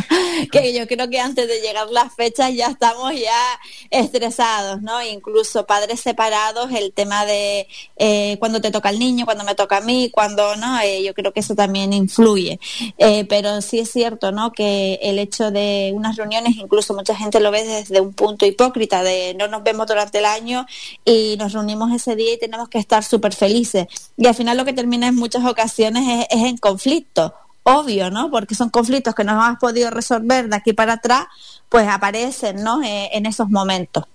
que 0.51 0.73
yo 0.73 0.87
creo 0.87 1.09
que 1.09 1.19
antes 1.19 1.47
de 1.47 1.61
llegar 1.61 1.89
las 1.89 2.13
fechas 2.15 2.53
ya 2.53 2.67
estamos 2.67 3.13
ya 3.13 3.59
estresados, 3.89 4.81
¿no? 4.81 5.03
Incluso 5.03 5.65
padres 5.65 5.99
separados, 5.99 6.71
el 6.71 6.93
tema 6.93 7.25
de 7.25 7.67
eh, 7.97 8.37
cuando 8.39 8.61
te 8.61 8.71
toca 8.71 8.89
el 8.89 8.99
niño, 8.99 9.25
cuando 9.25 9.43
me 9.43 9.55
toca 9.55 9.77
a 9.77 9.81
mí, 9.81 10.09
cuando 10.11 10.55
no, 10.55 10.79
Eh, 10.81 11.03
yo 11.03 11.13
creo 11.13 11.31
que 11.33 11.41
eso 11.41 11.55
también 11.55 11.93
influye. 11.93 12.59
Eh, 12.97 13.25
pero 13.25 13.61
sí 13.61 13.79
es 13.79 13.91
cierto, 13.91 14.31
¿no? 14.31 14.51
Que 14.51 14.99
el 15.01 15.19
hecho 15.19 15.51
de 15.51 15.91
unas 15.93 16.15
reuniones, 16.15 16.55
incluso 16.57 16.93
mucha 16.93 17.15
gente 17.15 17.39
lo 17.39 17.51
ve 17.51 17.63
desde 17.63 18.01
un 18.01 18.13
punto 18.13 18.45
hipócrita, 18.45 19.03
de 19.03 19.35
no 19.37 19.47
nos 19.47 19.63
vemos 19.63 19.87
durante 19.87 20.19
el 20.19 20.25
año 20.25 20.65
y 21.05 21.35
nos 21.37 21.53
reunimos 21.53 21.91
ese 21.93 22.15
día 22.15 22.33
y 22.33 22.39
tenemos 22.39 22.69
que 22.69 22.79
estar 22.79 23.03
súper 23.03 23.33
felices. 23.33 23.87
Y 24.17 24.27
al 24.27 24.35
final 24.35 24.50
lo 24.53 24.65
que 24.65 24.73
termina 24.73 25.07
en 25.07 25.15
muchas 25.15 25.45
ocasiones 25.45 26.25
es, 26.29 26.41
en 26.43 26.57
conflicto. 26.57 27.33
Obvio, 27.63 28.09
¿no? 28.09 28.31
Porque 28.31 28.55
son 28.55 28.69
conflictos 28.69 29.13
que 29.13 29.23
no 29.23 29.33
hemos 29.33 29.59
podido 29.59 29.91
resolver 29.91 30.49
de 30.49 30.55
aquí 30.55 30.73
para 30.73 30.93
atrás, 30.93 31.25
pues 31.69 31.87
aparecen, 31.87 32.63
¿no? 32.63 32.81
Eh, 32.83 33.09
en 33.13 33.25
esos 33.27 33.49
momentos. 33.49 34.05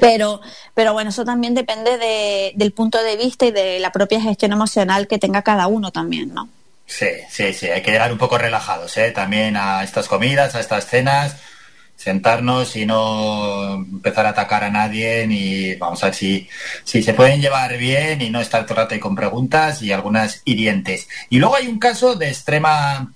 Pero, 0.00 0.40
pero 0.72 0.92
bueno, 0.92 1.10
eso 1.10 1.24
también 1.24 1.54
depende 1.54 1.98
de- 1.98 2.52
del 2.54 2.72
punto 2.72 3.02
de 3.02 3.16
vista 3.16 3.46
y 3.46 3.50
de 3.50 3.80
la 3.80 3.90
propia 3.90 4.20
gestión 4.20 4.52
emocional 4.52 5.08
que 5.08 5.18
tenga 5.18 5.42
cada 5.42 5.66
uno 5.66 5.90
también, 5.90 6.32
¿no? 6.32 6.48
Sí, 6.86 7.06
sí, 7.28 7.52
sí, 7.52 7.66
hay 7.66 7.82
que 7.82 7.90
llegar 7.90 8.12
un 8.12 8.18
poco 8.18 8.38
relajados, 8.38 8.96
¿eh? 8.96 9.10
También 9.10 9.56
a 9.56 9.82
estas 9.82 10.06
comidas, 10.08 10.54
a 10.54 10.60
estas 10.60 10.86
cenas, 10.86 11.36
sentarnos 12.00 12.76
y 12.76 12.86
no 12.86 13.74
empezar 13.74 14.24
a 14.24 14.30
atacar 14.30 14.64
a 14.64 14.70
nadie 14.70 15.26
y 15.28 15.74
vamos 15.74 16.02
a 16.02 16.06
ver 16.06 16.14
si, 16.14 16.48
si 16.82 17.02
se 17.02 17.12
pueden 17.12 17.42
llevar 17.42 17.76
bien 17.76 18.22
y 18.22 18.30
no 18.30 18.40
estar 18.40 18.64
todo 18.64 18.74
el 18.74 18.84
rato 18.84 18.94
ahí 18.94 19.00
con 19.00 19.14
preguntas 19.14 19.82
y 19.82 19.92
algunas 19.92 20.40
hirientes. 20.46 21.08
Y 21.28 21.38
luego 21.38 21.56
hay 21.56 21.66
un 21.66 21.78
caso 21.78 22.14
de 22.14 22.28
extrema 22.28 23.12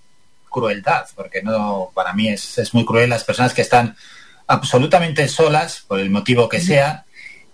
crueldad, 0.51 1.07
porque 1.17 1.41
no, 1.43 1.93
para 1.95 2.13
mí 2.13 2.29
es, 2.29 2.59
es 2.59 2.75
muy 2.75 2.85
cruel 2.85 3.09
las 3.09 3.25
personas 3.25 3.55
que 3.55 3.63
están 3.63 3.97
absolutamente 4.47 5.29
solas, 5.29 5.83
por 5.89 5.99
el 5.99 6.11
motivo 6.11 6.47
que 6.51 6.61
sea, 6.61 7.07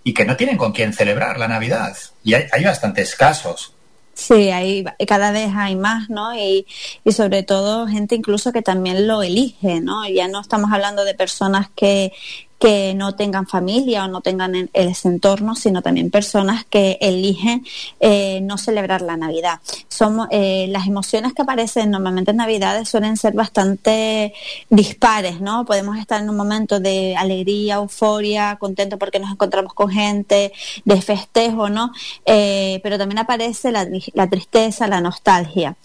y 0.02 0.12
que 0.12 0.24
no 0.24 0.36
tienen 0.36 0.56
con 0.56 0.72
quién 0.72 0.92
celebrar 0.92 1.38
la 1.38 1.46
Navidad. 1.46 1.96
Y 2.24 2.34
hay, 2.34 2.46
hay 2.50 2.64
bastantes 2.64 3.14
casos. 3.14 3.72
Sí, 4.20 4.50
hay, 4.50 4.84
cada 5.08 5.32
vez 5.32 5.50
hay 5.56 5.76
más, 5.76 6.10
¿no? 6.10 6.34
Y, 6.36 6.66
y 7.04 7.12
sobre 7.12 7.42
todo 7.42 7.86
gente 7.86 8.14
incluso 8.14 8.52
que 8.52 8.60
también 8.60 9.08
lo 9.08 9.22
elige, 9.22 9.80
¿no? 9.80 10.06
Ya 10.06 10.28
no 10.28 10.42
estamos 10.42 10.70
hablando 10.72 11.04
de 11.04 11.14
personas 11.14 11.70
que, 11.74 12.12
que 12.60 12.94
no 12.94 13.14
tengan 13.16 13.46
familia 13.46 14.04
o 14.04 14.08
no 14.08 14.20
tengan 14.20 14.54
en- 14.54 14.70
ese 14.74 15.08
entorno, 15.08 15.56
sino 15.56 15.80
también 15.82 16.10
personas 16.10 16.64
que 16.66 16.98
eligen 17.00 17.64
eh, 18.00 18.40
no 18.42 18.58
celebrar 18.58 19.00
la 19.00 19.16
Navidad. 19.16 19.60
Somos, 19.88 20.28
eh, 20.30 20.66
las 20.68 20.86
emociones 20.86 21.32
que 21.32 21.42
aparecen 21.42 21.90
normalmente 21.90 22.32
en 22.32 22.36
Navidades 22.36 22.88
suelen 22.88 23.16
ser 23.16 23.32
bastante 23.32 24.34
dispares, 24.68 25.40
¿no? 25.40 25.64
Podemos 25.64 25.96
estar 25.98 26.20
en 26.22 26.28
un 26.28 26.36
momento 26.36 26.80
de 26.80 27.16
alegría, 27.16 27.76
euforia, 27.76 28.56
contento 28.60 28.98
porque 28.98 29.18
nos 29.18 29.30
encontramos 29.32 29.72
con 29.72 29.88
gente, 29.90 30.52
de 30.84 31.00
festejo, 31.02 31.70
¿no? 31.70 31.92
Eh, 32.26 32.80
pero 32.82 32.98
también 32.98 33.18
aparece 33.20 33.72
la 33.72 34.28
tristeza, 34.28 34.86
la 34.86 35.00
nostalgia 35.00 35.76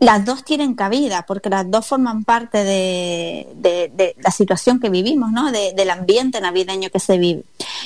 las 0.00 0.24
dos 0.24 0.44
tienen 0.44 0.74
cabida 0.74 1.24
porque 1.28 1.48
las 1.50 1.70
dos 1.70 1.86
forman 1.86 2.24
parte 2.24 2.64
de, 2.64 3.46
de- 3.56 3.92
de 3.94 4.16
la 4.22 4.30
situación 4.30 4.80
que 4.80 4.88
vivimos, 4.88 5.30
¿no? 5.30 5.52
De- 5.52 5.72
del 5.74 5.90
ambiente 5.90 6.40
navideño 6.40 6.88
que 6.90 6.98
se 6.98 7.18
vive. 7.18 7.44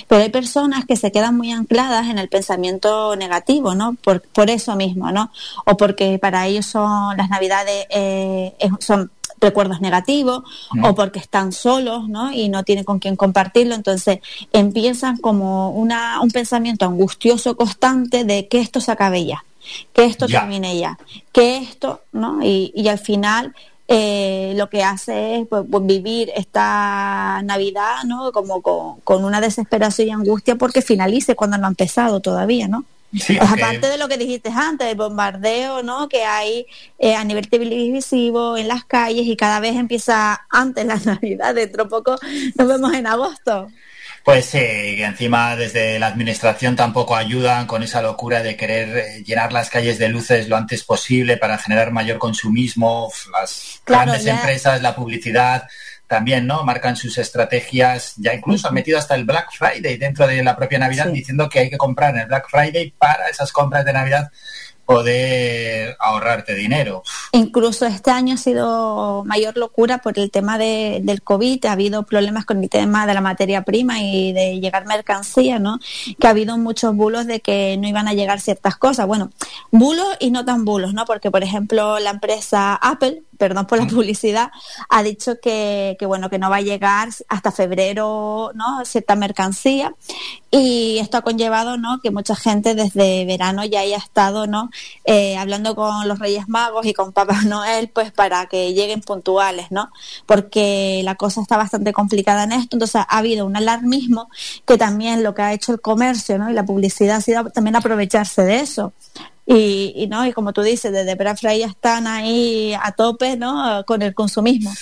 Pero 0.09 0.23
hay 0.23 0.31
personas 0.31 0.85
que 0.87 0.97
se 0.97 1.11
quedan 1.13 1.37
muy 1.37 1.51
ancladas 1.53 2.09
en 2.09 2.19
el 2.19 2.29
pensamiento 2.29 3.17
negativo, 3.17 3.75
¿no? 3.75 3.95
Por, 4.03 4.23
por 4.23 4.49
eso 4.49 4.77
mismo, 4.77 5.11
¿no? 5.11 5.31
O 5.67 5.77
porque 5.77 6.19
para 6.19 6.47
ellos 6.47 6.67
son 6.67 7.17
las 7.17 7.29
navidades 7.31 7.87
eh, 7.91 8.55
son 8.81 9.11
recuerdos 9.41 9.81
negativos 9.83 10.43
o 10.83 10.95
porque 10.95 11.19
están 11.19 11.53
solos, 11.53 12.09
¿no? 12.09 12.33
Y 12.33 12.49
no 12.49 12.63
tienen 12.63 12.85
con 12.85 12.99
quién 12.99 13.15
compartirlo, 13.17 13.75
entonces 13.75 14.21
empiezan 14.53 15.19
como 15.19 15.71
una, 15.71 16.21
un 16.23 16.31
pensamiento 16.31 16.87
angustioso 16.87 17.55
constante 17.57 18.25
de 18.25 18.47
que 18.49 18.61
esto 18.61 18.81
se 18.81 18.93
acabe 18.93 19.27
ya, 19.27 19.45
que 19.93 20.05
esto 20.05 20.27
Ya. 20.27 20.41
termine 20.41 20.79
ya, 20.79 20.99
que 21.33 21.59
esto, 21.59 22.03
¿no? 22.13 22.41
Y, 22.43 22.73
y 22.75 22.89
al 22.89 22.99
final 22.99 23.55
eh, 23.87 24.55
lo 24.57 24.71
que 24.71 24.83
hace 24.83 25.41
es 25.41 25.47
pues, 25.47 25.65
pues, 25.71 25.85
vivir 25.87 26.31
esta 26.35 27.43
Navidad, 27.45 28.05
¿no? 28.07 28.33
Como 28.33 28.63
con, 28.63 29.01
con 29.01 29.25
una 29.25 29.41
desesperación 29.41 30.09
y 30.09 30.13
angustia 30.13 30.57
porque 30.57 30.81
finalice 30.83 31.35
cuando 31.37 31.59
no 31.59 31.67
ha 31.67 31.69
empezado 31.71 32.21
todavía, 32.21 32.67
¿no? 32.69 32.85
Sí, 33.17 33.37
Pues 33.39 33.49
aparte 33.49 33.87
de 33.89 33.97
lo 33.97 34.09
que 34.09 34.17
dijiste 34.17 34.51
antes, 34.51 34.89
el 34.89 34.97
bombardeo 34.97 35.85
¿no? 35.85 36.09
que 36.09 36.25
hay 36.25 36.67
eh, 36.99 37.15
a 37.15 37.23
nivel 37.23 37.49
televisivo 37.49 38.57
en 38.57 38.67
las 38.67 38.85
calles 38.85 39.27
y 39.29 39.37
cada 39.37 39.61
vez 39.61 39.77
empieza 39.77 40.47
antes 40.51 40.85
la 40.85 40.97
Navidad, 41.05 41.55
dentro 41.55 41.85
de 41.85 41.91
poco 41.91 42.17
nos 42.57 42.67
vemos 42.67 42.93
en 42.93 43.07
agosto. 43.07 43.69
Pues 44.25 44.47
sí, 44.47 44.59
y 44.59 45.03
encima 45.03 45.55
desde 45.55 45.99
la 45.99 46.07
administración 46.07 46.77
tampoco 46.77 47.15
ayudan 47.15 47.67
con 47.67 47.83
esa 47.83 48.01
locura 48.01 48.43
de 48.43 48.57
querer 48.57 48.97
eh, 48.97 49.23
llenar 49.23 49.53
las 49.53 49.69
calles 49.69 49.99
de 49.99 50.09
luces 50.09 50.49
lo 50.49 50.57
antes 50.57 50.83
posible 50.83 51.37
para 51.37 51.59
generar 51.59 51.91
mayor 51.93 52.19
consumismo. 52.19 53.13
Las 53.31 53.83
Claro, 53.85 54.05
grandes 54.07 54.25
ya- 54.25 54.37
empresas, 54.37 54.81
la 54.81 54.97
publicidad 54.97 55.69
también, 56.07 56.47
¿no? 56.47 56.65
Marcan 56.65 56.97
sus 56.97 57.19
estrategias, 57.19 58.15
ya 58.17 58.33
incluso 58.33 58.69
han 58.69 58.75
metido 58.75 58.99
hasta 58.99 59.15
el 59.15 59.25
Black 59.25 59.49
Friday 59.53 59.99
dentro 59.99 60.27
de 60.27 60.43
la 60.43 60.57
propia 60.57 60.79
Navidad, 60.79 61.07
diciendo 61.09 61.49
que 61.51 61.59
hay 61.61 61.71
que 61.71 61.77
comprar 61.79 62.15
en 62.15 62.21
el 62.21 62.27
Black 62.27 62.47
Friday 62.49 62.95
para 62.97 63.29
esas 63.29 63.53
compras 63.53 63.85
de 63.85 63.93
Navidad 63.93 64.31
poder 64.85 65.97
ahorrarte 65.99 66.55
dinero. 66.55 67.03
Incluso 67.33 67.87
este 67.87 68.11
año 68.11 68.35
ha 68.35 68.39
sido 68.39 69.25
mayor 69.25 69.57
locura 69.57 69.99
por 69.99 70.19
el 70.19 70.31
tema 70.31 70.59
de, 70.59 71.01
del 71.03 71.23
COVID, 71.23 71.65
ha 71.67 71.73
habido 71.73 72.05
problemas 72.05 72.45
con 72.45 72.63
el 72.63 72.69
tema 72.69 73.07
de 73.07 73.15
la 73.15 73.21
materia 73.21 73.63
prima 73.63 74.01
y 74.01 74.33
de 74.33 74.61
llegar 74.61 74.87
mercancía, 74.87 75.59
¿no? 75.59 75.79
Que 76.19 76.27
ha 76.27 76.31
habido 76.31 76.57
muchos 76.59 76.95
bulos 76.95 77.27
de 77.27 77.41
que 77.41 77.77
no 77.79 77.89
iban 77.89 78.09
a 78.09 78.15
llegar 78.15 78.41
ciertas 78.41 78.77
cosas. 78.77 79.07
Bueno, 79.07 79.31
bulos 79.71 80.07
y 80.21 80.31
no 80.31 80.45
tan 80.45 80.65
bulos, 80.65 80.95
¿no? 80.95 81.05
Porque, 81.05 81.31
por 81.31 81.43
ejemplo, 81.43 81.99
la 81.99 82.11
empresa 82.11 82.75
Apple, 82.75 83.23
perdón 83.39 83.67
por 83.67 83.79
la 83.79 83.87
publicidad, 83.87 84.51
ha 84.89 85.03
dicho 85.03 85.41
que, 85.41 85.97
que, 85.99 86.07
bueno, 86.07 86.31
que 86.31 86.39
no 86.39 86.51
va 86.51 86.57
a 86.57 86.61
llegar 86.61 87.09
hasta 87.29 87.53
febrero, 87.53 88.53
¿no? 88.55 88.85
Cierta 88.85 89.15
mercancía. 89.17 89.95
Y 90.51 90.99
esto 90.99 91.17
ha 91.17 91.23
conllevado, 91.23 91.77
¿no? 91.77 92.01
Que 92.01 92.13
mucha 92.13 92.37
gente 92.37 92.75
desde 92.75 93.25
verano 93.25 93.65
ya 93.65 93.81
haya 93.81 93.97
estado, 93.97 94.47
¿no? 94.47 94.71
Eh, 95.05 95.37
hablando 95.37 95.75
con 95.75 96.07
los 96.07 96.19
Reyes 96.19 96.49
Magos 96.49 96.87
y 96.87 96.95
con 96.95 97.13
Papá 97.13 97.43
Noel, 97.43 97.89
pues 97.89 98.13
para 98.13 98.47
que 98.47 98.73
lleguen 98.73 99.01
puntuales, 99.01 99.71
¿no? 99.71 99.91
Porque 100.27 101.01
la 101.05 101.17
cosa 101.17 101.41
está 101.41 101.57
bastante 101.57 101.93
complicada 101.93 102.45
en 102.45 102.53
esto. 102.53 102.77
Entonces 102.77 103.03
ha 103.09 103.19
habido 103.19 103.47
un 103.47 103.57
alarmismo 103.57 104.29
que 104.65 104.79
también 104.79 105.23
lo 105.25 105.35
que 105.35 105.43
ha 105.43 105.53
hecho 105.53 105.73
el 105.73 105.81
comercio, 105.81 106.39
¿no? 106.39 106.51
Y 106.51 106.55
la 106.55 106.65
publicidad 106.65 107.17
ha 107.17 107.21
sido 107.21 107.51
también 107.51 107.77
aprovecharse 107.77 108.43
de 108.43 108.61
eso. 108.61 108.93
Y, 109.47 109.93
y 109.97 110.07
no, 110.07 110.27
y 110.27 110.33
como 110.33 110.53
tú 110.53 110.63
dices, 110.63 110.93
desde 110.93 111.15
Black 111.17 111.39
Friday 111.39 111.61
ya 111.61 111.67
están 111.67 112.07
ahí 112.07 112.75
a 112.81 112.93
tope, 112.93 113.37
¿no? 113.37 113.85
Con 113.87 114.03
el 114.03 114.15
consumismo. 114.15 114.73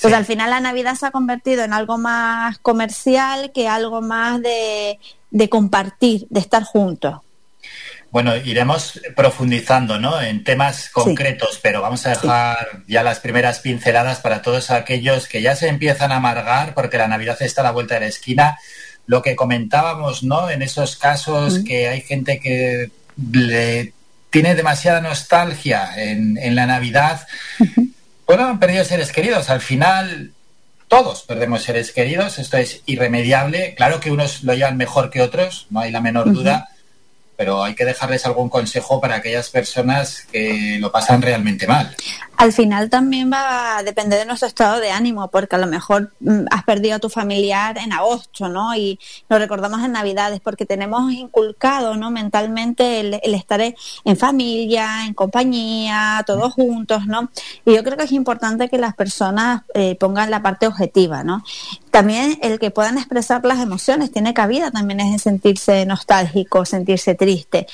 Pues 0.00 0.14
al 0.14 0.24
final 0.24 0.50
la 0.50 0.60
Navidad 0.60 0.94
se 0.94 1.06
ha 1.06 1.10
convertido 1.10 1.64
en 1.64 1.72
algo 1.72 1.98
más 1.98 2.58
comercial 2.58 3.50
que 3.52 3.66
algo 3.66 4.00
más 4.00 4.40
de, 4.40 4.98
de 5.30 5.48
compartir, 5.48 6.26
de 6.30 6.40
estar 6.40 6.62
juntos. 6.62 7.16
Bueno, 8.10 8.34
iremos 8.36 9.00
profundizando 9.14 9.98
¿no? 9.98 10.20
en 10.20 10.42
temas 10.42 10.88
concretos, 10.88 11.60
pero 11.62 11.82
vamos 11.82 12.06
a 12.06 12.10
dejar 12.10 12.82
ya 12.86 13.02
las 13.02 13.20
primeras 13.20 13.58
pinceladas 13.58 14.20
para 14.20 14.40
todos 14.40 14.70
aquellos 14.70 15.28
que 15.28 15.42
ya 15.42 15.54
se 15.54 15.68
empiezan 15.68 16.12
a 16.12 16.16
amargar 16.16 16.72
porque 16.72 16.96
la 16.96 17.08
Navidad 17.08 17.36
está 17.40 17.60
a 17.60 17.64
la 17.64 17.72
vuelta 17.72 17.94
de 17.94 18.00
la 18.00 18.06
esquina. 18.06 18.58
Lo 19.04 19.20
que 19.20 19.36
comentábamos, 19.36 20.22
¿no? 20.22 20.48
En 20.48 20.62
esos 20.62 20.96
casos 20.96 21.60
que 21.66 21.88
hay 21.88 22.00
gente 22.00 22.40
que 22.40 22.90
le 23.20 23.92
tiene 24.30 24.54
demasiada 24.54 25.00
nostalgia 25.00 25.90
en, 25.96 26.36
en 26.38 26.54
la 26.54 26.66
Navidad. 26.66 27.26
Bueno, 28.26 28.46
han 28.46 28.60
perdido 28.60 28.84
seres 28.84 29.10
queridos. 29.10 29.48
Al 29.48 29.60
final, 29.60 30.32
todos 30.86 31.22
perdemos 31.22 31.62
seres 31.62 31.92
queridos. 31.92 32.38
Esto 32.38 32.58
es 32.58 32.82
irremediable. 32.86 33.74
Claro 33.74 34.00
que 34.00 34.10
unos 34.10 34.44
lo 34.44 34.54
llevan 34.54 34.76
mejor 34.76 35.10
que 35.10 35.22
otros, 35.22 35.66
no 35.70 35.80
hay 35.80 35.90
la 35.90 36.00
menor 36.00 36.32
duda 36.32 36.68
pero 37.38 37.62
hay 37.62 37.76
que 37.76 37.84
dejarles 37.84 38.26
algún 38.26 38.48
consejo 38.48 39.00
para 39.00 39.14
aquellas 39.14 39.48
personas 39.48 40.26
que 40.32 40.78
lo 40.80 40.90
pasan 40.90 41.22
realmente 41.22 41.68
mal. 41.68 41.94
Al 42.38 42.52
final 42.52 42.88
también 42.88 43.32
va 43.32 43.78
a 43.78 43.82
depender 43.82 44.20
de 44.20 44.24
nuestro 44.24 44.46
estado 44.46 44.78
de 44.78 44.92
ánimo, 44.92 45.28
porque 45.28 45.56
a 45.56 45.58
lo 45.58 45.66
mejor 45.66 46.12
mm, 46.20 46.44
has 46.52 46.62
perdido 46.62 46.94
a 46.94 46.98
tu 47.00 47.08
familiar 47.08 47.76
en 47.78 47.92
agosto, 47.92 48.48
¿no? 48.48 48.76
Y 48.76 49.00
lo 49.28 49.40
recordamos 49.40 49.84
en 49.84 49.90
Navidades, 49.90 50.38
porque 50.38 50.64
tenemos 50.64 51.12
inculcado, 51.12 51.96
¿no? 51.96 52.12
Mentalmente 52.12 53.00
el, 53.00 53.34
estar 53.34 53.60
en 53.60 54.16
familia, 54.16 55.04
en 55.04 55.14
compañía, 55.14 56.22
todos 56.26 56.54
juntos, 56.54 57.06
¿no? 57.06 57.28
Y 57.64 57.74
yo 57.74 57.82
creo 57.82 57.96
que 57.96 58.04
es 58.04 58.12
importante 58.12 58.68
que 58.68 58.78
las 58.78 58.94
personas 58.94 59.62
eh, 59.74 59.96
pongan 59.96 60.30
la 60.30 60.40
parte 60.40 60.68
objetiva, 60.68 61.24
¿no? 61.24 61.42
También 61.90 62.38
el 62.40 62.60
que 62.60 62.70
puedan 62.70 62.98
expresar 62.98 63.44
las 63.44 63.58
emociones 63.58 64.12
tiene 64.12 64.32
cabida, 64.32 64.70
también 64.70 65.00
es 65.00 65.12
en 65.12 65.18
sentirse 65.18 65.84
nostálgico, 65.86 66.64
sentirse 66.64 67.16
triste. 67.16 67.66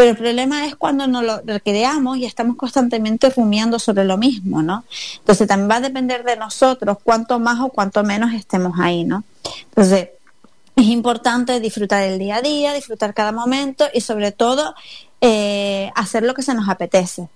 Pero 0.00 0.12
el 0.12 0.16
problema 0.16 0.64
es 0.64 0.76
cuando 0.76 1.06
nos 1.06 1.22
lo 1.22 1.42
recreamos 1.42 2.16
y 2.16 2.24
estamos 2.24 2.56
constantemente 2.56 3.28
rumiando 3.28 3.78
sobre 3.78 4.04
lo 4.04 4.16
mismo, 4.16 4.62
¿no? 4.62 4.84
Entonces 5.18 5.46
también 5.46 5.70
va 5.70 5.76
a 5.76 5.80
depender 5.82 6.24
de 6.24 6.38
nosotros 6.38 6.96
cuánto 7.04 7.38
más 7.38 7.60
o 7.60 7.68
cuánto 7.68 8.02
menos 8.02 8.32
estemos 8.32 8.80
ahí, 8.80 9.04
¿no? 9.04 9.24
Entonces, 9.64 10.08
es 10.74 10.86
importante 10.86 11.60
disfrutar 11.60 12.02
el 12.04 12.18
día 12.18 12.36
a 12.36 12.40
día, 12.40 12.72
disfrutar 12.72 13.12
cada 13.12 13.30
momento 13.30 13.88
y 13.92 14.00
sobre 14.00 14.32
todo 14.32 14.74
eh, 15.20 15.90
hacer 15.94 16.22
lo 16.22 16.32
que 16.32 16.40
se 16.40 16.54
nos 16.54 16.66
apetece. 16.70 17.28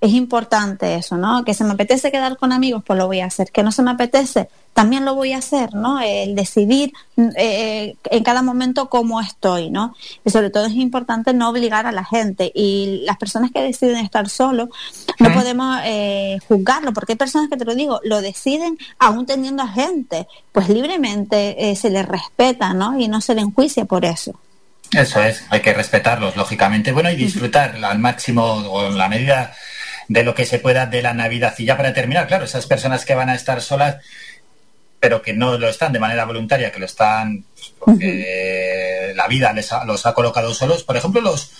Es 0.00 0.12
importante 0.12 0.94
eso, 0.94 1.16
¿no? 1.16 1.44
Que 1.44 1.54
se 1.54 1.64
me 1.64 1.72
apetece 1.72 2.12
quedar 2.12 2.36
con 2.36 2.52
amigos, 2.52 2.84
pues 2.86 2.96
lo 2.96 3.06
voy 3.06 3.20
a 3.20 3.26
hacer. 3.26 3.50
Que 3.50 3.64
no 3.64 3.72
se 3.72 3.82
me 3.82 3.90
apetece, 3.90 4.48
también 4.72 5.04
lo 5.04 5.16
voy 5.16 5.32
a 5.32 5.38
hacer, 5.38 5.74
¿no? 5.74 6.00
El 6.00 6.36
decidir 6.36 6.92
eh, 7.36 7.96
en 8.04 8.22
cada 8.22 8.42
momento 8.42 8.88
cómo 8.88 9.20
estoy, 9.20 9.70
¿no? 9.70 9.96
Y 10.24 10.30
sobre 10.30 10.50
todo 10.50 10.66
es 10.66 10.74
importante 10.74 11.34
no 11.34 11.48
obligar 11.48 11.84
a 11.86 11.90
la 11.90 12.04
gente. 12.04 12.52
Y 12.54 13.02
las 13.04 13.16
personas 13.16 13.50
que 13.50 13.60
deciden 13.60 13.96
estar 13.96 14.28
solos, 14.28 14.68
no 15.18 15.32
podemos 15.32 15.80
eh, 15.82 16.38
juzgarlo, 16.46 16.92
porque 16.92 17.14
hay 17.14 17.18
personas 17.18 17.50
que 17.50 17.56
te 17.56 17.64
lo 17.64 17.74
digo, 17.74 17.98
lo 18.04 18.20
deciden 18.20 18.78
aún 19.00 19.26
teniendo 19.26 19.64
a 19.64 19.68
gente, 19.68 20.28
pues 20.52 20.68
libremente 20.68 21.70
eh, 21.70 21.74
se 21.74 21.90
les 21.90 22.06
respeta, 22.06 22.72
¿no? 22.72 23.00
Y 23.00 23.08
no 23.08 23.20
se 23.20 23.34
le 23.34 23.40
enjuicia 23.40 23.84
por 23.84 24.04
eso. 24.04 24.38
Eso 24.92 25.20
es, 25.20 25.42
hay 25.50 25.60
que 25.60 25.74
respetarlos, 25.74 26.36
lógicamente. 26.36 26.92
Bueno, 26.92 27.10
y 27.10 27.16
disfrutar 27.16 27.84
al 27.84 27.98
máximo 27.98 28.44
o 28.44 28.86
en 28.86 28.96
la 28.96 29.08
medida 29.08 29.52
de 30.08 30.22
lo 30.24 30.34
que 30.34 30.46
se 30.46 30.58
pueda 30.58 30.86
de 30.86 31.02
la 31.02 31.12
Navidad. 31.14 31.54
Y 31.58 31.64
ya 31.66 31.76
para 31.76 31.92
terminar, 31.92 32.26
claro, 32.26 32.44
esas 32.44 32.66
personas 32.66 33.04
que 33.04 33.14
van 33.14 33.28
a 33.28 33.34
estar 33.34 33.60
solas, 33.62 33.98
pero 35.00 35.22
que 35.22 35.32
no 35.32 35.56
lo 35.58 35.68
están 35.68 35.92
de 35.92 36.00
manera 36.00 36.24
voluntaria, 36.24 36.72
que 36.72 36.80
lo 36.80 36.86
están 36.86 37.44
porque 37.78 39.12
la 39.14 39.28
vida 39.28 39.52
les 39.52 39.72
ha- 39.72 39.84
los 39.84 40.04
ha 40.06 40.14
colocado 40.14 40.52
solos. 40.54 40.82
Por 40.82 40.96
ejemplo, 40.96 41.20
los, 41.20 41.52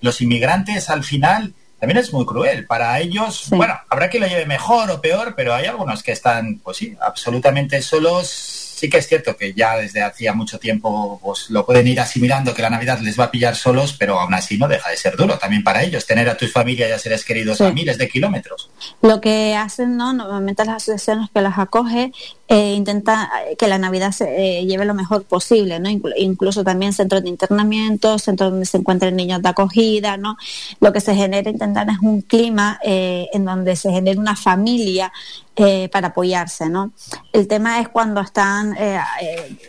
los 0.00 0.20
inmigrantes 0.20 0.90
al 0.90 1.02
final 1.04 1.54
también 1.80 1.98
es 1.98 2.12
muy 2.12 2.26
cruel. 2.26 2.66
Para 2.66 3.00
ellos, 3.00 3.46
bueno, 3.50 3.80
habrá 3.88 4.10
que 4.10 4.18
lo 4.20 4.26
lleve 4.26 4.46
mejor 4.46 4.90
o 4.90 5.00
peor, 5.00 5.34
pero 5.36 5.54
hay 5.54 5.66
algunos 5.66 6.02
que 6.02 6.12
están, 6.12 6.58
pues 6.58 6.76
sí, 6.76 6.96
absolutamente 7.00 7.80
solos. 7.82 8.71
Sí 8.82 8.90
que 8.90 8.98
es 8.98 9.06
cierto 9.06 9.36
que 9.36 9.52
ya 9.52 9.76
desde 9.76 10.02
hacía 10.02 10.32
mucho 10.32 10.58
tiempo 10.58 11.20
pues, 11.22 11.50
lo 11.50 11.64
pueden 11.64 11.86
ir 11.86 12.00
asimilando 12.00 12.52
que 12.52 12.62
la 12.62 12.68
Navidad 12.68 12.98
les 12.98 13.16
va 13.16 13.26
a 13.26 13.30
pillar 13.30 13.54
solos, 13.54 13.94
pero 13.96 14.18
aún 14.18 14.34
así 14.34 14.58
no 14.58 14.66
deja 14.66 14.90
de 14.90 14.96
ser 14.96 15.16
duro 15.16 15.38
también 15.38 15.62
para 15.62 15.84
ellos 15.84 16.04
tener 16.04 16.28
a 16.28 16.36
tu 16.36 16.48
familia 16.48 16.88
y 16.88 16.90
a 16.90 16.98
seres 16.98 17.24
queridos 17.24 17.60
a 17.60 17.70
miles 17.70 17.96
de 17.96 18.08
kilómetros. 18.08 18.70
Lo 19.00 19.20
que 19.20 19.54
hacen, 19.54 19.96
¿no? 19.96 20.12
Normalmente 20.12 20.64
las 20.64 20.82
asociaciones 20.82 21.30
que 21.32 21.40
las 21.42 21.60
acoge 21.60 22.10
eh, 22.52 22.74
intentan 22.74 23.28
eh, 23.48 23.56
que 23.56 23.66
la 23.66 23.78
Navidad 23.78 24.12
se 24.12 24.26
eh, 24.60 24.66
lleve 24.66 24.84
lo 24.84 24.94
mejor 24.94 25.24
posible, 25.24 25.80
¿no? 25.80 25.88
Inclu- 25.88 26.12
incluso 26.18 26.62
también 26.62 26.92
centros 26.92 27.22
de 27.22 27.30
internamiento, 27.30 28.18
centros 28.18 28.50
donde 28.50 28.66
se 28.66 28.76
encuentren 28.76 29.16
niños 29.16 29.40
de 29.42 29.48
acogida, 29.48 30.16
¿no? 30.18 30.36
Lo 30.80 30.92
que 30.92 31.00
se 31.00 31.14
genera, 31.14 31.48
intentar 31.50 31.88
es 31.88 31.98
un 32.02 32.20
clima 32.20 32.78
eh, 32.84 33.28
en 33.32 33.44
donde 33.44 33.74
se 33.76 33.90
genere 33.90 34.18
una 34.18 34.36
familia 34.36 35.12
para 35.92 36.08
apoyarse, 36.08 36.68
¿no? 36.70 36.92
El 37.32 37.46
tema 37.46 37.78
es 37.80 37.88
cuando 37.88 38.22
están 38.22 38.74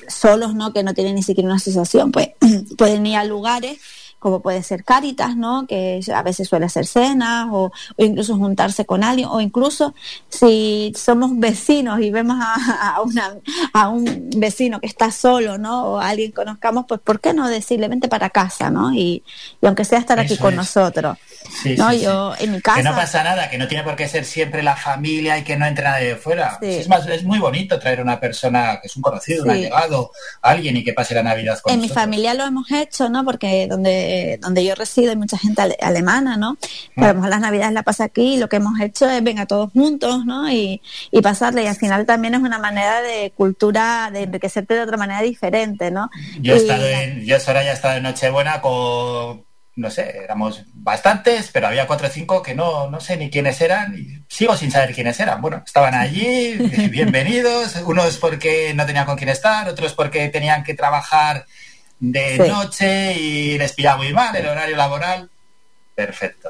solos, 0.08 0.56
¿no? 0.56 0.72
Que 0.72 0.82
no 0.82 0.94
tienen 0.94 1.16
ni 1.16 1.24
siquiera 1.24 1.48
una 1.48 1.58
asociación, 1.58 2.12
pues 2.12 2.30
pueden 2.78 3.06
ir 3.06 3.18
a 3.18 3.26
lugares 3.26 3.80
como 4.24 4.42
puede 4.42 4.64
ser 4.64 4.86
Cáritas, 4.86 5.36
¿no? 5.36 5.68
Que 5.68 6.00
a 6.16 6.24
veces 6.24 6.48
suele 6.48 6.68
hacer 6.68 6.86
cenas 6.86 7.50
o, 7.52 7.74
o 7.98 8.04
incluso 8.06 8.38
juntarse 8.38 8.86
con 8.86 9.04
alguien 9.04 9.28
o 9.30 9.42
incluso 9.42 9.94
si 10.30 10.94
somos 10.96 11.38
vecinos 11.38 12.00
y 12.00 12.10
vemos 12.10 12.38
a, 12.40 12.96
a 12.96 13.02
una, 13.02 13.36
a 13.74 13.90
un 13.90 14.30
vecino 14.38 14.80
que 14.80 14.88
está 14.88 15.12
solo, 15.12 15.58
¿no? 15.58 15.84
O 15.84 16.00
a 16.00 16.08
alguien 16.08 16.32
que 16.32 16.36
conozcamos, 16.36 16.86
pues 16.88 17.02
¿por 17.02 17.20
qué 17.20 17.34
no 17.34 17.50
decirle 17.50 17.90
vente 17.90 18.08
para 18.08 18.30
casa, 18.30 18.70
¿no? 18.70 18.94
Y, 18.94 19.24
y 19.62 19.66
aunque 19.68 19.84
sea 19.84 20.00
estar 20.00 20.18
aquí 20.18 20.38
con 20.38 20.54
es. 20.54 20.58
nosotros, 20.58 21.18
Sí, 21.62 21.76
¿no? 21.76 21.92
sí, 21.92 21.98
sí. 21.98 22.06
Yo 22.06 22.34
en 22.40 22.54
mi 22.54 22.62
casa 22.62 22.78
Que 22.78 22.84
no 22.84 22.96
pasa 22.96 23.26
nada, 23.26 23.50
que 23.50 23.58
no 23.58 23.68
tiene 23.68 23.84
por 23.84 23.98
qué 23.98 24.08
ser 24.08 24.24
siempre 24.24 24.64
la 24.64 24.78
familia 24.78 25.38
y 25.38 25.44
que 25.44 25.58
no 25.58 25.66
entre 25.66 25.84
nadie 25.84 26.08
de 26.08 26.16
fuera. 26.16 26.60
Es 26.62 26.88
más, 26.88 27.06
es 27.08 27.26
muy 27.26 27.40
bonito 27.40 27.78
traer 27.78 28.00
a 28.00 28.04
una 28.04 28.22
persona 28.22 28.80
que 28.82 28.88
es 28.88 28.96
un 28.96 29.02
conocido, 29.02 29.44
un 29.44 29.50
allegado, 29.50 30.12
alguien 30.42 30.78
y 30.78 30.84
que 30.86 30.94
pase 30.94 31.14
la 31.14 31.24
Navidad 31.24 31.60
con 31.60 31.74
en 31.74 31.82
mi 31.82 31.90
familia 31.90 32.34
lo 32.34 32.46
hemos 32.46 32.72
hecho, 32.72 33.10
¿no? 33.10 33.26
Porque 33.26 33.68
donde, 33.68 34.13
donde 34.42 34.64
yo 34.66 34.76
resido 34.76 35.12
hay 35.12 35.18
mucha 35.18 35.38
gente 35.38 35.62
ale- 35.62 35.78
alemana, 35.82 36.38
¿no? 36.38 36.56
Que 36.96 37.02
Mm. 37.02 37.04
a 37.04 37.08
lo 37.10 37.14
mejor 37.16 37.30
las 37.30 37.42
navidades 37.42 37.74
la 37.74 37.84
pasa 37.84 38.06
aquí 38.06 38.36
y 38.36 38.38
lo 38.38 38.50
que 38.50 38.58
hemos 38.58 38.80
hecho 38.80 39.10
es 39.10 39.24
venga 39.24 39.46
todos 39.46 39.72
juntos, 39.72 40.26
¿no? 40.26 40.50
Y, 40.52 40.82
y 41.12 41.22
pasarle. 41.22 41.64
Y 41.64 41.68
al 41.68 41.76
final 41.76 42.06
también 42.06 42.34
es 42.36 42.42
una 42.42 42.58
manera 42.60 43.02
de 43.02 43.32
cultura, 43.36 44.10
de 44.12 44.24
enriquecerte 44.24 44.74
de 44.76 44.82
otra 44.82 44.98
manera 44.98 45.22
diferente, 45.22 45.92
¿no? 45.92 46.10
Yo 46.40 46.54
he 46.54 46.58
estado 46.58 46.86
en, 46.88 47.26
yo 47.26 47.40
Soraya 47.40 47.72
he 47.72 47.74
estado 47.74 47.98
en 47.98 48.04
Nochebuena 48.04 48.62
con, 48.62 49.44
no 49.76 49.90
sé, 49.90 50.18
éramos 50.24 50.64
bastantes, 50.74 51.50
pero 51.52 51.68
había 51.68 51.88
cuatro 51.88 52.08
o 52.08 52.10
cinco 52.12 52.44
que 52.44 52.54
no, 52.54 52.90
no 52.92 53.00
sé 53.00 53.18
ni 53.18 53.30
quiénes 53.32 53.60
eran 53.62 53.96
y 53.98 54.24
sigo 54.28 54.56
sin 54.56 54.70
saber 54.70 54.94
quiénes 54.94 55.20
eran. 55.20 55.42
Bueno, 55.42 55.64
estaban 55.66 55.96
allí, 55.96 56.54
bienvenidos, 56.92 57.76
unos 57.86 58.18
porque 58.18 58.74
no 58.76 58.86
tenían 58.86 59.06
con 59.06 59.16
quién 59.18 59.30
estar, 59.30 59.68
otros 59.68 59.94
porque 59.94 60.30
tenían 60.30 60.64
que 60.64 60.74
trabajar 60.76 61.46
de 62.00 62.38
Sí. 62.38 62.52
noche 62.52 63.14
y 63.20 63.58
les 63.58 63.74
pillaba 63.74 63.98
muy 63.98 64.14
mal 64.14 64.36
el 64.36 64.46
horario 64.48 64.76
laboral. 64.76 65.30
Perfecto. 65.96 66.50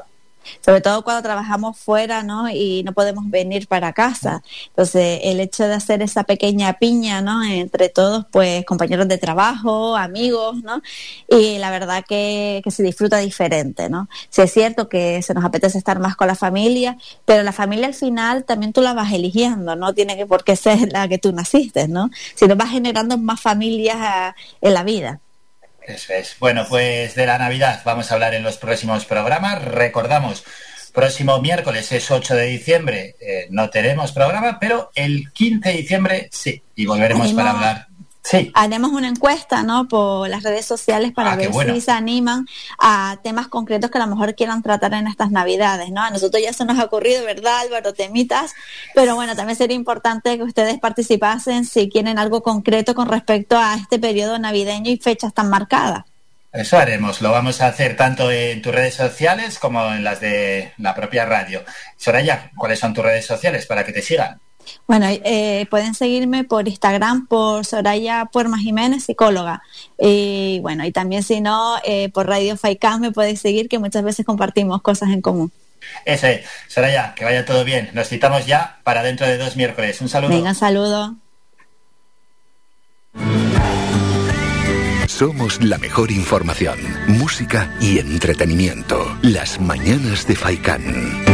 sobre 0.60 0.82
todo 0.82 1.02
cuando 1.04 1.22
trabajamos 1.22 1.78
fuera, 1.78 2.22
¿no? 2.22 2.50
Y 2.50 2.82
no 2.84 2.92
podemos 2.92 3.30
venir 3.30 3.66
para 3.66 3.94
casa. 3.94 4.42
Entonces, 4.68 5.20
el 5.22 5.40
hecho 5.40 5.66
de 5.66 5.72
hacer 5.72 6.02
esa 6.02 6.24
pequeña 6.24 6.74
piña, 6.74 7.22
¿no? 7.22 7.42
Entre 7.42 7.88
todos, 7.88 8.26
pues 8.30 8.62
compañeros 8.66 9.08
de 9.08 9.16
trabajo, 9.16 9.96
amigos, 9.96 10.56
¿no? 10.62 10.82
Y 11.30 11.56
la 11.56 11.70
verdad 11.70 12.04
que, 12.06 12.60
que 12.62 12.70
se 12.70 12.82
disfruta 12.82 13.16
diferente, 13.18 13.88
¿no? 13.88 14.06
Sí 14.28 14.42
es 14.42 14.52
cierto 14.52 14.86
que 14.90 15.22
se 15.22 15.32
nos 15.32 15.44
apetece 15.46 15.78
estar 15.78 15.98
más 15.98 16.14
con 16.14 16.26
la 16.26 16.34
familia, 16.34 16.98
pero 17.24 17.42
la 17.42 17.52
familia 17.52 17.86
al 17.86 17.94
final 17.94 18.44
también 18.44 18.74
tú 18.74 18.82
la 18.82 18.92
vas 18.92 19.12
eligiendo, 19.14 19.76
no 19.76 19.94
tiene 19.94 20.14
que 20.14 20.26
por 20.26 20.44
qué 20.44 20.56
ser 20.56 20.92
la 20.92 21.08
que 21.08 21.16
tú 21.16 21.32
naciste, 21.32 21.88
¿no? 21.88 22.10
Sino 22.34 22.54
vas 22.54 22.68
generando 22.70 23.16
más 23.16 23.40
familias 23.40 23.96
ah, 23.98 24.34
en 24.60 24.74
la 24.74 24.82
vida. 24.82 25.20
Eso 25.86 26.12
es. 26.14 26.36
Bueno, 26.38 26.66
pues 26.68 27.14
de 27.14 27.26
la 27.26 27.38
Navidad 27.38 27.82
vamos 27.84 28.10
a 28.10 28.14
hablar 28.14 28.34
en 28.34 28.42
los 28.42 28.56
próximos 28.56 29.04
programas. 29.04 29.62
Recordamos, 29.62 30.44
próximo 30.92 31.40
miércoles 31.40 31.92
es 31.92 32.10
8 32.10 32.34
de 32.36 32.46
diciembre, 32.46 33.16
eh, 33.20 33.48
no 33.50 33.68
tenemos 33.68 34.12
programa, 34.12 34.58
pero 34.58 34.90
el 34.94 35.32
15 35.32 35.68
de 35.68 35.76
diciembre 35.76 36.28
sí, 36.30 36.62
y 36.74 36.86
volveremos 36.86 37.32
para 37.32 37.50
hablar. 37.50 37.86
Sí, 38.26 38.50
Haremos 38.54 38.92
una 38.92 39.08
encuesta, 39.08 39.62
¿no? 39.62 39.86
Por 39.86 40.30
las 40.30 40.42
redes 40.42 40.64
sociales 40.64 41.12
para 41.12 41.32
Ah, 41.32 41.36
ver 41.36 41.50
bueno. 41.50 41.74
si 41.74 41.82
se 41.82 41.90
animan 41.90 42.46
a 42.78 43.18
temas 43.22 43.48
concretos 43.48 43.90
que 43.90 43.98
a 43.98 44.00
lo 44.00 44.06
mejor 44.06 44.34
quieran 44.34 44.62
tratar 44.62 44.94
en 44.94 45.06
estas 45.08 45.30
Navidades, 45.30 45.90
¿no? 45.90 46.00
A 46.02 46.08
nosotros 46.08 46.42
ya 46.42 46.54
se 46.54 46.64
nos 46.64 46.78
ha 46.78 46.84
ocurrido, 46.84 47.22
¿verdad, 47.26 47.58
Álvaro? 47.60 47.92
Temitas, 47.92 48.54
pero 48.94 49.14
bueno, 49.14 49.36
también 49.36 49.56
sería 49.58 49.76
importante 49.76 50.38
que 50.38 50.42
ustedes 50.42 50.78
participasen 50.80 51.66
si 51.66 51.90
quieren 51.90 52.18
algo 52.18 52.42
concreto 52.42 52.94
con 52.94 53.08
respecto 53.08 53.58
a 53.58 53.74
este 53.74 53.98
periodo 53.98 54.38
navideño 54.38 54.90
y 54.90 54.96
fechas 54.96 55.34
tan 55.34 55.50
marcadas. 55.50 56.04
eso 56.50 56.78
haremos. 56.78 57.20
Lo 57.20 57.30
vamos 57.30 57.60
a 57.60 57.66
hacer 57.66 57.94
tanto 57.94 58.30
en 58.30 58.62
tus 58.62 58.74
redes 58.74 58.94
sociales 58.94 59.58
como 59.58 59.84
en 59.92 60.02
las 60.02 60.20
de 60.20 60.72
la 60.78 60.94
propia 60.94 61.26
radio. 61.26 61.62
Soraya, 61.98 62.50
¿cuáles 62.56 62.78
son 62.78 62.94
tus 62.94 63.04
redes 63.04 63.26
sociales 63.26 63.66
para 63.66 63.84
que 63.84 63.92
te 63.92 64.00
sigan? 64.00 64.40
Bueno, 64.86 65.06
eh, 65.08 65.66
pueden 65.70 65.94
seguirme 65.94 66.44
por 66.44 66.68
Instagram 66.68 67.26
por 67.26 67.64
Soraya 67.64 68.26
Puerma 68.32 68.58
Jiménez, 68.58 69.04
psicóloga. 69.04 69.62
Y 69.98 70.60
bueno, 70.60 70.84
y 70.84 70.92
también 70.92 71.22
si 71.22 71.40
no, 71.40 71.76
eh, 71.84 72.08
por 72.10 72.26
Radio 72.26 72.56
Faicán 72.56 73.00
me 73.00 73.12
podéis 73.12 73.40
seguir, 73.40 73.68
que 73.68 73.78
muchas 73.78 74.02
veces 74.02 74.24
compartimos 74.26 74.82
cosas 74.82 75.10
en 75.10 75.20
común. 75.20 75.52
Eso 76.04 76.26
es. 76.26 76.46
Soraya, 76.68 77.14
que 77.14 77.24
vaya 77.24 77.44
todo 77.44 77.64
bien. 77.64 77.90
Nos 77.92 78.08
citamos 78.08 78.46
ya 78.46 78.78
para 78.84 79.02
dentro 79.02 79.26
de 79.26 79.38
dos 79.38 79.56
miércoles. 79.56 80.00
Un 80.00 80.08
saludo. 80.08 80.30
Venga, 80.30 80.54
saludo. 80.54 81.16
Somos 85.06 85.62
la 85.62 85.78
mejor 85.78 86.10
información, 86.10 86.76
música 87.06 87.72
y 87.80 88.00
entretenimiento. 88.00 89.16
Las 89.22 89.60
mañanas 89.60 90.26
de 90.26 90.34
Faikán. 90.34 91.33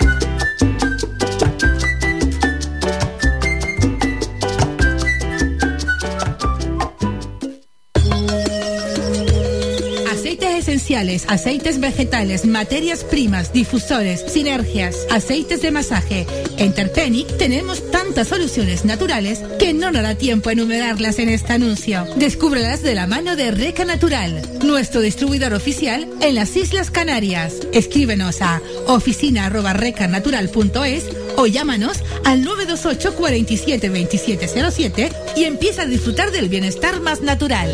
Aceites 10.95 11.79
vegetales, 11.79 12.45
materias 12.45 13.03
primas, 13.05 13.53
difusores, 13.53 14.25
sinergias, 14.27 14.97
aceites 15.09 15.61
de 15.61 15.71
masaje. 15.71 16.27
En 16.57 16.73
Terpenic 16.73 17.37
tenemos 17.37 17.89
tantas 17.91 18.27
soluciones 18.27 18.83
naturales 18.83 19.41
que 19.57 19.73
no 19.73 19.89
nos 19.91 20.03
da 20.03 20.15
tiempo 20.15 20.49
a 20.49 20.51
enumerarlas 20.51 21.19
en 21.19 21.29
este 21.29 21.53
anuncio. 21.53 22.05
Descúbrelas 22.17 22.83
de 22.83 22.95
la 22.95 23.07
mano 23.07 23.37
de 23.37 23.51
Reca 23.51 23.85
Natural, 23.85 24.41
nuestro 24.63 24.99
distribuidor 24.99 25.53
oficial 25.53 26.09
en 26.19 26.35
las 26.35 26.57
Islas 26.57 26.91
Canarias. 26.91 27.53
Escríbenos 27.71 28.41
a 28.41 28.61
oficina@recanatural.es 28.87 31.05
o 31.37 31.47
llámanos 31.47 31.99
al 32.25 32.43
928 32.43 33.15
47 33.15 33.87
2707 33.87 35.09
y 35.37 35.45
empieza 35.45 35.83
a 35.83 35.85
disfrutar 35.85 36.31
del 36.31 36.49
bienestar 36.49 36.99
más 36.99 37.21
natural. 37.21 37.73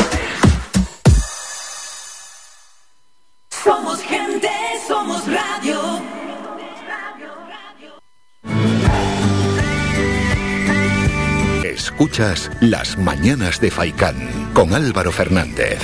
Escuchas 12.01 12.49
Las 12.61 12.97
Mañanas 12.97 13.61
de 13.61 13.69
Faicán 13.69 14.15
con 14.55 14.73
Álvaro 14.73 15.11
Fernández. 15.11 15.77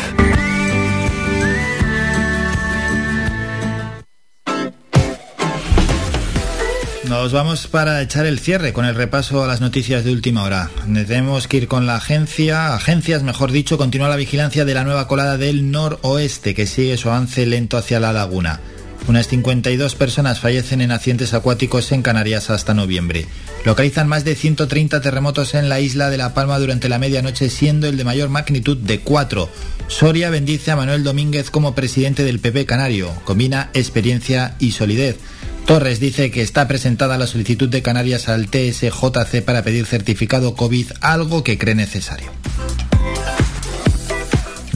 Nos 7.07 7.31
vamos 7.31 7.67
para 7.67 8.01
echar 8.01 8.25
el 8.25 8.39
cierre 8.39 8.73
con 8.73 8.85
el 8.85 8.95
repaso 8.95 9.43
a 9.43 9.47
las 9.47 9.61
noticias 9.61 10.03
de 10.03 10.11
última 10.11 10.41
hora. 10.41 10.71
Tenemos 10.91 11.47
que 11.47 11.57
ir 11.57 11.67
con 11.67 11.85
la 11.85 11.97
agencia, 11.97 12.73
agencias 12.73 13.21
mejor 13.21 13.51
dicho, 13.51 13.77
continúa 13.77 14.09
la 14.09 14.15
vigilancia 14.15 14.65
de 14.65 14.73
la 14.73 14.83
nueva 14.83 15.07
colada 15.07 15.37
del 15.37 15.69
noroeste 15.69 16.55
que 16.55 16.65
sigue 16.65 16.97
su 16.97 17.09
avance 17.09 17.45
lento 17.45 17.77
hacia 17.77 17.99
la 17.99 18.11
laguna. 18.11 18.59
Unas 19.07 19.29
52 19.29 19.95
personas 19.95 20.41
fallecen 20.41 20.81
en 20.81 20.91
accidentes 20.91 21.33
acuáticos 21.33 21.91
en 21.93 22.01
Canarias 22.01 22.49
hasta 22.49 22.73
noviembre. 22.73 23.25
Localizan 23.63 24.07
más 24.07 24.25
de 24.25 24.35
130 24.35 24.99
terremotos 25.01 25.53
en 25.53 25.69
la 25.69 25.79
isla 25.79 26.09
de 26.09 26.17
La 26.17 26.33
Palma 26.33 26.59
durante 26.59 26.89
la 26.89 26.99
medianoche, 26.99 27.49
siendo 27.49 27.87
el 27.87 27.95
de 27.95 28.03
mayor 28.03 28.27
magnitud 28.29 28.75
de 28.75 28.99
4. 28.99 29.49
Soria 29.87 30.29
bendice 30.29 30.71
a 30.71 30.75
Manuel 30.75 31.05
Domínguez 31.05 31.49
como 31.49 31.73
presidente 31.73 32.25
del 32.25 32.39
PP 32.39 32.65
Canario. 32.65 33.09
Combina 33.23 33.69
experiencia 33.73 34.55
y 34.59 34.71
solidez. 34.71 35.17
Torres 35.65 35.99
dice 35.99 36.29
que 36.31 36.41
está 36.41 36.67
presentada 36.67 37.17
la 37.17 37.27
solicitud 37.27 37.69
de 37.69 37.81
Canarias 37.81 38.29
al 38.29 38.47
TSJC 38.47 39.43
para 39.43 39.63
pedir 39.63 39.85
certificado 39.85 40.55
COVID, 40.55 40.87
algo 41.01 41.43
que 41.43 41.57
cree 41.57 41.75
necesario. 41.75 42.31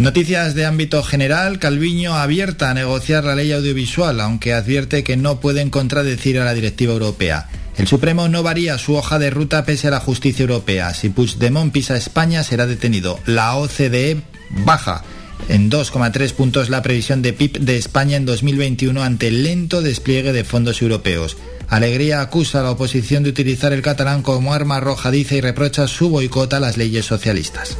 Noticias 0.02 0.56
de 0.56 0.66
ámbito 0.66 1.04
general, 1.04 1.60
Calviño 1.60 2.16
abierta 2.16 2.72
a 2.72 2.74
negociar 2.74 3.24
la 3.24 3.36
ley 3.36 3.52
audiovisual, 3.52 4.20
aunque 4.20 4.52
advierte 4.52 5.04
que 5.04 5.16
no 5.16 5.40
pueden 5.40 5.70
contradecir 5.70 6.40
a 6.40 6.44
la 6.44 6.56
directiva 6.56 6.94
europea. 6.94 7.48
El 7.78 7.88
Supremo 7.88 8.28
no 8.28 8.42
varía 8.42 8.80
su 8.80 8.96
hoja 8.96 9.20
de 9.20 9.30
ruta 9.30 9.64
pese 9.64 9.90
a 9.90 9.92
la 9.92 10.00
justicia 10.00 10.42
europea. 10.42 10.96
Si 10.96 11.10
Puigdemont 11.10 11.72
pisa 11.72 11.96
España, 11.96 12.44
será 12.44 12.66
detenido. 12.66 13.20
La 13.28 13.56
OCDE 13.56 14.24
baja 14.66 15.04
en 15.50 15.70
2,3 15.70 16.34
puntos 16.34 16.72
la 16.72 16.82
previsión 16.82 17.22
de 17.22 17.34
PIB 17.34 17.60
de 17.60 17.78
España 17.78 18.18
en 18.18 18.26
2021 18.26 19.04
ante 19.04 19.28
el 19.28 19.44
lento 19.44 19.84
despliegue 19.84 20.34
de 20.34 20.44
fondos 20.44 20.82
europeos. 20.82 21.38
Alegría 21.70 22.22
acusa 22.22 22.62
a 22.62 22.64
la 22.64 22.72
oposición 22.72 23.22
de 23.22 23.30
utilizar 23.30 23.72
el 23.72 23.84
catalán 23.84 24.24
como 24.24 24.56
arma 24.56 24.78
arrojadiza 24.78 25.36
y 25.36 25.42
reprocha 25.42 25.88
su 25.88 26.10
boicot 26.10 26.52
a 26.56 26.60
las 26.60 26.78
leyes 26.78 27.06
socialistas. 27.06 27.78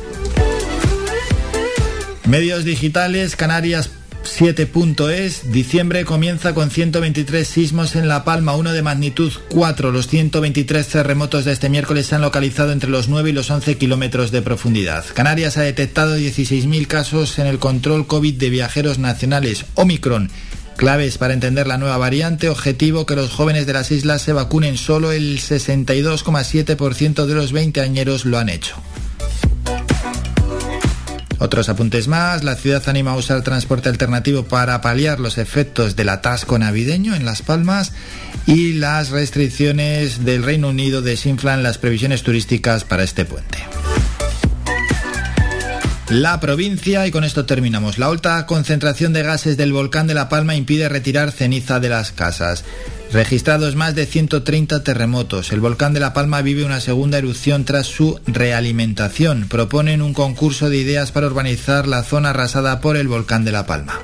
Medios 2.26 2.64
digitales, 2.66 3.36
Canarias 3.36 3.90
7.es, 4.24 5.52
diciembre 5.52 6.06
comienza 6.06 6.54
con 6.54 6.70
123 6.70 7.48
sismos 7.48 7.96
en 7.96 8.08
La 8.08 8.24
Palma, 8.24 8.56
uno 8.56 8.72
de 8.72 8.84
magnitud 8.84 9.32
4. 9.50 9.92
Los 9.92 10.08
123 10.08 10.88
terremotos 10.88 11.46
de 11.46 11.52
este 11.52 11.70
miércoles 11.70 12.06
se 12.06 12.16
han 12.16 12.22
localizado 12.22 12.72
entre 12.72 12.92
los 12.92 13.10
9 13.10 13.32
y 13.32 13.34
los 13.34 13.50
11 13.50 13.78
kilómetros 13.78 14.32
de 14.32 14.44
profundidad. 14.44 15.04
Canarias 15.14 15.58
ha 15.58 15.62
detectado 15.62 16.18
16.000 16.18 16.88
casos 16.88 17.40
en 17.40 17.48
el 17.48 17.58
control 17.58 18.06
COVID 18.06 18.36
de 18.36 18.50
viajeros 18.52 19.00
nacionales. 19.00 19.66
Omicron. 19.74 20.30
Claves 20.78 21.18
para 21.18 21.34
entender 21.34 21.68
la 21.68 21.78
nueva 21.78 21.98
variante. 21.98 22.50
Objetivo 22.50 23.06
que 23.06 23.16
los 23.16 23.32
jóvenes 23.32 23.66
de 23.66 23.74
las 23.74 23.92
islas 23.92 24.22
se 24.22 24.34
vacunen. 24.34 24.78
Solo 24.78 25.12
el 25.12 25.40
62,7% 25.40 27.26
de 27.26 27.34
los 27.36 27.52
20 27.52 27.82
añeros 27.82 28.26
lo 28.26 28.38
han 28.38 28.50
hecho. 28.50 28.76
Otros 31.42 31.70
apuntes 31.70 32.08
más, 32.08 32.44
la 32.44 32.56
ciudad 32.56 32.88
anima 32.88 33.14
a 33.14 33.16
usar 33.16 33.42
transporte 33.42 33.90
alternativo 33.90 34.44
para 34.44 34.80
paliar 34.80 35.20
los 35.20 35.40
efectos 35.40 35.96
del 35.96 36.10
atasco 36.10 36.60
navideño 36.60 37.16
en 37.16 37.26
Las 37.26 37.42
Palmas 37.42 37.94
y 38.46 38.74
las 38.74 39.10
restricciones 39.10 40.24
del 40.24 40.44
Reino 40.44 40.70
Unido 40.70 41.02
desinflan 41.02 41.64
las 41.64 41.80
previsiones 41.80 42.22
turísticas 42.22 42.84
para 42.84 43.02
este 43.02 43.26
puente. 43.26 43.58
La 46.10 46.40
provincia, 46.40 47.08
y 47.08 47.12
con 47.12 47.24
esto 47.24 47.48
terminamos, 47.48 47.98
la 47.98 48.06
alta 48.06 48.46
concentración 48.46 49.12
de 49.12 49.24
gases 49.24 49.58
del 49.58 49.74
volcán 49.74 50.06
de 50.06 50.14
La 50.14 50.30
Palma 50.30 50.54
impide 50.54 50.90
retirar 50.90 51.32
ceniza 51.32 51.80
de 51.80 51.90
las 51.90 52.12
casas. 52.12 52.64
Registrados 53.14 53.76
más 53.76 53.94
de 53.94 54.06
130 54.06 54.84
terremotos. 54.84 55.52
El 55.52 55.60
volcán 55.60 55.94
de 55.94 56.00
La 56.00 56.14
Palma 56.14 56.42
vive 56.42 56.64
una 56.64 56.80
segunda 56.80 57.18
erupción 57.18 57.66
tras 57.66 57.86
su 57.88 58.20
realimentación. 58.26 59.48
Proponen 59.50 60.02
un 60.02 60.14
concurso 60.14 60.70
de 60.70 60.78
ideas 60.78 61.12
para 61.12 61.28
urbanizar 61.28 61.90
la 61.90 62.04
zona 62.04 62.30
arrasada 62.30 62.80
por 62.80 62.96
el 62.96 63.10
volcán 63.10 63.44
de 63.44 63.52
La 63.52 63.66
Palma. 63.66 64.00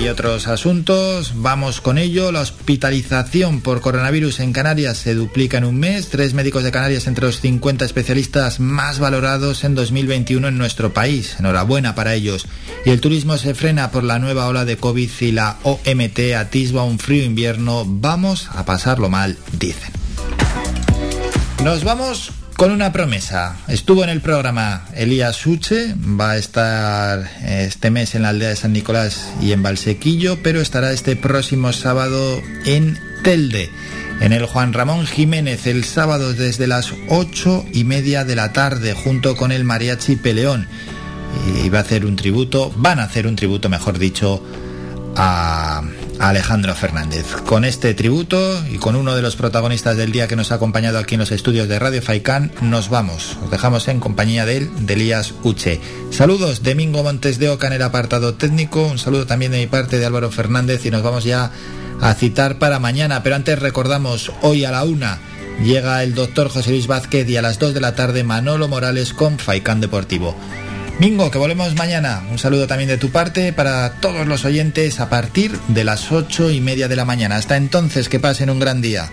Y 0.00 0.08
otros 0.08 0.48
asuntos, 0.48 1.34
vamos 1.36 1.82
con 1.82 1.98
ello. 1.98 2.32
La 2.32 2.40
hospitalización 2.40 3.60
por 3.60 3.82
coronavirus 3.82 4.40
en 4.40 4.54
Canarias 4.54 4.96
se 4.96 5.14
duplica 5.14 5.58
en 5.58 5.64
un 5.64 5.78
mes. 5.78 6.08
Tres 6.08 6.32
médicos 6.32 6.64
de 6.64 6.72
Canarias 6.72 7.06
entre 7.06 7.26
los 7.26 7.40
50 7.40 7.84
especialistas 7.84 8.60
más 8.60 8.98
valorados 8.98 9.62
en 9.62 9.74
2021 9.74 10.48
en 10.48 10.56
nuestro 10.56 10.94
país. 10.94 11.36
Enhorabuena 11.38 11.94
para 11.94 12.14
ellos. 12.14 12.46
Y 12.86 12.90
el 12.90 13.02
turismo 13.02 13.36
se 13.36 13.54
frena 13.54 13.90
por 13.90 14.02
la 14.02 14.18
nueva 14.18 14.46
ola 14.48 14.64
de 14.64 14.78
COVID 14.78 15.10
y 15.20 15.32
la 15.32 15.58
OMT 15.64 16.34
atisba 16.34 16.82
un 16.82 16.98
frío 16.98 17.22
invierno. 17.22 17.84
Vamos 17.86 18.48
a 18.54 18.64
pasarlo 18.64 19.10
mal, 19.10 19.36
dicen. 19.58 19.92
Nos 21.62 21.84
vamos 21.84 22.32
con 22.60 22.72
una 22.72 22.92
promesa. 22.92 23.56
Estuvo 23.68 24.04
en 24.04 24.10
el 24.10 24.20
programa 24.20 24.84
Elías 24.94 25.34
Suche, 25.34 25.94
va 25.98 26.32
a 26.32 26.36
estar 26.36 27.26
este 27.42 27.90
mes 27.90 28.14
en 28.14 28.20
la 28.20 28.28
aldea 28.28 28.50
de 28.50 28.56
San 28.56 28.74
Nicolás 28.74 29.32
y 29.40 29.52
en 29.52 29.62
Valsequillo, 29.62 30.42
pero 30.42 30.60
estará 30.60 30.92
este 30.92 31.16
próximo 31.16 31.72
sábado 31.72 32.42
en 32.66 32.98
Telde, 33.24 33.70
en 34.20 34.34
el 34.34 34.44
Juan 34.44 34.74
Ramón 34.74 35.06
Jiménez, 35.06 35.66
el 35.66 35.84
sábado 35.84 36.34
desde 36.34 36.66
las 36.66 36.92
ocho 37.08 37.64
y 37.72 37.84
media 37.84 38.26
de 38.26 38.36
la 38.36 38.52
tarde, 38.52 38.92
junto 38.92 39.36
con 39.36 39.52
el 39.52 39.64
Mariachi 39.64 40.16
Peleón. 40.16 40.68
Y 41.64 41.70
va 41.70 41.78
a 41.78 41.80
hacer 41.80 42.04
un 42.04 42.16
tributo, 42.16 42.74
van 42.76 43.00
a 43.00 43.04
hacer 43.04 43.26
un 43.26 43.36
tributo, 43.36 43.70
mejor 43.70 43.98
dicho, 43.98 44.44
a 45.16 45.82
Alejandro 46.20 46.74
Fernández. 46.74 47.26
Con 47.46 47.64
este 47.64 47.94
tributo 47.94 48.62
y 48.68 48.76
con 48.76 48.94
uno 48.94 49.16
de 49.16 49.22
los 49.22 49.36
protagonistas 49.36 49.96
del 49.96 50.12
día 50.12 50.28
que 50.28 50.36
nos 50.36 50.52
ha 50.52 50.56
acompañado 50.56 50.98
aquí 50.98 51.14
en 51.14 51.20
los 51.20 51.32
estudios 51.32 51.68
de 51.68 51.78
Radio 51.78 52.02
Faicán, 52.02 52.52
nos 52.60 52.90
vamos. 52.90 53.38
Os 53.42 53.50
dejamos 53.50 53.88
en 53.88 54.00
compañía 54.00 54.44
de 54.44 54.58
él, 54.58 54.70
de 54.80 54.94
Elías 54.94 55.34
Uche. 55.42 55.80
Saludos, 56.10 56.62
Domingo 56.62 57.02
Montes 57.02 57.38
de 57.38 57.48
Oca 57.48 57.68
en 57.68 57.72
el 57.72 57.82
apartado 57.82 58.34
técnico. 58.34 58.86
Un 58.86 58.98
saludo 58.98 59.26
también 59.26 59.52
de 59.52 59.58
mi 59.58 59.66
parte 59.66 59.98
de 59.98 60.06
Álvaro 60.06 60.30
Fernández 60.30 60.84
y 60.84 60.90
nos 60.90 61.02
vamos 61.02 61.24
ya 61.24 61.50
a 62.00 62.14
citar 62.14 62.58
para 62.58 62.78
mañana. 62.78 63.22
Pero 63.22 63.36
antes 63.36 63.58
recordamos 63.58 64.30
hoy 64.42 64.64
a 64.64 64.70
la 64.70 64.84
una 64.84 65.18
llega 65.62 66.02
el 66.02 66.14
doctor 66.14 66.48
José 66.48 66.70
Luis 66.70 66.86
Vázquez 66.86 67.28
y 67.28 67.36
a 67.36 67.42
las 67.42 67.58
2 67.58 67.74
de 67.74 67.80
la 67.80 67.94
tarde 67.94 68.24
Manolo 68.24 68.68
Morales 68.68 69.12
con 69.12 69.38
Faicán 69.38 69.80
Deportivo. 69.80 70.36
Mingo, 71.00 71.30
que 71.30 71.38
volvemos 71.38 71.74
mañana. 71.76 72.22
Un 72.30 72.38
saludo 72.38 72.66
también 72.66 72.90
de 72.90 72.98
tu 72.98 73.08
parte 73.08 73.54
para 73.54 73.94
todos 74.02 74.26
los 74.26 74.44
oyentes 74.44 75.00
a 75.00 75.08
partir 75.08 75.58
de 75.68 75.82
las 75.82 76.12
ocho 76.12 76.50
y 76.50 76.60
media 76.60 76.88
de 76.88 76.96
la 76.96 77.06
mañana. 77.06 77.36
Hasta 77.36 77.56
entonces, 77.56 78.10
que 78.10 78.20
pasen 78.20 78.50
un 78.50 78.60
gran 78.60 78.82
día. 78.82 79.08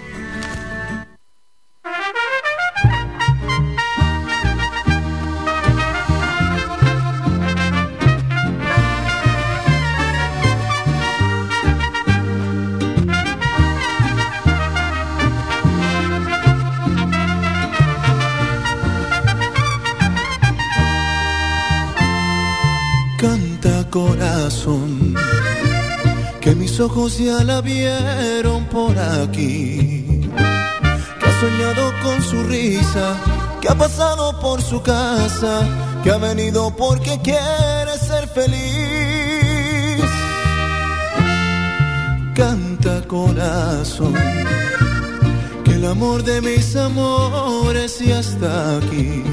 Ojos 26.87 27.17
ya 27.17 27.43
la 27.43 27.59
vieron 27.61 28.65
por 28.65 28.97
aquí. 28.97 30.05
Que 31.19 31.25
ha 31.29 31.39
soñado 31.41 31.83
con 32.03 32.21
su 32.29 32.43
risa, 32.43 33.07
que 33.61 33.67
ha 33.69 33.75
pasado 33.75 34.39
por 34.39 34.61
su 34.61 34.81
casa, 34.81 35.53
que 36.03 36.11
ha 36.11 36.17
venido 36.17 36.75
porque 36.75 37.19
quiere 37.21 37.93
ser 38.09 38.27
feliz. 38.37 40.05
Canta 42.35 42.95
corazón, 43.07 44.15
que 45.63 45.71
el 45.79 45.85
amor 45.85 46.23
de 46.23 46.41
mis 46.41 46.75
amores 46.75 47.99
ya 47.99 48.19
está 48.19 48.77
aquí. 48.77 49.23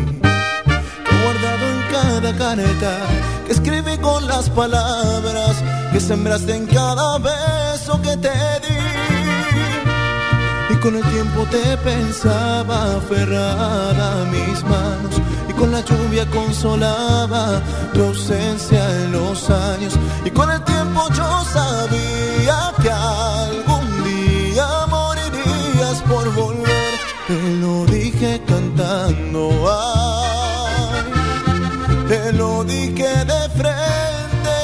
Que 1.06 1.14
guardado 1.22 1.64
en 1.74 1.80
cada 1.96 2.30
careta 2.36 2.94
que 3.46 3.52
escribí 3.52 3.96
con 3.98 4.26
las 4.26 4.48
palabras 4.50 5.62
que 5.92 6.00
sembraste 6.00 6.56
en 6.56 6.66
cada 6.66 7.18
beso 7.18 8.00
que 8.02 8.16
te 8.16 8.30
di. 8.64 8.78
Y 10.70 10.76
con 10.76 10.96
el 10.96 11.04
tiempo 11.04 11.46
te 11.50 11.76
pensaba 11.78 12.96
aferrada 12.96 14.22
a 14.22 14.24
mis 14.26 14.62
manos 14.64 15.20
y 15.48 15.52
con 15.52 15.70
la 15.70 15.80
lluvia 15.80 16.28
consolaba 16.30 17.60
tu 17.92 18.02
ausencia 18.02 18.80
en 19.02 19.12
los 19.12 19.50
años. 19.50 19.94
Y 20.24 20.30
con 20.30 20.50
el 20.50 20.62
tiempo 20.64 21.02
yo 21.10 21.44
sabía 21.52 22.72
que 22.82 22.90
algún 22.90 24.04
día 24.04 24.66
morirías 24.88 26.02
por 26.08 26.32
volver. 26.34 26.94
Te 27.26 27.40
lo 27.60 27.84
dije 27.86 28.42
cantando. 28.46 29.50
Ay, 29.70 30.13
te 32.24 32.32
lo 32.32 32.64
dije 32.64 33.24
de 33.30 33.48
frente 33.58 34.54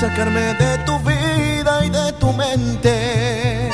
sacarme 0.00 0.54
de 0.54 0.78
tu 0.86 0.96
vida 1.00 1.84
y 1.84 1.90
de 1.90 2.12
tu 2.20 2.32
mente. 2.32 3.68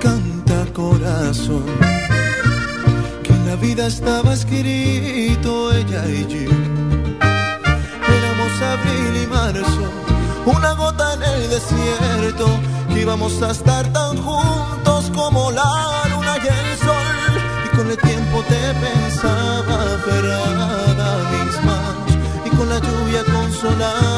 Canta 0.00 0.66
corazón, 0.72 1.64
que 3.22 3.32
en 3.32 3.46
la 3.46 3.54
vida 3.54 3.86
estaba 3.86 4.32
escrito 4.32 5.72
ella 5.72 6.04
y 6.08 6.26
yo 6.26 6.67
una 10.46 10.72
gota 10.72 11.14
en 11.14 11.22
el 11.22 11.50
desierto, 11.50 12.46
que 12.88 13.00
íbamos 13.00 13.42
a 13.42 13.50
estar 13.50 13.86
tan 13.92 14.16
juntos 14.16 15.10
como 15.14 15.50
la 15.50 16.04
luna 16.10 16.36
y 16.36 16.46
el 16.46 16.78
sol. 16.78 17.42
Y 17.66 17.76
con 17.76 17.90
el 17.90 17.98
tiempo 17.98 18.42
te 18.48 18.74
pensaba 18.84 19.94
aferrada 19.94 20.66
a 21.10 21.30
mis 21.32 21.64
manos, 21.64 22.12
y 22.44 22.50
con 22.56 22.68
la 22.68 22.78
lluvia 22.78 23.24
consolaba 23.24 24.17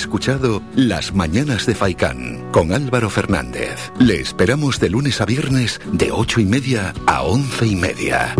escuchado 0.00 0.62
Las 0.74 1.14
Mañanas 1.14 1.66
de 1.66 1.74
Faicán 1.74 2.50
con 2.52 2.72
Álvaro 2.72 3.10
Fernández. 3.10 3.92
Le 3.98 4.18
esperamos 4.18 4.80
de 4.80 4.88
lunes 4.88 5.20
a 5.20 5.26
viernes 5.26 5.78
de 5.92 6.10
ocho 6.10 6.40
y 6.40 6.46
media 6.46 6.94
a 7.06 7.22
once 7.22 7.66
y 7.66 7.76
media. 7.76 8.34